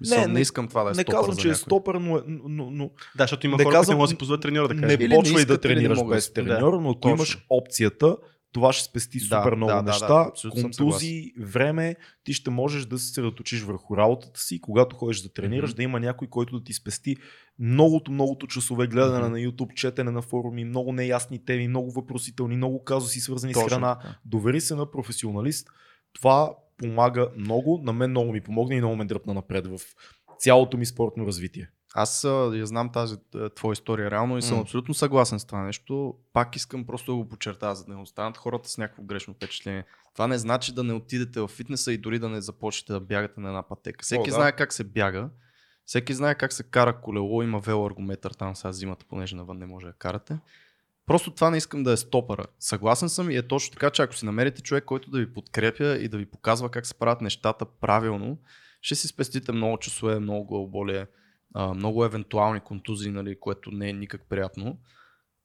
Мисъл, 0.00 0.18
Не, 0.18 0.26
не, 0.26 0.32
не- 0.32 0.40
искам 0.40 0.68
това 0.68 0.82
да 0.82 0.88
е 0.88 0.92
не 0.92 0.94
стопър 0.94 1.12
казвам, 1.12 1.34
за 1.34 1.40
че 1.40 1.48
е 1.48 1.54
стопър, 1.54 1.94
но, 1.94 2.16
е- 2.16 2.22
но, 2.26 2.70
но 2.70 2.90
Да, 3.16 3.22
защото 3.22 3.46
има 3.46 3.52
Не 3.52 3.64
хора, 3.64 3.64
които 3.64 3.78
казвам- 3.78 3.92
не 3.92 3.96
могат 3.96 4.06
да 4.06 4.10
си 4.10 4.18
позволят 4.18 4.42
треньора 4.42 4.68
да 4.68 4.74
не 4.74 4.80
каже. 4.82 4.94
Или 4.94 5.08
не 5.08 5.14
почвай 5.14 5.44
да 5.44 5.52
не 5.52 5.58
тренираш 5.58 5.98
без 6.04 6.28
Да, 6.28 6.34
треньор, 6.34 6.72
но 6.72 6.90
ако 6.90 7.08
имаш 7.08 7.46
опцията, 7.50 8.16
това 8.52 8.72
ще 8.72 8.84
спести 8.84 9.18
Да, 9.18 9.24
супер 9.24 9.54
много 9.54 9.70
да, 9.70 9.76
да, 9.76 9.82
да, 9.82 9.90
неща, 9.90 10.26
абсолютно 10.28 10.60
съм 10.60 10.70
контузии, 10.70 11.32
време, 11.40 11.96
ти 12.24 12.32
ще 12.32 12.50
можеш 12.50 12.86
да 12.86 12.98
се 12.98 13.06
съсредоточиш 13.06 13.62
върху 13.62 13.96
работата 13.96 14.40
си, 14.40 14.60
когато 14.60 14.96
ходиш 14.96 15.20
да 15.20 15.32
тренираш, 15.32 15.70
Мгм. 15.70 15.76
да 15.76 15.82
има 15.82 16.00
някой, 16.00 16.28
който 16.28 16.58
да 16.58 16.64
ти 16.64 16.72
спести 16.72 17.16
многото, 17.58 18.12
многото 18.12 18.46
часове 18.46 18.86
гледане 18.86 19.18
Мгм. 19.18 19.32
на 19.32 19.38
YouTube, 19.38 19.74
четене 19.74 20.10
на 20.10 20.22
форуми, 20.22 20.64
много 20.64 20.92
неясни 20.92 21.44
теми, 21.44 21.68
много 21.68 21.90
въпросителни, 21.90 22.56
много 22.56 22.84
казуси 22.84 23.20
свързани 23.20 23.52
с 23.52 23.54
Точно 23.54 23.68
храна. 23.68 23.94
така. 23.98 24.14
Довери 24.24 24.60
се 24.60 24.74
на 24.74 24.90
професионалист. 24.90 25.68
Това 26.12 26.50
помага 26.76 27.28
много, 27.36 27.80
на 27.84 27.92
мен 27.92 28.10
много 28.10 28.32
ми 28.32 28.40
помогна 28.40 28.74
и 28.74 28.78
много 28.78 28.96
ме 28.96 29.04
дръпна 29.04 29.34
напред 29.34 29.66
в 29.66 29.78
цялото 30.38 30.76
ми 30.76 30.86
спортно 30.86 31.26
развитие. 31.26 31.68
Аз 31.94 32.24
я 32.54 32.66
знам 32.66 32.92
тази 32.92 33.16
а, 33.34 33.50
твоя 33.50 33.72
история 33.72 34.10
реално 34.10 34.38
и 34.38 34.42
съм 34.42 34.56
М. 34.56 34.62
абсолютно 34.62 34.94
съгласен 34.94 35.40
с 35.40 35.44
това 35.44 35.62
нещо. 35.62 36.14
Пак 36.32 36.56
искам 36.56 36.86
просто 36.86 37.12
да 37.12 37.16
го 37.16 37.28
подчертая, 37.28 37.74
за 37.74 37.84
да 37.84 37.94
не 37.94 38.00
останат 38.00 38.36
хората 38.36 38.68
с 38.68 38.78
някакво 38.78 39.02
грешно 39.02 39.34
впечатление. 39.34 39.84
Това 40.14 40.26
не 40.26 40.38
значи 40.38 40.74
да 40.74 40.84
не 40.84 40.92
отидете 40.92 41.40
в 41.40 41.48
фитнеса 41.48 41.92
и 41.92 41.98
дори 41.98 42.18
да 42.18 42.28
не 42.28 42.40
започнете 42.40 42.92
да 42.92 43.00
бягате 43.00 43.40
на 43.40 43.48
една 43.48 43.62
пътека. 43.62 44.02
Всеки 44.02 44.30
да. 44.30 44.34
знае 44.34 44.52
как 44.52 44.72
се 44.72 44.84
бяга, 44.84 45.30
всеки 45.84 46.14
знае 46.14 46.34
как 46.34 46.52
се 46.52 46.62
кара 46.62 47.00
колело, 47.00 47.42
има 47.42 47.60
велоаргометър 47.60 48.30
там 48.30 48.56
сега 48.56 48.72
зимата, 48.72 49.06
понеже 49.08 49.36
навън 49.36 49.58
не 49.58 49.66
може 49.66 49.86
да 49.86 49.92
карате. 49.92 50.38
Просто 51.06 51.30
това 51.30 51.50
не 51.50 51.56
искам 51.56 51.82
да 51.82 51.92
е 51.92 51.96
стопъра. 51.96 52.44
Съгласен 52.58 53.08
съм 53.08 53.30
и 53.30 53.36
е 53.36 53.48
точно 53.48 53.72
така, 53.72 53.90
че 53.90 54.02
ако 54.02 54.14
си 54.14 54.24
намерите 54.26 54.62
човек, 54.62 54.84
който 54.84 55.10
да 55.10 55.18
ви 55.18 55.32
подкрепя 55.32 55.96
и 55.96 56.08
да 56.08 56.18
ви 56.18 56.26
показва 56.26 56.70
как 56.70 56.86
се 56.86 56.94
правят 56.94 57.20
нещата 57.20 57.64
правилно, 57.64 58.38
ще 58.82 58.94
си 58.94 59.08
спестите 59.08 59.52
много 59.52 59.78
часове, 59.78 60.18
много 60.18 60.46
главоболие, 60.46 61.06
а, 61.54 61.74
много 61.74 62.04
евентуални 62.04 62.60
контузии, 62.60 63.10
нали, 63.10 63.36
което 63.40 63.70
не 63.70 63.88
е 63.88 63.92
никак 63.92 64.28
приятно. 64.28 64.78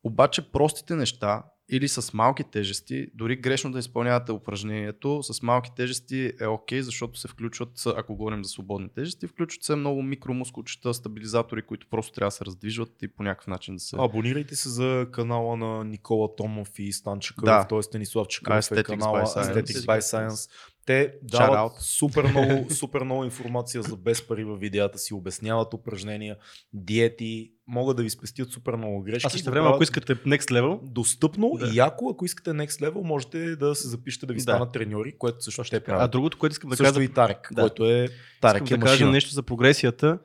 Обаче 0.04 0.52
простите 0.52 0.96
неща 0.96 1.44
или 1.70 1.88
с 1.88 2.14
малки 2.14 2.44
тежести, 2.44 3.08
дори 3.14 3.36
грешно 3.36 3.72
да 3.72 3.80
изпълнявате 3.80 4.32
упражнението, 4.32 5.24
с 5.24 5.42
малки 5.42 5.72
тежести 5.76 6.34
е 6.42 6.48
окей, 6.48 6.82
защото 6.82 7.20
се 7.20 7.28
включват, 7.28 7.84
ако 7.86 8.16
говорим 8.16 8.44
за 8.44 8.50
свободни 8.50 8.90
тежести, 8.90 9.28
включват 9.28 9.64
се 9.64 9.76
много 9.76 10.02
микромускулчета, 10.02 10.94
стабилизатори, 10.94 11.62
които 11.62 11.88
просто 11.90 12.14
трябва 12.14 12.28
да 12.28 12.32
се 12.32 12.46
раздвижват 12.46 13.02
и 13.02 13.08
по 13.08 13.24
някакъв 13.24 13.48
начин 13.48 13.76
да 13.76 13.80
се... 13.80 13.96
Абонирайте 14.00 14.56
се 14.56 14.70
за 14.70 15.08
канала 15.12 15.58
на 15.58 15.84
Никола 15.84 16.36
Томов 16.36 16.70
и 16.80 16.94
Стан 16.94 17.20
Чакъров, 17.20 17.46
Да. 17.46 17.68
т.е. 17.68 17.82
Станислав 17.82 18.28
Чакъров 18.28 18.58
е 18.58 18.62
Aesthetics 18.62 18.84
канала 18.84 19.22
by 19.22 19.26
Science. 19.26 19.54
Aesthetics 19.54 19.86
by 19.86 20.00
Science. 20.00 20.50
Те 20.86 21.14
дават 21.24 21.72
супер 21.80 22.24
много, 22.24 22.70
супер 22.74 23.02
много 23.02 23.24
информация 23.24 23.84
за 23.84 23.96
без 23.96 24.28
пари 24.28 24.44
във 24.44 24.60
видеята 24.60 24.98
си, 24.98 25.14
обясняват 25.14 25.74
упражнения, 25.74 26.36
диети, 26.74 27.52
могат 27.68 27.98
да 27.98 28.04
ви 28.04 28.10
спестят 28.10 28.52
супер 28.52 28.76
много 28.76 29.02
грешки. 29.02 29.28
А 29.28 29.30
също 29.30 29.52
време, 29.52 29.70
ако 29.74 29.84
искате 29.84 30.16
next 30.16 30.52
level, 30.52 30.80
достъпно 30.84 31.52
Да. 31.60 31.68
и 31.68 31.76
яко, 31.76 32.10
ако 32.10 32.26
искате 32.26 32.50
next 32.50 32.82
level, 32.90 33.04
можете 33.04 33.56
да 33.56 33.76
се 33.76 33.88
запишете 33.88 34.26
да 34.26 34.34
ви 34.34 34.38
Да. 34.38 34.42
станат 34.44 34.72
треньори, 34.72 35.18
което 35.18 35.44
също 35.44 35.64
ще 35.64 35.76
а 35.76 35.84
правят. 35.84 36.12
другото, 36.12 36.38
което 36.38 36.54
искам 36.54 36.70
да 36.70 36.76
Също 36.78 36.94
кажа, 36.94 37.04
и 37.04 37.14
Тарек, 37.14 37.50
Да. 37.52 37.62
който 37.62 37.86
е 37.86 38.04
искам 38.04 38.18
Тарек 38.42 38.72
е 38.72 38.78
да 38.78 38.86
кажа 38.86 39.12
нещо 39.12 39.32
за 39.34 39.44
прогресията, 39.44 40.20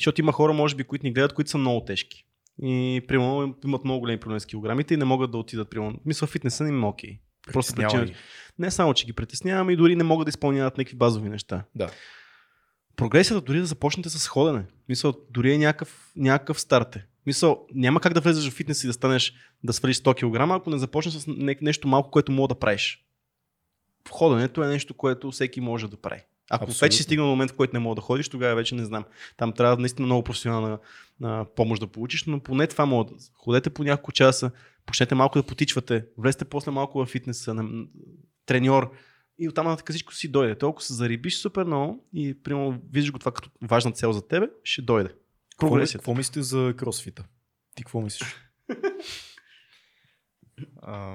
защото 0.00 0.20
има 0.20 0.32
хора, 0.32 0.52
може 0.52 0.74
би, 0.74 0.84
които 0.84 1.06
ни 1.06 1.12
гледат, 1.12 1.32
които 1.32 1.50
са 1.50 1.58
много 1.58 1.84
тежки. 1.84 2.26
И, 2.62 3.04
примерно, 3.08 3.54
имат 3.64 3.84
много 3.84 4.00
големи 4.00 4.20
проблеми 4.20 4.40
с 4.40 4.46
килограмите 4.46 4.94
и 4.94 4.96
не 4.96 5.04
могат 5.04 5.30
да 5.30 5.38
отидат, 5.38 5.70
примерно. 5.70 5.98
Мисля, 6.04 6.26
фитнеса 6.26 6.64
не 6.64 6.70
им 6.70 6.82
е 6.82 6.86
окей. 6.86 7.18
Просто 7.52 7.74
причина. 7.74 8.06
Не 8.58 8.70
само, 8.70 8.94
че 8.94 9.06
ги 9.06 9.12
притесняваме, 9.12 9.72
и 9.72 9.76
дори 9.76 9.96
не 9.96 10.04
могат 10.04 10.26
да 10.26 10.28
изпълняват 10.28 10.78
някакви 10.78 10.96
базови 10.96 11.28
неща. 11.28 11.64
Да. 11.74 11.90
Прогресията 12.96 13.40
дори 13.40 13.58
да 13.58 13.66
започнете 13.66 14.08
с 14.08 14.28
ходене. 14.28 14.64
Мисля, 14.88 15.14
дори 15.30 15.54
е 15.54 15.58
някакъв, 15.58 16.12
някакъв 16.16 16.60
старт 16.60 16.96
е. 16.96 17.06
Мисъл, 17.26 17.66
няма 17.74 18.00
как 18.00 18.14
да 18.14 18.20
влезеш 18.20 18.50
в 18.50 18.54
фитнес 18.54 18.84
и 18.84 18.86
да 18.86 18.92
станеш 18.92 19.34
да 19.64 19.72
свалиш 19.72 19.96
100 19.96 20.14
кг, 20.14 20.52
ако 20.52 20.70
не 20.70 20.78
започнеш 20.78 21.14
с 21.14 21.26
не- 21.26 21.56
нещо 21.62 21.88
малко, 21.88 22.10
което 22.10 22.32
мога 22.32 22.48
да 22.48 22.58
правиш. 22.58 23.04
Ходенето 24.10 24.62
е 24.62 24.68
нещо, 24.68 24.94
което 24.94 25.30
всеки 25.30 25.60
може 25.60 25.88
да 25.88 25.96
прави. 25.96 26.20
Ако 26.50 26.64
Абсолютно. 26.64 26.84
вече 26.86 26.96
си 26.96 27.02
стигна 27.02 27.24
до 27.24 27.30
момент, 27.30 27.50
в 27.50 27.56
който 27.56 27.76
не 27.76 27.78
мога 27.80 27.94
да 27.94 28.00
ходиш, 28.00 28.28
тогава 28.28 28.54
вече 28.54 28.74
не 28.74 28.84
знам. 28.84 29.04
Там 29.36 29.52
трябва 29.52 29.76
наистина 29.76 30.06
много 30.06 30.22
професионална 30.22 30.78
а, 31.22 31.44
помощ 31.56 31.80
да 31.80 31.86
получиш, 31.86 32.24
но 32.24 32.40
поне 32.40 32.66
това 32.66 32.86
може 32.86 33.08
да. 33.08 33.14
Ходете 33.34 33.70
по 33.70 33.84
няколко 33.84 34.12
часа, 34.12 34.50
почнете 34.86 35.14
малко 35.14 35.38
да 35.38 35.46
потичвате, 35.46 36.04
влезте 36.18 36.44
после 36.44 36.70
малко 36.70 37.04
в 37.04 37.06
фитнеса, 37.06 37.54
треньор 38.46 38.90
и 39.38 39.48
оттам 39.48 39.66
нататък 39.66 39.90
всичко 39.90 40.14
си 40.14 40.28
дойде. 40.28 40.58
Толкова 40.58 40.84
се 40.84 40.94
зарибиш 40.94 41.38
супер 41.38 41.64
много 41.64 42.08
и 42.12 42.42
примерно 42.42 42.80
виждаш 42.92 43.12
го 43.12 43.18
това 43.18 43.32
като 43.32 43.50
важна 43.62 43.92
цел 43.92 44.12
за 44.12 44.28
тебе, 44.28 44.48
ще 44.64 44.82
дойде. 44.82 45.14
Какво, 45.50 45.68
Прогресията. 45.68 45.98
какво 45.98 46.14
мислите 46.14 46.42
за 46.42 46.74
кросфита? 46.76 47.24
Ти 47.74 47.84
какво 47.84 48.00
мислиш? 48.00 48.36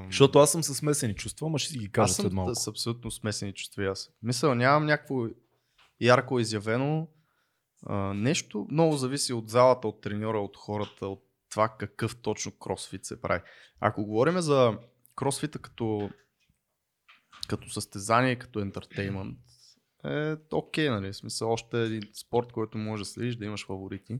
Защото 0.07 0.39
аз 0.39 0.51
съм 0.51 0.63
със 0.63 0.77
смесени 0.77 1.15
чувства, 1.15 1.47
ама 1.47 1.59
ще 1.59 1.71
си 1.71 1.77
ги 1.77 1.91
кажа 1.91 2.03
аз 2.03 2.15
съм 2.15 2.23
след 2.23 2.33
малко. 2.33 2.55
с 2.55 2.67
абсолютно 2.67 3.11
смесени 3.11 3.53
чувства 3.53 3.83
и 3.83 3.87
аз. 3.87 4.09
Мисля, 4.23 4.55
нямам 4.55 4.85
някакво 4.85 5.27
ярко 6.01 6.39
изявено 6.39 7.07
а, 7.85 8.13
нещо. 8.13 8.67
Много 8.71 8.97
зависи 8.97 9.33
от 9.33 9.49
залата, 9.49 9.87
от 9.87 10.01
треньора, 10.01 10.39
от 10.39 10.57
хората, 10.57 11.07
от 11.07 11.23
това 11.49 11.75
какъв 11.79 12.15
точно 12.21 12.51
кросфит 12.51 13.05
се 13.05 13.21
прави. 13.21 13.41
Ако 13.79 14.05
говорим 14.05 14.41
за 14.41 14.77
кросфита 15.15 15.59
като, 15.59 16.09
като 17.57 17.69
състезание, 17.69 18.35
като 18.35 18.59
ентертеймент, 18.59 19.37
е 20.05 20.35
окей, 20.51 20.89
нали? 20.89 21.11
В 21.11 21.15
смисъл, 21.15 21.51
още 21.51 21.83
един 21.83 22.01
спорт, 22.13 22.51
който 22.51 22.77
може 22.77 23.01
да 23.01 23.05
следиш, 23.05 23.35
да 23.35 23.45
имаш 23.45 23.65
фаворити. 23.65 24.19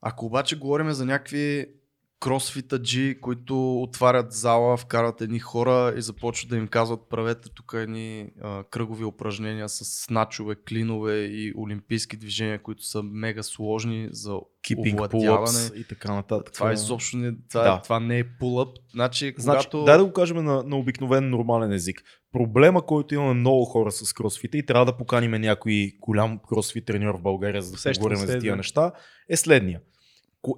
Ако 0.00 0.26
обаче 0.26 0.58
говорим 0.58 0.92
за 0.92 1.04
някакви 1.04 1.74
кросфитаджи, 2.22 3.18
които 3.20 3.82
отварят 3.82 4.32
зала, 4.32 4.76
вкарат 4.76 5.20
едни 5.20 5.38
хора 5.38 5.94
и 5.96 6.02
започват 6.02 6.50
да 6.50 6.56
им 6.56 6.68
казват 6.68 7.00
правете 7.10 7.48
тук 7.54 7.72
едни 7.76 8.30
а, 8.40 8.64
кръгови 8.64 9.04
упражнения 9.04 9.68
с 9.68 9.84
сначове, 9.84 10.54
клинове 10.68 11.14
и 11.14 11.52
олимпийски 11.56 12.16
движения, 12.16 12.62
които 12.62 12.84
са 12.84 13.02
мега 13.02 13.42
сложни 13.42 14.08
за 14.10 14.32
Keeping 14.68 14.94
овладяване. 14.94 15.70
и 15.76 15.84
така 15.84 16.14
нататък. 16.14 16.54
Това 16.54 16.72
изобщо 16.72 17.16
не, 17.16 17.32
това, 17.50 17.62
Да. 17.62 17.80
това 17.82 18.00
не 18.00 18.18
е 18.18 18.24
pull-up. 18.24 18.76
Значи, 18.92 19.34
Значи, 19.38 19.68
когато... 19.68 19.84
дай 19.84 19.98
да 19.98 20.04
го 20.04 20.12
кажем 20.12 20.44
на, 20.44 20.62
на 20.62 20.76
обикновен 20.76 21.30
нормален 21.30 21.72
език. 21.72 22.02
Проблема, 22.32 22.86
който 22.86 23.14
имаме 23.14 23.34
много 23.34 23.64
хора 23.64 23.90
с 23.92 24.12
кросфита 24.12 24.58
и 24.58 24.66
трябва 24.66 24.86
да 24.86 24.96
поканим 24.96 25.30
някой 25.30 25.92
голям 26.00 26.38
кросфит 26.48 26.86
треньор 26.86 27.18
в 27.18 27.22
България, 27.22 27.62
за 27.62 27.72
да 27.72 27.92
поговорим 27.92 28.18
се, 28.18 28.26
за 28.26 28.38
тия 28.38 28.52
да. 28.52 28.56
неща, 28.56 28.92
е 29.28 29.36
следния. 29.36 29.80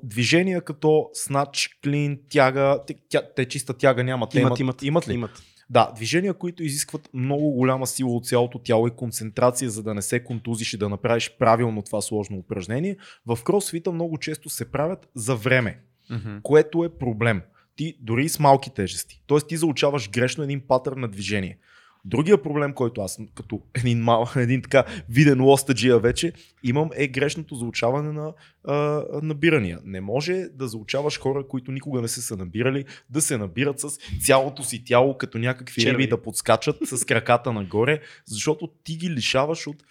Движения 0.03 0.61
като 0.61 1.11
снач, 1.13 1.79
клин, 1.85 2.21
тяга, 2.29 2.81
те, 2.87 2.95
тя, 3.09 3.23
те 3.37 3.45
чиста 3.45 3.75
тяга 3.75 4.05
нямат. 4.05 4.31
Те 4.31 4.41
Имат, 4.41 4.61
имат, 4.61 4.83
имат 4.83 5.09
ли? 5.09 5.15
Имат. 5.15 5.43
Да, 5.71 5.93
движения, 5.97 6.35
които 6.35 6.63
изискват 6.63 7.09
много 7.15 7.51
голяма 7.51 7.87
сила 7.87 8.11
от 8.11 8.27
цялото 8.27 8.59
тяло 8.59 8.87
и 8.87 8.91
концентрация, 8.91 9.71
за 9.71 9.83
да 9.83 9.95
не 9.95 10.03
се 10.03 10.25
контузиш 10.25 10.73
и 10.73 10.79
да 10.79 10.89
направиш 10.89 11.37
правилно 11.39 11.83
това 11.83 12.01
сложно 12.01 12.39
упражнение. 12.39 12.97
В 13.27 13.39
кросфита 13.45 13.93
много 13.93 14.19
често 14.19 14.51
се 14.51 14.71
правят 14.71 15.09
за 15.15 15.37
време, 15.37 15.81
Мгм. 16.11 16.37
което 16.43 16.85
е 16.85 16.99
проблем. 16.99 17.43
Ти 17.77 17.99
дори 18.01 18.25
и 18.25 18.29
с 18.29 18.39
малки 18.39 18.71
тежести. 18.71 19.23
Тоест 19.27 19.49
ти 19.49 19.57
заучаваш 19.57 20.11
грешно 20.11 20.45
един 20.45 20.61
патърн 20.69 21.01
на 21.01 21.09
движение. 21.09 21.59
Другия 22.05 22.43
проблем, 22.43 22.73
който 22.73 23.01
аз 23.01 23.19
като 23.35 23.61
един, 23.75 24.03
мал, 24.03 24.29
един 24.37 24.63
така 24.63 24.85
виден 25.09 25.43
лостаджия 25.43 25.99
вече 25.99 26.33
имам 26.63 26.91
е 26.97 27.09
грешното 27.09 27.55
заучаване 27.55 28.13
на 28.13 28.33
а, 28.65 29.05
набирания. 29.23 29.79
Не 29.85 30.01
може 30.01 30.47
да 30.55 30.69
заучаваш 30.69 31.21
хора, 31.21 31.47
които 31.49 31.73
никога 31.73 32.01
не 32.01 32.09
са 32.09 32.23
се 32.23 32.37
набирали, 32.37 32.85
да 33.11 33.21
се 33.21 33.39
набират 33.39 33.81
с 33.81 33.89
цялото 34.25 34.63
си 34.63 34.85
тяло 34.85 35.19
като 35.19 35.39
някакви 35.39 35.83
Черви. 35.83 35.93
риби 35.95 36.07
да 36.07 36.23
подскачат 36.23 36.77
с 36.85 37.05
краката 37.05 37.53
нагоре, 37.53 38.01
защото 38.27 38.69
ти 38.85 38.97
ги 38.97 39.11
лишаваш 39.11 39.67
от 39.67 39.85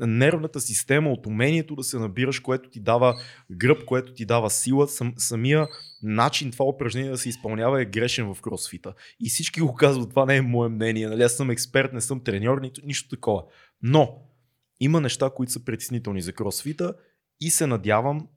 нервната 0.00 0.60
система, 0.60 1.10
от 1.10 1.26
умението 1.26 1.76
да 1.76 1.84
се 1.84 1.98
набираш, 1.98 2.40
което 2.40 2.70
ти 2.70 2.80
дава 2.80 3.14
гръб, 3.50 3.84
което 3.84 4.14
ти 4.14 4.24
дава 4.24 4.50
сила. 4.50 4.88
Сам, 4.88 5.14
самия 5.16 5.66
начин 6.04 6.50
това 6.50 6.64
упражнение 6.64 7.10
да 7.10 7.18
се 7.18 7.28
изпълнява 7.28 7.82
е 7.82 7.84
грешен 7.84 8.34
в 8.34 8.40
кросфита. 8.40 8.94
И 9.20 9.28
всички 9.28 9.60
го 9.60 9.74
казват, 9.74 10.10
това 10.10 10.26
не 10.26 10.36
е 10.36 10.42
мое 10.42 10.68
мнение. 10.68 11.08
Нали? 11.08 11.22
Аз 11.22 11.32
съм 11.32 11.50
експерт, 11.50 11.92
не 11.92 12.00
съм 12.00 12.24
треньор, 12.24 12.60
нито, 12.60 12.80
нищо 12.84 13.08
такова. 13.08 13.42
Но 13.82 14.22
има 14.80 15.00
неща, 15.00 15.30
които 15.36 15.52
са 15.52 15.64
притеснителни 15.64 16.22
за 16.22 16.32
кросфита 16.32 16.94
и 17.40 17.50
се 17.50 17.66
надявам 17.66 18.28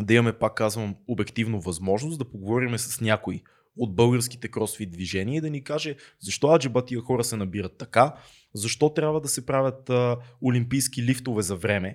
да 0.00 0.14
имаме, 0.14 0.38
пак 0.38 0.54
казвам, 0.54 0.96
обективно 1.08 1.60
възможност 1.60 2.18
да 2.18 2.30
поговорим 2.30 2.78
с 2.78 3.00
някой 3.00 3.42
от 3.76 3.96
българските 3.96 4.48
кросфит 4.48 4.90
движения 4.90 5.38
и 5.38 5.40
да 5.40 5.50
ни 5.50 5.64
каже 5.64 5.96
защо 6.20 6.54
аджеба 6.54 6.84
тия 6.84 7.00
хора 7.00 7.24
се 7.24 7.36
набират 7.36 7.78
така, 7.78 8.14
защо 8.54 8.94
трябва 8.94 9.20
да 9.20 9.28
се 9.28 9.46
правят 9.46 9.90
а, 9.90 10.16
олимпийски 10.42 11.02
лифтове 11.02 11.42
за 11.42 11.56
време. 11.56 11.94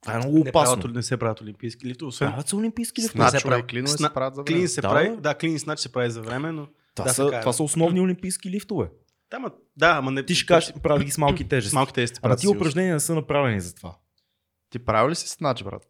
Това 0.00 0.14
е 0.14 0.18
много 0.18 0.34
Не, 0.34 0.40
опасно. 0.42 0.76
правят, 0.76 0.94
не 0.94 1.02
се 1.02 1.16
правят 1.16 1.40
олимпийски 1.40 1.86
лифтове. 1.86 2.08
Освен 2.08 2.28
Правят 2.28 2.48
се 2.48 2.56
олимпийски 2.56 3.02
лифтове. 3.02 3.24
не 3.24 3.30
се 3.30 3.40
прави. 3.40 3.60
и 3.60 3.64
клинове 3.64 3.88
Сна- 3.88 4.08
се 4.08 4.14
правят 4.14 4.34
за 4.34 4.42
време. 4.42 4.58
клин 4.58 4.68
се 4.68 4.80
Да, 4.80 4.88
прави, 4.88 5.16
да, 5.18 5.34
клин 5.34 5.54
и 5.54 5.58
снач 5.58 5.78
се 5.78 5.92
прави 5.92 6.10
за 6.10 6.22
време, 6.22 6.52
но 6.52 6.66
Това, 6.94 7.04
Да, 7.04 7.14
са, 7.14 7.24
така 7.24 7.36
е, 7.36 7.40
това 7.40 7.50
да. 7.50 7.54
са 7.54 7.62
основни 7.62 8.00
олимпийски 8.00 8.50
лифтове. 8.50 8.88
да, 9.30 9.38
ма, 9.38 9.50
да, 9.76 9.90
ама 9.90 10.10
не... 10.10 10.22
Ти 10.22 10.34
ще 10.34 10.46
кажеш, 10.46 10.72
прави 10.74 11.04
ги 11.04 11.10
с 11.10 11.18
малки 11.18 11.44
тежести. 11.48 11.70
С 11.70 11.74
малки 11.74 11.92
тежести. 11.92 12.20
Ама 12.22 12.36
ти 12.36 12.48
упражнения 12.48 12.94
не 12.94 13.00
са 13.00 13.14
направени 13.14 13.60
за 13.60 13.74
това. 13.74 13.94
Ти 14.70 14.78
правил 14.78 15.10
ли 15.10 15.14
си 15.14 15.28
снач, 15.28 15.64
брат? 15.64 15.82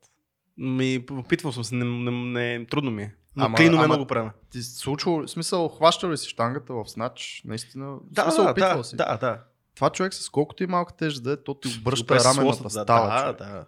Ми, 0.59 1.05
опитвал 1.13 1.53
съм 1.53 1.65
се, 1.65 1.75
не, 1.75 1.85
не, 1.85 2.11
не, 2.11 2.67
трудно 2.67 2.91
ми 2.91 3.03
е. 3.03 3.15
Но 3.37 3.45
Ама- 3.45 3.57
клинове 3.57 3.77
ама- 3.79 3.87
много 3.87 4.07
правя. 4.07 4.31
Ти 4.51 4.63
се 4.63 4.79
случва, 4.79 5.29
смисъл, 5.29 5.69
хващал 5.69 6.11
ли 6.11 6.17
си 6.17 6.29
штангата 6.29 6.75
в 6.75 6.85
снач? 6.87 7.43
Наистина, 7.45 7.97
Да, 8.05 8.23
смисъл, 8.23 8.45
да, 8.45 8.51
опитвал 8.51 8.77
да, 8.77 8.85
си. 8.85 8.97
да, 8.97 9.17
да. 9.17 9.43
Това 9.75 9.91
човек 9.91 10.15
с 10.15 10.29
колкото 10.29 10.63
и 10.63 10.67
малка 10.67 10.93
тежест 10.93 11.25
да 11.25 11.33
е, 11.33 11.37
то 11.37 11.55
ти 11.55 11.79
обръща 11.81 12.15
рамената 12.17 12.71
става. 12.71 13.07
Да, 13.09 13.33
да, 13.35 13.45
да. 13.47 13.67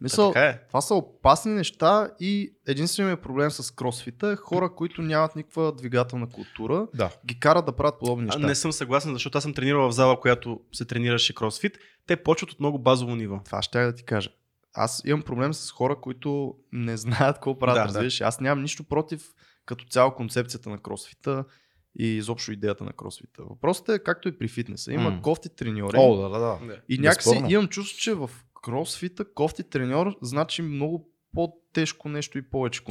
Мисъл, 0.00 0.32
така 0.32 0.46
е. 0.46 0.66
Това 0.68 0.80
са 0.80 0.94
опасни 0.94 1.52
неща 1.52 2.10
и 2.20 2.54
единственият 2.66 3.22
проблем 3.22 3.50
с 3.50 3.70
кросфита 3.70 4.28
е 4.28 4.36
хора, 4.36 4.74
които 4.74 5.02
нямат 5.02 5.36
никаква 5.36 5.72
двигателна 5.72 6.28
култура, 6.28 6.86
Да. 6.94 7.10
ги 7.26 7.40
карат 7.40 7.66
да 7.66 7.72
правят 7.72 7.98
подобни 7.98 8.22
А, 8.22 8.26
неща. 8.26 8.38
не 8.38 8.54
съм 8.54 8.72
съгласен, 8.72 9.12
защото 9.12 9.38
аз 9.38 9.44
съм 9.44 9.54
тренирал 9.54 9.88
в 9.88 9.92
зала, 9.92 10.20
която 10.20 10.60
се 10.72 10.84
тренираше 10.84 11.34
кросфит. 11.34 11.78
Те 12.06 12.16
почват 12.16 12.50
от 12.50 12.60
много 12.60 12.78
базово 12.78 13.16
ниво. 13.16 13.40
Това 13.44 13.62
ще 13.62 13.80
да 13.80 13.94
ти 13.94 14.04
кажа. 14.04 14.30
Аз 14.74 15.02
имам 15.04 15.22
проблем 15.22 15.54
с 15.54 15.70
хора, 15.70 15.96
които 15.96 16.54
не 16.72 16.96
знаят 16.96 17.36
какво 17.36 17.58
правят, 17.58 17.76
Да, 17.76 17.80
да, 17.82 17.88
разбираш. 17.88 18.20
Аз 18.20 18.40
нямам 18.40 18.62
нищо 18.62 18.84
против 18.84 19.28
като 19.66 19.84
цяло 19.84 20.14
концепцията 20.14 20.70
на 20.70 20.78
кросфита 20.78 21.44
и 21.98 22.06
изобщо 22.06 22.52
идеята 22.52 22.84
на 22.84 22.92
кросфита. 22.92 23.42
Въпросът 23.42 23.88
е 23.88 23.98
както 23.98 24.28
и 24.28 24.38
при 24.38 24.48
фитнеса. 24.48 24.92
Има 24.92 25.10
М. 25.10 25.22
кофти 25.22 25.48
треньори 25.48 25.96
О, 25.98 26.16
да, 26.16 26.28
да, 26.28 26.38
да. 26.38 26.58
и 26.88 26.98
някакси 26.98 27.28
безспорно. 27.30 27.50
имам 27.50 27.68
чувство, 27.68 27.98
че 27.98 28.14
в 28.14 28.30
кросфита 28.62 29.34
кофти 29.34 29.62
треньор 29.62 30.16
значи 30.22 30.62
много 30.62 31.10
по-тежко 31.34 32.08
нещо 32.08 32.38
и 32.38 32.50
повече 32.50 32.84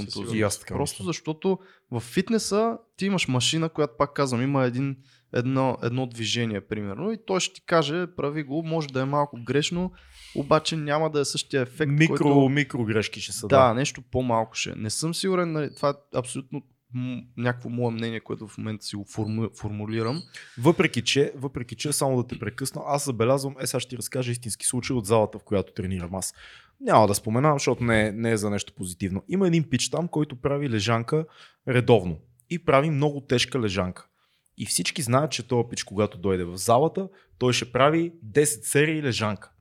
така 0.59 0.73
Просто 0.73 1.03
защото 1.03 1.59
в 1.91 1.99
фитнеса 1.99 2.77
ти 2.97 3.05
имаш 3.05 3.27
машина, 3.27 3.69
която 3.69 3.93
пак 3.97 4.13
казвам, 4.13 4.41
има 4.41 4.65
един, 4.65 4.97
едно, 5.33 5.77
едно 5.83 6.05
движение, 6.07 6.61
примерно, 6.61 7.11
и 7.11 7.17
той 7.25 7.39
ще 7.39 7.53
ти 7.53 7.65
каже, 7.65 8.07
прави 8.15 8.43
го, 8.43 8.63
може 8.63 8.87
да 8.87 9.01
е 9.01 9.05
малко 9.05 9.37
грешно, 9.43 9.91
обаче 10.35 10.75
няма 10.77 11.09
да 11.09 11.19
е 11.19 11.25
същия 11.25 11.61
ефект. 11.61 11.91
Микро, 11.91 12.17
който... 12.17 12.49
микро 12.49 12.83
грешки 12.83 13.21
ще 13.21 13.31
са. 13.31 13.47
Да, 13.47 13.73
нещо 13.73 14.01
по-малко 14.11 14.55
ще. 14.55 14.69
е. 14.69 14.73
Не 14.75 14.89
съм 14.89 15.13
сигурен, 15.13 15.51
нали, 15.51 15.75
това 15.75 15.89
е 15.89 16.17
абсолютно 16.17 16.61
някакво 17.37 17.69
мое 17.69 17.91
мнение, 17.91 18.19
което 18.19 18.47
в 18.47 18.57
момента 18.57 18.85
си 18.85 18.95
го 18.95 19.05
форму... 19.05 19.49
формулирам. 19.57 20.23
Въпреки 20.57 21.01
че, 21.01 21.33
въпреки 21.35 21.75
че, 21.75 21.93
само 21.93 22.17
да 22.17 22.27
те 22.27 22.39
прекъсна, 22.39 22.81
аз 22.85 23.05
забелязвам, 23.05 23.55
е 23.59 23.67
сега 23.67 23.79
ще 23.79 23.89
ти 23.89 23.97
разкажа 23.97 24.31
истински 24.31 24.65
случай 24.65 24.95
от 24.95 25.05
залата, 25.05 25.39
в 25.39 25.43
която 25.43 25.73
тренирам 25.73 26.15
аз. 26.15 26.33
Няма 26.81 27.07
да 27.07 27.15
споменавам, 27.15 27.59
защото 27.59 27.83
не 27.83 28.11
не 28.11 28.31
е 28.31 28.37
за 28.37 28.49
нещо 28.49 28.73
позитивно. 28.73 29.23
Има 29.27 29.47
един 29.47 29.69
пич 29.69 29.89
там, 29.89 30.07
който 30.07 30.35
прави 30.35 30.69
лежанка 30.69 31.25
редовно. 31.67 32.19
И 32.49 32.65
прави 32.65 32.89
много 32.89 33.21
тежка 33.21 33.59
лежанка. 33.59 34.07
И 34.57 34.65
всички 34.65 35.01
знаят, 35.01 35.31
че 35.31 35.47
този 35.47 35.69
пич, 35.69 35.83
когато 35.83 36.17
дойде 36.17 36.43
в 36.43 36.57
залата, 36.57 37.09
той 37.37 37.53
ще 37.53 37.71
прави 37.71 38.13
10 38.25 38.43
серии 38.43 39.03
лежанка. 39.03 39.51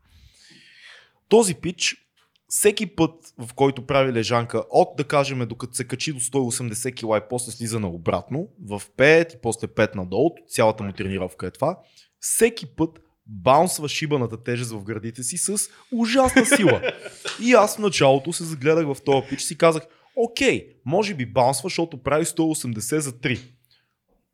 Този 1.28 1.54
пич, 1.54 2.07
всеки 2.48 2.86
път, 2.86 3.34
в 3.38 3.54
който 3.54 3.86
прави 3.86 4.12
лежанка, 4.12 4.64
от 4.70 4.88
да 4.96 5.04
кажем, 5.04 5.38
докато 5.48 5.74
се 5.74 5.84
качи 5.84 6.12
до 6.12 6.20
180 6.20 6.94
кг 6.94 7.24
и 7.24 7.28
после 7.28 7.52
слиза 7.52 7.80
на 7.80 7.88
обратно, 7.88 8.48
в 8.66 8.82
5 8.98 9.34
и 9.34 9.38
после 9.42 9.66
5 9.66 9.94
надолу, 9.94 10.30
цялата 10.48 10.84
му 10.84 10.92
тренировка 10.92 11.46
е 11.46 11.50
това, 11.50 11.78
всеки 12.20 12.66
път 12.66 13.00
баунсва 13.26 13.88
шибаната 13.88 14.42
тежест 14.42 14.70
в 14.70 14.84
гърдите 14.84 15.22
си 15.22 15.36
с 15.38 15.58
ужасна 15.92 16.46
сила. 16.46 16.82
И 17.42 17.52
аз 17.52 17.76
в 17.76 17.78
началото 17.78 18.32
се 18.32 18.44
загледах 18.44 18.86
в 18.86 18.96
този 19.04 19.26
пич 19.28 19.42
и 19.42 19.46
си 19.46 19.58
казах, 19.58 19.86
окей, 20.16 20.66
може 20.84 21.14
би 21.14 21.26
баунсва, 21.26 21.66
защото 21.66 22.02
прави 22.02 22.24
180 22.24 22.98
за 22.98 23.12
3. 23.12 23.40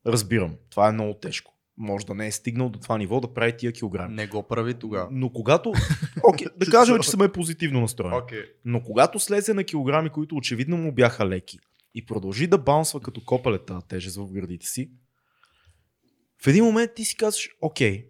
Разбирам, 0.06 0.54
това 0.70 0.88
е 0.88 0.92
много 0.92 1.14
тежко. 1.14 1.53
Може 1.76 2.06
да 2.06 2.14
не 2.14 2.26
е 2.26 2.32
стигнал 2.32 2.68
до 2.68 2.78
това 2.78 2.98
ниво 2.98 3.20
да 3.20 3.34
прави 3.34 3.56
тия 3.56 3.72
килограми. 3.72 4.14
Не 4.14 4.26
го 4.26 4.42
прави 4.42 4.74
тогава. 4.74 5.08
Но 5.10 5.30
когато, 5.30 5.72
окей, 6.22 6.46
да 6.56 6.66
кажем, 6.70 6.98
че 6.98 7.10
съм 7.10 7.22
е 7.22 7.32
позитивно 7.32 7.80
настроен. 7.80 8.12
Okay. 8.12 8.44
Но 8.64 8.82
когато 8.82 9.20
слезе 9.20 9.54
на 9.54 9.64
килограми, 9.64 10.10
които 10.10 10.36
очевидно 10.36 10.76
му 10.76 10.92
бяха 10.92 11.28
леки 11.28 11.58
и 11.94 12.06
продължи 12.06 12.46
да 12.46 12.58
баунсва 12.58 13.00
като 13.00 13.24
копалета 13.24 13.80
тежест 13.88 14.16
в 14.16 14.32
гърдите 14.32 14.66
си, 14.66 14.90
в 16.42 16.46
един 16.46 16.64
момент 16.64 16.90
ти 16.94 17.04
си 17.04 17.16
казваш, 17.16 17.48
окей, 17.60 18.06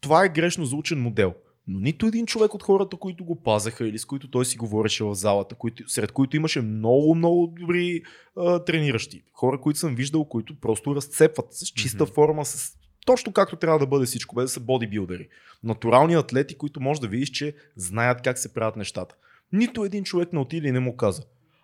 това 0.00 0.24
е 0.24 0.28
грешно 0.28 0.64
заучен 0.64 1.00
модел. 1.00 1.34
Но 1.68 1.80
нито 1.80 2.06
един 2.06 2.26
човек 2.26 2.54
от 2.54 2.62
хората, 2.62 2.96
които 2.96 3.24
го 3.24 3.42
пазеха 3.42 3.88
или 3.88 3.98
с 3.98 4.04
които 4.04 4.30
той 4.30 4.44
си 4.44 4.56
говореше 4.56 5.04
в 5.04 5.14
залата, 5.14 5.54
които, 5.54 5.88
сред 5.88 6.12
които 6.12 6.36
имаше 6.36 6.60
много, 6.60 7.14
много 7.14 7.46
добри 7.46 8.02
а, 8.36 8.64
трениращи. 8.64 9.22
Хора, 9.32 9.60
които 9.60 9.78
съм 9.78 9.94
виждал, 9.94 10.24
които 10.24 10.60
просто 10.60 10.94
разцепват 10.94 11.46
с 11.50 11.66
чиста 11.66 12.06
mm-hmm. 12.06 12.14
форма, 12.14 12.44
с 12.44 12.76
точно 13.06 13.32
както 13.32 13.56
трябва 13.56 13.78
да 13.78 13.86
бъде 13.86 14.06
всичко, 14.06 14.34
без 14.34 14.44
да 14.44 14.48
са 14.48 14.60
бодибилдери. 14.60 15.28
Натурални 15.64 16.14
атлети, 16.14 16.54
които 16.54 16.80
може 16.80 17.00
да 17.00 17.08
видиш, 17.08 17.30
че 17.30 17.54
знаят 17.76 18.22
как 18.22 18.38
се 18.38 18.54
правят 18.54 18.76
нещата. 18.76 19.14
Нито 19.52 19.84
един 19.84 20.04
човек 20.04 20.32
не 20.32 20.38
отиде 20.38 20.68
и 20.68 20.72
не 20.72 20.80
му 20.80 20.96
каза. 20.96 21.22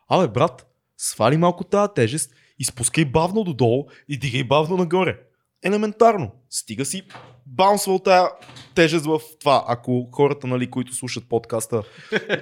Абе, 0.09 0.29
брат, 0.29 0.67
свали 0.97 1.37
малко 1.37 1.65
тази 1.65 1.93
тежест, 1.95 2.35
изпускай 2.59 3.05
бавно 3.05 3.45
додолу 3.45 3.87
и 4.09 4.19
дигай 4.19 4.45
бавно 4.45 4.77
нагоре. 4.77 5.21
Елементарно. 5.63 6.31
Стига 6.51 6.85
си 6.85 7.03
баунсвал 7.47 7.99
тая 7.99 8.29
тежест 8.75 9.05
в 9.05 9.21
това. 9.41 9.65
Ако 9.69 10.09
хората, 10.13 10.47
нали, 10.47 10.71
които 10.71 10.95
слушат 10.95 11.29
подкаста, 11.29 11.83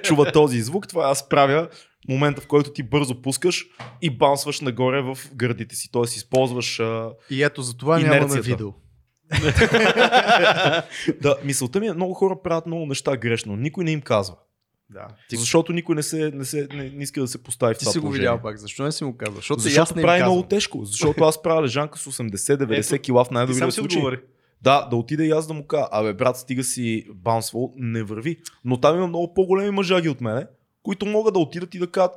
чуват 0.03 0.33
този 0.33 0.61
звук, 0.61 0.89
това 0.89 1.05
аз 1.05 1.29
правя 1.29 1.69
момента, 2.09 2.41
в 2.41 2.47
който 2.47 2.73
ти 2.73 2.83
бързо 2.83 3.23
пускаш 3.23 3.67
и 4.03 4.11
баунсваш 4.11 4.61
нагоре 4.61 5.03
в 5.03 5.19
гърдите 5.35 5.75
си. 5.75 5.89
Тоест 5.93 6.17
използваш 6.17 6.81
а, 6.81 7.11
И 7.31 7.43
ето 7.43 7.63
за 7.63 7.77
това 7.77 7.99
нямаме 7.99 8.41
видео. 8.41 8.73
да, 11.21 11.37
мисълта 11.45 11.81
ми 11.81 11.87
е, 11.87 11.93
много 11.93 12.15
хора 12.15 12.43
правят 12.43 12.67
много 12.67 12.87
неща 12.87 13.17
грешно. 13.17 13.57
Никой 13.57 13.85
не 13.85 13.91
им 13.91 14.01
казва. 14.01 14.37
Да. 14.91 15.07
Ти... 15.29 15.37
Защото 15.37 15.73
никой 15.73 15.95
не, 15.95 16.03
се, 16.03 16.31
не, 16.35 16.45
се, 16.45 16.69
не, 16.73 16.91
не 16.91 17.03
иска 17.03 17.21
да 17.21 17.29
се 17.29 17.43
постави 17.43 17.75
в 17.75 17.79
Ти 17.79 17.85
това 17.85 17.93
си 17.93 17.99
го 17.99 18.03
положение. 18.03 18.21
видял 18.21 18.43
пак. 18.43 18.57
Защо 18.57 18.83
не 18.83 18.93
си 18.93 19.05
му 19.05 19.17
казал? 19.17 19.35
Защото, 19.35 19.61
Защото 19.61 19.95
прави 19.95 20.07
казвам. 20.07 20.29
много 20.37 20.49
тежко. 20.49 20.85
Защото 20.85 21.25
аз 21.25 21.43
правя 21.43 21.63
лежанка 21.63 21.99
с 21.99 22.05
80-90 22.05 22.93
Ето, 22.95 23.03
кила 23.03 23.25
в 23.25 23.29
Ти 23.29 23.35
най-добрия 23.35 23.73
си 23.73 23.77
случай. 23.77 23.99
отговори. 23.99 24.21
Да, 24.63 24.89
да 24.91 24.97
отида 24.97 25.25
и 25.25 25.31
аз 25.31 25.47
да 25.47 25.55
му 25.55 25.67
кажа, 25.67 25.87
абе 25.93 26.13
брат, 26.13 26.37
стига 26.37 26.65
си 26.65 27.07
баунсвал, 27.15 27.73
не 27.77 28.03
върви. 28.03 28.37
Но 28.65 28.81
там 28.81 28.97
има 28.97 29.07
много 29.07 29.35
по-големи 29.35 29.71
мъжаги 29.71 30.09
от 30.09 30.21
мене, 30.21 30.47
които 30.83 31.07
могат 31.07 31.35
да 31.35 31.41
отидат 31.41 31.75
и 31.75 31.79
да 31.79 31.91
кажат, 31.91 32.13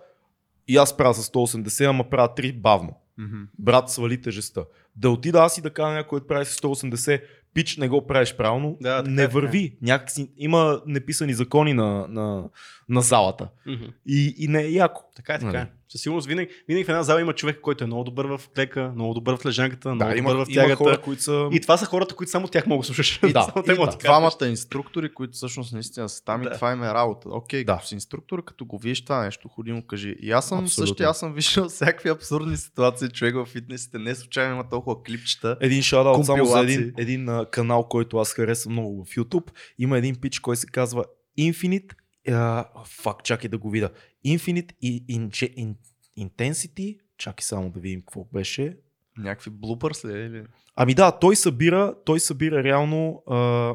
и 0.68 0.78
аз 0.78 0.98
правя 0.98 1.14
с 1.14 1.30
180, 1.30 1.90
ама 1.90 2.10
правя 2.10 2.30
3 2.38 2.62
бавно. 2.62 2.94
Мгм. 3.18 3.42
Брат, 3.60 3.90
свали 3.90 4.22
тежестта. 4.22 4.64
Да 4.96 5.10
отида 5.10 5.40
аз 5.40 5.58
и 5.58 5.62
да 5.62 5.70
кажа 5.70 5.94
някой, 5.94 6.10
който 6.10 6.28
прави 6.28 6.46
с 6.46 6.58
180, 6.58 7.22
пич, 7.54 7.78
не 7.78 7.90
го 7.90 8.08
правиш 8.08 8.36
правилно, 8.36 8.78
Да, 8.82 8.98
така 8.98 9.12
не 9.12 9.24
е, 9.24 9.28
върви. 9.28 9.78
Някакси, 9.82 10.30
има 10.38 10.82
неписани 10.86 11.34
закони 11.34 11.74
на, 11.74 12.08
на, 12.10 12.50
на 12.94 13.02
залата. 13.02 13.48
Мгм. 13.68 13.84
И, 14.08 14.36
и 14.38 14.48
не 14.48 14.62
е 14.62 14.70
яко. 14.70 15.02
Така 15.16 15.34
е, 15.34 15.40
така 15.40 15.50
е. 15.50 15.54
Нали? 15.54 15.68
Със 15.90 16.02
сигурност 16.02 16.28
винаги, 16.28 16.50
винаги 16.68 16.86
в 16.86 16.90
една 16.90 17.04
зала 17.04 17.22
има 17.22 17.34
човек, 17.34 17.60
който 17.62 17.84
е 17.84 17.88
много 17.88 18.04
добър 18.04 18.26
в 18.28 18.42
клека, 18.56 18.92
много 18.96 19.14
добър 19.14 19.38
в 19.38 19.46
лежанката, 19.46 19.88
много 19.90 20.00
Да, 20.00 20.06
добър 20.06 20.18
има, 20.34 20.46
в 20.46 20.50
има 20.50 20.56
тягата. 20.56 20.76
хора, 20.76 21.02
които 21.02 21.24
са... 21.24 21.50
И 21.52 21.60
това 21.62 21.78
са 21.78 21.86
хората, 21.86 22.16
които 22.16 22.32
само 22.32 22.48
тях 22.48 22.68
могат 22.68 22.82
да 22.82 22.86
слушаш. 22.86 23.20
И 23.24 23.34
да, 23.34 23.42
Само 23.54 23.64
те 23.64 23.72
и 23.72 23.76
да. 23.76 23.98
Двамата 24.00 24.48
инструктори, 24.48 25.14
които 25.14 25.34
всъщност 25.34 25.74
наистина 25.74 26.10
са 26.10 26.24
там 26.24 26.42
Да. 26.42 26.50
и 26.50 26.54
това 26.54 26.72
им 26.72 26.84
е 26.84 26.88
работа. 26.88 27.30
Окей, 27.30 27.64
Да. 27.64 27.74
като 27.74 27.88
си 27.88 27.94
инструктор, 27.96 28.44
като 28.44 28.66
го 28.66 28.78
видиш 28.78 29.04
това 29.04 29.24
нещо, 29.24 29.48
ходи 29.48 29.72
му 29.72 29.86
кажи. 29.88 30.16
И 30.22 30.32
аз 30.32 30.48
съм 30.48 30.60
Абсолютно. 30.60 30.88
същия, 30.88 31.10
аз 31.10 31.20
съм 31.20 31.34
виждал 31.34 31.70
всякакви 31.70 32.10
абсурдни 32.10 32.58
ситуации, 32.58 33.10
човек 33.10 33.36
в 33.36 33.46
фитнесите. 33.46 33.98
Не 33.98 34.16
случайно 34.16 34.54
има 34.54 34.70
толкова 34.70 35.04
клипчета. 35.04 35.58
Един 35.62 35.82
шараут 35.82 36.26
само 36.26 36.46
за 36.46 36.60
един, 36.60 36.94
един 36.98 37.30
канал, 37.52 37.84
който 37.84 38.18
аз 38.18 38.34
харесвам 38.34 38.74
много 38.74 39.06
в 39.06 39.10
YouTube. 39.10 39.50
Има 39.80 39.98
един 39.98 40.16
пич, 40.16 40.40
който 40.40 40.60
се 40.62 40.68
казва 40.68 41.04
Infinite. 41.40 41.92
Uh, 42.28 42.86
фак, 42.86 43.24
чакай 43.24 43.50
да 43.50 43.58
го 43.58 43.70
видя. 43.70 43.90
Infinite 44.26 44.72
и 44.82 45.06
in, 45.06 45.30
in, 45.30 45.76
Intensity. 46.20 47.00
Чакай 47.18 47.44
само 47.44 47.70
да 47.70 47.80
видим 47.80 48.02
какво 48.02 48.24
беше. 48.34 48.78
Някакви 49.18 49.52
блупърс 49.52 50.06
ли 50.06 50.20
е? 50.20 50.26
Или 50.26 50.46
Ами 50.76 50.94
да, 50.94 51.12
той 51.12 51.36
събира, 51.36 51.96
той 52.06 52.20
събира 52.20 52.64
реално. 52.64 53.24
А, 53.28 53.74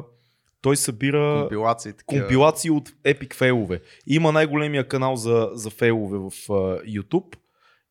той 0.61 0.77
събира 0.77 1.39
компилации. 1.41 1.93
Такива. 1.93 2.21
компилации 2.21 2.71
от 2.71 2.89
епик 3.03 3.35
фейлове. 3.35 3.81
Има 4.07 4.31
най-големия 4.31 4.87
канал 4.87 5.15
за, 5.15 5.49
за 5.53 5.69
фейлове 5.69 6.17
в 6.17 6.31
а, 6.49 6.53
YouTube. 6.83 7.35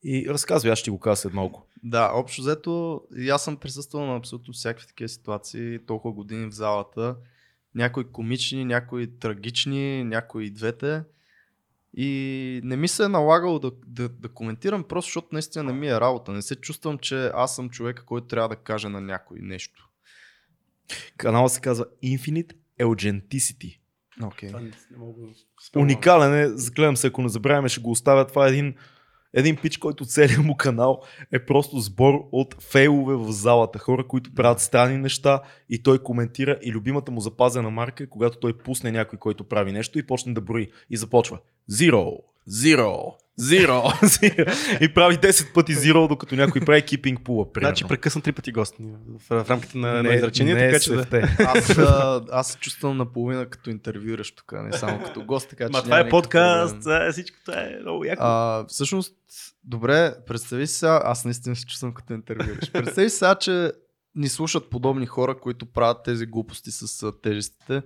И 0.02 0.26
разказвай, 0.28 0.72
аз 0.72 0.78
ще 0.78 0.90
го 0.90 0.98
кажа 0.98 1.16
след 1.16 1.32
малко. 1.32 1.66
Да, 1.82 2.10
общо 2.14 2.42
взето, 2.42 3.02
аз 3.30 3.44
съм 3.44 3.56
присъствал 3.56 4.06
на 4.06 4.16
абсолютно 4.16 4.54
всякакви 4.54 4.86
такива 4.86 5.08
ситуации, 5.08 5.78
толкова 5.86 6.14
години 6.14 6.46
в 6.46 6.54
залата. 6.54 7.16
Някои 7.78 8.04
комични, 8.04 8.64
някои 8.64 9.18
трагични, 9.18 10.04
някои 10.04 10.46
и 10.46 10.50
двете. 10.50 11.02
И 11.96 12.60
не 12.64 12.76
ми 12.76 12.88
се 12.88 13.04
е 13.04 13.08
налагало 13.08 13.58
да, 13.58 13.72
да, 13.86 14.08
да 14.08 14.28
коментирам, 14.28 14.84
просто 14.84 15.08
защото 15.08 15.28
наистина 15.32 15.64
не 15.64 15.72
ми 15.72 15.88
е 15.88 16.00
работа. 16.00 16.32
Не 16.32 16.42
се 16.42 16.56
чувствам, 16.56 16.98
че 16.98 17.30
аз 17.34 17.56
съм 17.56 17.70
човека, 17.70 18.04
който 18.04 18.26
трябва 18.26 18.48
да 18.48 18.56
каже 18.56 18.88
на 18.88 19.00
някой 19.00 19.38
нещо. 19.40 19.88
Канала 21.16 21.48
се 21.48 21.60
казва 21.60 21.86
Infinite 22.04 22.52
Authenticity. 22.80 23.78
Okay. 24.20 24.72
Уникален 25.76 26.34
е, 26.34 26.48
загледам 26.48 26.96
се, 26.96 27.06
ако 27.06 27.22
не 27.22 27.28
забравяме, 27.28 27.68
ще 27.68 27.80
го 27.80 27.90
оставя. 27.90 28.26
Това 28.26 28.46
е 28.46 28.50
един, 28.50 28.74
един 29.34 29.56
пич, 29.56 29.76
който 29.76 30.04
целият 30.04 30.44
му 30.44 30.56
канал 30.56 31.02
е 31.32 31.44
просто 31.44 31.78
сбор 31.78 32.28
от 32.32 32.62
фейлове 32.62 33.14
в 33.14 33.32
залата. 33.32 33.78
Хора, 33.78 34.06
които 34.06 34.34
правят 34.34 34.60
странни 34.60 34.98
неща 34.98 35.40
и 35.70 35.82
той 35.82 35.98
коментира 35.98 36.58
и 36.62 36.72
любимата 36.72 37.10
му 37.10 37.20
запазена 37.20 37.70
марка 37.70 38.04
е 38.04 38.06
когато 38.06 38.38
той 38.38 38.58
пусне 38.58 38.92
някой, 38.92 39.18
който 39.18 39.44
прави 39.44 39.72
нещо 39.72 39.98
и 39.98 40.06
почне 40.06 40.32
да 40.32 40.40
брои 40.40 40.68
и 40.90 40.96
започва. 40.96 41.38
Zero, 41.70 42.16
zero, 42.48 43.14
zero, 43.40 43.82
zero. 44.02 44.80
и 44.84 44.94
прави 44.94 45.16
10 45.16 45.52
пъти 45.52 45.74
zero, 45.74 46.08
докато 46.08 46.36
някой 46.36 46.60
прави 46.60 46.82
keeping 46.82 47.18
pull 47.18 47.58
Значи 47.58 47.84
прекъсна 47.84 48.22
три 48.22 48.32
пъти 48.32 48.52
гост 48.52 48.74
в, 49.28 49.42
в 49.44 49.50
рамките 49.50 49.78
на, 49.78 50.02
на 50.02 50.14
изречение, 50.14 50.54
не 50.54 50.64
е 50.64 50.70
така 50.70 50.80
че 50.80 50.92
да. 50.92 51.28
Аз, 51.38 51.78
а, 51.78 52.24
аз 52.32 52.48
се 52.48 52.58
чувствам 52.58 52.96
наполовина 52.96 53.46
като 53.46 53.70
интервюиращ 53.70 54.36
тук, 54.36 54.52
не 54.52 54.72
само 54.72 55.04
като 55.04 55.24
гост, 55.24 55.50
така 55.50 55.66
че 55.66 55.72
Ма 55.72 55.82
това 55.82 56.00
е 56.00 56.08
подкаст, 56.08 56.86
е 56.86 57.12
всичко, 57.12 57.36
това 57.44 57.60
е 57.60 57.78
много 57.80 58.04
яко. 58.04 58.22
А, 58.24 58.64
всъщност, 58.68 59.14
добре, 59.64 60.14
представи 60.26 60.66
си 60.66 60.74
сега, 60.74 61.00
аз 61.04 61.24
наистина 61.24 61.56
се 61.56 61.66
чувствам 61.66 61.94
като 61.94 62.12
интервюираш. 62.12 62.72
Представи 62.72 63.10
си 63.10 63.16
сега, 63.16 63.34
че 63.34 63.72
ни 64.14 64.28
слушат 64.28 64.70
подобни 64.70 65.06
хора, 65.06 65.40
които 65.40 65.66
правят 65.66 66.02
тези 66.04 66.26
глупости 66.26 66.70
с 66.70 67.12
тежестите. 67.22 67.82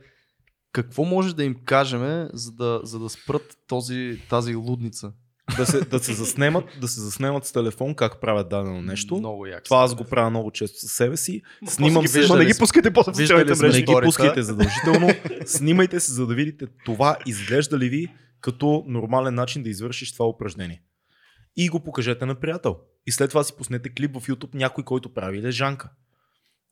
Какво 0.73 1.05
може 1.05 1.37
да 1.37 1.45
им 1.45 1.57
кажем, 1.65 2.29
за 2.33 2.53
да, 2.53 2.81
за 2.83 2.99
да 2.99 3.09
спрат 3.09 3.57
този, 3.69 4.21
тази 4.29 4.55
лудница? 4.55 5.13
Да, 5.57 5.67
се, 5.67 5.81
да, 5.81 5.99
се 5.99 6.13
заснемат, 6.13 6.65
да 6.81 6.89
се 6.89 7.01
заснемат 7.01 7.45
с 7.45 7.53
телефон 7.53 7.95
как 7.95 8.21
правят 8.21 8.49
дадено 8.49 8.83
нещо. 8.83 9.17
Много 9.17 9.47
яко. 9.47 9.65
Това 9.65 9.83
аз 9.83 9.95
го 9.95 10.05
правя 10.05 10.31
много 10.31 10.51
често 10.51 10.79
със 10.79 10.93
себе 10.93 11.17
си. 11.17 11.43
Снимам 11.69 12.03
ги 12.03 12.09
се. 12.09 12.29
Ма 12.29 12.37
не 12.37 12.45
ги 12.45 12.55
пускайте 12.59 12.91
по 12.91 13.03
Виждали 13.03 13.27
социалните 13.27 13.55
сме 13.55 13.69
Не 13.69 13.73
мрежи. 13.73 13.85
ги 13.85 13.95
пускайте 14.03 14.43
задължително. 14.43 15.09
Снимайте 15.47 16.01
се, 16.01 16.13
за 16.13 16.27
да 16.27 16.35
видите 16.35 16.67
това 16.85 17.17
изглежда 17.27 17.79
ли 17.79 17.89
ви 17.89 18.09
като 18.41 18.85
нормален 18.87 19.35
начин 19.35 19.63
да 19.63 19.71
извършиш 19.71 20.13
това 20.13 20.27
упражнение. 20.27 20.83
И 21.57 21.69
го 21.69 21.81
покажете 21.81 22.27
на 22.27 22.35
приятел. 22.35 22.77
И 23.07 23.13
след 23.13 23.31
това 23.31 23.45
си 23.45 23.53
пуснете 23.59 23.89
клип 23.89 24.19
в 24.19 24.27
YouTube 24.27 24.55
някой, 24.55 24.85
който 24.85 25.15
прави 25.15 25.43
лежанка. 25.43 25.91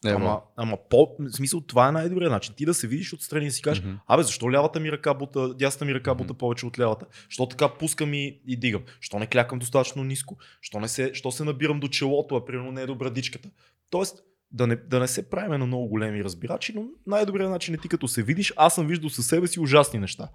Ево. 0.06 0.16
Ама, 0.16 0.40
ама 0.56 0.78
по, 0.90 1.16
в 1.18 1.32
смисъл, 1.36 1.60
това 1.60 1.88
е 1.88 1.92
най-добрият 1.92 2.32
начин. 2.32 2.54
Ти 2.56 2.66
да 2.66 2.74
се 2.74 2.86
видиш 2.86 3.12
отстрани 3.12 3.46
и 3.46 3.50
си 3.50 3.62
кажеш, 3.62 3.84
Мгм. 3.84 3.94
абе, 4.06 4.22
защо 4.22 4.52
лявата 4.52 4.80
ми 4.80 4.92
ръка 4.92 5.14
бута, 5.14 5.54
дясната 5.54 5.84
ми 5.84 5.94
ръка 5.94 6.14
бута 6.14 6.34
повече 6.34 6.66
от 6.66 6.78
лявата? 6.78 7.06
Що 7.28 7.46
така 7.46 7.68
пускам 7.68 8.14
и, 8.14 8.40
и 8.46 8.56
дигам? 8.56 8.82
Що 9.00 9.18
не 9.18 9.26
клякам 9.26 9.58
достатъчно 9.58 10.04
ниско? 10.04 10.36
Що 10.60 10.80
не 10.80 10.88
се, 10.88 11.14
що 11.14 11.30
се 11.30 11.44
набирам 11.44 11.80
до 11.80 11.88
челото, 11.88 12.36
а 12.36 12.44
примерно 12.44 12.72
не 12.72 12.82
е 12.82 12.86
до 12.86 12.94
брадичката? 12.94 13.50
Тоест, 13.90 14.22
да 14.50 14.66
не, 14.66 14.76
да 14.76 15.00
не 15.00 15.08
се 15.08 15.30
правим 15.30 15.60
на 15.60 15.66
много 15.66 15.88
големи 15.88 16.24
разбирачи, 16.24 16.72
но 16.76 16.84
най-добрият 17.06 17.50
начин 17.50 17.74
е 17.74 17.78
ти 17.78 17.88
като 17.88 18.08
се 18.08 18.22
видиш, 18.22 18.52
аз 18.56 18.74
съм 18.74 18.86
виждал 18.86 19.10
със 19.10 19.26
себе 19.26 19.46
си 19.46 19.60
ужасни 19.60 20.00
неща. 20.00 20.28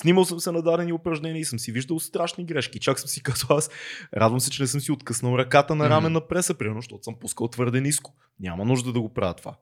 Снимал 0.00 0.24
съм 0.24 0.40
се 0.40 0.52
на 0.52 0.62
дадени 0.62 0.92
упражнения 0.92 1.40
и 1.40 1.44
съм 1.44 1.58
си 1.58 1.72
виждал 1.72 1.98
страшни 1.98 2.44
грешки. 2.44 2.80
Чак 2.80 3.00
съм 3.00 3.08
си 3.08 3.22
казал 3.22 3.56
аз, 3.56 3.70
радвам 4.16 4.40
се, 4.40 4.50
че 4.50 4.62
не 4.62 4.66
съм 4.66 4.80
си 4.80 4.92
откъснал 4.92 5.38
ръката 5.38 5.74
на 5.74 5.90
рамен 5.90 6.12
на 6.12 6.28
преса, 6.28 6.54
примерно, 6.54 6.80
защото 6.80 7.04
съм 7.04 7.14
пускал 7.20 7.48
твърде 7.48 7.80
ниско. 7.80 8.14
Няма 8.40 8.64
нужда 8.64 8.92
да 8.92 9.00
го 9.00 9.14
правя 9.14 9.34
това. 9.34 9.54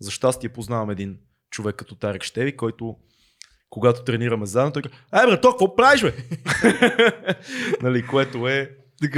За 0.00 0.10
щастие 0.10 0.48
познавам 0.48 0.90
един 0.90 1.18
човек 1.50 1.76
като 1.76 1.94
Тарик 1.94 2.22
Штеви, 2.22 2.56
който 2.56 2.96
когато 3.70 4.04
тренираме 4.04 4.46
заедно, 4.46 4.72
той 4.72 4.82
казва, 4.82 4.96
ай 5.10 5.26
бре, 5.26 5.40
то, 5.40 5.50
какво 5.50 5.76
правиш, 5.76 6.02
бе? 6.02 6.12
нали, 7.82 8.06
което 8.06 8.48
е, 8.48 8.70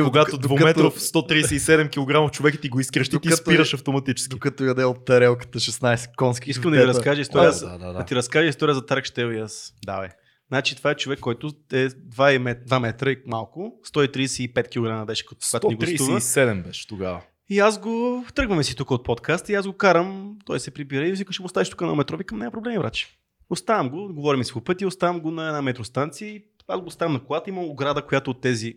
когато 0.05 0.39
двуметров 0.39 0.99
137 0.99 2.29
кг 2.29 2.33
човек 2.33 2.61
ти 2.61 2.69
го 2.69 2.81
изкрещи, 2.81 3.11
ти 3.11 3.17
Докато 3.17 3.35
е- 3.35 3.37
спираш 3.37 3.75
автоматически. 3.75 4.29
Докато 4.31 4.65
яде 4.65 4.85
от 4.85 5.05
тарелката 5.05 5.59
16 5.59 6.15
конски. 6.17 6.51
Искам 6.51 6.73
да 6.73 6.79
ви 6.81 6.87
разкажа 6.87 7.21
история, 7.21 7.49
А, 7.49 7.53
за- 7.53 7.67
да, 7.67 7.79
да, 7.79 7.87
да 7.87 7.93
да. 7.93 8.05
ти 8.05 8.15
разкажа 8.15 8.49
история 8.49 8.75
за 8.75 8.87
Тарк 8.87 9.05
Штел 9.05 9.27
и 9.33 9.39
аз. 9.39 9.75
Давай. 9.85 10.09
Значи 10.49 10.77
това 10.77 10.91
е 10.91 10.97
човек, 10.97 11.21
който 11.21 11.47
е 11.73 11.89
2, 11.89 12.39
мет, 12.39 12.69
2 12.69 12.79
метра 12.81 13.11
и 13.11 13.17
малко, 13.27 13.81
135 13.87 14.69
кг 14.69 15.07
беше, 15.07 15.25
когато 15.27 15.69
ни 15.69 15.77
гостува. 15.77 16.21
137 16.21 16.63
беше 16.63 16.89
тогава. 16.89 17.23
И 17.49 17.59
аз 17.59 17.81
го, 17.81 18.25
тръгваме 18.35 18.65
си 18.65 18.77
тук 18.77 18.91
от 18.91 19.05
подкаст 19.05 19.49
и 19.49 19.55
аз 19.55 19.67
го 19.67 19.73
карам, 19.73 20.39
той 20.45 20.61
се 20.61 20.71
прибира 20.71 21.09
и 21.09 21.13
вика, 21.13 21.33
ще 21.33 21.43
му 21.43 21.47
оставиш 21.47 21.71
тук 21.71 21.81
на 21.81 21.95
метро, 21.95 22.17
викам, 22.17 22.39
няма 22.39 22.51
проблеми, 22.51 22.79
врачи. 22.79 23.19
Оставам 23.51 23.91
го, 23.91 24.15
говорим 24.15 24.45
си 24.45 24.53
по 24.53 24.61
пъти, 24.61 24.87
оставам 24.87 25.21
го 25.21 25.31
на 25.31 25.47
една 25.47 25.63
метростанция 25.63 26.29
и 26.29 26.45
аз 26.69 26.81
го 26.81 26.87
оставям 26.87 27.13
на 27.13 27.25
колата, 27.25 27.51
има 27.51 27.61
ограда, 27.61 28.03
която 28.03 28.31
от 28.31 28.41
тези 28.41 28.75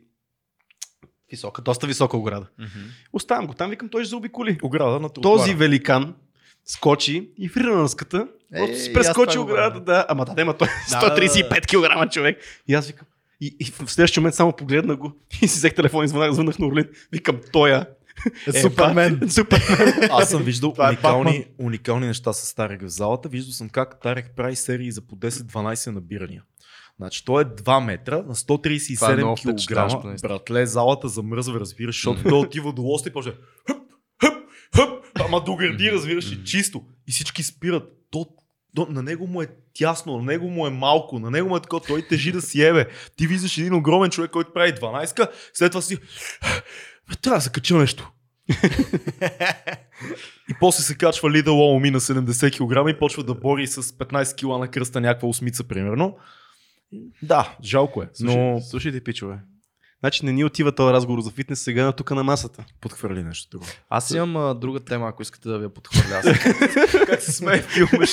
висока, 1.31 1.61
доста 1.61 1.87
висока 1.87 2.17
ограда. 2.17 2.47
Оставам 3.13 3.47
го 3.47 3.53
там, 3.53 3.69
викам, 3.69 3.89
той 3.89 4.03
ще 4.03 4.09
заобиколи. 4.09 4.57
Ограда 4.63 4.99
на 4.99 5.09
Този 5.09 5.53
великан 5.53 6.15
скочи 6.67 7.29
и 7.37 7.49
в 7.49 7.57
риранската, 7.57 8.27
Е, 8.53 8.57
просто 8.57 8.75
и 8.75 8.79
си 8.79 8.93
прескочи 8.93 9.37
оградата, 9.37 9.79
да. 9.79 10.05
Ама 10.09 10.25
да, 10.25 10.33
ама 10.41 10.53
той 10.57 10.67
е 10.67 10.71
Да, 10.91 10.99
да, 10.99 11.15
да. 11.15 11.21
135 11.21 12.05
кг 12.05 12.11
човек. 12.11 12.37
И 12.67 12.73
аз 12.73 12.87
викам, 12.87 13.07
и, 13.41 13.55
и 13.59 13.65
в 13.65 13.91
следващия 13.91 14.21
момент 14.21 14.35
само 14.35 14.51
погледна 14.51 14.95
го 14.95 15.11
и 15.41 15.47
си 15.47 15.57
взех 15.57 15.75
телефон 15.75 16.05
и 16.05 16.07
звънах, 16.07 16.31
звънах 16.31 16.59
на 16.59 16.67
Орлин. 16.67 16.85
Викам, 17.11 17.39
тоя. 17.51 17.85
Е, 18.53 18.61
Супермен. 18.61 19.15
бат, 19.15 19.31
Супермен. 19.31 20.09
Аз 20.11 20.29
съм 20.29 20.43
виждал 20.43 20.73
Това 20.73 20.87
е 20.87 20.89
уникални, 20.89 21.45
уникални 21.59 22.07
неща 22.07 22.33
с 22.33 22.55
Тарек 22.55 22.81
в 22.81 22.87
залата. 22.87 23.29
Виждал 23.29 23.53
съм 23.53 23.69
как 23.69 24.01
Тарек 24.01 24.31
прави 24.35 24.55
серии 24.55 24.91
за 24.91 25.01
по 25.01 25.15
10-12 25.15 25.91
набирания. 25.91 26.43
Значи 26.97 27.25
той 27.25 27.41
е 27.41 27.45
2 27.45 27.85
метра 27.85 28.15
на 28.15 28.21
Това 28.21 28.31
е 28.31 28.35
137 28.35 29.15
много 29.15 29.35
кг. 29.35 30.21
Братле, 30.21 30.65
залата 30.65 31.07
замръзва, 31.07 31.59
разбираш, 31.59 31.95
защото 31.95 32.23
той 32.29 32.39
отива 32.39 32.73
до 32.73 32.81
лоста 32.81 33.09
и 33.09 33.13
почва 33.13 33.33
хъп, 34.75 35.05
ама 35.25 35.43
до 35.43 35.55
гърди, 35.55 35.91
разбираш, 35.91 36.31
и 36.31 36.43
чисто. 36.43 36.83
И 37.07 37.11
всички 37.11 37.43
спират. 37.43 37.83
То, 38.11 38.25
то, 38.75 38.87
на 38.89 39.03
него 39.03 39.27
му 39.27 39.41
е 39.41 39.47
тясно, 39.73 40.17
на 40.17 40.23
него 40.23 40.49
му 40.49 40.67
е 40.67 40.69
малко, 40.69 41.19
на 41.19 41.31
него 41.31 41.49
му 41.49 41.57
е 41.57 41.61
такова, 41.61 41.85
той 41.87 42.07
тежи 42.07 42.31
да 42.31 42.41
си 42.41 42.63
ебе. 42.63 42.87
Ти 43.15 43.27
виждаш 43.27 43.57
един 43.57 43.73
огромен 43.73 44.09
човек, 44.09 44.31
който 44.31 44.53
прави 44.53 44.71
12 44.71 45.29
след 45.53 45.71
това 45.71 45.81
си 45.81 45.97
«Бе, 47.09 47.15
трябва 47.21 47.37
да 47.37 47.41
се 47.41 47.51
кача 47.51 47.77
нещо. 47.77 48.11
И 50.49 50.53
после 50.59 50.83
се 50.83 50.97
качва 50.97 51.31
Лида 51.31 51.51
Лоуми 51.51 51.91
на 51.91 51.99
70 51.99 52.57
кг 52.57 52.95
и 52.95 52.99
почва 52.99 53.23
да 53.23 53.35
бори 53.35 53.67
с 53.67 53.83
15 53.83 54.35
кг 54.35 54.59
на 54.59 54.71
кръста 54.71 55.01
някаква 55.01 55.27
осмица, 55.27 55.63
примерно. 55.63 56.17
Да, 57.23 57.57
жалко 57.63 58.03
е. 58.03 58.09
Но... 58.19 58.61
Слушайте, 58.61 59.03
пичове. 59.03 59.39
Значи 59.99 60.25
не 60.25 60.31
ни 60.31 60.45
отива 60.45 60.71
този 60.71 60.93
разговор 60.93 61.21
за 61.21 61.31
фитнес 61.31 61.59
сега 61.61 61.85
на 61.85 61.91
тук 61.91 62.11
на 62.11 62.23
масата. 62.23 62.63
подхвърли 62.81 63.23
нещо 63.23 63.49
друго. 63.51 63.65
Аз 63.89 64.11
имам 64.11 64.37
а, 64.37 64.53
друга 64.53 64.79
тема, 64.79 65.07
ако 65.09 65.21
искате 65.21 65.49
да 65.49 65.57
ви 65.57 65.63
я 65.63 65.69
подхвърля. 65.69 66.21
Как 67.07 67.21
се 67.21 67.31
смее 67.31 67.61
филма? 67.61 67.89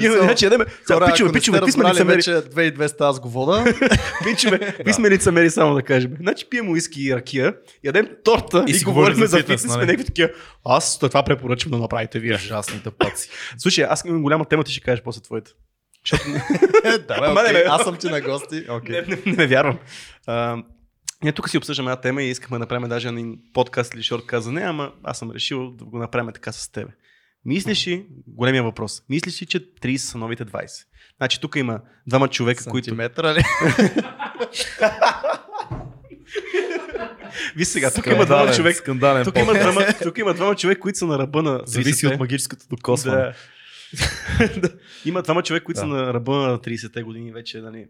Има, 0.00 0.14
Само- 0.14 0.24
значи. 0.24 0.38
Сега, 0.44 0.64
Хора, 0.94 1.06
пичове, 1.06 1.28
ако 1.28 1.32
не 1.32 1.32
пичове, 1.32 1.56
сте 1.56 1.60
какви 1.60 1.72
сме 1.72 1.84
разбрали 1.84 1.94
лицемери? 1.94 2.16
вече 2.16 2.76
2200 2.78 3.00
аз 3.00 3.20
го 3.20 3.28
вода. 3.28 3.64
Пичове, 4.24 4.58
какви 4.58 4.92
сме 4.92 5.10
лицемери, 5.10 5.50
само 5.50 5.74
да 5.74 5.82
кажем. 5.82 6.12
Значи 6.20 6.48
пием 6.50 6.68
уиски 6.70 7.02
и 7.02 7.14
ракия, 7.16 7.54
ядем 7.84 8.08
торта 8.24 8.64
и, 8.68 8.70
И 8.70 8.80
говорим 8.80 9.26
за 9.26 9.36
фитнес, 9.38 9.62
сме 9.62 9.72
нали? 9.76 9.86
някакви 9.86 10.04
такива. 10.04 10.28
Аз 10.64 10.98
това 10.98 11.22
препоръчвам 11.22 11.70
да 11.70 11.78
направите 11.78 12.18
вие. 12.18 12.34
Ужасните 12.34 12.90
паци. 12.90 13.28
Слушай, 13.58 13.84
аз 13.84 14.04
имам 14.06 14.22
голяма 14.22 14.44
тема, 14.44 14.64
ти 14.64 14.72
ще 14.72 14.80
кажеш 14.80 15.02
после 15.02 15.20
твоята. 16.06 16.98
да, 17.08 17.16
Ама 17.22 17.42
не, 17.42 17.52
бе. 17.52 17.64
аз 17.68 17.84
съм 17.84 17.96
ти 17.96 18.06
на 18.06 18.20
гости. 18.20 18.66
Okay. 18.66 19.08
Не, 19.08 19.16
не, 19.16 19.22
не, 19.26 19.32
не 19.32 19.46
вярвам. 19.46 19.78
А, 20.26 20.56
ние 21.22 21.32
тук 21.32 21.50
си 21.50 21.58
обсъждаме 21.58 21.90
една 21.90 22.00
тема 22.00 22.22
и 22.22 22.30
искахме 22.30 22.54
да 22.54 22.58
направим 22.58 22.88
даже 22.88 23.08
един 23.08 23.38
подкаст 23.52 23.94
или 23.94 24.02
шорткаст 24.02 24.44
за 24.44 24.52
нея, 24.52 24.68
ама 24.68 24.92
аз 25.04 25.18
съм 25.18 25.30
решил 25.30 25.70
да 25.70 25.84
го 25.84 25.98
направим 25.98 26.32
така 26.34 26.52
с 26.52 26.72
тебе. 26.72 26.90
Мислиш 27.44 27.86
ли, 27.86 28.06
големия 28.26 28.62
въпрос, 28.62 29.02
мислиш 29.08 29.42
ли, 29.42 29.46
че 29.46 29.72
30 29.72 29.96
са 29.96 30.18
новите 30.18 30.44
20? 30.44 30.68
Значи 31.16 31.40
тук 31.40 31.56
има 31.56 31.80
двама 32.06 32.28
човека, 32.28 32.64
които... 32.64 32.84
Сантиметра 32.84 33.34
ли? 33.34 33.44
Виж 37.56 37.68
сега, 37.68 37.90
тук 37.90 38.06
има 38.06 38.26
двама 38.26 38.52
човека, 38.52 38.84
тук 39.24 39.38
има, 39.38 39.54
двама, 39.54 39.86
тук 40.02 40.18
има 40.18 40.34
двама 40.34 40.54
човека, 40.54 40.80
които 40.80 40.98
са 40.98 41.06
на 41.06 41.18
ръба 41.18 41.42
на 41.42 41.58
30 41.58 41.66
Зависи 41.66 42.06
от 42.06 42.18
магическото 42.18 42.66
докосване. 42.70 43.16
Да. 43.16 43.34
Има 45.04 45.22
двама 45.22 45.42
човека, 45.42 45.64
които 45.64 45.80
са 45.80 45.86
Да. 45.86 45.94
на 45.94 46.14
ръба 46.14 46.36
на 46.36 46.58
30-те 46.58 47.02
години 47.02 47.32
вече. 47.32 47.60
Нали. 47.60 47.86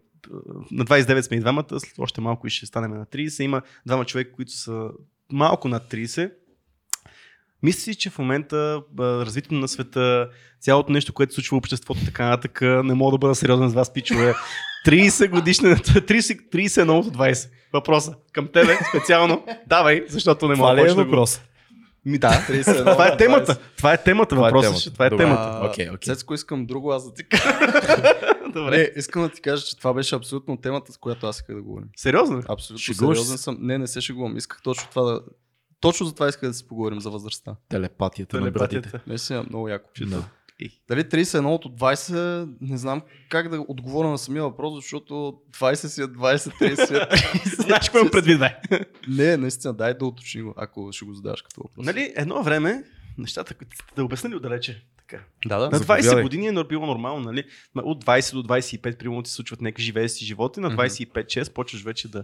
На 0.71 0.85
29 0.85 1.21
сме 1.21 1.37
и 1.37 1.39
двамата, 1.39 1.79
след 1.79 1.93
още 1.99 2.21
малко 2.21 2.47
и 2.47 2.49
ще 2.49 2.65
станем 2.65 2.91
на 2.91 3.05
30. 3.05 3.43
Има 3.43 3.61
двама 3.85 4.05
човека, 4.05 4.31
които 4.31 4.51
са 4.51 4.89
малко 5.31 5.67
над 5.67 5.83
30. 5.83 6.31
Мисля 7.63 7.79
си, 7.79 7.95
че 7.95 8.09
в 8.09 8.19
момента 8.19 8.81
развитието 8.99 9.55
на 9.55 9.67
света, 9.67 10.29
цялото 10.59 10.91
нещо, 10.91 11.13
което 11.13 11.31
се 11.31 11.35
случва 11.35 11.55
в 11.55 11.57
обществото, 11.57 12.05
така 12.05 12.25
нататък, 12.25 12.61
не 12.61 12.93
мога 12.93 13.11
да 13.11 13.17
бъда 13.17 13.35
сериозен 13.35 13.69
с 13.69 13.73
вас, 13.73 13.93
пичове. 13.93 14.33
30 14.85 15.29
годишна, 15.29 15.69
30, 15.69 16.49
30 16.49 16.81
е 16.81 16.85
новото 16.85 17.17
20. 17.17 17.49
Въпроса 17.73 18.13
към 18.31 18.47
тебе 18.47 18.77
специално. 18.89 19.45
Давай, 19.67 20.05
защото 20.09 20.47
не 20.47 20.55
мога 20.55 20.81
е 20.81 20.85
да 20.85 20.95
го- 20.95 21.01
въпрос? 21.01 21.41
Ми, 22.07 22.17
да, 22.17 22.29
31, 22.29 22.91
това 22.91 23.07
е 23.07 23.11
20. 23.11 23.17
темата. 23.17 23.57
Това 23.77 23.93
е 23.93 24.03
темата. 24.03 24.29
Това 24.29 24.47
е 24.47 24.51
Въпросът, 24.51 24.69
темата. 24.69 24.81
че 24.83 24.93
това 24.93 25.05
е 25.05 25.09
Добре. 25.09 25.23
темата. 25.23 25.41
А, 25.43 25.67
Окей, 25.67 25.89
окей. 25.89 26.13
Цецко, 26.13 26.33
искам 26.33 26.65
друго 26.65 26.91
аз 26.91 27.05
да 27.05 27.13
ти 27.13 27.23
кажа. 27.23 27.59
Добре. 28.53 28.77
Не, 28.77 28.91
искам 28.95 29.21
да 29.21 29.29
ти 29.29 29.41
кажа, 29.41 29.63
че 29.63 29.77
това 29.77 29.93
беше 29.93 30.15
абсолютно 30.15 30.57
темата, 30.57 30.93
с 30.93 30.97
която 30.97 31.27
аз 31.27 31.35
исках 31.35 31.55
да 31.55 31.61
говорим. 31.61 31.87
Сериозно? 31.97 32.43
Абсолютно 32.49 32.77
Шегуваш 32.79 33.17
сериозен 33.17 33.37
се? 33.37 33.43
съм. 33.43 33.57
Не, 33.59 33.77
не 33.77 33.87
се 33.87 34.01
шегувам. 34.01 34.37
Исках 34.37 34.61
точно 34.61 34.89
това 34.89 35.01
да... 35.03 35.21
Точно 35.79 36.05
за 36.05 36.13
това 36.13 36.27
исках 36.27 36.49
да 36.49 36.53
си 36.53 36.67
поговорим 36.67 36.99
за 36.99 37.09
възрастта. 37.09 37.55
Телепатията, 37.69 38.41
на 38.41 38.51
братите. 38.51 38.81
Телепатията. 38.81 38.99
Наистина 39.07 39.45
много 39.49 39.69
яко. 39.69 39.89
Да. 40.01 40.23
Дали 40.87 41.03
31 41.03 41.45
от 41.45 41.79
20, 41.79 42.49
не 42.61 42.77
знам 42.77 43.01
как 43.29 43.49
да 43.49 43.65
отговоря 43.67 44.07
на 44.09 44.17
самия 44.17 44.43
въпрос, 44.43 44.75
защото 44.75 45.13
20 45.51 45.73
си 45.87 46.01
е 46.01 46.05
20, 46.05 46.35
30 46.37 46.85
си 46.85 46.93
е 46.93 46.97
30. 46.97 47.61
Знаеш 47.65 47.85
какво 47.85 47.99
имам 47.99 48.11
предвид, 48.11 48.39
бе? 48.39 48.59
Не, 49.07 49.37
наистина, 49.37 49.73
дай 49.73 49.93
да 49.93 50.05
уточни 50.05 50.41
го, 50.41 50.53
ако 50.57 50.91
ще 50.91 51.05
го 51.05 51.13
задаваш 51.13 51.41
като 51.41 51.61
въпрос. 51.63 51.85
Нали, 51.85 52.13
едно 52.15 52.43
време, 52.43 52.83
нещата, 53.17 53.53
които 53.53 53.77
да 53.95 54.03
обясня 54.03 54.29
ли 54.29 54.35
отдалече? 54.35 54.83
Така. 54.97 55.23
Да, 55.45 55.59
да. 55.59 55.69
На 55.69 55.79
20 55.79 55.79
Заповядай. 55.79 56.23
години 56.23 56.47
е 56.47 56.63
било 56.63 56.85
нормално, 56.85 57.23
нали? 57.25 57.43
От 57.75 58.05
20 58.05 58.33
до 58.33 58.43
25, 58.43 58.97
примерно 58.97 59.23
ти 59.23 59.29
се 59.29 59.35
случват 59.35 59.61
някакви 59.61 59.83
живее 59.83 60.09
си 60.09 60.25
животи, 60.25 60.59
на 60.59 60.69
Мгм. 60.69 60.81
25-6 60.81 61.53
почваш 61.53 61.83
вече 61.83 62.07
да 62.11 62.23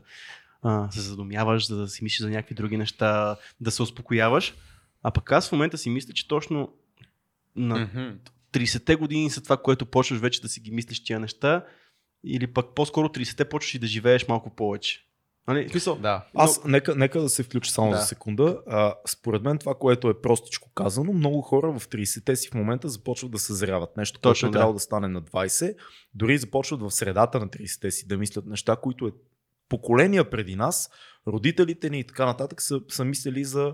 а, 0.62 0.92
се 0.92 1.02
задумяваш, 1.02 1.68
да, 1.68 1.76
да 1.76 1.88
си 1.88 2.04
мислиш 2.04 2.22
за 2.22 2.30
някакви 2.30 2.56
други 2.56 2.78
неща, 2.78 3.36
да 3.62 3.72
се 3.72 3.84
успокояваш. 3.84 4.54
А 5.04 5.12
пък 5.12 5.32
аз 5.32 5.50
в 5.50 5.52
момента 5.52 5.78
си 5.78 5.90
мисля, 5.90 6.14
че 6.14 6.28
точно 6.28 6.74
на 7.56 7.80
Мгм. 7.80 8.18
30-те 8.52 8.96
години 8.96 9.30
са 9.30 9.44
това, 9.44 9.58
което 9.58 9.86
почваш 9.86 10.20
вече 10.20 10.42
да 10.42 10.50
си 10.50 10.60
ги 10.60 10.72
мислиш 10.72 11.04
тия 11.04 11.20
неща, 11.20 11.66
или 12.26 12.48
пък 12.48 12.76
по-скоро 12.76 13.08
30-те 13.08 13.50
почваш 13.50 13.76
и 13.76 13.80
да 13.80 13.88
живееш 13.88 14.28
малко 14.28 14.56
повече. 14.56 15.00
Нали? 15.48 15.70
Смисъл, 15.70 15.96
Да. 15.96 16.26
Аз, 16.34 16.64
нека, 16.66 16.96
нека 16.96 17.22
да 17.22 17.30
се 17.30 17.44
включа 17.44 17.72
само 17.72 17.92
Да. 17.92 17.98
за 17.98 18.04
секунда. 18.04 18.62
А, 18.68 18.96
според 19.08 19.42
мен 19.42 19.58
това, 19.58 19.76
което 19.76 20.10
е 20.10 20.22
простичко 20.22 20.72
казано, 20.76 21.14
много 21.14 21.42
хора 21.42 21.80
в 21.80 21.88
30-те 21.88 22.36
си 22.36 22.50
в 22.50 22.54
момента 22.54 22.90
започват 22.90 23.32
да 23.32 23.40
съзряват. 23.40 23.98
Нещо, 23.98 24.20
което 24.20 24.30
Точно, 24.34 24.48
е 24.48 24.52
да. 24.52 24.54
трябвало 24.54 24.74
да 24.74 24.80
стане 24.80 25.08
на 25.08 25.22
20, 25.22 25.76
дори 26.14 26.38
започват 26.38 26.82
в 26.82 26.92
средата 26.92 27.40
на 27.40 27.48
30-те 27.48 27.92
си 27.92 28.08
да 28.08 28.18
мислят 28.18 28.46
неща, 28.46 28.76
които 28.76 29.08
е 29.08 29.12
поколения 29.70 30.30
преди 30.30 30.56
нас, 30.56 30.90
родителите 31.28 31.90
ни 31.90 32.00
и 32.00 32.04
така 32.04 32.26
нататък 32.26 32.62
са, 32.62 32.82
са 32.90 33.06
мислили 33.06 33.44
за, 33.44 33.74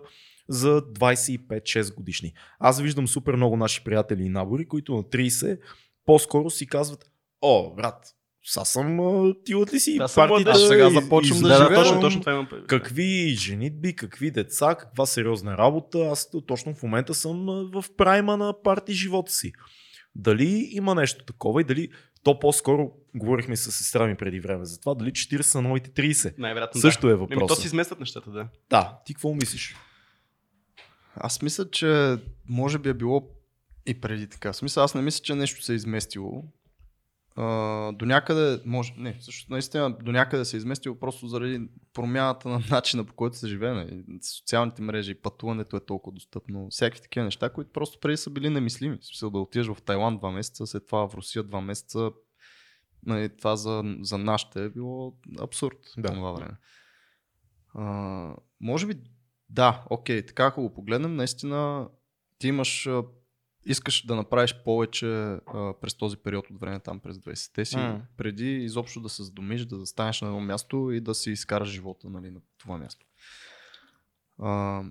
за 0.49 0.81
25-6 0.81 1.95
годишни. 1.95 2.33
Аз 2.59 2.81
виждам 2.81 3.07
супер 3.07 3.35
много 3.35 3.57
наши 3.57 3.83
приятели 3.83 4.23
и 4.23 4.29
набори, 4.29 4.65
които 4.65 4.95
на 4.95 5.03
30 5.03 5.59
по-скоро 6.05 6.49
си 6.49 6.67
казват, 6.67 7.05
о, 7.41 7.75
брат, 7.75 8.15
са 8.43 8.65
съм, 8.65 8.99
ти 9.45 9.55
от 9.55 9.73
ли 9.73 9.79
си 9.79 9.97
Аз 10.01 10.13
съм 10.13 10.21
партията 10.21 10.51
младеж, 10.51 10.67
сега 10.67 10.89
започвам 10.89 11.41
да 11.41 11.47
да, 11.47 11.57
да, 11.57 11.63
живея, 11.63 11.79
точно, 11.79 11.95
но- 11.95 12.01
точно 12.01 12.21
това 12.21 12.31
имам. 12.31 12.47
предвид. 12.49 12.67
Какви 12.67 13.35
женитби, 13.39 13.95
какви 13.95 14.31
деца, 14.31 14.75
каква 14.75 15.05
сериозна 15.05 15.57
работа. 15.57 15.99
Аз 15.99 16.29
точно 16.47 16.75
в 16.75 16.83
момента 16.83 17.13
съм 17.13 17.45
в 17.73 17.85
прайма 17.97 18.37
на 18.37 18.61
парти 18.63 18.93
живота 18.93 19.31
си. 19.31 19.51
Дали 20.15 20.69
има 20.71 20.95
нещо 20.95 21.25
такова 21.25 21.61
и 21.61 21.63
дали 21.63 21.89
то 22.23 22.39
по-скоро, 22.39 22.91
говорихме 23.15 23.55
с 23.57 23.71
сестра 23.71 24.07
ми 24.07 24.15
преди 24.15 24.39
време 24.39 24.65
за 24.65 24.79
това, 24.79 24.95
дали 24.95 25.11
40 25.11 25.41
са 25.41 25.61
новите 25.61 25.89
30. 25.89 26.33
Най-вероятно 26.37 26.81
Също 26.81 27.07
е 27.07 27.09
да. 27.09 27.17
Еми, 27.17 27.27
то 27.27 27.39
въпросът. 27.39 27.61
си 27.61 27.67
изместват 27.67 27.99
нещата, 27.99 28.31
да. 28.31 28.47
Да, 28.69 28.99
ти 29.05 29.13
какво 29.13 29.33
мислиш? 29.33 29.75
Аз 31.19 31.41
мисля, 31.41 31.71
че 31.71 32.17
може 32.49 32.79
би 32.79 32.89
е 32.89 32.93
било 32.93 33.29
и 33.85 34.01
преди 34.01 34.27
така. 34.27 34.53
В 34.53 34.55
смисъл, 34.55 34.83
аз 34.83 34.95
не 34.95 35.01
мисля, 35.01 35.23
че 35.23 35.35
нещо 35.35 35.63
се 35.63 35.73
е 35.73 35.75
изместило. 35.75 36.43
А, 37.35 37.91
до 37.91 38.05
някъде, 38.05 38.61
може, 38.65 38.93
не, 38.97 39.17
също 39.21 39.51
наистина 39.51 39.97
до 40.03 40.11
някъде 40.11 40.45
се 40.45 40.57
е 40.57 40.59
изместило 40.59 40.99
просто 40.99 41.27
заради 41.27 41.67
промяната 41.93 42.49
на 42.49 42.61
начина 42.71 43.05
по 43.05 43.13
който 43.13 43.37
се 43.37 43.47
живее. 43.47 43.73
нали. 43.73 44.03
Социалните 44.21 44.81
мрежи, 44.81 45.15
пътуването 45.15 45.77
е 45.77 45.85
толкова 45.85 46.13
достъпно, 46.13 46.67
всякакви 46.69 47.01
такива 47.01 47.25
неща, 47.25 47.49
които 47.49 47.71
просто 47.71 47.99
преди 47.99 48.17
са 48.17 48.29
били 48.29 48.49
немислими. 48.49 48.97
В 48.97 49.05
смисъл 49.05 49.29
да 49.29 49.39
отидеш 49.39 49.67
в 49.67 49.81
Тайланд 49.85 50.19
два 50.19 50.31
месеца, 50.31 50.67
след 50.67 50.85
това 50.85 51.09
в 51.09 51.15
Русия 51.15 51.43
два 51.43 51.61
месеца. 51.61 52.11
Нали, 53.05 53.37
това 53.37 53.55
за, 53.55 53.83
за 54.01 54.17
нашите 54.17 54.63
е 54.63 54.69
било 54.69 55.13
абсурд 55.39 55.77
да. 55.97 56.13
това 56.13 56.31
време. 56.31 56.57
А, 57.73 58.35
може 58.61 58.87
би 58.87 58.93
да, 59.49 59.83
окей, 59.89 60.25
така 60.25 60.45
ако 60.45 60.61
го 60.61 60.73
погледнем, 60.73 61.15
наистина 61.15 61.89
ти 62.37 62.47
имаш, 62.47 62.89
искаш 63.65 64.05
да 64.05 64.15
направиш 64.15 64.55
повече 64.65 65.07
а, 65.07 65.39
през 65.81 65.95
този 65.95 66.17
период 66.17 66.49
от 66.49 66.59
време, 66.59 66.79
там 66.79 66.99
през 66.99 67.17
20-те 67.17 67.65
си, 67.65 67.77
М. 67.77 68.01
преди 68.17 68.55
изобщо 68.55 69.01
да 69.01 69.09
се 69.09 69.23
задумиш, 69.23 69.65
да 69.65 69.77
застанеш 69.79 70.21
на 70.21 70.27
едно 70.27 70.39
място 70.39 70.91
и 70.91 71.01
да 71.01 71.15
си 71.15 71.31
изкараш 71.31 71.69
живота 71.69 72.09
нали, 72.09 72.31
на 72.31 72.39
това 72.57 72.77
място. 72.77 73.05
А, 74.39 74.83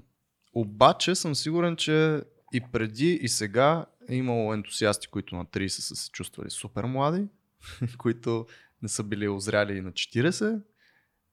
Обаче 0.52 1.14
съм 1.14 1.34
сигурен, 1.34 1.76
че 1.76 2.22
и 2.52 2.60
преди 2.72 3.12
и 3.12 3.28
сега 3.28 3.86
е 4.08 4.14
имало 4.14 4.54
ентусиасти, 4.54 5.08
които 5.08 5.36
на 5.36 5.46
30 5.46 5.68
са 5.68 5.96
се 5.96 6.10
чувствали 6.10 6.50
супер 6.50 6.84
млади, 6.84 7.26
които 7.98 8.46
не 8.82 8.88
са 8.88 9.02
били 9.02 9.28
озряли 9.28 9.76
и 9.76 9.80
на 9.80 9.92
40. 9.92 10.60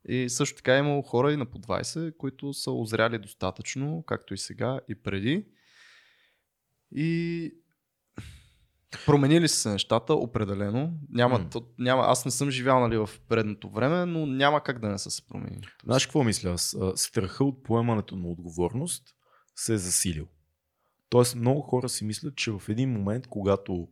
И 0.07 0.29
също 0.29 0.55
така 0.55 0.75
е 0.75 0.79
имало 0.79 1.01
хора 1.01 1.33
и 1.33 1.37
на 1.37 1.45
по 1.45 1.59
20, 1.59 2.17
които 2.17 2.53
са 2.53 2.71
озряли 2.71 3.19
достатъчно, 3.19 4.03
както 4.07 4.33
и 4.33 4.37
сега 4.37 4.79
и 4.89 4.95
преди. 4.95 5.45
И 6.91 7.51
променили 9.05 9.47
са 9.47 9.55
се 9.55 9.69
нещата, 9.69 10.13
определено. 10.13 10.93
Няма, 11.09 11.39
М. 11.39 11.49
то, 11.49 11.67
няма, 11.79 12.03
аз 12.03 12.25
не 12.25 12.31
съм 12.31 12.51
живял 12.51 12.79
нали, 12.79 12.97
в 12.97 13.09
предното 13.27 13.69
време, 13.69 14.05
но 14.05 14.25
няма 14.25 14.63
как 14.63 14.79
да 14.79 14.89
не 14.89 14.97
са 14.97 15.11
се 15.11 15.27
променили. 15.27 15.67
Знаеш 15.83 16.05
какво 16.05 16.23
мисля 16.23 16.49
аз? 16.49 16.75
Страха 16.95 17.43
от 17.43 17.63
поемането 17.63 18.15
на 18.15 18.27
отговорност 18.27 19.03
се 19.55 19.73
е 19.73 19.77
засилил. 19.77 20.27
Тоест 21.09 21.35
много 21.35 21.61
хора 21.61 21.89
си 21.89 22.05
мислят, 22.05 22.35
че 22.35 22.51
в 22.51 22.61
един 22.69 22.91
момент, 22.91 23.27
когато 23.27 23.87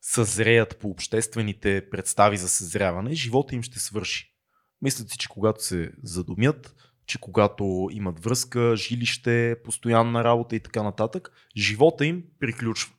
съзреят 0.00 0.78
по 0.78 0.88
обществените 0.88 1.90
представи 1.90 2.36
за 2.36 2.48
съзряване, 2.48 3.14
живота 3.14 3.54
им 3.54 3.62
ще 3.62 3.78
свърши. 3.78 4.35
Мислят 4.82 5.10
си, 5.10 5.18
че 5.18 5.28
когато 5.28 5.64
се 5.64 5.92
задумят, 6.02 6.76
че 7.06 7.18
когато 7.20 7.88
имат 7.92 8.24
връзка, 8.24 8.76
жилище, 8.76 9.56
постоянна 9.64 10.24
работа 10.24 10.56
и 10.56 10.60
така 10.60 10.82
нататък, 10.82 11.32
живота 11.56 12.06
им 12.06 12.24
приключва. 12.40 12.94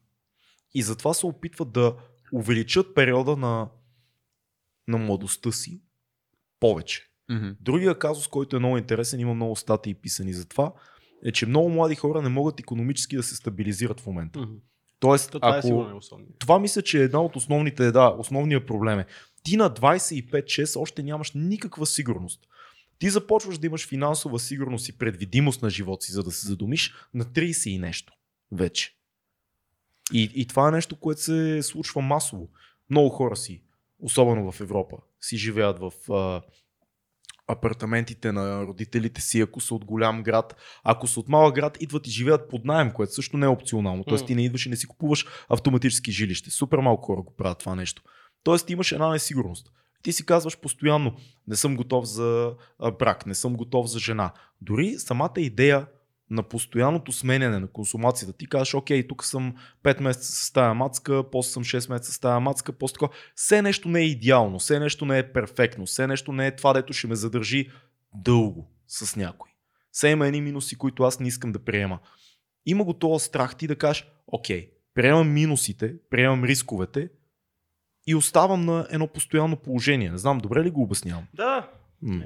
И 0.74 0.82
затова 0.82 1.14
се 1.14 1.26
опитват 1.26 1.72
да 1.72 1.96
увеличат 2.34 2.96
периода 2.96 3.38
на, 3.38 3.70
на 4.88 4.98
младостта 4.98 5.52
си 5.52 5.82
повече. 6.60 7.04
Mm-hmm. 7.32 7.56
Другия 7.62 8.00
казус, 8.00 8.28
който 8.28 8.56
е 8.56 8.60
много 8.60 8.78
интересен, 8.78 9.20
има 9.20 9.34
много 9.34 9.56
статии 9.56 9.94
писани 9.94 10.34
за 10.34 10.48
това, 10.48 10.74
е, 11.26 11.32
че 11.32 11.46
много 11.46 11.70
млади 11.70 11.96
хора 11.96 12.22
не 12.22 12.30
могат 12.30 12.60
економически 12.60 13.16
да 13.16 13.24
се 13.24 13.36
стабилизират 13.36 14.00
в 14.00 14.06
момента. 14.06 14.40
Мгм. 14.40 14.56
Тоест, 15.00 15.32
То, 15.32 15.40
това 15.40 15.56
е 15.56 15.60
ако... 15.60 15.68
сигурно 15.68 15.88
най-особено. 15.88 16.28
Това 16.40 16.60
мисля, 16.60 16.82
че 16.82 17.00
е 17.00 17.04
една 17.04 17.22
от 17.22 17.36
основните, 17.36 17.92
да, 17.92 18.16
основния 18.18 18.66
проблем 18.66 19.00
е. 19.00 19.06
Ти 19.44 19.58
на 19.58 19.70
25-6 19.70 20.80
още 20.80 21.04
нямаш 21.04 21.32
никаква 21.36 21.86
сигурност. 21.86 22.48
Ти 23.00 23.10
започваш 23.10 23.58
да 23.58 23.68
имаш 23.68 23.88
финансова 23.88 24.40
сигурност 24.40 24.90
и 24.90 24.98
предвидимост 24.98 25.62
на 25.62 25.70
живота 25.70 26.06
си, 26.06 26.12
за 26.12 26.24
да 26.24 26.32
се 26.32 26.48
задумиш 26.48 26.94
на 27.14 27.26
30 27.26 27.70
и 27.70 27.80
нещо 27.80 28.14
вече. 28.52 28.94
И, 30.14 30.32
и 30.36 30.48
това 30.48 30.68
е 30.68 30.72
нещо, 30.72 30.96
което 30.96 31.22
се 31.22 31.64
случва 31.64 32.02
масово. 32.02 32.50
Много 32.90 33.10
хора 33.10 33.36
си, 33.36 33.64
особено 34.00 34.52
в 34.52 34.62
Европа, 34.62 34.98
си 35.22 35.38
живеят 35.38 35.80
в 35.80 36.12
а, 36.12 36.42
апартаментите 37.48 38.32
на 38.32 38.62
родителите 38.62 39.22
си, 39.22 39.42
ако 39.42 39.62
са 39.62 39.76
от 39.76 39.86
голям 39.86 40.24
град. 40.24 40.56
Ако 40.84 41.08
са 41.08 41.20
от 41.20 41.30
малък 41.30 41.56
град, 41.56 41.78
идват 41.82 42.08
и 42.08 42.12
живеят 42.12 42.50
под 42.50 42.66
найем, 42.66 42.92
което 42.92 43.14
също 43.14 43.38
не 43.38 43.46
е 43.46 43.50
опционално. 43.50 44.04
Тоест 44.04 44.26
ти 44.26 44.36
не 44.36 44.46
идваш 44.46 44.66
и 44.66 44.70
не 44.70 44.76
си 44.76 44.88
купуваш 44.88 45.26
автоматически 45.50 46.12
жилище. 46.12 46.50
Супер 46.50 46.78
малко 46.78 47.06
хора 47.06 47.22
го 47.22 47.36
правят 47.36 47.60
това 47.60 47.76
нещо. 47.76 48.02
Тоест 48.44 48.68
ти 48.68 48.74
имаш 48.74 48.92
една 48.92 49.10
несигурност. 49.10 49.72
Ти 50.04 50.14
си 50.14 50.26
казваш 50.26 50.60
постоянно, 50.60 51.16
не 51.48 51.56
съм 51.56 51.76
готов 51.76 52.06
за 52.06 52.54
брак, 53.00 53.26
не 53.26 53.36
съм 53.36 53.56
готов 53.56 53.88
за 53.88 54.00
жена. 54.00 54.32
Дори 54.62 55.00
самата 55.00 55.34
идея 55.38 55.86
на 56.30 56.44
постоянното 56.44 57.12
сменяне 57.12 57.60
на 57.60 57.68
консумацията. 57.68 58.34
Ти 58.34 58.48
кажеш, 58.48 58.74
окей, 58.74 59.08
тук 59.08 59.26
съм 59.26 59.56
5 59.84 60.02
месеца 60.02 60.32
с 60.32 60.52
тая 60.52 60.74
мацка, 60.74 61.24
после 61.32 61.52
съм 61.52 61.64
6 61.64 61.90
месеца 61.90 62.12
с 62.14 62.20
тая 62.20 62.40
мацка, 62.40 62.74
после 62.74 62.94
такова. 62.94 63.14
Все 63.36 63.62
нещо 63.62 63.90
не 63.90 64.00
е 64.00 64.06
идеално, 64.06 64.60
все 64.60 64.80
нещо 64.80 65.06
не 65.06 65.20
е 65.20 65.34
перфектно, 65.34 65.86
все 65.86 66.08
нещо 66.08 66.32
не 66.32 66.48
е 66.48 66.56
това, 66.56 66.74
дето 66.74 66.94
ще 66.94 67.08
ме 67.08 67.16
задържи 67.16 67.70
дълго 68.14 68.72
с 68.88 69.16
някой. 69.16 69.50
Все 69.92 70.10
има 70.10 70.28
едни 70.28 70.42
минуси, 70.42 70.76
които 70.76 71.04
аз 71.04 71.20
не 71.20 71.28
искам 71.28 71.52
да 71.52 71.60
приема. 71.60 72.00
Има 72.66 72.84
го 72.84 72.94
този 72.94 73.26
страх 73.26 73.56
ти 73.56 73.68
да 73.68 73.76
кажеш, 73.76 74.08
окей, 74.28 74.72
приемам 74.94 75.34
минусите, 75.34 75.96
приемам 76.10 76.44
рисковете 76.44 77.10
и 78.08 78.16
оставам 78.16 78.66
на 78.66 78.88
едно 78.92 79.08
постоянно 79.08 79.58
положение. 79.58 80.12
Не 80.12 80.18
знам, 80.18 80.38
добре 80.38 80.64
ли 80.64 80.70
го 80.70 80.84
обяснявам? 80.84 81.28
Да, 81.34 81.70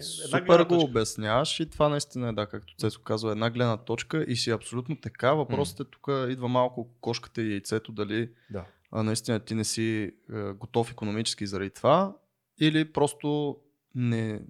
Супер 0.01 0.41
гледна 0.41 0.65
го 0.65 0.83
обясняваш 0.83 1.59
и 1.59 1.69
това 1.69 1.89
наистина 1.89 2.29
е, 2.29 2.33
да, 2.33 2.45
както 2.45 2.75
Цецо 2.75 3.01
казва, 3.01 3.31
една 3.31 3.49
гледна 3.49 3.77
точка 3.77 4.25
и 4.27 4.35
си 4.35 4.51
абсолютно 4.51 4.95
така. 4.95 5.33
Въпросът 5.33 5.79
е 5.79 5.83
тук 5.83 6.07
идва 6.29 6.47
малко 6.47 6.89
кошката 7.01 7.41
и 7.41 7.51
яйцето, 7.51 7.91
дали 7.91 8.29
Да. 8.49 8.65
а, 8.91 9.03
наистина 9.03 9.39
ти 9.39 9.55
не 9.55 9.63
си 9.63 10.11
е, 10.33 10.41
готов 10.51 10.91
економически 10.91 11.47
заради 11.47 11.69
това 11.69 12.15
или 12.59 12.91
просто 12.91 13.57
не 13.95 14.41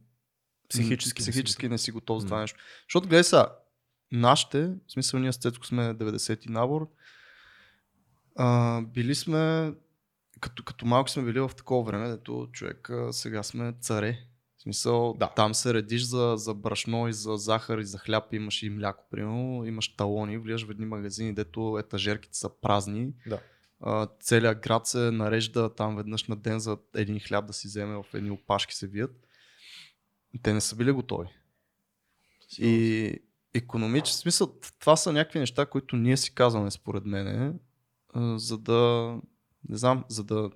Психически 0.70 1.22
психически 1.22 1.70
не 1.70 1.78
си 1.78 1.92
готов 1.92 2.20
за 2.20 2.26
това 2.26 2.42
нещо. 2.42 2.60
Защото 2.88 3.08
гледай 3.08 3.24
сега, 3.24 3.56
нашите, 4.12 4.68
в 4.68 4.92
смисъл 4.92 5.20
ние 5.20 5.34
с 5.34 5.38
Цецко 5.38 5.66
сме 5.66 5.84
90-ти 5.84 6.52
набор, 6.52 6.90
а, 8.36 8.82
били 8.82 9.16
сме, 9.16 9.74
като, 10.40 10.64
като 10.64 10.86
малки 10.86 11.12
сме 11.12 11.24
били 11.24 11.40
в 11.40 11.52
такова 11.58 11.84
време, 11.84 12.10
дето 12.10 12.50
човек 12.52 12.90
а, 12.90 13.14
сега 13.14 13.44
сме 13.44 13.74
царе. 13.82 14.26
В 14.62 14.64
смисъл, 14.64 15.16
Да. 15.20 15.28
там 15.36 15.54
се 15.54 15.74
редиш 15.74 16.04
за, 16.04 16.34
за 16.38 16.54
брашно 16.54 17.08
и 17.08 17.14
за 17.14 17.38
захар 17.38 17.78
и 17.78 17.86
за 17.86 17.98
хляб, 17.98 18.34
имаш 18.34 18.64
и 18.64 18.70
мляко, 18.70 19.06
примерно, 19.12 19.66
имаш 19.66 19.96
талони, 19.96 20.38
влизаш 20.38 20.68
в 20.68 20.72
едни 20.72 20.86
магазини, 20.86 21.34
дето 21.34 21.78
етажерките 21.80 22.38
са 22.38 22.50
празни. 22.62 23.14
Да. 23.28 23.40
А, 23.80 24.08
целият 24.20 24.60
град 24.60 24.88
се 24.88 24.98
нарежда 24.98 25.76
там 25.76 25.96
веднъж 25.96 26.24
на 26.24 26.36
ден 26.36 26.60
за 26.60 26.78
един 26.96 27.20
хляб 27.20 27.46
да 27.46 27.54
си 27.54 27.68
вземе 27.68 27.96
в 27.96 28.06
едни 28.14 28.32
опашки 28.32 28.76
се 28.76 28.88
вият. 28.88 29.28
Те 30.42 30.54
не 30.54 30.62
са 30.62 30.76
били 30.76 30.92
готови. 30.92 31.28
И 32.58 33.14
економически 33.54 34.22
смисъл, 34.22 34.60
това 34.80 34.96
са 34.96 35.14
някакви 35.14 35.40
неща, 35.40 35.66
които 35.66 35.96
ние 35.96 36.18
си 36.18 36.36
казваме 36.36 36.72
според 36.72 37.06
мен, 37.06 37.60
за 38.16 38.58
да, 38.58 39.16
не 39.70 39.78
знам, 39.78 40.04
за 40.08 40.24
да... 40.24 40.52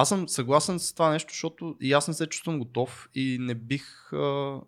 Аз 0.00 0.08
съм 0.08 0.28
съгласен 0.28 0.78
с 0.78 0.92
това 0.92 1.10
нещо, 1.10 1.32
защото 1.32 1.76
и 1.80 1.92
аз 1.92 2.08
не 2.08 2.14
се 2.14 2.26
чувствам 2.26 2.58
готов 2.58 3.08
и 3.14 3.38
не 3.40 3.54
бих 3.54 4.12
а, 4.12 4.60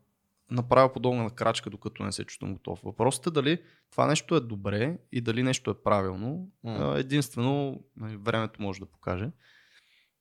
направил 0.50 0.92
подобна 0.92 1.30
крачка, 1.30 1.70
докато 1.70 2.02
не 2.02 2.12
се 2.12 2.24
чувствам 2.24 2.52
готов. 2.52 2.80
Въпросът 2.84 3.26
е 3.26 3.30
дали 3.30 3.62
това 3.90 4.06
нещо 4.06 4.36
е 4.36 4.40
добре 4.40 4.98
и 5.12 5.20
дали 5.20 5.42
нещо 5.42 5.70
е 5.70 5.82
правилно. 5.82 6.50
А, 6.64 6.98
единствено, 6.98 7.84
нали, 7.96 8.16
времето 8.16 8.62
може 8.62 8.80
да 8.80 8.86
покаже. 8.86 9.30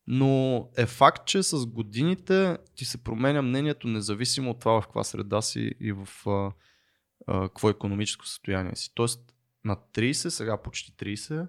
Но 0.08 0.70
е 0.78 0.86
факт, 0.86 1.28
че 1.28 1.44
с 1.44 1.66
годините 1.66 2.58
ти 2.76 2.86
се 2.86 3.04
променя 3.04 3.42
мнението, 3.42 3.88
независимо 3.88 4.52
от 4.52 4.60
това 4.60 4.82
в 4.82 4.86
каква 4.86 5.04
среда 5.04 5.42
си 5.42 5.72
и 5.80 5.92
в 5.92 6.08
а, 6.28 6.52
а, 7.28 7.42
какво 7.42 7.70
економическо 7.70 8.28
състояние 8.28 8.76
си. 8.76 8.92
Тоест 8.96 9.34
на 9.66 9.76
30, 9.94 10.30
сега 10.30 10.58
почти 10.58 10.92
30, 10.92 11.48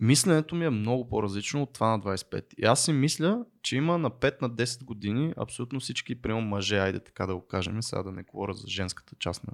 мисленето 0.00 0.54
ми 0.54 0.64
е 0.64 0.70
много 0.70 1.08
по-различно 1.08 1.62
от 1.62 1.72
това 1.72 1.88
на 1.88 2.00
25. 2.00 2.54
И 2.54 2.64
аз 2.64 2.84
си 2.84 2.92
мисля, 2.92 3.44
че 3.62 3.76
има 3.76 3.98
на 3.98 4.10
5 4.10 4.42
на 4.42 4.50
10 4.50 4.84
години 4.84 5.34
абсолютно 5.36 5.80
всички, 5.80 6.22
примерно 6.22 6.46
мъже, 6.46 6.78
айде 6.78 7.00
така 7.00 7.26
да 7.26 7.34
го 7.34 7.46
кажем, 7.46 7.82
сега 7.82 8.02
да 8.02 8.12
не 8.12 8.22
говоря 8.22 8.54
за 8.54 8.68
женската 8.68 9.16
част 9.18 9.46
на 9.46 9.52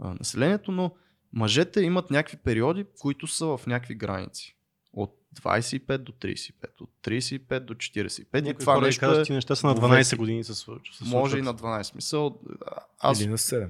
а, 0.00 0.14
населението, 0.14 0.72
но 0.72 0.94
мъжете 1.32 1.80
имат 1.80 2.10
някакви 2.10 2.36
периоди, 2.36 2.86
които 3.00 3.26
са 3.26 3.46
в 3.46 3.60
някакви 3.66 3.94
граници. 3.94 4.56
От 4.92 5.16
25 5.40 5.98
до 5.98 6.12
35, 6.12 6.80
от 6.80 6.90
35 7.02 7.60
до 7.60 7.74
45. 7.74 8.38
и 8.38 8.42
Някои 8.42 8.60
това 8.60 8.74
хора 8.74 8.86
нещо 8.86 9.00
казват, 9.00 9.24
е, 9.24 9.26
че 9.26 9.32
неща 9.32 9.56
са 9.56 9.66
на 9.66 9.74
вовеки. 9.74 10.04
12 10.04 10.16
години 10.16 10.44
се 10.44 10.54
случват. 10.54 11.08
може 11.08 11.38
и 11.38 11.42
на 11.42 11.54
12. 11.54 11.94
Мисъл, 11.94 12.40
аз 12.98 13.20
Или 13.20 13.28
на 13.28 13.38
7. 13.38 13.68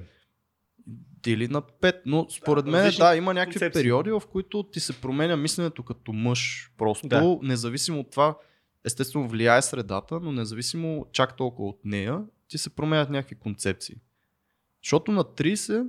Или 1.27 1.47
на 1.47 1.61
5, 1.61 2.01
но 2.05 2.27
според 2.29 2.65
Да, 2.65 2.71
мен 2.71 2.93
да, 2.97 3.15
има 3.15 3.33
някакви 3.33 3.53
концепции. 3.59 3.81
периоди, 3.83 4.11
в 4.11 4.21
които 4.31 4.63
ти 4.63 4.79
се 4.79 5.01
променя 5.01 5.35
мисленето 5.37 5.83
като 5.83 6.13
мъж. 6.13 6.71
Просто, 6.77 7.07
Да. 7.07 7.37
независимо 7.41 7.99
от 7.99 8.11
това, 8.11 8.37
естествено 8.85 9.27
влияе 9.27 9.61
средата, 9.61 10.19
но 10.19 10.31
независимо 10.31 11.05
чак 11.11 11.37
толкова 11.37 11.69
от 11.69 11.79
нея, 11.85 12.21
ти 12.47 12.57
се 12.57 12.69
променят 12.69 13.09
някакви 13.09 13.35
концепции. 13.35 13.95
Защото 14.83 15.11
на 15.11 15.23
30, 15.23 15.87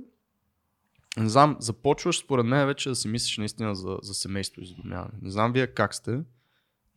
не 1.17 1.29
знам, 1.29 1.57
започваш 1.59 2.17
според 2.19 2.45
мен 2.45 2.67
вече 2.67 2.89
да 2.89 2.95
си 2.95 3.07
мислиш 3.07 3.37
наистина 3.37 3.75
за, 3.75 3.97
за 4.01 4.13
семейство 4.13 4.61
и 4.61 4.65
за 4.65 4.73
домяване. 4.75 5.13
Не 5.21 5.31
знам 5.31 5.53
вие 5.53 5.67
как 5.67 5.95
сте, 5.95 6.19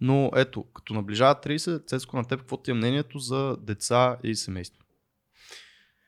но 0.01 0.31
ето, 0.37 0.65
като 0.65 0.95
наближава 0.95 1.35
30, 1.35 1.87
Цецко 1.87 2.17
на 2.17 2.25
теб, 2.25 2.41
какво 2.41 2.57
ти 2.57 2.71
е 2.71 2.75
мнението 2.75 3.19
за 3.19 3.57
деца 3.61 4.17
и 4.25 4.35
семейство? 4.35 4.82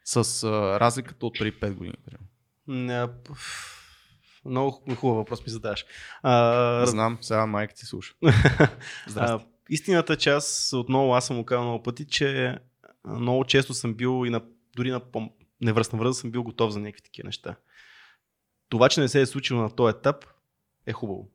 С 0.05 0.45
а, 0.45 0.81
разликата 0.81 1.27
от 1.27 1.39
преди 1.39 1.53
5 1.53 1.75
години. 1.75 1.95
Не, 2.67 3.07
Много 4.45 4.83
хубав 4.97 5.17
въпрос 5.17 5.47
ми 5.47 5.49
задаш. 5.49 5.85
А, 6.23 6.87
Знам, 6.87 7.19
сега 7.21 7.47
майка 7.47 7.75
ти 7.75 7.87
слуша. 7.87 8.15
А, 9.17 9.41
истината 9.69 10.17
част, 10.17 10.73
отново 10.73 11.15
аз 11.15 11.27
съм 11.27 11.37
го 11.37 11.45
казал 11.45 11.65
много 11.65 11.83
пъти, 11.83 12.07
че 12.07 12.59
много 13.07 13.45
често 13.45 13.75
съм 13.75 13.95
бил 13.95 14.27
и 14.27 14.31
на, 14.31 14.43
дори 14.77 14.91
на 14.91 15.01
невръстна 15.61 15.99
възраст 15.99 16.21
съм 16.21 16.31
бил 16.31 16.43
готов 16.43 16.73
за 16.73 16.81
някакви 16.81 17.03
такива 17.03 17.27
неща. 17.27 17.57
Това, 18.69 18.89
че 18.89 19.01
не 19.01 19.09
се 19.09 19.21
е 19.21 19.27
случило 19.27 19.63
на 19.63 19.71
този 19.71 19.97
етап, 19.97 20.25
е 20.87 20.93
хубаво. 20.93 21.29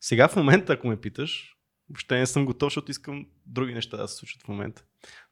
Сега 0.00 0.28
в 0.28 0.36
момента, 0.36 0.72
ако 0.72 0.88
ме 0.88 1.00
питаш, 1.00 1.56
въобще 1.90 2.18
не 2.18 2.26
съм 2.26 2.44
готов, 2.44 2.66
защото 2.66 2.90
искам 2.90 3.26
други 3.46 3.74
неща 3.74 3.96
да 3.96 4.08
се 4.08 4.16
случат 4.16 4.42
в 4.42 4.48
момента. 4.48 4.84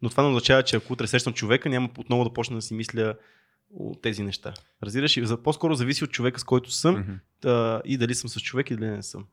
Но 0.02 0.08
това 0.08 0.22
не 0.22 0.28
означава, 0.28 0.62
че 0.62 0.76
ако 0.76 0.92
утре 0.92 1.06
срещам 1.06 1.32
човека, 1.32 1.68
няма 1.68 1.88
отново 1.98 2.24
да 2.24 2.32
почна 2.32 2.56
да 2.56 2.62
си 2.62 2.74
мисля 2.74 3.14
от 3.70 4.02
тези 4.02 4.22
неща. 4.22 4.54
Разбираш, 4.82 5.16
и 5.16 5.26
за- 5.26 5.42
по-скоро 5.42 5.74
зависи 5.74 6.04
от 6.04 6.10
човека, 6.10 6.40
с 6.40 6.44
който 6.44 6.70
съм 6.70 6.94
Мгм. 6.94 7.12
а, 7.44 7.82
и 7.84 7.96
дали 7.96 8.14
съм 8.14 8.30
с 8.30 8.40
човек 8.40 8.70
или 8.70 8.80
не 8.80 9.02
съм. 9.02 9.26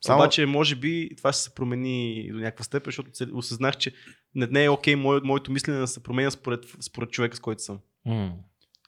Само- 0.00 0.18
Обаче, 0.18 0.46
може 0.46 0.76
би 0.76 1.10
това 1.16 1.32
ще 1.32 1.42
се 1.42 1.54
промени 1.54 2.28
до 2.32 2.38
някаква 2.38 2.64
степен, 2.64 2.88
защото 2.88 3.10
осъзнах, 3.32 3.76
че 3.76 3.92
не, 4.34 4.46
не 4.46 4.64
е 4.64 4.70
окей 4.70 4.96
мое, 4.96 5.20
моето 5.24 5.52
мислене 5.52 5.78
да 5.78 5.86
се 5.86 6.02
променя 6.02 6.30
според, 6.30 6.64
според 6.80 7.10
човека, 7.10 7.36
с 7.36 7.40
който 7.40 7.62
съм. 7.62 7.78
М. 8.04 8.32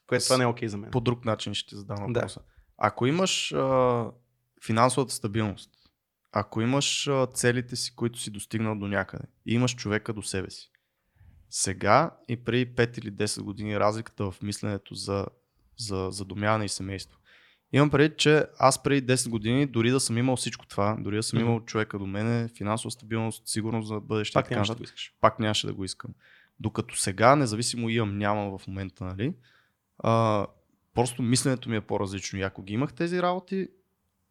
Което 0.06 0.24
това 0.24 0.36
не 0.36 0.44
е 0.44 0.46
окей 0.46 0.68
за 0.68 0.76
мен. 0.76 0.90
По 0.90 1.00
друг 1.00 1.24
начин 1.24 1.54
ще 1.54 1.68
ти 1.68 1.76
задам 1.76 1.96
Да. 2.12 2.20
въпроса. 2.20 2.40
Ако 2.78 3.06
имаш 3.06 3.52
а, 3.52 4.06
финансовата 4.64 5.14
стабилност, 5.14 5.70
ако 6.32 6.60
имаш 6.60 7.10
целите 7.34 7.76
си, 7.76 7.96
които 7.96 8.18
си 8.18 8.30
достигнал 8.30 8.78
до 8.78 8.88
някъде, 8.88 9.24
и 9.46 9.54
имаш 9.54 9.76
човека 9.76 10.12
до 10.12 10.22
себе 10.22 10.50
си, 10.50 10.70
сега 11.50 12.10
и 12.28 12.36
преди 12.36 12.74
5 12.74 12.98
или 12.98 13.12
10 13.12 13.42
години 13.42 13.80
разликата 13.80 14.30
в 14.30 14.42
мисленето 14.42 14.94
за, 14.94 15.26
за 15.78 16.08
задумяване 16.10 16.64
и 16.64 16.68
семейство. 16.68 17.18
Имам 17.72 17.90
преди, 17.90 18.14
че 18.16 18.46
аз 18.58 18.82
преди 18.82 19.12
10 19.12 19.28
години, 19.28 19.66
дори 19.66 19.90
да 19.90 20.00
съм 20.00 20.18
имал 20.18 20.36
всичко 20.36 20.66
това, 20.66 20.96
дори 21.00 21.16
да 21.16 21.22
съм 21.22 21.40
имал 21.40 21.60
човека 21.60 21.98
до 21.98 22.06
мене, 22.06 22.48
финансова 22.48 22.90
стабилност, 22.90 23.48
сигурност 23.48 23.88
за 23.88 24.00
бъдеще, 24.00 24.34
Пак 24.34 24.50
нямаше 24.50 24.72
да 24.72 24.78
го 24.78 24.84
искаш. 24.84 25.14
пак 25.20 25.38
нямаше 25.38 25.66
да 25.66 25.74
го 25.74 25.84
искам. 25.84 26.10
Докато 26.60 26.96
сега, 26.96 27.36
независимо 27.36 27.88
имам, 27.88 28.18
нямам 28.18 28.58
в 28.58 28.66
момента, 28.66 29.04
нали, 29.04 29.34
а, 29.98 30.46
просто 30.94 31.22
мисленето 31.22 31.68
ми 31.68 31.76
е 31.76 31.80
по-различно. 31.80 32.38
И 32.38 32.42
ако 32.42 32.62
ги 32.62 32.72
имах 32.72 32.92
тези 32.92 33.22
работи, 33.22 33.68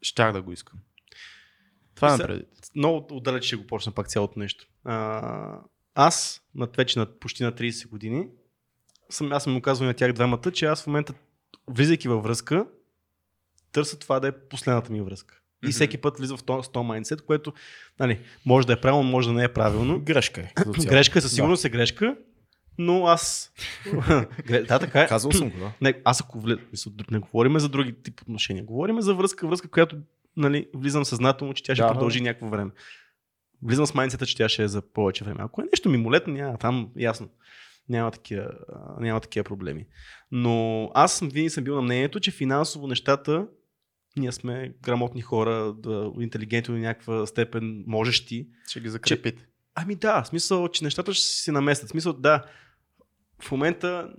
щях 0.02 0.34
да 0.34 0.42
го 0.42 0.52
искам. 0.52 0.80
Това 1.96 2.16
е 2.16 2.18
преди. 2.18 2.44
Много 2.76 3.08
отдалеч 3.12 3.44
ще 3.44 3.56
го 3.56 3.68
почна 3.68 3.92
пак 3.92 4.08
цялото 4.08 4.40
нещо. 4.40 4.68
А, 4.84 5.60
аз, 5.96 6.42
над 6.56 6.76
вече 6.76 7.00
на 7.00 7.06
почти 7.06 7.44
на 7.44 7.52
30 7.52 7.90
години, 7.90 8.28
съм, 9.10 9.32
аз 9.32 9.44
съм 9.44 9.54
му 9.54 9.62
казвал 9.62 9.88
на 9.88 9.94
тях 9.94 10.14
двамата, 10.14 10.52
че 10.54 10.66
аз 10.66 10.84
в 10.84 10.88
момента, 10.88 11.14
влизайки 11.68 12.08
във 12.08 12.24
връзка, 12.24 12.66
търся 13.72 14.00
това 14.00 14.20
да 14.20 14.28
е 14.28 14.32
последната 14.32 14.92
ми 14.92 15.02
връзка. 15.02 15.38
И 15.64 15.68
Мгм. 15.68 15.72
всеки 15.72 15.98
път 15.98 16.18
влиза 16.18 16.38
в 16.38 16.44
този 16.44 16.70
100 16.70 16.82
майндсет, 16.82 17.22
което 17.22 17.54
нали, 18.00 18.20
може 18.46 18.68
да 18.68 18.74
е 18.74 18.82
правилно, 18.82 19.10
може 19.10 19.28
да 19.28 19.34
не 19.34 19.44
е 19.44 19.54
правилно. 19.54 20.00
Грешка 20.00 20.42
е. 20.42 20.52
Грешка 20.86 21.20
е, 21.20 21.22
със 21.22 21.34
сигурност 21.34 21.66
е 21.66 21.70
грешка, 21.70 22.16
но 22.78 23.06
аз... 23.06 23.52
Да, 24.68 24.80
така 24.80 25.02
е. 25.02 25.08
Казвал 25.08 25.32
съм 25.32 25.50
го, 25.50 25.58
да. 25.60 25.72
Не, 25.82 25.94
аз 26.06 26.22
ако 26.22 26.40
влез, 26.40 26.58
не 27.12 27.20
говорим 27.20 27.60
за 27.60 27.70
други 27.70 27.94
тип 28.04 28.22
отношения, 28.22 28.64
говорим 28.64 29.02
за 29.02 29.14
връзка, 29.14 29.48
връзка, 29.48 29.68
която 29.68 29.98
нали, 30.38 30.68
влизам 30.76 31.06
съзнателно, 31.06 31.54
че 31.54 31.64
тя 31.64 31.76
ще 31.76 31.84
Да, 31.84 31.92
продължи 31.92 32.22
някакво 32.22 32.50
време. 32.50 32.72
Влизам 33.64 33.86
с 33.86 33.94
майнцета, 33.94 34.26
че 34.26 34.38
тя 34.38 34.50
ще 34.50 34.64
е 34.64 34.68
за 34.68 34.82
повече 34.82 35.24
време. 35.24 35.40
Ако 35.44 35.62
е 35.62 35.66
нещо 35.72 35.90
мимолетно, 35.90 36.34
няма 36.34 36.58
там, 36.58 36.92
ясно. 36.98 37.30
Няма 37.90 38.12
такива, 38.12 38.52
няма 39.00 39.20
такива 39.20 39.44
проблеми. 39.44 39.86
Но 40.32 40.86
аз 40.94 41.20
винаги 41.20 41.50
съм 41.50 41.64
бил 41.64 41.76
на 41.76 41.82
мнението, 41.82 42.20
че 42.20 42.32
финансово 42.32 42.88
нещата, 42.88 43.48
ние 44.18 44.32
сме 44.32 44.74
грамотни 44.82 45.22
хора, 45.22 45.74
да, 45.78 46.12
интелигентни 46.20 46.76
до 46.76 46.82
някаква 46.82 47.26
степен, 47.26 47.84
можещи. 47.88 48.48
Ще 48.68 48.80
ги 48.80 48.90
закрепите. 48.90 49.48
Ами 49.76 49.96
да, 49.96 50.24
в 50.24 50.28
смисъл, 50.28 50.68
че 50.68 50.84
нещата 50.84 51.14
ще 51.14 51.26
се 51.26 51.52
наместят. 51.52 51.90
В 51.90 51.92
смисъл, 51.92 52.14
да, 52.14 52.44
в 53.44 53.52
момента 53.52 54.14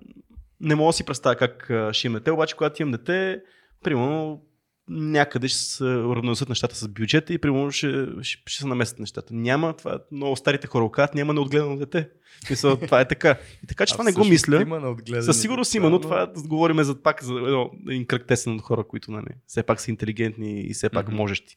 не 0.60 0.74
мога 0.74 0.88
да 0.88 0.92
си 0.92 1.04
представя 1.04 1.36
как 1.36 1.70
ще 1.92 2.06
имам 2.06 2.18
дете, 2.18 2.30
обаче 2.30 2.56
когато 2.56 2.82
имам 2.82 2.92
дете, 2.92 3.42
примерно 3.84 4.42
някъде 4.88 5.48
ще 5.48 5.58
се 5.58 5.84
уравновесят 5.84 6.48
нещата 6.48 6.76
с 6.76 6.88
бюджета 6.88 7.32
и 7.32 7.38
примерно 7.38 7.70
ще, 7.70 8.06
ще, 8.22 8.42
ще 8.46 8.60
се 8.60 8.66
наместят 8.66 8.98
нещата. 8.98 9.34
Няма, 9.34 9.76
това 9.76 9.98
много 10.12 10.36
старите 10.36 10.66
хора 10.66 10.90
казват, 10.92 11.14
няма 11.14 11.34
неотгледано 11.34 11.76
дете. 11.76 12.08
Смисъл, 12.46 12.76
това 12.76 13.00
е 13.00 13.08
така. 13.08 13.38
И 13.64 13.66
така, 13.66 13.86
че 13.86 13.94
това 13.94 14.04
не 14.04 14.12
го 14.12 14.24
мисля. 14.24 14.96
Със 15.20 15.40
сигурност 15.40 15.74
има, 15.74 15.90
но 15.90 16.00
това 16.00 16.26
да 16.26 16.42
говорим 16.42 16.82
за 16.82 17.02
пак 17.02 17.24
за 17.24 17.34
едно, 17.34 17.70
един 17.88 18.06
кръг 18.06 18.26
тесен 18.26 18.54
от 18.54 18.62
хора, 18.62 18.84
които 18.84 19.10
нали, 19.10 19.34
все 19.46 19.62
пак 19.62 19.80
са 19.80 19.90
интелигентни 19.90 20.60
и 20.60 20.74
все 20.74 20.88
пак 20.88 21.08
Мгм. 21.08 21.16
можещи. 21.16 21.56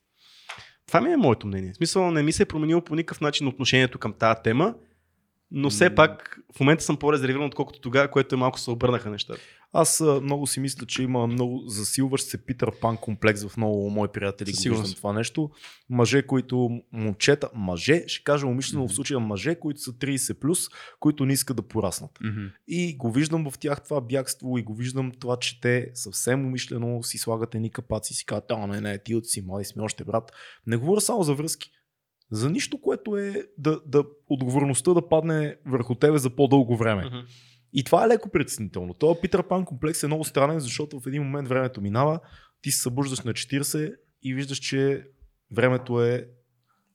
Това 0.88 1.02
ми 1.02 1.12
е 1.12 1.18
моето 1.18 1.48
мнение. 1.48 1.72
В 1.74 1.76
смисъл 1.76 2.12
не 2.12 2.24
ми 2.24 2.32
се 2.32 2.44
е 2.44 2.46
променило 2.46 2.82
по 2.82 2.96
никакъв 2.96 3.22
начин 3.22 3.48
отношението 3.48 4.00
към 4.00 4.14
тази 4.14 4.40
тема, 4.44 4.76
но 5.52 5.70
все 5.70 5.96
пак 5.96 6.40
в 6.56 6.60
момента 6.60 6.84
съм 6.84 6.98
по-резервиран, 6.98 7.46
отколкото 7.46 7.80
тогава, 7.80 8.12
което 8.12 8.36
е 8.36 8.38
малко 8.38 8.60
се 8.60 8.72
обърнаха 8.72 9.10
нещата. 9.10 9.42
Аз 9.78 10.04
много 10.22 10.48
си 10.48 10.60
мисля, 10.60 10.86
че 10.86 11.04
има 11.04 11.28
много 11.28 11.64
засилващ 11.68 12.26
се 12.26 12.46
Питър 12.46 12.80
Пан 12.82 12.98
комплекс 12.98 13.48
в 13.48 13.58
много 13.58 13.90
мои 13.90 14.08
приятели. 14.08 14.52
Го 14.52 14.70
виждам 14.70 14.94
това 14.96 15.14
нещо. 15.14 15.50
Мъже, 15.90 16.22
които 16.22 16.82
момчета, 16.92 17.50
мъже, 17.56 18.04
ще 18.08 18.24
кажа 18.24 18.48
умишлено 18.48 18.88
в 18.88 18.94
случая 18.94 19.20
мъже, 19.20 19.56
които 19.56 19.80
са 19.80 19.92
30 19.92 20.34
плюс, 20.34 20.60
които 21.00 21.26
не 21.26 21.34
искат 21.34 21.58
да 21.58 21.64
пораснат. 21.64 22.12
Мгм. 22.24 22.46
И 22.68 22.98
го 22.98 23.12
виждам 23.12 23.50
в 23.52 23.60
тях 23.60 23.84
това 23.84 24.02
бягство 24.02 24.58
и 24.58 24.64
го 24.64 24.74
виждам 24.74 25.12
това, 25.20 25.38
че 25.38 25.62
те 25.62 25.92
съвсем 25.94 26.46
умишлено 26.46 27.04
си 27.04 27.18
слагат 27.18 27.56
едни 27.56 27.70
капаци 27.70 28.14
и 28.14 28.16
си 28.16 28.26
казват, 28.26 28.52
а 28.52 28.68
не, 28.68 28.82
не, 28.82 28.98
ти 28.98 29.16
от 29.16 29.28
си 29.28 29.42
млади 29.42 29.66
сме 29.66 29.84
още 29.84 30.04
брат. 30.04 30.32
Не 30.68 30.78
говоря 30.78 31.02
само 31.02 31.24
за 31.24 31.34
връзки. 31.34 31.72
За 32.32 32.50
нищо, 32.50 32.82
което 32.82 33.18
е 33.18 33.44
да, 33.58 33.80
да 33.86 34.04
отговорността 34.30 34.94
да 34.94 35.10
падне 35.10 35.58
върху 35.66 35.96
тебе 35.96 36.18
за 36.18 36.30
по-дълго 36.30 36.78
време. 36.78 37.04
И 37.74 37.84
това 37.84 38.06
е 38.06 38.08
леко 38.08 38.30
притеснително. 38.30 38.94
Това 38.94 39.22
Питър 39.22 39.48
Пан 39.48 39.66
комплекс 39.66 40.04
е 40.04 40.08
много 40.08 40.24
странен, 40.24 40.60
защото 40.60 41.00
в 41.00 41.08
един 41.08 41.24
момент 41.24 41.48
времето 41.48 41.82
минава, 41.82 42.20
ти 42.62 42.72
се 42.72 42.82
събуждаш 42.82 43.20
на 43.20 43.34
40 43.34 43.96
и 44.24 44.34
виждаш, 44.34 44.58
че 44.58 45.08
времето 45.52 46.04
е 46.04 46.28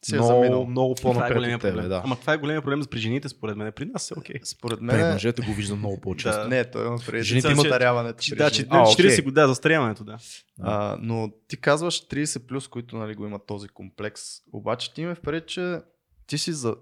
Си 0.05 0.15
е 0.15 0.19
много, 0.19 0.33
заминал. 0.33 0.67
много 0.67 0.95
Това 0.95 1.11
е 1.11 1.15
по-напред 1.15 1.37
от 1.55 1.61
тебе. 1.61 1.73
проблем. 1.73 1.89
Да. 1.89 2.01
Ама 2.05 2.17
това 2.17 2.33
е 2.33 2.37
големия 2.37 2.63
проблем 2.63 2.83
при 2.91 2.99
жените, 2.99 3.29
според 3.29 3.57
мен. 3.57 3.73
При 3.73 3.85
нас 3.85 4.11
е 4.11 4.15
окей. 4.19 4.37
Според 4.45 4.79
При 4.79 4.85
мен... 4.85 5.13
мъжете 5.13 5.43
го 5.43 5.53
виждам 5.53 5.79
много 5.79 6.01
по-често. 6.01 6.43
Да. 6.43 6.49
Не, 6.49 6.65
той 6.65 6.87
има 6.87 6.99
преди. 7.07 7.25
Жените 7.25 7.49
имат- 7.49 7.63
при 7.63 8.37
да, 8.37 8.51
че 8.51 8.57
жените. 8.57 8.77
А, 8.77 8.81
40 8.81 8.93
окей. 8.95 9.17
години, 9.17 9.33
да, 9.35 9.49
застаряването, 9.49 10.05
да. 10.05 10.19
А, 10.61 10.99
но 11.01 11.33
ти 11.49 11.57
казваш 11.57 12.07
30 12.07 12.47
плюс, 12.47 12.69
които 12.69 12.97
нали, 12.97 13.15
го 13.15 13.27
имат 13.27 13.47
този 13.47 13.69
комплекс. 13.69 14.23
Обаче 14.53 14.95
ти 14.95 15.05
ме 15.05 15.15
впред, 15.15 15.47
че 15.47 15.79
ти 16.27 16.39
си 16.39 16.53
за... 16.53 16.77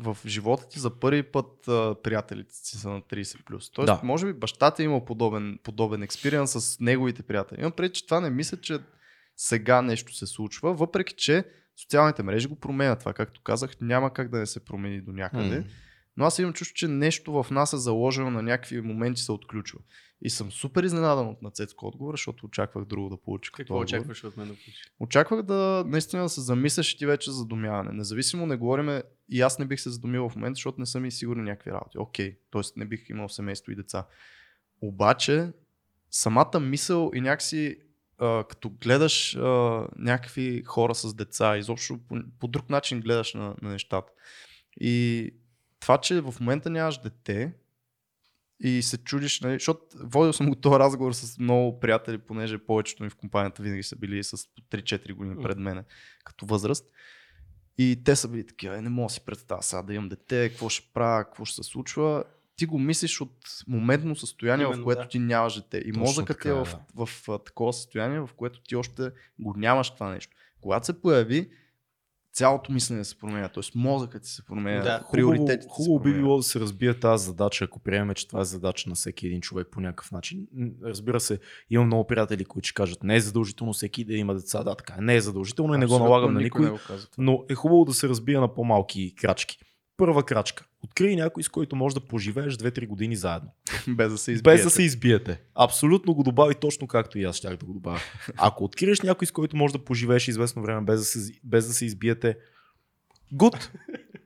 в 0.00 0.16
живота 0.26 0.68
ти 0.68 0.78
за 0.78 1.00
първи 1.00 1.22
път 1.22 1.68
а, 1.68 1.94
приятелите 2.02 2.54
си 2.54 2.76
са 2.78 2.88
на 2.88 3.00
30 3.02 3.44
плюс. 3.44 3.70
Тоест, 3.70 3.86
Да. 3.86 4.00
може 4.04 4.26
би 4.26 4.32
бащата 4.32 4.82
е 4.82 4.84
имал 4.84 5.04
подобен, 5.04 5.58
подобен 5.62 6.02
експириенс 6.02 6.50
с 6.52 6.80
неговите 6.80 7.22
приятели. 7.22 7.60
Имам 7.60 7.72
пред, 7.72 7.94
че 7.94 8.06
това 8.06 8.20
не 8.20 8.30
мисля, 8.30 8.56
че 8.56 8.78
сега 9.36 9.82
нещо 9.82 10.14
се 10.14 10.26
случва, 10.26 10.74
въпреки 10.74 11.14
че 11.16 11.44
социалните 11.76 12.22
мрежи 12.22 12.48
го 12.48 12.60
променят. 12.60 13.00
Това, 13.00 13.12
както 13.12 13.42
казах, 13.42 13.70
няма 13.80 14.12
как 14.12 14.30
да 14.30 14.38
не 14.38 14.46
се 14.46 14.64
промени 14.64 15.00
до 15.00 15.12
някъде. 15.12 15.58
М. 15.58 15.64
Но 16.16 16.24
аз 16.24 16.38
имам 16.38 16.52
чувство, 16.52 16.74
че 16.74 16.88
нещо 16.88 17.32
в 17.32 17.46
нас 17.50 17.72
е 17.72 17.76
заложено 17.76 18.30
на 18.30 18.42
някакви 18.42 18.80
моменти 18.80 19.20
се 19.20 19.32
отключва. 19.32 19.78
И 20.22 20.30
съм 20.30 20.52
супер 20.52 20.82
изненадан 20.82 21.28
от 21.28 21.42
нацетско 21.42 21.86
отговор, 21.86 22.14
защото 22.14 22.46
очаквах 22.46 22.84
друго 22.84 23.08
да 23.08 23.16
получа. 23.16 23.52
като 23.52 23.56
Какво 23.56 23.74
отговор. 23.74 24.00
очакваш 24.00 24.24
от 24.24 24.36
мен 24.36 24.46
да 24.46 24.52
получиш? 24.52 24.92
Очаквах 25.00 25.42
да 25.42 25.84
наистина 25.86 26.22
да 26.22 26.28
се 26.28 26.40
замисляш 26.40 26.92
и 26.92 26.98
ти 26.98 27.06
вече 27.06 27.30
за 27.30 27.46
домяване. 27.46 27.92
Независимо 27.92 28.46
не 28.46 28.56
говориме, 28.56 29.02
и 29.28 29.40
аз 29.40 29.58
не 29.58 29.64
бих 29.64 29.80
се 29.80 29.90
задумил 29.90 30.28
в 30.28 30.36
момента, 30.36 30.56
защото 30.56 30.80
не 30.80 30.86
съм 30.86 31.04
и 31.04 31.10
сигурни 31.10 31.42
някакви 31.42 31.72
работи. 31.72 31.98
Окей, 31.98 32.38
т.е. 32.52 32.62
не 32.76 32.84
бих 32.84 33.08
имал 33.08 33.28
семейство 33.28 33.72
и 33.72 33.76
деца. 33.76 34.06
Обаче, 34.80 35.52
самата 36.10 36.60
мисъл 36.60 37.10
и 37.14 37.20
някакси 37.20 37.78
а, 38.18 38.44
като 38.44 38.70
гледаш 38.70 39.36
а, 39.36 39.40
някакви 39.96 40.62
хора 40.62 40.94
с 40.94 41.14
деца, 41.14 41.56
изобщо 41.56 41.98
по, 42.08 42.16
по 42.40 42.48
друг 42.48 42.70
начин 42.70 43.00
гледаш 43.00 43.34
на, 43.34 43.54
на 43.62 43.70
нещата. 43.70 44.12
И 44.80 45.30
това, 45.80 45.98
че 45.98 46.20
в 46.20 46.34
момента 46.40 46.70
нямаш 46.70 46.98
дете 46.98 47.52
и 48.60 48.82
се 48.82 48.98
чудиш, 48.98 49.40
нали, 49.40 49.54
защото 49.54 49.80
водил 49.94 50.32
съм 50.32 50.48
го 50.48 50.54
този 50.54 50.78
разговор 50.78 51.12
с 51.12 51.38
много 51.38 51.80
приятели, 51.80 52.18
понеже 52.18 52.58
повечето 52.58 53.02
ми 53.02 53.10
в 53.10 53.16
компанията 53.16 53.62
винаги 53.62 53.82
са 53.82 53.96
били 53.96 54.24
с 54.24 54.54
по 54.54 54.62
3-4 54.62 55.12
години 55.12 55.42
пред 55.42 55.58
мене 55.58 55.84
като 56.24 56.46
възраст. 56.46 56.86
И 57.78 58.02
те 58.04 58.16
са 58.16 58.28
били 58.28 58.46
такива, 58.46 58.78
«Е, 58.78 58.80
не 58.80 58.88
мога 58.88 59.06
да 59.06 59.12
си 59.14 59.20
представя 59.26 59.62
сега 59.62 59.82
да 59.82 59.94
имам 59.94 60.08
дете, 60.08 60.48
какво 60.48 60.68
ще 60.68 60.90
правя, 60.94 61.24
какво 61.24 61.44
ще 61.44 61.56
се 61.56 61.70
случва. 61.70 62.24
Ти 62.56 62.66
го 62.66 62.78
мислиш 62.78 63.20
от 63.20 63.36
моментно 63.68 64.16
състояние, 64.16 64.66
в 64.66 64.68
Именно, 64.68 64.84
което 64.84 65.02
да. 65.02 65.08
ти 65.08 65.18
нямаш 65.18 65.54
дете. 65.54 65.76
И 65.76 65.92
Точно 65.92 66.00
мозъкът 66.00 66.44
е 66.44 66.52
в, 66.52 66.64
да. 66.64 67.06
в, 67.06 67.24
в, 67.26 67.38
такова 67.44 67.72
състояние, 67.72 68.20
в 68.20 68.30
което 68.36 68.60
ти 68.60 68.76
още 68.76 69.10
го 69.38 69.54
нямаш 69.56 69.90
това 69.90 70.10
нещо. 70.10 70.36
Когато 70.60 70.86
се 70.86 71.00
появи, 71.00 71.50
цялото 72.36 72.72
мислене 72.72 73.04
се 73.04 73.18
променя. 73.18 73.48
Тоест 73.48 73.74
мозъкът 73.74 74.22
ти 74.22 74.28
се 74.28 74.44
променя. 74.44 74.82
Да, 74.82 75.04
приоритетите 75.12 75.62
се 75.62 75.68
хубаво 75.70 76.00
би 76.00 76.14
било 76.14 76.36
да 76.36 76.42
се 76.42 76.60
разбие 76.60 76.94
тази 76.94 77.24
задача, 77.24 77.64
ако 77.64 77.78
приемем, 77.78 78.14
че 78.14 78.28
това 78.28 78.40
е 78.40 78.44
задача 78.44 78.88
на 78.88 78.94
всеки 78.94 79.26
един 79.26 79.40
човек 79.40 79.68
по 79.70 79.80
някакъв 79.80 80.12
начин. 80.12 80.46
Разбира 80.82 81.20
се, 81.20 81.38
имам 81.70 81.86
много 81.86 82.06
приятели, 82.06 82.44
които 82.44 82.68
ще 82.68 82.74
кажат, 82.74 83.02
не 83.02 83.16
е 83.16 83.20
задължително 83.20 83.72
всеки 83.72 84.04
да 84.04 84.14
има 84.14 84.34
деца. 84.34 84.64
Да, 84.64 84.74
така 84.74 84.94
е. 84.98 85.00
Не 85.00 85.16
е 85.16 85.20
задължително 85.20 85.74
и 85.74 85.78
не 85.78 85.86
го 85.86 85.94
Абсолютно 85.94 86.04
налагам 86.04 86.34
на 86.34 86.40
никой 86.40 86.70
не 86.70 86.78
но 87.18 87.44
е 87.50 87.54
хубаво 87.54 87.84
да 87.84 87.94
се 87.94 88.08
разбие 88.08 88.38
на 88.38 88.54
по-малки 88.54 89.14
крачки. 89.14 89.58
Първа 89.96 90.22
крачка. 90.22 90.64
Открий 90.84 91.16
някой, 91.16 91.42
с 91.42 91.48
който 91.48 91.76
можеш 91.76 91.94
да 91.94 92.00
поживееш 92.00 92.54
2-3 92.54 92.86
години 92.86 93.16
заедно. 93.16 93.50
Без 93.88 94.12
да 94.12 94.18
се 94.18 94.32
избиете. 94.32 94.56
Без 94.56 94.64
да 94.64 94.70
се 94.70 94.82
избиете. 94.82 95.40
Абсолютно 95.54 96.14
го 96.14 96.22
добави 96.22 96.54
точно 96.54 96.86
както 96.86 97.18
и 97.18 97.24
аз 97.24 97.36
щях 97.36 97.56
да 97.56 97.66
го 97.66 97.72
добавя. 97.72 98.00
Ако 98.36 98.64
откриеш 98.64 99.00
някой, 99.00 99.26
с 99.26 99.30
който 99.30 99.56
можеш 99.56 99.72
да 99.72 99.84
поживееш 99.84 100.28
известно 100.28 100.62
време 100.62 100.80
без 100.80 101.00
да 101.00 101.04
се, 101.04 101.32
без 101.44 101.66
да 101.66 101.72
се 101.72 101.84
избиете, 101.84 102.36
гуд. 103.32 103.70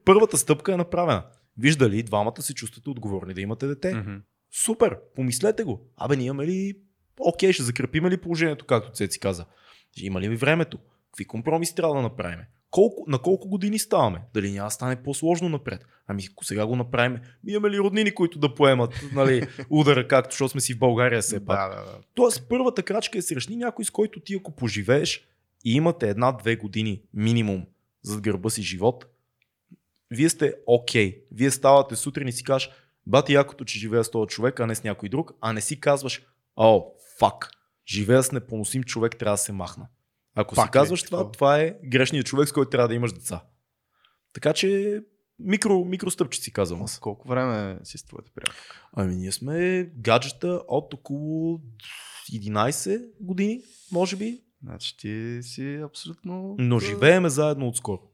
Първата 0.05 0.39
стъпка 0.39 0.73
е 0.73 0.77
направена. 0.77 1.25
Вижда 1.59 1.91
ли, 1.91 2.03
двамата 2.03 2.43
се 2.43 2.55
чувствате 2.55 2.91
отговорни 2.91 3.35
да 3.35 3.41
имате 3.41 3.67
дете. 3.67 3.95
Мгм. 3.95 4.17
Супер, 4.65 4.99
помислете 5.17 5.65
го. 5.65 5.91
Абе, 5.97 6.17
ние 6.17 6.27
имаме 6.27 6.47
ли... 6.47 6.75
Окей, 7.21 7.53
ще 7.53 7.63
закрепиме 7.63 8.11
ли 8.11 8.17
положението, 8.17 8.67
както 8.67 8.93
Цеци 8.93 9.21
каза? 9.21 9.45
Има 9.97 10.21
ли 10.21 10.37
времето? 10.37 10.79
Какви 11.07 11.25
компромиси 11.25 11.75
трябва 11.75 11.95
да 11.95 12.03
направим? 12.03 12.39
Колко, 12.71 13.05
на 13.07 13.19
колко 13.19 13.49
години 13.49 13.79
ставаме? 13.79 14.23
Дали 14.35 14.53
няма 14.53 14.67
да 14.67 14.71
стане 14.71 15.03
по-сложно 15.03 15.49
напред? 15.49 15.87
Ами 16.07 16.23
сега 16.43 16.67
го 16.67 16.77
направим, 16.77 17.19
ми 17.45 17.53
имаме 17.53 17.71
ли 17.71 17.79
роднини, 17.79 18.15
които 18.15 18.39
да 18.39 18.55
поемат 18.55 19.05
нали, 19.13 19.47
удара, 19.71 20.09
както 20.09 20.33
защото 20.33 20.49
сме 20.49 20.61
си 20.61 20.75
в 20.75 20.79
България 20.79 21.23
все 21.23 21.45
пак. 21.45 21.71
Да, 21.71 21.77
да, 21.77 21.85
да. 21.85 21.99
Тоест 22.15 22.47
първата 22.49 22.83
крачка 22.83 23.19
е 23.19 23.23
срещни 23.23 23.57
някой, 23.57 23.85
с 23.85 23.91
който 23.91 24.21
ти 24.21 24.35
ако 24.35 24.53
поживееш 24.53 25.29
и 25.65 25.75
имате 25.75 26.09
една-две 26.09 26.57
години 26.57 27.03
минимум 27.15 27.67
зад 28.03 28.21
гърба 28.21 28.51
си 28.51 28.63
живот, 28.63 29.07
вие 30.11 30.29
сте 30.29 30.55
окей. 30.67 31.13
Okay. 31.13 31.23
Вие 31.33 31.51
ставате 31.51 31.97
сутрин 31.97 32.29
и 32.29 32.33
си 32.33 32.45
кажеш, 32.45 32.71
бати 33.07 33.33
якото, 33.33 33.65
че 33.65 33.79
живея 33.79 34.05
с 34.05 34.11
този 34.11 34.29
човек, 34.29 34.61
а 34.61 34.67
не 34.67 34.75
с 34.75 34.85
някой 34.85 35.09
друг, 35.09 35.33
а 35.41 35.53
не 35.53 35.61
си 35.61 35.81
казваш, 35.81 36.23
о, 36.57 36.85
фак, 37.19 37.51
живея 37.89 38.23
с 38.23 38.33
непоносим 38.33 38.83
човек, 38.83 39.17
трябва 39.19 39.35
да 39.35 39.39
се 39.39 39.53
махна. 39.53 39.87
Ако 40.35 40.55
Пак 40.55 40.67
си 40.67 40.71
казваш 40.71 41.03
това, 41.03 41.19
Такова. 41.19 41.33
това 41.33 41.61
е 41.61 41.75
грешният 41.85 42.27
човек, 42.27 42.49
с 42.49 42.53
който 42.53 42.71
трябва 42.71 42.89
да 42.89 42.95
имаш 42.95 43.13
деца. 43.13 43.45
Така 44.33 44.53
че 44.53 45.01
микро, 45.39 45.85
микростъпчици 45.85 46.53
казвам 46.53 46.83
аз. 46.83 46.99
Колко 46.99 47.29
време 47.29 47.79
си 47.85 47.99
с 47.99 48.05
твоята 48.05 48.31
приятелка? 48.35 48.89
Ами 48.93 49.17
ние 49.17 49.33
сме 49.33 49.85
гаджета 49.97 50.63
от 50.69 50.95
около 50.95 51.61
11 52.33 53.09
години, 53.21 53.63
може 53.93 54.17
би, 54.17 54.41
Значи 54.63 54.97
ти 54.97 55.39
си 55.43 55.81
абсолютно... 55.85 56.55
но 56.59 56.79
живееме 56.79 57.29
заедно 57.29 57.69
отскоро. 57.69 58.10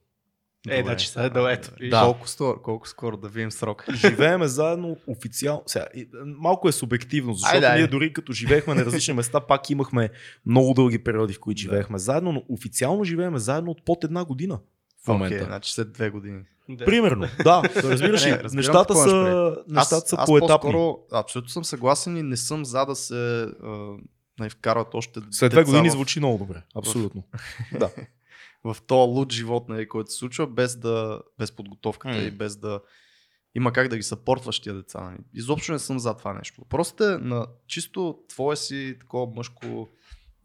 Е, 0.69 0.77
Добре. 0.77 0.83
значи 0.83 1.09
сега, 1.09 1.29
да, 1.29 1.53
ето. 1.53 1.71
Да. 1.91 2.03
Колко, 2.03 2.29
скоро, 2.29 2.63
колко 2.63 2.89
скоро 2.89 3.17
да 3.17 3.29
видим 3.29 3.51
срок? 3.51 3.85
Живееме 3.95 4.47
заедно 4.47 4.97
официално. 5.07 5.63
Сега, 5.67 5.87
малко 6.25 6.69
е 6.69 6.73
субективно, 6.73 7.35
защото 7.35 7.67
Айде, 7.67 7.79
ние 7.79 7.87
дори 7.87 8.13
като 8.13 8.33
живеехме 8.33 8.75
на 8.75 8.85
различни 8.85 9.15
места, 9.15 9.41
пак 9.41 9.71
имахме 9.71 10.09
много 10.47 10.75
дълги 10.75 10.99
периоди, 10.99 11.33
в 11.33 11.41
които 11.41 11.61
живеехме 11.61 11.99
заедно, 11.99 12.33
но 12.33 12.43
официално 12.49 13.05
живееме 13.05 13.39
заедно 13.39 13.71
от 13.71 13.85
под 13.85 14.05
една 14.05 14.25
година 14.25 14.59
в 15.05 15.09
момента. 15.09 15.35
Окей, 15.35 15.47
значи 15.47 15.73
след 15.73 15.93
две 15.93 16.11
години. 16.11 16.43
Да. 16.69 16.85
Примерно, 16.85 17.27
да, 17.45 17.63
разбираш 17.77 18.27
ли, 18.27 18.37
нещата 18.53 18.95
са, 18.95 19.57
нещата 19.69 20.09
са 20.09 20.17
поетапни. 20.27 20.95
абсолютно 21.13 21.51
съм 21.51 21.65
съгласен 21.65 22.17
и 22.17 22.23
не 22.23 22.37
съм 22.37 22.65
за 22.65 22.85
да 22.85 22.97
се 22.97 23.43
а, 23.43 23.97
нали, 24.39 24.51
вкарват 24.51 24.95
още 24.95 25.21
След 25.31 25.53
две 25.53 25.65
години 25.65 25.89
в, 25.89 25.93
звучи 25.93 26.19
много 26.21 26.39
добре, 26.39 26.63
абсолютно. 26.75 27.23
да. 27.79 27.91
В 28.75 28.83
този 28.87 29.11
луд 29.11 29.33
живот, 29.33 29.69
нали, 29.69 29.89
който 29.89 30.11
се 30.11 30.19
случва, 30.19 30.47
без, 30.47 30.77
да, 30.77 31.21
без 31.39 31.53
подготовката 31.53 32.19
М. 32.19 32.23
и 32.23 32.31
без 32.31 32.57
да 32.57 32.81
има 33.55 33.73
как 33.73 33.89
да 33.89 33.97
ги 33.97 34.03
съпортваш 34.03 34.61
тия 34.61 34.75
деца. 34.75 35.01
Нали. 35.01 35.19
Изобщо 35.35 35.73
не 35.73 35.79
съм 35.79 35.99
за 35.99 36.17
това 36.17 36.33
нещо. 36.33 36.65
Просто 36.69 37.05
е 37.05 37.19
на 37.19 37.47
чисто 37.67 38.19
твое 38.29 38.57
си 38.57 38.97
такова 39.01 39.35
мъжко 39.35 39.89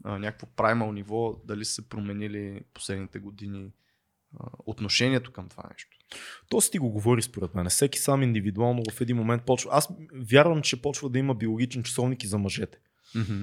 а, 0.04 0.20
някакво 0.20 0.48
праймал 0.48 0.92
ниво, 0.92 1.42
дали 1.46 1.66
са 1.66 1.74
се 1.74 1.90
променили 1.90 2.62
последните 2.74 3.20
години 3.20 3.72
а, 4.40 4.48
отношението 4.66 5.32
към 5.32 5.50
това 5.50 5.64
нещо. 5.74 5.98
То 6.50 6.62
си 6.62 6.72
ти 6.72 6.80
го 6.80 6.90
говори 6.90 7.22
според 7.22 7.56
мен. 7.56 7.70
Всеки 7.70 8.00
сам 8.00 8.24
индивидуално 8.24 8.84
в 8.92 9.02
един 9.02 9.18
момент 9.18 9.44
почва. 9.46 9.70
Аз 9.74 9.90
вярвам, 10.32 10.62
че 10.62 10.82
почва 10.82 11.10
да 11.10 11.20
има 11.20 11.36
биологичен 11.36 11.84
часовник 11.84 12.24
и 12.24 12.28
за 12.28 12.38
мъжете. 12.38 12.78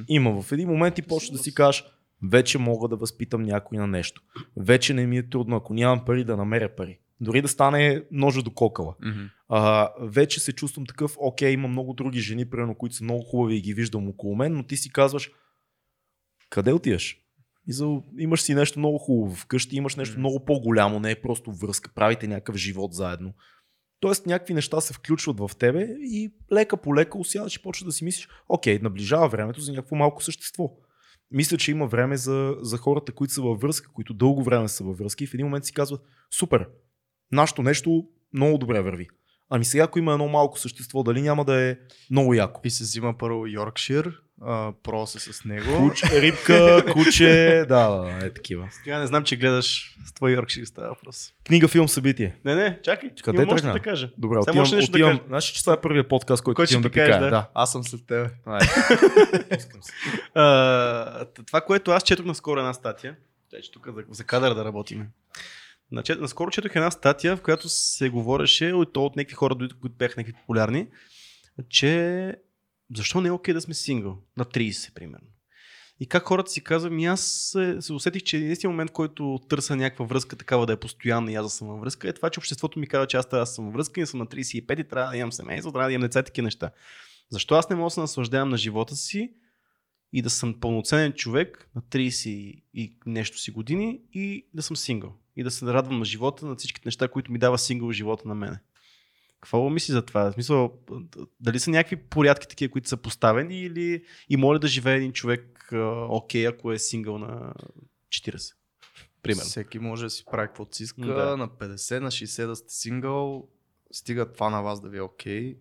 Има 0.09 0.43
в 0.43 0.53
един 0.53 0.69
момент 0.69 0.99
и 0.99 1.03
почва 1.03 1.33
да 1.33 1.39
си 1.39 1.55
кажеш, 1.55 1.85
вече 2.23 2.59
мога 2.59 2.89
да 2.89 2.97
възпитам 2.97 3.43
някой 3.43 3.79
на 3.79 3.87
нещо. 3.87 4.23
Вече 4.57 4.95
не 4.95 5.07
ми 5.07 5.19
е 5.19 5.29
трудно, 5.29 5.57
ако 5.57 5.75
нямам 5.75 6.05
пари 6.05 6.25
да 6.25 6.37
намеря 6.37 6.77
пари. 6.77 6.99
Дори 7.21 7.43
да 7.43 7.49
стане 7.49 8.05
ножа 8.11 8.43
до 8.43 8.51
кокала. 8.51 8.95
Мгм. 9.05 9.25
А, 9.49 9.91
вече 10.01 10.41
се 10.41 10.53
чувствам 10.53 10.87
такъв, 10.87 11.17
окей, 11.19 11.51
има 11.51 11.69
много 11.69 11.93
други 11.93 12.21
жени, 12.21 12.51
примерно, 12.51 12.75
които 12.75 12.95
са 12.95 13.05
много 13.05 13.23
хубави 13.23 13.57
и 13.57 13.61
ги 13.61 13.75
виждам 13.75 14.09
около 14.09 14.37
мен, 14.37 14.55
но 14.55 14.63
ти 14.63 14.77
си 14.77 14.93
казваш, 14.93 15.31
къде 16.51 16.73
отиваш? 16.73 17.17
И 17.69 17.73
за, 17.73 18.01
имаш 18.19 18.43
си 18.43 18.55
нещо 18.55 18.79
много 18.79 18.99
хубаво 18.99 19.37
вкъщи, 19.37 19.77
имаш 19.77 19.97
нещо 19.97 20.15
М. 20.15 20.19
много 20.19 20.45
по-голямо, 20.45 21.01
не 21.01 21.11
е 21.11 21.21
просто 21.21 21.53
връзка, 21.53 21.91
правите 21.95 22.27
някакъв 22.27 22.57
живот 22.57 22.93
заедно. 22.93 23.35
Тоест 24.01 24.27
някакви 24.27 24.55
неща 24.55 24.81
се 24.81 24.95
включват 24.95 25.41
в 25.41 25.51
тебе 25.59 25.83
и 26.01 26.33
лека 26.53 26.77
по 26.77 26.95
лека 26.95 27.19
осядаш 27.19 27.57
и 27.57 27.63
почваш 27.63 27.85
да 27.85 27.93
си 27.93 28.05
мислиш, 28.05 28.29
окей, 28.49 28.79
наближава 28.83 29.29
времето 29.29 29.61
за 29.61 29.73
някакво 29.73 29.97
малко 29.97 30.23
същество. 30.23 30.71
Мисля, 31.31 31.57
че 31.57 31.71
има 31.71 31.87
време 31.87 32.17
за, 32.17 32.57
за 32.61 32.79
хората, 32.79 33.13
които 33.13 33.35
са 33.35 33.43
във 33.43 33.61
връзка, 33.61 33.93
които 33.93 34.15
дълго 34.15 34.43
време 34.43 34.69
са 34.69 34.85
във 34.85 34.99
връзка 34.99 35.25
и 35.25 35.27
в 35.27 35.35
един 35.35 35.47
момент 35.47 35.65
си 35.65 35.73
казват, 35.73 36.03
супер, 36.39 36.69
нашето 37.33 37.63
нещо 37.63 38.09
много 38.33 38.59
добре 38.59 38.81
върви. 38.81 39.09
Ами 39.51 39.65
сега, 39.65 39.85
ако 39.85 39.99
има 39.99 40.13
едно 40.13 40.29
малко 40.29 40.59
същество, 40.59 41.03
дали 41.03 41.23
няма 41.23 41.45
да 41.45 41.61
е 41.61 41.77
много 42.11 42.35
яко? 42.35 42.61
И 42.65 42.71
се 42.71 42.85
взима 42.85 43.19
първо 43.19 43.47
Йоркшир, 43.47 44.13
про 44.83 45.07
се 45.07 45.33
с 45.33 45.45
него. 45.45 45.77
Куче, 45.79 46.07
рибка, 46.23 46.85
куче, 46.93 47.65
да, 47.69 47.89
да, 47.89 47.97
да, 47.99 48.27
е 48.27 48.33
такива. 48.33 48.69
Сега 48.73 48.99
не 48.99 49.07
знам, 49.07 49.25
че 49.25 49.37
гледаш 49.37 49.97
с 50.07 50.13
твой 50.13 50.33
Йоркшир 50.33 50.65
става 50.65 50.89
въпрос. 50.89 51.33
Книга, 51.47 51.69
филм, 51.69 51.89
събитие. 51.89 52.37
Не, 52.45 52.55
не, 52.55 52.79
чакай. 52.83 53.11
Къде 53.25 53.43
имам 53.43 53.57
тръгна? 53.57 53.73
да 53.73 53.81
кажа. 53.81 54.11
Добре, 54.19 54.39
отивам, 54.39 54.57
можеш 54.57 54.73
нещо 54.73 54.93
да 54.93 54.97
отивам. 54.97 55.11
кажеш. 55.13 55.27
Значи, 55.29 55.55
че 55.55 55.61
това 55.61 55.73
е 55.73 55.81
първият 55.81 56.09
подкаст, 56.09 56.43
който 56.43 56.57
Който 56.57 56.67
ще 56.67 56.77
отивам 56.77 56.83
да 56.83 56.91
пикая. 56.91 57.21
да. 57.21 57.31
Да. 57.31 57.49
Аз 57.55 57.73
съм 57.73 57.85
след 57.85 58.07
тебе. 58.07 58.31
Айде. 58.47 58.67
А, 60.35 61.25
т- 61.25 61.43
това, 61.43 61.61
което 61.61 61.91
аз 61.91 62.03
четох 62.03 62.27
наскоро 62.27 62.61
една 62.61 62.73
статия, 62.75 63.17
че 63.63 63.71
тук 63.73 63.87
за, 63.87 64.05
за 64.11 64.25
кадър 64.25 64.55
да 64.55 64.65
работим. 64.65 65.07
Наскоро 65.91 66.51
четох 66.51 66.77
една 66.77 66.91
статия, 66.91 67.37
в 67.37 67.43
която 67.43 67.69
се 67.69 68.09
говореше 68.09 68.73
от, 68.73 68.97
от 68.97 69.17
някакви 69.17 69.35
хора, 69.35 69.55
които 69.81 69.97
бяха 69.97 70.21
някакви 70.21 70.41
популярни, 70.41 70.89
че 71.69 72.35
защо 72.97 73.21
не 73.21 73.29
е 73.29 73.33
окей 73.33 73.55
да 73.55 73.61
сме 73.61 73.75
сингъл 73.75 74.19
на 74.37 74.45
30, 74.45 74.95
примерно. 74.95 75.27
И 76.01 76.07
как 76.07 76.25
хората 76.25 76.51
си 76.51 76.65
казват, 76.65 76.93
ми 76.93 77.07
аз 77.07 77.21
се, 77.53 77.77
се 77.81 77.93
усетих, 77.93 78.23
че 78.23 78.37
единственият 78.37 78.73
момент, 78.73 78.91
който 78.91 79.41
търся 79.49 79.77
някаква 79.77 80.05
връзка, 80.05 80.37
такава 80.37 80.67
да 80.67 80.73
е 80.73 80.77
постоянна 80.77 81.33
и 81.33 81.35
аз 81.35 81.47
да 81.47 81.51
съм 81.51 81.69
във 81.69 81.81
връзка, 81.81 82.09
е 82.09 82.13
това, 82.13 82.31
че 82.31 82.41
обществото 82.41 82.79
ми 82.79 82.87
казва, 82.87 83.07
че 83.07 83.17
аз 83.17 83.29
да 83.29 83.47
съм 83.47 83.65
във 83.65 83.75
връзка 83.75 84.01
и 84.01 84.07
съм 84.07 84.19
на 84.21 84.27
35 84.27 84.81
и 84.81 84.89
трябва 84.89 85.11
да 85.11 85.17
имам 85.17 85.33
семейство, 85.33 85.73
трябва 85.73 85.89
да 85.89 85.93
имам 85.93 86.07
деца 86.07 86.21
и 86.21 86.25
такива 86.25 86.45
неща. 86.45 86.71
Защо 87.31 87.55
аз 87.55 87.71
не 87.71 87.77
мога 87.77 87.87
да 87.87 87.91
се 87.91 88.01
наслаждавам 88.01 88.49
на 88.49 88.57
живота 88.57 88.97
си 88.97 89.33
и 90.13 90.23
да 90.23 90.31
съм 90.31 90.61
пълноценен 90.61 91.13
човек 91.13 91.71
на 91.75 91.83
30 91.83 92.29
и 92.75 92.99
нещо 93.07 93.39
си 93.39 93.51
години 93.51 94.01
и 94.13 94.47
да 94.55 94.63
съм 94.63 94.77
сингъл. 94.77 95.17
И 95.39 95.43
да 95.43 95.51
се 95.51 95.67
радвам 95.67 95.99
на 95.99 96.05
живота, 96.05 96.47
на 96.47 96.57
всичките 96.57 96.89
неща, 96.89 97.09
които 97.09 97.33
ми 97.33 97.39
дава 97.39 97.59
сингъл 97.59 97.93
живота 97.93 98.29
на 98.29 98.35
мене. 98.35 98.61
Какво 99.41 99.71
мисли 99.71 99.93
за 99.93 100.07
това? 100.07 100.31
В 100.31 100.35
смисъл, 100.35 100.79
дали 101.41 101.59
са 101.59 101.71
някакви 101.71 101.97
порядки 101.97 102.49
такива, 102.49 102.73
които 102.73 102.89
са 102.89 102.97
поставени 102.97 103.61
или 103.61 104.05
и 104.29 104.37
моля 104.37 104.59
да 104.59 104.69
живее 104.69 104.97
един 104.97 105.13
човек 105.13 105.73
окей, 106.09 106.47
ако 106.47 106.73
е 106.73 106.79
сингъл 106.79 107.19
на 107.19 107.55
40? 108.09 108.55
Примерно. 109.23 109.45
Всеки 109.49 109.79
може 109.79 110.05
да 110.05 110.11
си 110.11 110.25
прави 110.31 110.49
каквото 110.49 110.77
си 110.77 110.83
иска. 110.83 111.07
Да. 111.07 111.37
На 111.37 111.49
50, 111.49 112.01
на 112.01 112.11
60 112.11 112.47
да 112.47 112.57
сте 112.57 112.75
сингъл. 112.75 113.49
Стига 113.93 114.33
това 114.33 114.51
на 114.51 114.63
вас 114.63 114.81
да 114.81 114.89
ви 114.89 114.99
е 114.99 115.03
окей. 115.03 115.59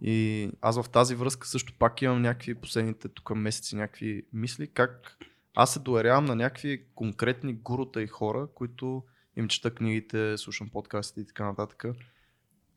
И 0.00 0.50
аз 0.60 0.82
в 0.82 0.90
тази 0.90 1.14
връзка 1.14 1.48
също 1.48 1.72
пак 1.78 2.02
имам 2.02 2.22
някакви 2.22 2.54
последните 2.54 3.08
тук 3.08 3.36
месеци 3.36 3.76
някакви 3.76 4.26
мисли, 4.32 4.66
как 4.66 5.18
аз 5.54 5.72
се 5.72 5.78
доверявам 5.78 6.24
на 6.24 6.36
някакви 6.36 6.84
конкретни 6.94 7.54
гурута 7.54 8.02
и 8.02 8.06
хора, 8.06 8.48
които 8.54 9.04
им 9.36 9.48
чета 9.48 9.74
книгите, 9.74 10.38
слушам 10.38 10.68
подкастите 10.68 11.20
и 11.20 11.26
така 11.26 11.44
нататък. 11.44 11.84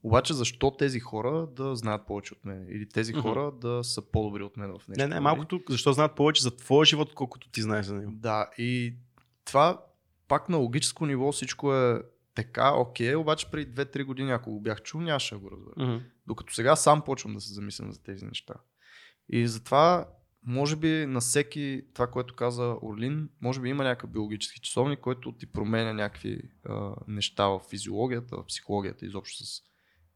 Обаче 0.04 0.34
защо 0.34 0.72
тези 0.72 1.00
хора 1.00 1.48
да 1.48 1.76
знаят 1.76 2.08
повече 2.08 2.34
от 2.34 2.46
мен? 2.46 2.68
Или 2.70 2.90
тези 2.90 3.14
Мгм. 3.14 3.22
хора 3.22 3.52
да 3.52 3.84
са 3.84 4.02
по-добри 4.02 4.44
от 4.44 4.58
мен 4.58 4.70
в 4.70 4.88
нещо? 4.88 5.02
Не, 5.02 5.04
не, 5.04 5.08
нали? 5.08 5.24
малкото, 5.24 5.62
защо 5.70 5.94
знаят 5.94 6.16
повече 6.16 6.42
за 6.42 6.58
твоя 6.58 6.86
живот, 6.86 7.14
колкото 7.14 7.50
ти 7.50 7.62
знаеш 7.62 7.86
за 7.86 7.96
него. 7.96 8.12
Да, 8.16 8.50
и 8.58 8.94
това 9.46 9.86
пак 10.28 10.50
на 10.50 10.58
логическо 10.58 11.06
ниво 11.06 11.32
всичко 11.32 11.74
е 11.74 12.02
така, 12.36 12.74
окей, 12.74 13.16
обаче 13.16 13.52
преди 13.52 13.72
2-3 13.72 14.04
години, 14.04 14.32
ако 14.32 14.52
го 14.52 14.62
бях 14.62 14.82
чул, 14.82 15.02
нямаше 15.02 15.36
да 15.36 15.40
го 15.40 15.52
разбера. 15.52 15.74
Мгм. 15.78 16.06
Докато 16.28 16.54
сега 16.54 16.76
сам 16.76 17.02
почвам 17.02 17.34
да 17.34 17.42
се 17.42 17.54
замислям 17.54 17.92
за 17.92 18.04
тези 18.04 18.26
неща. 18.26 18.54
И 19.30 19.48
затова, 19.48 20.08
може 20.46 20.76
би 20.76 21.06
на 21.06 21.20
всеки, 21.20 21.82
това, 21.94 22.08
което 22.08 22.36
каза 22.36 22.76
Орлин, 22.82 23.30
може 23.42 23.62
би 23.62 23.70
има 23.70 23.84
някакъв 23.84 24.10
биологически 24.10 24.62
часовник, 24.62 25.00
който 25.00 25.32
ти 25.32 25.46
променя 25.46 25.94
някакви 25.94 26.42
а, 26.70 26.92
неща 27.08 27.48
в 27.48 27.62
физиологията, 27.70 28.38
в 28.38 28.46
психологията, 28.46 29.06
изобщо 29.06 29.46
с 29.46 29.62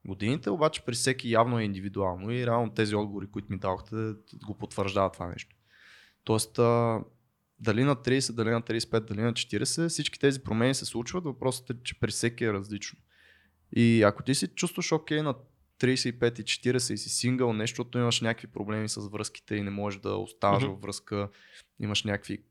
годините, 0.06 0.50
обаче 0.50 0.84
при 0.84 0.94
всеки 0.94 1.30
явно 1.30 1.58
е 1.58 1.64
индивидуално 1.64 2.30
и 2.30 2.46
реално 2.46 2.74
тези 2.74 2.94
отговори, 2.94 3.26
които 3.26 3.52
ми 3.52 3.58
дадохте, 3.58 3.96
го 4.46 4.58
потвърждават 4.58 5.12
това 5.12 5.26
нещо. 5.26 5.56
Тоест, 6.24 6.58
а, 6.58 7.00
дали 7.58 7.84
на 7.84 7.96
30, 7.96 8.32
дали 8.32 8.50
на 8.50 8.62
35, 8.62 9.00
дали 9.00 9.22
на 9.22 9.32
40, 9.32 9.88
всички 9.88 10.18
тези 10.18 10.42
промени 10.42 10.74
се 10.74 10.84
случват, 10.84 11.24
въпросът 11.24 11.70
е, 11.70 11.74
че 11.82 12.00
при 12.00 12.10
всеки 12.10 12.44
е 12.44 12.52
различно. 12.52 12.98
И 13.76 14.02
ако 14.02 14.22
ти 14.22 14.34
си 14.34 14.46
чувстваш 14.48 14.92
окей 14.92 15.22
на 15.22 15.34
35 15.80 16.40
и 16.40 16.44
40 16.44 16.92
и 16.92 16.98
си 16.98 17.08
сингъл, 17.08 17.52
нещо, 17.52 17.72
защото 17.72 17.98
имаш 17.98 18.20
някакви 18.20 18.46
проблеми 18.46 18.88
с 18.88 19.08
връзките 19.08 19.54
и 19.54 19.62
не 19.62 19.70
можеш 19.70 20.00
да 20.00 20.16
оставаш 20.16 20.62
Мгм. 20.62 20.72
във 20.72 20.80
връзка, 20.80 21.28
имаш 21.80 22.04
някакви 22.04 22.42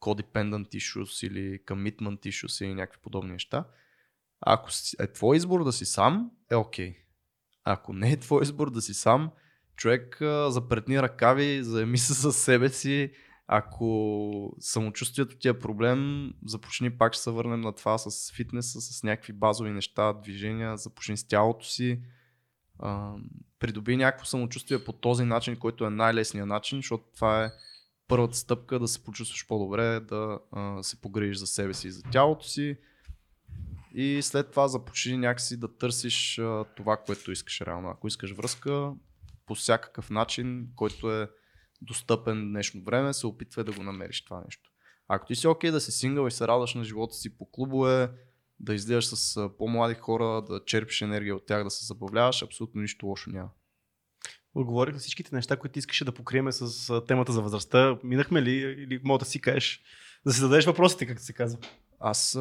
codependent 0.00 0.68
issues 0.68 1.26
или 1.26 1.58
commitment 1.58 2.18
issues 2.18 2.64
или 2.64 2.74
някакви 2.74 3.00
подобни 3.02 3.32
неща. 3.32 3.64
Ако 4.40 4.70
е 5.00 5.06
твой 5.06 5.36
избор 5.36 5.64
да 5.64 5.72
си 5.72 5.84
сам, 5.84 6.30
е 6.50 6.54
окей. 6.54 6.96
Ако 7.64 7.92
не 7.92 8.12
е 8.12 8.16
твой 8.16 8.42
избор 8.42 8.70
да 8.70 8.82
си 8.82 8.94
сам, 8.94 9.30
човек 9.76 10.16
запретни 10.48 11.02
ръкави, 11.02 11.62
заеми 11.62 11.98
се 11.98 12.14
със 12.14 12.36
себе 12.36 12.68
си. 12.68 13.12
Ако 13.46 14.56
самочувствието 14.60 15.36
ти 15.36 15.48
е 15.48 15.58
проблем, 15.58 16.32
започни 16.46 16.98
пак 16.98 17.12
ще 17.12 17.22
се 17.22 17.30
върнем 17.30 17.60
на 17.60 17.72
това 17.72 17.98
с 17.98 18.32
фитнеса, 18.32 18.80
с 18.80 19.02
някакви 19.02 19.32
базови 19.32 19.70
неща, 19.70 20.12
движения, 20.12 20.76
започни 20.76 21.16
с 21.16 21.28
тялото 21.28 21.66
си. 21.66 22.00
Придоби 23.58 23.96
някакво 23.96 24.26
самочувствие 24.26 24.84
по 24.84 24.92
този 24.92 25.24
начин, 25.24 25.56
който 25.56 25.84
е 25.84 25.90
най-лесният 25.90 26.48
начин, 26.48 26.78
защото 26.78 27.04
това 27.14 27.44
е 27.44 27.50
първата 28.08 28.36
стъпка 28.36 28.78
да 28.78 28.88
се 28.88 29.04
почувстваш 29.04 29.46
по-добре, 29.46 30.00
да 30.00 30.38
а, 30.52 30.82
се 30.82 31.00
погрижиш 31.00 31.36
за 31.36 31.46
себе 31.46 31.74
си 31.74 31.88
и 31.88 31.90
за 31.90 32.02
тялото 32.02 32.44
си. 32.44 32.76
И 33.94 34.22
след 34.22 34.50
това 34.50 34.68
започни 34.68 35.16
някакси 35.16 35.60
да 35.60 35.76
търсиш 35.76 36.38
а, 36.38 36.64
това, 36.76 36.96
което 36.96 37.32
искаш 37.32 37.60
реално. 37.60 37.88
Ако 37.88 38.08
искаш 38.08 38.32
връзка, 38.32 38.92
по 39.46 39.54
всякакъв 39.54 40.10
начин, 40.10 40.68
който 40.76 41.12
е 41.12 41.30
достъпен 41.82 42.48
днешно 42.48 42.84
време, 42.84 43.12
се 43.12 43.26
опитвай 43.26 43.64
да 43.64 43.72
го 43.72 43.82
намериш 43.82 44.24
това 44.24 44.42
нещо. 44.44 44.70
Ако 45.08 45.26
ти 45.26 45.34
си 45.34 45.46
окей 45.46 45.70
okay 45.70 45.72
да 45.72 45.80
си 45.80 45.92
сингъл 45.92 46.26
и 46.26 46.30
се 46.30 46.48
радваш 46.48 46.74
на 46.74 46.84
живота 46.84 47.14
си 47.14 47.38
по 47.38 47.50
клубове, 47.50 48.10
да 48.60 48.74
излизаш 48.74 49.06
с 49.06 49.48
по-млади 49.58 49.94
хора, 49.94 50.42
да 50.42 50.64
черпиш 50.64 51.02
енергия 51.02 51.36
от 51.36 51.46
тях, 51.46 51.64
да 51.64 51.70
се 51.70 51.86
забавляваш, 51.86 52.42
абсолютно 52.42 52.80
нищо 52.80 53.06
лошо 53.06 53.30
няма. 53.30 53.50
Отговорих 54.54 54.94
на 54.94 55.00
всичките 55.00 55.34
неща, 55.34 55.56
които 55.56 55.78
искаше 55.78 56.04
да 56.04 56.12
покриеме 56.12 56.52
с 56.52 57.00
темата 57.06 57.32
за 57.32 57.42
възрастта. 57.42 57.98
Минахме 58.04 58.42
ли 58.42 58.52
или 58.56 59.00
мога 59.04 59.18
да 59.18 59.24
си 59.24 59.40
кажеш, 59.40 59.82
да 60.26 60.32
си 60.32 60.40
зададеш 60.40 60.66
въпросите, 60.66 61.06
както 61.06 61.22
се 61.22 61.32
казва? 61.32 61.58
Аз 62.00 62.38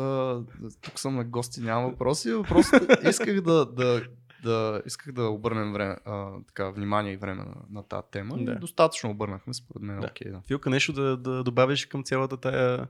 тук 0.81 0.99
съм 0.99 1.15
на 1.15 1.23
гости, 1.23 1.61
нямам 1.61 1.91
въпроси. 1.91 2.31
Въпросите 2.31 3.09
исках 3.09 3.41
да, 3.41 3.65
да, 3.65 4.03
да, 4.43 4.81
исках 4.85 5.13
да 5.13 5.23
обърнем 5.23 5.73
време, 5.73 5.97
а, 6.05 6.31
така, 6.47 6.69
внимание 6.69 7.13
и 7.13 7.17
време 7.17 7.43
на, 7.43 7.55
на 7.69 7.83
тази 7.83 8.07
тема. 8.11 8.37
Да. 8.39 8.55
Достатъчно 8.55 9.09
обърнахме, 9.09 9.53
според 9.53 9.81
мен. 9.81 9.99
Да. 9.99 10.07
Okay, 10.07 10.31
да. 10.31 10.41
Филка, 10.47 10.69
нещо 10.69 10.93
да, 10.93 11.17
да 11.17 11.43
добавиш 11.43 11.85
към 11.85 12.03
цялата 12.03 12.37
тая... 12.37 12.87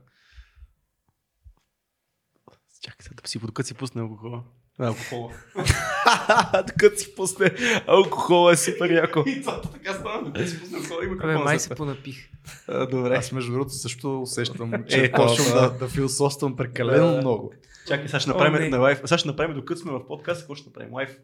Чакай 2.82 2.98
сега 3.00 3.14
да 3.22 3.28
си, 3.28 3.38
докато 3.38 3.66
си 3.66 3.74
пусне 3.74 4.02
алкохола. 4.02 4.42
Алкохола. 4.78 5.32
докато 6.66 6.98
си 6.98 7.14
пусне 7.14 7.54
алкохола 7.86 8.52
е 8.52 8.56
супер 8.56 8.90
яко. 8.90 9.24
И 9.26 9.40
това 9.40 9.60
така 9.60 9.94
стана, 9.94 10.24
докато 10.24 10.48
си 10.48 10.60
пусне 10.60 10.78
алкохола 10.78 11.04
и 11.04 11.06
Абе, 11.06 11.36
май 11.36 11.58
се 11.58 11.74
понапих. 11.74 12.30
А, 12.68 12.86
добре. 12.86 13.16
Аз 13.16 13.32
между 13.32 13.52
другото 13.52 13.72
също 13.72 14.22
усещам, 14.22 14.84
че 14.90 15.04
е, 15.04 15.12
почвам 15.12 15.60
да, 15.60 15.70
да 15.70 15.88
философствам 15.88 16.56
прекалено 16.56 17.16
много. 17.16 17.52
Чакай, 17.88 18.08
сега 18.08 18.20
ще 18.20 18.30
направим 18.30 18.66
О, 18.66 18.70
на 18.70 18.78
лайф. 18.78 18.98
Сега 18.98 19.18
ще 19.18 19.28
направим 19.28 19.54
докато 19.54 19.80
сме 19.80 19.92
в 19.92 20.06
подкаст, 20.06 20.40
какво 20.40 20.54
ще 20.54 20.68
направим? 20.68 20.94
Лайф. 20.94 21.16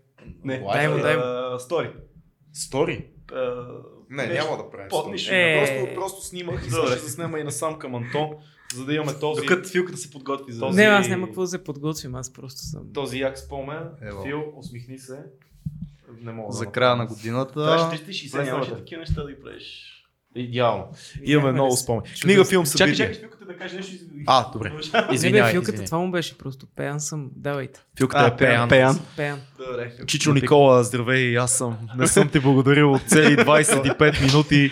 Не, 0.45 0.65
дай 0.73 0.89
му, 0.89 0.99
дай 0.99 1.17
му. 1.17 1.23
Стори. 1.59 1.91
Стори? 2.53 3.07
Не, 4.11 4.27
няма 4.27 4.57
да 4.57 4.71
правим. 4.71 4.89
Под 4.89 5.07
е... 5.29 5.57
просто, 5.59 5.95
просто 5.95 6.21
снимах 6.21 6.67
и 6.67 6.71
сега 6.71 6.87
ще 6.87 6.99
заснема 6.99 7.39
и 7.39 7.45
насам 7.45 7.79
към 7.79 7.95
Антон, 7.95 8.31
за 8.75 8.85
да 8.85 8.95
имаме 8.95 9.19
този... 9.19 9.41
Докато 9.41 9.69
Филката 9.69 9.99
се 9.99 10.11
подготви 10.11 10.53
за 10.53 10.61
този... 10.61 10.77
Не, 10.77 10.85
аз 10.85 11.09
няма 11.09 11.27
какво 11.27 11.41
да 11.41 11.49
се 11.49 11.65
подготвим, 11.65 12.15
аз 12.15 12.33
просто 12.33 12.61
съм... 12.61 12.93
Този 12.95 13.19
як 13.19 13.39
спомен. 13.39 13.89
Фил, 14.25 14.43
усмихни 14.57 14.99
се. 14.99 15.19
Не 16.23 16.33
мога 16.33 16.53
За 16.53 16.67
края 16.67 16.97
на 16.97 17.07
годината... 17.07 17.53
Това 17.53 17.97
ще 17.97 18.13
360, 18.13 18.45
нямаше 18.45 18.75
такива 18.75 19.01
неща 19.01 19.23
да 19.23 19.31
ги 19.31 19.41
правиш. 19.43 19.91
Идеално. 20.35 20.85
Имаме 21.25 21.53
много 21.53 21.77
спомени. 21.77 22.15
Книга, 22.23 22.45
филм, 22.45 22.67
събитие. 22.67 22.95
Чакай, 22.95 23.15
чакай, 23.15 23.21
филката 23.21 23.45
да 23.45 23.57
каже 23.57 23.77
нещо. 23.77 23.95
А, 24.27 24.51
добре. 24.53 24.73
Извинявай, 25.13 25.53
филката 25.53 25.85
това 25.85 25.99
му 25.99 26.11
беше 26.11 26.39
просто 26.39 26.67
пеян 26.77 27.01
съм. 27.01 27.31
Давайте. 27.37 27.81
Филката 27.99 28.27
е 28.27 28.37
пеян. 28.37 28.69
Пеян. 28.69 29.01
пеян. 29.17 29.41
Добре. 29.59 29.93
Чичо 30.07 30.35
Никола, 30.35 30.85
здравей, 30.85 31.39
аз 31.39 31.53
съм. 31.53 31.79
Не 31.97 32.07
съм 32.07 32.29
ти 32.29 32.41
благодарил 32.41 32.93
от 32.93 33.03
цели 33.03 33.37
25 33.37 34.27
минути. 34.27 34.71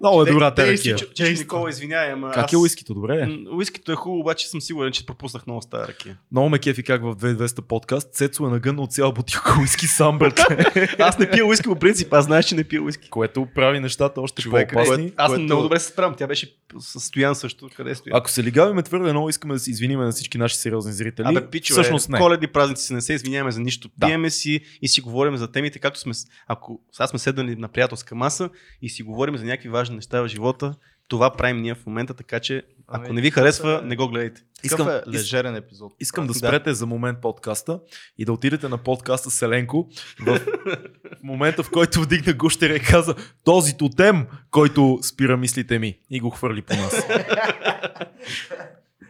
Много 0.00 0.22
е 0.22 0.30
добра 0.30 0.54
тази 0.54 0.72
ракия. 0.72 0.96
Че, 0.96 1.32
Никола, 1.32 1.70
извинявай, 1.70 2.12
ама 2.12 2.30
Как 2.30 2.52
е 2.52 2.56
уискито, 2.56 2.94
добре? 2.94 3.28
Уискито 3.52 3.92
е 3.92 3.94
хубаво, 3.94 4.20
обаче 4.20 4.48
съм 4.48 4.60
сигурен, 4.60 4.92
че 4.92 5.06
пропуснах 5.06 5.46
много 5.46 5.62
стара 5.62 5.88
ракия. 5.88 6.18
Много 6.32 6.48
ме 6.48 6.58
кефи 6.58 6.82
как 6.82 7.02
в 7.02 7.16
2200 7.16 7.60
подкаст 7.60 8.12
Цецо 8.12 8.46
е 8.46 8.50
нагънал 8.50 8.86
цяла 8.86 9.12
бутилка 9.12 9.56
уиски 9.60 9.86
сам, 9.86 10.18
аз 10.98 11.18
не 11.18 11.30
пия 11.30 11.46
уиски 11.46 11.68
по 11.68 11.76
принцип, 11.76 12.12
аз 12.12 12.24
знаеш, 12.24 12.44
че 12.44 12.54
не 12.54 12.64
пия 12.64 12.82
уиски. 12.82 13.10
Което 13.10 13.46
прави 13.54 13.80
нещата 13.80 14.20
още 14.20 14.42
Човек, 14.42 14.72
по-опасни. 14.72 15.12
Аз 15.16 15.28
което... 15.28 15.42
много 15.42 15.62
добре 15.62 15.80
се 15.80 15.88
справям. 15.88 16.14
Тя 16.18 16.26
беше 16.26 16.56
с 16.78 17.00
Стоян 17.00 17.34
също. 17.34 17.68
Къде 17.76 17.90
е 17.90 17.94
Стоян? 17.94 18.16
Ако 18.16 18.30
се 18.30 18.42
лигавиме 18.42 18.82
твърде 18.82 19.10
много, 19.10 19.28
искаме 19.28 19.54
да 19.54 19.60
се 19.60 19.70
извиниме 19.70 20.04
на 20.04 20.12
всички 20.12 20.38
наши 20.38 20.56
сериозни 20.56 20.92
зрители. 20.92 21.26
Абе, 21.28 21.50
пичо, 21.50 21.72
Всъщност 21.72 22.08
не. 22.08 22.18
Коледи 22.18 22.46
празници 22.46 22.94
не 22.94 23.00
се 23.00 23.12
извиняваме 23.12 23.50
за 23.50 23.60
нищо. 23.60 23.90
Да. 23.98 24.06
Пиеме 24.06 24.30
си 24.30 24.60
и 24.82 24.88
си 24.88 25.00
говорим 25.00 25.36
за 25.36 25.52
темите, 25.52 25.78
както 25.78 26.00
сме. 26.00 26.12
Ако 26.46 26.80
сега 26.92 27.06
сме 27.06 27.18
седнали 27.18 27.56
на 27.56 27.68
приятелска 27.68 28.14
маса 28.14 28.50
и 28.82 28.88
си 28.88 29.02
говорим 29.02 29.36
за 29.36 29.44
някакви 29.44 29.68
важни 29.68 29.87
неща 29.94 30.20
в 30.22 30.28
живота, 30.28 30.74
това 31.08 31.30
правим 31.30 31.62
ние 31.62 31.74
в 31.74 31.86
момента, 31.86 32.14
така 32.14 32.40
че 32.40 32.62
ако 32.88 33.04
ами, 33.06 33.14
не 33.14 33.20
ви 33.20 33.30
харесва, 33.30 33.80
не 33.84 33.96
го 33.96 34.08
гледайте. 34.08 34.42
Искам 34.62 34.88
е 34.88 35.02
лежерен 35.08 35.56
епизод. 35.56 35.92
Искам 36.00 36.26
да 36.26 36.34
спрете 36.34 36.70
да. 36.70 36.74
за 36.74 36.86
момент 36.86 37.18
подкаста 37.20 37.80
и 38.18 38.24
да 38.24 38.32
отидете 38.32 38.68
на 38.68 38.78
подкаста 38.78 39.30
Селенко 39.30 39.88
в, 40.20 40.38
в 40.38 40.46
момента, 41.22 41.62
в 41.62 41.70
който 41.70 42.00
вдигна 42.00 42.32
гущера 42.32 42.76
и 42.76 42.80
каза 42.80 43.14
този 43.44 43.76
тотем, 43.76 44.26
който 44.50 44.98
спира 45.02 45.36
мислите 45.36 45.78
ми 45.78 45.98
и 46.10 46.20
го 46.20 46.30
хвърли 46.30 46.62
по 46.62 46.76
нас. 46.76 46.94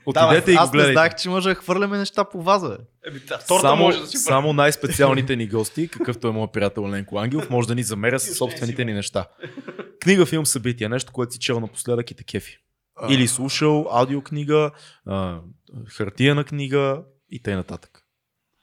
Отидете 0.08 0.44
да, 0.44 0.52
и 0.52 0.56
го 0.56 0.70
гледайте. 0.70 0.78
Аз 0.80 0.86
не 0.88 0.92
знаех, 0.92 1.14
че 1.14 1.28
може 1.28 1.48
да 1.48 1.54
хвърляме 1.54 1.98
неща 1.98 2.24
по 2.24 2.42
ваза. 2.42 2.78
Еми, 3.06 3.20
да, 3.20 3.40
само, 3.40 3.82
може 3.82 4.00
да 4.00 4.06
си 4.06 4.16
само 4.16 4.52
най-специалните 4.52 5.36
ни 5.36 5.48
гости, 5.48 5.88
какъвто 5.88 6.28
е 6.28 6.32
моят 6.32 6.52
приятел 6.52 6.88
Ленко 6.88 7.18
Ангелов, 7.18 7.50
може 7.50 7.68
да 7.68 7.74
ни 7.74 7.82
замеря 7.82 8.20
с 8.20 8.34
собствените 8.34 8.84
ни 8.84 8.92
неща. 8.92 9.26
Книга, 10.00 10.26
филм, 10.26 10.46
събития, 10.46 10.88
нещо, 10.88 11.12
което 11.12 11.32
си 11.32 11.38
чел 11.38 11.60
напоследък 11.60 12.10
и 12.10 12.14
те 12.14 12.24
кефи. 12.24 12.58
Или 13.08 13.28
слушал 13.28 13.88
аудиокнига, 13.92 14.70
хартияна 15.88 16.44
книга 16.44 17.02
и 17.30 17.42
т.н. 17.42 17.56
нататък. 17.56 18.02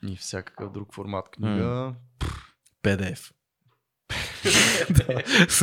И 0.07 0.15
всякакъв 0.15 0.71
друг 0.71 0.93
формат 0.93 1.29
книга. 1.29 1.93
PDF. 2.83 3.31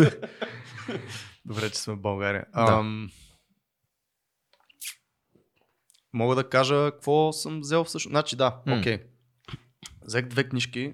Добре, 1.44 1.70
че 1.70 1.78
сме 1.78 1.94
в 1.94 2.00
България. 2.00 2.44
Да. 2.54 2.72
Ам... 2.72 3.10
Мога 6.12 6.34
да 6.34 6.48
кажа 6.48 6.90
какво 6.90 7.32
съм 7.32 7.60
взел 7.60 7.84
всъщност. 7.84 8.12
Значи 8.12 8.36
да, 8.36 8.56
окей. 8.68 8.96
Okay. 8.96 9.02
Взех 10.04 10.26
две 10.26 10.44
книжки 10.44 10.92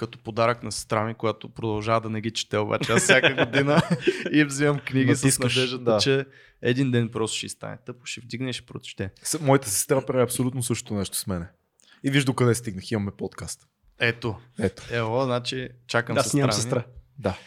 като 0.00 0.18
подарък 0.18 0.62
на 0.62 0.72
сестра 0.72 1.04
ми, 1.04 1.14
която 1.14 1.48
продължава 1.48 2.00
да 2.00 2.10
не 2.10 2.20
ги 2.20 2.30
чете, 2.30 2.58
обаче 2.58 2.92
аз 2.92 3.02
всяка 3.02 3.46
година 3.46 3.82
и 4.32 4.44
взимам 4.44 4.78
книги 4.78 5.14
с 5.14 5.38
надеждата, 5.38 5.84
да. 5.84 5.98
че 5.98 6.26
един 6.62 6.90
ден 6.90 7.08
просто 7.08 7.36
ще 7.36 7.48
стане 7.48 7.78
тъпо, 7.86 8.06
ще 8.06 8.20
вдигне 8.20 8.50
и 8.50 8.52
ще 8.52 8.66
прочете. 8.66 9.10
Моята 9.40 9.68
сестра 9.68 10.06
прави 10.06 10.22
абсолютно 10.22 10.62
същото 10.62 10.94
нещо 10.94 11.16
с 11.16 11.26
мене. 11.26 11.46
И 12.04 12.10
виж 12.10 12.24
къде 12.36 12.54
стигнах, 12.54 12.90
имаме 12.90 13.10
подкаст. 13.10 13.66
Ето. 13.98 14.36
Ето. 14.58 14.82
Ево, 14.90 15.24
значи 15.24 15.68
чакам 15.86 16.14
да, 16.14 16.22
сестра. 16.22 16.52
сестра. 16.52 16.84
Да. 17.18 17.38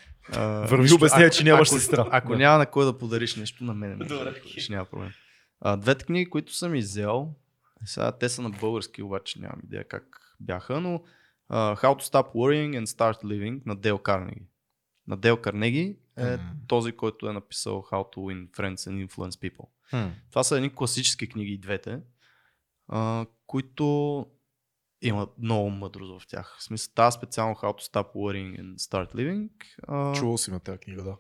Върви 0.67 0.93
обясня, 0.93 1.29
че 1.29 1.43
нямаш 1.43 1.69
ако, 1.69 1.79
сестра. 1.79 2.07
Ако 2.11 2.31
да. 2.31 2.37
няма 2.37 2.57
на 2.57 2.65
кой 2.65 2.85
да 2.85 2.97
подариш 2.97 3.35
нещо, 3.35 3.63
на 3.63 3.73
мен 3.73 3.97
Добре, 3.97 4.41
ще 4.57 4.73
няма 4.73 4.85
проблем. 4.85 5.11
А, 5.65 5.77
двете 5.77 6.05
книги, 6.05 6.29
които 6.29 6.53
съм 6.53 6.75
иззел, 6.75 7.33
сега 7.85 8.11
те 8.11 8.29
са 8.29 8.41
на 8.41 8.49
български, 8.49 9.03
обаче 9.03 9.39
нямам 9.39 9.59
идея 9.63 9.87
как 9.87 10.35
бяха, 10.39 10.81
но 10.81 11.03
uh, 11.51 11.83
How 11.83 11.99
to 11.99 12.01
Stop 12.01 12.33
Worrying 12.33 12.81
and 12.81 12.85
Start 12.85 13.23
Living 13.23 13.61
на 13.65 13.75
Дел 13.75 13.97
Карнеги. 13.97 14.45
На 15.07 15.17
Дел 15.17 15.37
Карнеги 15.37 15.97
е 16.17 16.21
mm. 16.21 16.39
този, 16.67 16.91
който 16.91 17.29
е 17.29 17.33
написал 17.33 17.85
How 17.91 18.15
to 18.15 18.17
Win 18.17 18.49
Friends 18.49 18.75
and 18.75 19.07
Influence 19.07 19.49
People. 19.49 19.67
Mm. 19.93 20.11
Това 20.29 20.43
са 20.43 20.55
едни 20.55 20.75
класически 20.75 21.29
книги, 21.29 21.57
двете, 21.57 21.99
uh, 22.91 23.27
които 23.47 24.27
има 25.01 25.27
много 25.37 25.69
мъдрост 25.69 26.25
в 26.25 26.27
тях. 26.27 26.55
В 26.59 26.63
смисъл, 26.63 26.93
тази 26.95 27.15
специално 27.15 27.55
How 27.55 27.77
to 27.77 27.93
Stop 27.93 28.13
Worrying 28.15 28.61
and 28.61 28.75
Start 28.75 29.15
Living. 29.15 29.49
Uh, 29.87 30.15
Чувал 30.15 30.37
си 30.37 30.51
на 30.51 30.59
тази 30.59 30.77
книга, 30.77 31.03
да. 31.03 31.17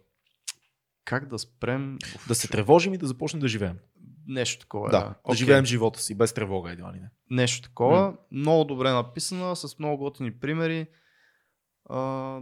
Как 1.05 1.27
да 1.27 1.39
спрем... 1.39 1.97
Да 2.27 2.35
се 2.35 2.47
тревожим 2.47 2.93
и 2.93 2.97
да 2.97 3.07
започнем 3.07 3.39
да 3.39 3.47
живеем. 3.47 3.79
Нещо 4.27 4.59
такова. 4.59 4.89
Да, 4.89 4.99
да, 4.99 5.15
да 5.29 5.35
живеем 5.35 5.65
живота 5.65 5.99
си 5.99 6.15
без 6.15 6.33
тревога, 6.33 6.71
едва 6.71 6.93
ли 6.93 6.99
не. 6.99 7.09
Нещо 7.29 7.61
такова. 7.61 8.13
Mm. 8.13 8.17
Много 8.31 8.63
добре 8.63 8.91
написана, 8.91 9.55
с 9.55 9.79
много 9.79 9.97
готини 9.97 10.31
примери. 10.39 10.87
А, 11.89 12.39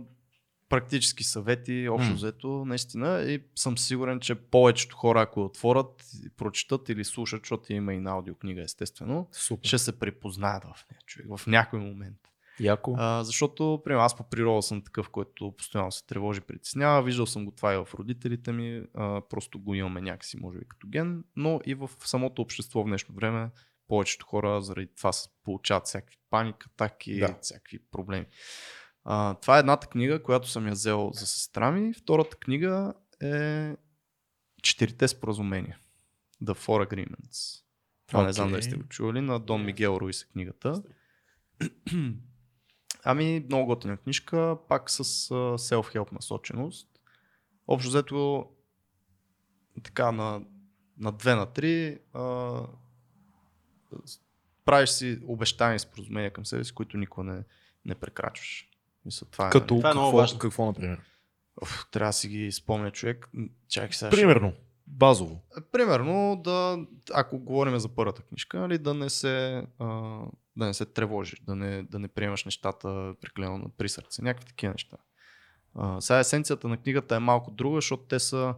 практически 0.70 1.24
съвети, 1.24 1.90
общо 1.90 2.12
mm. 2.12 2.16
взето, 2.16 2.66
наистина. 2.66 3.22
И 3.22 3.44
съм 3.56 3.78
сигурен, 3.78 4.20
че 4.20 4.36
повечето 4.36 4.96
хора, 4.96 5.22
ако 5.22 5.44
отворят, 5.44 6.04
прочитат 6.38 6.90
или 6.90 7.04
слушат, 7.04 7.42
защото 7.44 7.74
има 7.74 7.94
и 7.94 8.00
на 8.00 8.12
аудиокнига, 8.12 8.62
естествено, 8.62 9.28
Супер. 9.32 9.68
ще 9.68 9.78
се 9.78 10.00
припознаят 10.00 10.64
в 10.64 10.86
нея, 10.92 11.02
човек, 11.06 11.38
в 11.38 11.48
някой 11.48 11.80
момент. 11.80 12.18
Яко. 12.62 12.96
А, 12.98 13.24
защото, 13.24 13.82
примерно, 13.84 14.04
аз 14.04 14.18
по 14.18 14.30
природа 14.30 14.62
съм 14.62 14.82
такъв, 14.82 15.10
който 15.10 15.54
постоянно 15.58 15.92
се 15.92 16.06
тревожи, 16.06 16.42
притеснява. 16.42 17.04
Виждал 17.04 17.26
съм 17.26 17.46
го 17.46 17.52
това 17.52 17.74
и 17.74 17.78
в 17.78 17.88
родителите 17.94 18.52
ми. 18.52 18.84
А, 18.94 19.22
просто 19.30 19.60
го 19.60 19.76
имаме 19.76 20.02
някакси, 20.02 20.38
може 20.38 20.60
би, 20.60 20.66
като 20.68 20.88
ген. 20.88 21.24
Но 21.36 21.60
и 21.66 21.74
в 21.74 21.90
самото 22.00 22.42
общество 22.42 22.82
в 22.82 22.86
днешно 22.86 23.16
време 23.16 23.50
повечето 23.88 24.26
хора 24.26 24.62
заради 24.62 24.88
това 24.98 25.12
се 25.12 25.30
получават 25.44 25.86
всякакви 25.86 26.18
паника, 26.30 26.70
атаки, 26.74 27.20
да. 27.20 27.38
всякакви 27.42 27.80
проблеми. 27.92 28.26
А, 29.04 29.36
това 29.36 29.58
е 29.58 29.60
едната 29.60 29.88
книга, 29.88 30.24
която 30.24 30.50
съм 30.50 30.68
я 30.68 30.72
взел 30.72 31.12
за 31.14 31.28
сестра 31.28 31.72
ми. 31.72 31.94
Втората 31.94 32.38
книга 32.38 32.94
е 33.24 33.76
Четирите 34.62 35.08
споразумения. 35.08 35.78
The 36.44 36.54
Four 36.54 36.88
Agreements. 36.88 37.64
Това 38.08 38.24
okay. 38.24 38.26
не 38.26 38.34
знам 38.34 38.52
дали 38.52 38.64
сте 38.64 38.76
го 38.76 38.84
чували. 38.84 39.22
На 39.22 39.40
Дон 39.40 39.66
Мигел 39.66 39.98
Руис 40.02 40.22
е 40.22 40.28
книгата. 40.28 40.84
Ами, 43.04 43.46
много 43.48 43.66
готина 43.66 43.98
книжка, 43.98 44.58
пак 44.68 44.90
с 44.90 45.04
uh, 45.04 45.58
self-help 45.58 46.12
насоченост. 46.12 46.88
Общо 47.68 47.90
взето 47.90 48.50
така 49.84 50.12
на, 50.12 50.42
на 50.98 51.12
две 51.12 51.36
на 51.36 51.46
три 51.46 52.00
uh, 52.14 52.68
правиш 54.66 54.90
си 54.90 55.20
обещания 55.28 55.76
и 55.76 55.80
споразумения 55.80 56.34
към 56.34 56.46
себе 56.46 56.64
си, 56.64 56.74
които 56.74 56.98
никога 56.98 57.24
не, 57.24 57.44
не 57.86 57.96
прекрачваш. 57.96 58.70
Мисля, 59.06 59.28
това 59.32 59.48
е, 59.48 59.50
Като 59.50 59.68
това 59.68 59.90
е 59.90 59.94
какво, 59.94 60.12
важно. 60.12 60.40
какво, 60.40 60.66
например? 60.66 61.02
Оф, 61.62 61.86
трябва 61.92 62.10
да 62.10 62.14
си 62.14 62.28
ги 62.28 62.52
спомня 62.52 62.92
човек. 62.92 63.30
Чакай 63.68 63.94
сега. 63.94 64.10
Примерно, 64.10 64.54
базово. 64.88 65.42
Ще... 65.52 65.62
Примерно, 65.72 66.42
да, 66.44 66.86
ако 67.14 67.40
говорим 67.40 67.80
за 67.80 67.90
първата 67.90 68.22
книжка, 68.22 68.60
нали, 68.60 68.78
да 68.78 68.94
не 68.94 69.10
се, 69.10 69.68
а, 69.80 70.20
да 70.56 70.66
не 70.66 70.74
се 70.74 70.86
тревожиш, 70.86 71.40
да 71.40 71.56
не, 71.56 71.84
да 71.84 72.00
не 72.00 72.08
приемаш 72.08 72.46
нещата 72.46 73.16
прекалено 73.22 73.72
при 73.78 73.90
сърце. 73.90 74.22
Някакви 74.22 74.48
такива 74.48 74.72
неща. 74.72 74.98
А, 75.76 76.02
сега 76.02 76.20
есенцията 76.20 76.68
на 76.68 76.78
книгата 76.78 77.16
е 77.16 77.20
малко 77.20 77.52
друга, 77.52 77.78
защото 77.78 78.04
те 78.04 78.20
са 78.20 78.56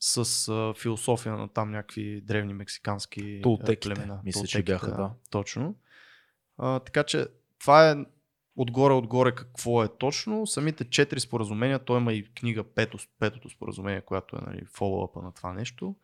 с 0.00 0.48
а, 0.48 0.74
философия 0.80 1.36
на 1.36 1.48
там 1.48 1.70
някакви 1.70 2.20
древни 2.20 2.54
мексикански 2.54 3.38
а, 3.38 3.42
Толтеките, 3.42 3.94
племена. 3.94 4.20
мисля, 4.24 4.46
че 4.46 4.58
Толтеките, 4.58 4.72
бяха, 4.72 4.96
да. 4.96 5.10
Точно. 5.30 5.74
А, 6.58 6.80
така 6.80 7.04
че 7.04 7.26
това 7.58 7.90
е 7.90 7.96
отгоре-отгоре 8.56 9.34
какво 9.34 9.84
е 9.84 9.88
точно. 9.98 10.46
Самите 10.46 10.84
четири 10.84 11.20
споразумения, 11.20 11.78
той 11.78 12.00
има 12.00 12.12
и 12.12 12.24
книга 12.34 12.64
пето, 12.64 12.98
петото 13.18 13.50
споразумение, 13.50 14.00
която 14.00 14.36
е 14.36 14.40
нали, 14.46 14.64
фоллоуъпа 14.64 15.22
на 15.22 15.32
това 15.32 15.52
нещо. 15.52 15.96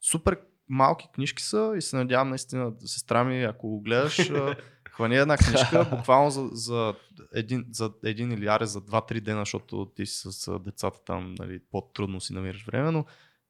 Супер 0.00 0.40
малки 0.68 1.08
книжки 1.14 1.42
са 1.42 1.74
и 1.76 1.82
се 1.82 1.96
надявам 1.96 2.28
наистина, 2.28 2.72
сестра 2.84 3.24
ми, 3.24 3.42
ако 3.42 3.68
го 3.68 3.80
гледаш, 3.80 4.30
хвани 4.90 5.16
една 5.16 5.36
книжка, 5.36 5.86
буквално 5.90 6.30
за, 6.30 6.48
за, 6.52 6.94
един, 7.34 7.64
за 7.70 7.90
един 8.04 8.32
или 8.32 8.46
аре 8.46 8.66
за 8.66 8.80
2-3 8.80 9.20
дена, 9.20 9.40
защото 9.40 9.86
ти 9.96 10.06
си 10.06 10.28
с 10.30 10.58
децата 10.58 10.98
там, 11.06 11.34
нали, 11.38 11.60
по-трудно 11.70 12.20
си 12.20 12.32
намираш 12.32 12.64
време, 12.66 12.90
но 12.90 13.04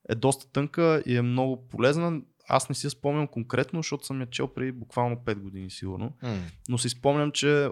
е 0.08 0.14
доста 0.14 0.52
тънка 0.52 1.02
и 1.06 1.16
е 1.16 1.22
много 1.22 1.68
полезна. 1.68 2.20
Аз 2.48 2.68
не 2.68 2.74
си 2.74 2.86
я 2.86 2.90
спомням 2.90 3.26
конкретно, 3.26 3.78
защото 3.78 4.06
съм 4.06 4.20
я 4.20 4.30
чел 4.30 4.48
преди 4.48 4.72
буквално 4.72 5.16
5 5.16 5.34
години 5.34 5.70
сигурно, 5.70 6.12
но 6.68 6.78
си 6.78 6.88
спомням, 6.88 7.32
че 7.32 7.68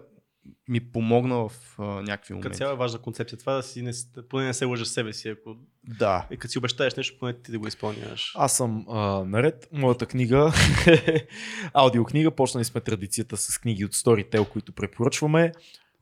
ми 0.69 0.81
помогна 0.83 1.37
в 1.39 1.51
а, 1.79 1.83
някакви 1.85 2.29
Като 2.29 2.35
моменти. 2.35 2.59
цяло 2.59 2.73
е 2.73 2.77
важна 2.77 2.99
концепция. 2.99 3.39
Това 3.39 3.55
да 3.55 3.63
си 3.63 3.83
не, 3.83 3.93
поне 4.29 4.47
не 4.47 4.55
се 4.55 4.65
лъжа 4.65 4.85
себе 4.85 5.13
си. 5.13 5.29
Ако, 5.29 5.57
Да. 5.85 6.27
и 6.31 6.37
като 6.37 6.53
си 6.53 6.59
обещаеш 6.59 6.95
нещо, 6.95 7.17
поне 7.19 7.33
ти 7.35 7.51
да 7.53 7.59
го 7.59 7.69
изпълняваш. 7.69 8.33
Аз 8.35 8.57
съм 8.57 8.87
а, 8.89 8.99
наред. 9.25 9.69
Моята 9.73 10.07
книга 10.07 10.53
е 10.87 11.27
аудиокнига. 11.75 12.31
Почнали 12.31 12.65
сме 12.65 12.81
традицията 12.81 13.37
с 13.37 13.59
книги 13.59 13.85
от 13.85 13.93
Storytel, 13.93 14.45
които 14.45 14.73
препоръчваме. 14.73 15.53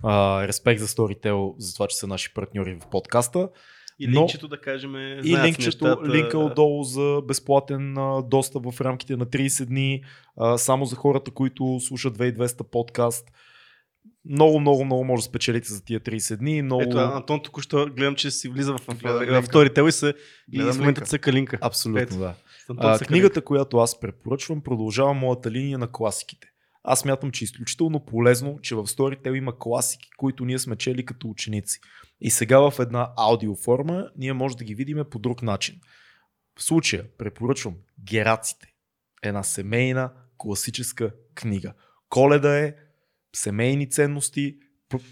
А, 0.02 0.47
респект 0.49 0.81
за 0.81 0.86
Storytel, 0.86 1.55
за 1.59 1.75
това, 1.75 1.86
че 1.86 1.97
са 1.97 2.07
наши 2.07 2.35
партньори 2.35 2.75
в 2.77 2.91
подкаста. 2.91 3.49
И 3.99 4.07
но- 4.07 4.20
линкчето 4.20 4.49
да 4.49 4.60
кажем. 4.60 4.97
И 4.97 5.20
знаят 5.25 5.47
линкчето, 5.47 5.85
нещата. 5.86 6.09
линка 6.09 6.39
отдолу 6.39 6.83
за 6.85 7.20
безплатен 7.25 7.99
а, 7.99 8.23
достъп 8.23 8.70
в 8.70 8.81
рамките 8.81 9.17
на 9.17 9.27
30 9.27 9.65
дни, 9.65 10.02
а, 10.36 10.59
само 10.59 10.85
за 10.85 10.97
хората, 10.97 11.31
които 11.31 11.81
слушат 11.81 12.15
2200 12.15 12.62
подкаст. 12.62 13.31
Много, 14.25 14.61
много, 14.61 14.85
много 14.85 15.05
може 15.05 15.21
да 15.21 15.25
спечелите 15.25 15.73
за 15.73 15.85
тия 15.85 16.01
30 16.01 16.37
дни. 16.37 16.63
Много... 16.63 16.83
Ето, 16.83 16.99
Антон 16.99 17.43
току-що 17.43 17.87
гледам, 17.97 18.15
че 18.15 18.31
си 18.31 18.49
влиза 18.49 18.73
в, 18.73 18.79
в, 18.79 18.99
Гледам 18.99 19.19
в, 19.19 19.23
линка. 19.23 19.43
втори 19.43 19.75
тел 19.75 19.89
и, 19.89 19.93
се, 19.93 20.15
и 20.53 20.63
в 20.63 20.79
момента 20.79 21.01
цъка 21.01 21.33
линка. 21.33 21.59
Абсолютно, 21.61 22.03
Ето. 22.03 22.19
да. 22.19 22.35
А, 22.79 22.99
книгата, 22.99 23.45
която 23.45 23.79
аз 23.79 24.01
препоръчвам, 24.01 24.63
продължава 24.63 25.15
моята 25.15 25.51
линия 25.51 25.79
на 25.79 25.93
класиките. 25.93 26.49
Аз 26.83 27.05
мятам, 27.05 27.31
че 27.31 27.45
е 27.45 27.47
изключително 27.47 28.05
полезно, 28.05 28.59
че 28.63 28.75
в 28.75 28.87
Storytel 28.87 29.35
има 29.37 29.59
класики, 29.59 30.09
които 30.17 30.45
ние 30.45 30.59
сме 30.59 30.77
чели 30.77 31.05
като 31.05 31.29
ученици. 31.29 31.81
И 32.21 32.31
сега 32.31 32.71
в 32.71 32.79
една 32.79 33.13
аудиоформа 33.17 34.11
ние 34.17 34.33
може 34.33 34.57
да 34.57 34.65
ги 34.65 34.75
видим 34.75 35.05
по 35.11 35.19
друг 35.19 35.43
начин. 35.43 35.81
В 36.59 36.63
случая 36.63 37.05
препоръчвам 37.19 37.75
Гераците. 38.11 38.67
Една 39.23 39.43
семейна, 39.43 40.13
класическа 40.39 41.11
книга. 41.35 41.73
Коледа 42.09 42.59
е, 42.59 42.75
семейни 43.36 43.91
ценности. 43.91 44.57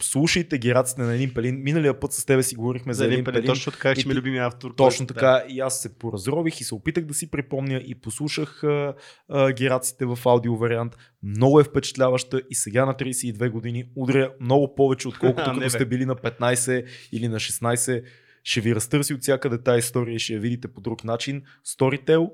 Слушайте 0.01 0.59
Гераците 0.59 1.03
на 1.03 1.15
един 1.15 1.35
пелин. 1.35 1.63
Миналия 1.63 2.01
път 2.01 2.13
с 2.13 2.25
тебе 2.25 2.43
си 2.43 2.57
говорихме 2.57 2.93
за, 2.93 2.99
За 2.99 3.05
един 3.05 3.13
един 3.15 3.25
пелин, 3.25 3.47
точно 3.47 3.73
така, 3.73 3.93
и 3.93 3.97
че 3.97 4.09
ми 4.09 4.15
е 4.15 4.17
любимия 4.17 4.47
автор. 4.47 4.75
точно 4.77 5.07
който- 5.07 5.15
така. 5.15 5.45
И 5.49 5.61
аз 5.61 5.81
се 5.83 5.99
поразрових 5.99 6.61
и 6.61 6.65
се 6.65 6.75
опитах 6.75 7.05
да 7.05 7.15
си 7.15 7.31
припомня 7.31 7.83
и 7.87 7.95
послушах 7.95 8.65
а, 8.65 8.95
а, 9.29 9.53
гераците 9.53 10.05
в 10.07 10.19
аудио 10.25 10.57
вариант. 10.57 10.97
Много 11.23 11.61
е 11.61 11.65
впечатляваща 11.65 12.43
и 12.51 12.55
сега 12.55 12.87
на 12.87 12.95
32 12.95 13.51
години 13.51 13.85
удря 13.97 14.33
много 14.41 14.75
повече, 14.75 15.09
отколкото 15.09 15.53
като 15.55 15.71
сте 15.71 15.87
били 15.87 16.05
на 16.07 16.17
15 16.17 16.85
или 17.13 17.29
на 17.29 17.37
16. 17.37 18.05
Ще 18.43 18.61
ви 18.61 18.75
разтърси 18.75 19.15
от 19.15 19.21
всякъде 19.23 19.63
тази 19.63 19.79
история 19.79 20.15
и 20.15 20.19
ще 20.19 20.33
я 20.33 20.41
видите 20.41 20.69
по 20.69 20.81
друг 20.81 21.05
начин. 21.05 21.43
Storytel, 21.69 22.31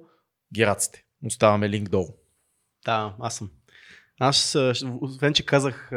гераците. 0.55 1.05
Оставаме 1.25 1.69
линк 1.69 1.89
долу. 1.89 2.09
Да, 2.85 3.17
аз 3.21 3.37
съм. 3.37 3.51
Аз, 4.21 4.57
освен 5.01 5.35
че 5.35 5.47
казах 5.47 5.91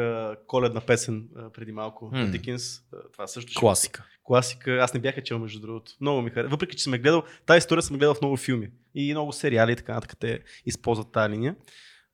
коледна 0.46 0.80
песен 0.80 1.28
преди 1.54 1.72
малко 1.72 2.10
на 2.12 2.30
Дикинс, 2.30 2.80
това 3.12 3.26
също 3.26 3.50
ще 3.50 3.60
Класика. 3.60 4.06
класика. 4.24 4.72
Аз 4.72 4.94
не 4.94 5.00
бях 5.00 5.22
чел, 5.22 5.38
между 5.38 5.60
другото. 5.60 5.92
Много 6.00 6.22
ми 6.22 6.30
харесва. 6.30 6.50
Въпреки, 6.50 6.76
че 6.76 6.82
съм 6.82 6.92
гледал, 6.92 7.22
тази 7.46 7.58
история 7.58 7.82
съм 7.82 7.98
гледал 7.98 8.14
в 8.14 8.20
много 8.20 8.36
филми 8.36 8.70
и 8.94 9.12
много 9.12 9.32
сериали 9.32 9.72
и 9.72 9.76
така 9.76 9.94
нататък. 9.94 10.18
Те 10.20 10.40
използват 10.66 11.12
тази 11.12 11.32
линия. 11.32 11.56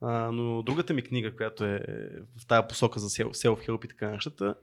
А, 0.00 0.30
но 0.32 0.62
другата 0.62 0.94
ми 0.94 1.02
книга, 1.02 1.36
която 1.36 1.64
е 1.64 1.80
в 2.42 2.46
тази 2.46 2.68
посока 2.68 3.00
за 3.00 3.08
self-help 3.08 3.84
и 3.84 3.88
така 3.88 4.10
нещата, 4.10 4.54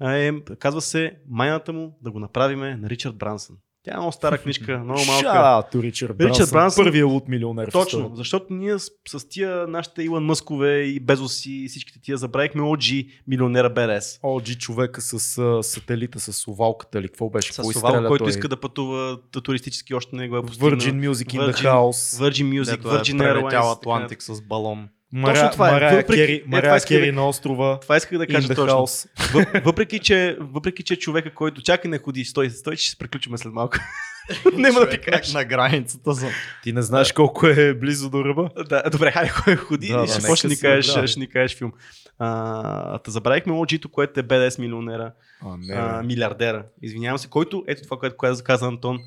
е, 0.00 0.32
казва 0.58 0.80
се 0.80 1.16
Майната 1.28 1.72
му 1.72 1.98
да 2.02 2.10
го 2.10 2.18
направиме 2.18 2.76
на 2.76 2.90
Ричард 2.90 3.16
Брансън. 3.16 3.56
Тя 3.84 3.90
е 3.90 3.96
много 3.96 4.12
стара 4.12 4.38
книжка, 4.38 4.78
много 4.78 5.00
малка. 5.00 5.20
Шато, 5.22 5.82
Ричард 5.82 6.16
Брансън. 6.16 6.32
Ричард 6.34 6.50
Брансън- 6.50 6.76
Първият 6.76 7.08
лут 7.08 7.28
милионер. 7.28 7.68
Точно, 7.68 8.12
защото 8.14 8.46
ние 8.50 8.78
с, 8.78 8.90
с 9.08 9.28
тия 9.28 9.66
нашите 9.66 10.02
Илон 10.02 10.24
Мъскове 10.24 10.78
и 10.78 11.00
Безоси 11.00 11.52
и 11.54 11.68
всичките 11.68 12.00
тия 12.00 12.16
забравихме 12.16 12.62
OG 12.62 13.08
милионера 13.26 13.70
БРС. 13.70 14.18
Оджи 14.22 14.54
човека 14.54 15.00
с 15.00 15.12
а, 15.38 15.62
сателита, 15.62 16.20
с 16.20 16.48
овалката 16.48 16.98
или 16.98 17.08
какво 17.08 17.30
беше? 17.30 17.52
С 17.52 17.62
изстреля 17.66 18.08
който 18.08 18.24
той? 18.24 18.30
иска 18.30 18.48
да 18.48 18.56
пътува 18.56 19.18
т- 19.22 19.40
туристически, 19.40 19.94
още 19.94 20.16
не 20.16 20.28
го 20.28 20.36
е 20.36 20.42
постигнал. 20.42 20.70
Virgin 20.70 21.10
Music 21.10 21.26
in 21.26 21.40
the 21.40 21.52
Virgin- 21.52 21.64
House. 21.64 22.30
Virgin 22.30 22.62
Music, 22.62 22.74
е 22.74 22.78
Virgin 22.78 23.16
Airlines. 23.16 23.72
Атлантик 23.72 24.22
с 24.22 24.42
балон. 24.42 24.88
Маря, 25.12 25.34
Точно 25.34 25.50
това 25.50 25.68
е. 25.68 25.72
Марая 25.72 25.96
Въпреки- 25.96 26.12
Кери, 26.16 26.32
е, 26.32 26.40
това 26.40 26.50
Марая 26.50 26.76
исках 26.76 26.88
Кери 26.90 27.06
да- 27.06 27.12
на 27.12 27.28
острова. 27.28 27.80
Това 27.80 27.96
исках 27.96 28.18
да 28.18 28.26
кажа 28.26 28.48
точно. 28.48 28.64
house. 28.66 29.08
Въп- 29.18 29.64
Въпреки 29.64 29.98
че, 29.98 30.36
въпреки, 30.40 30.82
че 30.82 30.96
човека, 30.96 31.30
който 31.30 31.62
чака 31.62 31.88
не 31.88 31.98
ходи, 31.98 32.24
стой, 32.24 32.50
стой, 32.50 32.76
че 32.76 32.82
ще 32.82 32.90
се 32.90 32.98
приключим 32.98 33.38
след 33.38 33.52
малко. 33.52 33.76
Няма 34.52 34.80
да 34.80 34.90
ти 34.90 34.98
кажа. 35.00 35.32
на, 35.32 35.44
границата 35.44 36.14
съм. 36.14 36.28
Ти 36.62 36.72
не 36.72 36.82
знаеш 36.82 37.12
колко 37.12 37.46
е 37.46 37.74
близо 37.74 38.10
до 38.10 38.24
ръба? 38.24 38.50
Да, 38.60 38.82
добре, 38.82 39.10
хайде, 39.10 39.32
кой 39.34 39.56
ходи 39.56 39.88
Да, 39.88 39.94
и 39.94 39.96
да, 39.96 40.06
ще 40.06 40.16
нека 40.16 40.26
почне 40.28 40.48
ни 40.48 40.56
кажеш, 40.56 40.90
оправи. 40.90 41.08
ще 41.08 41.20
ни 41.20 41.28
кажеш 41.28 41.56
филм. 41.56 41.72
А, 42.18 42.98
та 42.98 43.10
забравихме 43.10 43.52
OG-то, 43.52 43.88
което 43.88 44.20
е 44.20 44.22
БДС 44.22 44.60
милионера. 44.60 45.12
А, 45.42 45.56
не, 45.58 45.74
а, 45.74 46.02
милиардера. 46.02 46.64
Извинявам 46.82 47.18
се, 47.18 47.28
който, 47.28 47.64
ето 47.66 47.82
това, 47.82 47.98
което 47.98 48.16
каза, 48.16 48.44
каза 48.44 48.66
Антон, 48.66 48.98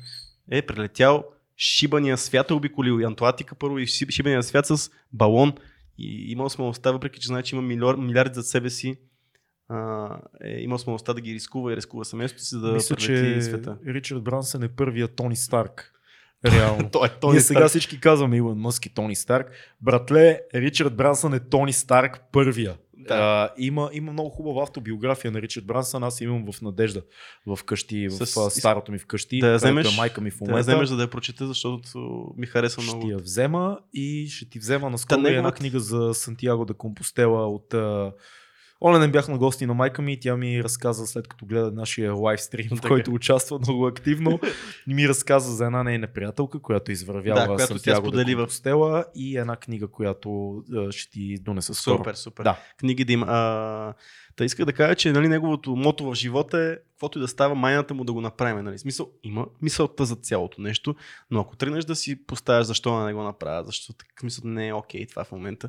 е 0.50 0.62
прелетял 0.62 1.24
шибания 1.56 2.18
свят, 2.18 2.50
е 2.50 2.54
обиколил 2.54 3.00
и 3.00 3.04
Антуатика 3.04 3.54
първо 3.54 3.78
и 3.78 3.86
шиб- 3.86 4.10
шибания 4.10 4.42
свят 4.42 4.66
с 4.66 4.90
балон 5.12 5.52
и 5.98 6.32
имал 6.32 6.48
смелостта, 6.48 6.92
въпреки 6.92 7.20
че 7.20 7.26
знае, 7.26 7.42
че 7.42 7.56
има 7.56 7.62
милиар, 7.62 7.94
милиарди 7.94 8.34
зад 8.34 8.46
себе 8.46 8.70
си, 8.70 8.96
а, 9.68 10.08
е 10.44 10.60
имал 10.60 10.78
смелостта 10.78 11.14
да 11.14 11.20
ги 11.20 11.34
рискува 11.34 11.72
и 11.72 11.76
рискува 11.76 12.04
семейството 12.04 12.44
си, 12.44 12.54
за 12.54 12.60
да 12.60 12.72
Мисля, 12.72 12.96
че 12.96 13.42
света. 13.42 13.78
Ричард 13.86 14.22
Брансън 14.22 14.62
е 14.62 14.68
първия 14.68 15.08
Тони 15.08 15.36
Старк. 15.36 15.92
Реално. 16.46 16.90
Той 16.92 17.06
е 17.06 17.10
Ние 17.10 17.20
Тони 17.20 17.40
сега 17.40 17.58
Старк. 17.58 17.68
всички 17.68 18.00
казваме 18.00 18.36
Илон 18.36 18.58
Мъск 18.58 18.86
и 18.86 18.94
Тони 18.94 19.16
Старк. 19.16 19.50
Братле, 19.80 20.40
Ричард 20.54 20.96
Брансън 20.96 21.34
е 21.34 21.40
Тони 21.40 21.72
Старк 21.72 22.20
първия. 22.32 22.76
Да. 23.08 23.14
А, 23.14 23.54
има, 23.58 23.90
има 23.92 24.12
много 24.12 24.30
хубава 24.30 24.62
автобиография 24.62 25.30
на 25.30 25.42
Ричард 25.42 25.66
Брансън. 25.66 26.04
Аз 26.04 26.20
имам 26.20 26.52
в 26.52 26.62
Надежда 26.62 27.02
в 27.46 27.58
къщи, 27.64 28.08
в 28.08 28.26
С- 28.26 28.50
старото 28.50 28.92
ми 28.92 28.98
вкъщи. 28.98 29.38
да 29.38 29.46
я 29.46 29.52
е 29.52 29.56
вземеш- 29.56 29.96
майка 29.96 30.20
ми 30.20 30.30
в 30.30 30.34
Да 30.34 30.44
я 30.44 30.48
момента. 30.48 30.60
вземеш, 30.62 30.88
за 30.88 30.96
да 30.96 31.02
я 31.02 31.10
прочета, 31.10 31.46
защото 31.46 31.88
ми 32.36 32.46
хареса 32.46 32.80
Ще 32.80 32.84
много. 32.86 33.10
я 33.10 33.18
взема 33.18 33.78
и 33.94 34.26
ще 34.28 34.48
ти 34.48 34.58
взема 34.58 34.90
наскоро 34.90 35.20
и 35.20 35.34
една 35.34 35.52
книга 35.52 35.80
за 35.80 36.14
Сантьяго 36.14 36.64
да 36.64 36.74
Компостела 36.74 37.46
от 37.48 37.74
ден 38.84 39.12
бях 39.12 39.28
на 39.28 39.38
гости 39.38 39.66
на 39.66 39.74
майка 39.74 40.02
ми 40.02 40.12
и 40.12 40.20
тя 40.20 40.36
ми 40.36 40.64
разказа 40.64 41.06
след 41.06 41.28
като 41.28 41.46
гледа 41.46 41.72
нашия 41.72 42.14
лайв 42.14 42.40
стрим, 42.40 42.68
в 42.76 42.80
който 42.88 43.12
участва 43.12 43.58
много 43.58 43.86
активно. 43.86 44.40
И 44.88 44.94
ми 44.94 45.08
разказа 45.08 45.52
за 45.52 45.66
една 45.66 45.82
нейна 45.82 46.06
приятелка, 46.06 46.60
която 46.60 46.92
извървява 46.92 47.40
Да, 47.40 47.46
която 47.46 47.78
тя 47.78 47.96
сподели 47.96 48.34
в- 48.34 48.38
Компостела 48.38 49.04
и 49.14 49.36
една 49.38 49.56
книга, 49.56 49.88
която 49.88 50.56
а, 50.74 50.92
ще 50.92 51.10
ти 51.10 51.38
донеса 51.38 51.74
скоро. 51.74 51.96
Супер, 51.96 52.14
супер. 52.14 52.44
Да. 52.44 52.58
Книги 52.78 53.04
да 53.04 53.12
има. 53.12 53.26
А, 53.28 53.94
та 54.36 54.44
иска 54.44 54.66
да 54.66 54.72
кажа, 54.72 54.94
че 54.94 55.12
нали, 55.12 55.28
неговото 55.28 55.76
мото 55.76 56.04
в 56.04 56.14
живота 56.14 56.58
е, 56.58 56.76
каквото 56.90 57.18
и 57.18 57.20
да 57.20 57.28
става, 57.28 57.54
майната 57.54 57.94
му 57.94 58.04
да 58.04 58.12
го 58.12 58.20
направим. 58.20 58.64
Нали? 58.64 58.78
Смисъл, 58.78 59.10
има 59.22 59.46
мисълта 59.62 60.04
за 60.04 60.16
цялото 60.16 60.60
нещо, 60.60 60.94
но 61.30 61.40
ако 61.40 61.56
тръгнеш 61.56 61.84
да 61.84 61.96
си 61.96 62.26
поставяш 62.26 62.66
защо 62.66 63.04
не 63.04 63.14
го 63.14 63.22
направя, 63.22 63.64
защото 63.64 63.98
така 63.98 64.24
мисъл 64.24 64.50
не 64.50 64.68
е 64.68 64.74
окей 64.74 65.06
това 65.06 65.24
в 65.24 65.32
момента, 65.32 65.68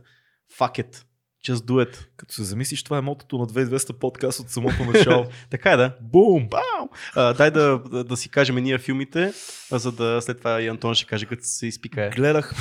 fuck 0.59 0.83
it. 0.83 1.03
Just 1.45 1.55
do 1.55 1.85
it. 1.85 2.05
Като 2.17 2.33
се 2.33 2.43
замислиш, 2.43 2.83
това 2.83 2.97
е 2.97 3.01
мотото 3.01 3.37
на 3.37 3.47
2200 3.47 3.93
подкаст 3.93 4.39
от 4.39 4.49
самото 4.49 4.85
начало. 4.93 5.25
Така 5.49 5.71
е, 5.71 5.77
да. 5.77 5.95
Бум! 6.01 6.47
Бау! 6.49 6.89
А, 7.15 7.33
дай 7.33 7.51
да, 7.51 7.79
да, 7.91 8.03
да 8.03 8.17
си 8.17 8.29
кажем 8.29 8.55
ние 8.55 8.77
филмите, 8.77 9.33
за 9.71 9.91
да 9.91 10.21
след 10.21 10.37
това 10.37 10.61
и 10.61 10.67
Антон 10.67 10.95
ще 10.95 11.05
каже, 11.05 11.25
като 11.25 11.41
се 11.45 11.67
изпикае. 11.67 12.09
Гледах, 12.09 12.53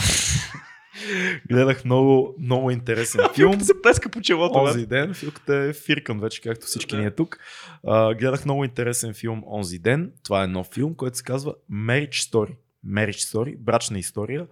гледах 1.48 1.84
много, 1.84 2.34
много 2.40 2.70
интересен 2.70 3.20
филм. 3.34 3.60
се 3.60 3.82
плеска 3.82 4.08
по 4.08 4.20
челото. 4.20 4.58
Онзи 4.58 4.86
ден, 4.86 5.14
филката 5.14 5.54
е 5.54 5.72
фиркан 5.72 6.20
вече, 6.20 6.40
както 6.40 6.66
всички 6.66 6.96
ние 6.96 7.10
тук. 7.10 7.38
А, 7.86 8.14
гледах 8.14 8.44
много 8.44 8.64
интересен 8.64 9.14
филм 9.14 9.42
Онзи 9.46 9.78
ден. 9.78 10.12
Това 10.24 10.44
е 10.44 10.46
нов 10.46 10.68
филм, 10.74 10.94
който 10.94 11.16
се 11.16 11.22
казва 11.24 11.54
Marriage 11.72 12.30
Story. 12.30 12.54
Marriage 12.86 13.32
Story, 13.34 13.58
брачна 13.58 13.98
история. 13.98 14.46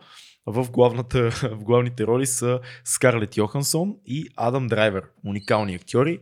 В, 0.46 0.70
главната, 0.70 1.30
в 1.30 1.64
главните 1.64 2.06
роли 2.06 2.26
са 2.26 2.60
Скарлет 2.84 3.36
Йохансон 3.36 3.96
и 4.06 4.28
Адам 4.36 4.66
Драйвер, 4.66 5.04
уникални 5.24 5.74
актьори. 5.74 6.20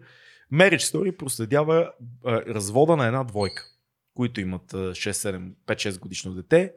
Marriage 0.53 0.77
Story 0.77 1.17
проследява 1.17 1.93
а, 2.25 2.41
развода 2.41 2.97
на 2.97 3.07
една 3.07 3.25
двойка, 3.25 3.65
които 4.15 4.41
имат 4.41 4.75
а, 4.75 4.77
6-7, 4.77 5.53
5-6 5.67 5.99
годишно 5.99 6.35
дете. 6.35 6.73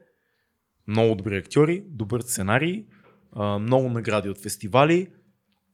Много 0.87 1.15
добри 1.15 1.37
актьори, 1.37 1.83
добър 1.87 2.21
сценарий, 2.21 2.85
а, 3.31 3.59
много 3.59 3.89
награди 3.89 4.29
от 4.29 4.43
фестивали. 4.43 5.07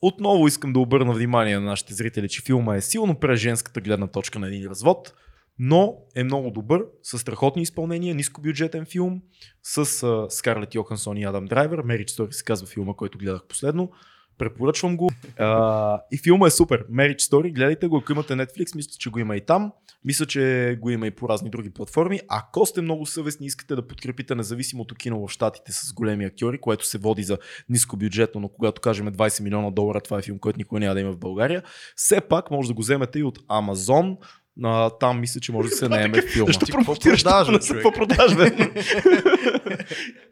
Отново 0.01 0.47
искам 0.47 0.73
да 0.73 0.79
обърна 0.79 1.13
внимание 1.13 1.55
на 1.55 1.65
нашите 1.65 1.93
зрители, 1.93 2.29
че 2.29 2.41
филма 2.41 2.75
е 2.75 2.81
силно 2.81 3.19
през 3.19 3.39
женската 3.39 3.81
гледна 3.81 4.07
точка 4.07 4.39
на 4.39 4.47
един 4.47 4.69
развод, 4.69 5.13
но 5.59 5.95
е 6.15 6.23
много 6.23 6.51
добър, 6.51 6.85
с 7.03 7.19
страхотни 7.19 7.61
изпълнения, 7.61 8.15
нискобюджетен 8.15 8.85
филм, 8.85 9.21
с 9.63 10.03
а, 10.03 10.25
Скарлет 10.29 10.75
Йохансон 10.75 11.17
и 11.17 11.23
Адам 11.23 11.45
Драйвер. 11.45 11.83
Marriage 11.83 12.09
Story 12.09 12.31
се 12.31 12.43
казва 12.43 12.67
филма, 12.67 12.93
който 12.93 13.17
гледах 13.17 13.43
последно. 13.47 13.91
Препоръчвам 14.37 14.97
го. 14.97 15.09
А, 15.37 16.01
и 16.11 16.17
филма 16.17 16.47
е 16.47 16.51
супер. 16.51 16.87
Marriage 16.87 17.19
Story, 17.19 17.53
гледайте 17.53 17.87
го, 17.87 17.97
ако 17.97 18.11
имате 18.11 18.33
Netflix, 18.33 18.75
мисля, 18.75 18.91
че 18.99 19.09
го 19.09 19.19
има 19.19 19.37
и 19.37 19.41
там. 19.41 19.71
Мисля, 20.05 20.25
че 20.25 20.77
го 20.81 20.89
има 20.89 21.07
и 21.07 21.11
по 21.11 21.29
разни 21.29 21.49
други 21.49 21.69
платформи. 21.69 22.19
Ако 22.29 22.65
сте 22.65 22.81
много 22.81 23.05
съвестни 23.05 23.47
искате 23.47 23.75
да 23.75 23.87
подкрепите 23.87 24.35
независимото 24.35 24.95
кино 24.95 25.27
в 25.27 25.31
Штатите 25.31 25.71
с 25.71 25.93
големи 25.93 26.25
актьори, 26.25 26.61
което 26.61 26.85
се 26.85 26.97
води 26.97 27.23
за 27.23 27.37
нискобюджетно, 27.69 28.41
но 28.41 28.49
когато 28.49 28.81
кажем 28.81 29.07
20 29.07 29.43
милиона 29.43 29.71
долара, 29.71 30.01
това 30.01 30.19
е 30.19 30.21
филм, 30.21 30.39
който 30.39 30.57
никой 30.57 30.79
няма 30.79 30.93
да 30.93 31.01
има 31.01 31.11
в 31.11 31.19
България, 31.19 31.63
все 31.95 32.21
пак 32.21 32.51
може 32.51 32.67
да 32.67 32.73
го 32.73 32.81
вземете 32.81 33.19
и 33.19 33.23
от 33.23 33.39
Amazon. 33.39 34.17
А, 34.63 34.89
там 34.89 35.19
мисля, 35.19 35.39
че 35.39 35.51
може 35.51 35.69
да 35.69 35.75
се 35.75 35.89
наеме 35.89 36.21
филма. 36.21 36.47
Защо 36.47 36.65
промотираш 36.65 37.23
продажа, 37.23 37.45
това? 37.45 37.57
Не 37.57 37.61
са 37.61 37.67
човек? 37.67 37.83
какво 37.83 37.99
продажа, 37.99 38.35
бе? 38.35 38.51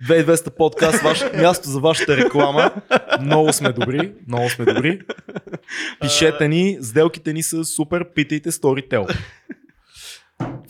2200 0.03 0.55
подкаст, 0.55 1.01
ваш, 1.01 1.23
място 1.33 1.69
за 1.69 1.79
вашата 1.79 2.17
реклама. 2.17 2.71
Много 3.21 3.53
сме 3.53 3.73
добри, 3.73 4.13
много 4.27 4.49
сме 4.49 4.65
добри. 4.65 5.01
Пишете 6.01 6.47
ни, 6.47 6.77
сделките 6.81 7.33
ни 7.33 7.43
са 7.43 7.65
супер, 7.65 8.13
питайте 8.13 8.51
Storytel. 8.51 9.17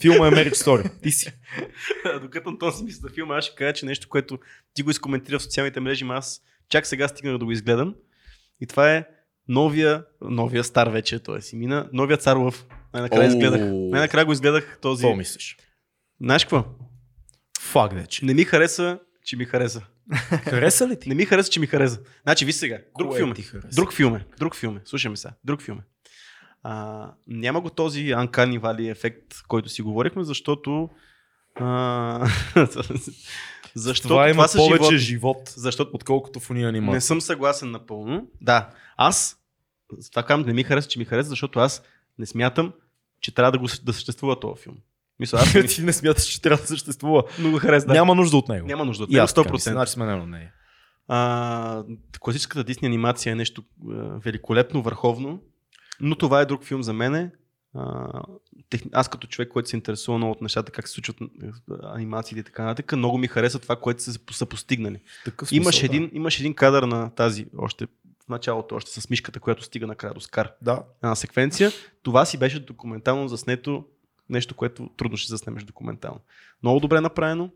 Филма 0.00 0.26
е 0.26 0.30
Marriage 0.30 0.54
Story. 0.54 1.02
Ти 1.02 1.10
си. 1.10 1.32
Докато 2.22 2.48
Антон 2.48 2.72
си 2.72 2.84
мисли 2.84 3.00
за 3.00 3.08
филма, 3.08 3.36
аз 3.36 3.44
ще 3.44 3.54
кажа, 3.54 3.72
че 3.72 3.86
нещо, 3.86 4.08
което 4.08 4.38
ти 4.74 4.82
го 4.82 4.90
изкоментира 4.90 5.38
в 5.38 5.42
социалните 5.42 5.80
мрежи, 5.80 6.04
аз 6.08 6.40
чак 6.68 6.86
сега 6.86 7.08
стигнах 7.08 7.38
да 7.38 7.44
го 7.44 7.52
изгледам. 7.52 7.94
И 8.60 8.66
това 8.66 8.92
е 8.92 9.04
новия, 9.48 10.04
новия 10.20 10.64
стар 10.64 10.88
вече, 10.88 11.18
т.е. 11.18 11.40
си 11.40 11.56
мина, 11.56 11.88
новия 11.92 12.16
цар 12.16 12.36
лъв. 12.36 12.66
Най-накрая 12.94 13.26
изгледах. 13.28 13.60
Най-накрая 13.72 14.26
го 14.26 14.32
изгледах 14.32 14.78
този. 14.82 15.02
Какво 15.02 15.16
мислиш? 15.16 15.56
Знаеш 16.20 16.44
какво? 16.44 16.64
Фак 17.60 17.92
вече. 17.94 18.24
Не 18.24 18.34
ми 18.34 18.44
хареса, 18.44 18.98
че 19.24 19.36
ми 19.36 19.44
хареса. 19.44 19.82
Хареса 20.44 20.88
ли 20.88 21.00
ти? 21.00 21.08
Не 21.08 21.14
ми 21.14 21.24
хареса, 21.24 21.50
че 21.50 21.60
ми 21.60 21.66
хареса. 21.66 22.00
Значи, 22.22 22.44
виж 22.44 22.54
сега. 22.54 22.78
Друг 22.98 23.08
Кое 23.08 23.18
филм. 23.18 23.30
е. 23.32 23.34
Друг 23.74 23.92
филм 23.92 24.16
е. 24.16 24.26
Друг 24.38 24.56
филм 24.56 24.76
е. 24.76 24.80
Слушаме 24.84 25.16
сега. 25.16 25.34
Друг 25.44 25.62
филм 25.62 25.78
е. 25.78 25.82
А, 26.62 27.08
няма 27.26 27.60
го 27.60 27.70
този 27.70 28.00
Uncanny 28.00 28.60
Valley 28.60 28.90
ефект, 28.90 29.42
който 29.48 29.68
си 29.68 29.82
говорихме, 29.82 30.24
защото 30.24 30.88
а, 31.54 32.28
защото 33.74 34.08
това 34.08 34.30
има 34.30 34.48
са 34.48 34.58
повече 34.58 34.82
животни. 34.84 34.98
живот, 34.98 35.52
Защото 35.56 35.90
отколкото 35.94 36.40
в 36.40 36.50
уния 36.50 36.68
анимация. 36.68 36.94
не 36.94 37.00
съм 37.00 37.20
съгласен 37.20 37.70
напълно. 37.70 38.26
Да, 38.40 38.70
аз 38.96 39.38
това 40.10 40.22
казвам, 40.22 40.46
не 40.46 40.52
ми 40.52 40.62
хареса, 40.64 40.88
че 40.88 40.98
ми 40.98 41.04
хареса, 41.04 41.28
защото 41.28 41.58
аз 41.58 41.82
не 42.18 42.26
смятам, 42.26 42.72
че 43.20 43.34
трябва 43.34 43.52
да, 43.52 43.58
го, 43.58 43.66
да 43.82 43.92
съществува 43.92 44.40
този 44.40 44.62
филм. 44.62 44.76
Мисля, 45.20 45.38
аз 45.38 45.54
не, 45.54 45.66
ти 45.66 45.82
не 45.82 45.92
смяташ, 45.92 46.24
че 46.24 46.42
трябва 46.42 46.62
да 46.62 46.68
съществува. 46.68 47.22
но 47.38 47.50
го 47.50 47.58
хареса. 47.58 47.86
Да. 47.86 47.92
Няма 47.92 48.14
нужда 48.14 48.36
от 48.36 48.48
него. 48.48 48.66
Няма 48.66 48.84
нужда 48.84 49.04
от 49.04 49.10
И 49.10 49.14
него, 49.14 49.24
аз 49.24 49.34
така 49.34 49.52
мисля, 49.52 49.70
100%. 49.70 49.72
Значи 49.74 49.92
сме 49.92 50.04
на 50.06 50.26
нея. 50.26 50.52
А, 51.08 51.84
класическата 52.20 52.64
Дисни 52.64 52.86
анимация 52.86 53.32
е 53.32 53.34
нещо 53.34 53.62
а, 53.62 53.92
великолепно, 54.18 54.82
върховно, 54.82 55.40
но 56.00 56.16
това 56.16 56.40
е 56.40 56.46
друг 56.46 56.64
филм 56.64 56.82
за 56.82 56.92
мене. 56.92 57.30
Тех... 58.70 58.82
Аз 58.92 59.08
като 59.08 59.26
човек, 59.26 59.48
който 59.48 59.68
се 59.68 59.76
интересува 59.76 60.18
много 60.18 60.32
от 60.32 60.42
нещата, 60.42 60.72
как 60.72 60.88
се 60.88 60.94
случват 60.94 61.16
анимациите 61.82 62.40
и 62.40 62.42
така 62.44 62.64
нататък, 62.64 62.96
много 62.96 63.18
ми 63.18 63.28
хареса 63.28 63.58
това, 63.58 63.76
което 63.76 64.02
са, 64.02 64.18
са 64.30 64.46
постигнали. 64.46 65.00
Такъв 65.24 65.52
Имаш 65.52 65.74
смисъл, 65.74 65.86
един, 65.86 66.10
имаш 66.12 66.40
един 66.40 66.54
кадър 66.54 66.82
на 66.82 67.10
тази, 67.10 67.46
още 67.58 67.86
в 68.24 68.28
началото, 68.28 68.74
още 68.74 69.00
с 69.00 69.10
мишката, 69.10 69.40
която 69.40 69.64
стига 69.64 69.86
накрая 69.86 70.14
до 70.14 70.20
Скар. 70.20 70.52
Да. 70.62 70.82
Една 71.02 71.14
секвенция. 71.14 71.70
Това 72.02 72.24
си 72.24 72.38
беше 72.38 72.60
документално 72.60 73.28
заснето, 73.28 73.84
нещо, 74.28 74.54
което 74.54 74.90
трудно 74.96 75.16
ще 75.16 75.30
заснемеш 75.32 75.64
документално. 75.64 76.20
Много 76.62 76.80
добре 76.80 77.00
направено. 77.00 77.50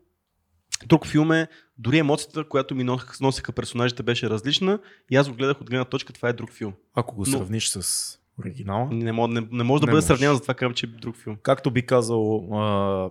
Друг 0.85 1.07
филм 1.07 1.31
е, 1.31 1.47
дори 1.77 1.97
емоцията, 1.97 2.43
която 2.43 2.75
ми 2.75 2.83
носеха, 3.21 3.51
персонажите, 3.51 4.03
беше 4.03 4.29
различна 4.29 4.79
и 5.11 5.15
аз 5.15 5.29
го 5.29 5.35
гледах 5.35 5.61
от 5.61 5.69
гледна 5.69 5.85
точка, 5.85 6.13
това 6.13 6.29
е 6.29 6.33
друг 6.33 6.51
филм. 6.53 6.73
Ако 6.95 7.15
го 7.15 7.23
Но- 7.27 7.37
сравниш 7.37 7.69
с 7.69 8.17
оригинала, 8.39 8.89
Не, 8.91 9.11
мога, 9.11 9.33
не, 9.33 9.47
не 9.51 9.63
може 9.63 9.81
да 9.81 9.85
Не 9.87 9.91
бъде 9.91 9.95
можеш. 9.95 10.07
сравняван, 10.07 10.35
затова 10.35 10.53
казвам, 10.53 10.73
че 10.73 10.85
е 10.85 10.89
друг 10.89 11.15
филм. 11.17 11.37
както 11.43 11.71
би 11.71 11.85
казал 11.85 12.49
а, 12.53 13.09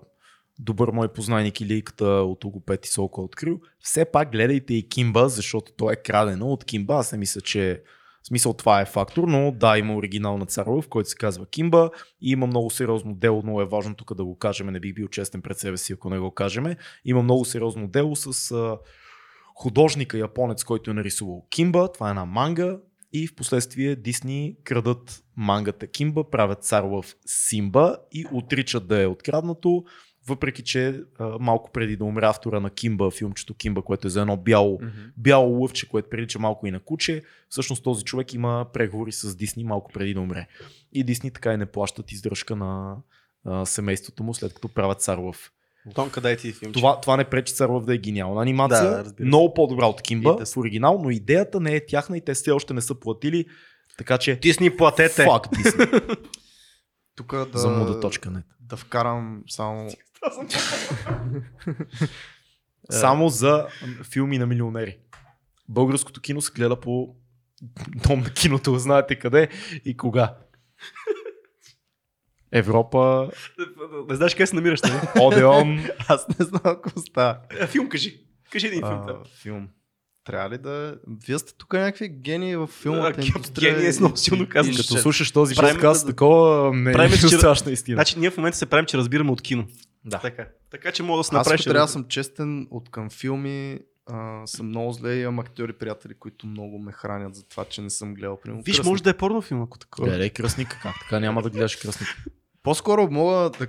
добър 0.58 0.90
мой 0.90 1.12
познайник 1.12 1.60
Илийката 1.60 2.06
от 2.06 2.44
Логопед 2.44 2.86
и 2.86 2.88
Солко 2.88 3.22
открил, 3.22 3.60
все 3.80 4.04
пак 4.04 4.32
гледайте 4.32 4.74
и 4.74 4.88
Кимба, 4.88 5.28
защото 5.28 5.72
то 5.72 5.90
е 5.90 5.96
крадено 5.96 6.46
от 6.46 6.64
Кимба. 6.64 6.94
Аз 6.94 7.12
не 7.12 7.18
мисля, 7.18 7.40
че 7.40 7.82
в 8.22 8.26
смисъл 8.26 8.52
това 8.52 8.80
е 8.80 8.86
фактор, 8.86 9.28
но 9.28 9.52
да, 9.52 9.78
има 9.78 9.94
оригинал 9.94 10.38
на 10.38 10.46
Царов, 10.46 10.84
в 10.84 10.88
който 10.88 11.08
се 11.08 11.16
казва 11.16 11.46
Кимба 11.46 11.90
и 12.20 12.30
има 12.30 12.46
много 12.46 12.70
сериозно 12.70 13.14
дело, 13.14 13.42
много 13.42 13.60
е 13.60 13.64
важно 13.66 13.94
тук 13.94 14.14
да 14.14 14.24
го 14.24 14.38
кажем, 14.38 14.66
не 14.66 14.80
бих 14.80 14.94
бил 14.94 15.08
честен 15.08 15.42
пред 15.42 15.58
себе 15.58 15.76
си, 15.76 15.92
ако 15.92 16.10
не 16.10 16.18
го 16.18 16.30
кажем. 16.30 16.76
Има 17.04 17.22
много 17.22 17.44
сериозно 17.44 17.88
дело 17.88 18.16
с 18.16 18.50
а, 18.52 18.78
художника 19.54 20.18
японец, 20.18 20.64
който 20.64 20.90
е 20.90 20.94
нарисувал 20.94 21.46
Кимба, 21.50 21.92
това 21.92 22.06
е 22.06 22.10
една 22.10 22.24
манга 22.24 22.78
и 23.12 23.26
в 23.26 23.34
последствие 23.34 23.96
Дисни 23.96 24.56
крадат 24.64 25.24
мангата 25.36 25.86
Кимба, 25.86 26.30
правят 26.30 26.64
цар 26.64 26.82
в 26.82 27.04
Симба 27.26 27.98
и 28.12 28.26
отричат 28.32 28.86
да 28.86 29.02
е 29.02 29.06
откраднато, 29.06 29.84
въпреки 30.28 30.62
че 30.62 31.00
а, 31.18 31.38
малко 31.40 31.70
преди 31.72 31.96
да 31.96 32.04
умре 32.04 32.26
автора 32.26 32.60
на 32.60 32.70
Кимба, 32.70 33.10
филмчето 33.10 33.54
Кимба, 33.54 33.82
което 33.82 34.06
е 34.06 34.10
за 34.10 34.20
едно 34.20 34.36
бяло, 34.36 34.80
бяло 35.16 35.62
лъвче, 35.62 35.88
което 35.88 36.10
прилича 36.10 36.38
малко 36.38 36.66
и 36.66 36.70
на 36.70 36.80
куче, 36.80 37.22
всъщност 37.48 37.84
този 37.84 38.04
човек 38.04 38.34
има 38.34 38.66
преговори 38.72 39.12
с 39.12 39.36
Дисни 39.36 39.64
малко 39.64 39.92
преди 39.92 40.14
да 40.14 40.20
умре. 40.20 40.46
И 40.92 41.04
Дисни 41.04 41.30
така 41.30 41.52
и 41.52 41.56
не 41.56 41.66
плащат 41.66 42.12
издръжка 42.12 42.56
на 42.56 42.96
а, 43.44 43.66
семейството 43.66 44.22
му, 44.22 44.34
след 44.34 44.54
като 44.54 44.68
правят 44.68 45.00
цар 45.00 45.18
в 45.18 45.34
Тонка, 45.94 46.20
дай 46.20 46.36
ти 46.36 46.52
филм. 46.52 46.72
това, 46.72 47.00
това 47.00 47.16
не 47.16 47.24
пречи 47.24 47.54
Царлов 47.54 47.84
да 47.84 47.94
е 47.94 47.98
гениална 47.98 48.42
анимация. 48.42 49.04
Да, 49.04 49.12
много 49.20 49.54
по-добра 49.54 49.86
от 49.86 50.02
Кимба 50.02 50.36
да- 50.36 50.46
в 50.46 50.56
оригинал, 50.56 51.00
но 51.02 51.10
идеята 51.10 51.60
не 51.60 51.74
е 51.74 51.86
тяхна 51.86 52.16
и 52.18 52.20
те 52.20 52.34
все 52.34 52.50
още 52.50 52.74
не 52.74 52.80
са 52.80 52.94
платили. 52.94 53.44
Така 53.98 54.18
че 54.18 54.36
Дисни, 54.36 54.76
платете! 54.76 55.24
фак 55.24 55.48
Дисни. 55.56 55.86
Тук 57.16 57.34
да, 57.52 57.58
За 57.58 57.68
муда.нет. 57.70 58.44
да 58.60 58.76
вкарам 58.76 59.42
само... 59.48 59.90
Само 62.90 63.28
за 63.28 63.66
филми 64.10 64.38
на 64.38 64.46
милионери. 64.46 64.98
Българското 65.68 66.20
кино 66.20 66.40
се 66.42 66.52
гледа 66.52 66.80
по 66.80 67.14
дом 68.08 68.20
на 68.20 68.30
киното, 68.30 68.78
знаете 68.78 69.18
къде 69.18 69.48
и 69.84 69.96
кога. 69.96 70.34
Европа, 72.52 73.30
Не 74.08 74.16
знаеш 74.16 74.34
къде 74.34 74.46
се 74.46 74.54
намираш, 74.54 74.82
нали? 74.82 74.94
Одеон, 75.20 75.84
Аз 76.08 76.28
не 76.30 76.44
знам 76.46 76.60
какво 76.62 77.00
става. 77.00 77.36
А, 77.60 77.66
филм 77.66 77.88
кажи. 77.88 78.20
Кажи 78.52 78.66
един 78.66 78.80
филм. 78.80 79.00
а, 79.00 79.14
филм. 79.34 79.68
Трябва 80.24 80.50
ли 80.50 80.58
да... 80.58 80.96
Вие 81.26 81.38
сте 81.38 81.54
тук 81.54 81.72
някакви 81.72 82.08
гении 82.10 82.56
в 82.56 82.66
филмата 82.66 83.20
индустрия. 83.22 83.74
гении 83.74 83.88
е 83.88 84.00
много 84.00 84.16
силно 84.16 84.48
казано. 84.48 84.72
и 84.72 84.76
Като 84.76 84.84
ще- 84.84 84.98
слушаш 84.98 85.30
този 85.30 85.54
Правим 85.54 85.74
подкаст, 85.74 86.02
да- 86.02 86.10
такова 86.10 86.74
не 86.74 86.92
правим, 86.92 87.12
е 87.12 87.16
че- 87.18 87.28
страшна 87.28 87.72
истина. 87.72 87.94
Значи 87.94 88.18
ние 88.18 88.30
в 88.30 88.36
момента 88.36 88.58
се 88.58 88.66
правим, 88.66 88.86
че 88.86 88.98
разбираме 88.98 89.30
от 89.30 89.42
кино. 89.42 89.66
Да. 90.04 90.18
Така. 90.18 90.46
Така 90.70 90.92
че 90.92 91.02
мога 91.02 91.18
да 91.18 91.24
се 91.24 91.28
Аз 91.28 91.32
направиш. 91.34 91.64
трябва 91.64 91.80
да 91.80 91.88
съм 91.88 92.04
честен, 92.04 92.66
от 92.70 92.90
към 92.90 93.10
филми 93.10 93.78
а, 94.06 94.46
съм 94.46 94.68
много 94.68 94.92
зле 94.92 95.14
и 95.14 95.20
имам 95.22 95.38
актьори 95.38 95.72
приятели, 95.72 96.14
които 96.14 96.46
много 96.46 96.78
ме 96.78 96.92
хранят 96.92 97.34
за 97.34 97.42
това, 97.48 97.64
че 97.64 97.80
не 97.82 97.90
съм 97.90 98.14
гледал. 98.14 98.40
Примерно, 98.40 98.62
Виж, 98.62 98.76
Кръстник. 98.76 98.90
може 98.90 99.02
да 99.02 99.10
е 99.10 99.16
порнофилм, 99.16 99.62
ако 99.62 99.78
такова. 99.78 100.08
Гледай 100.08 100.30
кръстник, 100.30 100.78
как 100.82 100.94
така 101.00 101.20
няма 101.20 101.42
да 101.42 101.50
гледаш 101.50 101.76
кръстник. 101.76 102.08
По-скоро 102.62 103.10
мога 103.10 103.50
да... 103.58 103.66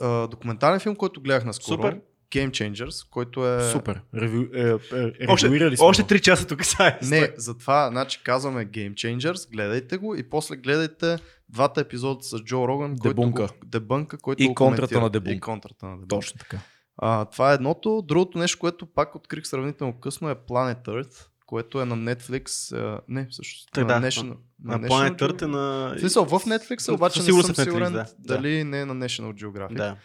А, 0.00 0.26
документален 0.28 0.80
филм, 0.80 0.96
който 0.96 1.20
гледах 1.20 1.44
наскоро. 1.44 1.82
Супер. 1.82 2.00
Game 2.30 2.50
Changers, 2.50 3.10
който 3.10 3.48
е... 3.48 3.70
Супер. 3.70 4.00
Ревю, 4.14 4.44
е, 4.54 4.68
е, 4.68 5.26
Още, 5.28 5.48
сме 5.48 5.76
още 5.80 6.02
го. 6.02 6.08
3 6.08 6.20
часа 6.20 6.46
тук 6.46 6.64
са. 6.64 6.96
Не, 7.02 7.32
затова, 7.36 7.88
значи 7.90 8.20
казваме 8.24 8.66
Game 8.66 8.94
Changers, 8.94 9.52
гледайте 9.52 9.96
го 9.96 10.14
и 10.14 10.22
после 10.22 10.56
гледайте 10.56 11.16
двата 11.48 11.80
епизода 11.80 12.22
с 12.22 12.38
Джо 12.38 12.68
Роган, 12.68 12.94
Дебунка. 12.94 13.42
който 13.42 13.54
го, 13.60 13.66
дебънка, 13.66 14.18
който 14.18 14.42
И 14.42 14.46
го 14.46 14.54
контрата 14.54 15.00
на 15.00 15.10
Дебунка. 15.10 15.36
И 15.36 15.40
контрата 15.40 15.86
на 15.86 15.92
Дебунка. 15.92 16.08
Точно 16.08 16.38
така. 16.38 16.58
А, 16.96 17.24
това 17.24 17.50
е 17.50 17.54
едното. 17.54 18.02
Другото 18.02 18.38
нещо, 18.38 18.58
което 18.58 18.86
пак 18.86 19.14
открих 19.14 19.46
сравнително 19.46 20.00
късно 20.00 20.30
е 20.30 20.34
Planet 20.34 20.84
Earth, 20.84 21.26
което 21.46 21.80
е 21.80 21.84
на 21.84 21.96
Netflix. 21.96 22.76
А, 22.76 23.00
не, 23.08 23.26
всъщност. 23.30 23.68
Та, 23.72 23.80
на 23.80 23.86
да, 23.86 24.06
National, 24.06 24.36
На 24.64 24.80
National 24.80 24.88
Planet 24.88 25.16
Geo- 25.16 25.30
Earth 25.30 25.42
е 25.42 25.46
на... 25.46 25.94
Смисъл, 25.98 26.24
в 26.24 26.30
Netflix, 26.30 26.94
обаче 26.94 27.20
не 27.20 27.24
съм 27.24 27.38
е 27.38 27.42
Netflix, 27.42 27.64
сигурен 27.64 27.92
да. 27.92 28.06
дали 28.18 28.64
не 28.64 28.80
е 28.80 28.84
на 28.84 28.94
National 28.94 29.44
Geographic. 29.44 29.76
Да. 29.76 29.96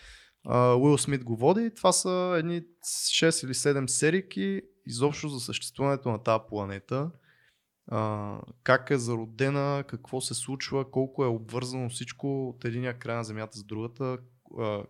Uh, 0.48 0.82
Уил 0.82 0.98
Смит 0.98 1.24
го 1.24 1.36
води. 1.36 1.72
Това 1.76 1.92
са 1.92 2.36
едни 2.38 2.62
6 2.62 3.46
или 3.46 3.54
7 3.54 3.88
серики 3.88 4.62
изобщо 4.88 5.30
за 5.30 5.40
съществуването 5.40 6.10
на 6.10 6.24
тази 6.24 6.44
планета. 6.50 7.12
Uh, 7.92 8.40
как 8.64 8.90
е 8.90 8.98
зародена, 8.98 9.84
какво 9.88 10.22
се 10.22 10.34
случва, 10.34 10.92
колко 10.92 11.24
е 11.24 11.28
обвързано 11.28 11.90
всичко 11.90 12.50
от 12.50 12.66
единия 12.66 13.00
край 13.00 13.16
на 13.16 13.24
Земята 13.24 13.58
с 13.58 13.64
другата, 13.64 14.18
uh, 14.54 14.86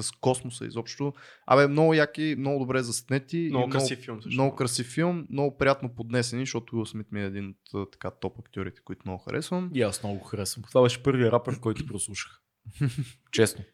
с 0.00 0.12
космоса 0.12 0.66
изобщо. 0.66 1.12
Абе, 1.46 1.66
много 1.66 1.94
яки, 1.94 2.34
много 2.38 2.58
добре 2.58 2.82
заснети. 2.82 3.48
Много 3.50 3.70
красив 3.70 3.98
филм. 3.98 4.22
Също. 4.22 4.42
много 4.42 4.56
красив 4.56 4.86
филм, 4.86 5.26
много 5.30 5.58
приятно 5.58 5.94
поднесени, 5.94 6.42
защото 6.42 6.76
Уил 6.76 6.86
Смит 6.86 7.12
ми 7.12 7.22
е 7.22 7.24
един 7.24 7.54
от 7.74 7.92
така 7.92 8.10
топ 8.10 8.38
актьорите, 8.38 8.80
които 8.84 9.02
много 9.04 9.22
харесвам. 9.22 9.70
И 9.74 9.82
аз 9.82 10.02
много 10.02 10.18
го 10.18 10.24
харесвам. 10.24 10.64
Това 10.68 10.82
беше 10.82 11.02
първият 11.02 11.32
рапър, 11.32 11.60
който 11.60 11.86
прослушах. 11.86 12.40
Честно. 13.32 13.64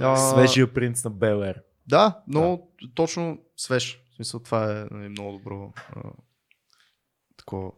А, 0.00 0.16
Свежия 0.16 0.74
принц 0.74 1.04
на 1.04 1.10
Бел 1.10 1.42
Ер. 1.44 1.62
Да, 1.86 2.22
но 2.28 2.68
точно 2.94 3.38
свеж. 3.56 4.04
В 4.12 4.14
смисъл, 4.14 4.40
това 4.40 4.80
е 4.80 4.86
нали, 4.90 5.08
много 5.08 5.38
добро 5.38 5.72
а, 5.96 6.00
такова 7.36 7.72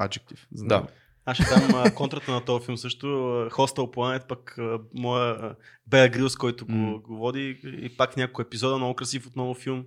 аджектив. 0.00 0.48
Да. 0.52 0.86
Аз 1.26 1.36
ще 1.36 1.44
дам 1.54 1.70
а, 1.74 1.94
контрата 1.94 2.32
на 2.32 2.44
този 2.44 2.64
филм 2.64 2.76
също. 2.76 3.06
Hostel 3.50 3.94
Planet, 3.94 4.26
пък 4.26 4.54
а, 4.58 4.78
моя 4.94 5.54
Бея 5.86 6.08
Грилс, 6.08 6.36
който 6.36 6.66
го, 6.66 7.00
го 7.00 7.16
води 7.16 7.60
и 7.64 7.96
пак 7.96 8.16
няколко 8.16 8.42
епизода, 8.42 8.76
много 8.76 8.94
красив 8.94 9.26
отново 9.26 9.54
филм. 9.54 9.84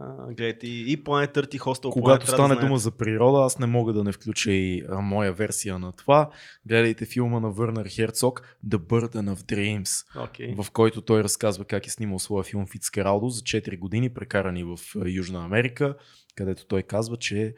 А, 0.00 0.26
гледайте 0.26 0.66
и, 0.66 0.92
и 0.92 1.04
Planet 1.04 1.34
Earth 1.34 1.54
и 1.56 1.60
Hostel 1.60 1.90
Когато 1.90 2.26
Planet. 2.26 2.30
стане 2.30 2.54
да 2.54 2.60
дума 2.60 2.78
за 2.78 2.90
природа, 2.90 3.38
аз 3.44 3.58
не 3.58 3.66
мога 3.66 3.92
да 3.92 4.04
не 4.04 4.12
включа 4.12 4.52
и 4.52 4.82
а, 4.88 5.00
моя 5.00 5.32
версия 5.32 5.78
на 5.78 5.92
това. 5.92 6.30
Гледайте 6.66 7.04
филма 7.06 7.40
на 7.40 7.50
Върнер 7.50 7.86
Херцог 7.88 8.56
The 8.68 8.76
Burden 8.76 9.34
of 9.34 9.54
Dreams, 9.54 10.24
Окей. 10.24 10.54
в 10.54 10.70
който 10.70 11.00
той 11.00 11.22
разказва 11.22 11.64
как 11.64 11.86
е 11.86 11.90
снимал 11.90 12.18
своя 12.18 12.44
филм 12.44 12.66
Фицкералдо 12.66 13.28
за 13.28 13.42
4 13.42 13.78
години, 13.78 14.14
прекарани 14.14 14.64
в 14.64 14.78
Южна 15.06 15.44
Америка, 15.44 15.94
където 16.34 16.66
той 16.66 16.82
казва, 16.82 17.16
че 17.16 17.34
"Ah, 17.34 17.54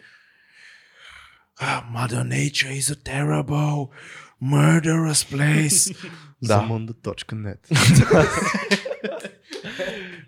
Mother 1.61 2.25
Nature 2.25 2.71
is 2.71 2.91
a 2.91 2.97
terrible, 2.97 3.91
murderous 4.41 5.25
place. 5.25 5.95
да, 6.43 6.61
Zamunda.net 6.61 7.71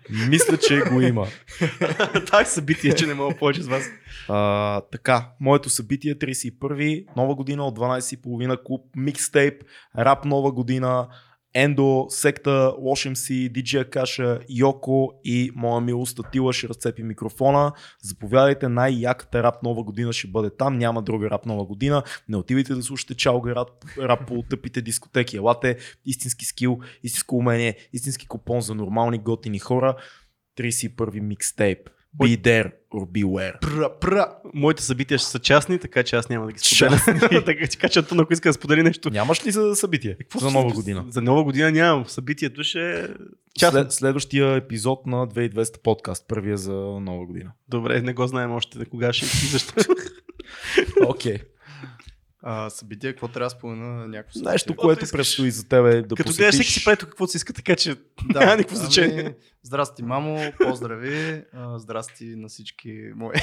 мисля, 0.29 0.57
че 0.57 0.81
го 0.81 1.01
има. 1.01 1.27
Това 2.25 2.41
е 2.41 2.45
събитие, 2.45 2.93
че 2.93 3.07
не 3.07 3.13
мога 3.13 3.35
повече 3.35 3.61
с 3.61 3.67
вас. 3.67 3.83
А, 4.29 4.81
така, 4.81 5.29
моето 5.39 5.69
събитие 5.69 6.15
31 6.15 7.05
нова 7.17 7.35
година 7.35 7.65
от 7.65 7.79
12.30 7.79 8.63
клуб, 8.63 8.85
микстейп, 8.95 9.63
рап 9.97 10.25
нова 10.25 10.51
година, 10.51 11.07
Ендо, 11.53 12.05
секта, 12.09 12.73
Лошем 12.79 13.15
си, 13.15 13.49
диджея 13.49 13.89
Каша, 13.89 14.39
Йоко 14.49 15.13
и 15.23 15.51
моя 15.55 15.81
милост 15.81 16.17
Татила 16.17 16.53
ще 16.53 16.69
разцепи 16.69 17.03
микрофона. 17.03 17.73
Заповядайте, 18.01 18.67
най-яката 18.67 19.43
рап 19.43 19.63
нова 19.63 19.83
година 19.83 20.13
ще 20.13 20.27
бъде 20.27 20.49
там, 20.49 20.77
няма 20.77 21.01
друга 21.01 21.29
рап 21.29 21.45
нова 21.45 21.65
година. 21.65 22.03
Не 22.29 22.37
отивайте 22.37 22.73
да 22.73 22.83
слушате 22.83 23.15
чалга 23.15 23.55
рап, 23.55 23.69
рап 23.97 24.27
по 24.27 24.43
тъпите 24.49 24.81
дискотеки. 24.81 25.37
Елате, 25.37 25.77
истински 26.05 26.45
скил, 26.45 26.79
истинско 27.03 27.35
умение, 27.35 27.77
истински 27.93 28.27
купон 28.27 28.61
за 28.61 28.75
нормални 28.75 29.17
готини 29.17 29.59
хора. 29.59 29.95
31 30.59 31.19
микстейп. 31.19 31.89
Be 32.17 32.41
there 32.41 32.71
or 32.91 33.05
beware. 33.05 33.59
Пра, 33.59 33.99
пра. 33.99 34.35
Моите 34.53 34.83
събития 34.83 35.17
ще 35.17 35.27
са 35.27 35.39
частни, 35.39 35.79
така 35.79 36.03
че 36.03 36.15
аз 36.15 36.29
няма 36.29 36.45
да 36.45 36.51
ги 36.51 36.59
споделя. 36.59 36.99
така 37.45 37.67
че 37.67 37.71
така 37.71 37.89
че 37.89 37.99
Антон, 37.99 38.19
ако 38.19 38.33
иска 38.33 38.49
да 38.49 38.53
сподели 38.53 38.83
нещо. 38.83 39.09
Нямаш 39.09 39.45
ли 39.45 39.51
за 39.51 39.75
събитие? 39.75 40.17
За 40.37 40.51
нова 40.51 40.73
година. 40.73 41.05
За 41.09 41.21
нова 41.21 41.43
година 41.43 41.71
нямам. 41.71 42.05
Събитието 42.05 42.63
ще 42.63 42.99
е 42.99 43.07
частно. 43.59 43.79
След, 43.79 43.91
следващия 43.91 44.55
епизод 44.55 45.05
на 45.05 45.27
2200 45.27 45.81
подкаст, 45.81 46.25
първия 46.27 46.57
за 46.57 46.73
нова 46.73 47.25
година. 47.25 47.51
Добре, 47.67 48.01
не 48.01 48.13
го 48.13 48.27
знаем 48.27 48.51
още 48.51 48.85
кога 48.85 49.13
ще 49.13 49.25
и 49.25 49.47
защо. 49.51 49.73
Окей. 51.05 51.37
Okay. 51.37 51.43
А, 52.41 52.69
събитие, 52.69 53.11
какво 53.11 53.27
трябва 53.27 53.45
да 53.45 53.49
спомена 53.49 54.07
някакво 54.07 54.33
събитие? 54.33 54.51
Нещо, 54.51 54.75
което 54.75 55.03
искаш. 55.03 55.17
предстои 55.17 55.51
за 55.51 55.67
тебе 55.67 56.01
да 56.01 56.15
Като 56.15 56.31
гледаш, 56.31 56.35
всеки 56.35 56.57
посетиш. 56.57 56.73
си 56.73 56.83
прави 56.85 56.97
тук 56.97 57.09
каквото 57.09 57.31
си 57.31 57.37
иска, 57.37 57.53
така 57.53 57.75
че 57.75 57.95
Да, 58.29 58.39
няма 58.45 58.55
никакво 58.55 58.75
значение. 58.75 59.21
Ами, 59.21 59.33
здрасти, 59.63 60.03
мамо, 60.03 60.51
поздрави. 60.63 61.43
А, 61.53 61.79
здрасти 61.79 62.25
на 62.25 62.47
всички 62.47 63.11
мои. 63.15 63.33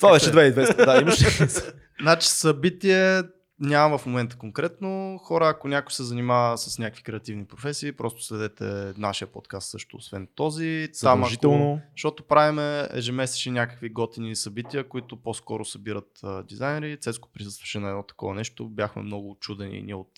Това 0.00 0.12
беше 0.12 0.26
2200. 0.26 0.84
Да, 0.84 1.00
имаш. 1.00 1.18
Значи 2.02 2.28
събитие 2.28 3.22
нямам 3.60 3.98
в 3.98 4.06
момента 4.06 4.36
конкретно. 4.36 5.18
Хора, 5.22 5.48
ако 5.48 5.68
някой 5.68 5.92
се 5.92 6.02
занимава 6.04 6.58
с 6.58 6.78
някакви 6.78 7.02
креативни 7.02 7.44
професии, 7.44 7.92
просто 7.92 8.22
следете 8.22 8.92
нашия 8.96 9.28
подкаст 9.28 9.70
също, 9.70 9.96
освен 9.96 10.28
този. 10.34 10.88
Там, 11.00 11.18
ако, 11.18 11.28
Задължително. 11.30 11.80
защото 11.96 12.22
правиме 12.22 12.88
ежемесечни 12.92 13.52
някакви 13.52 13.88
готини 13.88 14.36
събития, 14.36 14.88
които 14.88 15.16
по-скоро 15.16 15.64
събират 15.64 16.20
а, 16.22 16.42
дизайнери. 16.42 17.00
Цецко 17.00 17.28
присъстваше 17.32 17.78
на 17.78 17.88
едно 17.88 18.02
такова 18.02 18.34
нещо. 18.34 18.68
Бяхме 18.68 19.02
много 19.02 19.36
чудени 19.40 19.82
ние 19.82 19.94
от 19.94 20.12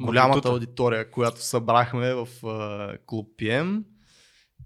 голямата 0.00 0.48
аудитория, 0.48 1.10
която 1.10 1.42
събрахме 1.42 2.14
в 2.14 2.28
а, 2.46 2.98
клуб 3.06 3.28
PM. 3.38 3.82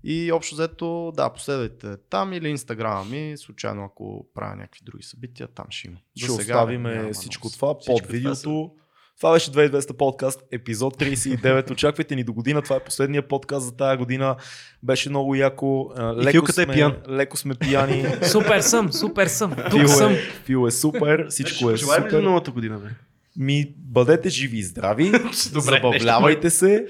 И 0.05 0.33
общо 0.33 0.55
взето, 0.55 1.13
да, 1.17 1.31
последвайте 1.31 1.97
там 2.11 2.33
или 2.33 2.49
инстаграма 2.49 3.05
ми, 3.05 3.35
случайно 3.37 3.85
ако 3.85 4.27
правя 4.35 4.57
някакви 4.57 4.81
други 4.85 5.03
събития, 5.03 5.49
там 5.49 5.65
ще 5.71 5.89
има. 5.89 5.97
Ще 6.17 6.27
За 6.27 6.37
сега 6.37 6.55
оставиме 6.55 6.95
няма 6.95 7.13
всичко 7.13 7.47
много. 7.47 7.55
това 7.55 7.75
Всичко 7.81 7.95
под 7.95 8.03
това 8.03 8.13
видеото. 8.13 8.71
Това 9.17 9.33
беше 9.33 9.51
2200 9.51 9.93
подкаст, 9.93 10.43
епизод 10.53 10.97
39. 10.97 11.71
Очаквайте 11.71 12.17
ни 12.17 12.25
до 12.25 12.33
година. 12.33 12.63
Това 12.63 12.77
е 12.77 12.85
последния 12.85 13.29
подкаст 13.29 13.67
за 13.67 13.77
тази 13.77 13.99
година. 13.99 14.37
Беше 14.83 15.09
много 15.11 15.35
яко. 15.35 15.91
Леко 16.17 16.47
е 16.49 16.53
сме, 16.53 16.67
пиян. 16.67 16.97
леко 17.09 17.37
сме 17.37 17.55
пияни. 17.55 18.05
Супер 18.23 18.61
съм, 18.61 18.93
супер 18.93 19.27
съм. 19.27 19.55
Фил 19.55 19.71
Тук 19.71 19.89
съм. 19.89 20.13
е, 20.13 20.17
Фил 20.45 20.67
е 20.67 20.71
супер. 20.71 21.27
Всичко 21.29 21.71
е 21.71 21.77
Желаем 21.77 22.05
ли 22.05 22.11
супер. 22.11 22.23
новата 22.23 22.51
година, 22.51 22.79
бе? 22.79 22.89
Ми, 23.37 23.75
бъдете 23.79 24.29
живи 24.29 24.59
и 24.59 24.63
здрави. 24.63 25.11
Добре, 25.11 25.31
забавлявайте 25.53 26.51
се. 26.51 26.87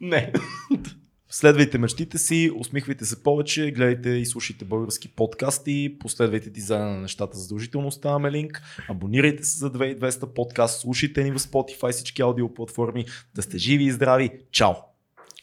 Не. 0.00 0.32
Следвайте 1.34 1.78
мечтите 1.78 2.18
си, 2.18 2.50
усмихвайте 2.56 3.04
се 3.04 3.22
повече, 3.22 3.70
гледайте 3.70 4.08
и 4.08 4.26
слушайте 4.26 4.64
български 4.64 5.08
подкасти, 5.08 5.96
последвайте 6.00 6.50
дизайна 6.50 6.90
на 6.90 7.00
нещата, 7.00 7.38
задължително 7.38 7.88
оставяме 7.88 8.30
линк, 8.30 8.62
абонирайте 8.88 9.44
се 9.44 9.58
за 9.58 9.72
2200 9.72 10.26
подкаст, 10.26 10.80
слушайте 10.80 11.24
ни 11.24 11.30
в 11.30 11.38
Spotify, 11.38 11.92
всички 11.92 12.22
аудиоплатформи, 12.22 13.04
да 13.34 13.42
сте 13.42 13.58
живи 13.58 13.84
и 13.84 13.92
здрави. 13.92 14.30
Чао! 14.50 14.72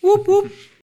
Уп, 0.04 0.28
уп. 0.28 0.52